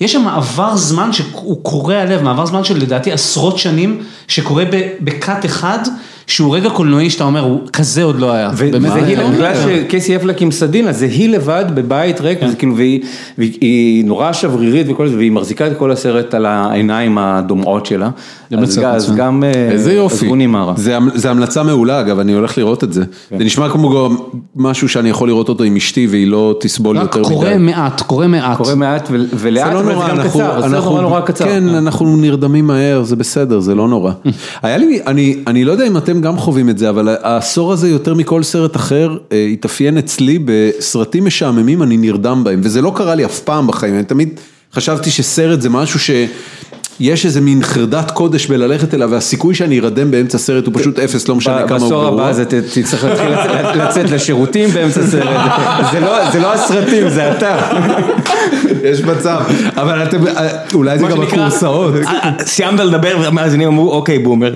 יש 0.00 0.12
שם 0.12 0.22
מעבר 0.22 0.76
זמן 0.76 1.12
שהוא 1.12 1.58
קורע 1.62 2.04
לב, 2.04 2.22
מעבר 2.22 2.46
זמן 2.46 2.64
של 2.64 2.78
לדעתי 2.78 3.12
עשרות 3.12 3.58
שנים, 3.58 3.98
שקורה 4.28 4.64
בקאט 5.00 5.44
אחד. 5.44 5.78
שהוא 6.26 6.56
רגע 6.56 6.70
קולנועי 6.70 7.10
שאתה 7.10 7.24
אומר, 7.24 7.40
הוא 7.40 7.60
כזה 7.72 8.02
עוד 8.02 8.18
לא 8.18 8.32
היה. 8.32 8.50
בגלל 9.34 9.52
שקייסי 9.54 10.16
אפלק 10.16 10.42
עם 10.42 10.50
סדין, 10.50 10.88
אז 10.88 10.98
זה 10.98 11.06
היא 11.06 11.28
לבד 11.28 11.64
בבית 11.74 12.20
ריק, 12.20 12.38
כאילו, 12.58 12.76
והיא 13.38 14.04
נורא 14.04 14.32
שברירית 14.32 14.86
וכל 14.90 15.08
זה, 15.08 15.16
והיא 15.16 15.32
מחזיקה 15.32 15.66
את 15.66 15.72
כל 15.78 15.90
הסרט 15.90 16.34
על 16.34 16.46
העיניים 16.46 17.18
הדומעות 17.18 17.86
שלה. 17.86 18.10
אז 18.86 19.12
גם, 19.16 19.44
איזה 19.70 19.92
יופי, 19.92 20.30
זה 21.14 21.30
המלצה 21.30 21.62
מעולה 21.62 22.00
אגב, 22.00 22.18
אני 22.18 22.32
הולך 22.32 22.58
לראות 22.58 22.84
את 22.84 22.92
זה. 22.92 23.04
זה 23.38 23.44
נשמע 23.44 23.68
כמו 23.68 24.10
משהו 24.56 24.88
שאני 24.88 25.08
יכול 25.08 25.28
לראות 25.28 25.48
אותו 25.48 25.64
עם 25.64 25.76
אשתי 25.76 26.06
והיא 26.06 26.26
לא 26.26 26.54
תסבול 26.60 26.96
יותר 26.96 27.20
מדי. 27.20 27.28
קורה 27.28 27.58
מעט, 27.58 28.00
קורה 28.00 28.26
מעט. 28.26 28.56
קורה 28.56 28.74
מעט 28.74 29.08
ולאט, 29.10 29.72
זה 29.84 29.92
גם 30.08 30.28
קצר, 30.28 30.68
זה 30.68 30.76
נורא 30.76 31.02
נורא 31.02 31.20
קצר. 31.20 31.44
כן, 31.44 31.68
אנחנו 31.68 32.16
נרדמים 32.16 32.66
מהר, 32.66 33.02
זה 33.02 33.16
בסדר, 33.16 33.60
זה 33.60 33.74
לא 33.74 33.88
נורא. 33.88 34.12
היה 34.62 34.76
לי, 34.76 35.00
אני 35.46 35.64
לא 35.64 35.72
יודע 35.72 35.86
אם 35.86 35.96
אתם 35.96 36.20
גם 36.20 36.36
חווים 36.38 36.70
את 36.70 36.78
זה, 36.78 36.88
אבל 36.88 37.16
העשור 37.22 37.72
הזה 37.72 37.88
יותר 37.88 38.14
מכל 38.14 38.42
סרט 38.42 38.76
אחר, 38.76 39.16
התאפיין 39.52 39.98
אצלי 39.98 40.38
בסרטים 40.44 41.24
משעממים, 41.24 41.82
אני 41.82 41.96
נרדם 41.96 42.44
בהם, 42.44 42.60
וזה 42.62 42.82
לא 42.82 42.92
קרה 42.96 43.14
לי 43.14 43.24
אף 43.24 43.40
פעם 43.40 43.66
בחיים, 43.66 43.94
אני 43.94 44.04
תמיד 44.04 44.40
חשבתי 44.74 45.10
שסרט 45.10 45.60
זה 45.60 45.68
משהו 45.68 46.00
ש... 46.00 46.10
יש 47.00 47.26
איזה 47.26 47.40
מין 47.40 47.62
חרדת 47.62 48.10
קודש 48.10 48.46
בללכת 48.46 48.94
אליו, 48.94 49.10
והסיכוי 49.10 49.54
שאני 49.54 49.80
ארדם 49.80 50.10
באמצע 50.10 50.38
סרט 50.38 50.66
הוא 50.66 50.74
פשוט 50.76 50.98
אפס, 50.98 51.28
לא 51.28 51.34
משנה 51.34 51.68
כמה 51.68 51.78
הוא 51.78 51.88
גרוע. 51.90 52.10
בעשור 52.10 52.42
הבא 52.42 52.60
תצטרך 52.72 53.04
להתחיל 53.04 53.82
לצאת 53.82 54.10
לשירותים 54.10 54.70
באמצע 54.70 55.06
סרט, 55.06 55.52
זה 56.32 56.40
לא 56.40 56.54
הסרטים, 56.54 57.08
זה 57.08 57.32
אתה. 57.32 57.56
יש 58.90 59.00
מצב, 59.00 59.40
אבל 59.76 60.02
אתם, 60.02 60.18
אולי 60.74 60.98
זה 60.98 61.06
גם 61.06 61.20
הכורסאות. 61.20 61.94
סיימת 62.40 62.80
לדבר 62.80 63.16
והמאזינים 63.22 63.68
אמרו 63.68 63.92
אוקיי 63.92 64.18
בומר. 64.18 64.52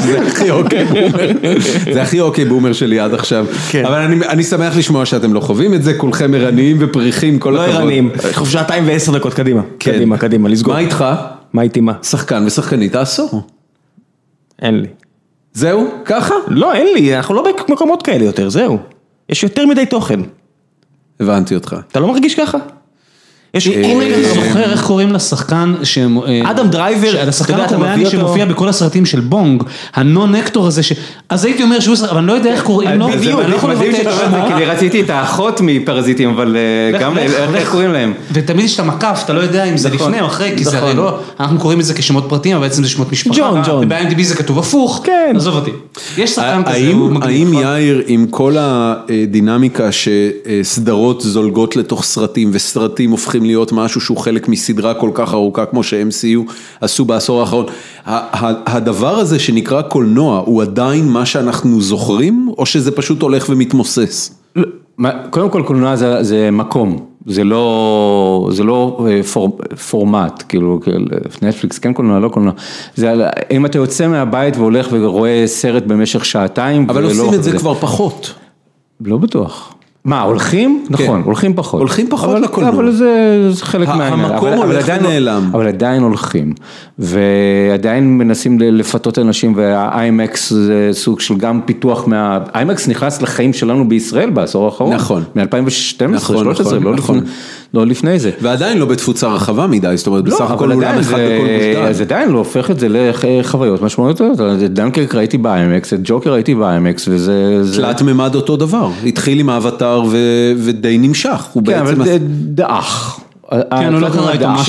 זה 0.00 0.20
הכי 0.28 0.50
אוקיי 0.50 0.84
בומר. 0.84 1.28
זה 1.92 2.02
הכי 2.02 2.20
אוקיי 2.20 2.44
בומר 2.44 2.72
שלי 2.72 3.00
עד 3.00 3.14
עכשיו. 3.14 3.46
אבל 3.84 3.98
אני 4.28 4.42
שמח 4.42 4.76
לשמוע 4.76 5.06
שאתם 5.06 5.34
לא 5.34 5.40
חווים 5.40 5.74
את 5.74 5.82
זה, 5.82 5.94
כולכם 5.94 6.34
ערניים 6.34 6.76
ופריחים, 6.80 7.38
כל 7.38 7.56
הכבוד. 7.56 7.74
לא 7.74 7.80
ערניים, 7.80 8.10
שעתיים 8.44 8.84
ועשר 8.86 9.12
דקות, 9.12 9.34
קדימה. 9.34 9.60
קדימה, 9.78 10.18
קדימה, 10.18 10.48
לסגור. 10.48 10.74
מה 10.74 10.80
איתך? 10.80 11.01
מה 11.52 11.62
איתי 11.62 11.80
מה? 11.80 11.92
שחקן 12.02 12.46
ושחקנית 12.46 12.94
העשור. 12.94 13.42
אין 14.62 14.80
לי. 14.80 14.88
זהו? 15.52 15.88
ככה? 16.04 16.34
לא, 16.48 16.74
אין 16.74 16.86
לי, 16.94 17.16
אנחנו 17.16 17.34
לא 17.34 17.44
במקומות 17.68 18.02
כאלה 18.02 18.24
יותר, 18.24 18.48
זהו. 18.48 18.78
יש 19.28 19.42
יותר 19.42 19.66
מדי 19.66 19.86
תוכן. 19.86 20.20
הבנתי 21.20 21.54
אותך. 21.54 21.76
אתה 21.88 22.00
לא 22.00 22.08
מרגיש 22.08 22.40
ככה? 22.40 22.58
יש, 23.54 23.68
אם 23.68 24.00
היית 24.00 24.28
זוכר 24.34 24.72
איך 24.72 24.86
קוראים 24.86 25.12
לשחקן, 25.12 25.74
אדם 26.44 26.68
דרייבר, 26.68 27.28
השחקן 27.28 27.54
הקוריאני 27.54 28.06
שמופיע 28.06 28.44
בכל 28.44 28.68
הסרטים 28.68 29.06
של 29.06 29.20
בונג, 29.20 29.62
ה 29.94 30.04
non 30.04 30.34
actor 30.34 30.66
הזה, 30.66 30.80
אז 31.28 31.44
הייתי 31.44 31.62
אומר 31.62 31.80
שהוא, 31.80 31.96
אבל 32.10 32.18
אני 32.18 32.26
לא 32.26 32.32
יודע 32.32 32.50
איך 32.52 32.62
קוראים 32.62 32.98
לו, 32.98 33.08
בדיוק, 33.08 33.40
מדהים 33.68 33.92
שאתה 33.96 34.10
אומר 34.10 34.24
את 34.26 34.30
זה, 34.30 34.54
כי 34.56 34.64
רציתי 34.64 35.00
את 35.00 35.10
האחות 35.10 35.60
מפרזיטים, 35.60 36.30
אבל 36.30 36.56
גם 37.00 37.18
איך 37.54 37.70
קוראים 37.70 37.92
להם. 37.92 38.12
ותמיד 38.32 38.64
יש 38.64 38.74
את 38.74 38.80
המקף, 38.80 39.22
אתה 39.24 39.32
לא 39.32 39.40
יודע 39.40 39.64
אם 39.64 39.76
זה 39.76 39.90
לפני 39.90 40.20
או 40.20 40.26
אחרי, 40.26 40.52
כי 40.56 40.64
זה 40.64 40.78
הרי 40.78 40.94
לא, 40.94 41.18
אנחנו 41.40 41.58
קוראים 41.58 41.80
את 41.80 41.84
זה 41.84 41.94
כשמות 41.94 42.24
פרטיים, 42.28 42.56
אבל 42.56 42.66
בעצם 42.68 42.82
זה 42.82 42.88
שמות 42.88 43.12
משפחה, 43.12 43.40
ג'ון, 43.40 43.62
ג'ון, 43.66 43.88
ב-IMDb 43.88 44.22
זה 44.22 44.34
כתוב 44.34 44.58
הפוך, 44.58 45.06
עזוב 45.36 45.54
אותי. 45.54 45.70
יש 46.18 46.30
שחקן 46.30 46.62
כזה, 46.62 46.92
האם 47.22 47.54
יאיר, 47.54 48.02
עם 48.06 48.26
כל 48.26 48.56
הדינמיקה 48.58 49.88
שסדרות 49.92 51.20
זולגות 51.20 51.76
לתוך 51.76 52.04
סרטים, 52.04 52.50
וסרטים 52.52 53.10
הופכים 53.10 53.41
להיות 53.44 53.72
משהו 53.72 54.00
שהוא 54.00 54.16
חלק 54.16 54.48
מסדרה 54.48 54.94
כל 54.94 55.10
כך 55.14 55.34
ארוכה 55.34 55.66
כמו 55.66 55.82
ש-MCU 55.82 56.52
עשו 56.80 57.04
בעשור 57.04 57.40
האחרון. 57.40 57.66
הדבר 58.66 59.18
הזה 59.18 59.38
שנקרא 59.38 59.82
קולנוע 59.82 60.42
הוא 60.46 60.62
עדיין 60.62 61.08
מה 61.08 61.26
שאנחנו 61.26 61.80
זוכרים 61.80 62.50
או 62.58 62.66
שזה 62.66 62.90
פשוט 62.90 63.22
הולך 63.22 63.46
ומתמוסס? 63.48 64.34
קודם 65.30 65.50
כל 65.50 65.62
קולנוע 65.66 65.96
זה, 65.96 66.22
זה 66.22 66.50
מקום, 66.50 67.06
זה 67.26 67.44
לא, 67.44 68.48
זה 68.52 68.64
לא 68.64 69.06
פור, 69.32 69.58
פורמט, 69.90 70.42
כאילו 70.48 70.80
נטפליקס 71.42 71.78
כן 71.78 71.92
קולנוע, 71.92 72.20
לא 72.20 72.28
קולנוע, 72.28 72.52
זה, 72.94 73.12
אם 73.50 73.66
אתה 73.66 73.78
יוצא 73.78 74.08
מהבית 74.08 74.56
והולך 74.56 74.88
ורואה 74.90 75.42
סרט 75.46 75.82
במשך 75.86 76.24
שעתיים, 76.24 76.86
אבל 76.90 77.04
עושים 77.04 77.24
לא, 77.24 77.34
את 77.34 77.42
זה, 77.42 77.50
זה 77.50 77.58
כבר 77.58 77.74
פחות. 77.74 78.34
לא 79.00 79.16
בטוח. 79.16 79.74
מה, 80.04 80.20
הולכים? 80.20 80.84
נכון, 80.90 81.22
הולכים 81.24 81.54
פחות. 81.54 81.80
הולכים 81.80 82.06
פחות 82.10 82.40
לקולנוע. 82.40 82.72
אבל 82.72 82.92
זה 82.92 83.50
חלק 83.60 83.88
מהעניין. 83.88 84.30
המקום 84.30 84.52
הולך 84.52 84.90
ונעלם. 85.00 85.50
אבל 85.52 85.68
עדיין 85.68 86.02
הולכים. 86.02 86.52
ועדיין 86.98 88.18
מנסים 88.18 88.58
לפתות 88.60 89.18
אנשים, 89.18 89.52
והאיימקס 89.56 90.52
זה 90.52 90.88
סוג 90.92 91.20
של 91.20 91.36
גם 91.36 91.60
פיתוח 91.64 92.06
מה... 92.06 92.38
האיימקס 92.52 92.88
נכנס 92.88 93.22
לחיים 93.22 93.52
שלנו 93.52 93.88
בישראל 93.88 94.30
בעשור 94.30 94.64
האחרון. 94.64 94.92
נכון. 94.92 95.22
מ-2012, 95.34 95.42
2013, 95.42 96.78
לא 96.78 96.94
לפני. 96.94 97.20
לא 97.74 97.86
לפני 97.86 98.18
זה. 98.18 98.30
ועדיין 98.40 98.78
לא 98.78 98.86
בתפוצה 98.86 99.28
רחבה 99.28 99.66
מדי, 99.66 99.96
זאת 99.96 100.06
אומרת, 100.06 100.24
בסך 100.24 100.50
הכל 100.50 100.72
אולם 100.72 100.98
אחד 100.98 101.18
בכל 101.18 101.46
גוש 101.46 101.76
דן. 101.76 101.92
זה 101.92 102.02
עדיין 102.02 102.30
לא 102.30 102.38
הופך 102.38 102.70
את 102.70 102.80
זה 102.80 102.86
לחוויות 102.90 103.82
משמעותיות. 103.82 104.40
את 104.40 104.72
דנקרק 104.74 105.14
ראיתי 105.14 105.38
באיימקס, 105.38 105.92
את 105.92 105.98
ג'וקר 106.04 106.32
ראיתי 106.32 106.54
באיימקס, 106.54 107.08
וזה... 107.08 107.62
תלת 107.76 108.02
מימד 108.02 108.34
אותו 108.34 108.56
דבר, 108.56 108.90
התחיל 109.06 109.40
עם 109.40 109.48
האבטר 109.48 110.02
ודי 110.56 110.98
נמשך. 110.98 111.46
כן, 111.66 111.78
אבל 111.78 111.94
דעך. 112.30 113.20
כן, 113.50 113.92
הוא 113.92 114.00
לא 114.00 114.08
קרא 114.08 114.32
איתו 114.32 114.48
מה. 114.48 114.62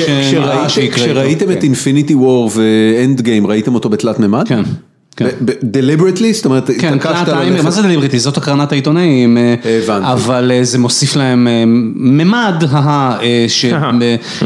כשראיתם 0.92 1.52
את 1.52 1.64
Infinity 1.64 2.16
War 2.16 2.50
ו 2.54 3.22
Endgame, 3.22 3.48
ראיתם 3.48 3.76
אותו 3.76 3.90
בתלת 3.90 4.20
מימד? 4.20 4.48
כן. 4.48 4.64
deliberately? 5.64 6.34
זאת 6.34 6.46
אומרת, 6.46 6.70
כן, 6.80 6.98
מה 7.64 7.72
זה 7.72 7.82
deliberately? 7.82 8.20
זאת 8.20 8.38
הקרנת 8.38 8.72
העיתונאים, 8.72 9.38
אבל 9.90 10.52
זה 10.64 10.80
מוסיף 10.80 11.16
להם 11.16 11.48
ממד, 11.96 12.64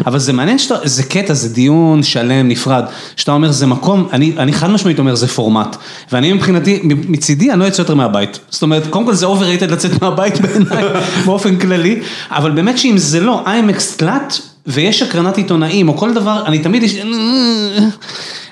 אבל 0.05 0.19
זה 0.19 0.33
מעניין, 0.33 0.57
זה 0.83 1.03
קטע, 1.03 1.33
זה 1.33 1.49
דיון 1.49 2.03
שלם, 2.03 2.47
נפרד, 2.47 2.83
שאתה 3.15 3.31
אומר 3.31 3.51
זה 3.51 3.65
מקום, 3.65 4.07
אני 4.13 4.53
חד 4.53 4.69
משמעית 4.69 4.99
אומר 4.99 5.15
זה 5.15 5.27
פורמט, 5.27 5.75
ואני 6.11 6.33
מבחינתי, 6.33 6.79
מצידי 6.83 7.51
אני 7.51 7.59
לא 7.59 7.65
יוצא 7.65 7.81
יותר 7.81 7.95
מהבית, 7.95 8.39
זאת 8.49 8.61
אומרת, 8.61 8.87
קודם 8.89 9.05
כל 9.05 9.13
זה 9.13 9.25
overrated 9.25 9.71
לצאת 9.71 10.01
מהבית 10.01 10.39
בעיניי, 10.41 10.83
באופן 11.25 11.55
כללי, 11.55 11.99
אבל 12.29 12.51
באמת 12.51 12.77
שאם 12.77 12.97
זה 12.97 13.19
לא 13.19 13.43
איימקס 13.45 13.97
תלת, 13.97 14.39
ויש 14.67 15.01
הקרנת 15.01 15.37
עיתונאים, 15.37 15.89
או 15.89 15.97
כל 15.97 16.13
דבר, 16.13 16.43
אני 16.45 16.59
תמיד 16.59 16.83
יש... 16.83 16.95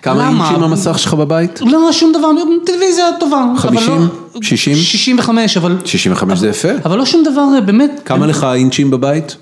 כמה 0.06 0.30
אינצ'ים 0.30 0.64
המסך 0.64 1.00
שלך 1.00 1.14
בבית? 1.14 1.61
לא, 1.61 1.92
שום 1.92 2.11
דבר, 2.11 2.27
טלוויזיה 2.66 3.06
טובה. 3.19 3.45
50? 3.58 4.25
60? 4.42 4.76
65, 4.76 5.58
אבל... 5.58 5.78
65 5.86 6.40
זה 6.40 6.50
יפה. 6.50 6.70
אבל 6.86 6.98
לא 6.98 7.06
שום 7.06 7.24
דבר 7.24 7.46
באמת. 7.66 8.02
כמה 8.06 8.28
לך 8.28 8.48
אינצ'ים 8.56 8.92
בבית? 8.92 9.38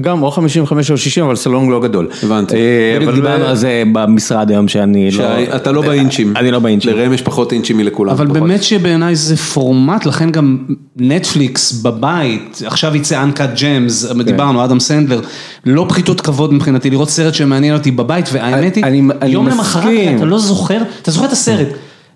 גם 0.00 0.22
או 0.22 0.30
55 0.30 0.90
או 0.90 0.96
60, 0.96 1.24
אבל 1.24 1.36
סלון 1.36 1.70
לא 1.70 1.80
גדול. 1.80 2.08
הבנתי. 2.22 2.56
בדיוק 2.96 3.14
דיברנו 3.14 3.44
על 3.44 3.56
זה 3.56 3.82
במשרד 3.92 4.50
היום 4.50 4.68
שאני 4.68 5.10
לא... 5.10 5.24
אתה 5.56 5.72
לא 5.72 5.82
באינצ'ים. 5.82 6.36
אני 6.36 6.50
לא 6.50 6.58
באינצ'ים. 6.58 6.96
לראם 6.96 7.12
יש 7.12 7.22
פחות 7.22 7.52
אינצ'ים 7.52 7.76
מלכולם. 7.76 8.10
אבל 8.10 8.26
באמת 8.26 8.62
שבעיניי 8.62 9.16
זה 9.16 9.36
פורמט, 9.36 10.06
לכן 10.06 10.30
גם 10.30 10.58
נטפליקס 10.96 11.72
בבית, 11.72 12.62
עכשיו 12.66 12.96
יצא 12.96 13.22
אנקאט 13.22 13.60
ג'מס, 13.62 14.06
דיברנו, 14.24 14.64
אדם 14.64 14.80
סנדלר, 14.80 15.20
לא 15.66 15.86
פחיתות 15.88 16.20
כבוד 16.20 16.54
מבחינתי 16.54 16.90
לראות 16.90 17.10
סרט 17.10 17.34
שמעניין 17.34 17.74
אותי 17.74 17.90
בבית, 17.90 18.26
והאמת 18.32 18.76
היא, 18.76 19.02
יום 19.26 19.48
למחרת 19.48 20.16
אתה 20.16 20.24
לא 20.24 20.38
זוכר, 20.38 20.78
אתה 21.02 21.10
זוכר 21.10 21.26
את 21.26 21.32
הסרט. 21.32 21.68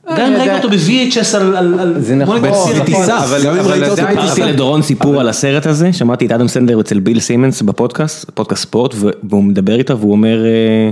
גם 0.08 0.32
אם 0.32 0.40
ראית 0.40 0.64
אותו 0.64 0.68
ב-VHS 0.68 1.36
על... 1.36 1.94
זה 1.98 2.14
נכון, 2.14 2.42
בטיסה, 2.42 3.18
ראית 3.64 3.82
אותו 3.82 3.96
סיפרתי. 3.96 4.52
לדורון 4.52 4.82
סיפור 4.82 5.20
על 5.20 5.28
הסרט 5.28 5.66
הזה, 5.66 5.92
שמעתי 5.92 6.26
את 6.26 6.32
אדם 6.32 6.48
סנדלר 6.48 6.80
אצל 6.80 7.00
ביל 7.00 7.20
סימנס 7.20 7.62
בפודקאסט, 7.62 8.30
פודקאסט 8.30 8.62
ספורט, 8.62 8.94
והוא 9.22 9.44
מדבר 9.44 9.78
איתה 9.78 9.94
והוא 9.94 10.12
אומר, 10.12 10.44
אה, 10.44 10.90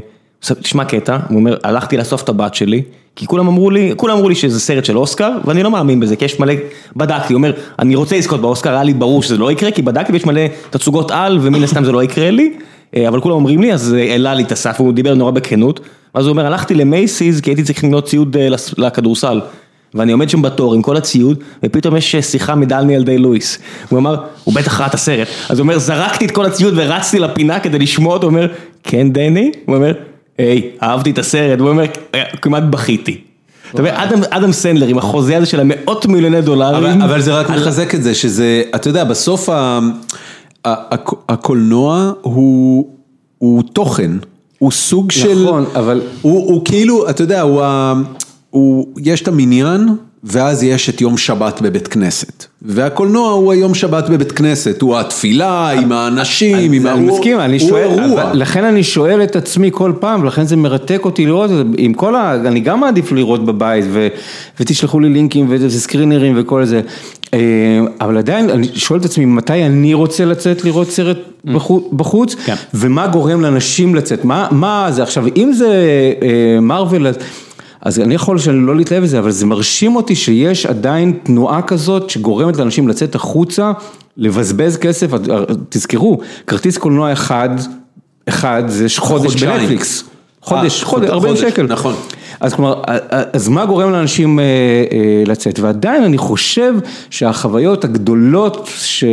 תשמע 0.54 0.84
קטע, 0.84 1.18
הוא 1.28 1.36
אומר, 1.36 1.56
הלכתי 1.64 1.96
לאסוף 1.96 2.22
את 2.22 2.28
הבת 2.28 2.54
שלי, 2.54 2.82
כי 3.16 3.26
כולם 3.26 3.48
אמרו 3.48 3.70
לי, 3.70 3.92
כולם 3.96 4.16
אמרו 4.16 4.28
לי 4.28 4.34
שזה 4.34 4.60
סרט 4.60 4.84
של 4.84 4.98
אוסקר, 4.98 5.30
ואני 5.44 5.62
לא 5.62 5.70
מאמין 5.70 6.00
בזה, 6.00 6.16
כי 6.16 6.24
יש 6.24 6.40
מלא, 6.40 6.54
בדקתי, 6.96 7.32
הוא 7.32 7.38
אומר, 7.38 7.52
אני 7.78 7.94
רוצה 7.94 8.16
לזכות 8.16 8.40
באוסקר, 8.40 8.70
היה 8.70 8.84
לי 8.84 8.94
ברור 8.94 9.22
שזה 9.22 9.38
לא 9.38 9.52
יקרה, 9.52 9.70
כי 9.70 9.82
בדקתי 9.82 10.12
ויש 10.12 10.26
מלא 10.26 10.42
תצוגות 10.70 11.10
על, 11.10 11.38
ומן 11.42 11.62
הסתם 11.62 11.84
זה 11.84 11.92
לא 11.92 12.02
יקרה 12.02 12.30
לי, 12.30 12.52
אבל 13.08 13.20
כולם 13.20 13.34
אומרים 13.34 13.60
לי, 13.60 13.72
אז 13.72 13.92
העלה 13.92 14.34
לי 14.34 14.42
את 14.42 14.52
הסף, 14.52 14.80
הוא 14.80 14.92
דיבר 14.92 15.14
נורא 15.14 15.30
בכנות, 15.30 15.80
ואז 16.14 16.26
הוא 16.26 16.30
אומר, 16.30 16.46
הלכתי 16.46 16.74
למייסיס, 16.74 17.40
כי 17.40 17.50
הייתי 17.50 17.62
צריך 17.62 17.78
לקנות 17.78 18.06
ציוד 18.06 18.36
אה, 18.36 18.48
לכדורסל. 18.78 19.40
ואני 19.94 20.12
עומד 20.12 20.30
שם 20.30 20.42
בתור 20.42 20.74
עם 20.74 20.82
כל 20.82 20.96
הציוד, 20.96 21.38
ופתאום 21.62 21.96
יש 21.96 22.16
שיחה 22.16 22.54
מדלני 22.54 22.96
על 22.96 23.04
די 23.04 23.18
לואיס. 23.18 23.58
הוא 23.88 23.98
אמר, 23.98 24.16
הוא 24.44 24.54
בטח 24.54 24.80
ראה 24.80 24.86
את 24.86 24.94
הסרט. 24.94 25.28
אז 25.48 25.58
הוא 25.58 25.64
אומר, 25.64 25.78
זרקתי 25.78 26.26
את 26.26 26.30
כל 26.30 26.46
הציוד 26.46 26.74
ורצתי 26.76 27.18
לפינה 27.18 27.60
כדי 27.60 27.78
לשמוע 27.78 28.14
אותו, 28.14 28.26
הוא 28.26 28.30
אומר, 28.30 28.46
כן 28.82 29.12
דני? 29.12 29.50
הוא 29.66 29.76
אומר, 29.76 29.92
היי, 30.38 30.70
אהבתי 30.82 31.10
את 31.10 31.18
הסרט, 31.18 31.60
הוא 31.60 31.68
אומר, 31.68 31.84
כמעט 32.42 32.62
בכיתי. 32.62 33.20
אתה 33.70 33.78
אומר, 33.78 33.90
אדם, 33.94 34.18
אדם 34.30 34.52
סנדלר 34.52 34.86
עם 34.86 34.98
החוזה 34.98 35.36
הזה 35.36 35.46
של 35.46 35.60
המאות 35.60 36.06
מיליוני 36.06 36.42
דולרים. 36.42 37.02
אבל, 37.02 37.02
אבל 37.02 37.20
זה 37.20 37.34
רק 37.34 37.50
מחזק 37.50 37.94
את 37.94 38.02
זה, 38.02 38.14
שזה, 38.14 38.62
אתה 38.74 38.88
יודע, 38.88 39.04
בסוף 39.04 39.48
ה, 39.48 39.78
הקולנוע 41.28 42.12
הוא, 42.22 42.88
הוא 43.38 43.62
תוכן, 43.72 44.10
הוא 44.58 44.70
סוג 44.72 45.10
של, 45.12 45.42
נכון, 45.44 45.64
אבל- 45.74 46.00
הוא, 46.22 46.46
הוא 46.52 46.64
כאילו, 46.64 47.10
אתה 47.10 47.22
יודע, 47.22 47.40
הוא, 47.40 47.62
הוא, 48.50 48.86
יש 49.02 49.22
את 49.22 49.28
המניין, 49.28 49.88
ואז 50.26 50.62
יש 50.62 50.88
את 50.88 51.00
יום 51.00 51.16
שבת 51.16 51.62
בבית 51.62 51.88
כנסת, 51.88 52.44
והקולנוע 52.62 53.30
הוא 53.30 53.52
היום 53.52 53.74
שבת 53.74 54.08
בבית 54.10 54.32
כנסת, 54.32 54.82
הוא 54.82 54.96
התפילה 54.98 55.70
עם 55.70 55.92
האנשים, 55.92 56.72
עם 56.72 56.86
אני 56.86 57.08
הוא- 57.08 57.16
מסכים, 57.18 57.40
אני 57.40 57.60
שואל, 57.60 57.88
לכן 58.32 58.64
אני 58.64 58.82
שואל 58.82 59.22
את 59.22 59.36
עצמי 59.36 59.70
כל 59.72 59.92
פעם, 60.00 60.22
ולכן 60.22 60.44
זה 60.44 60.56
מרתק 60.56 61.00
אותי 61.04 61.26
לראות 61.26 61.50
את 61.50 61.56
זה, 61.56 61.62
עם 61.78 61.94
כל 61.94 62.14
ה... 62.16 62.34
אני 62.34 62.60
גם 62.60 62.80
מעדיף 62.80 63.12
לראות 63.12 63.44
בבית, 63.44 63.84
ותשלחו 64.60 65.00
לי 65.00 65.08
לינקים 65.08 65.46
וסקרינרים 65.50 66.34
וכל 66.38 66.64
זה, 66.64 66.80
אבל 68.00 68.16
עדיין 68.18 68.50
אני 68.50 68.68
שואל 68.74 69.00
את 69.00 69.04
עצמי, 69.04 69.24
מתי 69.24 69.66
אני 69.66 69.94
רוצה 69.94 70.24
לצאת 70.24 70.64
לראות 70.64 70.90
סרט 70.90 71.18
בחוץ, 71.92 72.34
כן. 72.34 72.54
ומה 72.74 73.06
גורם 73.06 73.40
לאנשים 73.40 73.94
לצאת, 73.94 74.24
מה, 74.50 74.86
זה, 74.90 75.02
עכשיו 75.02 75.24
אם 75.36 75.52
זה 75.52 75.66
אה, 76.22 76.60
מרוויל, 76.60 77.06
אז- 77.06 77.16
אז 77.80 78.00
אני 78.00 78.14
יכול 78.14 78.38
לא 78.52 78.76
להתלהב 78.76 79.02
בזה, 79.02 79.18
אבל 79.18 79.30
זה 79.30 79.46
מרשים 79.46 79.96
אותי 79.96 80.14
שיש 80.14 80.66
עדיין 80.66 81.12
תנועה 81.22 81.62
כזאת 81.62 82.10
שגורמת 82.10 82.56
לאנשים 82.56 82.88
לצאת 82.88 83.14
החוצה, 83.14 83.72
לבזבז 84.16 84.76
כסף, 84.76 85.06
תזכרו, 85.68 86.18
כרטיס 86.46 86.78
קולנוע 86.78 87.12
אחד, 87.12 87.48
אחד 88.28 88.62
זה 88.66 88.86
חודש. 88.98 89.42
בנטפליקס, 89.42 90.04
חודש, 90.42 90.82
אה, 90.82 90.86
חודש, 90.86 91.10
40 91.10 91.34
חודש, 91.36 91.50
שקל. 91.50 91.62
נכון. 91.66 91.94
אז 92.44 92.54
כלומר, 92.54 92.82
אז 93.32 93.48
מה 93.48 93.66
גורם 93.66 93.90
לאנשים 93.92 94.38
אה, 94.38 94.44
אה, 94.44 95.22
לצאת? 95.26 95.58
ועדיין 95.60 96.02
אני 96.02 96.18
חושב 96.18 96.74
שהחוויות 97.10 97.84
הגדולות 97.84 98.70
ש... 98.76 99.04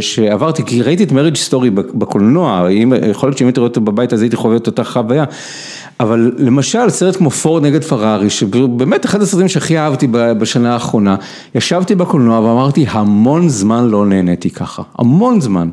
שעברתי, 0.00 0.62
כי 0.64 0.82
ראיתי 0.82 1.04
את 1.04 1.12
מריג' 1.12 1.36
סטורי 1.36 1.70
בקולנוע, 1.70 2.68
אם- 2.68 2.92
יכול 3.10 3.28
להיות 3.28 3.38
שאם 3.38 3.46
הייתי 3.46 3.60
רואה 3.60 3.68
אותו 3.68 3.80
בבית 3.80 4.12
אז 4.12 4.22
הייתי 4.22 4.36
חווה 4.36 4.56
את 4.56 4.66
אותה 4.66 4.84
חוויה, 4.84 5.24
אבל 6.00 6.32
למשל 6.38 6.88
סרט 6.90 7.16
כמו 7.16 7.30
פורד 7.30 7.62
נגד 7.62 7.84
פרארי, 7.84 8.30
שבאמת 8.30 9.04
אחד 9.04 9.22
הסרטים 9.22 9.48
שהכי 9.48 9.78
אהבתי 9.78 10.06
בשנה 10.12 10.72
האחרונה, 10.72 11.16
ישבתי 11.54 11.94
בקולנוע 11.94 12.40
ואמרתי 12.40 12.86
המון 12.88 13.48
זמן 13.48 13.84
לא 13.88 14.06
נהניתי 14.06 14.50
ככה, 14.50 14.82
המון 14.98 15.40
זמן. 15.40 15.68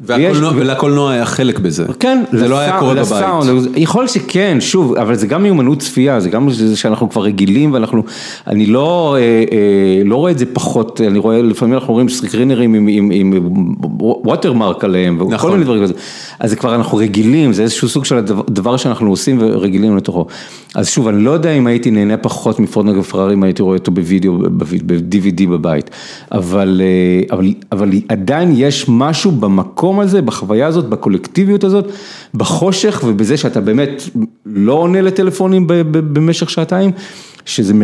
ולקולנוע 0.00 1.12
היה 1.12 1.24
חלק 1.24 1.58
בזה. 1.58 1.84
כן, 2.00 2.24
זה 2.32 2.48
לא 2.48 2.58
היה 2.58 2.78
קורה 2.78 2.94
בבית. 2.94 3.12
לסאונד, 3.12 3.76
יכול 3.76 4.08
שכן, 4.08 4.58
שוב, 4.60 4.96
אבל 4.96 5.14
זה 5.14 5.26
גם 5.26 5.42
מיומנות 5.42 5.78
צפייה, 5.78 6.20
זה 6.20 6.30
גם 6.30 6.50
זה 6.50 6.76
שאנחנו 6.76 7.10
כבר 7.10 7.22
רגילים 7.22 7.72
ואנחנו, 7.72 8.02
אני 8.46 8.66
לא, 8.66 9.16
אה, 9.18 9.20
אה, 9.20 10.02
לא 10.04 10.16
רואה 10.16 10.30
את 10.30 10.38
זה 10.38 10.46
פחות, 10.52 11.00
אני 11.00 11.18
רואה, 11.18 11.42
לפעמים 11.42 11.74
אנחנו 11.74 11.94
רואים 11.94 12.08
סקרינרים 12.08 12.74
עם, 12.74 12.86
עם, 12.88 13.10
עם 13.12 13.32
ווטרמרק 14.00 14.84
עליהם, 14.84 15.16
וכל 15.20 15.34
נכון. 15.34 15.50
מיני 15.52 15.64
דברים 15.64 15.82
כזה, 15.82 15.94
אז 16.40 16.50
זה 16.50 16.56
כבר 16.56 16.74
אנחנו 16.74 16.98
רגילים, 16.98 17.52
זה 17.52 17.62
איזשהו 17.62 17.88
סוג 17.88 18.04
של 18.04 18.20
דבר 18.50 18.76
שאנחנו 18.76 19.10
עושים 19.10 19.38
ורגילים 19.40 19.96
לתוכו. 19.96 20.26
אז 20.74 20.88
שוב, 20.88 21.08
אני 21.08 21.24
לא 21.24 21.30
יודע 21.30 21.52
אם 21.52 21.66
הייתי 21.66 21.90
נהנה 21.90 22.16
פחות 22.16 22.60
מפורד 22.60 22.86
נגד 22.86 23.02
פרארי, 23.02 23.34
אם 23.34 23.42
הייתי 23.42 23.62
רואה 23.62 23.76
אותו 23.76 23.90
בווידאו, 23.90 24.38
ב-DVD 24.38 25.46
בבית, 25.50 25.90
אבל, 26.32 26.82
אה, 26.84 27.36
אבל, 27.36 27.54
אבל 27.72 27.90
עדיין 28.08 28.52
יש 28.56 28.84
משהו 28.88 29.30
במקום 29.30 30.00
הזה, 30.00 30.22
בחוויה 30.22 30.66
הזאת, 30.66 30.88
בקולקטיביות 30.88 31.64
הזאת, 31.64 31.86
בחושך 32.34 33.02
ובזה 33.06 33.36
שאתה 33.36 33.60
באמת 33.60 34.02
לא 34.46 34.72
עונה 34.72 35.00
לטלפונים 35.00 35.64
במשך 35.92 36.50
שעתיים, 36.50 36.90
שזה 37.44 37.74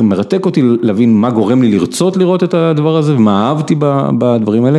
מרתק, 0.00 0.46
אותי 0.46 0.62
להבין 0.82 1.14
מה 1.14 1.30
גורם 1.30 1.62
לי 1.62 1.78
לרצות 1.78 2.16
לראות 2.16 2.44
את 2.44 2.54
הדבר 2.54 2.96
הזה 2.96 3.14
ומה 3.14 3.48
אהבתי 3.48 3.74
בדברים 4.18 4.64
האלה. 4.64 4.78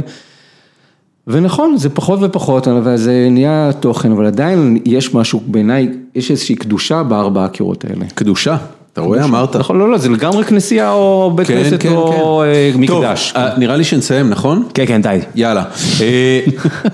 ונכון, 1.32 1.78
זה 1.78 1.90
פחות 1.90 2.20
ופחות, 2.22 2.68
וזה 2.84 3.28
נהיה 3.32 3.70
תוכן, 3.80 4.12
אבל 4.12 4.26
עדיין 4.26 4.78
יש 4.86 5.14
משהו, 5.14 5.42
בעיניי, 5.46 5.88
יש 6.16 6.32
איזושהי 6.32 6.56
קדושה 6.56 7.04
בארבע 7.04 7.46
הקירות 7.46 7.86
האלה. 7.90 8.06
קדושה, 8.16 8.58
אתה 8.94 9.02
רואה, 9.02 9.24
אמרת. 9.24 9.56
נכון, 9.56 9.80
לא, 9.80 9.92
לא, 9.92 9.98
זה 9.98 10.10
לגמרי 10.10 10.44
כנסייה 10.44 10.92
או 10.92 11.32
בית 11.36 11.48
כן, 11.48 11.64
כנסת 11.64 11.82
כן, 11.82 11.90
או 11.92 12.44
אה, 12.44 12.72
כן. 12.74 12.86
טוב, 12.88 13.00
מקדש. 13.04 13.34
אה, 13.36 13.58
נראה 13.58 13.76
לי 13.76 13.84
שנסיים, 13.84 14.30
נכון? 14.30 14.64
כן, 14.74 14.86
כן, 14.88 15.02
די. 15.02 15.18
יאללה. 15.36 15.64
אה, 16.02 16.40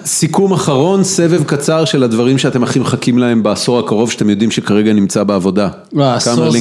סיכום 0.06 0.54
אחרון, 0.54 1.04
סבב 1.04 1.44
קצר 1.44 1.86
של 1.86 2.04
הדברים 2.04 2.38
שאתם 2.38 2.64
הכי 2.64 2.80
מחכים 2.80 3.18
להם 3.18 3.44
בעשור 3.44 3.80
הקרוב, 3.80 4.12
שאתם 4.12 4.30
יודעים 4.30 4.52
שכרגע 4.52 4.94
נמצא 4.94 5.24
בעבודה. 5.24 5.70
לא, 5.94 6.04
העשור 6.04 6.52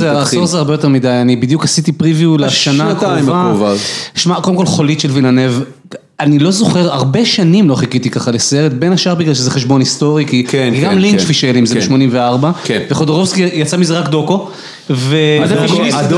זה- 0.46 0.58
הרבה 0.58 0.74
יותר 0.74 0.88
מדי, 0.88 1.08
אני 1.08 1.36
בדיוק 1.36 1.64
עשיתי 1.64 1.92
פריוויו 1.92 2.38
לשנה 2.38 2.84
השנתיים 2.88 3.12
הקרובה. 3.24 3.42
הקרובה. 3.50 3.72
שמע, 4.14 4.40
קודם 4.40 4.56
כל 4.56 4.66
חולית 4.66 5.00
של 5.00 5.10
וילנב, 5.10 5.52
אני 6.20 6.38
לא 6.38 6.50
זוכר, 6.50 6.92
הרבה 6.92 7.24
שנים 7.24 7.68
לא 7.68 7.74
חיכיתי 7.74 8.10
ככה 8.10 8.30
לסרט, 8.30 8.72
בין 8.72 8.92
השאר 8.92 9.14
בגלל 9.14 9.34
שזה 9.34 9.50
חשבון 9.50 9.80
היסטורי, 9.80 10.24
כי 10.26 10.44
כן, 10.44 10.70
כי 10.74 10.80
כן, 10.80 10.86
גם 10.86 10.98
לינץ' 10.98 11.20
כן. 11.20 11.26
פישל 11.26 11.56
עם 11.56 11.66
זה 11.66 11.80
כן. 11.80 12.10
ב-84, 12.10 12.46
כן. 12.64 12.82
וחודורובסקי 12.90 13.42
יצא 13.52 13.76
מזה 13.76 13.98
רק 13.98 14.08
דוקו, 14.08 14.48
ו... 14.90 15.16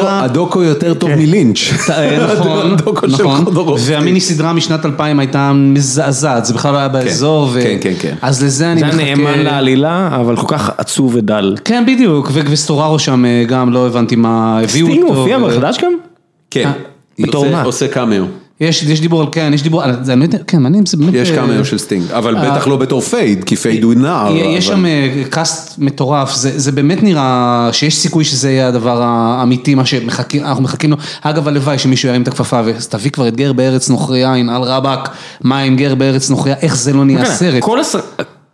הדוקו- 0.04 0.62
יותר 0.62 0.94
טוב 0.94 1.10
מלינץ'. 1.10 1.58
נכון, 2.38 2.72
הדוקו 2.72 3.10
של 3.10 3.22
נכון, 3.22 3.44
חודורובסקי. 3.44 3.92
והמיני 3.92 4.20
סדרה 4.20 4.52
משנת 4.52 4.86
2000 4.86 5.18
הייתה 5.18 5.52
מזעזעת, 5.52 6.44
זה 6.44 6.54
בכלל 6.54 6.72
לא 6.72 6.78
היה 6.78 6.88
באזור, 6.88 7.48
ו- 7.52 7.60
כן, 7.62 7.76
כן, 7.80 7.92
כן. 8.00 8.14
אז 8.22 8.42
לזה 8.44 8.72
אני 8.72 8.80
זה 8.80 8.86
היה 8.86 8.94
מחכה. 9.16 9.30
נאמן 9.30 9.38
לעלילה, 9.44 10.08
אבל 10.20 10.36
כל 10.36 10.46
כך 10.48 10.70
עצוב 10.78 11.14
ודל. 11.14 11.56
כן, 11.64 11.84
בדיוק, 11.86 12.30
ו- 12.32 12.40
וסטוררו 12.50 12.98
שם 12.98 13.24
אה, 13.24 13.44
גם, 13.48 13.72
לא 13.72 13.86
הבנתי 13.86 14.16
מה 14.16 14.60
הביאו 14.64 14.86
אותו. 14.88 15.00
סטינג 15.00 15.12
מופיע 15.18 15.38
בחדש 15.38 15.78
גם? 15.82 15.92
כן, 16.50 16.70
אה, 17.20 17.26
בתור 17.26 17.48
מה? 17.50 17.62
עושה 17.62 17.88
קאמיו. 17.88 18.24
יש, 18.60 18.82
יש 18.82 19.00
דיבור 19.00 19.20
על, 19.20 19.26
כן, 19.32 19.50
יש 19.54 19.62
דיבור, 19.62 19.82
על- 19.82 19.96
זה, 20.02 20.12
אני 20.12 20.20
לא 20.20 20.24
יודע, 20.24 20.38
כן, 20.46 20.62
מעניין, 20.62 20.86
זה 20.86 20.96
באמת... 20.96 21.14
יש 21.14 21.30
אה, 21.30 21.36
קאמיו 21.36 21.64
של 21.64 21.78
סטינג, 21.78 22.12
אבל 22.12 22.36
אה, 22.36 22.50
בטח 22.50 22.66
לא 22.66 22.76
בתור 22.76 23.00
פייד, 23.00 23.44
כי 23.44 23.56
פייד 23.56 23.82
הוא 23.84 23.94
נער. 23.94 24.36
יש 24.36 24.68
אבל- 24.68 24.76
שם 24.76 24.86
אה, 24.86 25.22
cast 25.30 25.78
מטורף, 25.78 26.34
זה, 26.34 26.58
זה 26.58 26.72
באמת 26.72 27.02
נראה 27.02 27.68
שיש 27.72 27.96
סיכוי 27.96 28.24
שזה 28.24 28.50
יהיה 28.50 28.68
הדבר 28.68 29.02
האמיתי, 29.02 29.74
מה 29.74 29.86
שאנחנו 29.86 30.24
מחכים 30.62 30.90
לו. 30.90 30.96
אגב, 31.22 31.48
הלוואי 31.48 31.78
שמישהו 31.78 32.08
ירים 32.08 32.22
את 32.22 32.28
הכפפה 32.28 32.60
ותביא 32.64 33.10
כבר 33.10 33.28
את 33.28 33.36
גר 33.36 33.52
בארץ 33.52 33.90
נוכריה, 33.90 34.34
אינעל 34.34 34.62
רבאק, 34.62 35.08
מה 35.40 35.58
עם 35.58 35.76
גר 35.76 35.94
בארץ 35.94 36.30
נוכריה, 36.30 36.54
איך 36.62 36.76
זה 36.76 36.92
לא 36.92 37.04
נהיה 37.04 37.24
סרט. 37.24 37.62
כל 37.62 37.80
הס- 37.80 37.96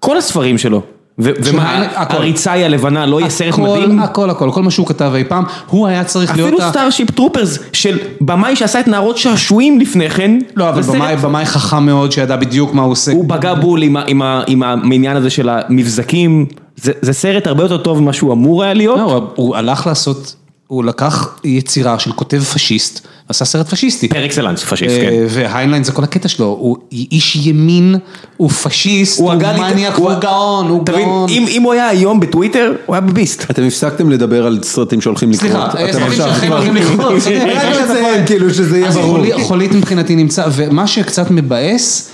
כל 0.00 0.16
הספרים 0.18 0.58
שלו. 0.58 0.82
ומה, 1.18 1.82
הכל. 1.94 2.16
עריצה 2.16 2.52
היא 2.52 2.64
הלבנה, 2.64 3.06
לא 3.06 3.20
יהיה 3.20 3.30
סרט 3.30 3.52
הכל, 3.54 3.62
מדהים? 3.62 3.98
הכל, 4.00 4.30
הכל, 4.30 4.50
כל 4.52 4.62
מה 4.62 4.70
שהוא 4.70 4.86
כתב 4.86 5.12
אי 5.14 5.24
פעם, 5.24 5.44
הוא 5.66 5.86
היה 5.86 6.04
צריך 6.04 6.36
להיות... 6.36 6.52
אפילו 6.54 6.70
Starship 6.70 7.10
Troopers 7.10 7.58
של 7.72 7.98
במאי 8.20 8.56
שעשה 8.56 8.80
את 8.80 8.88
נערות 8.88 9.16
שעשועים 9.18 9.80
לפני 9.80 10.10
כן. 10.10 10.38
לא, 10.56 10.68
אבל 10.68 10.82
במאי, 11.22 11.46
חכם 11.46 11.86
מאוד 11.86 12.12
שידע 12.12 12.36
בדיוק 12.36 12.74
מה 12.74 12.82
הוא 12.82 12.92
עושה. 12.92 13.12
הוא 13.12 13.24
פגע 13.28 13.54
בול 13.54 13.82
עם 13.82 13.96
ה- 13.96 14.02
עם 14.06 14.22
ה- 14.22 14.42
עם 14.46 14.62
העניין 14.62 15.16
הזה 15.16 15.30
של 15.30 15.48
המבזקים. 15.48 16.46
זה 16.76 17.12
סרט 17.12 17.46
הרבה 17.46 17.62
יותר 17.64 17.76
טוב 17.76 18.02
ממה 18.02 18.12
שהוא 18.12 18.32
אמור 18.32 18.62
היה 18.62 18.74
להיות. 18.74 18.98
לא, 18.98 19.12
הוא- 19.14 19.22
הוא 19.34 19.56
הלך 19.56 19.86
לעשות, 19.86 20.34
הוא 20.66 20.84
לקח 20.84 21.28
יצירה 21.44 21.98
של 21.98 22.12
כותב 22.12 22.42
פשיסט, 22.42 23.00
עשה 23.28 23.44
סרט 23.44 23.68
פשיסטי. 23.68 24.08
par 24.08 24.24
excellence, 24.26 24.64
פשיסט, 24.64 24.94
אה, 24.94 25.00
כן. 25.00 25.24
והיינליין 25.28 25.84
זה 25.84 25.92
כל 25.92 26.04
הקטע 26.04 26.28
שלו, 26.28 26.46
הוא 26.46 26.76
איש 26.92 27.36
ימין, 27.36 27.94
הוא 28.36 28.50
פשיסט, 28.50 29.20
הוא 29.20 29.32
מניאק, 29.34 29.94
הוא 29.94 30.12
גאון, 30.14 30.68
הוא 30.68 30.84
תבין, 30.86 31.00
גאון. 31.04 31.28
אם 31.30 31.44
אם 31.48 31.62
הוא 31.62 31.72
היה 31.72 31.88
היום 31.88 32.20
בטוויטר, 32.20 32.72
הוא 32.86 32.94
היה 32.94 33.00
ב 33.00 33.07
beast. 33.07 33.50
אתם 33.50 33.62
הפסקתם 33.66 34.10
לדבר 34.10 34.46
על 34.46 34.58
סרטים 34.62 35.00
שהולכים 35.00 35.30
לקרות. 35.30 35.50
סליחה, 35.50 35.66
אה, 35.78 35.92
סרטים 35.92 36.06
עכשיו 36.06 36.28
שהכי 36.28 36.46
כבר- 36.46 36.56
הולכים 36.56 36.74
לקרות. 36.76 37.12
רק 37.56 37.76
לציין, 37.84 38.26
כאילו 38.26 38.54
שזה 38.54 38.78
יהיה 38.78 38.90
ברור. 38.90 39.16
חולי- 39.16 39.42
חולית 39.44 39.72
מבחינתי 39.72 40.16
נמצא, 40.16 40.44
ומה 40.52 40.86
שקצת 40.86 41.30
מבאס, 41.30 42.08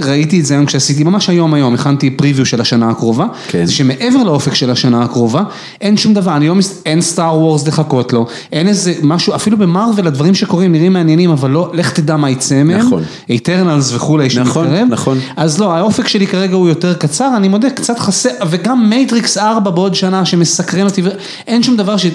וראיתי 0.00 0.40
את 0.40 0.46
זה 0.46 0.54
היום 0.54 0.66
כשעשיתי, 0.66 1.04
ממש 1.04 1.28
היום 1.28 1.54
היום, 1.54 1.74
הכנתי 1.74 2.10
preview 2.10 2.46
של 2.46 2.60
השנה 2.60 2.90
הקרובה, 2.90 3.26
כן. 3.48 3.66
זה 3.66 3.72
שמעבר 3.72 4.22
לאופק 4.24 4.54
של 4.54 4.70
השנה 4.70 5.02
הקרובה, 5.02 5.42
אין 5.80 5.96
שום 5.96 6.14
דבר, 6.14 6.36
אני 6.36 6.48
לא, 6.48 6.54
אין 6.86 7.00
סטאר 7.00 7.38
וורס 7.38 7.68
לחכות 7.68 8.12
לו, 8.12 8.26
אין 8.52 8.68
איזה 8.68 8.94
משהו, 9.02 9.34
אפילו 9.34 9.56
במארוול 9.56 10.06
הדברים 10.06 10.34
שקורים 10.34 10.72
נראים 10.72 10.92
מעניינים, 10.92 11.30
אבל 11.30 11.50
לא, 11.50 11.70
לך 11.74 11.92
תדע 11.92 12.16
מה 12.16 12.30
יצא 12.30 12.62
מהם, 12.62 12.78
נכון, 12.78 13.02
Eternals 13.28 13.94
וכולי, 13.94 14.28
נכון, 14.40 14.66
נכון, 14.88 15.18
אז 15.36 15.60
לא, 15.60 15.72
האופק 15.72 16.08
שלי 16.08 16.26
כרגע 16.26 16.54
הוא 16.54 16.68
יותר 16.68 16.94
קצר, 16.94 17.32
אני 17.36 17.48
מודה, 17.48 17.70
קצת 17.70 17.98
חסר, 17.98 18.30
וגם 18.50 18.90
מטריקס 18.90 19.38
4 19.38 19.70
בעוד 19.70 19.94
שנה 19.94 20.24
שמסקרן 20.24 20.84
אותי, 20.84 21.02
אין 21.46 21.62
שום 21.62 21.76
דבר 21.76 21.96
ש... 21.96 22.06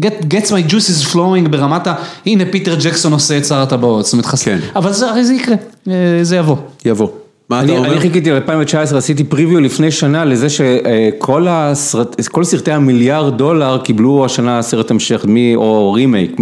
get, 0.00 0.24
gets 0.28 0.50
my 0.50 0.70
juices 0.70 1.12
flowing 1.12 1.48
ברמת 1.50 1.86
ה... 1.86 1.94
הנה 2.26 2.44
פיטר 2.50 2.76
ג'קסון 2.80 3.12
עושה 3.12 3.38
את 3.38 3.44
שר 3.44 3.62
הטבעות, 3.62 4.04
זאת 4.04 4.12
אומרת, 4.12 4.26
כן. 4.26 4.58
אבל 4.76 4.92
זה, 4.92 5.10
הרי 5.10 5.24
זה 5.24 5.34
יקרה, 5.34 5.56
אה, 5.88 6.18
זה 6.22 6.36
יבוא. 6.36 6.56
יבוא. 6.84 7.08
מה 7.50 7.60
אני, 7.60 7.72
אתה 7.72 7.78
אומר? 7.78 7.92
אני 7.92 8.00
חיכיתי 8.00 8.30
ל-2019, 8.30 8.96
עשיתי 8.96 9.24
preview 9.24 9.60
לפני 9.60 9.90
שנה 9.90 10.24
לזה 10.24 10.46
שכל 10.48 11.46
הסרט, 11.48 12.28
כל 12.28 12.44
סרטי 12.44 12.72
המיליארד 12.72 13.38
דולר 13.38 13.78
קיבלו 13.78 14.24
השנה 14.24 14.62
סרט 14.62 14.90
המשך, 14.90 15.24
מי, 15.28 15.52
או 15.56 15.92
רימייק, 15.92 16.36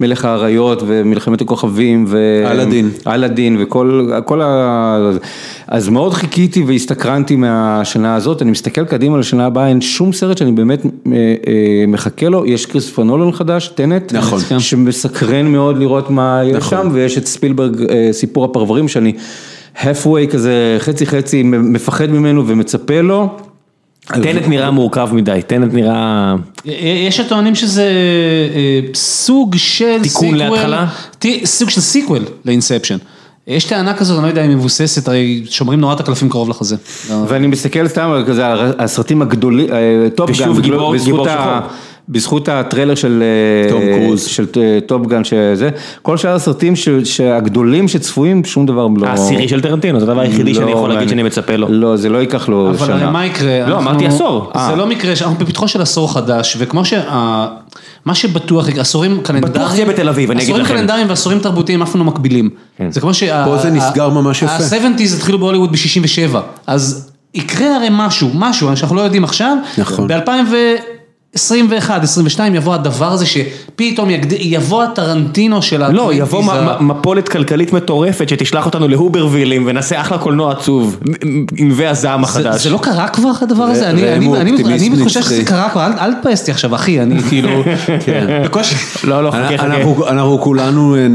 ממלך 0.00 0.24
האריות 0.24 0.82
ומלחמת 0.86 1.40
הכוכבים, 1.40 2.06
אלאדין, 2.46 2.90
אלאדין 3.06 3.56
וכל 3.60 4.10
כל 4.24 4.40
ה... 4.42 5.10
אז 5.68 5.88
מאוד 5.88 6.14
חיכיתי 6.14 6.62
והסתקרנתי 6.62 7.36
מהשנה 7.36 8.14
הזאת, 8.14 8.42
אני 8.42 8.50
מסתכל 8.50 8.84
קדימה 8.84 9.18
לשנה 9.18 9.46
הבאה, 9.46 9.68
אין 9.68 9.80
שום 9.80 10.12
סרט 10.12 10.38
שאני 10.38 10.52
באמת 10.52 10.86
אה, 10.86 10.90
אה, 11.12 11.84
מחכה 11.88 12.28
לו, 12.28 12.46
יש 12.46 12.66
קריספר 12.66 13.02
נולן 13.02 13.32
חדש, 13.32 13.68
טנט, 13.68 14.12
נכון, 14.12 14.40
שמסקרן 14.58 15.46
מאוד 15.46 15.78
לראות 15.78 16.10
מה 16.10 16.40
יש 16.44 16.56
נכון. 16.56 16.78
שם, 16.78 16.88
ויש 16.92 17.18
את 17.18 17.26
ספילברג, 17.26 17.90
אה, 17.90 18.08
סיפור 18.12 18.44
הפרברים 18.44 18.88
שאני... 18.88 19.12
halfway 19.80 20.30
כזה, 20.30 20.76
חצי 20.78 21.06
חצי, 21.06 21.42
מפחד 21.42 22.10
ממנו 22.10 22.48
ומצפה 22.48 23.00
לו. 23.00 23.36
טנט 24.06 24.48
נראה 24.48 24.70
מורכב 24.70 25.08
מדי, 25.12 25.40
טנט 25.46 25.74
נראה... 25.74 26.34
יש 26.64 27.16
שטוענים 27.16 27.54
שזה 27.54 27.84
אה, 28.54 28.80
סוג 28.94 29.56
של 29.56 30.02
תיקון 30.02 30.34
להתחלה? 30.34 30.86
סוג 31.44 31.70
של 31.70 31.80
סיקוול 31.80 32.22
לאינספשן. 32.44 32.96
יש 33.46 33.64
טענה 33.64 33.94
כזאת, 33.94 34.16
אני 34.18 34.24
לא 34.24 34.28
יודע 34.28 34.44
אם 34.44 34.48
היא 34.48 34.56
מבוססת, 34.56 35.08
הרי 35.08 35.44
שומרים 35.50 35.80
נורא 35.80 35.94
את 35.94 36.00
הקלפים 36.00 36.28
קרוב 36.28 36.48
לחזה. 36.48 36.76
ואני 37.28 37.46
מסתכל 37.46 37.88
סתם 37.88 38.10
על 38.10 38.72
הסרטים 38.78 39.22
הגדולים, 39.22 39.66
טופ 40.14 40.30
גאן, 40.30 40.52
בזכות 40.92 41.26
ה... 41.26 41.60
בזכות 42.10 42.48
הטריילר 42.48 42.94
של 42.94 43.22
טום 43.70 43.82
אה, 43.82 43.98
קרוז, 43.98 44.24
של 44.24 44.46
טופ 44.86 45.02
גאן 45.02 45.18
אה, 45.18 45.24
שזה, 45.24 45.70
כל 46.02 46.16
שאר 46.16 46.34
הסרטים 46.34 46.74
שהגדולים 47.04 47.88
שצפויים, 47.88 48.44
שום 48.44 48.66
דבר 48.66 48.86
לא... 48.96 49.06
העשירי 49.06 49.48
של 49.48 49.60
טרנטינו, 49.60 50.00
זה 50.00 50.06
הדבר 50.06 50.20
היחידי 50.20 50.54
שאני 50.54 50.66
לא, 50.66 50.70
יכול 50.70 50.88
להגיד 50.88 51.08
שאני 51.08 51.22
מצפה 51.22 51.56
לו. 51.56 51.66
לא, 51.70 51.96
זה 51.96 52.08
לא 52.08 52.18
ייקח 52.18 52.48
לו 52.48 52.72
שנה. 52.78 52.96
אבל 52.96 53.06
מה 53.06 53.26
יקרה? 53.26 53.66
לא, 53.66 53.78
אמרתי 53.78 54.06
עשור. 54.06 54.52
זה 54.70 54.76
לא 54.76 54.86
מקרה, 54.86 55.12
אנחנו 55.20 55.34
בפתחו 55.34 55.68
של 55.68 55.82
עשור 55.82 56.12
חדש, 56.12 56.56
וכמו 56.58 56.84
שה... 56.84 57.46
מה 58.04 58.14
שבטוח, 58.14 58.68
עשורים 58.68 59.20
קלנדריים, 59.22 59.54
בטוח 59.54 59.74
זה 59.74 59.84
בתל 59.84 60.08
אביב, 60.08 60.30
אני 60.30 60.42
אגיד 60.42 60.54
לכם. 60.54 60.62
עשורים 60.62 60.78
קלנדריים 60.78 61.08
ועשורים 61.08 61.38
תרבותיים 61.38 61.82
אף 61.82 61.92
פעם 61.92 62.00
לא 62.00 62.06
מקבילים. 62.06 62.50
כן. 62.78 62.90
זה 62.90 63.00
כמו 63.00 63.14
שה... 63.14 63.44
פה 63.44 63.56
זה 63.56 63.70
נסגר 63.70 64.08
ממש 64.08 64.42
יפה. 64.42 64.52
ה-70's 64.52 65.16
התחילו 65.16 65.38
בהוליווד 65.38 65.72
ב-67, 65.72 66.36
אז 66.66 67.10
יקרה 67.34 67.76
הרי 67.76 67.88
משהו, 67.90 68.30
משהו 68.34 68.76
שאנחנו 68.76 68.96
לא 68.96 69.00
יודעים 69.00 69.24
עכשיו. 69.24 69.56
נכון. 69.78 70.08
ב-2000 70.08 70.30
ו... 70.50 70.56
21, 71.34 72.02
22 72.02 72.54
יבוא 72.54 72.74
הדבר 72.74 73.12
הזה 73.12 73.26
שפתאום 73.26 74.10
יגד... 74.10 74.32
יבוא 74.32 74.82
הטרנטינו 74.82 75.62
של 75.62 75.90
לא, 75.90 76.14
יבוא 76.14 76.42
מפולת 76.80 77.28
כלכלית 77.28 77.72
מטורפת 77.72 78.28
שתשלח 78.28 78.66
אותנו 78.66 78.88
להוברווילים 78.88 79.64
ונעשה 79.66 80.00
אחלה 80.00 80.18
קולנוע 80.18 80.52
עצוב, 80.52 81.00
ענבי 81.56 81.86
הזעם 81.86 82.24
החדש. 82.24 82.62
זה 82.62 82.70
לא 82.70 82.78
קרה 82.78 83.08
כבר 83.08 83.30
הדבר 83.42 83.64
הזה? 83.64 83.90
אני 83.90 84.88
חושב 84.88 85.22
שזה 85.22 85.44
קרה 85.44 85.70
כבר, 85.70 85.86
אל 86.00 86.14
תספייס 86.14 86.40
אותי 86.40 86.50
עכשיו 86.50 86.74
אחי, 86.74 87.00
אני 87.00 87.22
כאילו, 87.28 87.62
כן. 88.04 88.42
לא, 89.04 89.24
לא, 89.24 89.30
חכה, 89.30 89.58
חכה. 89.58 90.10
אנחנו 90.10 90.38
כולנו, 90.40 90.96
אה, 90.96 91.06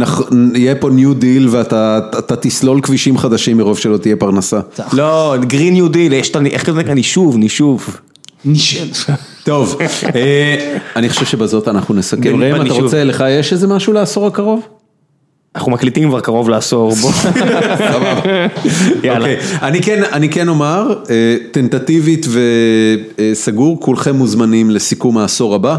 יהיה 0.56 0.76
פה 0.76 0.90
New 0.90 1.14
Deal 1.14 1.48
ואתה 1.48 2.36
תסלול 2.42 2.82
כבישים 2.82 3.18
חדשים 3.18 3.58
מרוב 3.58 3.78
שלא 3.78 3.98
תהיה 3.98 4.16
פרנסה. 4.16 4.60
לא, 4.94 5.36
Green 5.42 5.74
New 5.74 5.88
Deal, 5.88 6.14
איך 6.14 6.64
אתה 6.64 6.72
יודע, 6.72 6.94
נישוב, 6.94 7.38
נישוב. 7.38 7.98
נשאל. 8.46 8.88
טוב, 9.46 9.78
אה, 10.16 10.78
אני 10.96 11.10
חושב 11.10 11.26
שבזאת 11.26 11.68
אנחנו 11.68 11.94
נסכם. 11.94 12.42
ראם, 12.42 12.62
אתה 12.62 12.74
רוצה, 12.74 13.04
לך 13.04 13.24
יש 13.30 13.54
איזה 13.54 13.68
משהו 13.68 13.94
לעשור 13.94 14.28
הקרוב? 14.28 14.68
אנחנו 15.56 15.72
מקליטים 15.72 16.10
כבר 16.10 16.20
קרוב 16.20 16.50
לעשור, 16.50 16.96
בוא. 16.96 17.12
סבבה. 17.92 18.22
יאללה. 19.04 19.34
אוקיי, 19.60 20.02
אני 20.12 20.30
כן 20.30 20.48
אומר, 20.48 20.94
אה, 21.10 21.36
טנטטיבית 21.52 22.26
וסגור, 23.32 23.80
כולכם 23.80 24.16
מוזמנים 24.16 24.70
לסיכום 24.70 25.18
העשור 25.18 25.56
הבא. 25.56 25.78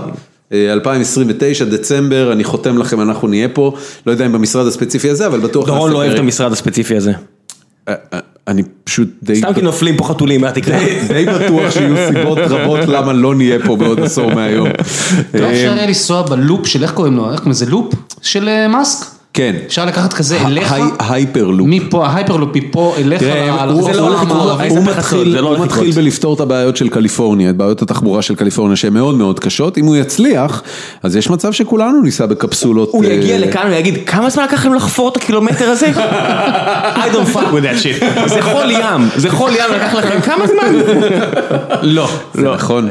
2029, 0.53 1.65
אה, 1.65 1.71
דצמבר, 1.71 2.33
אני 2.33 2.45
חותם 2.45 2.79
לכם, 2.79 3.01
אנחנו 3.01 3.29
נהיה 3.29 3.49
פה, 3.49 3.73
לא 4.07 4.13
יודע 4.13 4.27
אם 4.27 4.33
במשרד 4.33 4.67
הספציפי 4.67 5.11
הזה, 5.11 5.27
אבל 5.27 5.41
בטוח... 5.41 5.67
דורון 5.67 5.91
לא 5.91 5.97
אוהב 5.97 6.13
את 6.13 6.19
המשרד 6.19 6.53
הספציפי 6.53 6.97
הזה. 6.97 7.13
אני 8.49 8.63
פשוט 8.85 9.09
די... 9.23 9.37
סתם 9.37 9.55
כי 9.55 9.63
נופלים 9.63 9.97
פה 9.97 10.05
חתולים 10.05 10.41
מהתקרה. 10.41 10.79
די 11.09 11.27
בטוח 11.27 11.71
שיהיו 11.71 11.97
סיבות 12.09 12.39
רבות 12.39 12.81
למה 12.89 13.13
לא 13.13 13.35
נהיה 13.35 13.59
פה 13.67 13.77
בעוד 13.77 14.01
עשור 14.01 14.35
מהיום. 14.35 14.69
לא 15.35 15.51
אפשר 15.51 15.73
היה 15.73 15.87
לנסוע 15.87 16.23
ב 16.23 16.31
loop 16.31 16.67
של, 16.67 16.83
איך 16.83 16.93
קוראים 16.93 17.17
לו, 17.17 17.31
איך 17.31 17.37
קוראים 17.37 17.51
לזה 17.51 17.67
loop? 17.67 17.95
של 18.23 18.49
אה, 18.49 18.69
מאסק? 18.69 19.16
כן. 19.37 19.57
אפשר 19.67 19.85
לקחת 19.85 20.13
כזה 20.13 20.47
אליך, 20.47 20.75
Hyperloop. 20.99 21.67
מפה, 21.71 22.07
ה 22.07 22.12
Hyperloop 22.12 22.57
מפה 22.57 22.95
אליך, 22.99 23.23
הוא 24.69 24.85
מתחיל 25.65 25.93
בלפתור 25.95 26.35
את 26.35 26.41
הבעיות 26.41 26.77
של 26.77 26.89
קליפורניה, 26.89 27.51
את 27.51 27.57
בעיות 27.57 27.83
התחבורה 27.83 28.23
של 28.23 28.35
קליפורניה 28.35 28.77
שהן 28.77 28.93
מאוד 28.93 29.15
מאוד 29.15 29.41
קשות, 29.41 29.79
אם 29.79 29.87
הוא 29.87 29.97
יצליח, 29.97 30.63
אז 31.03 31.17
יש 31.17 31.31
מצב 31.31 31.53
שכולנו 31.53 32.03
ניסע 32.03 32.27
בקפסולות. 32.27 32.89
הוא 32.93 33.05
יגיע 33.05 33.39
לכאן 33.39 33.69
ויגיד, 33.71 33.99
כמה 34.07 34.31
זמן 34.31 34.45
לקח 34.45 34.55
לכם 34.55 34.75
לחפור 34.75 35.09
את 35.09 35.17
הקילומטר 35.17 35.65
הזה? 35.65 35.93
I 37.05 37.15
don't 37.15 37.35
fuck 37.35 37.39
with 37.39 37.65
that 37.65 37.83
shit. 37.83 38.29
זה 38.29 38.43
חול 38.43 38.71
ים, 38.71 39.09
זה 39.17 39.31
חול 39.31 39.51
ים 39.51 39.75
לקח 39.75 39.95
לכם 39.95 40.21
כמה 40.21 40.47
זמן? 40.47 40.75
לא, 41.83 42.09
לא. 42.35 42.55
נכון. 42.55 42.89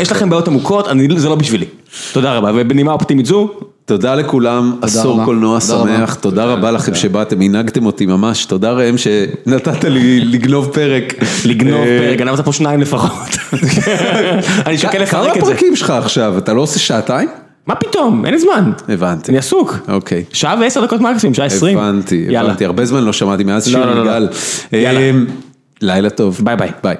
יש 0.00 0.12
לכם 0.12 0.30
בעיות 0.30 0.48
עמוקות, 0.48 0.88
זה 1.16 1.28
לא 1.28 1.34
בשבילי. 1.34 1.66
תודה 2.12 2.32
רבה, 2.32 2.50
ובנימה 2.54 2.92
אופטימית 2.92 3.26
זו. 3.26 3.48
תודה 3.86 4.14
לכולם, 4.14 4.76
עשור 4.82 5.24
קולנוע 5.24 5.60
שמח, 5.60 6.14
תודה 6.14 6.44
רבה 6.44 6.70
לכם 6.70 6.94
שבאתם, 6.94 7.40
הנהגתם 7.40 7.86
אותי 7.86 8.06
ממש, 8.06 8.44
תודה 8.44 8.72
ראם 8.72 8.94
שנתת 8.98 9.84
לי 9.84 10.20
לגנוב 10.20 10.70
פרק. 10.72 11.14
לגנוב 11.44 11.80
אה, 11.80 11.98
פרק, 11.98 12.18
גנבת 12.18 12.40
פה 12.40 12.52
שניים 12.52 12.80
לפחות. 12.80 13.10
אני 14.66 14.78
שוקל 14.78 15.02
לפרק 15.02 15.28
את 15.28 15.34
זה. 15.34 15.40
כמה 15.40 15.50
פרקים 15.50 15.76
שלך 15.76 15.90
עכשיו, 15.90 16.38
אתה 16.38 16.52
לא 16.52 16.60
עושה 16.60 16.78
שעתיים? 16.78 17.28
מה 17.66 17.74
פתאום, 17.74 18.24
אין 18.24 18.34
לי 18.34 18.40
זמן. 18.40 18.72
הבנתי. 18.88 19.30
אני 19.30 19.38
עסוק. 19.38 19.76
אוקיי. 19.88 20.24
שעה 20.32 20.56
ועשר 20.60 20.84
דקות 20.84 21.00
מקסימום, 21.00 21.34
שעה 21.34 21.46
עשרים. 21.46 21.78
הבנתי, 21.78 22.36
הבנתי, 22.36 22.64
הרבה 22.64 22.84
זמן 22.84 23.04
לא 23.04 23.12
שמעתי 23.12 23.44
מאז 23.44 23.68
שיר 23.68 24.00
יגאל. 24.00 24.28
יאללה. 24.72 25.10
לילה 25.80 26.10
טוב. 26.10 26.40
ביי 26.44 26.56
ביי. 26.56 26.70
ביי. 26.82 26.96